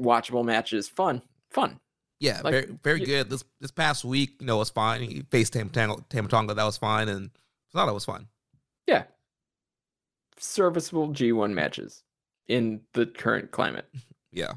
watchable 0.00 0.44
matches, 0.44 0.88
fun, 0.88 1.22
fun. 1.50 1.80
Yeah, 2.18 2.40
Like, 2.44 2.52
very 2.52 2.78
very 2.82 3.00
good. 3.00 3.30
This 3.30 3.44
this 3.60 3.70
past 3.70 4.04
week, 4.04 4.36
you 4.40 4.46
know, 4.46 4.58
was 4.58 4.68
fine. 4.70 5.02
He 5.02 5.22
faced 5.30 5.54
Tam 5.54 5.70
Tam- 5.70 6.04
Tama 6.10 6.28
Tonga, 6.28 6.54
that 6.54 6.64
was 6.64 6.76
fine, 6.76 7.08
and 7.08 7.30
Sanada 7.74 7.94
was 7.94 8.04
fine. 8.04 8.26
Yeah, 8.86 9.04
serviceable 10.38 11.08
G1 11.08 11.52
matches. 11.52 12.02
in 12.48 12.80
the 12.94 13.06
current 13.06 13.50
climate. 13.50 13.86
Yeah. 14.32 14.52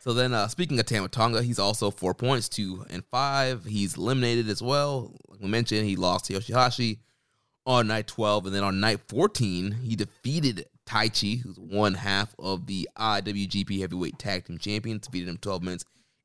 So 0.00 0.12
then, 0.12 0.34
uh, 0.34 0.46
speaking 0.48 0.78
of 0.78 0.84
Tama 0.84 1.08
Tonga, 1.08 1.42
he's 1.42 1.58
also 1.58 1.90
four 1.90 2.12
points, 2.12 2.46
two 2.46 2.84
and 2.90 3.02
five. 3.10 3.64
He's 3.64 3.96
eliminated 3.96 4.50
as 4.50 4.60
well. 4.60 5.14
Like 5.28 5.40
we 5.40 5.48
mentioned, 5.48 5.86
he 5.86 5.96
lost 5.96 6.26
to 6.26 6.34
Yoshihashi 6.34 6.98
on 7.64 7.86
night 7.86 8.06
12. 8.06 8.44
And 8.46 8.54
then 8.54 8.62
on 8.62 8.78
night 8.78 9.00
14, 9.08 9.72
he 9.82 9.96
defeated 9.96 10.66
Taichi, 10.90 11.40
who's 11.40 11.58
one 11.58 11.94
half 11.94 12.34
of 12.38 12.66
the 12.66 12.88
IWGP 12.98 13.80
Heavyweight 13.80 14.18
Tag 14.18 14.46
Team 14.46 14.58
Champions, 14.58 15.06
defeated 15.06 15.28
him 15.28 15.38
12 15.38 15.62
minutes 15.62 15.84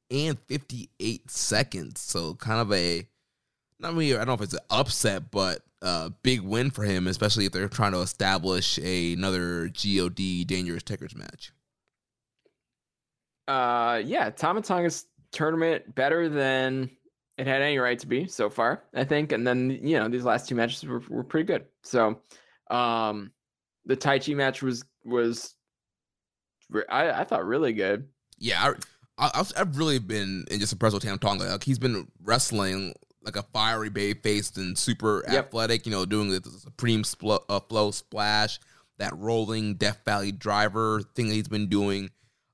and 0.10 0.40
58 0.48 1.30
seconds. 1.30 2.02
So 2.02 2.34
kind 2.36 2.60
of 2.60 2.74
a, 2.74 3.08
not 3.80 3.94
really, 3.94 4.16
I 4.16 4.18
don't 4.18 4.28
know 4.28 4.34
if 4.34 4.42
it's 4.42 4.54
an 4.54 4.60
upset, 4.72 5.30
but 5.30 5.62
a 5.84 6.10
big 6.24 6.42
win 6.42 6.72
for 6.72 6.84
him, 6.84 7.06
especially 7.06 7.46
if 7.46 7.52
they're 7.52 7.70
trying 7.70 7.92
to 7.92 8.00
establish 8.00 8.80
a, 8.80 9.14
another 9.14 9.70
God 9.70 10.16
Dangerous 10.48 10.84
Tekkers 10.84 11.16
match. 11.16 11.52
Uh, 13.48 14.02
yeah, 14.04 14.32
Tonga's 14.32 15.06
tournament 15.32 15.94
better 15.94 16.28
than 16.28 16.90
it 17.38 17.46
had 17.46 17.62
any 17.62 17.78
right 17.78 18.00
to 18.00 18.08
be 18.08 18.26
so 18.26 18.50
far, 18.50 18.84
I 18.96 19.04
think. 19.04 19.32
And 19.32 19.46
then 19.46 19.70
you 19.84 20.00
know 20.00 20.08
these 20.08 20.24
last 20.24 20.50
two 20.50 20.56
matches 20.56 20.84
were, 20.86 21.04
were 21.10 21.24
pretty 21.24 21.46
good. 21.46 21.66
So, 21.84 22.20
um, 22.72 23.32
the 23.86 23.98
Taichi 23.98 24.36
match 24.36 24.62
was 24.62 24.84
was 25.04 25.56
I, 26.90 27.12
I 27.12 27.24
thought 27.24 27.46
really 27.46 27.74
good. 27.74 28.08
Yeah, 28.38 28.74
I, 29.18 29.32
I, 29.34 29.46
have 29.58 29.78
really 29.78 30.00
been 30.00 30.46
in 30.50 30.60
just 30.60 30.74
impressed 30.74 30.94
with 30.94 31.04
Tam 31.04 31.20
Tonga. 31.20 31.46
Like 31.46 31.64
he's 31.64 31.80
been 31.80 32.08
wrestling 32.24 32.94
like 33.22 33.36
a 33.36 33.44
fiery 33.44 33.90
bay 33.90 34.14
faced 34.14 34.58
and 34.58 34.78
super 34.78 35.24
yep. 35.28 35.46
athletic. 35.46 35.86
You 35.86 35.92
know, 35.92 36.06
doing 36.06 36.30
the, 36.30 36.42
supreme 36.60 37.04
spl- 37.04 37.44
uh, 37.50 37.60
flow 37.60 37.92
splash, 37.92 38.60
that 38.98 39.16
rolling 39.18 39.76
Death 39.76 40.02
Valley 40.06 40.32
driver 40.32 41.02
thing 41.16 41.28
that 41.28 41.36
he's 41.36 41.48
been 41.48 41.68
doing. 41.70 42.10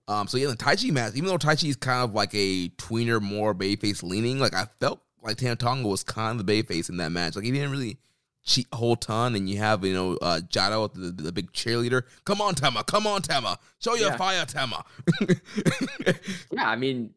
Um, 0.07 0.27
so 0.27 0.37
yeah, 0.37 0.47
the 0.47 0.55
Taichi 0.55 0.91
match, 0.91 1.13
even 1.15 1.29
though 1.29 1.37
Taichi 1.37 1.69
is 1.69 1.77
kind 1.77 2.03
of 2.03 2.13
like 2.13 2.33
a 2.33 2.69
tweener, 2.69 3.21
more 3.21 3.55
bayface 3.55 4.03
leaning, 4.03 4.39
like 4.39 4.53
I 4.53 4.67
felt 4.79 5.01
like 5.21 5.37
Tam 5.37 5.55
Tonga 5.55 5.87
was 5.87 6.03
kind 6.03 6.31
of 6.31 6.37
the 6.39 6.43
bay 6.43 6.63
face 6.63 6.89
in 6.89 6.97
that 6.97 7.11
match. 7.11 7.35
Like 7.35 7.45
he 7.45 7.51
didn't 7.51 7.71
really 7.71 7.97
cheat 8.43 8.67
whole 8.73 8.95
ton, 8.95 9.35
and 9.35 9.49
you 9.49 9.57
have 9.57 9.85
you 9.85 9.93
know 9.93 10.17
uh, 10.21 10.39
Jado, 10.47 10.91
the, 10.93 11.11
the, 11.11 11.31
big 11.31 11.51
cheerleader. 11.51 12.03
Come 12.25 12.41
on, 12.41 12.55
Tama! 12.55 12.83
Come 12.83 13.07
on, 13.07 13.21
Tama! 13.21 13.59
Show 13.79 13.95
your 13.95 14.11
yeah. 14.11 14.17
fire, 14.17 14.45
Tama! 14.45 14.83
yeah, 16.51 16.69
I 16.69 16.75
mean, 16.75 17.13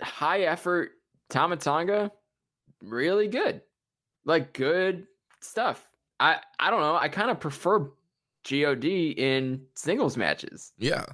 high 0.00 0.42
effort 0.42 0.92
Tama 1.28 1.56
Tonga, 1.56 2.10
really 2.82 3.28
good, 3.28 3.62
like 4.24 4.52
good 4.52 5.06
stuff. 5.40 5.88
I 6.20 6.38
I 6.58 6.70
don't 6.70 6.80
know. 6.80 6.96
I 6.96 7.08
kind 7.08 7.30
of 7.30 7.40
prefer 7.40 7.90
God 8.48 8.84
in 8.84 9.62
singles 9.74 10.16
matches. 10.16 10.72
Yeah. 10.78 11.04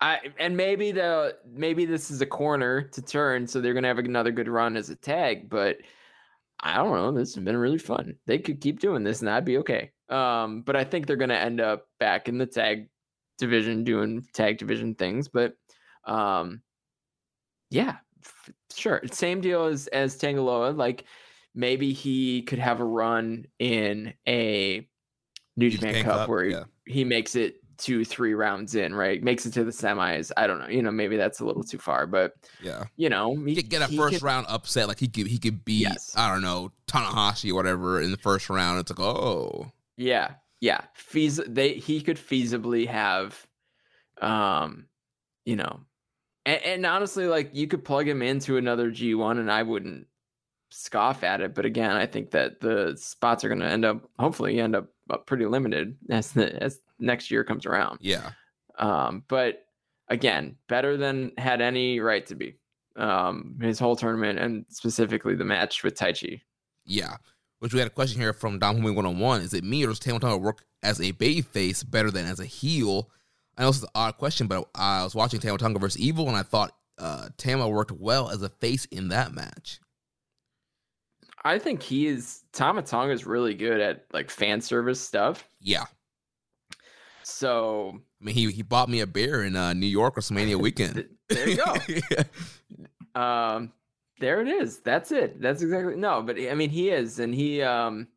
I 0.00 0.18
and 0.38 0.56
maybe 0.56 0.92
the 0.92 1.36
maybe 1.50 1.86
this 1.86 2.10
is 2.10 2.20
a 2.20 2.26
corner 2.26 2.82
to 2.82 3.02
turn, 3.02 3.46
so 3.46 3.60
they're 3.60 3.74
gonna 3.74 3.88
have 3.88 3.98
another 3.98 4.30
good 4.30 4.48
run 4.48 4.76
as 4.76 4.90
a 4.90 4.96
tag. 4.96 5.48
But 5.48 5.78
I 6.60 6.76
don't 6.76 6.92
know. 6.92 7.12
This 7.12 7.34
has 7.34 7.44
been 7.44 7.56
really 7.56 7.78
fun. 7.78 8.16
They 8.26 8.38
could 8.38 8.60
keep 8.60 8.80
doing 8.80 9.04
this, 9.04 9.20
and 9.20 9.30
I'd 9.30 9.44
be 9.44 9.58
okay. 9.58 9.92
Um, 10.08 10.62
but 10.62 10.76
I 10.76 10.84
think 10.84 11.06
they're 11.06 11.16
gonna 11.16 11.34
end 11.34 11.60
up 11.60 11.86
back 12.00 12.28
in 12.28 12.38
the 12.38 12.46
tag 12.46 12.88
division 13.38 13.84
doing 13.84 14.26
tag 14.32 14.58
division 14.58 14.94
things. 14.94 15.28
But 15.28 15.54
um, 16.04 16.62
yeah, 17.70 17.96
f- 18.24 18.50
sure. 18.74 19.02
Same 19.12 19.40
deal 19.40 19.64
as 19.64 19.86
as 19.88 20.16
Tanga 20.16 20.40
Loa. 20.40 20.70
Like 20.70 21.04
maybe 21.54 21.92
he 21.92 22.42
could 22.42 22.58
have 22.58 22.80
a 22.80 22.84
run 22.84 23.46
in 23.58 24.14
a 24.26 24.86
New 25.56 25.70
Japan 25.70 26.04
Cup, 26.04 26.16
Cup, 26.16 26.28
where 26.28 26.44
he, 26.44 26.52
yeah. 26.52 26.64
he 26.86 27.04
makes 27.04 27.34
it 27.34 27.56
two, 27.78 28.04
three 28.04 28.34
rounds 28.34 28.74
in, 28.74 28.94
right? 28.94 29.22
Makes 29.22 29.46
it 29.46 29.52
to 29.54 29.64
the 29.64 29.70
semis. 29.70 30.30
I 30.36 30.46
don't 30.46 30.58
know. 30.58 30.68
You 30.68 30.82
know, 30.82 30.90
maybe 30.90 31.16
that's 31.16 31.40
a 31.40 31.44
little 31.44 31.62
too 31.62 31.78
far, 31.78 32.06
but 32.06 32.34
yeah, 32.62 32.84
you 32.96 33.08
know, 33.08 33.34
he, 33.36 33.54
could 33.54 33.68
get 33.68 33.82
a 33.82 33.88
first 33.88 34.14
could, 34.14 34.22
round 34.22 34.46
upset. 34.48 34.88
Like 34.88 34.98
he 34.98 35.08
could, 35.08 35.26
he 35.26 35.38
could 35.38 35.64
beat, 35.64 35.82
yes. 35.82 36.14
I 36.16 36.32
don't 36.32 36.42
know, 36.42 36.72
Tanahashi 36.86 37.50
or 37.50 37.54
whatever 37.54 38.00
in 38.00 38.10
the 38.10 38.16
first 38.16 38.48
round. 38.50 38.80
It's 38.80 38.90
like, 38.90 39.00
oh, 39.00 39.70
yeah, 39.96 40.34
yeah. 40.60 40.82
Feas, 40.96 41.40
they 41.46 41.74
he 41.74 42.00
could 42.00 42.16
feasibly 42.16 42.86
have, 42.86 43.46
um, 44.20 44.86
you 45.44 45.56
know, 45.56 45.80
and, 46.44 46.62
and 46.62 46.86
honestly, 46.86 47.26
like 47.26 47.50
you 47.54 47.66
could 47.66 47.84
plug 47.84 48.08
him 48.08 48.22
into 48.22 48.56
another 48.56 48.90
G 48.90 49.14
one, 49.14 49.38
and 49.38 49.50
I 49.50 49.62
wouldn't 49.62 50.06
scoff 50.70 51.22
at 51.24 51.40
it. 51.40 51.54
But 51.54 51.64
again, 51.64 51.92
I 51.92 52.06
think 52.06 52.32
that 52.32 52.60
the 52.60 52.96
spots 52.96 53.44
are 53.44 53.48
going 53.48 53.60
to 53.60 53.66
end 53.66 53.84
up, 53.84 54.08
hopefully, 54.18 54.58
end 54.60 54.76
up 54.76 54.88
pretty 55.26 55.46
limited 55.46 55.96
as 56.10 56.32
the 56.32 56.62
as 56.62 56.80
next 56.98 57.30
year 57.30 57.44
comes 57.44 57.66
around. 57.66 57.98
Yeah. 58.00 58.30
Um, 58.78 59.24
but 59.28 59.66
again, 60.08 60.56
better 60.68 60.96
than 60.96 61.32
had 61.38 61.60
any 61.60 62.00
right 62.00 62.24
to 62.26 62.34
be. 62.34 62.56
Um, 62.96 63.58
his 63.60 63.78
whole 63.78 63.96
tournament 63.96 64.38
and 64.38 64.64
specifically 64.70 65.34
the 65.34 65.44
match 65.44 65.82
with 65.82 65.96
Taichi. 65.96 66.40
Yeah. 66.84 67.16
Which 67.58 67.72
we 67.72 67.78
had 67.78 67.88
a 67.88 67.90
question 67.90 68.20
here 68.20 68.32
from 68.32 68.58
Dom 68.58 68.78
Homie 68.78 68.94
101. 68.94 69.42
Is 69.42 69.54
it 69.54 69.64
me 69.64 69.84
or 69.84 69.88
does 69.88 69.98
Tama 69.98 70.20
Tonga 70.20 70.38
work 70.38 70.64
as 70.82 71.00
a 71.00 71.10
baby 71.12 71.42
face 71.42 71.82
better 71.82 72.10
than 72.10 72.26
as 72.26 72.40
a 72.40 72.44
heel? 72.44 73.10
I 73.56 73.62
know 73.62 73.68
this 73.68 73.78
is 73.78 73.82
an 73.84 73.90
odd 73.94 74.18
question, 74.18 74.46
but 74.46 74.68
I 74.74 75.02
was 75.04 75.14
watching 75.14 75.40
Tama 75.40 75.58
Tonga 75.58 75.78
versus 75.78 76.00
Evil 76.00 76.28
and 76.28 76.36
I 76.36 76.42
thought 76.42 76.72
uh, 76.98 77.28
Tama 77.36 77.68
worked 77.68 77.92
well 77.92 78.30
as 78.30 78.42
a 78.42 78.48
face 78.48 78.86
in 78.86 79.08
that 79.08 79.34
match. 79.34 79.80
I 81.44 81.58
think 81.58 81.82
he 81.82 82.06
is 82.08 82.42
Tama 82.52 82.82
Tonga 82.82 83.12
is 83.12 83.24
really 83.24 83.54
good 83.54 83.80
at 83.80 84.06
like 84.12 84.30
fan 84.30 84.60
service 84.60 85.00
stuff. 85.00 85.48
Yeah. 85.60 85.84
So 87.28 87.98
I 88.20 88.24
mean, 88.24 88.36
he 88.36 88.52
he 88.52 88.62
bought 88.62 88.88
me 88.88 89.00
a 89.00 89.06
beer 89.06 89.42
in 89.42 89.56
uh, 89.56 89.72
New 89.72 89.88
York 89.88 90.14
WrestleMania 90.14 90.60
weekend. 90.60 91.08
there 91.28 91.48
you 91.48 91.56
go. 91.56 91.74
Um, 93.20 93.72
there 94.20 94.42
it 94.42 94.48
is. 94.48 94.80
That's 94.80 95.10
it. 95.10 95.40
That's 95.40 95.62
exactly 95.62 95.96
no, 95.96 96.20
but 96.20 96.38
I 96.38 96.54
mean, 96.54 96.68
he 96.68 96.90
is, 96.90 97.18
and 97.18 97.34
he 97.34 97.62
um, 97.62 98.08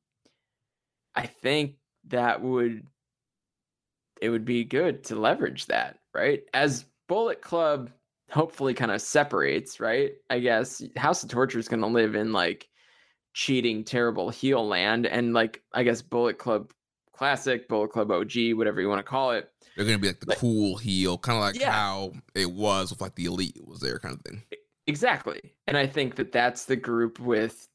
I 1.15 1.25
think 1.25 1.75
that 2.09 2.41
would 2.41 2.85
it 4.21 4.29
would 4.29 4.43
be 4.43 4.65
good 4.65 5.05
to 5.05 5.15
leverage 5.15 5.67
that 5.67 5.99
right 6.13 6.43
as 6.53 6.85
Bullet 7.07 7.41
Club 7.41 7.89
hopefully 8.29 8.73
kind 8.73 8.91
of 8.91 9.01
separates 9.01 9.79
right. 9.79 10.11
I 10.29 10.39
guess 10.39 10.83
House 10.97 11.23
of 11.23 11.29
Torture 11.29 11.59
is 11.59 11.69
going 11.69 11.79
to 11.79 11.87
live 11.87 12.13
in 12.13 12.33
like 12.33 12.67
cheating 13.33 13.85
terrible 13.85 14.29
heel 14.29 14.67
land 14.67 15.07
and 15.07 15.33
like 15.33 15.63
I 15.73 15.83
guess 15.83 16.01
Bullet 16.01 16.37
Club 16.37 16.73
Classic, 17.19 17.67
Bullet 17.67 17.91
Club 17.91 18.11
OG, 18.11 18.53
whatever 18.53 18.79
you 18.79 18.87
want 18.87 18.99
to 18.99 19.03
call 19.03 19.31
it. 19.31 19.51
They're 19.75 19.83
gonna 19.83 19.97
be 19.97 20.07
like 20.07 20.21
the 20.21 20.29
like, 20.29 20.37
cool 20.37 20.77
heel, 20.77 21.17
kind 21.17 21.35
of 21.35 21.41
like 21.41 21.59
yeah. 21.59 21.69
how 21.69 22.13
it 22.33 22.49
was 22.49 22.91
with 22.91 23.01
like 23.01 23.15
the 23.15 23.25
Elite 23.25 23.59
was 23.67 23.81
there, 23.81 23.99
kind 23.99 24.15
of 24.15 24.21
thing. 24.21 24.41
Exactly, 24.87 25.53
and 25.67 25.75
I 25.75 25.85
think 25.85 26.15
that 26.15 26.31
that's 26.31 26.63
the 26.63 26.77
group 26.77 27.19
with, 27.19 27.67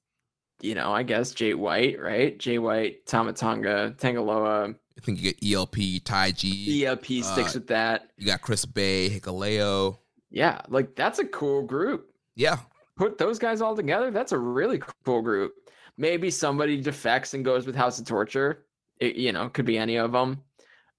you 0.63 0.75
know, 0.75 0.93
I 0.93 1.03
guess 1.03 1.33
Jay 1.33 1.53
White, 1.53 2.01
right? 2.01 2.39
Jay 2.39 2.59
White, 2.59 3.05
Tama 3.05 3.35
Tangaloa. 3.35 4.75
I 4.97 5.01
think 5.03 5.21
you 5.21 5.31
get 5.35 5.55
ELP, 5.55 5.77
Taiji. 6.03 6.83
ELP 6.83 7.05
sticks 7.05 7.55
uh, 7.55 7.59
with 7.59 7.67
that. 7.67 8.13
You 8.17 8.27
got 8.27 8.41
Chris 8.41 8.65
Bey, 8.65 9.11
Hikuleo. 9.11 9.99
Yeah, 10.31 10.63
like 10.69 10.97
that's 10.97 11.19
a 11.19 11.27
cool 11.27 11.61
group. 11.61 12.11
Yeah. 12.35 12.61
Put 12.97 13.19
those 13.19 13.39
guys 13.39 13.61
all 13.61 13.77
together. 13.77 14.11
That's 14.11 14.33
a 14.33 14.39
really 14.39 14.81
cool 15.05 15.21
group. 15.21 15.53
Maybe 15.99 16.31
somebody 16.31 16.81
defects 16.81 17.35
and 17.35 17.45
goes 17.45 17.67
with 17.67 17.77
House 17.77 17.99
of 17.99 18.07
Torture. 18.07 18.65
It, 19.01 19.17
you 19.17 19.33
know, 19.33 19.49
could 19.49 19.67
be 19.67 19.79
any 19.79 19.97
of 19.97 20.13
them. 20.13 20.43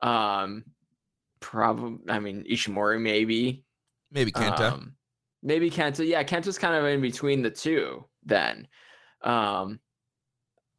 Um, 0.01 0.65
probably. 1.39 1.97
I 2.09 2.19
mean, 2.19 2.45
Ishimori 2.49 3.01
maybe. 3.01 3.63
Maybe 4.11 4.31
Kenta. 4.31 4.73
Um, 4.73 4.95
maybe 5.41 5.69
Kenta. 5.69 6.05
Yeah, 6.07 6.23
Kenta's 6.23 6.57
kind 6.57 6.75
of 6.75 6.85
in 6.85 7.01
between 7.01 7.41
the 7.41 7.51
two. 7.51 8.05
Then, 8.23 8.67
um, 9.23 9.79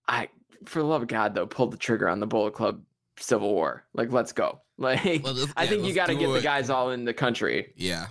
I 0.09 0.29
for 0.65 0.81
the 0.81 0.85
love 0.85 1.03
of 1.03 1.09
God 1.09 1.35
though, 1.35 1.47
pull 1.47 1.69
the 1.69 1.77
trigger 1.77 2.09
on 2.09 2.21
the 2.21 2.27
Bullet 2.27 2.55
Club 2.55 2.83
Civil 3.19 3.53
War. 3.53 3.85
Like, 3.95 4.13
let's 4.13 4.33
go. 4.33 4.61
Like, 4.79 5.25
well, 5.25 5.35
I 5.57 5.65
yeah, 5.65 5.71
think 5.71 5.85
you 5.85 5.95
got 5.95 6.09
to 6.09 6.15
get 6.15 6.29
it. 6.29 6.35
the 6.35 6.43
guys 6.43 6.69
all 6.69 6.91
in 6.91 7.07
the 7.07 7.15
country. 7.15 7.73
Yeah. 7.77 8.09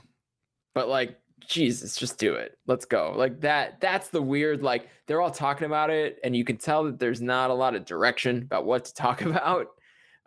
But 0.73 0.89
like, 0.89 1.19
Jesus, 1.47 1.95
just 1.95 2.17
do 2.17 2.35
it. 2.35 2.57
Let's 2.67 2.85
go. 2.85 3.13
Like 3.15 3.41
that. 3.41 3.79
That's 3.81 4.09
the 4.09 4.21
weird. 4.21 4.63
Like 4.63 4.89
they're 5.07 5.21
all 5.21 5.31
talking 5.31 5.65
about 5.65 5.89
it, 5.89 6.19
and 6.23 6.35
you 6.35 6.43
can 6.43 6.57
tell 6.57 6.83
that 6.85 6.99
there's 6.99 7.21
not 7.21 7.49
a 7.49 7.53
lot 7.53 7.75
of 7.75 7.85
direction 7.85 8.37
about 8.43 8.65
what 8.65 8.85
to 8.85 8.93
talk 8.93 9.21
about. 9.23 9.67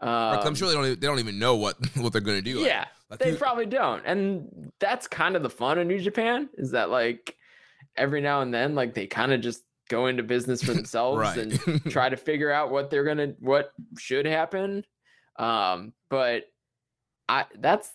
Um, 0.00 0.10
I'm 0.10 0.54
sure 0.54 0.68
they 0.68 0.74
don't. 0.74 0.86
Even, 0.86 1.00
they 1.00 1.06
don't 1.06 1.18
even 1.18 1.38
know 1.38 1.56
what 1.56 1.76
what 1.96 2.12
they're 2.12 2.20
going 2.20 2.42
to 2.42 2.42
do. 2.42 2.60
Yeah, 2.60 2.86
like, 3.10 3.20
they 3.20 3.34
probably 3.34 3.66
don't. 3.66 4.02
And 4.04 4.70
that's 4.78 5.06
kind 5.06 5.36
of 5.36 5.42
the 5.42 5.50
fun 5.50 5.78
of 5.78 5.86
New 5.86 5.98
Japan 5.98 6.48
is 6.54 6.70
that 6.72 6.90
like 6.90 7.36
every 7.96 8.20
now 8.20 8.42
and 8.42 8.52
then, 8.52 8.74
like 8.74 8.94
they 8.94 9.06
kind 9.06 9.32
of 9.32 9.40
just 9.40 9.62
go 9.88 10.06
into 10.06 10.22
business 10.22 10.62
for 10.62 10.72
themselves 10.74 11.36
and 11.36 11.82
try 11.90 12.08
to 12.08 12.16
figure 12.16 12.50
out 12.50 12.70
what 12.70 12.90
they're 12.90 13.04
gonna 13.04 13.34
what 13.40 13.72
should 13.98 14.26
happen. 14.26 14.84
Um, 15.36 15.92
but 16.10 16.44
I 17.28 17.46
that's 17.58 17.90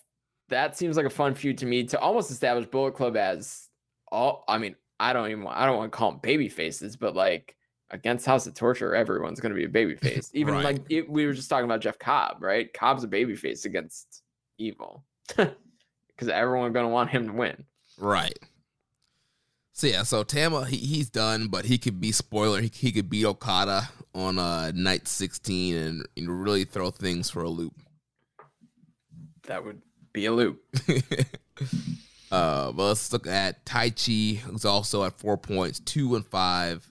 that 0.48 0.76
seems 0.76 0.96
like 0.96 1.06
a 1.06 1.10
fun 1.10 1.34
feud 1.34 1.58
to 1.58 1.66
me 1.66 1.84
to 1.84 1.98
almost 1.98 2.30
establish 2.30 2.66
Bullet 2.66 2.94
Club 2.94 3.16
as 3.16 3.68
all. 4.10 4.44
I 4.48 4.58
mean, 4.58 4.76
I 5.00 5.12
don't 5.12 5.30
even 5.30 5.46
I 5.46 5.66
don't 5.66 5.76
want 5.78 5.92
to 5.92 5.96
call 5.96 6.10
them 6.12 6.20
baby 6.22 6.48
faces, 6.48 6.96
but 6.96 7.14
like 7.16 7.56
against 7.90 8.26
House 8.26 8.46
of 8.46 8.54
Torture, 8.54 8.94
everyone's 8.94 9.40
going 9.40 9.52
to 9.52 9.56
be 9.58 9.64
a 9.64 9.68
baby 9.68 9.94
face. 9.96 10.30
Even 10.34 10.54
Right. 10.54 10.64
like 10.64 10.82
it, 10.90 11.08
we 11.08 11.26
were 11.26 11.32
just 11.32 11.48
talking 11.48 11.64
about 11.64 11.80
Jeff 11.80 11.98
Cobb, 11.98 12.42
right? 12.42 12.72
Cobb's 12.72 13.04
a 13.04 13.08
baby 13.08 13.36
face 13.36 13.64
against 13.66 14.22
Evil 14.58 15.04
because 15.28 16.28
everyone's 16.28 16.72
going 16.72 16.86
to 16.86 16.92
want 16.92 17.10
him 17.10 17.26
to 17.28 17.32
win. 17.32 17.64
Right. 17.98 18.38
So 19.72 19.86
yeah, 19.88 20.02
so 20.04 20.22
Tama 20.22 20.66
he, 20.66 20.76
he's 20.76 21.10
done, 21.10 21.48
but 21.48 21.64
he 21.64 21.78
could 21.78 22.00
be 22.00 22.12
spoiler. 22.12 22.60
He, 22.60 22.70
he 22.72 22.92
could 22.92 23.10
beat 23.10 23.24
Okada 23.24 23.88
on 24.14 24.38
uh 24.38 24.70
night 24.74 25.08
sixteen 25.08 25.74
and, 25.76 26.08
and 26.16 26.42
really 26.42 26.64
throw 26.64 26.90
things 26.90 27.28
for 27.30 27.42
a 27.42 27.48
loop. 27.48 27.74
That 29.48 29.64
would 29.64 29.82
be 30.14 30.24
a 30.24 30.32
loop. 30.32 30.64
uh, 32.32 32.72
but 32.72 32.82
let's 32.82 33.12
look 33.12 33.26
at 33.26 33.66
Taichi, 33.66 34.38
who's 34.38 34.64
also 34.64 35.04
at 35.04 35.18
four 35.18 35.36
points, 35.36 35.80
two 35.80 36.16
and 36.16 36.24
five. 36.24 36.88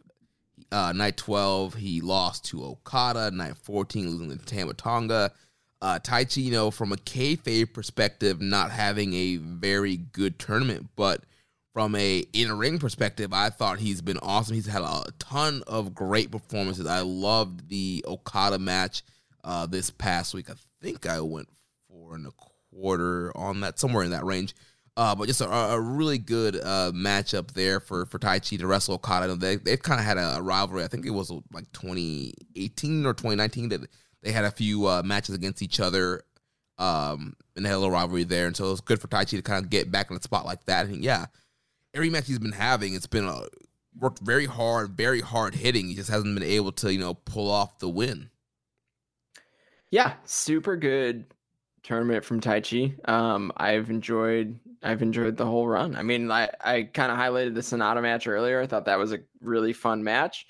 Uh, 0.71 0.91
night 0.91 1.17
twelve, 1.17 1.73
he 1.73 2.01
lost 2.01 2.45
to 2.45 2.63
Okada. 2.63 3.31
Night 3.31 3.57
fourteen, 3.57 4.09
losing 4.09 4.37
to 4.37 4.45
Tama 4.45 4.73
Tonga. 4.75 5.31
Uh, 5.81 5.99
Taichi, 5.99 6.43
you 6.43 6.51
know, 6.51 6.71
from 6.71 6.91
a 6.91 6.97
kayfabe 6.97 7.73
perspective, 7.73 8.39
not 8.41 8.71
having 8.71 9.13
a 9.13 9.37
very 9.37 9.97
good 9.97 10.39
tournament, 10.39 10.87
but 10.95 11.23
from 11.73 11.95
a 11.95 12.23
in 12.33 12.51
ring 12.57 12.79
perspective, 12.79 13.33
I 13.33 13.49
thought 13.49 13.79
he's 13.79 14.01
been 14.01 14.19
awesome. 14.19 14.55
He's 14.55 14.67
had 14.67 14.83
a 14.83 15.05
ton 15.19 15.63
of 15.67 15.95
great 15.95 16.31
performances. 16.31 16.85
I 16.85 17.01
loved 17.01 17.69
the 17.69 18.03
Okada 18.07 18.59
match 18.59 19.03
uh, 19.43 19.65
this 19.65 19.89
past 19.89 20.33
week. 20.33 20.49
I 20.49 20.53
think 20.81 21.05
I 21.05 21.19
went 21.19 21.49
four 21.89 22.15
and 22.15 22.27
a 22.27 22.31
quarter 22.73 23.35
on 23.35 23.61
that, 23.61 23.79
somewhere 23.79 24.03
in 24.03 24.11
that 24.11 24.25
range. 24.25 24.55
Uh, 24.95 25.15
but 25.15 25.27
just 25.27 25.41
a, 25.41 25.49
a 25.49 25.79
really 25.79 26.19
good 26.19 26.55
uh, 26.55 26.91
matchup 26.93 27.51
there 27.53 27.79
for, 27.79 28.05
for 28.05 28.19
Taichi 28.19 28.59
to 28.59 28.67
wrestle 28.67 28.95
Okada. 28.95 29.35
They, 29.35 29.55
they've 29.55 29.81
kind 29.81 29.99
of 29.99 30.05
had 30.05 30.17
a, 30.17 30.37
a 30.37 30.41
rivalry. 30.41 30.83
I 30.83 30.87
think 30.87 31.05
it 31.05 31.11
was 31.11 31.31
like 31.51 31.71
2018 31.73 33.05
or 33.05 33.13
2019 33.13 33.69
that 33.69 33.81
they 34.21 34.31
had 34.31 34.45
a 34.45 34.51
few 34.51 34.87
uh, 34.87 35.01
matches 35.03 35.33
against 35.33 35.63
each 35.63 35.79
other 35.79 36.23
um, 36.77 37.35
and 37.55 37.65
they 37.65 37.69
had 37.69 37.75
a 37.75 37.79
little 37.79 37.91
rivalry 37.91 38.23
there. 38.23 38.47
And 38.47 38.55
so 38.55 38.65
it 38.65 38.71
was 38.71 38.81
good 38.81 39.01
for 39.01 39.07
Taichi 39.07 39.31
to 39.31 39.41
kind 39.41 39.63
of 39.63 39.69
get 39.69 39.91
back 39.91 40.09
in 40.09 40.15
the 40.15 40.21
spot 40.21 40.45
like 40.45 40.65
that. 40.65 40.85
And 40.87 41.03
yeah, 41.03 41.25
every 41.93 42.09
match 42.09 42.27
he's 42.27 42.39
been 42.39 42.51
having, 42.51 42.93
it's 42.93 43.07
been 43.07 43.27
uh, 43.27 43.45
worked 43.99 44.19
very 44.19 44.45
hard, 44.45 44.91
very 44.91 45.21
hard 45.21 45.55
hitting. 45.55 45.87
He 45.87 45.95
just 45.95 46.09
hasn't 46.09 46.33
been 46.37 46.47
able 46.47 46.71
to, 46.73 46.91
you 46.91 46.99
know, 46.99 47.13
pull 47.13 47.49
off 47.49 47.79
the 47.79 47.89
win. 47.89 48.29
Yeah, 49.91 50.13
super 50.25 50.75
good 50.75 51.25
tournament 51.83 52.23
from 52.25 52.39
Taichi. 52.41 53.07
Um, 53.09 53.51
I've 53.57 53.89
enjoyed 53.89 54.59
I've 54.81 55.01
enjoyed 55.01 55.37
the 55.37 55.45
whole 55.45 55.67
run. 55.67 55.95
I 55.95 56.03
mean, 56.03 56.29
I, 56.29 56.49
I 56.61 56.83
kind 56.83 57.11
of 57.11 57.17
highlighted 57.17 57.53
the 57.55 57.61
Sanada 57.61 58.01
match 58.01 58.27
earlier. 58.27 58.59
I 58.61 58.67
thought 58.67 58.85
that 58.85 58.97
was 58.99 59.13
a 59.13 59.19
really 59.41 59.71
fun 59.73 60.03
match. 60.03 60.45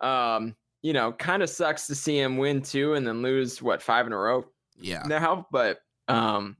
Um, 0.00 0.54
you 0.82 0.92
know, 0.92 1.12
kind 1.12 1.42
of 1.42 1.50
sucks 1.50 1.86
to 1.88 1.94
see 1.94 2.18
him 2.18 2.36
win 2.38 2.62
two 2.62 2.94
and 2.94 3.06
then 3.06 3.22
lose 3.22 3.60
what 3.62 3.82
five 3.82 4.06
in 4.06 4.12
a 4.12 4.18
row 4.18 4.44
Yeah. 4.78 5.02
now, 5.06 5.46
but 5.50 5.80
um, 6.08 6.56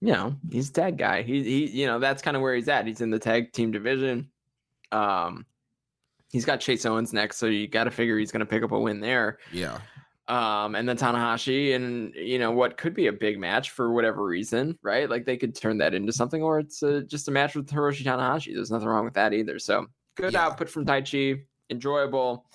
you 0.00 0.12
know, 0.12 0.34
he's 0.50 0.70
a 0.70 0.72
tag 0.72 0.96
guy. 0.96 1.22
He 1.22 1.42
he, 1.42 1.66
you 1.80 1.86
know, 1.86 1.98
that's 1.98 2.22
kind 2.22 2.36
of 2.36 2.42
where 2.42 2.54
he's 2.54 2.68
at. 2.68 2.86
He's 2.86 3.00
in 3.02 3.10
the 3.10 3.18
tag 3.18 3.52
team 3.52 3.70
division. 3.70 4.30
Um, 4.92 5.44
he's 6.32 6.44
got 6.46 6.60
Chase 6.60 6.84
Owens 6.86 7.12
next, 7.12 7.36
so 7.36 7.46
you 7.46 7.68
got 7.68 7.84
to 7.84 7.90
figure 7.90 8.18
he's 8.18 8.32
going 8.32 8.40
to 8.40 8.46
pick 8.46 8.62
up 8.62 8.72
a 8.72 8.78
win 8.78 9.00
there. 9.00 9.38
Yeah. 9.52 9.78
Um, 10.30 10.76
and 10.76 10.88
then 10.88 10.96
Tanahashi, 10.96 11.74
and 11.74 12.14
you 12.14 12.38
know 12.38 12.52
what 12.52 12.76
could 12.76 12.94
be 12.94 13.08
a 13.08 13.12
big 13.12 13.38
match 13.38 13.70
for 13.70 13.92
whatever 13.92 14.24
reason, 14.24 14.78
right? 14.82 15.10
Like 15.10 15.24
they 15.26 15.36
could 15.36 15.54
turn 15.56 15.76
that 15.78 15.92
into 15.92 16.12
something, 16.12 16.40
or 16.42 16.60
it's 16.60 16.82
a, 16.84 17.02
just 17.02 17.26
a 17.26 17.32
match 17.32 17.56
with 17.56 17.66
Hiroshi 17.68 18.04
Tanahashi. 18.04 18.54
There's 18.54 18.70
nothing 18.70 18.86
wrong 18.88 19.04
with 19.04 19.14
that 19.14 19.32
either. 19.32 19.58
So 19.58 19.86
good 20.16 20.32
Yeah. 20.32 20.46
output 20.46 20.68
from 20.70 20.86
Taichi, 20.86 21.42
enjoyable. 21.68 22.46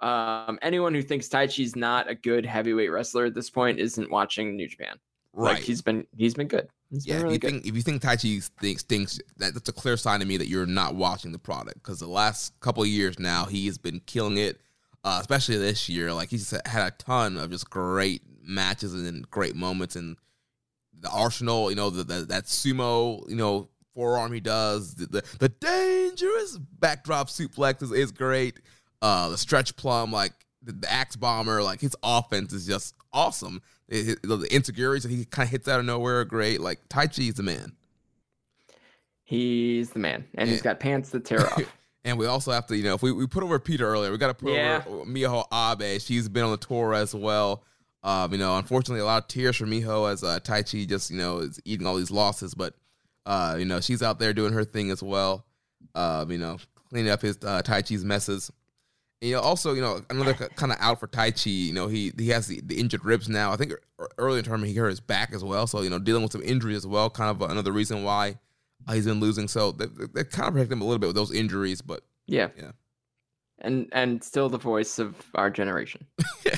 Um, 0.00 0.58
anyone 0.62 0.92
who 0.92 1.00
thinks 1.00 1.28
Taichi's 1.28 1.74
not 1.74 2.10
a 2.10 2.14
good 2.14 2.44
heavyweight 2.44 2.90
wrestler 2.90 3.24
at 3.26 3.34
this 3.34 3.48
point 3.48 3.78
isn't 3.78 4.10
watching 4.10 4.54
New 4.56 4.68
Japan. 4.68 4.96
Right. 5.32 5.54
Like 5.54 5.62
he's 5.62 5.80
been 5.80 6.06
he's 6.14 6.34
been 6.34 6.48
good. 6.48 6.68
He's 6.90 7.06
yeah, 7.06 7.14
been 7.14 7.22
really 7.22 7.36
if 7.36 7.44
you 7.44 7.48
good. 7.48 7.54
think 7.62 7.66
if 7.66 7.76
you 7.76 7.82
think 7.82 8.02
Taichi 8.02 8.50
thinks 8.60 8.82
thinks 8.82 9.18
that, 9.38 9.54
that's 9.54 9.68
a 9.70 9.72
clear 9.72 9.96
sign 9.96 10.20
to 10.20 10.26
me 10.26 10.36
that 10.36 10.48
you're 10.48 10.66
not 10.66 10.96
watching 10.96 11.32
the 11.32 11.38
product 11.38 11.82
because 11.82 11.98
the 12.00 12.06
last 12.08 12.52
couple 12.60 12.82
of 12.82 12.90
years 12.90 13.18
now 13.18 13.46
he 13.46 13.64
has 13.66 13.78
been 13.78 14.00
killing 14.04 14.36
it, 14.36 14.60
uh, 15.04 15.18
especially 15.20 15.56
this 15.58 15.88
year. 15.88 16.12
Like 16.12 16.30
he's 16.30 16.50
had 16.66 16.86
a 16.86 16.90
ton 16.92 17.36
of 17.36 17.50
just 17.50 17.68
great 17.70 18.22
matches 18.44 18.94
and 18.94 19.28
great 19.30 19.54
moments 19.56 19.96
and 19.96 20.16
the 21.00 21.10
arsenal. 21.10 21.70
You 21.70 21.76
know 21.76 21.90
the, 21.90 22.04
the 22.04 22.20
that 22.26 22.44
sumo 22.44 23.28
you 23.28 23.36
know 23.36 23.68
forearm 23.94 24.32
he 24.32 24.40
does 24.40 24.94
the 24.94 25.06
the, 25.06 25.22
the 25.38 25.48
dangerous 25.48 26.58
backdrop 26.80 27.28
suplex 27.28 27.82
is, 27.82 27.92
is 27.92 28.10
great. 28.12 28.60
Uh, 29.00 29.28
the 29.30 29.38
stretch 29.38 29.74
plum 29.76 30.12
like 30.12 30.32
the, 30.62 30.72
the 30.72 30.90
axe 30.92 31.16
bomber 31.16 31.62
like 31.62 31.80
his 31.80 31.96
offense 32.02 32.52
is 32.52 32.66
just 32.66 32.94
awesome. 33.12 33.60
It- 33.88 34.08
it- 34.10 34.22
the 34.22 34.36
enzuigiris 34.50 35.02
that 35.02 35.10
he 35.10 35.24
kind 35.24 35.46
of 35.46 35.50
hits 35.50 35.66
out 35.68 35.80
of 35.80 35.86
nowhere 35.86 36.20
are 36.20 36.24
great. 36.24 36.60
Like 36.60 36.88
Taichi 36.88 37.28
is 37.28 37.34
the 37.34 37.42
man. 37.42 37.72
He's 39.24 39.90
the 39.90 39.98
man, 39.98 40.24
and 40.34 40.48
he's 40.48 40.62
got 40.62 40.78
pants 40.80 41.10
that 41.10 41.24
tear 41.24 41.46
off. 41.52 41.62
And 42.04 42.18
we 42.18 42.26
also 42.26 42.50
have 42.50 42.66
to, 42.66 42.76
you 42.76 42.82
know, 42.82 42.94
if 42.94 43.02
we, 43.02 43.12
we 43.12 43.26
put 43.26 43.44
over 43.44 43.58
Pieter 43.60 43.86
earlier, 43.86 44.10
we 44.10 44.18
got 44.18 44.28
to 44.28 44.34
put 44.34 44.52
Yeah. 44.52 44.82
over 44.86 45.04
Miho 45.04 45.44
Abe. 45.52 46.00
She's 46.00 46.28
been 46.28 46.42
on 46.44 46.50
the 46.50 46.56
tour 46.56 46.94
as 46.94 47.14
well. 47.14 47.62
Um, 48.02 48.32
you 48.32 48.38
know, 48.38 48.56
unfortunately, 48.58 49.00
a 49.00 49.04
lot 49.04 49.22
of 49.22 49.28
tears 49.28 49.56
for 49.56 49.66
Miho 49.66 50.10
as 50.12 50.24
uh, 50.24 50.40
Taichi 50.40 50.88
just, 50.88 51.10
you 51.12 51.18
know, 51.18 51.38
is 51.38 51.60
eating 51.64 51.86
all 51.86 51.94
these 51.94 52.10
losses. 52.10 52.54
But, 52.54 52.74
uh, 53.24 53.54
you 53.58 53.64
know, 53.64 53.80
she's 53.80 54.02
out 54.02 54.18
there 54.18 54.32
doing 54.32 54.52
her 54.52 54.64
thing 54.64 54.90
as 54.90 55.00
well. 55.02 55.46
Um, 55.94 56.30
you 56.32 56.38
know, 56.38 56.58
cleaning 56.90 57.12
up 57.12 57.22
his 57.22 57.36
uh, 57.36 57.62
Taichi's 57.64 58.04
messes. 58.04 58.50
And, 59.20 59.28
you 59.30 59.36
know, 59.36 59.42
also, 59.42 59.72
you 59.72 59.80
know, 59.80 60.00
another 60.10 60.34
kind 60.34 60.72
of 60.72 60.78
out 60.80 60.98
for 60.98 61.06
Taichi. 61.06 61.66
You 61.66 61.72
know, 61.74 61.86
he 61.86 62.12
he 62.18 62.30
has 62.30 62.48
the, 62.48 62.60
the 62.62 62.80
injured 62.80 63.04
ribs 63.04 63.28
now. 63.28 63.52
I 63.52 63.56
think 63.56 63.70
ear- 63.70 64.08
early 64.18 64.38
in 64.38 64.42
the 64.44 64.48
tournament 64.48 64.72
he 64.72 64.76
hurt 64.78 64.88
his 64.88 64.98
back 64.98 65.32
as 65.32 65.44
well. 65.44 65.68
So, 65.68 65.82
you 65.82 65.90
know, 65.90 66.00
dealing 66.00 66.24
with 66.24 66.32
some 66.32 66.42
injury 66.42 66.74
as 66.74 66.84
well. 66.84 67.08
Kind 67.08 67.30
of 67.30 67.48
another 67.48 67.70
reason 67.70 68.02
why 68.02 68.38
he's 68.88 69.06
been 69.06 69.20
losing. 69.20 69.48
So 69.48 69.72
they, 69.72 69.86
they, 69.86 70.24
kind 70.24 70.48
of 70.48 70.54
protect 70.54 70.72
him 70.72 70.80
a 70.80 70.84
little 70.84 70.98
bit 70.98 71.08
with 71.08 71.16
those 71.16 71.32
injuries. 71.32 71.82
But 71.82 72.02
yeah, 72.26 72.48
Yeah. 72.56 72.72
and 73.60 73.88
and 73.92 74.22
still 74.22 74.48
the 74.48 74.58
voice 74.58 74.98
of 74.98 75.16
our 75.34 75.50
generation. 75.50 76.06
yeah. 76.44 76.56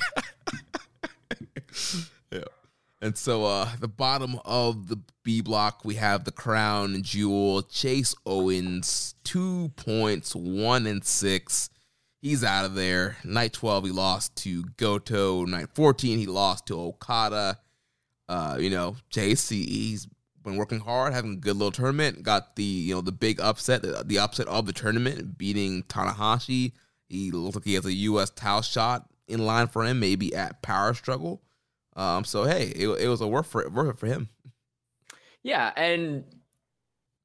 And 3.01 3.19
so 3.19 3.45
uh 3.45 3.69
the 3.81 3.89
bottom 3.89 4.39
of 4.45 4.89
the 4.89 4.99
B 5.25 5.43
block 5.43 5.85
we 5.85 5.97
have 5.97 6.25
the 6.25 6.33
crown 6.33 7.03
jewel 7.03 7.63
Chase 7.63 8.15
Owens 8.25 9.15
two 9.25 9.71
points 9.77 10.35
one 10.35 10.87
and 10.87 11.05
six 11.05 11.69
he's 12.23 12.43
out 12.43 12.65
of 12.65 12.75
there 12.75 13.19
night 13.25 13.53
12 13.53 13.85
he 13.85 13.91
lost 13.91 14.37
to 14.37 14.65
Goto 14.79 15.45
night 15.45 15.69
14 15.75 16.19
he 16.19 16.27
lost 16.27 16.67
to 16.67 16.81
Okada 16.81 17.59
uh 18.29 18.57
you 18.59 18.71
know 18.71 18.97
Chase 19.11 19.51
he, 19.51 19.65
he's 19.65 20.09
been 20.45 20.57
working 20.57 20.81
hard 20.81 21.13
having 21.13 21.33
a 21.33 21.37
good 21.37 21.57
little 21.57 21.73
tournament 21.73 22.23
got 22.23 22.57
the 22.57 22.63
you 22.63 22.95
know 22.95 23.01
the 23.01 23.13
big 23.13 23.41
upset 23.41 23.83
the, 23.83 24.03
the 24.05 24.19
upset 24.19 24.47
of 24.49 24.67
the 24.67 24.73
tournament 24.73 25.37
beating 25.39 25.83
Tanahashi 25.85 26.73
he 27.09 27.31
looks 27.31 27.57
like 27.57 27.65
he 27.65 27.75
has 27.75 27.87
a 27.87 27.93
US 27.93 28.31
title 28.31 28.63
shot 28.63 29.09
in 29.27 29.45
line 29.45 29.67
for 29.67 29.85
him 29.85 30.01
maybe 30.01 30.35
at 30.35 30.63
power 30.63 30.95
struggle 30.95 31.43
um, 31.97 32.25
so 32.25 32.45
hey, 32.45 32.73
it, 32.75 32.89
it 32.89 33.09
was 33.09 33.21
a 33.21 33.27
worth 33.27 33.47
for 33.47 33.63
it 33.63 33.99
for 33.99 34.07
him. 34.07 34.29
Yeah, 35.43 35.73
and 35.77 36.25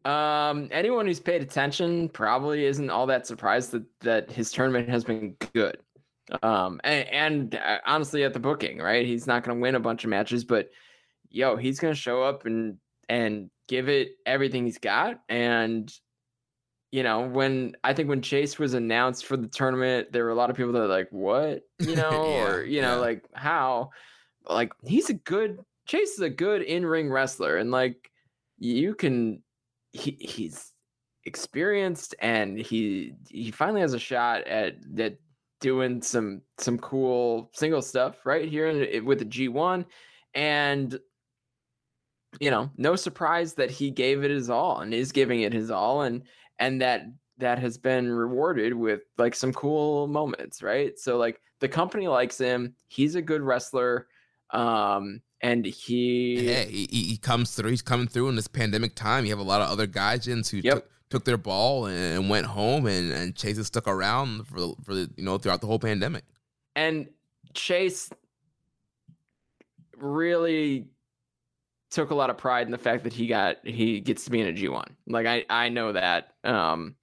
um, 0.06 0.68
anyone 0.72 1.08
who's 1.08 1.20
paid 1.20 1.42
attention 1.42 2.10
probably 2.10 2.66
isn't 2.66 2.90
all 2.90 3.08
that 3.08 3.26
surprised 3.26 3.72
that 3.72 3.84
that 4.02 4.32
his 4.32 4.52
tournament 4.52 4.90
has 4.90 5.04
been 5.04 5.36
good. 5.54 5.78
Um, 6.44 6.80
and, 6.84 7.10
and 7.10 7.56
uh, 7.56 7.80
honestly, 7.86 8.24
at 8.24 8.34
the 8.34 8.40
booking, 8.40 8.78
right, 8.78 9.06
he's 9.06 9.26
not 9.26 9.44
going 9.44 9.58
to 9.58 9.62
win 9.62 9.76
a 9.76 9.80
bunch 9.80 10.04
of 10.04 10.12
matches, 10.12 10.44
but 10.44 10.70
yo, 11.32 11.56
he's 11.56 11.80
going 11.80 11.94
to 11.94 12.00
show 12.00 12.22
up 12.22 12.46
and 12.46 12.78
and 13.10 13.50
give 13.68 13.90
it 13.90 14.12
everything 14.26 14.66
he's 14.66 14.78
got. 14.78 15.20
And 15.28 15.92
you 16.92 17.04
know, 17.04 17.22
when 17.28 17.76
I 17.84 17.94
think 17.94 18.10
when 18.10 18.22
Chase 18.22 18.58
was 18.58 18.74
announced 18.74 19.26
for 19.26 19.38
the 19.38 19.48
tournament, 19.48 20.12
there 20.12 20.24
were 20.24 20.32
a 20.32 20.36
lot 20.36 20.50
of 20.50 20.56
people 20.56 20.72
that 20.72 20.80
were 20.80 20.88
like, 20.88 21.10
"What?" 21.12 21.62
You 21.80 21.96
know, 21.96 22.12
Yeah, 22.12 22.46
or 22.46 22.64
you 22.64 22.82
know, 22.82 22.96
yeah. 22.96 23.02
like 23.02 23.26
how? 23.34 23.92
Like 24.48 24.72
he's 24.84 25.10
a 25.10 25.14
good 25.14 25.60
Chase 25.88 26.14
is 26.14 26.20
a 26.20 26.30
good 26.30 26.62
in 26.62 26.86
ring 26.86 27.12
wrestler, 27.12 27.58
and 27.58 27.72
like 27.72 28.12
you 28.58 28.96
can, 28.96 29.44
he 29.92 30.18
he's 30.20 30.72
experienced, 31.26 32.16
and 32.20 32.58
he 32.58 33.14
he 33.30 33.52
finally 33.52 33.82
has 33.82 33.94
a 33.94 34.00
shot 34.00 34.48
at 34.48 34.76
that 34.96 35.20
doing 35.62 36.02
some 36.02 36.42
some 36.58 36.78
cool 36.80 37.52
single 37.54 37.82
stuff 37.82 38.26
right 38.26 38.48
here 38.50 38.68
in, 38.68 39.06
with 39.06 39.20
the 39.20 39.26
G 39.26 39.48
one, 39.48 39.86
and 40.34 41.00
you 42.40 42.52
know, 42.52 42.70
no 42.78 42.96
surprise 42.96 43.56
that 43.56 43.72
he 43.72 43.90
gave 43.92 44.24
it 44.24 44.32
his 44.32 44.50
all 44.50 44.80
and 44.82 44.94
is 44.94 45.12
giving 45.12 45.42
it 45.42 45.54
his 45.54 45.72
all, 45.72 46.02
and 46.04 46.24
and 46.60 46.82
that 46.82 47.06
that 47.38 47.60
has 47.60 47.78
been 47.78 48.12
rewarded 48.12 48.74
with 48.74 49.02
like 49.18 49.34
some 49.34 49.54
cool 49.54 50.08
moments, 50.08 50.62
right? 50.62 51.00
So 51.00 51.18
like 51.18 51.42
the 51.60 51.70
company 51.70 52.08
likes 52.08 52.38
him. 52.38 52.76
He's 52.88 53.16
a 53.16 53.22
good 53.22 53.42
wrestler. 53.42 54.08
Um 54.52 55.22
and 55.42 55.66
he 55.66 56.48
Hey, 56.48 56.66
he, 56.66 57.04
he 57.04 57.18
comes 57.18 57.56
through. 57.56 57.70
He's 57.70 57.82
coming 57.82 58.08
through 58.08 58.28
in 58.30 58.36
this 58.36 58.48
pandemic 58.48 58.94
time. 58.96 59.24
You 59.24 59.32
have 59.32 59.40
a 59.40 59.44
lot 59.44 59.62
of 59.62 59.70
other 59.70 59.88
guys 59.88 60.26
who 60.26 60.36
Yep. 60.36 60.74
took, 60.74 60.90
took 61.10 61.26
their 61.26 61.38
ball 61.38 61.86
and, 61.86 61.98
and 62.18 62.30
went 62.30 62.48
home, 62.48 62.86
and 62.88 63.12
and 63.14 63.36
Chase 63.36 63.56
has 63.58 63.68
stuck 63.68 63.88
around 63.88 64.48
for 64.48 64.76
for 64.84 64.94
the, 64.94 65.10
you 65.16 65.24
know 65.24 65.38
throughout 65.38 65.62
the 65.62 65.68
whole 65.68 65.80
pandemic. 65.80 66.26
And 66.76 67.08
Chase 67.54 68.10
really 69.98 70.88
took 71.90 72.12
a 72.12 72.16
lot 72.16 72.30
of 72.30 72.38
pride 72.38 72.68
in 72.68 72.72
the 72.72 72.78
fact 72.78 73.04
that 73.04 73.14
he 73.14 73.28
got 73.28 73.58
he 73.64 74.00
gets 74.00 74.26
to 74.26 74.32
be 74.32 74.42
in 74.42 74.48
a 74.48 74.54
G1. 74.54 74.86
Like 75.08 75.26
I 75.26 75.46
I 75.50 75.70
know 75.70 75.92
that 75.94 76.34
um 76.44 76.96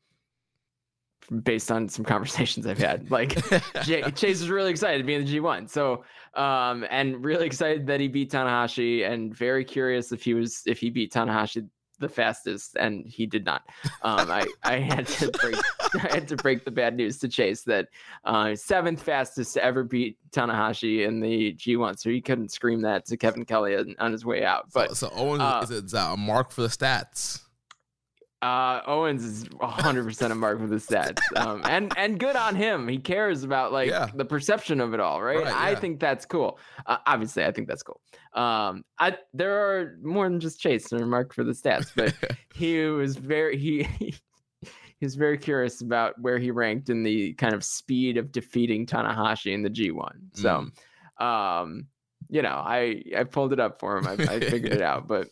based 1.42 1.72
on 1.72 1.88
some 1.88 2.04
conversations 2.14 2.66
I've 2.66 2.78
had. 2.78 3.10
Like 3.10 3.36
Chase 3.84 4.40
is 4.40 4.48
really 4.48 4.70
excited 4.70 4.98
to 4.98 5.04
be 5.04 5.14
in 5.14 5.24
the 5.24 5.38
G1. 5.38 5.68
So 5.68 6.04
um 6.34 6.86
and 6.90 7.24
really 7.24 7.46
excited 7.46 7.86
that 7.86 8.00
he 8.00 8.08
beat 8.08 8.30
Tanahashi 8.30 9.08
and 9.08 9.34
very 9.34 9.64
curious 9.64 10.12
if 10.12 10.22
he 10.22 10.34
was 10.34 10.62
if 10.66 10.78
he 10.78 10.90
beat 10.90 11.12
Tanahashi 11.12 11.68
the 11.98 12.08
fastest, 12.08 12.76
and 12.78 13.06
he 13.06 13.26
did 13.26 13.44
not. 13.44 13.62
Um, 14.02 14.30
I 14.30 14.46
I 14.62 14.78
had 14.78 15.06
to 15.08 15.30
break 15.30 15.56
I 15.94 16.14
had 16.14 16.28
to 16.28 16.36
break 16.36 16.64
the 16.64 16.70
bad 16.70 16.96
news 16.96 17.18
to 17.18 17.28
Chase 17.28 17.62
that 17.62 17.88
uh, 18.24 18.54
seventh 18.54 19.02
fastest 19.02 19.54
to 19.54 19.64
ever 19.64 19.84
beat 19.84 20.18
Tanahashi 20.30 21.06
in 21.06 21.20
the 21.20 21.54
G1, 21.54 21.98
so 21.98 22.10
he 22.10 22.20
couldn't 22.20 22.52
scream 22.52 22.82
that 22.82 23.06
to 23.06 23.16
Kevin 23.16 23.44
Kelly 23.44 23.76
on 23.98 24.12
his 24.12 24.24
way 24.24 24.44
out. 24.44 24.66
But 24.72 24.90
so, 24.90 25.08
so 25.08 25.12
Owen 25.14 25.40
uh, 25.40 25.60
is, 25.62 25.70
is 25.70 25.94
a 25.94 26.16
mark 26.16 26.50
for 26.50 26.62
the 26.62 26.68
stats. 26.68 27.42
Uh, 28.42 28.82
Owens 28.86 29.24
is 29.24 29.44
100% 29.44 30.30
a 30.30 30.34
mark 30.34 30.60
for 30.60 30.66
the 30.66 30.76
stats. 30.76 31.18
Um, 31.36 31.62
and 31.64 31.92
and 31.96 32.18
good 32.20 32.36
on 32.36 32.54
him. 32.54 32.86
He 32.86 32.98
cares 32.98 33.44
about 33.44 33.72
like 33.72 33.88
yeah. 33.88 34.08
the 34.14 34.26
perception 34.26 34.80
of 34.80 34.92
it 34.92 35.00
all, 35.00 35.22
right? 35.22 35.42
right 35.42 35.54
I 35.54 35.74
think 35.74 36.00
that's 36.00 36.26
cool. 36.26 36.58
Uh, 36.84 36.98
obviously, 37.06 37.44
I 37.44 37.52
think 37.52 37.66
that's 37.66 37.82
cool. 37.82 38.00
Um, 38.34 38.84
I 38.98 39.16
there 39.32 39.54
are 39.54 39.96
more 40.02 40.28
than 40.28 40.38
just 40.38 40.60
Chase 40.60 40.92
and 40.92 41.00
a 41.00 41.06
mark 41.06 41.32
for 41.32 41.44
the 41.44 41.52
stats, 41.52 41.90
but 41.96 42.14
he 42.54 42.80
was 42.80 43.16
very 43.16 43.56
he, 43.56 43.84
he 44.00 44.14
was 45.00 45.14
very 45.14 45.38
curious 45.38 45.80
about 45.80 46.20
where 46.20 46.38
he 46.38 46.50
ranked 46.50 46.90
in 46.90 47.02
the 47.02 47.32
kind 47.34 47.54
of 47.54 47.64
speed 47.64 48.18
of 48.18 48.32
defeating 48.32 48.84
Tanahashi 48.84 49.54
in 49.54 49.62
the 49.62 49.70
G1. 49.70 50.12
So, 50.34 50.66
mm. 51.20 51.24
um, 51.24 51.86
you 52.28 52.42
know, 52.42 52.62
I 52.64 53.02
I 53.16 53.24
pulled 53.24 53.54
it 53.54 53.60
up 53.60 53.80
for 53.80 53.96
him. 53.96 54.06
I, 54.06 54.12
I 54.12 54.40
figured 54.40 54.74
it 54.74 54.82
out, 54.82 55.08
but 55.08 55.28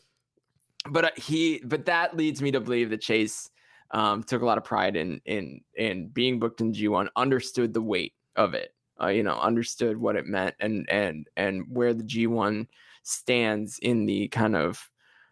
but 0.90 1.04
uh, 1.04 1.10
he 1.16 1.60
but 1.64 1.86
that 1.86 2.16
leads 2.16 2.42
me 2.42 2.50
to 2.52 2.60
believe 2.60 2.90
that 2.90 3.00
Chase 3.00 3.50
um, 3.90 4.22
took 4.22 4.42
a 4.42 4.46
lot 4.46 4.58
of 4.58 4.64
pride 4.64 4.96
in 4.96 5.20
in 5.24 5.60
in 5.76 6.08
being 6.08 6.38
booked 6.38 6.60
in 6.60 6.72
G1, 6.72 7.08
understood 7.16 7.72
the 7.72 7.82
weight 7.82 8.14
of 8.36 8.54
it, 8.54 8.74
uh, 9.00 9.08
you 9.08 9.22
know, 9.22 9.38
understood 9.38 9.96
what 9.96 10.16
it 10.16 10.26
meant 10.26 10.54
and 10.60 10.88
and 10.90 11.28
and 11.36 11.64
where 11.68 11.94
the 11.94 12.04
G1 12.04 12.66
stands 13.02 13.78
in 13.80 14.06
the 14.06 14.28
kind 14.28 14.56
of 14.56 14.90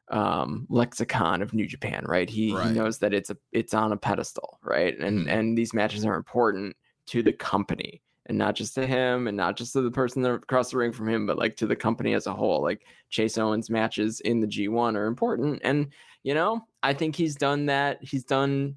um, 0.08 0.66
lexicon 0.68 1.42
of 1.42 1.54
New 1.54 1.66
Japan, 1.66 2.04
right? 2.06 2.28
He, 2.28 2.54
right. 2.54 2.68
he 2.68 2.72
knows 2.72 2.98
that 2.98 3.14
it's 3.14 3.30
a 3.30 3.36
it's 3.50 3.74
on 3.74 3.92
a 3.92 3.96
pedestal, 3.96 4.58
right? 4.62 4.98
And 4.98 5.26
mm. 5.26 5.30
and 5.30 5.56
these 5.56 5.74
matches 5.74 6.04
are 6.04 6.16
important 6.16 6.76
to 7.06 7.22
the 7.22 7.32
company 7.32 8.02
and 8.26 8.38
not 8.38 8.54
just 8.54 8.74
to 8.74 8.86
him 8.86 9.26
and 9.26 9.36
not 9.36 9.56
just 9.56 9.72
to 9.72 9.80
the 9.80 9.90
person 9.90 10.24
across 10.24 10.70
the 10.70 10.76
ring 10.76 10.92
from 10.92 11.08
him, 11.08 11.26
but 11.26 11.38
like 11.38 11.56
to 11.56 11.66
the 11.66 11.76
company 11.76 12.14
as 12.14 12.26
a 12.26 12.32
whole. 12.32 12.62
Like 12.62 12.86
Chase 13.10 13.36
Owens 13.38 13.70
matches 13.70 14.20
in 14.20 14.40
the 14.40 14.46
G1 14.46 14.96
are 14.96 15.06
important. 15.06 15.60
And, 15.64 15.88
you 16.22 16.34
know, 16.34 16.64
I 16.82 16.94
think 16.94 17.16
he's 17.16 17.34
done 17.34 17.66
that. 17.66 17.98
He's 18.02 18.24
done 18.24 18.76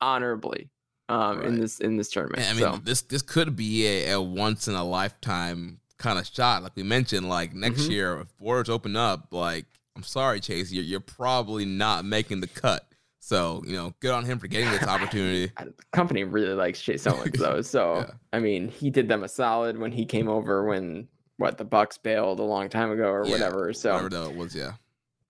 honorably 0.00 0.70
um, 1.08 1.38
right. 1.38 1.46
in 1.46 1.60
this 1.60 1.80
in 1.80 1.96
this 1.96 2.10
tournament. 2.10 2.42
I 2.48 2.52
mean, 2.52 2.60
so. 2.60 2.80
this 2.82 3.02
this 3.02 3.22
could 3.22 3.56
be 3.56 3.86
a, 3.86 4.12
a, 4.12 4.20
once 4.20 4.68
in 4.68 4.74
a 4.74 4.84
lifetime 4.84 5.80
kind 5.98 6.18
of 6.18 6.26
shot. 6.26 6.62
Like 6.62 6.76
we 6.76 6.82
mentioned, 6.82 7.28
like 7.28 7.54
next 7.54 7.82
mm-hmm. 7.82 7.92
year, 7.92 8.20
if 8.20 8.36
borders 8.38 8.68
open 8.68 8.96
up, 8.96 9.28
like 9.30 9.66
I'm 9.94 10.02
sorry, 10.02 10.40
Chase, 10.40 10.72
you're, 10.72 10.84
you're 10.84 11.00
probably 11.00 11.64
not 11.64 12.04
making 12.04 12.40
the 12.40 12.46
cut. 12.46 12.86
So 13.26 13.60
you 13.66 13.74
know, 13.74 13.92
good 13.98 14.12
on 14.12 14.24
him 14.24 14.38
for 14.38 14.46
getting 14.46 14.70
this 14.70 14.84
opportunity. 14.84 15.50
the 15.58 15.74
company 15.90 16.22
really 16.22 16.54
likes 16.54 16.80
Chase 16.80 17.08
Owens 17.08 17.32
though, 17.38 17.60
so 17.60 17.96
yeah. 17.96 18.10
I 18.32 18.38
mean, 18.38 18.68
he 18.68 18.88
did 18.88 19.08
them 19.08 19.24
a 19.24 19.28
solid 19.28 19.76
when 19.78 19.90
he 19.90 20.06
came 20.06 20.28
over 20.28 20.64
when 20.64 21.08
what 21.36 21.58
the 21.58 21.64
Bucks 21.64 21.98
bailed 21.98 22.38
a 22.38 22.44
long 22.44 22.68
time 22.68 22.92
ago 22.92 23.08
or 23.08 23.26
yeah, 23.26 23.32
whatever. 23.32 23.72
So 23.72 24.00
whatever 24.00 24.30
was, 24.30 24.54
yeah, 24.54 24.74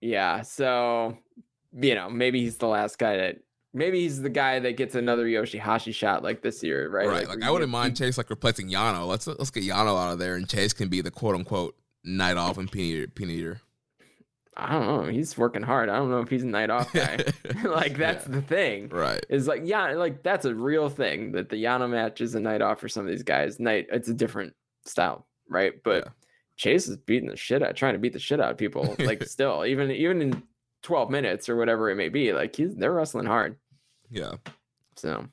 yeah. 0.03 0.43
So 0.43 1.17
you 1.73 1.95
know, 1.95 2.11
maybe 2.11 2.43
he's 2.43 2.59
the 2.59 2.69
last 2.69 2.99
guy 2.99 3.17
that 3.17 3.39
maybe 3.73 4.03
he's 4.03 4.21
the 4.21 4.29
guy 4.29 4.59
that 4.59 4.77
gets 4.77 4.95
another 4.95 5.25
Yoshihashi 5.25 5.95
shot 5.95 6.23
like 6.23 6.43
this 6.43 6.63
year, 6.63 6.91
right? 6.91 7.09
Right. 7.09 7.27
Like, 7.27 7.41
like 7.41 7.45
I 7.45 7.51
wouldn't 7.51 7.71
mind 7.71 7.97
Chase 7.97 8.19
like 8.19 8.29
replacing 8.29 8.69
Yano. 8.69 9.07
Let's 9.07 9.27
let's 9.27 9.51
get 9.51 9.65
Yano 9.65 9.99
out 9.99 10.13
of 10.13 10.19
there, 10.19 10.35
and 10.35 10.47
Chase 10.47 10.75
can 10.75 10.91
be 10.91 11.01
the 11.01 11.11
quote 11.11 11.35
unquote 11.35 11.75
night 12.05 12.37
off 12.37 12.59
and 12.59 12.71
peanut 12.71 13.11
eater. 13.19 13.63
I 14.57 14.73
don't 14.73 14.87
know. 14.87 15.11
He's 15.11 15.37
working 15.37 15.63
hard. 15.63 15.89
I 15.89 15.97
don't 15.97 16.11
know 16.11 16.21
if 16.21 16.31
he's 16.31 16.43
a 16.43 16.47
night 16.47 16.71
off 16.71 16.93
guy. 16.93 17.19
like 17.65 17.99
that's 17.99 18.27
yeah. 18.27 18.35
the 18.37 18.43
thing. 18.43 18.89
Right. 18.89 19.25
Is 19.29 19.47
like 19.47 19.63
yeah, 19.65 19.93
like 19.93 20.23
that's 20.23 20.47
a 20.47 20.55
real 20.55 20.89
thing 20.89 21.33
that 21.33 21.51
the 21.51 21.63
Yano 21.63 21.89
match 21.91 22.21
is 22.21 22.35
a 22.35 22.41
night 22.41 22.63
off 22.63 22.81
for 22.81 22.89
some 22.89 23.05
of 23.05 23.11
these 23.11 23.23
guys. 23.23 23.61
Night 23.61 23.87
it's 23.91 24.09
a 24.09 24.15
different 24.15 24.55
style, 24.85 25.27
right? 25.49 25.75
But 25.85 26.05
yeah. 26.05 26.11
Chase 26.57 26.89
is 26.89 26.97
beating 26.97 27.29
the 27.29 27.37
shit 27.37 27.63
out, 27.63 27.77
trying 27.77 27.93
to 27.93 27.99
beat 27.99 28.15
the 28.15 28.19
shit 28.19 28.41
out 28.41 28.51
of 28.51 28.57
people. 28.57 28.97
Like 29.07 29.25
still, 29.25 29.65
even 29.67 29.91
even 29.91 30.23
in 30.23 30.43
12 30.83 31.11
minutes 31.11 31.49
or 31.49 31.57
whatever 31.57 31.91
it 31.91 31.97
may 31.97 32.09
be, 32.09 32.33
like 32.33 32.57
he's 32.57 32.75
they're 32.75 32.93
wrestling 32.93 33.27
hard. 33.27 33.57
Yeah. 34.11 34.33
So 34.97 35.27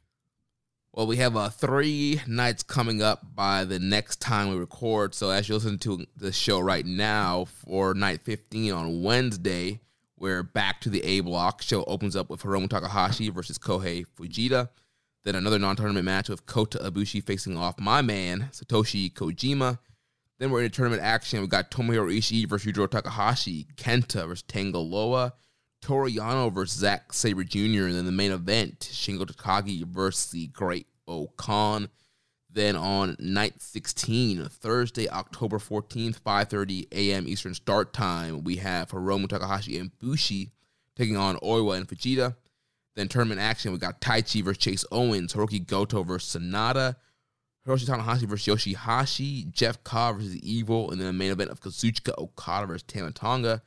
well, 0.93 1.07
we 1.07 1.17
have 1.17 1.35
uh, 1.35 1.49
three 1.49 2.21
nights 2.27 2.61
coming 2.61 3.01
up 3.01 3.21
by 3.33 3.63
the 3.63 3.79
next 3.79 4.21
time 4.21 4.49
we 4.49 4.57
record. 4.57 5.15
So, 5.15 5.31
as 5.31 5.49
you 5.49 5.55
listen 5.55 5.79
to 5.79 6.05
the 6.15 6.31
show 6.31 6.59
right 6.59 6.85
now 6.85 7.45
for 7.45 7.95
night 7.95 8.21
15 8.23 8.71
on 8.71 9.01
Wednesday, 9.01 9.81
we're 10.19 10.43
back 10.43 10.81
to 10.81 10.91
the 10.91 11.03
A 11.03 11.21
block. 11.21 11.63
Show 11.63 11.83
opens 11.85 12.15
up 12.15 12.29
with 12.29 12.43
Hiromu 12.43 12.69
Takahashi 12.69 13.29
versus 13.29 13.57
Kosei 13.57 14.05
Fujita. 14.15 14.69
Then 15.23 15.33
another 15.33 15.57
non 15.57 15.75
tournament 15.75 16.05
match 16.05 16.29
with 16.29 16.45
Kota 16.45 16.77
Ibushi 16.77 17.23
facing 17.23 17.57
off 17.57 17.79
my 17.79 18.03
man, 18.03 18.49
Satoshi 18.51 19.11
Kojima. 19.11 19.79
Then 20.37 20.51
we're 20.51 20.61
in 20.61 20.69
tournament 20.69 21.01
action. 21.01 21.39
We've 21.39 21.49
got 21.49 21.71
Tomohiro 21.71 22.15
Ishii 22.15 22.47
versus 22.47 22.71
Yujiro 22.71 22.87
Takahashi, 22.87 23.65
Kenta 23.77 24.27
versus 24.27 24.43
Tanga 24.43 24.77
Yano 25.87 26.53
versus 26.53 26.79
Zack 26.79 27.13
Sabre 27.13 27.43
Jr. 27.43 27.85
And 27.85 27.95
then 27.95 28.05
the 28.05 28.11
main 28.11 28.31
event, 28.31 28.79
Shingo 28.91 29.25
Takagi 29.25 29.85
versus 29.85 30.31
the 30.31 30.47
Great 30.47 30.87
O-Khan. 31.07 31.89
Then 32.49 32.75
on 32.75 33.15
night 33.19 33.61
16, 33.61 34.47
Thursday, 34.47 35.09
October 35.09 35.57
14th, 35.57 36.19
5.30 36.21 36.87
a.m. 36.91 37.27
Eastern 37.27 37.55
Start 37.55 37.93
Time, 37.93 38.43
we 38.43 38.57
have 38.57 38.89
Hiromu 38.89 39.27
Takahashi 39.27 39.79
and 39.79 39.97
Bushi 39.97 40.51
taking 40.95 41.17
on 41.17 41.37
Oiwa 41.37 41.77
and 41.77 41.87
Fujita. 41.87 42.35
Then 42.95 43.07
tournament 43.07 43.41
action, 43.41 43.71
we 43.71 43.79
got 43.79 44.01
Taichi 44.01 44.43
versus 44.43 44.59
Chase 44.59 44.85
Owens, 44.91 45.33
Hiroki 45.33 45.65
Goto 45.65 46.03
versus 46.03 46.39
Sanada, 46.39 46.95
Hiroshi 47.67 47.85
Tanahashi 47.85 48.27
versus 48.27 48.53
Yoshihashi, 48.53 49.51
Jeff 49.51 49.83
Cobb 49.83 50.17
versus 50.17 50.35
Evil, 50.37 50.91
and 50.91 50.99
then 50.99 51.07
the 51.07 51.13
main 51.13 51.31
event 51.31 51.49
of 51.49 51.59
Kazuchika 51.59 52.13
Okada 52.17 52.67
versus 52.67 52.83
Tama 52.83 53.11
Tonga. 53.11 53.63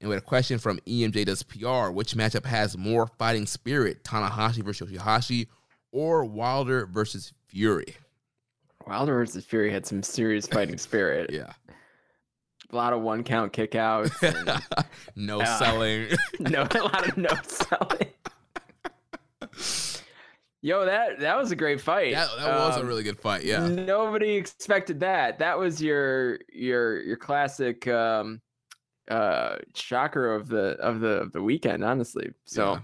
And 0.00 0.08
we 0.08 0.14
had 0.14 0.22
a 0.22 0.26
question 0.26 0.58
from 0.58 0.78
EMJ 0.86 1.26
Does 1.26 1.42
PR. 1.42 1.90
Which 1.90 2.14
matchup 2.14 2.46
has 2.46 2.76
more 2.76 3.06
fighting 3.18 3.46
spirit, 3.46 4.02
Tanahashi 4.02 4.62
versus 4.62 4.90
Yoshihashi 4.90 5.48
or 5.92 6.24
Wilder 6.24 6.86
versus 6.86 7.32
Fury? 7.48 7.96
Wilder 8.86 9.14
versus 9.14 9.44
Fury 9.44 9.70
had 9.70 9.84
some 9.84 10.02
serious 10.02 10.46
fighting 10.46 10.78
spirit. 10.78 11.30
yeah. 11.30 11.52
A 12.72 12.76
lot 12.76 12.92
of 12.92 13.02
one 13.02 13.24
count 13.24 13.52
kickouts. 13.52 14.10
And, 14.86 14.86
no 15.16 15.40
uh, 15.40 15.58
selling. 15.58 16.06
no, 16.38 16.62
a 16.70 16.78
lot 16.78 17.08
of 17.08 17.16
no 17.16 17.30
selling. 17.42 18.08
Yo, 20.62 20.84
that 20.84 21.18
that 21.18 21.36
was 21.36 21.50
a 21.50 21.56
great 21.56 21.80
fight. 21.80 22.14
That, 22.14 22.28
that 22.38 22.58
was 22.58 22.76
um, 22.76 22.82
a 22.82 22.84
really 22.86 23.02
good 23.02 23.18
fight. 23.18 23.44
Yeah. 23.44 23.66
Nobody 23.66 24.36
expected 24.36 25.00
that. 25.00 25.38
That 25.40 25.58
was 25.58 25.82
your 25.82 26.38
your 26.52 27.00
your 27.00 27.16
classic 27.16 27.88
um 27.88 28.40
uh 29.08 29.56
shocker 29.74 30.34
of 30.34 30.48
the 30.48 30.76
of 30.78 31.00
the 31.00 31.20
of 31.20 31.32
the 31.32 31.42
weekend, 31.42 31.84
honestly. 31.84 32.32
So 32.44 32.72
yeah. 32.72 32.80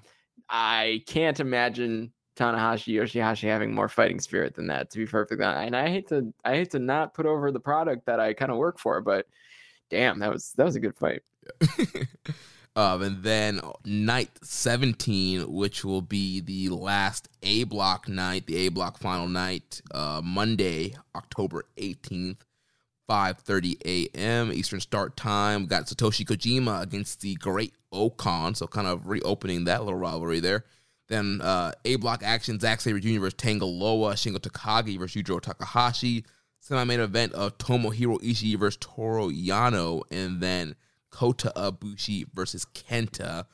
I 0.48 1.02
can't 1.06 1.40
imagine 1.40 2.12
Tanahashi 2.36 2.94
Yoshihashi 2.94 3.48
having 3.48 3.74
more 3.74 3.88
fighting 3.88 4.20
spirit 4.20 4.54
than 4.54 4.66
that, 4.68 4.90
to 4.90 4.98
be 4.98 5.06
perfectly 5.06 5.44
honest. 5.44 5.66
And 5.66 5.76
I 5.76 5.88
hate 5.88 6.08
to 6.08 6.32
I 6.44 6.56
hate 6.56 6.70
to 6.72 6.78
not 6.78 7.14
put 7.14 7.26
over 7.26 7.50
the 7.50 7.60
product 7.60 8.06
that 8.06 8.20
I 8.20 8.34
kind 8.34 8.52
of 8.52 8.58
work 8.58 8.78
for, 8.78 9.00
but 9.00 9.26
damn, 9.90 10.18
that 10.20 10.32
was 10.32 10.52
that 10.56 10.64
was 10.64 10.76
a 10.76 10.80
good 10.80 10.94
fight. 10.96 11.22
um, 12.76 13.02
and 13.02 13.22
then 13.22 13.60
night 13.84 14.30
17, 14.42 15.50
which 15.50 15.84
will 15.84 16.02
be 16.02 16.40
the 16.40 16.68
last 16.68 17.28
A 17.42 17.64
block 17.64 18.08
night, 18.08 18.46
the 18.46 18.66
A 18.66 18.68
block 18.68 18.98
final 18.98 19.28
night, 19.28 19.80
uh, 19.92 20.20
Monday, 20.22 20.94
October 21.14 21.64
18th, 21.78 22.38
5:30 23.08 23.76
a.m. 23.84 24.52
Eastern 24.52 24.80
Start 24.80 25.16
Time. 25.16 25.62
We 25.62 25.66
got 25.66 25.84
Satoshi 25.84 26.26
Kojima 26.26 26.82
against 26.82 27.20
the 27.20 27.34
Great 27.36 27.74
O-Khan, 27.92 28.54
so 28.54 28.66
kind 28.66 28.86
of 28.86 29.06
reopening 29.06 29.64
that 29.64 29.84
little 29.84 29.98
rivalry 29.98 30.40
there. 30.40 30.64
Then 31.08 31.40
uh, 31.40 31.72
A 31.84 31.96
block 31.96 32.22
action, 32.24 32.58
Zack 32.58 32.80
Sabre 32.80 32.98
Jr. 32.98 33.20
versus 33.20 33.34
Tanga 33.34 33.64
Loa, 33.64 34.14
Shingo 34.14 34.38
Takagi 34.38 34.98
versus 34.98 35.22
Yujiro 35.22 35.40
Takahashi. 35.40 36.24
Semi-main 36.60 36.98
event 36.98 37.32
of 37.34 37.56
Tomohiro 37.58 38.20
Ishii 38.20 38.58
versus 38.58 38.78
Toru 38.80 39.30
Yano, 39.30 40.02
and 40.10 40.40
then 40.40 40.74
Kota 41.10 41.52
Ibushi 41.54 42.26
versus 42.34 42.66
Kenta 42.74 43.46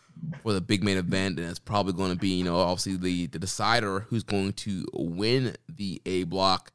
for 0.43 0.55
the 0.55 0.63
big 0.63 0.83
main 0.83 0.97
event, 0.97 1.39
and 1.39 1.49
it's 1.49 1.59
probably 1.59 1.93
going 1.93 2.11
to 2.11 2.17
be, 2.17 2.31
you 2.31 2.45
know, 2.45 2.57
obviously 2.57 2.97
the 2.97 3.27
the 3.27 3.39
decider 3.39 4.01
who's 4.01 4.23
going 4.23 4.55
to 4.55 4.87
win 4.95 5.55
the 5.69 6.01
A 6.07 6.25
block. 6.25 6.73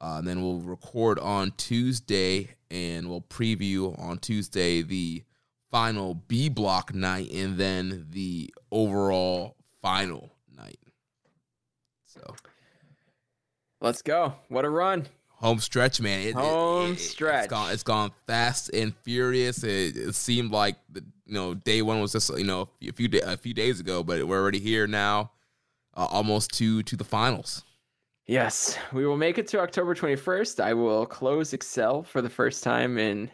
Uh, 0.00 0.16
and 0.18 0.28
then 0.28 0.42
we'll 0.42 0.60
record 0.60 1.18
on 1.18 1.52
Tuesday, 1.56 2.50
and 2.70 3.08
we'll 3.08 3.22
preview 3.22 3.98
on 3.98 4.18
Tuesday 4.18 4.82
the 4.82 5.22
final 5.70 6.14
B 6.14 6.48
block 6.48 6.94
night, 6.94 7.30
and 7.32 7.56
then 7.56 8.06
the 8.10 8.52
overall 8.70 9.56
final 9.80 10.30
night. 10.54 10.78
So 12.06 12.34
let's 13.80 14.02
go! 14.02 14.34
What 14.48 14.64
a 14.64 14.70
run! 14.70 15.06
home 15.36 15.58
stretch, 15.58 16.00
man. 16.00 16.26
It, 16.26 16.34
home 16.34 16.92
it, 16.92 16.94
it, 16.94 17.00
stretch. 17.00 17.44
It's 17.44 17.50
gone. 17.50 17.72
It's 17.72 17.82
gone 17.82 18.10
fast 18.26 18.70
and 18.70 18.94
furious. 19.02 19.62
It, 19.62 19.96
it 19.96 20.14
seemed 20.14 20.50
like 20.50 20.76
the, 20.90 21.04
you 21.26 21.34
know 21.34 21.54
day 21.54 21.82
one 21.82 22.00
was 22.00 22.12
just 22.12 22.36
you 22.36 22.44
know 22.44 22.68
a 22.86 22.92
few 22.92 23.08
a 23.24 23.36
few 23.36 23.54
days 23.54 23.80
ago, 23.80 24.02
but 24.02 24.26
we're 24.26 24.40
already 24.40 24.60
here 24.60 24.86
now, 24.86 25.30
uh, 25.94 26.06
almost 26.10 26.52
to 26.54 26.82
to 26.84 26.96
the 26.96 27.04
finals. 27.04 27.62
Yes, 28.26 28.76
we 28.92 29.06
will 29.06 29.16
make 29.16 29.38
it 29.38 29.46
to 29.48 29.60
October 29.60 29.94
21st. 29.94 30.58
I 30.58 30.74
will 30.74 31.06
close 31.06 31.52
Excel 31.52 32.02
for 32.02 32.20
the 32.20 32.28
first 32.28 32.64
time 32.64 32.98
in 32.98 33.30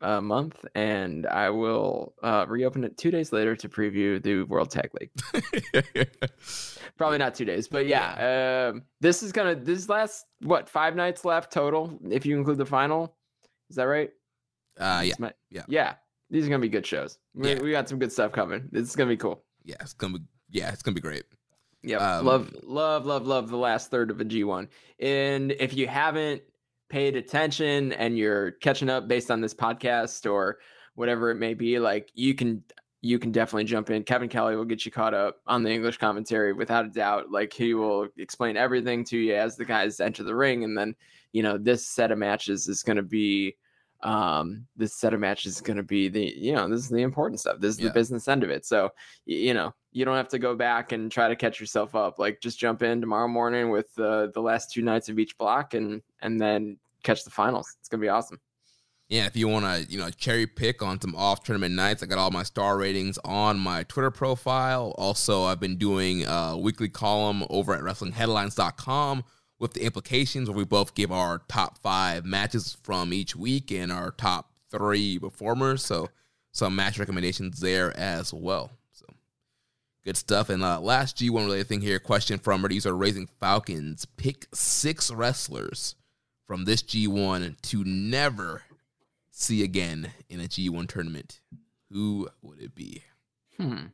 a 0.00 0.20
month, 0.20 0.64
and 0.74 1.24
I 1.26 1.50
will 1.50 2.14
uh, 2.20 2.44
reopen 2.48 2.82
it 2.82 2.98
two 2.98 3.12
days 3.12 3.32
later 3.32 3.54
to 3.54 3.68
preview 3.68 4.20
the 4.20 4.42
World 4.42 4.70
Tag 4.70 4.90
League. 5.00 6.08
Probably 6.98 7.18
not 7.18 7.36
two 7.36 7.44
days, 7.44 7.68
but 7.68 7.86
yeah, 7.86 8.70
um, 8.72 8.82
this 9.00 9.22
is 9.22 9.30
gonna 9.30 9.54
this 9.54 9.88
last 9.88 10.26
what 10.40 10.68
five 10.68 10.96
nights 10.96 11.24
left 11.24 11.52
total 11.52 11.96
if 12.10 12.26
you 12.26 12.36
include 12.36 12.58
the 12.58 12.66
final. 12.66 13.16
Is 13.70 13.76
that 13.76 13.84
right? 13.84 14.10
Uh, 14.78 15.02
yeah, 15.04 15.14
my, 15.18 15.32
yeah, 15.50 15.62
yeah. 15.68 15.94
These 16.30 16.46
are 16.46 16.50
gonna 16.50 16.60
be 16.60 16.68
good 16.68 16.86
shows. 16.86 17.18
We, 17.34 17.54
yeah. 17.54 17.60
we 17.60 17.70
got 17.70 17.88
some 17.88 18.00
good 18.00 18.12
stuff 18.12 18.32
coming. 18.32 18.68
It's 18.72 18.96
gonna 18.96 19.10
be 19.10 19.16
cool. 19.16 19.44
Yeah, 19.64 19.76
it's 19.80 19.92
gonna 19.92 20.18
be 20.18 20.24
yeah, 20.50 20.72
it's 20.72 20.82
gonna 20.82 20.96
be 20.96 21.00
great. 21.00 21.24
Yeah, 21.84 22.18
um, 22.18 22.24
love, 22.24 22.54
love, 22.62 23.06
love, 23.06 23.26
love 23.26 23.50
the 23.50 23.56
last 23.56 23.90
third 23.90 24.10
of 24.10 24.20
a 24.20 24.24
G1. 24.24 24.68
And 25.00 25.52
if 25.52 25.74
you 25.74 25.86
haven't 25.86 26.42
paid 26.88 27.16
attention 27.16 27.92
and 27.92 28.16
you're 28.16 28.52
catching 28.52 28.88
up 28.88 29.06
based 29.06 29.30
on 29.30 29.40
this 29.40 29.54
podcast 29.54 30.30
or 30.30 30.58
whatever 30.94 31.30
it 31.30 31.36
may 31.36 31.54
be, 31.54 31.78
like 31.78 32.10
you 32.14 32.34
can 32.34 32.62
you 33.04 33.18
can 33.18 33.32
definitely 33.32 33.64
jump 33.64 33.90
in. 33.90 34.02
Kevin 34.02 34.30
Kelly 34.30 34.56
will 34.56 34.64
get 34.64 34.86
you 34.86 34.90
caught 34.90 35.12
up 35.12 35.36
on 35.46 35.62
the 35.62 35.70
English 35.70 35.98
commentary 35.98 36.54
without 36.54 36.86
a 36.86 36.88
doubt. 36.88 37.30
Like 37.30 37.52
he 37.52 37.74
will 37.74 38.08
explain 38.16 38.56
everything 38.56 39.04
to 39.04 39.18
you 39.18 39.34
as 39.34 39.56
the 39.56 39.66
guys 39.66 40.00
enter 40.00 40.22
the 40.22 40.34
ring. 40.34 40.64
And 40.64 40.76
then, 40.76 40.96
you 41.30 41.42
know, 41.42 41.58
this 41.58 41.86
set 41.86 42.10
of 42.10 42.16
matches 42.16 42.66
is 42.66 42.82
going 42.82 42.96
to 42.96 43.02
be, 43.02 43.56
um, 44.02 44.66
this 44.74 44.94
set 44.94 45.12
of 45.12 45.20
matches 45.20 45.56
is 45.56 45.60
going 45.60 45.76
to 45.76 45.82
be 45.82 46.08
the, 46.08 46.32
you 46.34 46.54
know, 46.54 46.66
this 46.66 46.80
is 46.80 46.88
the 46.88 47.02
important 47.02 47.40
stuff. 47.40 47.60
This 47.60 47.74
is 47.74 47.80
yeah. 47.80 47.88
the 47.88 47.94
business 47.94 48.26
end 48.26 48.42
of 48.42 48.48
it. 48.48 48.64
So, 48.64 48.88
you 49.26 49.52
know, 49.52 49.74
you 49.94 50.04
don't 50.04 50.16
have 50.16 50.28
to 50.28 50.38
go 50.38 50.54
back 50.54 50.92
and 50.92 51.10
try 51.10 51.28
to 51.28 51.36
catch 51.36 51.58
yourself 51.58 51.94
up. 51.94 52.18
Like 52.18 52.40
just 52.42 52.58
jump 52.58 52.82
in 52.82 53.00
tomorrow 53.00 53.28
morning 53.28 53.70
with 53.70 53.98
uh, 53.98 54.26
the 54.34 54.42
last 54.42 54.70
two 54.70 54.82
nights 54.82 55.08
of 55.08 55.18
each 55.18 55.38
block 55.38 55.72
and, 55.72 56.02
and 56.20 56.38
then 56.38 56.76
catch 57.02 57.24
the 57.24 57.30
finals. 57.30 57.74
It's 57.80 57.88
to 57.88 57.96
be 57.96 58.08
awesome 58.08 58.40
yeah, 59.08 59.26
if 59.26 59.36
you 59.36 59.48
want 59.48 59.64
to, 59.64 59.92
you 59.92 59.98
know, 59.98 60.10
cherry 60.10 60.46
pick 60.46 60.82
on 60.82 61.00
some 61.00 61.14
off 61.14 61.44
tournament 61.44 61.74
nights, 61.74 62.02
I 62.02 62.06
got 62.06 62.18
all 62.18 62.30
my 62.30 62.42
star 62.42 62.78
ratings 62.78 63.18
on 63.24 63.58
my 63.58 63.82
Twitter 63.84 64.10
profile. 64.10 64.94
Also, 64.96 65.44
I've 65.44 65.60
been 65.60 65.76
doing 65.76 66.24
a 66.26 66.56
weekly 66.56 66.88
column 66.88 67.44
over 67.50 67.74
at 67.74 67.82
WrestlingHeadlines.com 67.82 69.24
with 69.58 69.74
the 69.74 69.84
implications, 69.84 70.48
where 70.48 70.56
we 70.56 70.64
both 70.64 70.94
give 70.94 71.12
our 71.12 71.42
top 71.48 71.78
five 71.78 72.24
matches 72.24 72.76
from 72.82 73.12
each 73.12 73.36
week 73.36 73.70
and 73.70 73.92
our 73.92 74.10
top 74.10 74.50
three 74.70 75.18
performers. 75.18 75.84
So, 75.84 76.08
some 76.52 76.74
match 76.74 76.98
recommendations 76.98 77.60
there 77.60 77.96
as 77.98 78.32
well. 78.32 78.70
Good 80.04 80.16
stuff. 80.18 80.50
And 80.50 80.62
uh, 80.62 80.80
last 80.80 81.16
G1 81.16 81.46
related 81.46 81.66
thing 81.66 81.80
here 81.80 81.98
question 81.98 82.38
from 82.38 82.66
user 82.70 82.94
Raising 82.94 83.26
Falcons 83.40 84.04
pick 84.04 84.46
six 84.52 85.10
wrestlers 85.10 85.94
from 86.46 86.64
this 86.66 86.82
G1 86.82 87.60
to 87.62 87.84
never 87.84 88.62
see 89.30 89.64
again 89.64 90.10
in 90.28 90.40
a 90.40 90.44
G1 90.44 90.88
tournament, 90.88 91.40
who 91.90 92.28
would 92.42 92.60
it 92.60 92.74
be? 92.74 93.02
Hmm. 93.56 93.86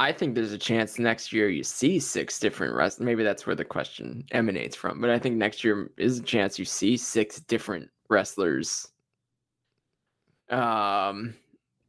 I 0.00 0.10
think 0.10 0.34
there's 0.34 0.52
a 0.52 0.58
chance 0.58 0.98
next 0.98 1.32
year 1.32 1.48
you 1.48 1.62
see 1.62 2.00
six 2.00 2.40
different 2.40 2.74
wrestlers. 2.74 3.06
Maybe 3.06 3.22
that's 3.22 3.46
where 3.46 3.54
the 3.54 3.64
question 3.64 4.24
emanates 4.32 4.74
from. 4.74 5.00
But 5.00 5.10
I 5.10 5.20
think 5.20 5.36
next 5.36 5.62
year 5.62 5.92
is 5.96 6.18
a 6.18 6.22
chance 6.22 6.58
you 6.58 6.64
see 6.64 6.96
six 6.96 7.40
different 7.40 7.90
wrestlers 8.10 8.88
um 10.50 11.34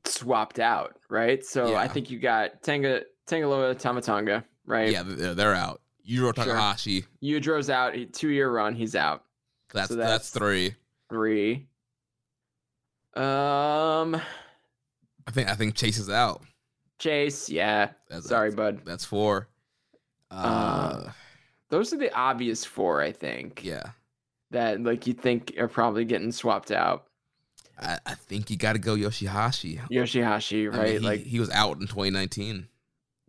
swapped 0.07 0.59
out, 0.59 0.97
right? 1.09 1.43
So 1.43 1.71
yeah. 1.71 1.77
I 1.77 1.87
think 1.87 2.09
you 2.09 2.19
got 2.19 2.61
Tanga 2.63 3.03
Tangaloa 3.27 3.77
Tama 3.77 4.01
Tonga, 4.01 4.43
right? 4.65 4.91
Yeah, 4.91 5.03
they're 5.05 5.55
out. 5.55 5.81
Yujiro 6.07 6.33
Takahashi. 6.33 7.01
Sure. 7.01 7.09
Yujiro's 7.21 7.69
out. 7.69 7.95
Two 8.13 8.29
year 8.29 8.51
run, 8.51 8.75
he's 8.75 8.95
out. 8.95 9.23
That's, 9.73 9.89
so 9.89 9.95
that's 9.95 10.09
that's 10.09 10.29
three 10.29 10.75
three. 11.09 11.67
Um, 13.15 14.15
I 15.27 15.31
think 15.31 15.49
I 15.49 15.55
think 15.55 15.75
Chase 15.75 15.97
is 15.97 16.09
out. 16.09 16.41
Chase, 16.99 17.49
yeah. 17.49 17.89
That's, 18.09 18.27
Sorry, 18.27 18.49
that's, 18.49 18.55
bud. 18.55 18.81
That's 18.85 19.05
four. 19.05 19.47
Uh, 20.31 20.33
uh, 20.33 21.11
those 21.69 21.93
are 21.93 21.97
the 21.97 22.13
obvious 22.13 22.63
four, 22.65 23.01
I 23.01 23.11
think. 23.11 23.63
Yeah. 23.63 23.83
That 24.51 24.81
like 24.81 25.07
you 25.07 25.13
think 25.13 25.53
are 25.57 25.67
probably 25.67 26.05
getting 26.05 26.31
swapped 26.31 26.71
out. 26.71 27.07
I, 27.79 27.99
I 28.05 28.13
think 28.13 28.49
you 28.49 28.57
got 28.57 28.73
to 28.73 28.79
go 28.79 28.95
Yoshihashi. 28.95 29.79
Yoshihashi, 29.89 30.71
right? 30.71 30.79
I 30.79 30.83
mean, 30.83 30.93
he, 30.93 30.99
like 30.99 31.21
he 31.21 31.39
was 31.39 31.49
out 31.51 31.77
in 31.77 31.87
2019. 31.87 32.67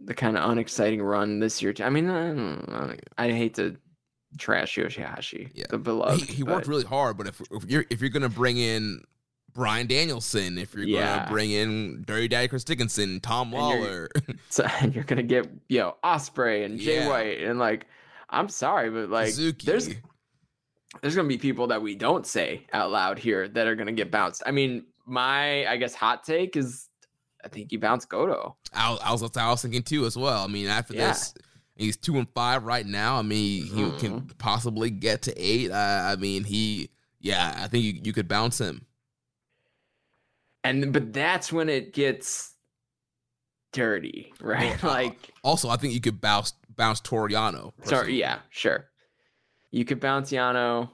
The 0.00 0.14
kind 0.14 0.36
of 0.36 0.50
unexciting 0.50 1.02
run 1.02 1.40
this 1.40 1.62
year. 1.62 1.74
I 1.80 1.90
mean, 1.90 2.08
I, 2.10 2.96
I 3.18 3.30
hate 3.32 3.54
to 3.54 3.76
trash 4.38 4.76
Yoshihashi, 4.76 5.50
yeah. 5.54 5.64
the 5.70 5.78
beloved. 5.78 6.22
He, 6.22 6.34
he 6.34 6.42
worked 6.42 6.66
really 6.66 6.84
hard, 6.84 7.16
but 7.16 7.26
if, 7.26 7.40
if 7.50 7.64
you're 7.64 7.84
if 7.90 8.00
you're 8.00 8.10
gonna 8.10 8.28
bring 8.28 8.58
in 8.58 9.02
Bryan 9.54 9.86
Danielson, 9.86 10.58
if 10.58 10.74
you're 10.74 10.84
yeah. 10.84 11.18
gonna 11.18 11.30
bring 11.30 11.50
in 11.50 12.04
Dirty 12.06 12.28
Daddy 12.28 12.48
Chris 12.48 12.64
Dickinson, 12.64 13.20
Tom 13.20 13.52
Lawler, 13.52 14.08
and 14.14 14.24
you're, 14.28 14.36
so, 14.50 14.66
and 14.80 14.94
you're 14.94 15.04
gonna 15.04 15.22
get 15.22 15.48
you 15.68 15.78
know 15.78 15.96
Ospreay 16.04 16.64
and 16.64 16.78
Jay 16.78 17.00
yeah. 17.00 17.08
White, 17.08 17.40
and 17.40 17.58
like 17.58 17.86
I'm 18.30 18.48
sorry, 18.48 18.90
but 18.90 19.08
like 19.08 19.28
Suzuki. 19.28 19.66
there's 19.66 19.88
there's 21.02 21.16
gonna 21.16 21.28
be 21.28 21.38
people 21.38 21.66
that 21.68 21.82
we 21.82 21.94
don't 21.94 22.26
say 22.26 22.66
out 22.72 22.90
loud 22.90 23.18
here 23.18 23.48
that 23.48 23.66
are 23.66 23.74
gonna 23.74 23.92
get 23.92 24.10
bounced. 24.10 24.42
I 24.46 24.50
mean, 24.50 24.84
my 25.06 25.66
I 25.66 25.76
guess 25.76 25.94
hot 25.94 26.24
take 26.24 26.56
is 26.56 26.88
I 27.44 27.48
think 27.48 27.72
you 27.72 27.78
bounce 27.78 28.04
Goto. 28.04 28.56
I, 28.74 28.98
I 29.02 29.12
was 29.12 29.22
I 29.36 29.48
was 29.48 29.62
thinking 29.62 29.82
too 29.82 30.06
as 30.06 30.16
well. 30.16 30.42
I 30.42 30.46
mean, 30.46 30.66
after 30.66 30.94
yeah. 30.94 31.08
this 31.08 31.34
He's 31.76 31.98
two 31.98 32.16
and 32.16 32.28
five 32.30 32.64
right 32.64 32.86
now. 32.86 33.18
I 33.18 33.22
mean, 33.22 33.66
he 33.66 33.82
mm. 33.82 33.98
can 33.98 34.22
possibly 34.38 34.90
get 34.90 35.22
to 35.22 35.34
eight. 35.36 35.70
I, 35.70 36.12
I 36.12 36.16
mean, 36.16 36.42
he, 36.42 36.90
yeah, 37.20 37.54
I 37.58 37.68
think 37.68 37.84
you, 37.84 38.00
you 38.02 38.12
could 38.14 38.28
bounce 38.28 38.58
him. 38.58 38.86
And 40.64 40.92
but 40.92 41.12
that's 41.12 41.52
when 41.52 41.68
it 41.68 41.92
gets 41.92 42.54
dirty, 43.72 44.32
right? 44.40 44.82
Well, 44.82 44.92
like 44.92 45.30
also, 45.44 45.68
I 45.68 45.76
think 45.76 45.92
you 45.92 46.00
could 46.00 46.20
bounce 46.20 46.54
bounce 46.74 47.00
Toru 47.00 47.28
Yano. 47.28 47.72
Sorry, 47.84 48.18
yeah, 48.18 48.38
sure. 48.48 48.86
You 49.72 49.84
could 49.84 50.00
bounce 50.00 50.30
Yano. 50.30 50.90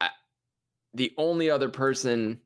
I, 0.00 0.10
the 0.94 1.12
only 1.18 1.50
other 1.50 1.68
person 1.68 2.40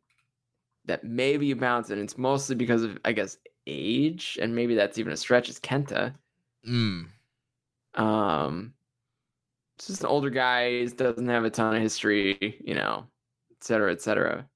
that 0.87 1.05
maybe 1.05 1.47
you 1.47 1.57
bounce, 1.57 1.91
and 1.91 2.01
it's 2.01 2.19
mostly 2.19 2.57
because 2.57 2.83
of 2.83 2.99
I 3.05 3.13
guess 3.13 3.37
age, 3.67 4.39
and 4.41 4.55
maybe 4.55 4.75
that's 4.75 4.99
even 4.99 5.13
a 5.13 5.17
stretch, 5.17 5.49
is 5.49 5.61
Kenta. 5.61 6.15
Mm. 6.67 7.07
Um, 7.95 8.75
it's 9.77 9.87
just 9.87 10.01
an 10.01 10.09
older 10.09 10.31
guy. 10.31 10.85
Doesn't 10.87 11.29
have 11.29 11.45
a 11.45 11.51
ton 11.51 11.77
of 11.77 11.83
history, 11.83 12.61
you 12.65 12.75
know, 12.75 13.07
et 13.51 13.63
cetera, 13.65 13.93
et 13.93 14.01
cetera. 14.01 14.47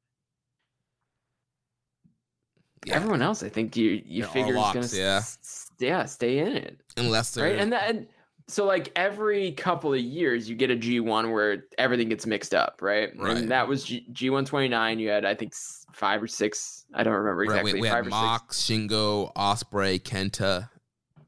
Yeah. 2.87 2.97
Everyone 2.97 3.23
else, 3.23 3.43
I 3.43 3.49
think 3.49 3.77
you 3.77 4.03
you 4.05 4.23
They're 4.23 4.33
figure 4.33 4.57
is 4.57 4.63
gonna 4.73 4.89
yeah. 4.93 5.17
S- 5.17 5.71
yeah 5.79 6.05
stay 6.05 6.39
in 6.39 6.49
it 6.49 6.81
unless 6.97 7.33
they're 7.33 7.51
right 7.51 7.59
and 7.59 7.73
then 7.73 8.07
so 8.47 8.65
like 8.65 8.93
every 8.95 9.53
couple 9.53 9.93
of 9.93 10.01
years 10.01 10.49
you 10.49 10.55
get 10.55 10.71
a 10.71 10.77
G1 10.77 11.33
where 11.33 11.65
everything 11.79 12.09
gets 12.09 12.27
mixed 12.27 12.55
up, 12.55 12.81
right? 12.83 13.11
Right. 13.17 13.37
And 13.37 13.51
that 13.51 13.67
was 13.67 13.85
G- 13.85 14.07
G129. 14.13 15.01
You 15.01 15.09
had 15.09 15.25
I 15.25 15.35
think 15.35 15.55
five 15.93 16.23
or 16.23 16.27
six. 16.27 16.85
I 16.93 17.03
don't 17.03 17.15
remember 17.15 17.45
exactly. 17.45 17.73
Right, 17.73 17.81
we, 17.81 17.81
we 17.83 17.89
had 17.89 18.07
Mox, 18.07 18.57
six. 18.57 18.79
Shingo, 18.79 19.33
Ospreay, 19.35 20.01
Kenta, 20.01 20.69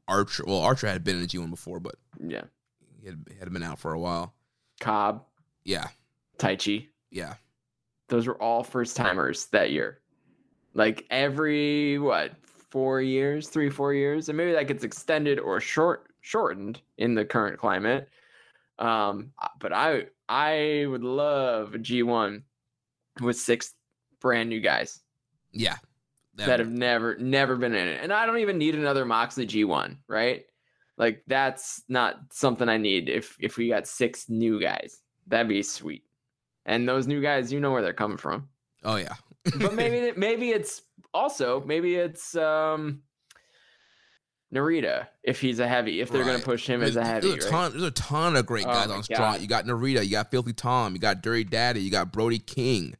Archer. 0.07 0.43
Well, 0.45 0.59
Archer 0.59 0.87
had 0.87 1.03
been 1.03 1.17
in 1.17 1.23
a 1.23 1.27
G1 1.27 1.49
before, 1.49 1.79
but 1.79 1.95
yeah, 2.23 2.43
he 2.99 3.07
had, 3.07 3.25
had 3.39 3.51
been 3.51 3.63
out 3.63 3.79
for 3.79 3.93
a 3.93 3.99
while. 3.99 4.33
Cobb. 4.79 5.23
Yeah. 5.63 5.87
Taichi. 6.37 6.87
Yeah. 7.09 7.35
Those 8.09 8.27
were 8.27 8.41
all 8.41 8.63
first 8.63 8.95
timers 8.95 9.47
that 9.47 9.71
year. 9.71 9.99
Like 10.75 11.05
every 11.09 11.97
what 11.97 12.33
four 12.69 13.01
years, 13.01 13.49
three 13.49 13.71
four 13.71 13.93
years, 13.93 14.29
and 14.29 14.37
maybe 14.37 14.51
that 14.51 14.67
gets 14.67 14.83
extended 14.83 15.39
or 15.39 15.59
short 15.59 16.07
shortened 16.27 16.81
in 16.97 17.15
the 17.15 17.23
current 17.23 17.57
climate. 17.57 18.09
Um, 18.79 19.31
but 19.59 19.73
I 19.73 20.07
I 20.27 20.85
would 20.87 21.03
love 21.03 21.73
a 21.73 21.79
G1 21.79 22.43
with 23.21 23.37
six 23.37 23.73
brand 24.19 24.49
new 24.49 24.59
guys. 24.59 24.99
Yeah, 25.51 25.77
that 26.35 26.47
Never. 26.47 26.63
have 26.63 26.71
never 26.71 27.17
never 27.17 27.55
been 27.55 27.73
in 27.73 27.87
it. 27.87 27.99
And 28.03 28.11
I 28.11 28.25
don't 28.25 28.39
even 28.39 28.57
need 28.57 28.75
another 28.75 29.05
Moxley 29.05 29.47
G1, 29.47 29.97
right? 30.07 30.45
Like 30.97 31.23
that's 31.27 31.83
not 31.87 32.19
something 32.31 32.67
I 32.67 32.77
need 32.77 33.07
if 33.09 33.37
if 33.39 33.57
we 33.57 33.69
got 33.69 33.87
six 33.87 34.29
new 34.29 34.61
guys. 34.61 35.01
That'd 35.27 35.47
be 35.47 35.63
sweet. 35.63 36.03
And 36.65 36.87
those 36.87 37.07
new 37.07 37.21
guys, 37.21 37.53
you 37.53 37.61
know 37.61 37.71
where 37.71 37.81
they're 37.81 37.93
coming 37.93 38.17
from. 38.17 38.49
Oh 38.83 38.97
yeah. 38.97 39.15
But 39.57 39.73
maybe 39.73 40.11
maybe 40.17 40.49
it's 40.49 40.81
also 41.13 41.63
maybe 41.65 41.95
it's 41.95 42.35
um 42.35 43.01
Narita 44.53 45.07
if 45.23 45.41
he's 45.41 45.59
a 45.59 45.67
heavy, 45.67 45.99
if 45.99 46.09
they're 46.09 46.23
gonna 46.23 46.39
push 46.39 46.67
him 46.67 46.79
There's- 46.79 46.91
as 46.95 46.97
a 46.97 47.05
heavy. 47.05 47.31
There's 47.31 47.45
a 47.45 47.47
right? 47.49 47.51
ton. 47.51 47.71
There's 47.71 47.83
a 47.83 47.91
ton 47.91 48.35
of 48.37 48.45
great 48.45 48.65
Oh 48.65 48.69
guys 48.71 48.87
my 48.87 48.95
on 48.95 49.03
Strong. 49.03 49.19
God. 49.33 49.41
You 49.41 49.47
got 49.47 49.65
Narita. 49.65 50.03
You 50.05 50.11
got 50.11 50.31
Filthy 50.31 50.53
Tom. 50.53 50.93
You 50.93 50.99
got 50.99 51.21
Dirty 51.21 51.43
Daddy. 51.43 51.81
You 51.81 51.91
got 51.91 52.11
Brody 52.13 52.39
King. 52.39 52.95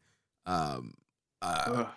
Um, 0.46 0.94
uh, 1.42 1.64
Ugh. 1.68 1.88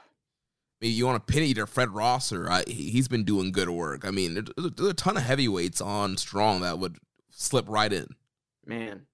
maybe 0.80 0.92
you 0.92 1.04
want 1.06 1.16
a 1.16 1.20
pin 1.32 1.42
eater, 1.42 1.66
Fred 1.66 1.90
Rosser. 1.90 2.48
I, 2.50 2.62
he- 2.66 2.90
he's 2.90 3.08
been 3.08 3.24
doing 3.24 3.50
good 3.50 3.68
work. 3.70 4.04
I 4.04 4.10
mean, 4.12 4.34
there's, 4.34 4.48
there's 4.76 4.90
a 4.90 4.94
ton 4.94 5.16
of 5.16 5.24
heavyweights 5.24 5.80
on 5.80 6.16
Strong 6.16 6.60
that 6.60 6.78
would 6.78 6.98
slip 7.30 7.64
right 7.68 7.92
in. 7.92 8.06
Man, 8.66 9.06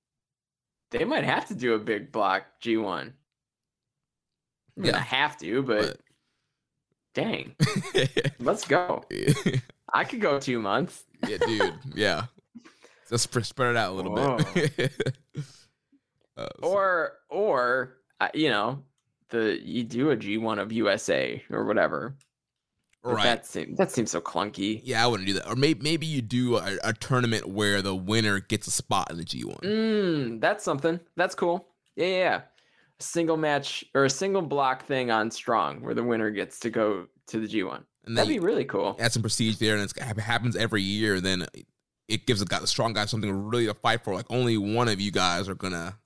they 0.91 1.05
might 1.05 1.25
have 1.25 1.49
to 1.49 1.55
do 1.55 1.73
a 1.75 1.79
big 1.79 2.13
block 2.13 2.45
G1. 2.63 3.13
I 4.77 4.81
mean, 4.81 4.91
Yeah. 4.93 4.97
I 4.99 5.01
have 5.01 5.39
to, 5.39 5.63
but, 5.63 5.81
But 5.83 6.01
dang, 7.17 7.57
let's 8.39 8.65
go. 8.67 9.03
I 9.93 10.05
could 10.05 10.21
go 10.21 10.39
two 10.39 10.61
months. 10.61 11.03
yeah, 11.27 11.39
dude. 11.39 11.75
Yeah, 11.95 12.27
just 13.11 13.25
sp- 13.33 13.43
spread 13.43 13.71
it 13.71 13.77
out 13.77 13.91
a 13.93 13.95
little 13.95 14.15
bit. 14.15 14.93
Uh, 16.39 16.49
so- 16.61 16.69
Or, 16.69 17.13
or 17.31 17.97
uh, 18.21 18.29
you 18.35 18.51
know, 18.51 18.83
the 19.31 19.59
you 19.65 19.83
do 19.85 20.11
a 20.11 20.17
G1 20.19 20.61
of 20.61 20.71
USA 20.71 21.43
or 21.51 21.65
whatever. 21.65 22.15
Right. 23.03 23.23
That 23.23 23.47
seems 23.47 23.79
that 23.79 23.91
seems 23.91 24.11
so 24.11 24.21
clunky. 24.21 24.83
Yeah, 24.85 25.03
I 25.03 25.07
wouldn't 25.07 25.27
do 25.29 25.33
that. 25.35 25.49
Or 25.49 25.57
maybe 25.57 25.81
maybe 25.83 26.05
you 26.05 26.21
do 26.21 26.57
a, 26.59 26.77
a 26.85 26.93
tournament 26.93 27.47
where 27.49 27.81
the 27.81 27.95
winner 27.95 28.41
gets 28.41 28.67
a 28.67 28.71
spot 28.71 29.11
in 29.11 29.17
the 29.17 29.25
G 29.25 29.45
one. 29.45 29.57
Mm, 29.63 30.41
that's 30.43 30.63
something. 30.63 31.01
That's 31.17 31.35
cool. 31.35 31.69
Yeah, 31.95 32.07
yeah, 32.07 32.17
yeah. 32.19 32.41
A 32.99 33.03
single 33.03 33.37
match 33.37 33.85
or 33.95 34.05
a 34.05 34.11
single 34.11 34.43
block 34.43 34.87
thing 34.87 35.11
on 35.11 35.31
Strong 35.31 35.83
where 35.83 35.95
the 35.95 36.03
winner 36.05 36.31
gets 36.31 36.59
to 36.61 36.71
go 36.71 37.07
to 37.29 37.41
the 37.41 37.47
G1. 37.47 37.83
And 38.07 38.17
That'd 38.17 38.29
be 38.29 38.39
really 38.39 38.65
cool. 38.65 38.97
add 39.01 39.13
some 39.13 39.23
prestige 39.23 39.57
there, 39.57 39.75
and 39.75 39.83
it's, 39.83 39.93
it 39.93 40.19
happens 40.21 40.55
every 40.57 40.81
year. 40.83 41.21
Then 41.21 41.47
it 42.09 42.27
gives 42.27 42.41
the 42.41 42.47
guy, 42.47 42.61
the 42.61 42.67
strong 42.69 42.93
guy, 42.93 43.05
something 43.07 43.49
really 43.49 43.67
to 43.67 43.75
fight 43.75 44.05
for. 44.05 44.15
Like 44.15 44.27
only 44.31 44.57
one 44.57 44.89
of 44.89 45.01
you 45.01 45.11
guys 45.11 45.49
are 45.49 45.55
gonna. 45.57 45.99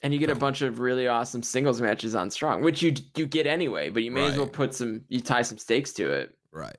And 0.00 0.12
you 0.14 0.20
get 0.20 0.30
a 0.30 0.36
bunch 0.36 0.62
of 0.62 0.78
really 0.78 1.08
awesome 1.08 1.42
singles 1.42 1.80
matches 1.80 2.14
on 2.14 2.30
Strong, 2.30 2.62
which 2.62 2.80
you 2.82 2.94
you 3.16 3.26
get 3.26 3.48
anyway, 3.48 3.90
but 3.90 4.04
you 4.04 4.12
may 4.12 4.26
as 4.26 4.36
well 4.36 4.46
put 4.46 4.72
some 4.72 5.02
you 5.08 5.20
tie 5.20 5.42
some 5.42 5.58
stakes 5.58 5.92
to 5.94 6.08
it. 6.10 6.32
Right. 6.52 6.76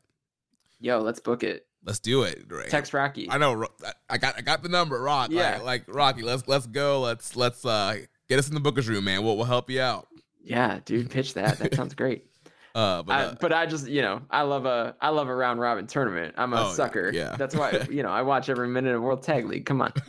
Yo, 0.80 0.99
let's 0.99 1.19
book 1.19 1.43
it. 1.43 1.67
Let's 1.83 1.99
do 1.99 2.23
it. 2.23 2.45
Right. 2.49 2.69
Text 2.69 2.93
Rocky. 2.93 3.30
I 3.30 3.38
know. 3.38 3.65
I- 3.85 3.93
I 4.09 4.17
got. 4.17 4.38
I 4.38 4.41
got 4.41 4.64
the 4.64 4.69
number. 4.69 5.01
Rock. 5.01 5.31
Yeah. 5.31 5.59
Like, 5.61 5.88
like 5.88 5.95
Rocky. 5.95 6.22
Let's 6.22 6.48
let's 6.48 6.65
go. 6.67 7.01
Let's 7.01 7.35
let's 7.35 7.65
uh 7.65 7.98
get 8.30 8.40
us 8.40 8.48
in 8.48 8.56
the 8.56 8.61
bookers 8.61 8.88
room, 8.88 9.03
man. 9.03 9.24
We'll 9.24 9.35
we'll 9.35 9.45
help 9.45 9.69
you 9.69 9.82
out. 9.82 10.08
Yeah, 10.41 10.80
dude, 10.85 11.09
pitch 11.09 11.33
that. 11.33 11.59
That 11.59 11.74
sounds 11.75 11.93
great. 11.95 12.25
Uh, 12.75 13.01
but 13.01 13.14
I, 13.14 13.24
uh, 13.24 13.35
but 13.41 13.51
I 13.51 13.66
just, 13.66 13.88
you 13.88 14.03
know, 14.03 14.22
I 14.30 14.43
love 14.43 14.67
a 14.67 14.95
I 15.01 15.09
love 15.09 15.27
a 15.27 15.35
round 15.35 15.59
robin 15.59 15.88
tournament. 15.88 16.35
I'm 16.38 16.53
a 16.53 16.67
Oh, 16.69 16.74
sucker. 16.74 17.09
yeah. 17.11 17.35
That's 17.35 17.56
why, 17.56 17.72
you 17.90 18.03
know, 18.03 18.09
I 18.11 18.22
watch 18.22 18.48
every 18.48 18.67
minute 18.67 18.93
of 18.95 19.01
World 19.01 19.24
Tag 19.24 19.48
League. 19.48 19.66
Come 19.66 19.82
on. 19.82 19.91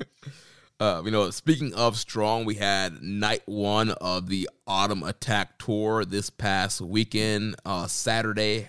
Uh, 0.78 1.02
you 1.04 1.10
know, 1.10 1.28
speaking 1.30 1.74
of 1.74 1.98
strong, 1.98 2.46
we 2.46 2.54
had 2.54 3.02
night 3.02 3.42
one 3.44 3.90
of 3.90 4.28
the 4.28 4.48
Autumn 4.66 5.02
Attack 5.02 5.58
Tour 5.58 6.06
this 6.06 6.30
past 6.30 6.80
weekend, 6.80 7.54
uh, 7.66 7.86
Saturday. 7.86 8.68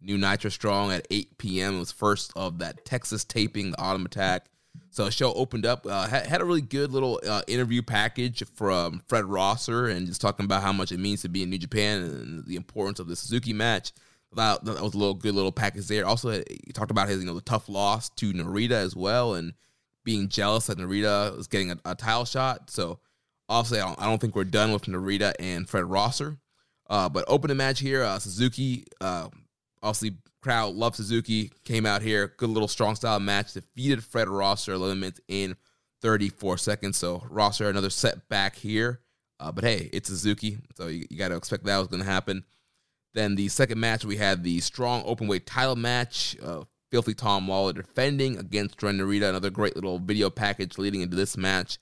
New 0.00 0.18
Nitro 0.18 0.50
Strong 0.50 0.90
at 0.92 1.06
8 1.10 1.38
p.m. 1.38 1.76
It 1.76 1.78
was 1.78 1.92
first 1.92 2.32
of 2.34 2.58
that 2.58 2.84
Texas 2.84 3.24
taping, 3.24 3.70
the 3.70 3.80
Autumn 3.80 4.04
Attack. 4.04 4.46
So 4.94 5.06
the 5.06 5.10
show 5.10 5.34
opened 5.34 5.66
up, 5.66 5.88
uh, 5.88 6.06
had, 6.06 6.26
had 6.26 6.40
a 6.40 6.44
really 6.44 6.60
good 6.60 6.92
little 6.92 7.20
uh, 7.26 7.42
interview 7.48 7.82
package 7.82 8.44
from 8.54 9.02
Fred 9.08 9.24
Rosser 9.24 9.88
and 9.88 10.06
just 10.06 10.20
talking 10.20 10.44
about 10.44 10.62
how 10.62 10.72
much 10.72 10.92
it 10.92 11.00
means 11.00 11.22
to 11.22 11.28
be 11.28 11.42
in 11.42 11.50
New 11.50 11.58
Japan 11.58 12.02
and 12.02 12.46
the 12.46 12.54
importance 12.54 13.00
of 13.00 13.08
the 13.08 13.16
Suzuki 13.16 13.52
match. 13.52 13.90
That, 14.36 14.64
that 14.64 14.80
was 14.80 14.94
a 14.94 14.96
little 14.96 15.14
good 15.14 15.34
little 15.34 15.50
package 15.50 15.88
there. 15.88 16.06
Also, 16.06 16.30
he 16.30 16.72
talked 16.72 16.92
about 16.92 17.08
his 17.08 17.18
you 17.18 17.26
know 17.26 17.34
the 17.34 17.40
tough 17.40 17.68
loss 17.68 18.08
to 18.10 18.32
Narita 18.32 18.70
as 18.70 18.94
well, 18.94 19.34
and 19.34 19.54
being 20.04 20.28
jealous 20.28 20.68
that 20.68 20.78
Narita 20.78 21.36
was 21.36 21.48
getting 21.48 21.72
a, 21.72 21.78
a 21.84 21.96
title 21.96 22.24
shot. 22.24 22.70
So 22.70 23.00
obviously, 23.48 23.80
I 23.80 23.86
don't, 23.86 24.00
I 24.00 24.04
don't 24.04 24.20
think 24.20 24.36
we're 24.36 24.44
done 24.44 24.72
with 24.72 24.84
Narita 24.84 25.34
and 25.40 25.68
Fred 25.68 25.86
Rosser. 25.86 26.38
Uh, 26.88 27.08
but 27.08 27.24
opening 27.26 27.56
match 27.56 27.80
here, 27.80 28.04
uh, 28.04 28.20
Suzuki, 28.20 28.84
uh, 29.00 29.28
obviously 29.82 30.18
crowd 30.44 30.74
loved 30.74 30.96
Suzuki, 30.96 31.50
came 31.64 31.86
out 31.86 32.02
here, 32.02 32.34
good 32.36 32.50
little 32.50 32.68
strong 32.68 32.94
style 32.94 33.18
match, 33.18 33.54
defeated 33.54 34.04
Fred 34.04 34.28
Rosser 34.28 34.74
11 34.74 35.00
minutes 35.00 35.20
in 35.26 35.56
34 36.02 36.58
seconds. 36.58 36.98
So 36.98 37.24
Rosser 37.30 37.70
another 37.70 37.88
setback 37.88 38.54
here. 38.54 39.00
Uh, 39.40 39.50
but 39.50 39.64
hey, 39.64 39.88
it's 39.92 40.10
Suzuki, 40.10 40.58
so 40.76 40.86
you, 40.86 41.06
you 41.08 41.16
got 41.16 41.28
to 41.28 41.36
expect 41.36 41.64
that 41.64 41.78
was 41.78 41.88
going 41.88 42.02
to 42.02 42.08
happen. 42.08 42.44
Then 43.14 43.36
the 43.36 43.48
second 43.48 43.80
match, 43.80 44.04
we 44.04 44.16
had 44.16 44.44
the 44.44 44.60
strong 44.60 45.02
open 45.06 45.28
weight 45.28 45.46
title 45.46 45.76
match. 45.76 46.36
Uh, 46.42 46.64
Filthy 46.90 47.14
Tom 47.14 47.48
Lawler 47.48 47.72
defending 47.72 48.38
against 48.38 48.82
Ren 48.82 48.98
Narita. 48.98 49.30
Another 49.30 49.50
great 49.50 49.74
little 49.74 49.98
video 49.98 50.28
package 50.28 50.76
leading 50.78 51.00
into 51.00 51.16
this 51.16 51.36
match 51.36 51.78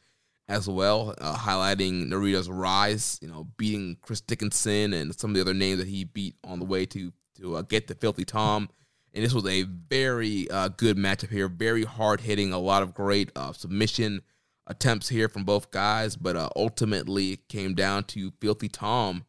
as 0.48 0.68
well, 0.68 1.14
uh, 1.20 1.34
highlighting 1.36 2.06
Narita's 2.06 2.48
rise. 2.48 3.18
You 3.20 3.28
know, 3.28 3.48
beating 3.56 3.96
Chris 4.02 4.20
Dickinson 4.20 4.92
and 4.92 5.14
some 5.18 5.30
of 5.30 5.34
the 5.34 5.40
other 5.40 5.52
names 5.52 5.78
that 5.78 5.88
he 5.88 6.04
beat 6.04 6.36
on 6.44 6.60
the 6.60 6.64
way 6.64 6.86
to 6.86 7.12
to 7.42 7.56
uh, 7.56 7.62
get 7.62 7.88
the 7.88 7.94
Filthy 7.94 8.24
Tom. 8.24 8.68
And 9.14 9.22
this 9.22 9.34
was 9.34 9.46
a 9.46 9.64
very 9.64 10.50
uh, 10.50 10.68
good 10.68 10.96
matchup 10.96 11.28
here. 11.28 11.48
Very 11.48 11.84
hard 11.84 12.22
hitting. 12.22 12.52
A 12.52 12.58
lot 12.58 12.82
of 12.82 12.94
great 12.94 13.30
uh, 13.36 13.52
submission 13.52 14.22
attempts 14.66 15.08
here 15.08 15.28
from 15.28 15.44
both 15.44 15.70
guys, 15.70 16.16
but 16.16 16.36
uh, 16.36 16.48
ultimately 16.56 17.32
it 17.32 17.48
came 17.48 17.74
down 17.74 18.04
to 18.04 18.32
Filthy 18.40 18.68
Tom 18.68 19.26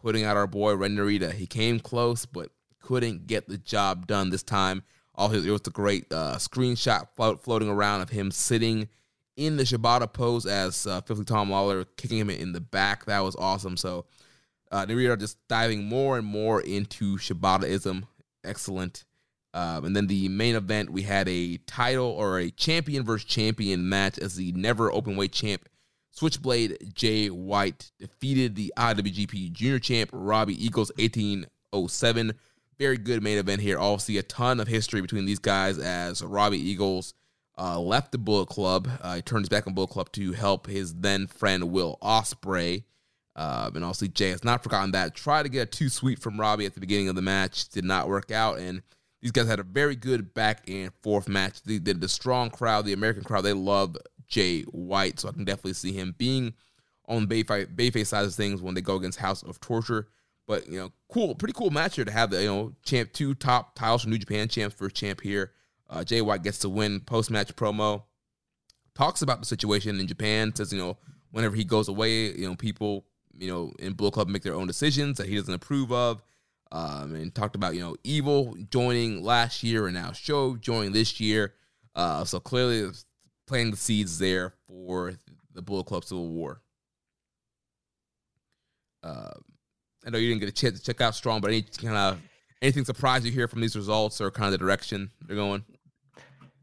putting 0.00 0.24
out 0.24 0.36
our 0.36 0.46
boy 0.46 0.74
Ren 0.74 0.94
Narita. 0.94 1.32
He 1.32 1.46
came 1.46 1.80
close, 1.80 2.26
but 2.26 2.50
couldn't 2.80 3.26
get 3.26 3.48
the 3.48 3.58
job 3.58 4.06
done 4.06 4.30
this 4.30 4.42
time. 4.42 4.82
His, 5.30 5.46
it 5.46 5.50
was 5.50 5.62
a 5.66 5.70
great 5.70 6.12
uh, 6.12 6.36
screenshot 6.36 7.08
float, 7.16 7.42
floating 7.42 7.68
around 7.68 8.02
of 8.02 8.10
him 8.10 8.30
sitting 8.30 8.88
in 9.36 9.56
the 9.56 9.62
Shibata 9.62 10.12
pose 10.12 10.44
as 10.44 10.86
uh, 10.86 11.00
Filthy 11.00 11.24
Tom 11.24 11.50
Lawler 11.50 11.84
kicking 11.96 12.18
him 12.18 12.30
in 12.30 12.52
the 12.52 12.60
back. 12.60 13.06
That 13.06 13.20
was 13.20 13.34
awesome. 13.36 13.76
So 13.76 14.04
uh, 14.74 15.10
are 15.10 15.16
just 15.16 15.38
diving 15.48 15.84
more 15.84 16.18
and 16.18 16.26
more 16.26 16.60
into 16.60 17.16
Shibataism. 17.16 18.04
Excellent. 18.42 19.04
Um, 19.52 19.84
and 19.84 19.94
then 19.94 20.08
the 20.08 20.28
main 20.28 20.56
event, 20.56 20.90
we 20.90 21.02
had 21.02 21.28
a 21.28 21.58
title 21.58 22.06
or 22.06 22.40
a 22.40 22.50
champion 22.50 23.04
versus 23.04 23.24
champion 23.24 23.88
match 23.88 24.18
as 24.18 24.34
the 24.34 24.50
never 24.52 24.92
open 24.92 25.16
weight 25.16 25.32
champ 25.32 25.68
Switchblade 26.14 26.94
Jay 26.94 27.28
White 27.28 27.90
defeated 27.98 28.54
the 28.54 28.72
IWGP 28.76 29.52
Junior 29.52 29.80
Champ 29.80 30.10
Robbie 30.12 30.64
Eagles 30.64 30.92
1807. 30.96 32.34
Very 32.78 32.96
good 32.98 33.22
main 33.22 33.38
event 33.38 33.60
here. 33.60 33.80
Obviously, 33.80 34.18
a 34.18 34.22
ton 34.22 34.60
of 34.60 34.68
history 34.68 35.00
between 35.00 35.24
these 35.24 35.40
guys 35.40 35.76
as 35.78 36.22
Robbie 36.22 36.58
Eagles 36.58 37.14
uh, 37.58 37.80
left 37.80 38.12
the 38.12 38.18
Bullet 38.18 38.48
Club. 38.48 38.88
Uh, 39.00 39.16
he 39.16 39.22
turned 39.22 39.42
his 39.42 39.48
back 39.48 39.66
on 39.66 39.74
Bullet 39.74 39.90
Club 39.90 40.12
to 40.12 40.32
help 40.32 40.68
his 40.68 40.94
then 40.94 41.26
friend 41.26 41.72
Will 41.72 41.98
Ospreay. 42.00 42.84
Uh, 43.36 43.70
and 43.74 43.84
obviously, 43.84 44.08
Jay 44.08 44.30
has 44.30 44.44
not 44.44 44.62
forgotten 44.62 44.92
that. 44.92 45.14
Tried 45.14 45.42
to 45.44 45.48
get 45.48 45.62
a 45.62 45.66
too 45.66 45.88
sweet 45.88 46.20
from 46.20 46.38
Robbie 46.38 46.66
at 46.66 46.74
the 46.74 46.80
beginning 46.80 47.08
of 47.08 47.16
the 47.16 47.22
match, 47.22 47.68
did 47.68 47.84
not 47.84 48.08
work 48.08 48.30
out. 48.30 48.58
And 48.58 48.82
these 49.20 49.32
guys 49.32 49.48
had 49.48 49.58
a 49.58 49.64
very 49.64 49.96
good 49.96 50.34
back 50.34 50.68
and 50.68 50.92
forth 51.02 51.28
match. 51.28 51.62
The, 51.62 51.78
the, 51.78 51.94
the 51.94 52.08
strong 52.08 52.50
crowd, 52.50 52.84
the 52.84 52.92
American 52.92 53.24
crowd, 53.24 53.40
they 53.40 53.52
love 53.52 53.96
Jay 54.28 54.62
White, 54.62 55.20
so 55.20 55.28
I 55.28 55.32
can 55.32 55.44
definitely 55.44 55.72
see 55.74 55.92
him 55.92 56.14
being 56.16 56.54
on 57.06 57.26
the 57.26 57.44
Bayface, 57.44 57.74
Bayface 57.74 58.06
side 58.08 58.24
of 58.24 58.34
things 58.34 58.62
when 58.62 58.74
they 58.74 58.80
go 58.80 58.96
against 58.96 59.18
House 59.18 59.42
of 59.42 59.60
Torture. 59.60 60.08
But 60.46 60.68
you 60.68 60.78
know, 60.78 60.92
cool, 61.08 61.34
pretty 61.34 61.54
cool 61.54 61.70
match 61.70 61.96
here 61.96 62.04
to 62.04 62.12
have 62.12 62.30
the 62.30 62.42
you 62.42 62.48
know 62.48 62.72
champ 62.84 63.12
two 63.12 63.34
top 63.34 63.74
titles 63.74 64.02
from 64.02 64.10
New 64.10 64.18
Japan 64.18 64.48
champs 64.48 64.76
first 64.76 64.94
champ 64.94 65.20
here. 65.20 65.52
Uh, 65.88 66.04
Jay 66.04 66.20
White 66.20 66.42
gets 66.42 66.58
to 66.60 66.68
win 66.68 67.00
post 67.00 67.30
match 67.30 67.54
promo, 67.56 68.02
talks 68.94 69.22
about 69.22 69.40
the 69.40 69.46
situation 69.46 69.98
in 69.98 70.06
Japan. 70.06 70.54
Says 70.54 70.72
you 70.72 70.78
know 70.78 70.98
whenever 71.30 71.56
he 71.56 71.64
goes 71.64 71.88
away, 71.88 72.32
you 72.32 72.46
know 72.46 72.56
people 72.56 73.06
you 73.38 73.48
know 73.48 73.72
in 73.78 73.94
Bullet 73.94 74.12
Club 74.12 74.28
make 74.28 74.42
their 74.42 74.54
own 74.54 74.66
decisions 74.66 75.18
that 75.18 75.28
he 75.28 75.36
doesn't 75.36 75.54
approve 75.54 75.92
of. 75.92 76.22
Um, 76.72 77.14
and 77.14 77.32
talked 77.32 77.54
about 77.54 77.74
you 77.74 77.80
know 77.80 77.94
Evil 78.02 78.56
joining 78.70 79.22
last 79.22 79.62
year 79.62 79.86
and 79.86 79.94
now 79.94 80.12
Sho 80.12 80.56
joining 80.56 80.92
this 80.92 81.20
year. 81.20 81.54
Uh, 81.94 82.24
so 82.24 82.40
clearly 82.40 82.90
planting 83.46 83.70
the 83.70 83.76
seeds 83.76 84.18
there 84.18 84.54
for 84.66 85.14
the 85.52 85.62
Bullet 85.62 85.86
Club 85.86 86.04
Civil 86.04 86.28
War. 86.28 86.60
Uh, 89.04 89.34
I 90.06 90.10
know 90.10 90.18
you 90.18 90.28
didn't 90.28 90.40
get 90.40 90.48
a 90.48 90.52
chance 90.52 90.78
to 90.78 90.84
check 90.84 91.00
out 91.00 91.14
Strong, 91.14 91.42
but 91.42 91.50
any 91.50 91.62
kind 91.62 91.96
of 91.96 92.20
anything 92.60 92.84
surprise 92.84 93.24
you 93.24 93.30
here 93.32 93.46
from 93.48 93.60
these 93.60 93.76
results 93.76 94.20
or 94.20 94.30
kind 94.30 94.46
of 94.46 94.52
the 94.52 94.58
direction 94.58 95.10
they're 95.26 95.36
going? 95.36 95.64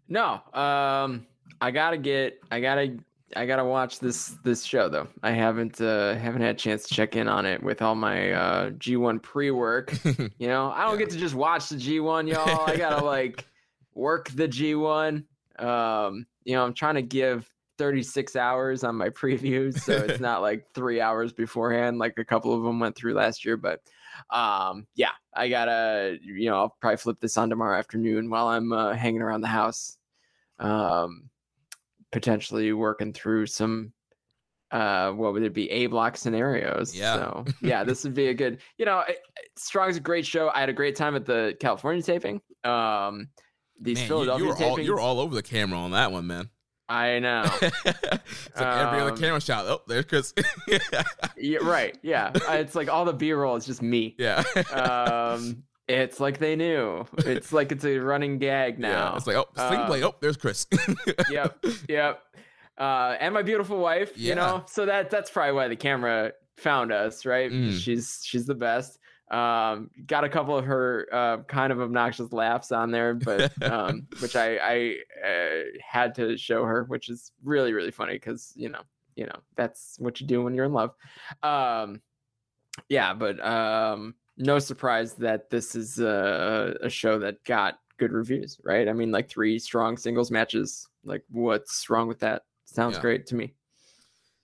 No, 0.09 0.41
um, 0.53 1.25
I 1.61 1.71
gotta 1.71 1.97
get, 1.97 2.41
I 2.51 2.59
gotta 2.59 2.97
I 3.35 3.45
gotta 3.45 3.63
watch 3.65 3.99
this 3.99 4.27
this 4.43 4.63
show 4.63 4.89
though. 4.89 5.07
I 5.23 5.31
haven't 5.31 5.79
uh 5.81 6.15
haven't 6.15 6.41
had 6.41 6.55
a 6.55 6.59
chance 6.59 6.87
to 6.87 6.93
check 6.93 7.15
in 7.15 7.27
on 7.27 7.45
it 7.45 7.61
with 7.63 7.81
all 7.81 7.95
my 7.95 8.31
uh 8.31 8.69
G1 8.71 9.21
pre-work. 9.21 9.93
you 10.37 10.47
know, 10.47 10.71
I 10.71 10.83
don't 10.83 10.93
Yeah. 10.93 10.99
get 10.99 11.09
to 11.11 11.17
just 11.17 11.35
watch 11.35 11.69
the 11.69 11.75
G1, 11.77 12.27
y'all. 12.29 12.65
I 12.65 12.75
gotta 12.77 12.99
like 13.01 13.45
work 13.93 14.29
the 14.29 14.47
G1. 14.47 15.23
Um, 15.59 16.25
you 16.43 16.55
know, 16.55 16.65
I'm 16.65 16.73
trying 16.73 16.95
to 16.95 17.01
give 17.01 17.51
36 17.77 18.35
hours 18.35 18.83
on 18.83 18.95
my 18.95 19.09
previews, 19.09 19.75
so 19.79 20.03
it's 20.03 20.19
not 20.19 20.41
like 20.41 20.65
three 20.73 21.01
hours 21.01 21.33
beforehand, 21.33 21.97
like 21.97 22.17
a 22.19 22.25
couple 22.25 22.53
of 22.53 22.63
them 22.63 22.79
went 22.79 22.95
through 22.95 23.13
last 23.13 23.43
year. 23.45 23.57
But 23.57 23.81
um, 24.29 24.85
yeah, 24.95 25.11
I 25.33 25.49
gotta, 25.49 26.17
you 26.21 26.49
know, 26.49 26.57
I'll 26.57 26.75
probably 26.79 26.97
flip 26.97 27.19
this 27.19 27.37
on 27.37 27.49
tomorrow 27.49 27.77
afternoon 27.77 28.29
while 28.29 28.47
I'm 28.49 28.71
uh, 28.71 28.93
hanging 28.93 29.21
around 29.21 29.41
the 29.41 29.47
house. 29.47 29.97
Um, 30.59 31.30
potentially 32.11 32.73
working 32.73 33.13
through 33.13 33.45
some 33.45 33.91
uh 34.71 35.11
what 35.11 35.33
would 35.33 35.43
it 35.43 35.53
be 35.53 35.69
a 35.71 35.87
block 35.87 36.15
scenarios 36.15 36.95
Yeah. 36.95 37.15
so 37.15 37.45
yeah 37.61 37.83
this 37.83 38.03
would 38.03 38.13
be 38.13 38.27
a 38.27 38.33
good 38.33 38.59
you 38.77 38.85
know 38.85 39.03
strong's 39.57 39.97
a 39.97 39.99
great 39.99 40.25
show 40.25 40.49
i 40.53 40.59
had 40.61 40.69
a 40.69 40.73
great 40.73 40.95
time 40.95 41.15
at 41.15 41.25
the 41.25 41.55
california 41.59 42.01
taping 42.01 42.41
um 42.63 43.27
these 43.81 43.97
Man, 43.97 44.03
you, 44.03 44.07
philadelphia 44.07 44.45
you 44.45 44.49
were 44.53 44.63
all 44.63 44.79
you 44.79 44.93
were 44.93 44.99
all 44.99 45.19
over 45.19 45.35
the 45.35 45.43
camera 45.43 45.77
on 45.79 45.91
that 45.91 46.11
one, 46.11 46.25
man. 46.27 46.49
i 46.87 47.19
know 47.19 47.43
it's 47.61 47.75
like 47.83 48.77
every 48.77 48.99
other 48.99 49.11
Um, 49.11 49.17
camera 49.17 49.41
shot. 49.41 49.65
Oh, 49.67 49.81
there's 49.87 50.05
Chris. 50.05 50.33
yeah, 51.37 51.57
right 51.63 51.97
yeah 52.01 52.31
it's 52.51 52.75
like 52.75 52.87
all 52.89 53.03
the 53.05 53.13
b-roll 53.13 53.55
is 53.57 53.65
just 53.65 53.81
me 53.81 54.15
yeah. 54.17 54.43
um 54.71 55.63
it's 55.99 56.19
like 56.19 56.37
they 56.39 56.55
knew 56.55 57.05
it's 57.19 57.51
like 57.51 57.71
it's 57.71 57.85
a 57.85 57.97
running 57.99 58.37
gag 58.39 58.79
now 58.79 59.11
Yeah. 59.11 59.17
It's 59.17 59.27
like, 59.27 59.35
oh, 59.35 59.47
sling 59.55 59.79
Uh. 60.03 60.07
Oh, 60.07 60.15
there's 60.21 60.37
Chris. 60.37 60.67
yep, 61.29 61.63
yep. 61.89 62.21
Uh, 62.77 63.15
and 63.19 63.33
my 63.33 63.41
beautiful 63.43 63.77
wife, 63.77 64.11
Yeah. 64.15 64.29
you 64.29 64.35
know. 64.35 64.63
So 64.67 64.85
that 64.85 65.09
that's 65.09 65.29
probably 65.29 65.53
why 65.53 65.67
the 65.67 65.75
camera 65.75 66.33
found 66.57 66.91
us, 66.91 67.25
right? 67.25 67.51
Mm. 67.51 67.77
She's 67.79 68.21
she's 68.23 68.45
the 68.45 68.55
best. 68.55 68.97
Um, 69.29 69.89
got 70.07 70.23
a 70.25 70.29
couple 70.29 70.57
of 70.57 70.65
her 70.65 71.07
uh, 71.11 71.37
kind 71.43 71.71
of 71.71 71.79
obnoxious 71.79 72.33
laughs 72.33 72.71
on 72.71 72.91
there, 72.91 73.13
but 73.13 73.51
um, 73.71 74.07
which 74.19 74.35
I 74.35 74.57
I 74.57 74.95
uh, 75.25 75.61
had 75.85 76.15
to 76.15 76.37
show 76.37 76.65
her, 76.65 76.83
which 76.85 77.09
is 77.09 77.31
really 77.43 77.71
really 77.73 77.91
funny 77.91 78.13
because 78.13 78.51
you 78.55 78.69
know 78.69 78.81
you 79.15 79.25
know 79.25 79.39
that's 79.55 79.95
what 79.99 80.19
you 80.19 80.27
do 80.27 80.41
when 80.43 80.53
you're 80.55 80.65
in 80.65 80.73
love. 80.73 80.95
Um, 81.43 82.01
yeah, 82.89 83.13
but 83.13 83.39
um, 83.45 84.15
no 84.37 84.59
surprise 84.59 85.13
that 85.15 85.49
this 85.49 85.75
is 85.75 85.99
a, 85.99 86.75
a 86.81 86.89
show 86.89 87.19
that 87.19 87.43
got 87.43 87.79
good 87.97 88.11
reviews, 88.11 88.57
right? 88.63 88.87
I 88.89 88.93
mean, 88.93 89.11
like 89.11 89.29
three 89.29 89.59
strong 89.59 89.97
singles 89.97 90.31
matches. 90.31 90.87
Like, 91.03 91.23
what's 91.29 91.89
wrong 91.89 92.07
with 92.07 92.19
that? 92.19 92.43
Sounds 92.65 92.95
Yeah. 92.95 93.01
great 93.01 93.25
to 93.27 93.35
me. 93.35 93.53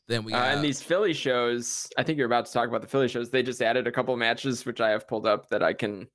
then 0.10 0.24
we 0.24 0.32
Uh, 0.34 0.38
and 0.38 0.64
these 0.64 0.82
Philly 0.82 1.14
shows, 1.14 1.90
I 1.98 2.04
think 2.04 2.18
you're 2.18 2.28
about 2.28 2.46
to 2.46 2.54
talk 2.54 2.70
about 2.70 2.80
the 2.82 2.88
Philly 2.88 3.10
shows. 3.10 3.30
They 3.30 3.44
just 3.44 3.62
added 3.62 3.88
a 3.88 3.92
couple 3.92 4.14
of 4.14 4.20
matches, 4.20 4.66
which 4.66 4.80
I 4.80 4.90
have 4.92 5.06
pulled 5.06 5.26
up 5.28 5.50
that 5.50 5.62
I 5.62 5.74
can, 5.74 6.08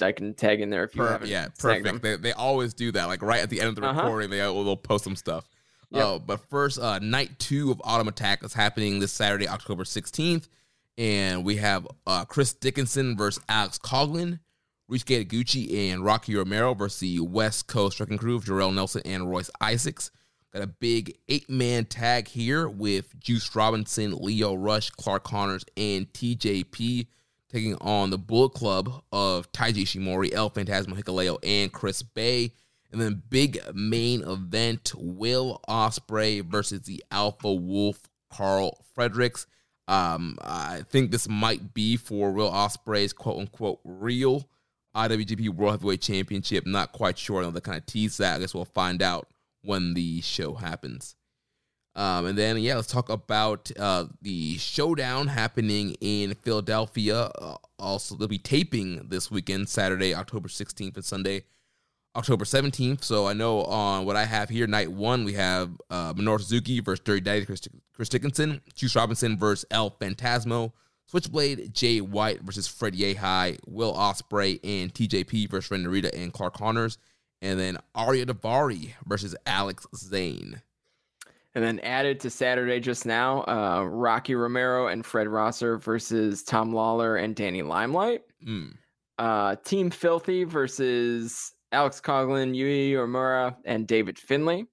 I 0.00 0.12
can 0.12 0.34
tag 0.34 0.60
in 0.60 0.70
there 0.70 0.84
if 0.84 0.94
you 0.94 1.02
Per- 1.02 1.10
haven't. 1.10 1.28
yeah, 1.28 1.48
perfect. 1.58 2.00
They, 2.02 2.14
they 2.16 2.32
always 2.32 2.74
do 2.74 2.92
that. 2.92 3.06
Like 3.06 3.20
right 3.22 3.42
at 3.42 3.50
the 3.50 3.60
end 3.60 3.70
of 3.70 3.74
the 3.74 3.84
Uh-huh. 3.88 4.02
recording, 4.02 4.30
they 4.30 4.40
will 4.46 4.62
they'll 4.62 4.76
post 4.76 5.02
some 5.02 5.16
stuff. 5.16 5.48
Yep. 5.90 6.04
Uh, 6.04 6.18
but 6.20 6.48
first, 6.48 6.78
uh, 6.78 6.98
night 7.00 7.38
two 7.40 7.72
of 7.72 7.80
Autumn 7.82 8.06
Attack 8.06 8.44
is 8.44 8.52
happening 8.54 9.00
this 9.00 9.10
Saturday, 9.10 9.48
October 9.48 9.82
16th. 9.84 10.46
And 10.98 11.44
we 11.44 11.56
have 11.56 11.86
uh, 12.06 12.24
Chris 12.24 12.52
Dickinson 12.52 13.16
versus 13.16 13.42
Alex 13.48 13.78
Coughlin, 13.78 14.40
Ryusuke 14.90 15.24
Taguchi 15.24 15.92
and 15.92 16.04
Rocky 16.04 16.34
Romero 16.34 16.74
versus 16.74 16.98
the 16.98 17.20
West 17.20 17.68
Coast 17.68 18.00
Wrecking 18.00 18.18
Crew 18.18 18.34
of 18.34 18.44
Jorel 18.44 18.74
Nelson 18.74 19.02
and 19.04 19.30
Royce 19.30 19.50
Isaacs. 19.60 20.10
Got 20.52 20.62
a 20.62 20.66
big 20.66 21.16
eight 21.28 21.48
man 21.48 21.84
tag 21.84 22.26
here 22.26 22.68
with 22.68 23.18
Juice 23.20 23.54
Robinson, 23.54 24.16
Lio 24.18 24.54
Rush, 24.54 24.90
Clark 24.90 25.22
Connors, 25.22 25.64
and 25.76 26.12
TJP 26.12 27.06
taking 27.48 27.76
on 27.76 28.10
the 28.10 28.18
Bullet 28.18 28.54
Club 28.54 29.04
of 29.12 29.50
Taiji 29.52 29.84
Ishimori, 29.84 30.32
El 30.32 30.50
Phantasmo 30.50 31.00
Hikuleo, 31.00 31.38
and 31.44 31.72
Chris 31.72 32.02
Bey. 32.02 32.52
And 32.90 33.00
then 33.00 33.22
big 33.28 33.60
main 33.74 34.22
event, 34.22 34.92
Will 34.96 35.60
Ospreay 35.68 36.42
versus 36.42 36.82
the 36.82 37.04
Alpha 37.12 37.52
Wolf, 37.52 38.00
Karl 38.30 38.84
Fredericks. 38.94 39.46
Um, 39.88 40.38
I 40.42 40.82
think 40.90 41.10
this 41.10 41.28
might 41.28 41.72
be 41.74 41.96
for 41.96 42.30
Will 42.30 42.50
Ospreay's 42.50 43.12
quote 43.12 43.38
unquote 43.38 43.80
real 43.84 44.48
IWGP 44.94 45.48
World 45.48 45.72
Heavyweight 45.72 46.02
Championship. 46.02 46.66
Not 46.66 46.92
quite 46.92 47.18
sure. 47.18 47.42
I 47.42 47.50
they 47.50 47.60
kind 47.60 47.78
of 47.78 47.86
tease 47.86 48.18
that. 48.18 48.36
I 48.36 48.38
guess 48.38 48.54
we'll 48.54 48.66
find 48.66 49.02
out 49.02 49.28
when 49.62 49.94
the 49.94 50.20
show 50.20 50.54
happens. 50.54 51.16
Um, 51.94 52.26
and 52.26 52.38
then, 52.38 52.58
yeah, 52.58 52.76
let's 52.76 52.92
talk 52.92 53.08
about 53.08 53.72
uh, 53.76 54.04
the 54.22 54.56
showdown 54.58 55.26
happening 55.26 55.96
in 56.00 56.34
Philadelphia. 56.34 57.22
Uh, 57.22 57.56
also, 57.78 58.14
they'll 58.14 58.28
be 58.28 58.38
taping 58.38 59.08
this 59.08 59.32
weekend, 59.32 59.68
Saturday, 59.68 60.14
October 60.14 60.48
16th, 60.48 60.94
and 60.94 61.04
Sunday, 61.04 61.42
October 62.16 62.44
17th. 62.44 63.04
So 63.04 63.26
I 63.26 63.32
know 63.32 63.62
on 63.64 64.04
what 64.04 64.16
I 64.16 64.24
have 64.24 64.48
here, 64.48 64.66
night 64.66 64.90
one, 64.90 65.24
we 65.24 65.34
have 65.34 65.70
uh, 65.90 66.14
Minoru 66.14 66.40
Suzuki 66.40 66.80
versus 66.80 67.00
Dirty 67.04 67.20
Daddy 67.20 67.44
Chris, 67.44 67.68
Chris 67.94 68.08
Dickinson, 68.08 68.60
Juice 68.74 68.96
Robinson 68.96 69.38
versus 69.38 69.64
El 69.70 69.90
Phantasmo, 69.92 70.72
Switchblade 71.06 71.72
Jay 71.72 72.00
White 72.00 72.42
versus 72.42 72.66
Fred 72.68 72.94
Yehi, 72.94 73.58
Will 73.66 73.94
Ospreay 73.94 74.60
and 74.62 74.92
TJP 74.92 75.50
versus 75.50 75.70
Ren 75.70 75.84
Narita 75.84 76.10
and 76.14 76.32
Clark 76.32 76.54
Connors, 76.54 76.98
and 77.40 77.58
then 77.58 77.78
Arya 77.94 78.26
Daivari 78.26 78.92
versus 79.06 79.34
Alex 79.46 79.86
Zane. 79.96 80.60
And 81.54 81.64
then 81.64 81.80
added 81.80 82.20
to 82.20 82.30
Saturday 82.30 82.78
just 82.78 83.06
now, 83.06 83.42
uh, 83.48 83.82
Rocky 83.84 84.34
Romero 84.34 84.88
and 84.88 85.04
Fred 85.04 85.28
Rosser 85.28 85.78
versus 85.78 86.42
Tom 86.42 86.72
Lawler 86.72 87.16
and 87.16 87.34
Danny 87.34 87.62
Limelight. 87.62 88.22
Mm. 88.46 88.76
Uh, 89.18 89.56
Team 89.64 89.90
Filthy 89.90 90.44
versus 90.44 91.52
Alex 91.72 92.00
Coughlin, 92.00 92.54
Yuya 92.56 92.92
Uemura, 92.92 93.56
and 93.64 93.86
David 93.86 94.18
Finlay. 94.18 94.64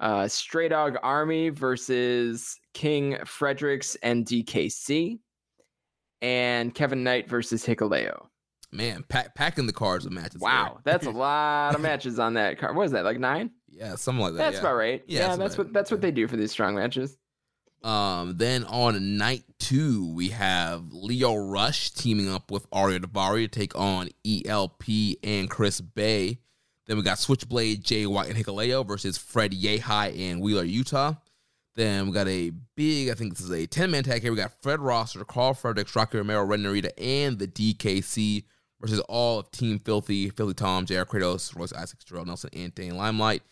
Uh, 0.00 0.26
Stray 0.26 0.68
Dog 0.68 0.96
Army 1.02 1.48
versus 1.48 2.58
King 2.74 3.18
Fredericks 3.24 3.94
and 4.02 4.26
DKC. 4.26 5.18
And 6.20 6.74
Kevin 6.74 7.02
Knight 7.02 7.28
versus 7.28 7.64
Hikuleo. 7.64 8.26
Man, 8.70 9.04
pack, 9.08 9.34
packing 9.34 9.66
the 9.66 9.72
cards 9.72 10.04
with 10.04 10.14
matches. 10.14 10.40
Wow, 10.40 10.78
that's 10.84 11.06
a 11.06 11.10
lot 11.10 11.74
of 11.74 11.80
matches 11.80 12.18
on 12.18 12.34
that 12.34 12.58
card. 12.58 12.74
What 12.74 12.84
is 12.84 12.92
that, 12.92 13.04
like 13.04 13.18
nine? 13.18 13.50
yeah, 13.72 13.94
something 13.96 14.22
like 14.22 14.32
that. 14.32 14.38
That's 14.38 14.54
yeah. 14.54 14.60
about 14.60 14.74
right. 14.76 15.02
Yeah, 15.06 15.20
Yeah, 15.20 15.36
that's 15.36 15.58
what 15.58 15.72
that's 15.72 15.90
what 15.90 16.00
they 16.00 16.10
do 16.10 16.28
for 16.28 16.36
these 16.36 16.50
strong 16.50 16.74
matches. 16.74 17.16
Um, 17.82 18.36
then 18.36 18.64
on 18.64 19.16
night 19.16 19.44
two, 19.58 20.12
we 20.14 20.28
have 20.28 20.92
Lio 20.92 21.34
Rush 21.34 21.90
teaming 21.90 22.32
up 22.32 22.50
with 22.50 22.66
Arya 22.72 23.00
Daivari 23.00 23.44
to 23.44 23.48
take 23.48 23.76
on 23.76 24.08
ELP 24.24 24.84
and 25.24 25.50
Chris 25.50 25.80
Bay. 25.80 26.38
Then 26.86 26.96
we 26.96 27.02
got 27.02 27.18
Switchblade, 27.18 27.84
Jay 27.84 28.06
White, 28.06 28.28
and 28.28 28.36
Hikuleo 28.36 28.86
versus 28.86 29.16
Fred 29.16 29.52
Yehi 29.52 30.30
and 30.30 30.40
Wheeler, 30.40 30.64
Yuta. 30.64 31.18
Then 31.74 32.06
we 32.06 32.12
got 32.12 32.28
a 32.28 32.50
big, 32.76 33.08
I 33.08 33.14
think 33.14 33.34
this 33.34 33.44
is 33.44 33.50
a 33.50 33.66
10 33.66 33.90
man 33.90 34.04
tag 34.04 34.22
here. 34.22 34.30
We 34.30 34.36
got 34.36 34.60
Fred 34.62 34.80
Rosser, 34.80 35.24
Karl 35.24 35.54
Fredericks, 35.54 35.96
Rocky 35.96 36.18
Romero, 36.18 36.44
Ren 36.44 36.62
Narita, 36.62 36.90
and 36.98 37.38
the 37.38 37.46
DKC 37.46 38.44
versus 38.80 39.00
all 39.08 39.38
of 39.38 39.50
Team 39.52 39.78
Filthy, 39.78 40.28
Filthy 40.30 40.54
Tom, 40.54 40.84
JR 40.84 41.02
Kratos, 41.02 41.56
Royce 41.56 41.72
Isaacs, 41.72 42.04
Jorel 42.04 42.26
Nelson, 42.26 42.50
and 42.52 42.74
Dane 42.74 42.96
Limelight. 42.96 43.42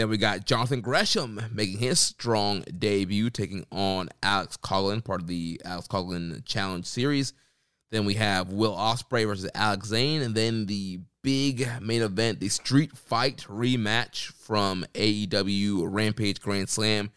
Then 0.00 0.08
we 0.08 0.16
got 0.16 0.46
Jonathan 0.46 0.80
Gresham 0.80 1.42
making 1.52 1.76
his 1.76 2.00
strong 2.00 2.62
debut, 2.78 3.28
taking 3.28 3.66
on 3.70 4.08
Alex 4.22 4.56
Coughlin, 4.56 5.04
part 5.04 5.20
of 5.20 5.26
the 5.26 5.60
Alex 5.62 5.88
Coughlin 5.88 6.42
Challenge 6.46 6.86
Series. 6.86 7.34
Then 7.90 8.06
we 8.06 8.14
have 8.14 8.50
Will 8.50 8.74
Ospreay 8.74 9.26
versus 9.26 9.50
Alex 9.54 9.88
Zane, 9.88 10.22
and 10.22 10.34
then 10.34 10.64
the 10.64 11.00
big 11.20 11.68
main 11.82 12.00
event, 12.00 12.40
the 12.40 12.48
Street 12.48 12.96
Fight 12.96 13.44
rematch 13.46 14.32
from 14.32 14.86
AEW 14.94 15.82
Rampage 15.82 16.40
Grand 16.40 16.70
Slam. 16.70 17.10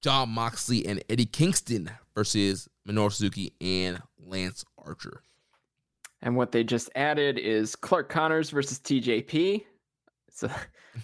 Jon 0.00 0.28
Moxley 0.28 0.86
and 0.86 1.02
Eddie 1.10 1.26
Kingston 1.26 1.90
versus 2.14 2.68
Minoru 2.88 3.10
Suzuki 3.10 3.52
and 3.60 4.00
Lance 4.16 4.64
Archer. 4.86 5.22
And 6.22 6.36
what 6.36 6.52
they 6.52 6.62
just 6.62 6.88
added 6.94 7.36
is 7.36 7.74
Clark 7.74 8.08
Connors 8.08 8.50
versus 8.50 8.78
TJP. 8.78 9.64
So, 10.30 10.48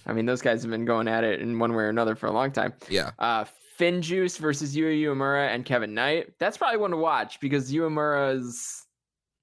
I 0.06 0.12
mean, 0.12 0.26
those 0.26 0.42
guys 0.42 0.62
have 0.62 0.70
been 0.70 0.84
going 0.84 1.08
at 1.08 1.24
it 1.24 1.40
in 1.40 1.58
one 1.58 1.74
way 1.74 1.84
or 1.84 1.88
another 1.88 2.14
for 2.14 2.26
a 2.26 2.32
long 2.32 2.52
time. 2.52 2.72
Yeah. 2.88 3.10
Uh, 3.18 3.44
FinJuice 3.78 4.38
versus 4.38 4.76
Yu 4.76 4.86
Uemura 4.86 5.48
and 5.52 5.64
Kevin 5.64 5.94
Knight. 5.94 6.34
That's 6.38 6.56
probably 6.56 6.78
one 6.78 6.92
to 6.92 6.96
watch 6.96 7.40
because 7.40 7.72
Uemura's 7.72 8.86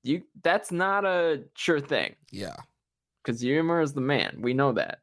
you. 0.04 0.22
That's 0.44 0.72
not 0.72 1.06
a 1.06 1.44
sure 1.56 1.80
thing 1.82 2.16
Yeah. 2.32 2.56
because 3.24 3.44
Uemura 3.44 3.84
is 3.84 3.94
the 3.94 4.02
man. 4.02 4.38
We 4.42 4.54
know 4.54 4.72
that. 4.74 5.00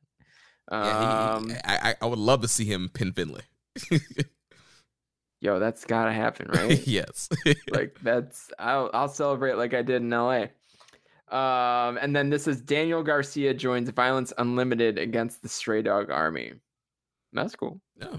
Yeah, 0.71 1.35
Um, 1.37 1.51
he- 1.51 1.57
I, 1.65 1.91
I, 1.91 1.95
I 2.03 2.07
would 2.07 2.19
love 2.19 2.41
to 2.43 2.49
see 2.49 2.65
him 2.65 2.91
pin 2.93 3.13
Finlay. 3.13 3.43
yo, 5.41 5.59
that's 5.59 5.85
gotta 5.85 6.13
happen, 6.13 6.49
right? 6.53 6.87
yes. 6.87 7.29
like 7.71 7.97
that's 8.03 8.51
I'll 8.59 8.91
I'll 8.93 9.09
celebrate 9.09 9.55
like 9.55 9.75
I 9.75 9.83
did 9.83 10.03
in 10.03 10.11
LA. 10.11 10.47
Um, 11.31 11.99
and 12.01 12.15
then 12.15 12.31
this 12.31 12.47
is 12.47 12.61
Daniel 12.61 13.03
Garcia 13.03 13.55
joins 13.55 13.91
Violence 13.91 14.33
Unlimited 14.39 14.99
against 14.99 15.43
the 15.43 15.49
Stray 15.49 15.83
Dog 15.83 16.11
Army. 16.11 16.53
That's 17.33 17.55
cool. 17.55 17.81
no, 17.97 18.19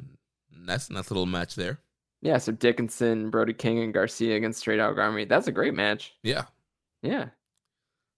That's 0.65 0.89
a 0.89 0.93
nice 0.93 1.09
little 1.09 1.25
match 1.25 1.55
there. 1.55 1.79
Yeah, 2.21 2.37
so 2.37 2.51
Dickinson, 2.51 3.29
Brody 3.29 3.53
King, 3.53 3.79
and 3.79 3.93
Garcia 3.93 4.35
against 4.35 4.59
Stray 4.59 4.77
Dog 4.77 4.99
Army. 4.99 5.25
That's 5.25 5.47
a 5.47 5.51
great 5.51 5.73
match. 5.73 6.13
Yeah. 6.21 6.43
Yeah. 7.01 7.29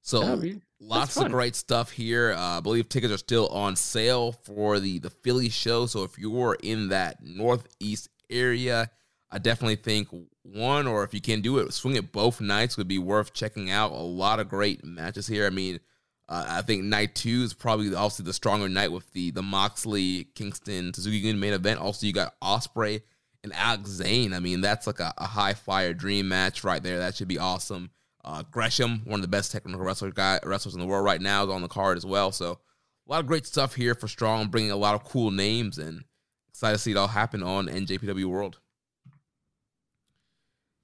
So 0.01 0.35
be- 0.37 0.61
lots 0.79 1.15
of 1.17 1.29
great 1.31 1.55
stuff 1.55 1.91
here. 1.91 2.33
Uh, 2.33 2.57
I 2.57 2.59
believe 2.59 2.89
tickets 2.89 3.13
are 3.13 3.17
still 3.17 3.47
on 3.49 3.75
sale 3.75 4.31
for 4.31 4.79
the 4.79 4.97
the 4.97 5.11
Philly 5.11 5.49
show. 5.49 5.85
So 5.85 6.03
if 6.03 6.17
you're 6.17 6.57
in 6.63 6.89
that 6.89 7.17
northeast 7.23 8.09
area, 8.29 8.89
I 9.31 9.37
definitely 9.37 9.77
think 9.77 10.09
one 10.43 10.87
or 10.87 11.03
if 11.03 11.13
you 11.13 11.21
can 11.21 11.41
do 11.41 11.57
it, 11.59 11.73
swing 11.73 11.95
it 11.95 12.11
both 12.11 12.41
nights 12.41 12.77
would 12.77 12.87
be 12.87 12.99
worth 12.99 13.33
checking 13.33 13.69
out. 13.71 13.91
A 13.91 13.95
lot 13.95 14.39
of 14.39 14.49
great 14.49 14.83
matches 14.83 15.27
here. 15.27 15.47
I 15.47 15.49
mean, 15.49 15.79
uh, 16.27 16.45
I 16.47 16.61
think 16.61 16.83
night 16.83 17.15
two 17.15 17.43
is 17.43 17.53
probably 17.53 17.95
obviously 17.95 18.25
the 18.25 18.33
stronger 18.33 18.69
night 18.69 18.91
with 18.91 19.11
the 19.11 19.31
the 19.31 19.43
Moxley 19.43 20.25
Kingston 20.35 20.93
Suzuki 20.93 21.21
Gun 21.21 21.39
main 21.39 21.53
event. 21.53 21.79
Also, 21.79 22.05
you 22.05 22.13
got 22.13 22.39
Ospreay 22.41 23.01
and 23.43 23.53
Alex 23.53 23.89
Zane. 23.89 24.33
I 24.33 24.39
mean, 24.39 24.61
that's 24.61 24.87
like 24.87 24.99
a, 24.99 25.13
a 25.17 25.25
high 25.25 25.53
fire 25.53 25.93
dream 25.93 26.27
match 26.27 26.63
right 26.63 26.81
there. 26.81 26.99
That 26.99 27.15
should 27.15 27.27
be 27.27 27.39
awesome. 27.39 27.91
Uh, 28.23 28.43
Gresham, 28.49 29.01
one 29.05 29.19
of 29.19 29.23
the 29.23 29.27
best 29.27 29.51
technical 29.51 29.81
wrestler 29.81 30.11
guy, 30.11 30.39
wrestlers 30.43 30.75
in 30.75 30.79
the 30.79 30.87
world 30.87 31.03
right 31.03 31.21
now, 31.21 31.43
is 31.43 31.49
on 31.49 31.61
the 31.61 31.67
card 31.67 31.97
as 31.97 32.05
well. 32.05 32.31
So 32.31 32.59
a 33.07 33.11
lot 33.11 33.19
of 33.19 33.27
great 33.27 33.45
stuff 33.45 33.75
here 33.75 33.95
for 33.95 34.07
Strong, 34.07 34.47
bringing 34.47 34.71
a 34.71 34.77
lot 34.77 34.95
of 34.95 35.03
cool 35.03 35.31
names, 35.31 35.77
and 35.77 36.05
excited 36.47 36.77
to 36.77 36.81
see 36.81 36.91
it 36.91 36.97
all 36.97 37.07
happen 37.07 37.43
on 37.43 37.67
NJPW 37.67 38.25
World. 38.25 38.60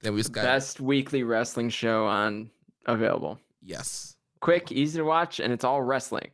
Then 0.02 0.14
we 0.14 0.20
just 0.20 0.32
got 0.32 0.44
Best 0.44 0.80
weekly 0.80 1.22
wrestling 1.24 1.70
show 1.70 2.06
on 2.06 2.50
available. 2.86 3.38
yes, 3.62 4.16
Quick, 4.40 4.70
easy 4.70 4.98
to 4.98 5.04
watch, 5.04 5.40
and 5.40 5.52
it's 5.52 5.64
all 5.64 5.82
wrestling. 5.82 6.30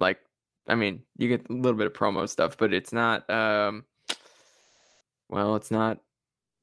Like, 0.00 0.18
I 0.66 0.74
mean, 0.74 1.02
you 1.16 1.28
get 1.28 1.48
a 1.48 1.52
little 1.52 1.78
bit 1.78 1.86
of 1.86 1.92
promo 1.92 2.28
stuff, 2.28 2.56
but 2.56 2.72
it's 2.74 2.92
not. 2.92 3.28
um 3.30 3.84
Well, 5.28 5.56
it's 5.56 5.70
not 5.70 5.98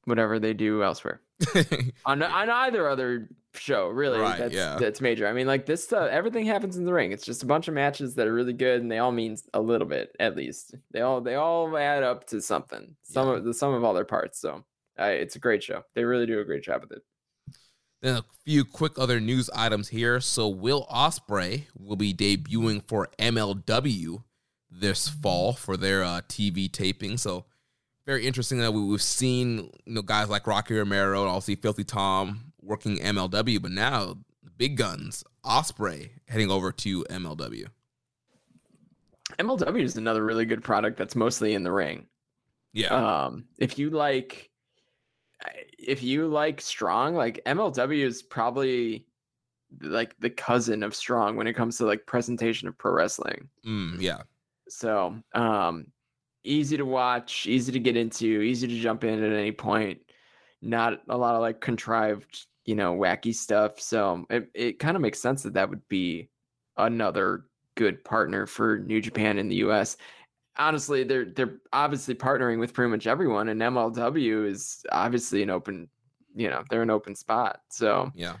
whatever 0.04 0.38
they 0.38 0.52
do 0.52 0.82
elsewhere 0.82 1.20
on 2.04 2.22
on 2.22 2.50
either 2.50 2.88
other 2.88 3.28
show. 3.54 3.88
Really, 3.88 4.18
Right, 4.18 4.38
that's 4.38 4.54
yeah. 4.54 4.76
that's 4.78 5.00
major. 5.00 5.26
I 5.26 5.32
mean, 5.32 5.46
like 5.46 5.64
this 5.66 5.82
stuff, 5.84 6.10
everything 6.10 6.44
happens 6.46 6.76
in 6.76 6.84
the 6.84 6.92
ring. 6.92 7.12
It's 7.12 7.24
just 7.24 7.42
a 7.42 7.46
bunch 7.46 7.68
of 7.68 7.74
matches 7.74 8.14
that 8.16 8.26
are 8.26 8.34
really 8.34 8.52
good, 8.52 8.80
and 8.82 8.90
they 8.90 8.98
all 8.98 9.12
mean 9.12 9.36
a 9.54 9.60
little 9.60 9.86
bit 9.88 10.14
at 10.20 10.36
least. 10.36 10.74
They 10.90 11.00
all 11.00 11.20
they 11.20 11.34
all 11.36 11.74
add 11.76 12.02
up 12.02 12.26
to 12.28 12.40
something. 12.42 12.94
Some 13.02 13.28
Yeah. 13.28 13.34
of 13.36 13.44
the 13.44 13.54
sum 13.54 13.72
of 13.74 13.82
all 13.84 13.94
their 13.94 14.04
parts. 14.04 14.38
So, 14.38 14.64
uh, 14.98 15.04
it's 15.04 15.36
a 15.36 15.38
great 15.38 15.62
show. 15.62 15.84
They 15.94 16.04
really 16.04 16.26
do 16.26 16.40
a 16.40 16.44
great 16.44 16.62
job 16.62 16.82
with 16.82 16.92
it. 16.92 17.02
Then 18.00 18.16
a 18.16 18.24
few 18.44 18.64
quick 18.64 18.98
other 18.98 19.20
news 19.20 19.48
items 19.54 19.88
here. 19.88 20.20
So 20.20 20.48
Will 20.48 20.86
Ospreay 20.90 21.66
will 21.78 21.96
be 21.96 22.12
debuting 22.12 22.82
for 22.82 23.08
MLW 23.18 24.24
this 24.70 25.08
fall 25.08 25.52
for 25.52 25.76
their 25.76 26.02
uh, 26.02 26.22
TV 26.28 26.70
taping. 26.70 27.16
So 27.16 27.44
very 28.06 28.26
interesting 28.26 28.58
that 28.58 28.72
we, 28.72 28.82
we've 28.82 29.02
seen 29.02 29.70
you 29.86 29.94
know 29.94 30.02
guys 30.02 30.28
like 30.28 30.46
Rocky 30.46 30.74
Romero 30.74 31.20
and 31.20 31.30
also 31.30 31.54
Filthy 31.54 31.84
Tom 31.84 32.52
working 32.60 32.98
MLW, 32.98 33.62
but 33.62 33.70
now 33.70 34.16
the 34.42 34.50
big 34.50 34.76
guns 34.76 35.24
Ospreay 35.44 36.10
heading 36.26 36.50
over 36.50 36.72
to 36.72 37.04
MLW. 37.04 37.66
MLW 39.38 39.82
is 39.82 39.96
another 39.96 40.24
really 40.24 40.44
good 40.44 40.62
product 40.62 40.98
that's 40.98 41.16
mostly 41.16 41.54
in 41.54 41.62
the 41.62 41.72
ring. 41.72 42.06
Yeah, 42.72 42.88
Um, 43.26 43.44
if 43.58 43.78
you 43.78 43.90
like, 43.90 44.50
if 45.86 46.02
you 46.02 46.26
like 46.28 46.60
strong, 46.60 47.14
like 47.14 47.40
MLW 47.46 48.04
is 48.04 48.22
probably 48.22 49.06
like 49.80 50.18
the 50.20 50.30
cousin 50.30 50.82
of 50.82 50.94
strong 50.94 51.36
when 51.36 51.46
it 51.46 51.54
comes 51.54 51.78
to 51.78 51.86
like 51.86 52.06
presentation 52.06 52.68
of 52.68 52.76
pro 52.78 52.92
wrestling. 52.92 53.48
mm, 53.66 54.00
yeah, 54.00 54.22
So, 54.68 55.16
um, 55.34 55.86
easy 56.44 56.76
to 56.76 56.84
watch, 56.84 57.46
easy 57.46 57.72
to 57.72 57.78
get 57.78 57.96
into, 57.96 58.42
easy 58.42 58.66
to 58.68 58.80
jump 58.80 59.04
in 59.04 59.22
at 59.22 59.32
any 59.32 59.52
point. 59.52 60.00
Not 60.60 61.00
a 61.08 61.16
lot 61.16 61.34
of 61.34 61.40
like 61.40 61.60
contrived, 61.60 62.46
you 62.64 62.74
know, 62.74 62.94
wacky 62.94 63.34
stuff. 63.34 63.80
So 63.80 64.24
it, 64.30 64.48
it 64.54 64.78
kind 64.78 64.96
of 64.96 65.02
makes 65.02 65.20
sense 65.20 65.42
that 65.42 65.54
that 65.54 65.70
would 65.70 65.86
be 65.88 66.28
another 66.76 67.46
good 67.74 68.04
partner 68.04 68.46
for 68.46 68.78
New 68.78 69.00
Japan 69.00 69.38
in 69.38 69.48
the 69.48 69.56
US. 69.56 69.96
Honestly, 70.58 71.02
they're 71.04 71.24
they're 71.24 71.58
obviously 71.72 72.14
partnering 72.14 72.58
with 72.58 72.74
pretty 72.74 72.90
much 72.90 73.06
everyone, 73.06 73.48
and 73.48 73.60
MLW 73.60 74.46
is 74.46 74.84
obviously 74.92 75.42
an 75.42 75.50
open, 75.50 75.88
you 76.34 76.48
know, 76.50 76.62
they're 76.68 76.82
an 76.82 76.90
open 76.90 77.14
spot. 77.14 77.60
So 77.70 78.12
yeah. 78.14 78.36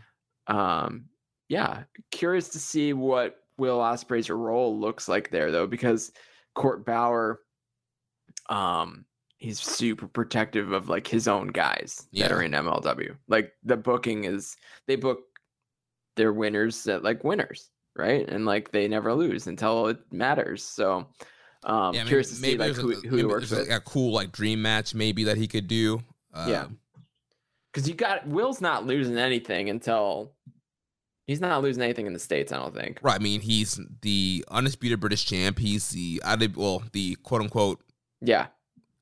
um 0.48 1.06
yeah 1.48 1.84
curious 2.10 2.48
to 2.50 2.58
see 2.58 2.92
what 2.92 3.44
will 3.58 3.78
ospreay's 3.78 4.30
role 4.30 4.78
looks 4.78 5.08
like 5.08 5.30
there 5.30 5.50
though 5.50 5.66
because 5.66 6.10
court 6.54 6.84
bauer 6.86 7.40
um 8.48 9.04
he's 9.36 9.60
super 9.60 10.06
protective 10.06 10.72
of 10.72 10.88
like 10.88 11.06
his 11.06 11.28
own 11.28 11.48
guys 11.48 12.06
that 12.12 12.18
Yeah. 12.18 12.32
are 12.32 12.42
in 12.42 12.52
mlw 12.52 13.16
like 13.28 13.52
the 13.64 13.76
booking 13.76 14.24
is 14.24 14.56
they 14.86 14.96
book 14.96 15.20
their 16.16 16.32
winners 16.32 16.86
at 16.88 17.02
like 17.02 17.22
winners 17.24 17.70
right 17.96 18.28
and 18.28 18.46
like 18.46 18.70
they 18.72 18.88
never 18.88 19.12
lose 19.14 19.46
until 19.46 19.88
it 19.88 19.98
matters 20.12 20.62
so 20.62 21.06
um 21.64 21.94
yeah, 21.94 22.04
curious 22.04 22.28
to 22.30 22.34
see 22.34 22.56
like 22.56 22.72
who, 22.74 22.92
a, 22.92 22.94
who 22.96 23.16
he 23.16 23.24
works 23.24 23.50
with 23.50 23.60
like 23.68 23.70
a 23.70 23.80
cool 23.80 24.12
like 24.12 24.32
dream 24.32 24.60
match 24.62 24.94
maybe 24.94 25.24
that 25.24 25.36
he 25.36 25.46
could 25.46 25.68
do. 25.68 26.02
Uh, 26.34 26.46
Yeah. 26.48 26.66
because 27.72 27.88
you 27.88 27.94
got 27.94 28.26
will's 28.26 28.60
not 28.60 28.86
losing 28.86 29.16
anything 29.18 29.68
until 29.70 30.32
he's 31.26 31.40
not 31.40 31.62
losing 31.62 31.82
anything 31.82 32.06
in 32.06 32.12
the 32.12 32.18
states 32.18 32.52
i 32.52 32.56
don't 32.56 32.74
think 32.74 32.98
Right. 33.02 33.14
I 33.16 33.18
mean, 33.22 33.40
he's 33.40 33.80
the 34.00 34.44
undisputed 34.50 34.98
British 35.00 35.24
champ. 35.26 35.58
He's 35.58 35.90
the 35.90 36.20
well, 36.56 36.82
the 36.92 37.16
quote 37.22 37.42
unquote 37.42 37.80
yeah 38.20 38.46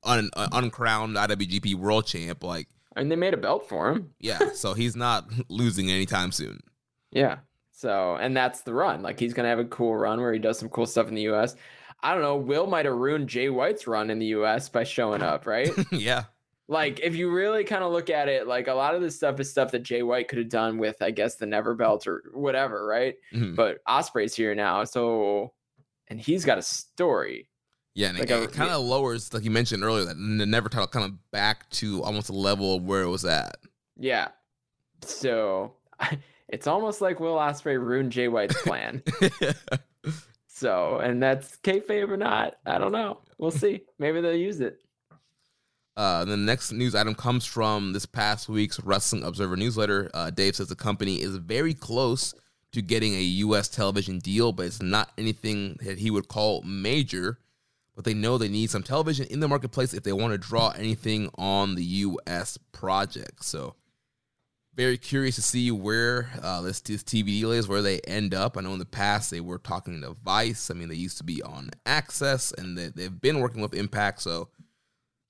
un, 0.03 0.29
uh, 0.35 0.47
uncrowned 0.51 1.15
IWGP 1.15 1.75
World 1.75 2.05
Champ. 2.07 2.43
Like, 2.43 2.67
and 2.95 3.11
they 3.11 3.15
made 3.15 3.33
a 3.33 3.37
belt 3.37 3.67
for 3.69 3.91
him 3.91 4.13
yeah. 4.19 4.51
so 4.53 4.73
he's 4.73 4.95
not 4.95 5.25
losing 5.49 5.89
anytime 5.89 6.31
soon. 6.31 6.59
yeah 7.11 7.37
so 7.71 8.15
and 8.15 8.35
that's 8.37 8.61
the 8.61 8.73
run 8.73 9.01
like 9.01 9.19
he's 9.19 9.33
gonna 9.33 9.47
have 9.47 9.57
a 9.59 9.65
cool 9.65 9.95
run 9.95 10.19
where 10.21 10.33
he 10.33 10.39
does 10.39 10.59
some 10.59 10.69
cool 10.69 10.85
stuff 10.85 11.07
in 11.07 11.15
the 11.15 11.23
us 11.23 11.55
i 12.03 12.13
don't 12.13 12.21
know 12.21 12.35
will 12.37 12.67
might 12.67 12.85
have 12.85 12.95
ruined 12.95 13.27
jay 13.29 13.49
white's 13.49 13.87
run 13.87 14.09
in 14.09 14.19
the 14.19 14.27
us 14.27 14.69
by 14.69 14.83
showing 14.83 15.21
up 15.21 15.45
right 15.45 15.69
yeah. 15.91 16.23
like 16.67 16.99
if 17.01 17.15
you 17.15 17.31
really 17.31 17.63
kind 17.63 17.83
of 17.83 17.91
look 17.91 18.09
at 18.09 18.27
it 18.29 18.47
like 18.47 18.67
a 18.67 18.73
lot 18.73 18.95
of 18.95 19.01
this 19.01 19.15
stuff 19.15 19.39
is 19.39 19.49
stuff 19.49 19.71
that 19.71 19.83
jay 19.83 20.01
white 20.03 20.27
could 20.27 20.39
have 20.39 20.49
done 20.49 20.77
with 20.77 21.01
i 21.01 21.11
guess 21.11 21.35
the 21.35 21.45
never 21.45 21.73
belt 21.75 22.07
or 22.07 22.23
whatever 22.33 22.85
right 22.85 23.15
Mhm. 23.33 23.55
but 23.55 23.83
ospreay's 23.87 24.35
here 24.35 24.55
now 24.55 24.83
so 24.83 25.53
and 26.07 26.19
he's 26.19 26.43
got 26.45 26.57
a 26.57 26.61
story 26.61 27.47
Yeah. 27.93 28.09
And 28.09 28.19
Like 28.19 28.29
it, 28.31 28.43
a- 28.43 28.47
kind 28.47 28.71
of 28.71 28.81
lowers, 28.83 29.33
like 29.33 29.43
you 29.43 29.51
mentioned 29.51 29.83
earlier, 29.83 30.05
that 30.05 30.15
the 30.15 30.45
never 30.45 30.69
title 30.69 30.87
kind 30.87 31.05
of 31.05 31.31
back 31.31 31.69
to 31.71 32.01
almost 32.03 32.29
a 32.29 32.33
level 32.33 32.75
of 32.75 32.83
where 32.83 33.01
it 33.03 33.09
was 33.09 33.23
at. 33.25 33.57
yeah 33.97 34.29
so 35.03 35.73
it's 36.49 36.67
almost 36.67 37.01
like 37.01 37.19
will 37.19 37.35
ospreay 37.37 37.79
ruined 37.79 38.11
jay 38.11 38.27
white's 38.27 38.59
plan 38.63 39.01
So, 40.61 40.99
and 40.99 41.23
that's 41.23 41.57
kayfabe 41.63 42.07
or 42.07 42.17
not, 42.17 42.57
I 42.67 42.77
don't 42.77 42.91
know. 42.91 43.17
We'll 43.39 43.49
see. 43.49 43.81
Maybe 43.97 44.21
they'll 44.21 44.35
use 44.35 44.59
it. 44.59 44.77
Uh, 45.97 46.23
the 46.23 46.37
next 46.37 46.71
news 46.71 46.93
item 46.93 47.15
comes 47.15 47.47
from 47.47 47.93
this 47.93 48.05
past 48.05 48.47
week's 48.47 48.79
Wrestling 48.79 49.23
Observer 49.23 49.57
newsletter. 49.57 50.11
Uh, 50.13 50.29
Dave 50.29 50.55
says 50.55 50.67
the 50.67 50.75
company 50.75 51.19
is 51.19 51.35
very 51.37 51.73
close 51.73 52.35
to 52.73 52.83
getting 52.83 53.15
a 53.15 53.21
U.S. 53.21 53.69
television 53.69 54.19
deal, 54.19 54.51
but 54.51 54.67
it's 54.67 54.83
not 54.83 55.11
anything 55.17 55.79
that 55.81 55.97
he 55.97 56.11
would 56.11 56.27
call 56.27 56.61
major. 56.61 57.39
But 57.95 58.05
they 58.05 58.13
know 58.13 58.37
they 58.37 58.47
need 58.47 58.69
some 58.69 58.83
television 58.83 59.25
in 59.31 59.39
the 59.39 59.47
marketplace 59.47 59.95
if 59.95 60.03
they 60.03 60.13
want 60.13 60.31
to 60.31 60.37
draw 60.37 60.69
anything 60.77 61.31
on 61.39 61.73
the 61.73 61.83
U.S. 61.83 62.59
project. 62.71 63.43
So, 63.43 63.73
very 64.75 64.97
curious 64.97 65.35
to 65.35 65.41
see 65.41 65.69
where 65.71 66.29
uh, 66.41 66.61
this, 66.61 66.79
this 66.79 67.03
TV 67.03 67.25
deal 67.25 67.51
is, 67.51 67.67
where 67.67 67.81
they 67.81 67.99
end 68.01 68.33
up. 68.33 68.57
I 68.57 68.61
know 68.61 68.73
in 68.73 68.79
the 68.79 68.85
past 68.85 69.29
they 69.29 69.41
were 69.41 69.57
talking 69.57 70.01
to 70.01 70.15
Vice. 70.23 70.71
I 70.71 70.73
mean, 70.73 70.89
they 70.89 70.95
used 70.95 71.17
to 71.17 71.23
be 71.23 71.41
on 71.43 71.71
Access, 71.85 72.51
and 72.53 72.77
they, 72.77 72.87
they've 72.87 73.21
been 73.21 73.39
working 73.39 73.61
with 73.61 73.73
Impact. 73.73 74.21
So, 74.21 74.49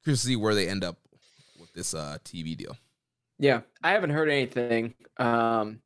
curious 0.03 0.21
to 0.21 0.27
see 0.27 0.35
where 0.35 0.55
they 0.55 0.67
end 0.67 0.83
up 0.83 0.97
with 1.59 1.73
this 1.73 1.93
uh, 1.93 2.17
TV 2.23 2.55
deal. 2.55 2.77
Yeah, 3.39 3.61
I 3.83 3.91
haven't 3.91 4.11
heard 4.11 4.29
anything. 4.29 4.93
Um, 5.17 5.81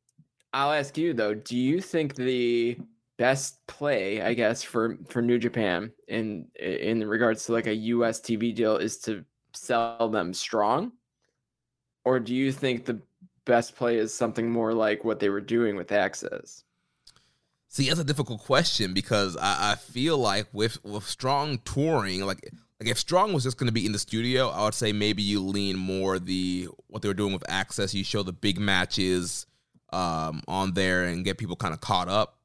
I'll 0.52 0.72
ask 0.72 0.96
you 0.98 1.14
though. 1.14 1.34
Do 1.34 1.56
you 1.56 1.80
think 1.80 2.14
the 2.14 2.78
best 3.18 3.66
play, 3.66 4.20
I 4.20 4.34
guess, 4.34 4.62
for 4.62 4.98
for 5.08 5.22
New 5.22 5.38
Japan 5.38 5.92
in 6.08 6.46
in 6.58 7.06
regards 7.06 7.46
to 7.46 7.52
like 7.52 7.66
a 7.66 7.74
U.S. 7.74 8.20
TV 8.20 8.54
deal 8.54 8.76
is 8.76 8.98
to 9.00 9.24
sell 9.54 10.08
them 10.08 10.34
strong, 10.34 10.92
or 12.04 12.20
do 12.20 12.34
you 12.34 12.52
think 12.52 12.84
the 12.84 13.00
best 13.46 13.74
play 13.74 13.96
is 13.96 14.12
something 14.12 14.50
more 14.50 14.74
like 14.74 15.04
what 15.04 15.18
they 15.18 15.30
were 15.30 15.40
doing 15.40 15.76
with 15.76 15.90
Access? 15.90 16.64
See, 17.68 17.88
that's 17.88 18.00
a 18.00 18.04
difficult 18.04 18.40
question 18.40 18.92
because 18.92 19.36
I, 19.36 19.72
I 19.72 19.74
feel 19.76 20.18
like 20.18 20.46
with 20.52 20.84
with 20.84 21.04
strong 21.04 21.58
touring, 21.64 22.20
like 22.20 22.50
like 22.78 22.90
if 22.90 22.98
Strong 22.98 23.32
was 23.32 23.44
just 23.44 23.56
going 23.56 23.68
to 23.68 23.72
be 23.72 23.86
in 23.86 23.92
the 23.92 23.98
studio, 23.98 24.50
I 24.50 24.64
would 24.64 24.74
say 24.74 24.92
maybe 24.92 25.22
you 25.22 25.40
lean 25.40 25.76
more 25.76 26.18
the 26.18 26.68
what 26.88 27.00
they 27.02 27.08
were 27.08 27.14
doing 27.14 27.32
with 27.32 27.48
Access. 27.48 27.94
You 27.94 28.04
show 28.04 28.22
the 28.22 28.32
big 28.32 28.58
matches 28.58 29.46
um, 29.92 30.42
on 30.46 30.74
there 30.74 31.04
and 31.04 31.24
get 31.24 31.38
people 31.38 31.56
kind 31.56 31.72
of 31.72 31.80
caught 31.80 32.08
up. 32.08 32.38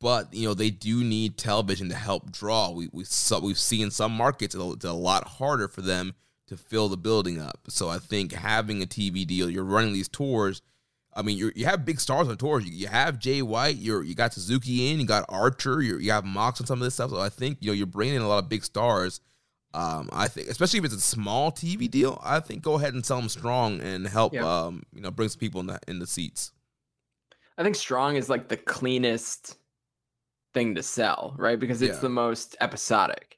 But 0.00 0.32
you 0.32 0.46
know 0.46 0.54
they 0.54 0.70
do 0.70 1.02
need 1.04 1.36
television 1.36 1.88
to 1.90 1.94
help 1.94 2.30
draw. 2.30 2.70
We 2.70 2.88
we 2.92 3.04
we've 3.42 3.58
seen 3.58 3.90
some 3.90 4.12
markets 4.12 4.54
it's 4.54 4.84
a 4.84 4.92
lot 4.92 5.26
harder 5.26 5.68
for 5.68 5.82
them 5.82 6.14
to 6.46 6.56
fill 6.56 6.88
the 6.88 6.96
building 6.96 7.40
up. 7.40 7.60
So 7.68 7.88
I 7.88 7.98
think 7.98 8.32
having 8.32 8.82
a 8.82 8.86
TV 8.86 9.26
deal, 9.26 9.50
you're 9.50 9.64
running 9.64 9.92
these 9.92 10.08
tours. 10.08 10.62
I 11.14 11.22
mean, 11.22 11.38
you 11.38 11.50
you 11.56 11.64
have 11.66 11.84
big 11.84 11.98
stars 12.00 12.28
on 12.28 12.36
tours. 12.36 12.64
You, 12.66 12.72
you 12.72 12.86
have 12.88 13.18
Jay 13.18 13.40
White. 13.42 13.76
You're 13.76 14.02
you 14.02 14.14
got 14.14 14.34
Suzuki 14.34 14.90
in. 14.92 15.00
You 15.00 15.06
got 15.06 15.24
Archer. 15.28 15.80
you 15.82 15.98
you 15.98 16.10
have 16.12 16.24
Mox 16.24 16.60
on 16.60 16.66
some 16.66 16.80
of 16.80 16.84
this 16.84 16.94
stuff. 16.94 17.10
So 17.10 17.18
I 17.20 17.30
think 17.30 17.58
you 17.60 17.68
know 17.68 17.72
you're 17.72 17.86
bringing 17.86 18.16
in 18.16 18.22
a 18.22 18.28
lot 18.28 18.38
of 18.44 18.48
big 18.48 18.64
stars. 18.64 19.20
Um, 19.74 20.08
I 20.12 20.28
think, 20.28 20.48
especially 20.48 20.78
if 20.78 20.84
it's 20.86 20.94
a 20.94 21.00
small 21.00 21.50
TV 21.52 21.90
deal, 21.90 22.18
I 22.24 22.40
think 22.40 22.62
go 22.62 22.74
ahead 22.74 22.94
and 22.94 23.04
sell 23.04 23.18
them 23.18 23.28
strong 23.28 23.80
and 23.80 24.06
help. 24.06 24.32
Yeah. 24.32 24.44
Um, 24.46 24.84
you 24.94 25.02
know, 25.02 25.10
bring 25.10 25.28
some 25.28 25.38
people 25.38 25.60
in 25.60 25.66
the 25.66 25.78
in 25.88 25.98
the 25.98 26.06
seats. 26.06 26.52
I 27.58 27.62
think 27.62 27.76
strong 27.76 28.16
is 28.16 28.28
like 28.28 28.48
the 28.48 28.56
cleanest 28.56 29.56
thing 30.54 30.74
to 30.74 30.82
sell, 30.82 31.34
right? 31.38 31.58
Because 31.58 31.80
it's 31.82 31.96
Yeah. 31.96 32.00
the 32.02 32.08
most 32.10 32.56
episodic, 32.60 33.35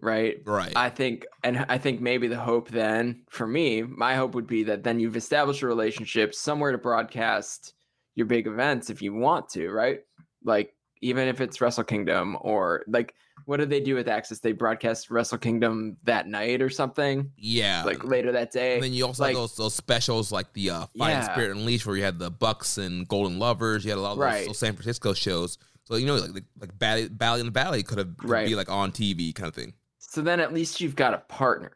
right? 0.00 0.40
Right. 0.44 0.72
I 0.76 0.90
think, 0.90 1.26
and 1.42 1.64
I 1.68 1.78
think 1.78 2.00
maybe 2.00 2.28
the 2.28 2.38
hope 2.38 2.68
then 2.68 3.22
for 3.30 3.46
me, 3.46 3.82
my 3.82 4.14
hope 4.14 4.34
would 4.34 4.46
be 4.46 4.62
that 4.64 4.82
then 4.84 5.00
you've 5.00 5.16
established 5.16 5.62
a 5.62 5.66
relationship 5.66 6.34
somewhere 6.34 6.72
to 6.72 6.78
broadcast 6.78 7.74
your 8.14 8.26
big 8.26 8.46
events 8.46 8.90
if 8.90 9.02
you 9.02 9.14
want 9.14 9.48
to, 9.50 9.70
right? 9.70 10.00
Like 10.44 10.74
even 11.02 11.28
if 11.28 11.40
it's 11.40 11.60
Wrestle 11.60 11.84
Kingdom 11.84 12.36
or 12.40 12.84
like 12.88 13.14
what 13.44 13.58
did 13.58 13.68
they 13.68 13.80
do 13.80 13.94
with 13.94 14.08
Access? 14.08 14.38
They 14.40 14.52
broadcast 14.52 15.10
Wrestle 15.10 15.36
Kingdom 15.38 15.98
that 16.04 16.26
night 16.26 16.62
or 16.62 16.70
something, 16.70 17.30
yeah. 17.36 17.84
like 17.84 18.02
later 18.02 18.32
that 18.32 18.50
day. 18.50 18.74
And 18.74 18.82
then 18.82 18.92
you 18.94 19.04
also 19.06 19.22
like- 19.24 19.34
have 19.36 19.42
those 19.42 19.56
those 19.56 19.74
specials 19.74 20.32
like 20.32 20.52
the 20.54 20.70
uh, 20.70 20.86
Fighting 20.98 21.18
Yeah. 21.18 21.32
Spirit 21.32 21.56
Unleashed, 21.56 21.86
where 21.86 21.96
you 21.96 22.02
had 22.02 22.18
the 22.18 22.30
Bucks 22.30 22.78
and 22.78 23.06
Golden 23.06 23.38
Lovers. 23.38 23.84
You 23.84 23.90
had 23.90 23.98
a 23.98 24.00
lot 24.00 24.12
of 24.12 24.18
those, 24.18 24.24
Right. 24.24 24.46
those 24.46 24.58
San 24.58 24.72
Francisco 24.72 25.12
shows. 25.12 25.58
So 25.84 25.96
you 25.96 26.06
know, 26.06 26.16
like 26.16 26.32
like, 26.32 26.44
like 26.60 26.78
Bally, 26.78 27.08
Bally 27.08 27.40
in 27.40 27.46
the 27.46 27.52
Valley 27.52 27.82
could 27.82 27.98
have 27.98 28.14
Right. 28.22 28.48
be 28.48 28.54
like 28.54 28.70
on 28.70 28.90
TV 28.90 29.34
kind 29.34 29.48
of 29.48 29.54
thing. 29.54 29.74
So 30.16 30.22
then 30.22 30.40
at 30.40 30.54
least 30.54 30.80
you've 30.80 30.96
got 30.96 31.12
a 31.12 31.18
partner 31.28 31.72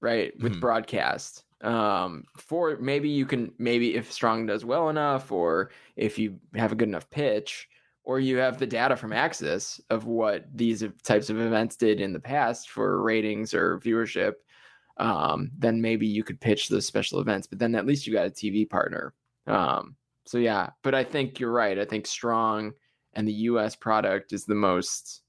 right 0.00 0.32
with 0.40 0.54
Mhm. 0.54 0.60
broadcast 0.60 1.44
um 1.62 2.24
for 2.36 2.76
maybe 2.78 3.08
you 3.08 3.24
can 3.24 3.52
maybe 3.58 3.94
if 3.94 4.12
strong 4.12 4.44
does 4.44 4.64
well 4.64 4.88
enough 4.88 5.30
or 5.30 5.70
if 5.96 6.18
you 6.18 6.40
have 6.56 6.72
a 6.72 6.74
good 6.74 6.88
enough 6.88 7.08
pitch 7.10 7.68
or 8.02 8.18
you 8.20 8.38
have 8.38 8.58
the 8.58 8.66
data 8.66 8.96
from 8.96 9.12
access 9.12 9.80
of 9.88 10.06
what 10.06 10.46
these 10.52 10.84
types 11.04 11.30
of 11.30 11.40
events 11.40 11.76
did 11.76 12.00
in 12.00 12.12
the 12.12 12.20
past 12.20 12.70
for 12.70 13.00
ratings 13.02 13.54
or 13.54 13.78
viewership 13.78 14.34
um 14.96 15.50
then 15.56 15.80
maybe 15.80 16.08
you 16.08 16.24
could 16.24 16.40
pitch 16.40 16.68
those 16.68 16.86
special 16.86 17.20
events 17.20 17.46
but 17.46 17.60
then 17.60 17.76
at 17.76 17.86
least 17.86 18.04
you 18.06 18.12
got 18.12 18.26
a 18.26 18.30
tv 18.30 18.68
partner 18.68 19.14
um 19.46 19.96
so 20.24 20.38
yeah 20.38 20.70
but 20.82 20.94
i 20.94 21.04
think 21.04 21.38
you're 21.38 21.52
right 21.52 21.78
i 21.78 21.84
think 21.84 22.04
strong 22.06 22.72
and 23.12 23.28
the 23.28 23.32
us 23.34 23.76
product 23.76 24.32
is 24.32 24.44
the 24.44 24.54
most 24.56 25.22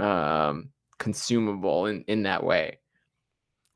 um 0.00 0.72
consumable 0.98 1.86
in 1.86 2.04
in 2.08 2.22
that 2.24 2.42
way 2.44 2.78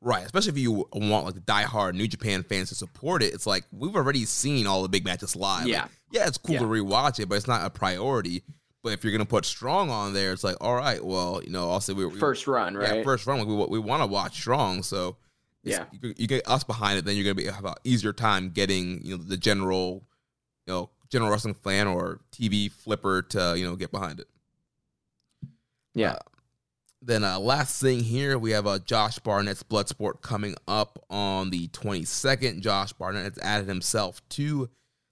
Right, 0.05 0.25
especially 0.25 0.49
if 0.51 0.57
you 0.57 0.71
want 0.91 1.25
like 1.25 1.33
the 1.35 1.39
diehard 1.39 1.93
New 1.93 2.09
Japan 2.09 2.43
fans 2.43 2.67
to 2.67 2.75
support 2.75 3.23
it. 3.23 3.33
It's 3.33 3.47
like 3.47 3.63
we've 3.71 3.95
already 3.95 4.25
seen 4.25 4.67
all 4.67 4.81
the 4.81 4.89
big 4.89 5.05
matches 5.05 5.33
live. 5.33 5.61
Like, 5.63 5.71
Yeah. 5.71 5.87
yeah, 6.11 6.27
it's 6.27 6.37
cool 6.37 6.55
Yeah. 6.55 6.59
to 6.59 6.65
rewatch 6.65 7.21
it, 7.21 7.29
but 7.29 7.35
it's 7.35 7.47
not 7.47 7.65
a 7.65 7.69
priority. 7.69 8.43
But 8.83 8.91
if 8.91 9.01
you're 9.05 9.13
gonna 9.13 9.23
put 9.25 9.45
strong 9.45 9.89
on 9.89 10.11
there, 10.11 10.33
it's 10.33 10.43
like, 10.43 10.57
all 10.59 10.75
right, 10.75 11.01
well, 11.01 11.41
you 11.41 11.51
know, 11.51 11.69
also 11.69 11.93
we 11.93 12.05
we- 12.05 12.19
first 12.19 12.47
run 12.47 12.75
right 12.75 12.97
Yeah, 12.97 13.03
first 13.03 13.25
run. 13.25 13.39
Like 13.39 13.47
we 13.47 13.55
we 13.55 13.79
want 13.79 14.01
to 14.03 14.07
watch 14.07 14.33
strong, 14.35 14.83
so 14.83 15.15
Yeah. 15.63 15.85
you, 16.01 16.13
you 16.17 16.27
get 16.27 16.45
us 16.49 16.65
behind 16.65 16.99
it, 16.99 17.05
then 17.05 17.15
you're 17.15 17.23
gonna 17.23 17.35
be 17.35 17.45
have 17.45 17.63
an 17.63 17.75
easier 17.85 18.11
time 18.11 18.49
getting 18.49 19.01
you 19.05 19.15
know 19.17 19.23
the 19.23 19.37
general, 19.37 20.05
you 20.67 20.73
know, 20.73 20.89
general 21.09 21.31
wrestling 21.31 21.53
fan 21.53 21.87
or 21.87 22.19
TV 22.33 22.67
flipper 22.69 23.21
to 23.21 23.55
you 23.57 23.63
know 23.63 23.77
get 23.77 23.89
behind 23.93 24.19
it. 24.19 24.27
yeah 25.93 26.11
uh, 26.13 26.19
Then 27.05 27.25
uh, 27.25 27.37
last 27.37 27.81
thing 27.81 27.99
here, 27.99 28.39
we 28.39 28.51
have 28.51 28.65
uh, 28.65 28.79
Josh 28.79 29.19
Barnett's 29.19 29.61
Bloodsport 29.61 30.21
coming 30.21 30.55
up 30.69 31.03
on 31.09 31.49
the 31.49 31.67
22nd. 31.67 32.61
Josh 32.61 32.93
Barnett 32.93 33.25
has 33.25 33.37
added 33.39 33.67
himself 33.67 34.21
to 34.29 34.69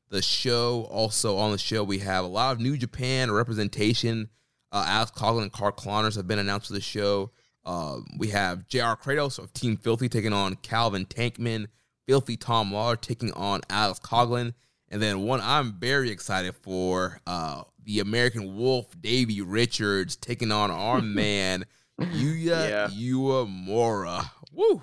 the 0.09 0.21
show. 0.21 0.87
Also 0.89 1.35
on 1.35 1.51
the 1.51 1.57
show, 1.57 1.83
we 1.83 1.99
have 1.99 2.23
a 2.23 2.29
lot 2.29 2.53
of 2.53 2.61
New 2.61 2.77
Japan 2.77 3.29
representation. 3.29 4.29
Uh, 4.71 4.85
Alex 4.87 5.11
Coughlin 5.11 5.41
and 5.41 5.51
Clark 5.51 5.75
Connors 5.75 6.15
have 6.15 6.29
been 6.29 6.39
announced 6.39 6.67
to 6.67 6.73
the 6.73 6.79
show. 6.79 7.31
Uh, 7.65 7.97
we 8.17 8.29
have 8.29 8.69
JR 8.69 8.95
Kratos 8.95 9.37
of 9.37 9.51
Team 9.51 9.75
Filthy 9.75 10.07
taking 10.07 10.31
on 10.31 10.55
Calvin 10.55 11.05
Tankman. 11.05 11.67
Filthy 12.07 12.37
Tom 12.37 12.71
Lawler 12.71 12.95
taking 12.95 13.33
on 13.33 13.59
Alex 13.69 13.99
Coughlin. 13.99 14.53
And 14.87 15.01
then 15.01 15.23
one 15.23 15.41
I'm 15.41 15.73
very 15.73 16.09
excited 16.09 16.55
for, 16.55 17.19
uh, 17.27 17.63
the 17.83 17.99
American 17.99 18.55
Wolf, 18.55 18.87
Davey 19.01 19.41
Richards, 19.41 20.15
taking 20.15 20.53
on 20.53 20.71
our 20.71 21.01
man, 21.01 21.65
Yeah. 22.13 22.87
Yuya 22.89 23.47
Uemura. 23.47 24.29
Woo! 24.53 24.81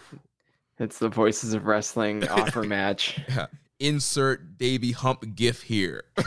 it's 0.78 0.98
the 0.98 1.08
voices 1.08 1.54
of 1.54 1.66
wrestling 1.66 2.26
offer 2.28 2.62
match 2.62 3.20
Insert 3.80 4.58
Davey 4.58 4.92
Hump 4.92 5.34
gif 5.34 5.62
here. 5.62 6.04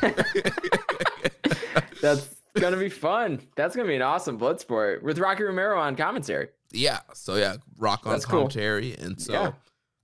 that's 2.01 2.35
gonna 2.55 2.77
be 2.77 2.89
fun 2.89 3.39
that's 3.55 3.75
gonna 3.75 3.87
be 3.87 3.95
an 3.95 4.01
awesome 4.01 4.37
blood 4.37 4.59
sport 4.59 5.03
with 5.03 5.19
rocky 5.19 5.43
romero 5.43 5.79
on 5.79 5.95
commentary 5.95 6.49
yeah, 6.73 6.99
so 7.13 7.35
yeah, 7.35 7.57
rock 7.77 8.05
on 8.05 8.13
That's 8.13 8.25
cool. 8.25 8.41
commentary. 8.41 8.95
And 8.95 9.21
so 9.21 9.33
Yeah. 9.33 9.51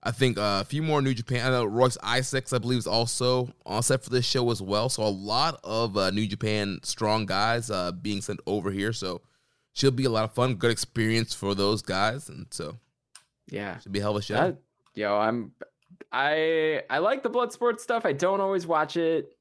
I 0.03 0.11
think 0.11 0.37
uh, 0.37 0.59
a 0.61 0.65
few 0.65 0.83
more 0.83 1.01
New 1.01 1.13
Japan. 1.13 1.47
I 1.47 1.49
know 1.49 1.65
Royce 1.65 1.97
Isaacs, 2.03 2.53
I 2.53 2.57
believe, 2.59 2.79
is 2.79 2.87
also 2.87 3.49
on 3.65 3.81
set 3.83 4.03
for 4.03 4.09
this 4.09 4.25
show 4.25 4.49
as 4.51 4.61
well. 4.61 4.89
So 4.89 5.03
a 5.03 5.07
lot 5.09 5.59
of 5.63 5.97
uh, 5.97 6.11
New 6.11 6.27
Japan 6.27 6.79
strong 6.83 7.25
guys 7.25 7.71
uh, 7.71 7.91
being 7.93 8.21
sent 8.21 8.39
over 8.45 8.69
here. 8.71 8.91
So 8.93 9.21
should 9.77 9.95
be 9.95 10.05
a 10.05 10.09
lot 10.09 10.23
of 10.23 10.33
fun, 10.33 10.55
good 10.55 10.71
experience 10.71 11.33
for 11.33 11.53
those 11.55 11.81
guys, 11.81 12.29
and 12.29 12.47
so 12.51 12.77
yeah 13.49 13.79
should 13.79 13.91
be 13.93 13.99
a 13.99 14.01
hell 14.01 14.11
of 14.11 14.17
a 14.17 14.21
show. 14.21 14.33
that, 14.33 14.57
yo 14.93 15.15
i'm 15.17 15.53
i 16.11 16.81
i 16.89 16.97
like 16.97 17.23
the 17.23 17.29
blood 17.29 17.53
sport 17.53 17.79
stuff 17.79 18.05
i 18.05 18.11
don't 18.11 18.41
always 18.41 18.67
watch 18.67 18.97
it 18.97 19.31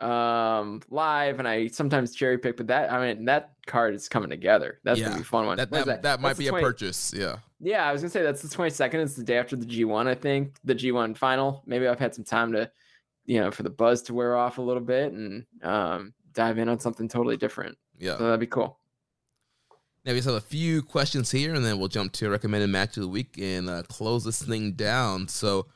um 0.00 0.82
live 0.90 1.38
and 1.38 1.48
i 1.48 1.66
sometimes 1.68 2.14
cherry 2.14 2.36
pick 2.36 2.54
but 2.58 2.66
that 2.66 2.92
i 2.92 3.00
mean 3.14 3.24
that 3.24 3.52
card 3.66 3.94
is 3.94 4.10
coming 4.10 4.28
together 4.28 4.78
that's 4.84 4.98
Yeah. 5.00 5.06
gonna 5.06 5.16
be 5.16 5.22
a 5.22 5.24
fun 5.24 5.46
one 5.46 5.56
that 5.56 5.70
What 5.70 5.80
is 5.80 5.86
that, 5.86 6.02
that, 6.02 6.20
might 6.20 6.36
be 6.36 6.48
a 6.48 6.52
purchase. 6.52 7.14
Yeah. 7.16 7.36
Yeah, 7.60 7.88
I 7.88 7.92
was 7.92 8.02
gonna 8.02 8.10
say 8.10 8.22
that's 8.22 8.42
the 8.42 8.48
22nd. 8.54 8.94
It's 9.02 9.14
the 9.14 9.24
day 9.24 9.38
after 9.38 9.56
the 9.56 9.64
G1, 9.64 10.06
I 10.06 10.14
think. 10.14 10.56
The 10.64 10.74
G1 10.74 11.16
final. 11.16 11.62
Maybe 11.64 11.88
I've 11.88 11.98
had 11.98 12.14
some 12.14 12.22
time 12.24 12.52
to, 12.52 12.70
you 13.24 13.40
know, 13.40 13.50
for 13.50 13.62
the 13.62 13.70
buzz 13.70 14.02
to 14.02 14.14
wear 14.14 14.36
off 14.36 14.58
a 14.58 14.62
little 14.62 14.82
bit 14.82 15.12
and 15.14 15.46
um, 15.62 16.12
dive 16.34 16.58
in 16.58 16.68
on 16.68 16.78
something 16.78 17.08
totally 17.08 17.38
different. 17.38 17.78
Yeah. 17.98 18.18
So 18.18 18.24
that'd 18.24 18.38
be 18.40 18.46
cool. 18.46 18.78
Now 20.06 20.12
we 20.12 20.18
just 20.18 20.28
have 20.28 20.36
a 20.36 20.40
few 20.40 20.82
questions 20.82 21.32
here, 21.32 21.56
and 21.56 21.64
then 21.64 21.80
we'll 21.80 21.88
jump 21.88 22.12
to 22.12 22.28
a 22.28 22.30
recommended 22.30 22.70
match 22.70 22.96
of 22.96 23.02
the 23.02 23.08
week 23.08 23.38
and 23.42 23.68
uh, 23.68 23.82
close 23.88 24.22
this 24.22 24.40
thing 24.40 24.72
down. 24.72 25.26
So, 25.26 25.66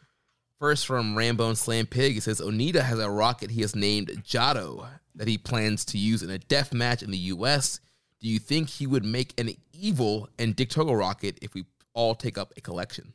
first 0.60 0.86
from 0.86 1.18
Rambo 1.18 1.48
and 1.48 1.58
Slam 1.58 1.86
Pig, 1.86 2.14
he 2.14 2.20
says 2.20 2.40
Onita 2.40 2.80
has 2.80 3.00
a 3.00 3.10
rocket 3.10 3.50
he 3.50 3.62
has 3.62 3.74
named 3.74 4.22
Jado 4.24 4.86
that 5.16 5.26
he 5.26 5.36
plans 5.36 5.84
to 5.86 5.98
use 5.98 6.22
in 6.22 6.30
a 6.30 6.38
death 6.38 6.72
match 6.72 7.02
in 7.02 7.10
the 7.10 7.18
U.S. 7.18 7.80
Do 8.20 8.28
you 8.28 8.38
think 8.38 8.68
he 8.68 8.86
would 8.86 9.04
make 9.04 9.38
an 9.40 9.50
evil 9.72 10.28
and 10.38 10.54
Dick 10.54 10.70
Togo 10.70 10.92
rocket 10.92 11.36
if 11.42 11.52
we 11.52 11.64
all 11.92 12.14
take 12.14 12.38
up 12.38 12.52
a 12.56 12.60
collection? 12.60 13.14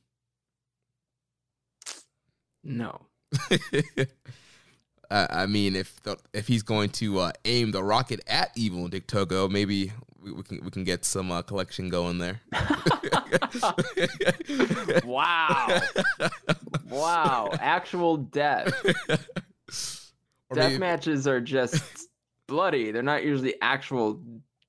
No. 2.61 2.99
uh, 5.09 5.27
I 5.29 5.45
mean, 5.45 5.77
if 5.77 6.01
the, 6.03 6.17
if 6.33 6.49
he's 6.49 6.63
going 6.63 6.89
to 6.89 7.19
uh, 7.19 7.31
aim 7.45 7.71
the 7.71 7.83
rocket 7.83 8.19
at 8.27 8.51
evil 8.57 8.81
and 8.81 8.91
Dick 8.91 9.07
Togo, 9.07 9.47
maybe 9.47 9.93
we, 10.25 10.31
we 10.31 10.43
can 10.43 10.63
we 10.63 10.71
can 10.71 10.83
get 10.83 11.05
some 11.05 11.31
uh, 11.31 11.41
collection 11.43 11.89
going 11.89 12.17
there. 12.17 12.41
wow. 15.05 15.81
wow. 16.89 17.49
Actual 17.59 18.17
death. 18.17 18.73
or 20.49 20.55
death 20.55 20.69
maybe, 20.71 20.77
matches 20.79 21.27
are 21.27 21.41
just 21.41 22.07
bloody. 22.47 22.91
They're 22.91 23.03
not 23.03 23.23
usually 23.23 23.55
actual 23.61 24.21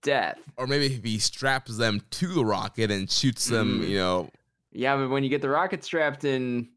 death. 0.02 0.38
or 0.56 0.66
maybe 0.66 0.86
if 0.94 1.04
he 1.04 1.18
straps 1.18 1.76
them 1.76 2.00
to 2.10 2.26
the 2.28 2.44
rocket 2.44 2.90
and 2.90 3.10
shoots 3.10 3.46
them, 3.46 3.80
Mm. 3.80 3.88
you 3.88 3.96
know, 3.98 4.30
Yeah, 4.72 4.96
but 4.96 5.10
when 5.10 5.24
you 5.24 5.30
get 5.30 5.42
the 5.42 5.48
rocket 5.48 5.84
strapped 5.84 6.24
in 6.24 6.68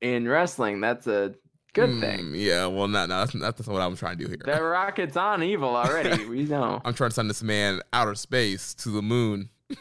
in 0.00 0.28
wrestling, 0.28 0.80
that's 0.80 1.06
a 1.06 1.34
good 1.76 2.00
thing. 2.00 2.32
mm, 2.32 2.44
Yeah, 2.44 2.66
well, 2.66 2.88
not, 2.88 3.08
no, 3.08 3.24
that's, 3.24 3.32
that's 3.32 3.68
what 3.68 3.80
I'm 3.80 3.96
trying 3.96 4.18
to 4.18 4.24
do 4.24 4.28
here. 4.28 4.38
That 4.44 4.58
rocket's 4.58 5.16
on 5.16 5.42
evil 5.42 5.76
already. 5.76 6.24
We 6.28 6.44
know. 6.44 6.80
I'm 6.84 6.94
trying 6.94 7.10
to 7.10 7.14
send 7.14 7.30
this 7.30 7.42
man 7.42 7.80
outer 7.92 8.14
space 8.14 8.74
to 8.74 8.90
the 8.90 9.02
moon. 9.02 9.50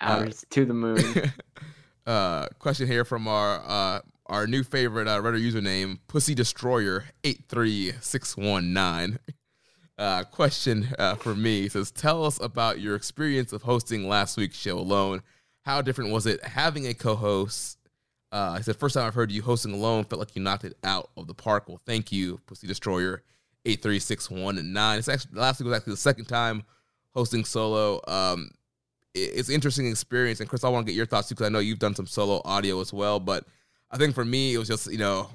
Out 0.00 0.32
to 0.50 0.64
the 0.64 0.74
moon. 0.74 1.32
uh, 2.06 2.46
question 2.58 2.86
here 2.86 3.04
from 3.04 3.28
our 3.28 3.62
uh, 3.66 4.00
our 4.26 4.46
new 4.46 4.62
favorite 4.62 5.06
uh, 5.08 5.20
Reddit 5.20 5.44
username, 5.50 5.98
Pussy 6.08 6.34
Destroyer 6.34 7.04
eight 7.24 7.44
three 7.48 7.92
six 8.00 8.36
one 8.36 8.72
nine. 8.72 9.18
Uh, 9.98 10.24
question 10.24 10.88
uh, 10.98 11.14
for 11.14 11.34
me 11.34 11.68
says, 11.68 11.90
tell 11.90 12.24
us 12.24 12.40
about 12.40 12.80
your 12.80 12.94
experience 12.96 13.52
of 13.52 13.62
hosting 13.62 14.08
last 14.08 14.38
week's 14.38 14.56
show 14.56 14.78
alone. 14.78 15.20
How 15.66 15.82
different 15.82 16.10
was 16.10 16.24
it 16.26 16.42
having 16.42 16.86
a 16.86 16.94
co-host? 16.94 17.76
Uh, 18.32 18.54
I 18.56 18.60
said, 18.60 18.76
first 18.76 18.94
time 18.94 19.06
I've 19.06 19.14
heard 19.14 19.32
you 19.32 19.42
hosting 19.42 19.72
alone, 19.74 20.04
felt 20.04 20.20
like 20.20 20.36
you 20.36 20.42
knocked 20.42 20.64
it 20.64 20.76
out 20.84 21.10
of 21.16 21.26
the 21.26 21.34
park. 21.34 21.68
Well, 21.68 21.80
thank 21.84 22.12
you, 22.12 22.40
Pussy 22.46 22.66
Destroyer 22.66 23.22
eight 23.64 23.82
three 23.82 23.98
six 23.98 24.30
one 24.30 24.72
nine. 24.72 24.98
It's 24.98 25.08
actually 25.08 25.38
last 25.38 25.60
week 25.60 25.68
was 25.68 25.76
actually 25.76 25.94
the 25.94 25.98
second 25.98 26.26
time 26.26 26.62
hosting 27.12 27.44
solo. 27.44 28.00
Um, 28.08 28.50
it's 29.14 29.48
interesting 29.50 29.88
experience. 29.88 30.40
And 30.40 30.48
Chris, 30.48 30.64
I 30.64 30.68
want 30.68 30.86
to 30.86 30.92
get 30.92 30.96
your 30.96 31.06
thoughts 31.06 31.28
too 31.28 31.34
because 31.34 31.46
I 31.46 31.50
know 31.50 31.58
you've 31.58 31.78
done 31.78 31.94
some 31.94 32.06
solo 32.06 32.40
audio 32.44 32.80
as 32.80 32.92
well. 32.92 33.18
But 33.20 33.44
I 33.90 33.96
think 33.98 34.14
for 34.14 34.24
me, 34.24 34.54
it 34.54 34.58
was 34.58 34.68
just 34.68 34.90
you 34.90 34.98
know 34.98 35.28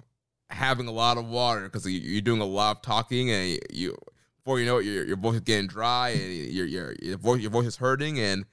having 0.49 0.87
a 0.87 0.91
lot 0.91 1.17
of 1.17 1.27
water 1.27 1.63
because 1.63 1.89
you're 1.89 2.21
doing 2.21 2.41
a 2.41 2.45
lot 2.45 2.77
of 2.77 2.81
talking 2.81 3.31
and 3.31 3.59
you 3.71 3.97
before 4.37 4.59
you 4.59 4.65
know 4.65 4.77
it, 4.77 4.85
your, 4.85 5.05
your 5.05 5.17
voice 5.17 5.35
is 5.35 5.41
getting 5.41 5.67
dry 5.67 6.09
and 6.09 6.33
your 6.33 6.65
your 6.65 6.95
your 7.01 7.17
voice 7.17 7.41
your 7.41 7.51
voice 7.51 7.67
is 7.67 7.77
hurting 7.77 8.19
and. 8.19 8.45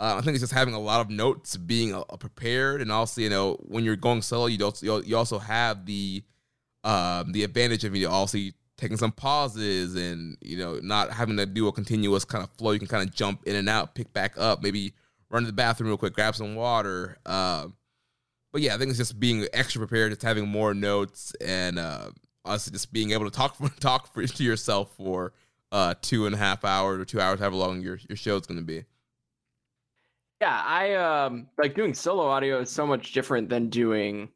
Uh, 0.00 0.16
I 0.16 0.20
think 0.20 0.34
it's 0.34 0.42
just 0.42 0.52
having 0.52 0.74
a 0.74 0.80
lot 0.80 1.00
of 1.00 1.10
notes, 1.10 1.56
being 1.56 1.94
uh, 1.94 2.04
prepared, 2.18 2.80
and 2.80 2.92
also 2.92 3.20
you 3.20 3.30
know 3.30 3.54
when 3.62 3.84
you're 3.84 3.96
going 3.96 4.22
solo, 4.22 4.46
you 4.46 4.64
also 4.64 5.02
you 5.02 5.16
also 5.16 5.38
have 5.38 5.86
the 5.86 6.22
um, 6.84 7.32
the 7.32 7.44
advantage 7.44 7.84
of 7.84 7.94
you 7.96 8.06
know, 8.06 8.12
also 8.12 8.38
taking 8.76 8.96
some 8.96 9.10
pauses 9.10 9.96
and 9.96 10.38
you 10.40 10.56
know 10.56 10.78
not 10.82 11.12
having 11.12 11.36
to 11.36 11.46
do 11.46 11.66
a 11.66 11.72
continuous 11.72 12.24
kind 12.24 12.44
of 12.44 12.50
flow. 12.52 12.70
You 12.70 12.78
can 12.78 12.88
kind 12.88 13.06
of 13.06 13.14
jump 13.14 13.42
in 13.44 13.56
and 13.56 13.68
out, 13.68 13.94
pick 13.94 14.12
back 14.12 14.34
up, 14.38 14.62
maybe 14.62 14.94
run 15.30 15.42
to 15.42 15.46
the 15.46 15.52
bathroom 15.52 15.88
real 15.88 15.98
quick, 15.98 16.14
grab 16.14 16.36
some 16.36 16.54
water. 16.54 17.18
Uh, 17.26 17.66
but 18.52 18.62
yeah, 18.62 18.74
I 18.74 18.78
think 18.78 18.90
it's 18.90 18.98
just 18.98 19.20
being 19.20 19.46
extra 19.52 19.80
prepared, 19.80 20.12
just 20.12 20.22
having 20.22 20.48
more 20.48 20.72
notes, 20.74 21.34
and 21.40 21.78
uh, 21.78 22.10
just 22.46 22.92
being 22.92 23.10
able 23.10 23.24
to 23.24 23.30
talk 23.30 23.56
for, 23.56 23.68
talk 23.80 24.12
for, 24.12 24.24
to 24.24 24.44
yourself 24.44 24.94
for 24.96 25.32
uh, 25.72 25.94
two 26.00 26.26
and 26.26 26.34
a 26.34 26.38
half 26.38 26.64
hours 26.64 27.00
or 27.00 27.04
two 27.04 27.20
hours, 27.20 27.40
however 27.40 27.56
long 27.56 27.82
your 27.82 27.98
your 28.08 28.16
show 28.16 28.36
is 28.36 28.46
going 28.46 28.60
to 28.60 28.64
be. 28.64 28.84
Yeah, 30.40 30.62
I 30.64 30.94
um 30.94 31.48
like 31.58 31.74
doing 31.74 31.94
solo 31.94 32.26
audio 32.26 32.60
is 32.60 32.70
so 32.70 32.86
much 32.86 33.12
different 33.12 33.48
than 33.48 33.68
doing 33.70 34.28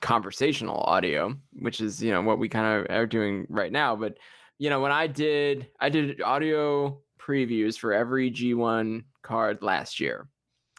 conversational 0.00 0.80
audio, 0.82 1.36
which 1.54 1.80
is, 1.80 2.02
you 2.02 2.12
know, 2.12 2.22
what 2.22 2.38
we 2.38 2.48
kind 2.48 2.80
of 2.90 2.96
are 2.96 3.06
doing 3.06 3.46
right 3.50 3.72
now. 3.72 3.96
But, 3.96 4.18
you 4.58 4.70
know, 4.70 4.80
when 4.80 4.92
I 4.92 5.06
did, 5.08 5.68
I 5.80 5.88
did 5.90 6.22
audio 6.22 7.00
previews 7.20 7.78
for 7.78 7.92
every 7.92 8.30
G1 8.30 9.04
card 9.22 9.62
last 9.62 10.00
year. 10.00 10.28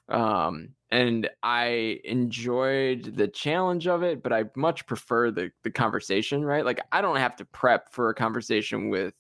Um, 0.10 0.70
and 0.92 1.30
I 1.44 2.00
enjoyed 2.06 3.16
the 3.18 3.28
challenge 3.30 3.88
of 3.88 4.04
it, 4.04 4.24
but 4.24 4.34
I 4.34 4.46
much 4.56 4.88
prefer 4.88 5.32
the 5.32 5.52
the 5.64 5.72
conversation, 5.72 6.46
right? 6.46 6.66
Like 6.66 6.82
I 6.92 7.02
don't 7.02 7.18
have 7.18 7.38
to 7.38 7.46
prep 7.46 7.94
for 7.94 8.10
a 8.10 8.16
conversation 8.16 8.90
with 8.90 9.16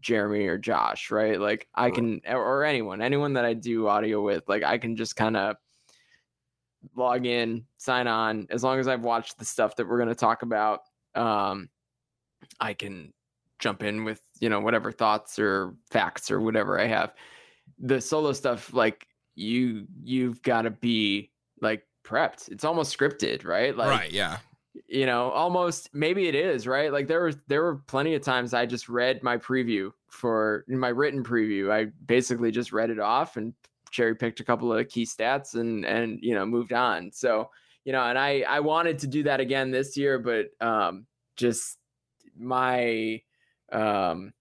Jeremy 0.00 0.46
or 0.46 0.58
Josh, 0.58 1.10
right? 1.10 1.40
Like 1.40 1.68
I 1.74 1.90
can 1.90 2.20
or 2.26 2.64
anyone, 2.64 3.02
anyone 3.02 3.34
that 3.34 3.44
I 3.44 3.54
do 3.54 3.88
audio 3.88 4.22
with, 4.22 4.48
like 4.48 4.62
I 4.62 4.78
can 4.78 4.96
just 4.96 5.16
kind 5.16 5.36
of 5.36 5.56
log 6.94 7.26
in, 7.26 7.64
sign 7.76 8.06
on. 8.06 8.46
As 8.50 8.62
long 8.62 8.78
as 8.78 8.88
I've 8.88 9.02
watched 9.02 9.38
the 9.38 9.44
stuff 9.44 9.76
that 9.76 9.88
we're 9.88 9.98
going 9.98 10.08
to 10.08 10.14
talk 10.14 10.42
about, 10.42 10.80
um, 11.14 11.68
I 12.58 12.74
can 12.74 13.12
jump 13.58 13.82
in 13.82 14.04
with 14.04 14.22
you 14.40 14.48
know 14.48 14.60
whatever 14.60 14.90
thoughts 14.90 15.38
or 15.38 15.74
facts 15.90 16.30
or 16.30 16.40
whatever 16.40 16.80
I 16.80 16.86
have. 16.86 17.14
The 17.78 18.00
solo 18.00 18.32
stuff, 18.32 18.72
like 18.72 19.06
you, 19.34 19.86
you've 20.02 20.42
got 20.42 20.62
to 20.62 20.70
be 20.70 21.30
like 21.60 21.86
prepped. 22.04 22.50
It's 22.50 22.64
almost 22.64 22.96
scripted, 22.96 23.44
right? 23.44 23.76
Like, 23.76 23.90
right? 23.90 24.12
Yeah. 24.12 24.38
You 24.86 25.06
know, 25.06 25.30
almost 25.30 25.90
maybe 25.92 26.28
it 26.28 26.34
is 26.34 26.66
right. 26.66 26.92
Like 26.92 27.08
there 27.08 27.20
were 27.20 27.32
there 27.48 27.62
were 27.62 27.76
plenty 27.86 28.14
of 28.14 28.22
times 28.22 28.54
I 28.54 28.66
just 28.66 28.88
read 28.88 29.22
my 29.22 29.36
preview 29.36 29.90
for 30.08 30.64
my 30.68 30.88
written 30.88 31.24
preview. 31.24 31.72
I 31.72 31.86
basically 32.06 32.50
just 32.50 32.72
read 32.72 32.90
it 32.90 33.00
off 33.00 33.36
and 33.36 33.52
cherry 33.90 34.14
picked 34.14 34.40
a 34.40 34.44
couple 34.44 34.72
of 34.72 34.88
key 34.88 35.04
stats 35.04 35.54
and 35.54 35.84
and 35.84 36.18
you 36.22 36.34
know 36.34 36.46
moved 36.46 36.72
on. 36.72 37.10
So 37.12 37.50
you 37.84 37.92
know, 37.92 38.02
and 38.02 38.18
I 38.18 38.44
I 38.48 38.60
wanted 38.60 38.98
to 39.00 39.06
do 39.06 39.24
that 39.24 39.40
again 39.40 39.70
this 39.70 39.96
year, 39.96 40.18
but 40.18 40.50
um, 40.64 41.06
just 41.36 41.78
my 42.38 43.20
um 43.72 44.32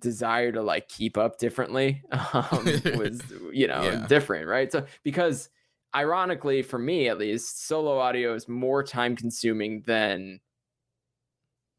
desire 0.00 0.50
to 0.50 0.62
like 0.62 0.88
keep 0.88 1.18
up 1.18 1.38
differently 1.38 2.02
um, 2.12 2.64
was 2.96 3.22
you 3.52 3.66
know 3.66 3.82
yeah. 3.82 4.06
different, 4.06 4.46
right? 4.46 4.70
So 4.70 4.84
because 5.02 5.48
ironically 5.94 6.62
for 6.62 6.78
me 6.78 7.08
at 7.08 7.18
least 7.18 7.66
solo 7.66 7.98
audio 7.98 8.34
is 8.34 8.48
more 8.48 8.82
time 8.82 9.16
consuming 9.16 9.82
than 9.86 10.40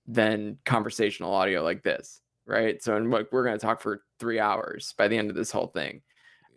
than 0.07 0.57
conversational 0.65 1.33
audio 1.33 1.63
like 1.63 1.83
this 1.83 2.21
right 2.45 2.83
so 2.83 2.95
and 2.95 3.09
like 3.09 3.31
we're 3.31 3.45
going 3.45 3.57
to 3.57 3.65
talk 3.65 3.79
for 3.81 4.03
three 4.19 4.39
hours 4.39 4.93
by 4.97 5.07
the 5.07 5.17
end 5.17 5.29
of 5.29 5.35
this 5.35 5.51
whole 5.51 5.67
thing 5.67 6.01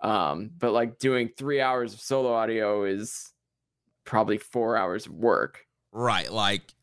um, 0.04 0.50
but 0.58 0.72
like 0.72 0.98
doing 0.98 1.30
three 1.36 1.62
hours 1.62 1.94
of 1.94 2.00
solo 2.00 2.32
audio 2.32 2.84
is 2.84 3.32
probably 4.04 4.36
four 4.36 4.76
hours 4.76 5.06
of 5.06 5.12
work. 5.12 5.66
Right. 5.92 6.30
Like 6.30 6.74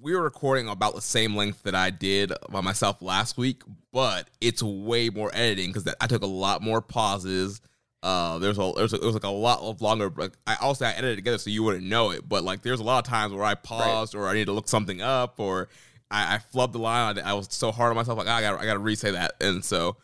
we 0.00 0.14
were 0.14 0.22
recording 0.22 0.68
about 0.68 0.96
the 0.96 1.00
same 1.00 1.36
length 1.36 1.62
that 1.62 1.76
I 1.76 1.90
did 1.90 2.32
by 2.50 2.60
myself 2.60 3.00
last 3.00 3.38
week, 3.38 3.62
but 3.92 4.28
it's 4.40 4.60
way 4.60 5.08
more 5.08 5.30
editing 5.32 5.72
because 5.72 5.92
I 6.00 6.08
took 6.08 6.22
a 6.22 6.26
lot 6.26 6.62
more 6.62 6.82
pauses. 6.82 7.60
Uh, 8.04 8.38
there's 8.38 8.58
a 8.58 8.72
there's 8.76 8.92
a, 8.92 8.98
there 8.98 9.06
was 9.06 9.14
like 9.14 9.24
a 9.24 9.28
lot 9.28 9.60
of 9.60 9.80
longer. 9.80 10.12
Like 10.14 10.34
I 10.46 10.56
also 10.60 10.84
I 10.84 10.90
edited 10.90 11.16
together 11.16 11.38
so 11.38 11.48
you 11.48 11.62
wouldn't 11.62 11.84
know 11.84 12.10
it, 12.10 12.28
but 12.28 12.44
like 12.44 12.60
there's 12.60 12.80
a 12.80 12.84
lot 12.84 12.98
of 12.98 13.08
times 13.10 13.32
where 13.32 13.44
I 13.44 13.54
paused 13.54 14.14
right. 14.14 14.20
or 14.20 14.28
I 14.28 14.34
need 14.34 14.44
to 14.44 14.52
look 14.52 14.68
something 14.68 15.00
up 15.00 15.40
or 15.40 15.70
I, 16.10 16.34
I 16.34 16.38
flubbed 16.38 16.72
the 16.72 16.80
line. 16.80 17.18
I, 17.18 17.30
I 17.30 17.32
was 17.32 17.48
so 17.50 17.72
hard 17.72 17.88
on 17.88 17.96
myself 17.96 18.18
like 18.18 18.26
oh, 18.26 18.30
I 18.30 18.42
got 18.42 18.60
I 18.60 18.66
got 18.66 18.74
to 18.74 18.78
re-say 18.78 19.12
that, 19.12 19.36
and 19.40 19.64
so 19.64 19.96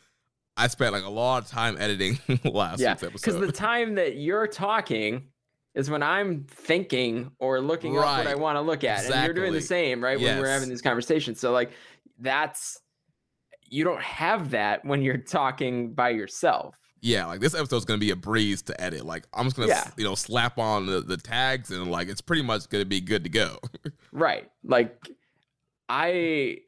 I 0.57 0.69
spent 0.69 0.95
like 0.95 1.05
a 1.05 1.11
lot 1.11 1.45
of 1.45 1.51
time 1.51 1.77
editing 1.79 2.19
last 2.45 2.81
yeah, 2.81 2.93
week's 2.93 3.03
episode. 3.03 3.13
Because 3.13 3.39
the 3.39 3.53
time 3.53 3.97
that 3.97 4.17
you're 4.17 4.47
talking 4.47 5.29
is 5.75 5.91
when 5.91 6.03
I'm 6.03 6.45
thinking 6.45 7.31
or 7.39 7.61
looking 7.61 7.95
right. 7.95 8.21
up 8.21 8.25
what 8.25 8.27
I 8.27 8.35
want 8.35 8.57
to 8.57 8.63
look 8.63 8.83
at. 8.83 9.01
Exactly. 9.01 9.15
And 9.15 9.25
you're 9.27 9.35
doing 9.35 9.53
the 9.53 9.61
same, 9.61 10.03
right? 10.03 10.19
Yes. 10.19 10.31
When 10.31 10.39
we're 10.43 10.49
having 10.49 10.71
these 10.71 10.81
conversations. 10.81 11.39
So 11.39 11.53
like 11.53 11.73
that's 12.19 12.81
you 13.69 13.85
don't 13.85 14.01
have 14.01 14.53
that 14.53 14.87
when 14.87 15.03
you're 15.03 15.19
talking 15.19 15.93
by 15.93 16.09
yourself. 16.09 16.80
Yeah, 17.03 17.27
like 17.27 17.41
this 17.41 17.55
episode's 17.55 17.85
gonna 17.85 17.99
be 17.99 18.11
a 18.11 18.17
breeze 18.17 18.63
to 18.63 18.81
edit. 18.81 19.07
Like 19.07 19.27
I'm 19.33 19.45
just 19.45 19.57
gonna 19.57 19.69
yeah. 19.69 19.91
you 19.97 20.05
know 20.05 20.15
slap 20.15 20.59
on 20.59 20.87
the, 20.87 21.01
the 21.01 21.17
tags 21.17 21.71
and 21.71 21.91
like 21.91 22.09
it's 22.09 22.21
pretty 22.21 22.43
much 22.43 22.69
gonna 22.69 22.85
be 22.85 23.01
good 23.01 23.25
to 23.25 23.31
go. 23.31 23.59
right. 24.13 24.51
Like 24.65 25.09
I 25.89 26.59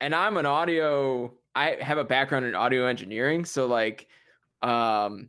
and 0.00 0.14
I'm 0.14 0.36
an 0.36 0.46
audio 0.46 1.32
I 1.54 1.76
have 1.80 1.98
a 1.98 2.04
background 2.04 2.46
in 2.46 2.54
audio 2.54 2.86
engineering, 2.86 3.44
so 3.44 3.66
like, 3.66 4.08
um, 4.62 5.28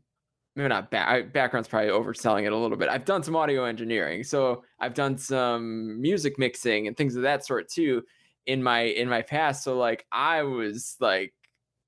maybe 0.56 0.70
not 0.70 0.90
back, 0.90 1.34
background's 1.34 1.68
probably 1.68 1.92
overselling 1.92 2.46
it 2.46 2.52
a 2.52 2.58
little 2.58 2.78
bit. 2.78 2.90
I've 2.90 3.06
done 3.06 3.22
some 3.22 3.36
audio 3.36 3.66
engineering, 3.66 4.24
so 4.24 4.64
I've 4.80 4.96
done 4.96 5.18
some 5.18 6.02
music 6.02 6.40
mixing 6.40 6.88
and 6.88 6.98
things 6.98 7.16
of 7.16 7.24
that 7.24 7.46
sort 7.46 7.70
too 7.70 8.04
in 8.48 8.64
my 8.64 8.82
in 8.82 9.08
my 9.08 9.22
past. 9.22 9.64
So 9.64 9.78
like, 9.78 10.06
I 10.12 10.44
was 10.44 10.96
like, 11.00 11.34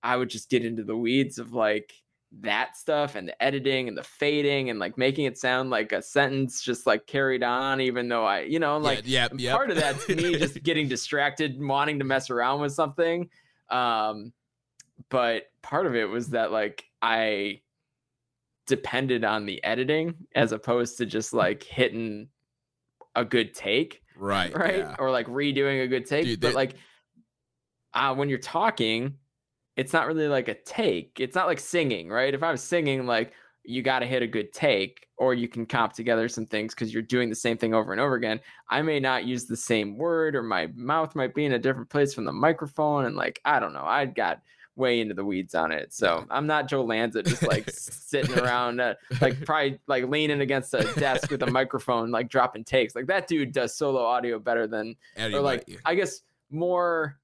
I 0.03 0.15
would 0.17 0.29
just 0.29 0.49
get 0.49 0.63
into 0.63 0.83
the 0.83 0.97
weeds 0.97 1.39
of 1.39 1.53
like 1.53 1.93
that 2.41 2.75
stuff 2.75 3.15
and 3.15 3.27
the 3.27 3.43
editing 3.43 3.87
and 3.87 3.97
the 3.97 4.03
fading 4.03 4.69
and 4.69 4.79
like 4.79 4.97
making 4.97 5.25
it 5.25 5.37
sound 5.37 5.69
like 5.69 5.93
a 5.93 6.01
sentence 6.01 6.61
just 6.61 6.85
like 6.85 7.07
carried 7.07 7.41
on 7.41 7.79
even 7.79 8.09
though 8.09 8.25
i 8.25 8.41
you 8.41 8.59
know 8.59 8.77
like 8.77 9.01
yeah, 9.05 9.29
yeah 9.37 9.55
part 9.55 9.71
of 9.71 9.77
that's 9.77 10.07
me 10.09 10.37
just 10.37 10.61
getting 10.63 10.89
distracted 10.89 11.57
wanting 11.57 11.97
to 11.97 12.03
mess 12.03 12.29
around 12.29 12.59
with 12.59 12.73
something 12.73 13.29
um, 13.69 14.33
but 15.09 15.43
part 15.61 15.85
of 15.85 15.95
it 15.95 16.05
was 16.05 16.29
that 16.29 16.51
like 16.51 16.85
I 17.01 17.61
depended 18.65 19.23
on 19.23 19.45
the 19.45 19.63
editing 19.63 20.15
as 20.35 20.51
opposed 20.51 20.97
to 20.97 21.05
just 21.05 21.33
like 21.33 21.63
hitting 21.63 22.29
a 23.15 23.23
good 23.23 23.53
take. 23.53 24.03
Right. 24.15 24.55
Right. 24.55 24.79
Yeah. 24.79 24.95
Or 24.99 25.11
like 25.11 25.27
redoing 25.27 25.83
a 25.83 25.87
good 25.87 26.05
take. 26.05 26.25
Dude, 26.25 26.41
but 26.41 26.53
like 26.53 26.73
uh, 27.93 28.15
when 28.15 28.29
you're 28.29 28.39
talking, 28.39 29.15
it's 29.77 29.93
not 29.93 30.07
really 30.07 30.27
like 30.27 30.47
a 30.47 30.55
take. 30.55 31.17
It's 31.19 31.35
not 31.35 31.47
like 31.47 31.59
singing, 31.59 32.09
right? 32.09 32.33
If 32.33 32.43
I'm 32.43 32.57
singing, 32.57 33.05
like 33.05 33.31
you 33.63 33.83
got 33.83 33.99
to 33.99 34.05
hit 34.05 34.23
a 34.23 34.27
good 34.27 34.51
take 34.53 35.07
or 35.17 35.33
you 35.33 35.47
can 35.47 35.65
comp 35.65 35.91
together 35.91 36.29
some 36.29 36.45
things 36.45 36.73
because 36.73 36.93
you're 36.93 37.03
doing 37.03 37.29
the 37.29 37.35
same 37.35 37.57
thing 37.57 37.73
over 37.73 37.91
and 37.91 37.99
over 37.99 38.15
again 38.15 38.39
i 38.69 38.81
may 38.81 38.99
not 38.99 39.25
use 39.25 39.45
the 39.45 39.57
same 39.57 39.97
word 39.97 40.35
or 40.35 40.41
my 40.41 40.67
mouth 40.73 41.13
might 41.15 41.35
be 41.35 41.43
in 41.43 41.51
a 41.51 41.59
different 41.59 41.89
place 41.89 42.13
from 42.13 42.23
the 42.23 42.31
microphone 42.31 43.05
and 43.05 43.15
like 43.17 43.41
i 43.43 43.59
don't 43.59 43.73
know 43.73 43.83
i 43.83 44.05
got 44.05 44.41
way 44.77 45.01
into 45.01 45.13
the 45.13 45.25
weeds 45.25 45.53
on 45.53 45.71
it 45.71 45.91
so 45.91 46.25
i'm 46.29 46.47
not 46.47 46.69
joe 46.69 46.83
lanza 46.83 47.21
just 47.21 47.45
like 47.45 47.69
sitting 47.69 48.39
around 48.39 48.79
uh, 48.79 48.93
like 49.21 49.43
probably 49.43 49.77
like 49.87 50.05
leaning 50.05 50.39
against 50.41 50.73
a 50.73 50.83
desk 50.97 51.29
with 51.29 51.43
a 51.43 51.51
microphone 51.51 52.09
like 52.09 52.29
dropping 52.29 52.63
takes 52.63 52.95
like 52.95 53.07
that 53.07 53.27
dude 53.27 53.51
does 53.51 53.75
solo 53.75 54.01
audio 54.01 54.39
better 54.39 54.65
than 54.65 54.95
or 55.17 55.41
like 55.41 55.67
i 55.83 55.93
guess 55.93 56.21
more 56.51 57.17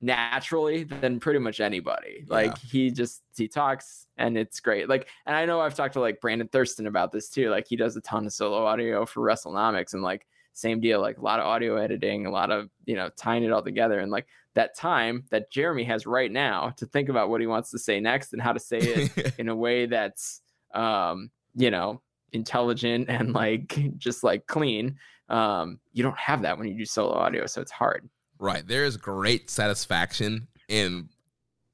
naturally 0.00 0.84
than 0.84 1.20
pretty 1.20 1.38
much 1.38 1.60
anybody. 1.60 2.24
Like 2.28 2.50
yeah. 2.50 2.70
he 2.70 2.90
just 2.90 3.22
he 3.36 3.48
talks 3.48 4.06
and 4.16 4.36
it's 4.36 4.60
great. 4.60 4.88
Like 4.88 5.08
and 5.26 5.34
I 5.34 5.46
know 5.46 5.60
I've 5.60 5.74
talked 5.74 5.94
to 5.94 6.00
like 6.00 6.20
Brandon 6.20 6.48
Thurston 6.48 6.86
about 6.86 7.12
this 7.12 7.28
too. 7.28 7.50
Like 7.50 7.66
he 7.68 7.76
does 7.76 7.96
a 7.96 8.00
ton 8.00 8.26
of 8.26 8.32
solo 8.32 8.64
audio 8.64 9.06
for 9.06 9.20
WrestleNomics 9.20 9.94
and 9.94 10.02
like 10.02 10.26
same 10.52 10.80
deal, 10.80 11.00
like 11.00 11.18
a 11.18 11.22
lot 11.22 11.40
of 11.40 11.46
audio 11.46 11.76
editing, 11.76 12.26
a 12.26 12.30
lot 12.30 12.50
of, 12.50 12.70
you 12.84 12.94
know, 12.94 13.10
tying 13.16 13.42
it 13.42 13.50
all 13.50 13.62
together 13.62 13.98
and 13.98 14.10
like 14.10 14.26
that 14.54 14.76
time 14.76 15.24
that 15.30 15.50
Jeremy 15.50 15.84
has 15.84 16.06
right 16.06 16.30
now 16.30 16.72
to 16.76 16.86
think 16.86 17.08
about 17.08 17.28
what 17.28 17.40
he 17.40 17.46
wants 17.46 17.70
to 17.72 17.78
say 17.78 17.98
next 17.98 18.32
and 18.32 18.40
how 18.40 18.52
to 18.52 18.60
say 18.60 18.78
it 18.78 19.34
in 19.38 19.48
a 19.48 19.56
way 19.56 19.86
that's 19.86 20.42
um, 20.74 21.30
you 21.54 21.70
know, 21.70 22.02
intelligent 22.32 23.08
and 23.08 23.32
like 23.32 23.96
just 23.96 24.22
like 24.22 24.46
clean. 24.46 24.96
Um, 25.28 25.78
you 25.92 26.02
don't 26.02 26.18
have 26.18 26.42
that 26.42 26.58
when 26.58 26.68
you 26.68 26.76
do 26.76 26.84
solo 26.84 27.14
audio, 27.14 27.46
so 27.46 27.62
it's 27.62 27.70
hard. 27.70 28.08
Right. 28.44 28.66
There 28.66 28.84
is 28.84 28.96
great 28.98 29.48
satisfaction 29.48 30.48
in 30.68 31.08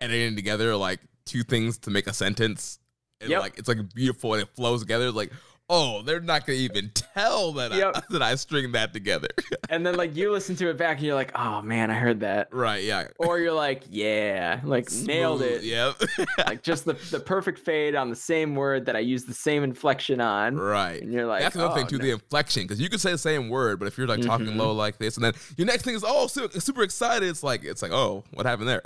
editing 0.00 0.36
together 0.36 0.76
like 0.76 1.00
two 1.26 1.42
things 1.42 1.78
to 1.78 1.90
make 1.90 2.06
a 2.06 2.14
sentence 2.14 2.78
and 3.20 3.28
Yep. 3.30 3.40
like 3.40 3.58
it's 3.58 3.66
like 3.68 3.92
beautiful 3.92 4.34
and 4.34 4.42
it 4.42 4.48
flows 4.54 4.80
together. 4.80 5.08
It's 5.08 5.16
like, 5.16 5.32
oh, 5.72 6.02
they're 6.02 6.20
not 6.20 6.44
gonna 6.46 6.58
even 6.58 6.90
tell 7.14 7.52
that 7.52 7.72
I, 7.72 7.76
Yep. 7.78 8.04
that 8.10 8.22
I 8.22 8.34
stringed 8.34 8.74
that 8.74 8.92
together. 8.92 9.28
and 9.70 9.86
then 9.86 9.94
like 9.94 10.16
you 10.16 10.32
listen 10.32 10.56
to 10.56 10.68
it 10.68 10.76
back 10.76 10.96
and 10.98 11.06
you're 11.06 11.14
like, 11.14 11.30
oh 11.38 11.62
man, 11.62 11.90
I 11.90 11.94
heard 11.94 12.20
that. 12.20 12.52
right? 12.52 12.82
Yeah. 12.82 13.06
Or 13.18 13.38
you're 13.38 13.52
like, 13.52 13.84
yeah, 13.88 14.60
like 14.64 14.90
nailed 15.04 15.42
it. 15.42 15.62
Yep. 15.62 16.02
Like 16.46 16.62
just 16.62 16.84
the, 16.84 16.94
the 17.10 17.20
perfect 17.20 17.60
fade 17.60 17.94
on 17.94 18.10
the 18.10 18.16
same 18.16 18.56
word 18.56 18.84
that 18.86 18.96
I 18.96 18.98
used 18.98 19.28
the 19.28 19.34
same 19.34 19.62
inflection 19.62 20.20
on. 20.20 20.56
right. 20.56 21.00
And 21.00 21.12
you're 21.12 21.26
like, 21.26 21.42
That's 21.42 21.54
another 21.54 21.72
oh, 21.72 21.76
thing 21.76 21.86
too, 21.86 21.98
no. 21.98 22.04
the 22.04 22.10
inflection, 22.10 22.64
because 22.64 22.80
you 22.80 22.88
could 22.90 23.00
say 23.00 23.12
the 23.12 23.18
same 23.18 23.48
word, 23.48 23.78
but 23.78 23.86
if 23.86 23.96
you're 23.96 24.08
like 24.08 24.22
talking 24.22 24.46
Mhm. 24.46 24.56
low 24.56 24.72
like 24.72 24.98
this, 24.98 25.16
and 25.16 25.24
then 25.24 25.34
your 25.56 25.66
next 25.68 25.84
thing 25.84 25.94
is 25.94 26.04
oh 26.06 26.26
super, 26.26 26.60
super 26.60 26.82
excited, 26.82 27.28
it's 27.28 27.42
like 27.44 27.62
it's 27.64 27.80
like 27.82 27.92
oh 27.92 28.24
what 28.34 28.44
happened 28.44 28.68
there? 28.68 28.82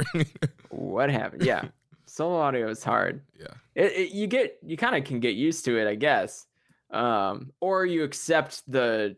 What 0.68 1.08
happened? 1.10 1.42
Yeah. 1.42 1.64
Solo 2.06 2.36
audio 2.36 2.68
is 2.68 2.84
hard. 2.84 3.22
yeah. 3.40 3.46
It, 3.74 3.92
it, 3.92 4.10
you 4.12 4.26
get 4.26 4.58
you 4.62 4.76
kind 4.76 4.94
of 4.94 5.04
can 5.04 5.18
get 5.20 5.34
used 5.34 5.64
to 5.64 5.78
it, 5.78 5.88
I 5.88 5.94
guess. 5.96 6.46
Um, 6.94 7.50
or 7.60 7.84
you 7.84 8.04
accept 8.04 8.62
the 8.70 9.16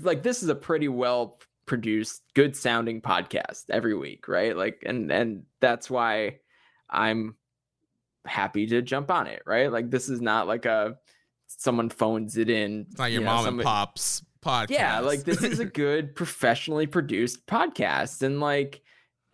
like 0.00 0.22
this 0.22 0.42
is 0.42 0.48
a 0.48 0.54
pretty 0.54 0.88
well 0.88 1.38
produced, 1.66 2.22
good 2.34 2.56
sounding 2.56 3.00
podcast 3.00 3.64
every 3.70 3.94
week, 3.94 4.28
right? 4.28 4.56
Like 4.56 4.82
and 4.86 5.10
and 5.12 5.42
that's 5.60 5.90
why 5.90 6.38
I'm 6.88 7.36
happy 8.24 8.66
to 8.68 8.82
jump 8.82 9.10
on 9.10 9.26
it, 9.26 9.42
right? 9.46 9.70
Like 9.70 9.90
this 9.90 10.08
is 10.08 10.20
not 10.20 10.46
like 10.46 10.64
a 10.64 10.96
someone 11.46 11.90
phones 11.90 12.36
it 12.36 12.48
in. 12.48 12.86
It's 12.88 12.98
not 12.98 13.12
your 13.12 13.20
you 13.20 13.26
know, 13.26 13.34
mom 13.34 13.44
somebody- 13.44 13.66
and 13.68 13.74
pop's 13.74 14.24
podcast. 14.44 14.70
yeah, 14.70 15.00
like 15.00 15.24
this 15.24 15.42
is 15.42 15.58
a 15.58 15.64
good 15.84 16.14
professionally 16.14 16.86
produced 16.86 17.46
podcast 17.46 18.22
and 18.22 18.40
like 18.40 18.80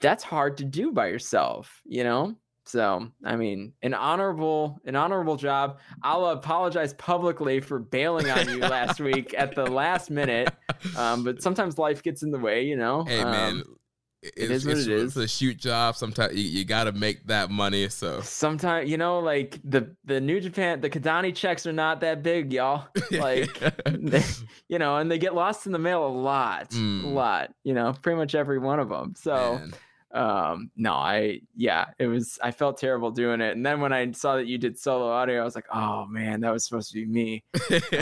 that's 0.00 0.24
hard 0.24 0.56
to 0.56 0.64
do 0.64 0.90
by 0.90 1.06
yourself, 1.06 1.80
you 1.84 2.02
know? 2.02 2.34
So, 2.64 3.08
I 3.24 3.36
mean, 3.36 3.72
an 3.82 3.92
honorable 3.94 4.80
an 4.84 4.94
honorable 4.96 5.36
job. 5.36 5.78
I'll 6.02 6.26
apologize 6.26 6.94
publicly 6.94 7.60
for 7.60 7.78
bailing 7.78 8.30
on 8.30 8.48
you 8.48 8.58
last 8.58 9.00
week 9.00 9.34
at 9.36 9.54
the 9.54 9.66
last 9.66 10.10
minute. 10.10 10.52
Um, 10.96 11.24
but 11.24 11.42
sometimes 11.42 11.78
life 11.78 12.02
gets 12.02 12.22
in 12.22 12.30
the 12.30 12.38
way, 12.38 12.62
you 12.64 12.76
know. 12.76 13.04
Hey 13.04 13.24
man, 13.24 13.52
Um, 13.62 13.76
it's, 14.22 14.50
is 14.50 14.66
what 14.66 14.76
it's, 14.78 14.86
it 14.86 14.92
it's 15.00 15.16
a 15.16 15.26
shoot 15.26 15.56
job. 15.56 15.96
Sometimes 15.96 16.34
you, 16.36 16.44
you 16.60 16.64
got 16.64 16.84
to 16.84 16.92
make 16.92 17.26
that 17.26 17.50
money. 17.50 17.88
So 17.88 18.20
sometimes 18.20 18.88
you 18.88 18.96
know, 18.96 19.18
like 19.18 19.58
the 19.64 19.96
the 20.04 20.20
New 20.20 20.38
Japan, 20.40 20.80
the 20.80 20.88
Kidani 20.88 21.34
checks 21.34 21.66
are 21.66 21.72
not 21.72 22.00
that 22.02 22.22
big, 22.22 22.52
y'all. 22.52 22.86
Like 23.10 23.58
they, 23.86 24.22
you 24.68 24.78
know, 24.78 24.98
and 24.98 25.10
they 25.10 25.18
get 25.18 25.34
lost 25.34 25.66
in 25.66 25.72
the 25.72 25.78
mail 25.80 26.06
a 26.06 26.08
lot, 26.08 26.70
Mm. 26.70 27.04
a 27.04 27.08
lot. 27.08 27.52
You 27.64 27.74
know, 27.74 27.92
pretty 28.00 28.16
much 28.16 28.36
every 28.36 28.58
one 28.60 28.78
of 28.78 28.88
them. 28.88 29.14
So. 29.16 29.56
man. 29.58 29.72
Um 30.14 30.70
no 30.76 30.92
i 30.92 31.40
yeah 31.56 31.86
it 31.98 32.06
was 32.06 32.38
i 32.42 32.50
felt 32.50 32.76
terrible 32.78 33.10
doing 33.10 33.40
it 33.40 33.56
and 33.56 33.64
then 33.64 33.80
when 33.80 33.92
i 33.92 34.10
saw 34.12 34.36
that 34.36 34.46
you 34.46 34.58
did 34.58 34.78
solo 34.78 35.10
audio 35.10 35.40
i 35.40 35.44
was 35.44 35.54
like 35.54 35.66
oh 35.72 36.04
man 36.06 36.40
that 36.40 36.52
was 36.52 36.66
supposed 36.66 36.92
to 36.92 36.94
be 36.94 37.06
me 37.06 37.44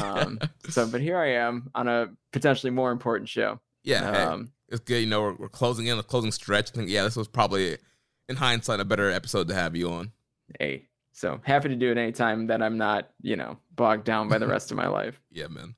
um 0.03 0.39
so 0.69 0.87
but 0.87 1.01
here 1.01 1.19
i 1.19 1.29
am 1.35 1.71
on 1.75 1.87
a 1.89 2.09
potentially 2.33 2.71
more 2.71 2.91
important 2.91 3.29
show 3.29 3.61
yeah, 3.85 4.13
hey, 4.13 4.23
um 4.23 4.53
it's 4.69 4.81
good. 4.81 5.01
You 5.01 5.07
know, 5.07 5.21
we're, 5.23 5.35
we're 5.35 5.49
closing 5.49 5.87
in, 5.87 5.97
the 5.97 6.03
closing 6.05 6.31
stretch. 6.31 6.71
I 6.71 6.77
think 6.77 6.91
yeah, 6.91 7.03
this 7.03 7.17
was 7.17 7.27
probably 7.27 7.77
in 8.29 8.37
hindsight 8.37 8.79
a 8.79 8.85
better 8.85 9.11
episode 9.11 9.49
to 9.49 9.55
have 9.55 9.75
you 9.75 9.91
on. 9.91 10.13
hey 10.59 10.87
so 11.13 11.41
happy 11.43 11.69
to 11.69 11.77
do 11.77 11.91
it 11.91 11.99
anytime 11.99 12.47
that 12.47 12.63
i'm 12.63 12.79
not 12.79 13.11
you 13.21 13.37
know 13.37 13.59
bogged 13.75 14.05
down 14.05 14.29
by 14.29 14.39
the 14.39 14.47
rest 14.47 14.71
of 14.71 14.77
my 14.77 14.87
life 14.87 15.21
Yeah, 15.31 15.49
man. 15.49 15.75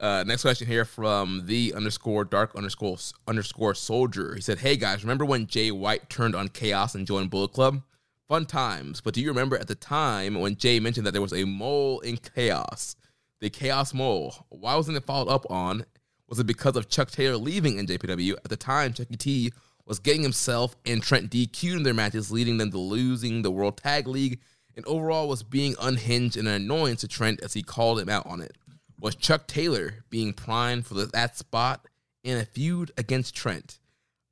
Uh, 0.00 0.24
next 0.26 0.42
question 0.42 0.66
here 0.66 0.84
from 0.84 1.42
the 1.46 1.72
underscore 1.74 2.24
dark 2.24 2.54
underscore 2.54 2.98
underscore 3.26 3.74
soldier. 3.74 4.34
He 4.34 4.40
said, 4.40 4.58
"Hey 4.58 4.76
guys, 4.76 5.02
remember 5.02 5.24
when 5.24 5.46
Jay 5.46 5.70
White 5.70 6.08
turned 6.10 6.34
on 6.34 6.48
Chaos 6.48 6.94
and 6.94 7.06
joined 7.06 7.30
Bullet 7.30 7.52
Club? 7.52 7.82
Fun 8.28 8.46
times. 8.46 9.00
But 9.00 9.14
do 9.14 9.20
you 9.20 9.28
remember 9.28 9.56
at 9.56 9.68
the 9.68 9.74
time 9.74 10.40
when 10.40 10.56
Jay 10.56 10.80
mentioned 10.80 11.06
that 11.06 11.12
there 11.12 11.22
was 11.22 11.32
a 11.32 11.44
mole 11.44 12.00
in 12.00 12.16
Chaos, 12.16 12.96
the 13.40 13.50
Chaos 13.50 13.94
mole? 13.94 14.34
Why 14.48 14.74
wasn't 14.76 14.96
it 14.96 15.04
followed 15.04 15.30
up 15.30 15.50
on? 15.50 15.84
Was 16.28 16.38
it 16.38 16.46
because 16.46 16.76
of 16.76 16.88
Chuck 16.88 17.10
Taylor 17.10 17.36
leaving 17.36 17.76
NJPW 17.76 18.32
at 18.32 18.48
the 18.48 18.56
time? 18.56 18.92
Chucky 18.92 19.16
T 19.16 19.52
was 19.86 19.98
getting 19.98 20.22
himself 20.22 20.74
and 20.86 21.02
Trent 21.02 21.30
DQ'd 21.30 21.76
in 21.76 21.82
their 21.82 21.94
matches, 21.94 22.30
leading 22.30 22.56
them 22.56 22.70
to 22.70 22.78
losing 22.78 23.42
the 23.42 23.50
World 23.50 23.76
Tag 23.76 24.06
League." 24.06 24.40
And 24.76 24.84
overall 24.86 25.28
was 25.28 25.44
being 25.44 25.76
unhinged 25.80 26.36
and 26.36 26.48
an 26.48 26.54
annoyance 26.54 27.02
to 27.02 27.08
Trent 27.08 27.40
as 27.44 27.52
he 27.52 27.62
called 27.62 28.00
him 28.00 28.08
out 28.08 28.26
on 28.26 28.40
it 28.40 28.56
was 28.98 29.14
Chuck 29.14 29.46
Taylor 29.46 30.04
being 30.10 30.32
primed 30.32 30.86
for 30.86 30.94
that 30.94 31.36
spot 31.36 31.86
in 32.22 32.38
a 32.38 32.44
feud 32.44 32.90
against 32.96 33.34
Trent. 33.34 33.78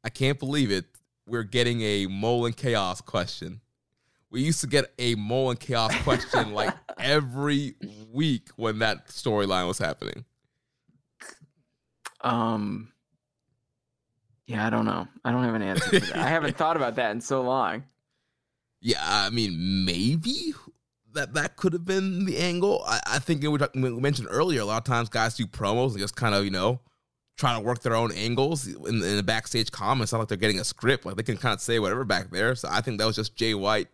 I 0.05 0.09
can't 0.09 0.39
believe 0.39 0.71
it. 0.71 0.87
We're 1.27 1.43
getting 1.43 1.83
a 1.83 2.07
Mole 2.07 2.47
and 2.47 2.57
Chaos 2.57 3.01
question. 3.01 3.61
We 4.31 4.43
used 4.43 4.61
to 4.63 4.67
get 4.67 4.93
a 4.99 5.15
Mole 5.15 5.51
and 5.51 5.61
Chaos 5.61 5.95
question 6.03 6.53
like 6.55 6.75
every 6.99 7.75
week 8.11 8.49
when 8.57 8.79
that 8.81 9.09
storyline 9.09 9.67
was 9.69 9.79
happening. 9.79 10.25
um 12.23 12.93
yeah 14.47 14.65
i 14.67 14.71
don't 14.71 14.85
know 14.85 15.07
i 15.25 15.33
don't 15.33 15.43
have 15.45 15.55
an 15.55 15.63
answer 15.63 15.85
for 15.89 15.99
that 16.07 16.17
i 16.17 16.29
haven't 16.29 16.57
thought 16.61 16.77
about 16.77 16.95
that 16.97 17.11
in 17.11 17.21
so 17.21 17.43
long 17.43 17.83
Yeah, 18.81 18.99
I 19.03 19.31
mean, 19.31 19.85
maybe 19.85 20.55
that 21.15 21.35
that 21.35 21.57
could 21.57 21.73
have 21.73 21.85
been 21.85 22.25
the 22.25 22.39
angle. 22.39 22.85
I, 22.87 23.01
I 23.07 23.19
think 23.19 23.43
it 23.43 23.49
was, 23.49 23.63
we 23.75 23.91
mentioned 23.91 24.29
earlier. 24.31 24.61
A 24.61 24.65
lot 24.65 24.79
of 24.79 24.85
times, 24.85 25.09
guys 25.09 25.37
do 25.37 25.47
promos 25.47 25.91
and 25.91 25.99
just 25.99 26.17
kind 26.17 26.35
of 26.35 26.45
you 26.45 26.51
know 26.51 26.81
try 27.37 27.55
to 27.55 27.61
work 27.61 27.83
their 27.83 27.95
own 27.95 28.13
angles 28.13 28.67
in, 28.67 29.03
in 29.03 29.17
the 29.17 29.23
backstage 29.23 29.71
comments. 29.71 30.13
Not 30.13 30.21
like 30.21 30.29
they're 30.29 30.37
getting 30.37 30.61
a 30.61 30.65
script. 30.65 31.07
Like 31.07 31.17
they 31.17 31.23
can 31.23 31.37
kind 31.37 31.55
of 31.55 31.61
say 31.61 31.79
whatever 31.79 32.05
back 32.05 32.31
there. 32.31 32.55
So 32.55 32.69
I 32.71 32.81
think 32.81 32.99
that 32.99 33.07
was 33.07 33.17
just 33.17 33.37
Jay 33.37 33.55
White 33.55 33.89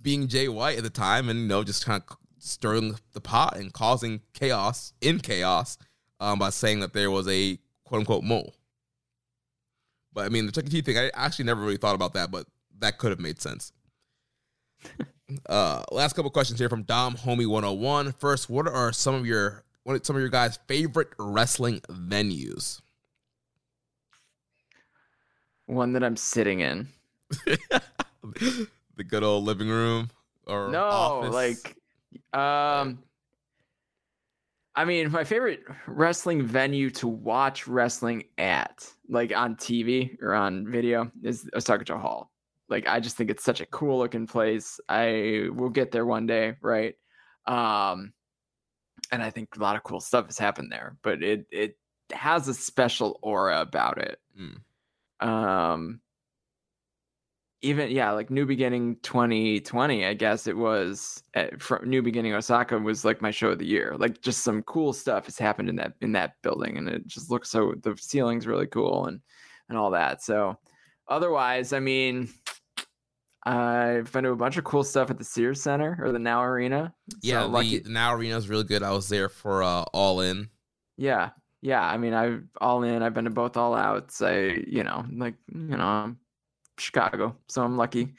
being 0.00 0.28
Jay 0.28 0.48
White 0.48 0.78
at 0.78 0.84
the 0.84 0.90
time, 0.90 1.28
and 1.28 1.40
you 1.40 1.46
know 1.46 1.64
just 1.64 1.84
kind 1.84 2.02
of 2.02 2.16
stirring 2.38 2.96
the 3.12 3.20
pot 3.20 3.56
and 3.56 3.72
causing 3.72 4.20
chaos 4.34 4.92
in 5.00 5.18
chaos 5.18 5.78
um, 6.20 6.38
by 6.38 6.50
saying 6.50 6.80
that 6.80 6.92
there 6.92 7.10
was 7.10 7.26
a 7.28 7.58
quote 7.84 8.00
unquote 8.00 8.24
mole. 8.24 8.54
But 10.12 10.26
I 10.26 10.28
mean, 10.28 10.46
the 10.46 10.52
Chuck 10.52 10.66
E. 10.66 10.68
T 10.68 10.80
thing, 10.80 10.98
I 10.98 11.10
actually 11.14 11.46
never 11.46 11.60
really 11.60 11.76
thought 11.76 11.94
about 11.94 12.14
that, 12.14 12.30
but 12.30 12.46
that 12.78 12.98
could 12.98 13.10
have 13.10 13.20
made 13.20 13.40
sense. 13.40 13.72
uh, 15.48 15.82
last 15.92 16.14
couple 16.14 16.30
questions 16.30 16.58
here 16.58 16.68
from 16.68 16.82
Dom 16.82 17.16
Homie 17.16 17.46
101. 17.46 18.12
First, 18.12 18.50
what 18.50 18.66
are 18.68 18.92
some 18.92 19.14
of 19.14 19.26
your 19.26 19.64
what 19.84 19.94
are 19.94 20.04
some 20.04 20.16
of 20.16 20.20
your 20.20 20.30
guys' 20.30 20.58
favorite 20.66 21.08
wrestling 21.18 21.80
venues? 21.90 22.80
one 25.66 25.92
that 25.92 26.04
i'm 26.04 26.16
sitting 26.16 26.60
in 26.60 26.88
the 27.30 29.04
good 29.06 29.22
old 29.22 29.44
living 29.44 29.68
room 29.68 30.10
or 30.46 30.68
no 30.70 30.84
office? 30.84 31.32
like 31.34 31.76
um 32.38 32.98
i 34.76 34.84
mean 34.84 35.10
my 35.10 35.24
favorite 35.24 35.62
wrestling 35.86 36.42
venue 36.42 36.90
to 36.90 37.08
watch 37.08 37.66
wrestling 37.66 38.24
at 38.38 38.86
like 39.08 39.34
on 39.34 39.56
tv 39.56 40.20
or 40.22 40.34
on 40.34 40.70
video 40.70 41.10
is 41.22 41.48
osaka 41.54 41.96
hall 41.96 42.30
like 42.68 42.86
i 42.88 43.00
just 43.00 43.16
think 43.16 43.30
it's 43.30 43.44
such 43.44 43.60
a 43.60 43.66
cool 43.66 43.98
looking 43.98 44.26
place 44.26 44.80
i 44.88 45.48
will 45.54 45.70
get 45.70 45.90
there 45.92 46.06
one 46.06 46.26
day 46.26 46.54
right? 46.62 46.94
Um 47.46 48.12
and 49.12 49.22
i 49.22 49.30
think 49.30 49.56
a 49.56 49.60
lot 49.60 49.76
of 49.76 49.82
cool 49.82 50.00
stuff 50.00 50.26
has 50.26 50.38
happened 50.38 50.72
there 50.72 50.96
but 51.02 51.22
it 51.22 51.46
it 51.50 51.76
has 52.12 52.48
a 52.48 52.54
special 52.54 53.18
aura 53.22 53.60
about 53.60 53.98
it. 53.98 54.18
Mm. 54.38 55.26
um 55.26 56.00
even 57.62 57.90
yeah 57.90 58.10
like 58.10 58.30
new 58.30 58.44
beginning 58.44 58.96
2020 59.02 60.04
i 60.04 60.12
guess 60.12 60.46
it 60.46 60.56
was 60.56 61.22
at, 61.32 61.60
from 61.62 61.88
new 61.88 62.02
beginning 62.02 62.34
osaka 62.34 62.78
was 62.78 63.04
like 63.06 63.22
my 63.22 63.30
show 63.30 63.48
of 63.48 63.58
the 63.58 63.64
year. 63.66 63.96
Like 63.98 64.20
just 64.20 64.44
some 64.44 64.62
cool 64.64 64.92
stuff 64.92 65.24
has 65.24 65.38
happened 65.38 65.70
in 65.70 65.76
that 65.76 65.94
in 66.02 66.12
that 66.12 66.34
building 66.42 66.76
and 66.76 66.88
it 66.88 67.06
just 67.06 67.30
looks 67.30 67.48
so 67.50 67.74
the 67.82 67.96
ceiling's 67.98 68.46
really 68.46 68.66
cool 68.66 69.06
and 69.06 69.20
and 69.70 69.78
all 69.78 69.90
that 69.92 70.22
so 70.22 70.58
otherwise 71.08 71.72
i 71.72 71.80
mean 71.80 72.28
i've 73.46 74.10
been 74.12 74.24
to 74.24 74.30
a 74.30 74.36
bunch 74.36 74.56
of 74.56 74.64
cool 74.64 74.82
stuff 74.84 75.10
at 75.10 75.18
the 75.18 75.24
sears 75.24 75.60
center 75.60 75.98
or 76.02 76.12
the 76.12 76.18
now 76.18 76.42
arena 76.42 76.92
yeah, 77.22 77.42
so 77.42 77.48
lucky 77.48 77.78
the 77.80 77.90
Now 77.90 78.14
Arena 78.14 78.36
is 78.36 78.48
really 78.48 78.64
good. 78.64 78.82
I 78.82 78.92
was 78.92 79.08
there 79.08 79.28
for 79.28 79.62
uh, 79.62 79.82
All 79.92 80.20
In. 80.20 80.48
yeah 80.96 81.30
yeah 81.60 81.82
i 81.82 81.96
mean 81.96 82.12
i've 82.14 82.42
all 82.60 82.82
in 82.82 83.02
i've 83.02 83.14
been 83.14 83.24
to 83.24 83.30
both 83.30 83.56
all 83.56 83.74
outs 83.74 84.20
i 84.22 84.62
you 84.66 84.82
know 84.84 85.04
like 85.12 85.34
you 85.52 85.76
know 85.76 85.84
i'm 85.84 86.18
chicago 86.78 87.34
so 87.48 87.62
i'm 87.62 87.76
lucky 87.76 88.14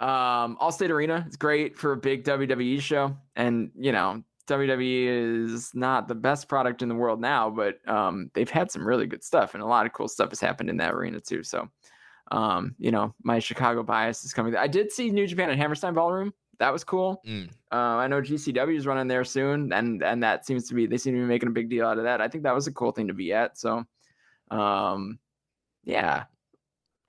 um 0.00 0.56
allstate 0.60 0.90
arena 0.90 1.24
is 1.28 1.36
great 1.36 1.76
for 1.76 1.92
a 1.92 1.96
big 1.96 2.24
wwe 2.24 2.80
show 2.80 3.16
and 3.36 3.70
you 3.76 3.90
know 3.92 4.22
wwe 4.46 5.06
is 5.44 5.72
not 5.74 6.06
the 6.08 6.14
best 6.14 6.48
product 6.48 6.82
in 6.82 6.88
the 6.88 6.94
world 6.94 7.20
now 7.20 7.50
but 7.50 7.86
um 7.88 8.30
they've 8.34 8.50
had 8.50 8.70
some 8.70 8.86
really 8.86 9.06
good 9.06 9.24
stuff 9.24 9.54
and 9.54 9.62
a 9.62 9.66
lot 9.66 9.86
of 9.86 9.92
cool 9.92 10.08
stuff 10.08 10.30
has 10.30 10.40
happened 10.40 10.68
in 10.70 10.76
that 10.76 10.92
arena 10.94 11.18
too 11.20 11.42
so 11.42 11.68
um 12.30 12.74
you 12.78 12.90
know 12.90 13.14
my 13.22 13.38
chicago 13.38 13.82
bias 13.82 14.24
is 14.24 14.32
coming 14.32 14.56
i 14.56 14.66
did 14.66 14.90
see 14.90 15.10
new 15.10 15.26
japan 15.26 15.50
at 15.50 15.56
hammerstein 15.58 15.92
ballroom 15.94 16.32
that 16.58 16.72
was 16.72 16.84
cool 16.84 17.20
Mm. 17.26 17.48
uh, 17.72 17.74
I 17.74 18.06
know 18.06 18.20
GCW 18.22 18.76
is 18.76 18.86
running 18.86 19.08
there 19.08 19.24
soon, 19.24 19.72
and 19.72 20.02
and 20.04 20.22
that 20.22 20.46
seems 20.46 20.68
to 20.68 20.74
be 20.74 20.86
they 20.86 20.96
seem 20.98 21.14
to 21.14 21.20
be 21.20 21.26
making 21.26 21.48
a 21.48 21.52
big 21.52 21.68
deal 21.68 21.84
out 21.84 21.98
of 21.98 22.04
that. 22.04 22.20
I 22.20 22.28
think 22.28 22.44
that 22.44 22.54
was 22.54 22.68
a 22.68 22.72
cool 22.72 22.92
thing 22.92 23.08
to 23.08 23.12
be 23.12 23.32
at. 23.32 23.58
So, 23.58 23.84
um, 24.52 25.18
yeah, 25.82 26.24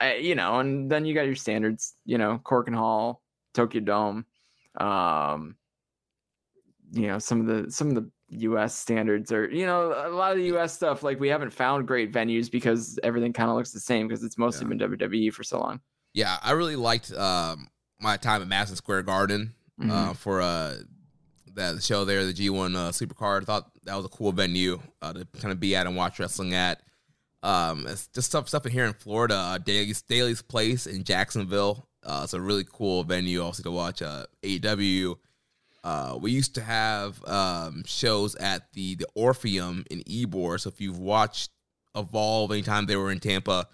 I, 0.00 0.16
you 0.16 0.34
know, 0.34 0.58
and 0.58 0.90
then 0.90 1.04
you 1.04 1.14
got 1.14 1.26
your 1.26 1.36
standards, 1.36 1.94
you 2.04 2.18
know, 2.18 2.40
Korakuen 2.44 2.74
Hall, 2.74 3.22
Tokyo 3.54 3.80
Dome, 3.82 4.26
Um, 4.78 5.54
you 6.90 7.06
know, 7.06 7.20
some 7.20 7.40
of 7.40 7.46
the 7.46 7.70
some 7.70 7.88
of 7.88 7.94
the 7.94 8.10
US 8.28 8.74
standards 8.76 9.30
or 9.32 9.48
you 9.50 9.66
know, 9.66 9.92
a 9.92 10.10
lot 10.10 10.32
of 10.32 10.38
the 10.38 10.56
US 10.56 10.72
stuff, 10.74 11.02
like 11.02 11.20
we 11.20 11.28
haven't 11.28 11.50
found 11.52 11.86
great 11.86 12.12
venues 12.12 12.50
because 12.50 12.98
everything 13.02 13.32
kind 13.32 13.50
of 13.50 13.56
looks 13.56 13.70
the 13.72 13.80
same 13.80 14.08
because 14.08 14.24
it's 14.24 14.36
mostly 14.38 14.64
Yeah. 14.64 14.68
been 14.70 14.78
WWE 14.78 15.32
for 15.32 15.44
so 15.44 15.60
long. 15.60 15.80
Yeah, 16.14 16.36
I 16.42 16.52
really 16.52 16.76
liked 16.76 17.12
um, 17.12 17.68
my 18.00 18.16
time 18.16 18.42
at 18.42 18.48
Madison 18.48 18.76
Square 18.76 19.02
Garden 19.04 19.54
uh, 19.80 19.84
Mhm. 19.84 20.16
for 20.16 20.40
uh, 20.40 20.76
that 21.54 21.82
show 21.82 22.04
there, 22.04 22.24
the 22.26 22.32
G1 22.34 22.74
uh, 22.74 22.90
Supercard. 22.90 23.42
I 23.42 23.44
thought 23.44 23.70
that 23.84 23.94
was 23.96 24.04
a 24.04 24.08
cool 24.08 24.32
venue 24.32 24.80
uh, 25.02 25.12
to 25.12 25.26
kind 25.40 25.52
of 25.52 25.60
be 25.60 25.76
at 25.76 25.86
and 25.86 25.94
watch 25.96 26.18
wrestling 26.18 26.54
at. 26.54 26.82
Um, 27.42 27.86
it's 27.86 28.08
just 28.08 28.28
stuff 28.28 28.48
stuff 28.48 28.66
in 28.66 28.72
here 28.72 28.86
in 28.86 28.92
Florida. 28.94 29.34
Uh, 29.36 29.58
Daily's 29.58 30.02
Daily's 30.02 30.42
Place 30.42 30.86
in 30.86 31.04
Jacksonville. 31.04 31.86
Uh, 32.02 32.22
it's 32.24 32.32
a 32.34 32.40
really 32.40 32.64
cool 32.64 33.04
venue 33.04 33.42
also 33.42 33.62
to 33.62 33.70
watch 33.70 34.00
uh, 34.02 34.26
AEW. 34.42 35.16
Uh, 35.86 36.18
we 36.20 36.32
used 36.32 36.52
to 36.56 36.60
have 36.60 37.24
um, 37.28 37.84
shows 37.86 38.34
at 38.34 38.72
the 38.72 38.96
the 38.96 39.06
Orpheum 39.14 39.84
in 39.88 40.00
Ybor. 40.00 40.58
So 40.58 40.68
if 40.68 40.80
you've 40.80 40.98
watched 40.98 41.52
Evolve 41.94 42.50
anytime 42.50 42.86
they 42.86 42.96
were 42.96 43.12
in 43.12 43.20
Tampa 43.20 43.68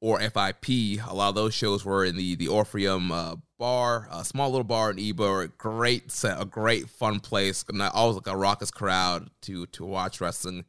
or 0.00 0.20
FIP, 0.20 0.68
a 0.68 1.12
lot 1.12 1.30
of 1.30 1.34
those 1.34 1.54
shows 1.54 1.84
were 1.84 2.04
in 2.04 2.16
the 2.16 2.36
the 2.36 2.46
Orpheum 2.46 3.10
uh, 3.10 3.34
bar, 3.58 4.06
a 4.12 4.24
small 4.24 4.48
little 4.48 4.62
bar 4.62 4.92
in 4.92 4.98
Ybor. 4.98 5.58
Great 5.58 6.12
set, 6.12 6.40
a 6.40 6.44
great 6.44 6.88
fun 6.88 7.18
place. 7.18 7.64
Always 7.92 8.14
like 8.14 8.28
a 8.28 8.36
raucous 8.36 8.70
crowd 8.70 9.28
to 9.42 9.66
to 9.66 9.84
watch 9.84 10.20
wrestling. 10.20 10.66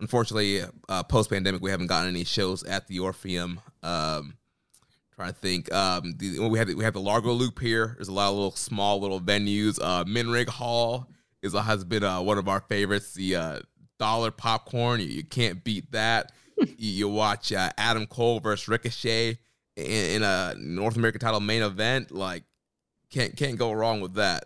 Unfortunately, 0.00 0.62
uh, 0.88 1.04
post 1.04 1.30
pandemic, 1.30 1.62
we 1.62 1.70
haven't 1.70 1.86
gotten 1.86 2.08
any 2.08 2.24
shows 2.24 2.64
at 2.64 2.88
the 2.88 2.98
Orpheum. 2.98 3.60
Um, 3.84 4.34
to 5.28 5.32
think. 5.32 5.72
Um, 5.72 6.14
the, 6.16 6.38
we 6.48 6.58
have 6.58 6.68
we 6.68 6.84
have 6.84 6.94
the 6.94 7.00
Largo 7.00 7.32
Loop 7.32 7.58
here. 7.58 7.94
There's 7.96 8.08
a 8.08 8.12
lot 8.12 8.28
of 8.28 8.34
little 8.34 8.50
small 8.52 9.00
little 9.00 9.20
venues. 9.20 9.78
Uh, 9.80 10.04
Minrig 10.04 10.48
Hall 10.48 11.08
is 11.42 11.54
has 11.54 11.84
been 11.84 12.04
uh, 12.04 12.20
one 12.20 12.38
of 12.38 12.48
our 12.48 12.60
favorites. 12.60 13.14
The 13.14 13.36
uh, 13.36 13.60
dollar 13.98 14.30
popcorn, 14.30 15.00
you, 15.00 15.06
you 15.06 15.24
can't 15.24 15.62
beat 15.62 15.92
that. 15.92 16.32
you, 16.56 16.66
you 16.76 17.08
watch 17.08 17.52
uh, 17.52 17.70
Adam 17.76 18.06
Cole 18.06 18.40
versus 18.40 18.68
Ricochet 18.68 19.38
in, 19.76 19.84
in 19.84 20.22
a 20.22 20.54
North 20.58 20.96
American 20.96 21.20
title 21.20 21.40
main 21.40 21.62
event. 21.62 22.10
Like 22.10 22.44
can't 23.10 23.36
can't 23.36 23.58
go 23.58 23.72
wrong 23.72 24.00
with 24.00 24.14
that. 24.14 24.44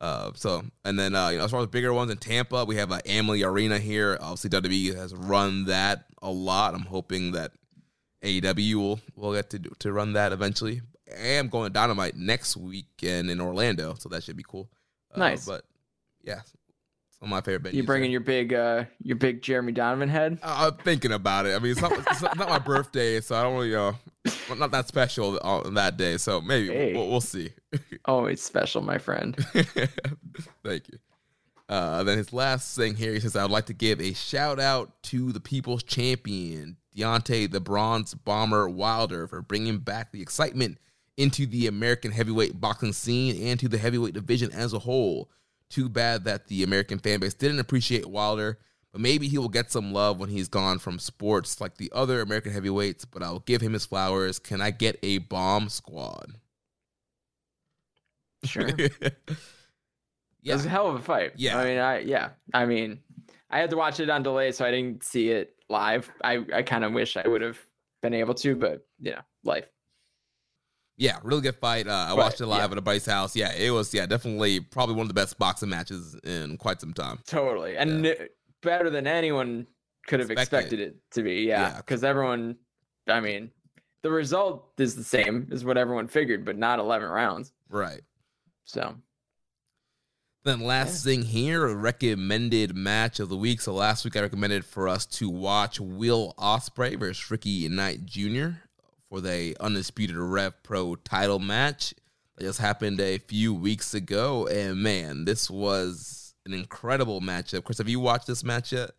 Uh, 0.00 0.30
so 0.34 0.62
and 0.84 0.98
then 0.98 1.14
uh, 1.14 1.28
you 1.28 1.38
know 1.38 1.44
as 1.44 1.50
far 1.50 1.60
as 1.60 1.68
bigger 1.68 1.92
ones 1.92 2.10
in 2.10 2.18
Tampa, 2.18 2.64
we 2.64 2.76
have 2.76 2.92
uh, 2.92 3.00
Amalie 3.06 3.44
Arena 3.44 3.78
here. 3.78 4.18
Obviously, 4.20 4.50
WWE 4.50 4.94
has 4.96 5.14
run 5.14 5.64
that 5.66 6.04
a 6.20 6.30
lot. 6.30 6.74
I'm 6.74 6.82
hoping 6.82 7.32
that 7.32 7.52
AEW 8.24 8.74
will 8.74 9.00
will 9.14 9.32
get 9.34 9.50
to 9.50 9.58
do, 9.58 9.70
to 9.80 9.92
run 9.92 10.12
that 10.14 10.32
eventually. 10.32 10.82
I 11.12 11.20
am 11.34 11.48
going 11.48 11.66
to 11.68 11.72
Dynamite 11.72 12.16
next 12.16 12.56
weekend 12.56 13.30
in 13.30 13.40
Orlando, 13.40 13.94
so 13.98 14.08
that 14.08 14.22
should 14.24 14.36
be 14.36 14.44
cool. 14.46 14.68
Uh, 15.14 15.18
Nice. 15.20 15.46
but 15.46 15.64
yeah, 16.22 16.40
some 17.20 17.22
of 17.22 17.28
my 17.28 17.40
favorite. 17.40 17.74
You 17.74 17.84
bringing 17.84 18.08
there. 18.08 18.12
your 18.12 18.20
big 18.20 18.52
uh 18.54 18.84
your 19.02 19.16
big 19.16 19.40
Jeremy 19.42 19.72
Donovan 19.72 20.08
head? 20.08 20.38
I- 20.42 20.66
I'm 20.66 20.74
thinking 20.78 21.12
about 21.12 21.46
it. 21.46 21.54
I 21.54 21.58
mean, 21.60 21.72
it's 21.72 21.80
not, 21.80 21.92
it's 21.92 22.22
not 22.22 22.36
my 22.38 22.58
birthday, 22.58 23.20
so 23.20 23.36
I 23.36 23.42
don't 23.44 23.54
really, 23.54 23.74
uh, 23.74 23.92
I'm 24.50 24.58
not 24.58 24.72
that 24.72 24.88
special 24.88 25.38
on 25.42 25.74
that 25.74 25.96
day. 25.96 26.16
So 26.16 26.40
maybe 26.40 26.68
Hey. 26.68 26.92
we'll, 26.94 27.08
we'll 27.08 27.20
see. 27.20 27.50
Always 28.06 28.42
special, 28.42 28.82
my 28.82 28.98
friend. 28.98 29.36
Thank 30.64 30.88
you. 30.88 30.98
Uh, 31.68 32.04
then 32.04 32.16
his 32.18 32.32
last 32.32 32.76
thing 32.76 32.94
here, 32.94 33.12
he 33.12 33.20
says, 33.20 33.34
I 33.36 33.42
would 33.42 33.50
like 33.50 33.66
to 33.66 33.72
give 33.74 34.00
a 34.00 34.12
shout 34.12 34.60
out 34.60 35.02
to 35.04 35.32
the 35.32 35.40
people's 35.40 35.82
champion, 35.82 36.76
Deontay 36.96 37.50
the 37.50 37.60
Bronze 37.60 38.14
Bomber 38.14 38.68
Wilder, 38.68 39.26
for 39.26 39.42
bringing 39.42 39.78
back 39.78 40.12
the 40.12 40.22
excitement 40.22 40.78
into 41.16 41.46
the 41.46 41.66
American 41.66 42.10
heavyweight 42.10 42.60
boxing 42.60 42.92
scene 42.92 43.48
and 43.48 43.58
to 43.60 43.68
the 43.68 43.78
heavyweight 43.78 44.14
division 44.14 44.52
as 44.52 44.72
a 44.72 44.78
whole. 44.78 45.30
Too 45.68 45.88
bad 45.88 46.24
that 46.24 46.46
the 46.46 46.62
American 46.62 46.98
fan 46.98 47.20
base 47.20 47.34
didn't 47.34 47.58
appreciate 47.58 48.06
Wilder, 48.06 48.58
but 48.92 49.00
maybe 49.00 49.28
he 49.28 49.38
will 49.38 49.48
get 49.48 49.72
some 49.72 49.92
love 49.92 50.20
when 50.20 50.28
he's 50.28 50.48
gone 50.48 50.78
from 50.78 50.98
sports 50.98 51.60
like 51.60 51.76
the 51.76 51.90
other 51.94 52.20
American 52.20 52.52
heavyweights, 52.52 53.04
but 53.04 53.22
I 53.22 53.30
will 53.30 53.40
give 53.40 53.60
him 53.60 53.72
his 53.72 53.86
flowers. 53.86 54.38
Can 54.38 54.60
I 54.60 54.70
get 54.70 54.98
a 55.02 55.18
bomb 55.18 55.68
squad? 55.68 56.32
Sure. 58.44 58.70
Yeah. 60.42 60.52
It 60.52 60.56
was 60.58 60.66
a 60.66 60.68
hell 60.68 60.86
of 60.86 60.94
a 60.94 61.00
fight. 61.00 61.32
Yeah. 61.34 61.58
I 61.58 61.64
mean, 61.64 61.78
I 61.78 61.98
yeah. 61.98 62.28
I 62.54 62.66
mean, 62.66 63.00
I 63.50 63.58
had 63.58 63.70
to 63.70 63.76
watch 63.76 63.98
it 63.98 64.08
on 64.08 64.22
delay, 64.22 64.52
so 64.52 64.64
I 64.64 64.70
didn't 64.70 65.02
see 65.02 65.30
it 65.30 65.55
live. 65.68 66.10
I 66.22 66.44
I 66.54 66.62
kind 66.62 66.84
of 66.84 66.92
wish 66.92 67.16
I 67.16 67.26
would 67.26 67.42
have 67.42 67.58
been 68.02 68.14
able 68.14 68.34
to, 68.34 68.54
but 68.56 68.86
you 69.00 69.12
know, 69.12 69.20
life. 69.44 69.66
Yeah, 70.98 71.18
really 71.22 71.42
good 71.42 71.56
fight. 71.56 71.86
Uh, 71.86 71.90
I 71.90 72.08
Right, 72.10 72.16
watched 72.18 72.40
it 72.40 72.46
live 72.46 72.70
yeah. 72.70 72.72
at 72.72 72.78
a 72.78 72.80
buddy's 72.80 73.04
house. 73.06 73.36
Yeah, 73.36 73.52
it 73.52 73.70
was 73.70 73.92
yeah 73.92 74.06
definitely 74.06 74.60
probably 74.60 74.94
one 74.94 75.02
of 75.04 75.08
the 75.08 75.14
best 75.14 75.38
boxing 75.38 75.68
matches 75.68 76.14
in 76.24 76.56
quite 76.56 76.80
some 76.80 76.94
time. 76.94 77.18
Totally, 77.26 77.76
and 77.76 78.06
n- 78.06 78.28
better 78.62 78.88
than 78.88 79.06
anyone 79.06 79.66
could 80.06 80.20
have 80.20 80.30
Expected. 80.30 80.80
expected 80.80 80.80
it 80.80 80.96
to 81.12 81.22
be. 81.22 81.42
Yeah, 81.42 81.60
Yeah. 81.72 81.76
because 81.78 82.02
everyone. 82.04 82.56
I 83.08 83.20
mean, 83.20 83.50
the 84.02 84.10
result 84.10 84.72
is 84.78 84.96
the 84.96 85.04
same 85.04 85.48
as 85.52 85.64
what 85.64 85.76
everyone 85.76 86.08
figured, 86.08 86.44
but 86.44 86.56
not 86.56 86.78
eleven 86.78 87.08
rounds. 87.08 87.52
Right. 87.68 88.00
So 88.64 88.96
Then 90.46 90.60
last 90.60 91.02
thing 91.02 91.22
here, 91.22 91.66
a 91.66 91.74
recommended 91.74 92.76
match 92.76 93.18
of 93.18 93.28
the 93.28 93.36
week. 93.36 93.60
So 93.60 93.74
last 93.74 94.04
week 94.04 94.16
I 94.16 94.20
recommended 94.20 94.64
for 94.64 94.86
us 94.86 95.04
to 95.06 95.28
watch 95.28 95.80
Will 95.80 96.34
Ospreay 96.38 96.96
versus 96.96 97.28
Ricky 97.32 97.68
Knight 97.68 98.06
Jr. 98.06 98.50
for 99.08 99.20
the 99.20 99.56
undisputed 99.58 100.14
Rev 100.14 100.62
Pro 100.62 100.94
title 100.94 101.40
match 101.40 101.94
that 102.36 102.44
just 102.44 102.60
happened 102.60 103.00
a 103.00 103.18
few 103.18 103.52
weeks 103.54 103.92
ago. 103.92 104.46
And 104.46 104.80
man, 104.80 105.24
this 105.24 105.50
was 105.50 106.36
an 106.46 106.54
incredible 106.54 107.20
matchup. 107.20 107.64
Chris, 107.64 107.78
have 107.78 107.88
you 107.88 107.98
watched 107.98 108.28
this 108.28 108.44
match 108.44 108.70
yet? 108.72 108.92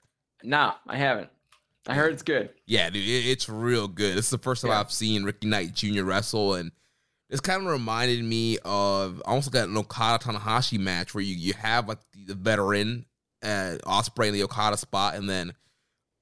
nah, 0.44 0.74
I 0.86 0.98
haven't. 0.98 1.30
I 1.88 1.94
heard 1.94 2.12
it's 2.12 2.24
good. 2.24 2.50
Yeah, 2.66 2.90
dude, 2.90 3.08
it's 3.08 3.48
real 3.48 3.88
good. 3.88 4.18
This 4.18 4.26
is 4.26 4.32
the 4.32 4.38
first 4.38 4.64
time 4.64 4.72
Yeah. 4.72 4.82
I've 4.82 4.92
seen 4.92 5.24
Ricky 5.24 5.48
Knight 5.48 5.74
Jr. 5.74 6.04
wrestle, 6.04 6.56
and 6.56 6.74
this 7.30 7.40
kind 7.40 7.62
of 7.62 7.68
reminded 7.68 8.24
me 8.24 8.58
of 8.64 9.22
almost 9.26 9.54
like 9.54 9.64
an 9.66 9.76
Okada 9.76 10.24
Tanahashi 10.24 10.80
match 10.80 11.14
where 11.14 11.24
you, 11.24 11.36
you 11.36 11.54
have 11.54 11.88
like 11.88 12.00
the, 12.26 12.34
veteran 12.34 13.06
uh, 13.44 13.78
Ospreay 13.86 14.28
in 14.28 14.34
the 14.34 14.44
Okada 14.44 14.78
spot, 14.78 15.16
and 15.16 15.30
then 15.30 15.54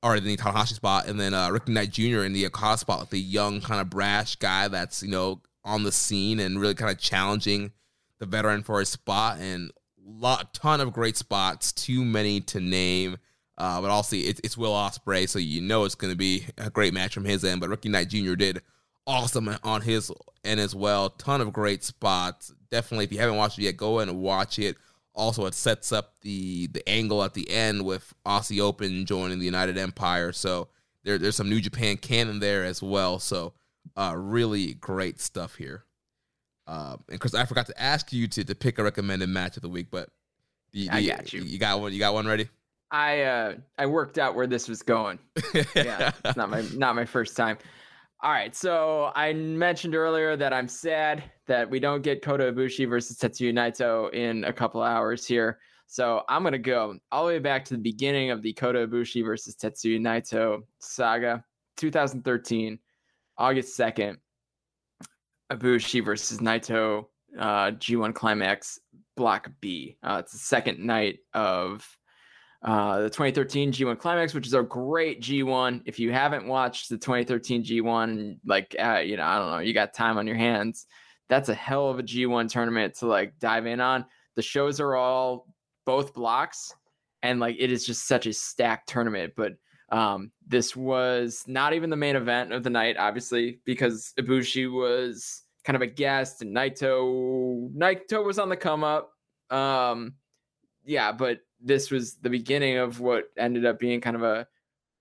or 0.02 0.16
in 0.16 0.24
the 0.24 0.38
Tanahashi 0.38 0.74
spot, 0.74 1.08
and 1.08 1.20
then 1.20 1.34
uh, 1.34 1.50
Ricky 1.50 1.72
Knight 1.72 1.92
Jr. 1.92 2.24
in 2.24 2.34
the 2.34 2.46
Okada 2.48 2.78
spot, 2.78 3.00
like 3.00 3.10
the 3.10 3.20
young 3.20 3.62
kind 3.62 3.82
of 3.82 3.90
brash 3.90 4.36
guy 4.38 4.68
that's 4.68 5.04
you 5.04 5.10
know 5.10 5.42
on 5.64 5.84
the 5.84 5.92
scene 5.92 6.40
and 6.40 6.60
really 6.60 6.76
kind 6.76 6.92
of 6.92 7.00
challenging 7.00 7.72
the 8.20 8.26
veteran 8.26 8.64
for 8.64 8.80
his 8.80 8.90
spot, 8.90 9.40
and 9.40 9.72
lot 10.06 10.54
ton 10.54 10.82
of 10.82 10.94
great 10.94 11.18
spots, 11.18 11.72
too 11.72 12.04
many 12.04 12.42
to 12.42 12.60
name. 12.60 13.18
Uh, 13.58 13.80
but 13.80 13.90
also, 13.90 14.18
it's, 14.18 14.42
it's 14.44 14.58
Will 14.58 14.74
Ospreay, 14.74 15.30
so 15.30 15.40
you 15.40 15.62
know 15.62 15.86
it's 15.86 15.96
going 15.96 16.12
to 16.12 16.18
be 16.18 16.46
a 16.58 16.70
great 16.70 16.94
match 16.94 17.14
from 17.14 17.24
his 17.24 17.44
end. 17.46 17.62
But 17.62 17.70
Ricky 17.70 17.90
Knight 17.90 18.10
Jr. 18.10 18.34
did 18.36 18.62
awesome 19.08 19.56
on 19.64 19.82
his 19.82 20.12
end 20.44 20.60
as 20.60 20.76
well. 20.76 21.10
Ton 21.10 21.42
of 21.42 21.54
great 21.54 21.84
spots. 21.84 22.54
Definitely, 22.72 23.06
if 23.06 23.12
you 23.12 23.20
haven't 23.20 23.38
watched 23.38 23.60
it 23.60 23.64
yet, 23.64 23.78
go 23.78 24.00
and 24.00 24.20
watch 24.22 24.60
it. 24.60 24.78
Also, 25.14 25.46
it 25.46 25.54
sets 25.54 25.92
up 25.92 26.20
the 26.22 26.68
the 26.68 26.88
angle 26.88 27.24
at 27.24 27.34
the 27.34 27.50
end 27.50 27.86
with 27.86 28.14
Aussie 28.26 28.60
Open 28.60 29.06
joining 29.06 29.40
the 29.40 29.46
United 29.46 29.78
Empire. 29.78 30.32
So 30.32 30.68
there, 31.04 31.18
there's 31.18 31.36
some 31.36 31.50
New 31.50 31.62
Japan 31.62 31.98
canon 31.98 32.40
there 32.40 32.66
as 32.66 32.82
well. 32.84 33.20
So 33.20 33.54
uh, 33.96 34.14
really 34.16 34.74
great 34.74 35.22
stuff 35.22 35.56
here. 35.56 35.86
Uh, 36.68 36.98
and 37.10 37.20
Chris, 37.20 37.36
I 37.36 37.46
forgot 37.46 37.68
to 37.68 37.82
ask 37.82 38.12
you 38.12 38.28
to, 38.28 38.44
to 38.44 38.56
pick 38.56 38.80
a 38.80 38.84
recommended 38.84 39.30
match 39.30 39.56
of 39.56 39.62
the 39.62 39.70
week, 39.70 39.88
but 39.92 40.10
do 40.74 40.80
you, 40.80 40.90
I 40.92 41.06
got 41.06 41.32
you. 41.32 41.42
You 41.44 41.60
got 41.60 41.80
one. 41.80 41.94
You 41.94 42.00
got 42.00 42.14
one 42.14 42.28
ready. 42.28 42.50
I 42.92 43.22
uh 43.24 43.54
I 43.78 43.86
worked 43.86 44.18
out 44.18 44.36
where 44.36 44.48
this 44.48 44.68
was 44.68 44.82
going. 44.82 45.20
yeah, 45.76 46.12
it's 46.24 46.38
not 46.38 46.50
my 46.50 46.64
not 46.74 46.96
my 46.96 47.06
first 47.06 47.38
time. 47.38 47.58
All 48.26 48.32
right, 48.32 48.56
so 48.56 49.12
I 49.16 49.34
mentioned 49.34 49.94
earlier 49.94 50.36
that 50.36 50.52
I'm 50.52 50.68
sad 50.68 51.26
that 51.46 51.70
we 51.70 51.80
don't 51.80 52.02
get 52.02 52.24
Kota 52.24 52.52
Ibushi 52.52 52.90
versus 52.90 53.18
Tetsuya 53.20 53.54
Naito 53.54 54.12
in 54.16 54.46
a 54.46 54.52
couple 54.52 54.82
hours 54.82 55.28
here. 55.28 55.60
So 55.86 56.24
I'm 56.28 56.42
gonna 56.42 56.58
go 56.58 56.98
all 57.12 57.28
the 57.28 57.34
way 57.34 57.38
back 57.38 57.64
to 57.66 57.76
the 57.76 57.80
beginning 57.80 58.32
of 58.32 58.42
the 58.42 58.52
Kota 58.54 58.88
Ibushi 58.88 59.24
versus 59.24 59.56
Tetsuya 59.56 60.00
Naito 60.00 60.64
saga, 60.80 61.46
2013, 61.78 62.80
August 63.38 63.78
2nd. 63.78 64.18
Ibushi 65.52 66.04
versus 66.04 66.40
Naito, 66.40 67.06
uh, 67.38 67.74
G1 67.74 68.16
Climax 68.16 68.80
Block 69.16 69.52
B. 69.62 69.98
Uh, 70.02 70.18
it's 70.24 70.32
the 70.32 70.40
second 70.40 70.80
night 70.80 71.20
of 71.36 71.88
uh, 72.66 73.02
the 73.02 73.10
2013 73.12 73.72
G1 73.72 74.00
Climax, 74.00 74.34
which 74.34 74.48
is 74.48 74.56
a 74.56 74.64
great 74.64 75.22
G1. 75.22 75.84
If 75.86 76.00
you 76.00 76.12
haven't 76.12 76.48
watched 76.48 76.90
the 76.90 76.98
2013 76.98 77.64
G1, 77.64 78.40
like, 78.44 78.76
uh, 78.80 79.04
you 79.06 79.18
know, 79.18 79.24
I 79.24 79.38
don't 79.38 79.52
know, 79.52 79.60
you 79.60 79.72
got 79.72 79.94
time 79.94 80.18
on 80.18 80.26
your 80.26 80.36
hands. 80.36 80.88
That's 81.30 81.50
a 81.50 81.54
hell 81.54 81.90
of 81.90 82.00
a 82.00 82.04
G1 82.04 82.50
tournament 82.50 82.96
to 82.96 83.06
like 83.06 83.38
dive 83.40 83.68
in 83.68 83.80
on. 83.80 84.06
The 84.36 84.42
shows 84.42 84.80
are 84.80 84.96
all 84.96 85.48
both 85.86 86.16
blocks, 86.16 86.74
and 87.22 87.40
like 87.40 87.56
it 87.60 87.72
is 87.72 87.86
just 87.86 88.08
such 88.08 88.26
a 88.26 88.34
stacked 88.34 88.90
tournament. 88.90 89.34
But 89.38 89.54
um, 89.90 90.32
this 90.48 90.76
was 90.76 91.44
not 91.48 91.74
even 91.74 91.92
the 91.92 91.96
main 91.96 92.16
event 92.16 92.52
of 92.52 92.64
the 92.64 92.72
night, 92.72 92.98
obviously, 92.98 93.60
because 93.66 94.12
Ibushi 94.20 94.72
was 94.72 95.44
kind 95.64 95.76
of 95.76 95.84
a 95.84 95.88
guest, 95.88 96.42
and 96.42 96.56
Naito 96.56 97.72
Naito 97.76 98.26
was 98.26 98.40
on 98.40 98.50
the 98.50 98.58
come 98.58 98.84
up. 98.84 99.12
Um, 99.52 100.16
yeah, 100.84 101.12
but 101.12 101.40
this 101.66 101.92
was 101.92 102.16
the 102.16 102.30
beginning 102.30 102.78
of 102.78 103.00
what 103.00 103.26
ended 103.38 103.66
up 103.66 103.80
being 103.80 104.00
kind 104.00 104.16
of 104.16 104.24
a, 104.24 104.48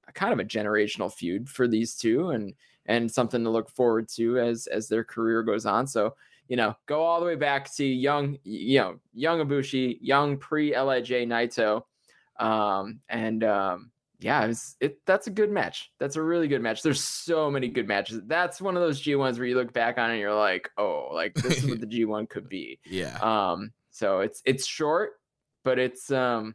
a 0.09 0.13
kind 0.13 0.33
of 0.33 0.41
a 0.41 0.45
generational 0.45 1.13
feud 1.13 1.49
for 1.49 1.69
these 1.69 1.95
two, 1.95 2.31
and 2.31 2.55
and 2.87 3.11
something 3.11 3.45
to 3.45 3.51
look 3.51 3.71
forward 3.71 4.09
to 4.17 4.39
as 4.39 4.67
as 4.67 4.89
their 4.89 5.05
career 5.05 5.43
goes 5.43 5.67
on. 5.67 5.87
So 5.87 6.15
you 6.49 6.57
know, 6.57 6.75
go 6.87 7.03
all 7.03 7.21
the 7.21 7.27
way 7.27 7.37
back 7.37 7.75
to 7.77 7.85
young, 7.85 8.39
you 8.45 8.79
know, 8.79 9.01
young 9.15 9.41
Ibushi, 9.41 9.99
young 10.01 10.37
pre 10.37 10.79
Lij 10.79 11.11
Naito, 11.11 11.83
um, 12.39 13.01
and 13.09 13.43
um, 13.45 13.91
yeah, 14.21 14.45
it 14.45 14.49
was, 14.49 14.77
it 14.81 14.99
that's 15.07 15.27
a 15.27 15.31
good 15.31 15.51
match. 15.51 15.93
That's 15.99 16.17
a 16.17 16.23
really 16.23 16.49
good 16.49 16.63
match. 16.63 16.83
There's 16.83 17.03
so 17.03 17.51
many 17.51 17.69
good 17.69 17.89
matches. 17.89 18.21
That's 18.27 18.61
one 18.61 18.77
of 18.77 18.83
those 18.83 19.03
G1s 19.03 19.39
where 19.39 19.47
you 19.47 19.57
look 19.57 19.73
back 19.73 19.99
on 19.99 20.11
it 20.11 20.15
and 20.15 20.21
you're 20.21 20.35
like, 20.35 20.71
oh, 20.77 21.09
like 21.13 21.35
this 21.35 21.59
is 21.59 21.67
what 21.69 21.81
the 21.81 21.87
G1 22.05 22.29
could 22.29 22.49
be. 22.49 22.79
Yeah. 22.87 23.19
Um, 23.21 23.73
so 23.91 24.21
it's 24.21 24.43
it's 24.45 24.67
short, 24.67 25.13
but 25.65 25.79
it's 25.79 26.11
um 26.11 26.55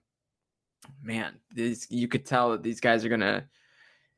man, 1.01 1.33
these 1.53 1.87
you 1.89 2.07
could 2.07 2.25
tell 2.25 2.51
that 2.51 2.63
these 2.63 2.79
guys 2.79 3.03
are 3.03 3.09
gonna 3.09 3.45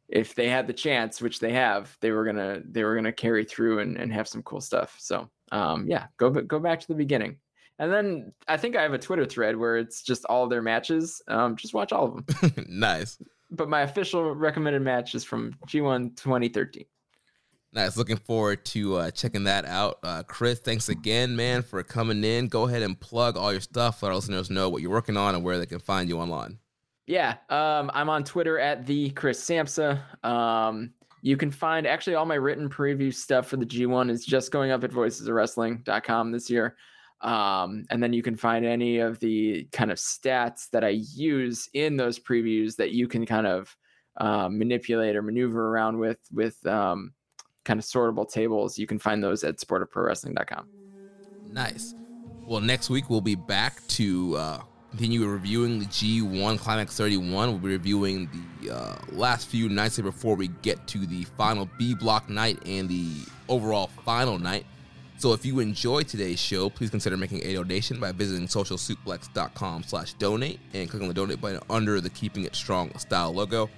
if 0.09 0.35
they 0.35 0.49
had 0.49 0.67
the 0.67 0.73
chance, 0.73 1.21
which 1.21 1.39
they 1.39 1.53
have, 1.53 1.97
they 2.01 2.11
were 2.11 2.25
gonna 2.25 2.61
they 2.65 2.83
were 2.83 2.95
gonna 2.95 3.11
carry 3.11 3.45
through 3.45 3.79
and, 3.79 3.97
and 3.97 4.13
have 4.13 4.27
some 4.27 4.43
cool 4.43 4.61
stuff. 4.61 4.95
So 4.99 5.29
um 5.51 5.87
yeah, 5.87 6.07
go 6.17 6.29
go 6.29 6.59
back 6.59 6.79
to 6.81 6.87
the 6.87 6.95
beginning. 6.95 7.37
And 7.79 7.91
then 7.91 8.31
I 8.47 8.57
think 8.57 8.75
I 8.75 8.83
have 8.83 8.93
a 8.93 8.99
Twitter 8.99 9.25
thread 9.25 9.57
where 9.57 9.77
it's 9.77 10.03
just 10.03 10.23
all 10.25 10.47
their 10.47 10.61
matches. 10.61 11.19
Um, 11.27 11.55
just 11.55 11.73
watch 11.73 11.91
all 11.91 12.05
of 12.05 12.13
them. 12.27 12.65
nice. 12.69 13.17
But 13.49 13.69
my 13.69 13.81
official 13.81 14.35
recommended 14.35 14.83
match 14.83 15.15
is 15.15 15.23
from 15.23 15.55
G1 15.67 16.15
2013. 16.15 16.85
Nice. 17.73 17.95
Looking 17.95 18.17
forward 18.17 18.65
to 18.65 18.97
uh, 18.97 19.11
checking 19.11 19.45
that 19.45 19.65
out. 19.65 19.99
Uh, 20.03 20.23
Chris, 20.23 20.59
thanks 20.59 20.89
again, 20.89 21.35
man, 21.35 21.61
for 21.61 21.81
coming 21.83 22.23
in. 22.23 22.47
Go 22.47 22.67
ahead 22.67 22.81
and 22.81 22.99
plug 22.99 23.37
all 23.37 23.51
your 23.51 23.61
stuff. 23.61 24.03
Let 24.03 24.09
our 24.09 24.15
listeners 24.15 24.49
know 24.49 24.67
what 24.69 24.81
you're 24.81 24.91
working 24.91 25.15
on 25.15 25.35
and 25.35 25.43
where 25.43 25.57
they 25.57 25.65
can 25.65 25.79
find 25.79 26.09
you 26.09 26.19
online. 26.19 26.57
Yeah, 27.07 27.35
um, 27.49 27.89
I'm 27.93 28.09
on 28.09 28.23
Twitter 28.23 28.59
at 28.59 28.85
the 28.85 29.09
Chris 29.11 29.41
Samsa. 29.43 30.01
Um, 30.25 30.93
you 31.21 31.37
can 31.37 31.49
find 31.49 31.87
actually 31.87 32.15
all 32.15 32.25
my 32.25 32.35
written 32.35 32.69
preview 32.69 33.13
stuff 33.13 33.47
for 33.47 33.57
the 33.57 33.65
G1 33.65 34.09
is 34.09 34.25
just 34.25 34.51
going 34.51 34.71
up 34.71 34.83
at 34.83 34.91
voicesofwrestling.com 34.91 36.31
this 36.31 36.49
year. 36.49 36.75
Um, 37.21 37.85
and 37.89 38.01
then 38.01 38.13
you 38.13 38.23
can 38.23 38.35
find 38.35 38.65
any 38.65 38.97
of 38.97 39.19
the 39.19 39.67
kind 39.71 39.91
of 39.91 39.97
stats 39.97 40.69
that 40.71 40.83
I 40.83 40.89
use 41.15 41.69
in 41.73 41.95
those 41.95 42.19
previews 42.19 42.75
that 42.77 42.91
you 42.91 43.07
can 43.07 43.25
kind 43.25 43.45
of 43.45 43.75
uh, 44.17 44.49
manipulate 44.49 45.15
or 45.15 45.21
maneuver 45.21 45.69
around 45.69 45.97
with 45.97 46.19
with 46.31 46.65
um, 46.65 47.13
kind 47.65 47.79
of 47.79 47.85
sortable 47.85 48.29
tables. 48.29 48.77
You 48.77 48.87
can 48.87 48.99
find 48.99 49.23
those 49.23 49.43
at 49.43 49.57
sportofprowrestling.com. 49.57 50.67
Nice. 51.51 51.95
Well, 52.45 52.61
next 52.61 52.89
week 52.89 53.09
we'll 53.09 53.21
be 53.21 53.35
back 53.35 53.85
to 53.89 54.35
uh, 54.35 54.61
continue 54.89 55.25
reviewing 55.25 55.79
the 55.79 55.85
G1 55.85 56.59
Climax 56.59 56.97
31. 56.97 57.49
We'll 57.49 57.59
be 57.59 57.69
reviewing 57.69 58.29
the 58.61 58.75
uh, 58.75 58.95
last 59.11 59.47
few 59.47 59.69
nights 59.69 59.99
before 59.99 60.35
we 60.35 60.49
get 60.61 60.85
to 60.87 61.05
the 61.05 61.23
final 61.37 61.69
B 61.77 61.95
block 61.95 62.29
night 62.29 62.59
and 62.65 62.89
the 62.89 63.09
overall 63.47 63.87
final 64.05 64.39
night. 64.39 64.65
So 65.17 65.33
if 65.33 65.45
you 65.45 65.59
enjoyed 65.59 66.07
today's 66.07 66.39
show, 66.39 66.69
please 66.69 66.89
consider 66.89 67.15
making 67.15 67.43
a 67.43 67.53
donation 67.53 67.99
by 67.99 68.11
visiting 68.11 68.47
socialsuplex.com 68.47 69.83
slash 69.83 70.13
donate 70.13 70.59
and 70.73 70.89
clicking 70.89 71.07
the 71.07 71.13
donate 71.13 71.39
button 71.39 71.61
under 71.69 72.01
the 72.01 72.09
Keeping 72.09 72.43
It 72.43 72.55
Strong 72.55 72.97
style 72.97 73.31
logo. 73.31 73.69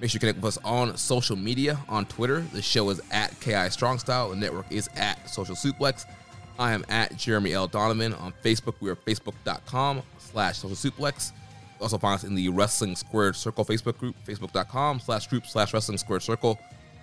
Make 0.00 0.10
sure 0.10 0.16
you 0.16 0.20
connect 0.20 0.38
with 0.38 0.56
us 0.56 0.58
on 0.64 0.96
social 0.96 1.36
media. 1.36 1.78
On 1.88 2.06
Twitter, 2.06 2.40
the 2.40 2.62
show 2.62 2.88
is 2.88 3.02
at 3.10 3.38
KI 3.40 3.68
Strong 3.68 3.98
Style. 3.98 4.30
The 4.30 4.36
network 4.36 4.64
is 4.70 4.88
at 4.96 5.28
Social 5.28 5.54
Suplex. 5.54 6.06
I 6.58 6.72
am 6.72 6.84
at 6.88 7.16
Jeremy 7.16 7.52
L. 7.52 7.66
Donovan. 7.66 8.14
On 8.14 8.32
Facebook, 8.42 8.74
we 8.80 8.88
are 8.90 8.96
facebook.com 8.96 10.02
slash 10.18 10.58
social 10.58 10.90
suplex. 10.90 11.32
Also 11.80 11.98
find 11.98 12.14
us 12.14 12.24
in 12.24 12.34
the 12.34 12.48
Wrestling 12.50 12.96
Squared 12.96 13.36
Circle 13.36 13.64
Facebook 13.64 13.98
group, 13.98 14.14
facebook.com 14.26 15.00
slash 15.00 15.26
group 15.26 15.46
slash 15.46 15.72
wrestling 15.72 15.98
squared 15.98 16.22
circle. 16.22 16.58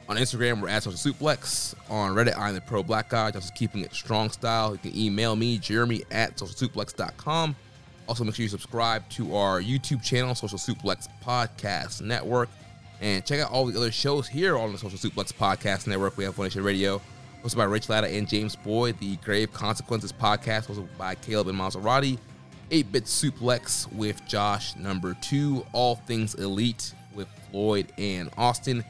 On 0.09 0.16
Instagram, 0.16 0.61
we're 0.61 0.69
at 0.69 0.84
Social 0.84 1.11
Suplex. 1.11 1.76
On 1.90 2.16
Reddit, 2.16 2.38
I'm 2.38 2.56
the 2.56 2.61
Pro 2.61 2.82
Black 2.82 3.09
Guy, 3.09 3.30
just 3.32 3.53
keeping 3.56 3.82
it 3.82 3.93
strong 3.93 4.30
style. 4.30 4.72
You 4.72 4.77
can 4.77 4.98
email 4.98 5.35
me, 5.35 5.58
Jeremy 5.58 6.03
at 6.11 6.38
socialsuplex.com. 6.38 7.56
Also, 8.08 8.24
make 8.24 8.35
sure 8.35 8.43
you 8.43 8.50
subscribe 8.50 9.08
to 9.09 9.35
our 9.35 9.61
YouTube 9.61 10.01
channel, 10.01 10.34
Social 10.34 10.58
Suplex 10.58 11.08
Podcast 11.24 12.01
Network. 12.01 12.50
And 13.01 13.24
check 13.26 13.40
out 13.40 13.51
all 13.51 13.66
the 13.66 13.77
other 13.77 13.92
shows 13.92 14.27
here 14.27 14.58
on 14.58 14.72
the 14.72 14.77
Social 14.77 14.98
Suplex 14.98 15.32
Podcast 15.32 15.88
Network. 15.88 16.17
We 16.17 16.24
have 16.24 16.38
One 16.38 16.50
Radio, 16.50 17.00
hosted 17.43 17.58
by 17.58 17.66
Rich 17.66 17.90
Latta 17.90 18.08
and 18.08 18.27
James 18.27 18.56
Boyd. 18.56 19.00
The 19.00 19.17
Grave 19.17 19.53
Consequences 19.53 20.11
Podcast, 20.11 20.67
hosted 20.67 20.88
by 20.98 21.16
Caleb 21.16 21.50
and 21.50 21.59
Maserati. 21.59 22.17
8 22.72 22.92
Bit 22.92 23.06
Suplex 23.06 23.92
with 23.93 24.26
Josh, 24.27 24.76
number 24.76 25.16
two. 25.22 25.66
All 25.74 25.95
Things 25.95 26.35
Elite 26.35 26.93
with 27.14 27.27
Floyd 27.51 27.92
and 27.98 28.30
Austin. 28.38 28.84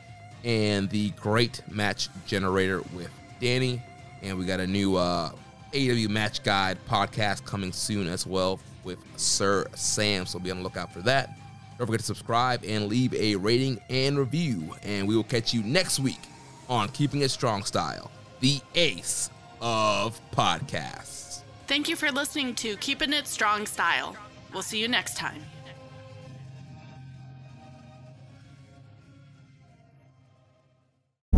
And 0.43 0.89
the 0.89 1.09
Great 1.11 1.61
Match 1.69 2.09
Generator 2.25 2.81
with 2.95 3.11
Danny. 3.41 3.81
And 4.21 4.37
we 4.37 4.45
got 4.45 4.59
a 4.61 4.67
new 4.67 4.95
uh, 4.95 5.31
AEW 5.73 6.07
Match 6.07 6.43
Guide 6.43 6.77
podcast 6.89 7.43
coming 7.43 7.73
soon 7.73 8.07
as 8.07 8.25
well 8.25 8.59
with 8.83 8.99
Sir 9.17 9.67
Sam. 9.75 10.25
So 10.25 10.39
be 10.39 10.49
on 10.49 10.57
the 10.57 10.63
lookout 10.63 10.93
for 10.93 11.01
that. 11.01 11.37
Don't 11.77 11.87
forget 11.87 11.99
to 11.99 12.05
subscribe 12.05 12.63
and 12.65 12.87
leave 12.87 13.13
a 13.13 13.35
rating 13.35 13.79
and 13.89 14.17
review. 14.17 14.75
And 14.83 15.07
we 15.07 15.15
will 15.15 15.23
catch 15.23 15.53
you 15.53 15.61
next 15.63 15.99
week 15.99 16.21
on 16.69 16.89
Keeping 16.89 17.21
It 17.21 17.29
Strong 17.29 17.63
Style, 17.63 18.11
the 18.39 18.59
ace 18.75 19.29
of 19.61 20.19
podcasts. 20.31 21.41
Thank 21.67 21.89
you 21.89 21.95
for 21.95 22.11
listening 22.11 22.55
to 22.55 22.77
Keeping 22.77 23.13
It 23.13 23.27
Strong 23.27 23.67
Style. 23.67 24.15
We'll 24.53 24.63
see 24.63 24.79
you 24.79 24.87
next 24.87 25.17
time. 25.17 25.43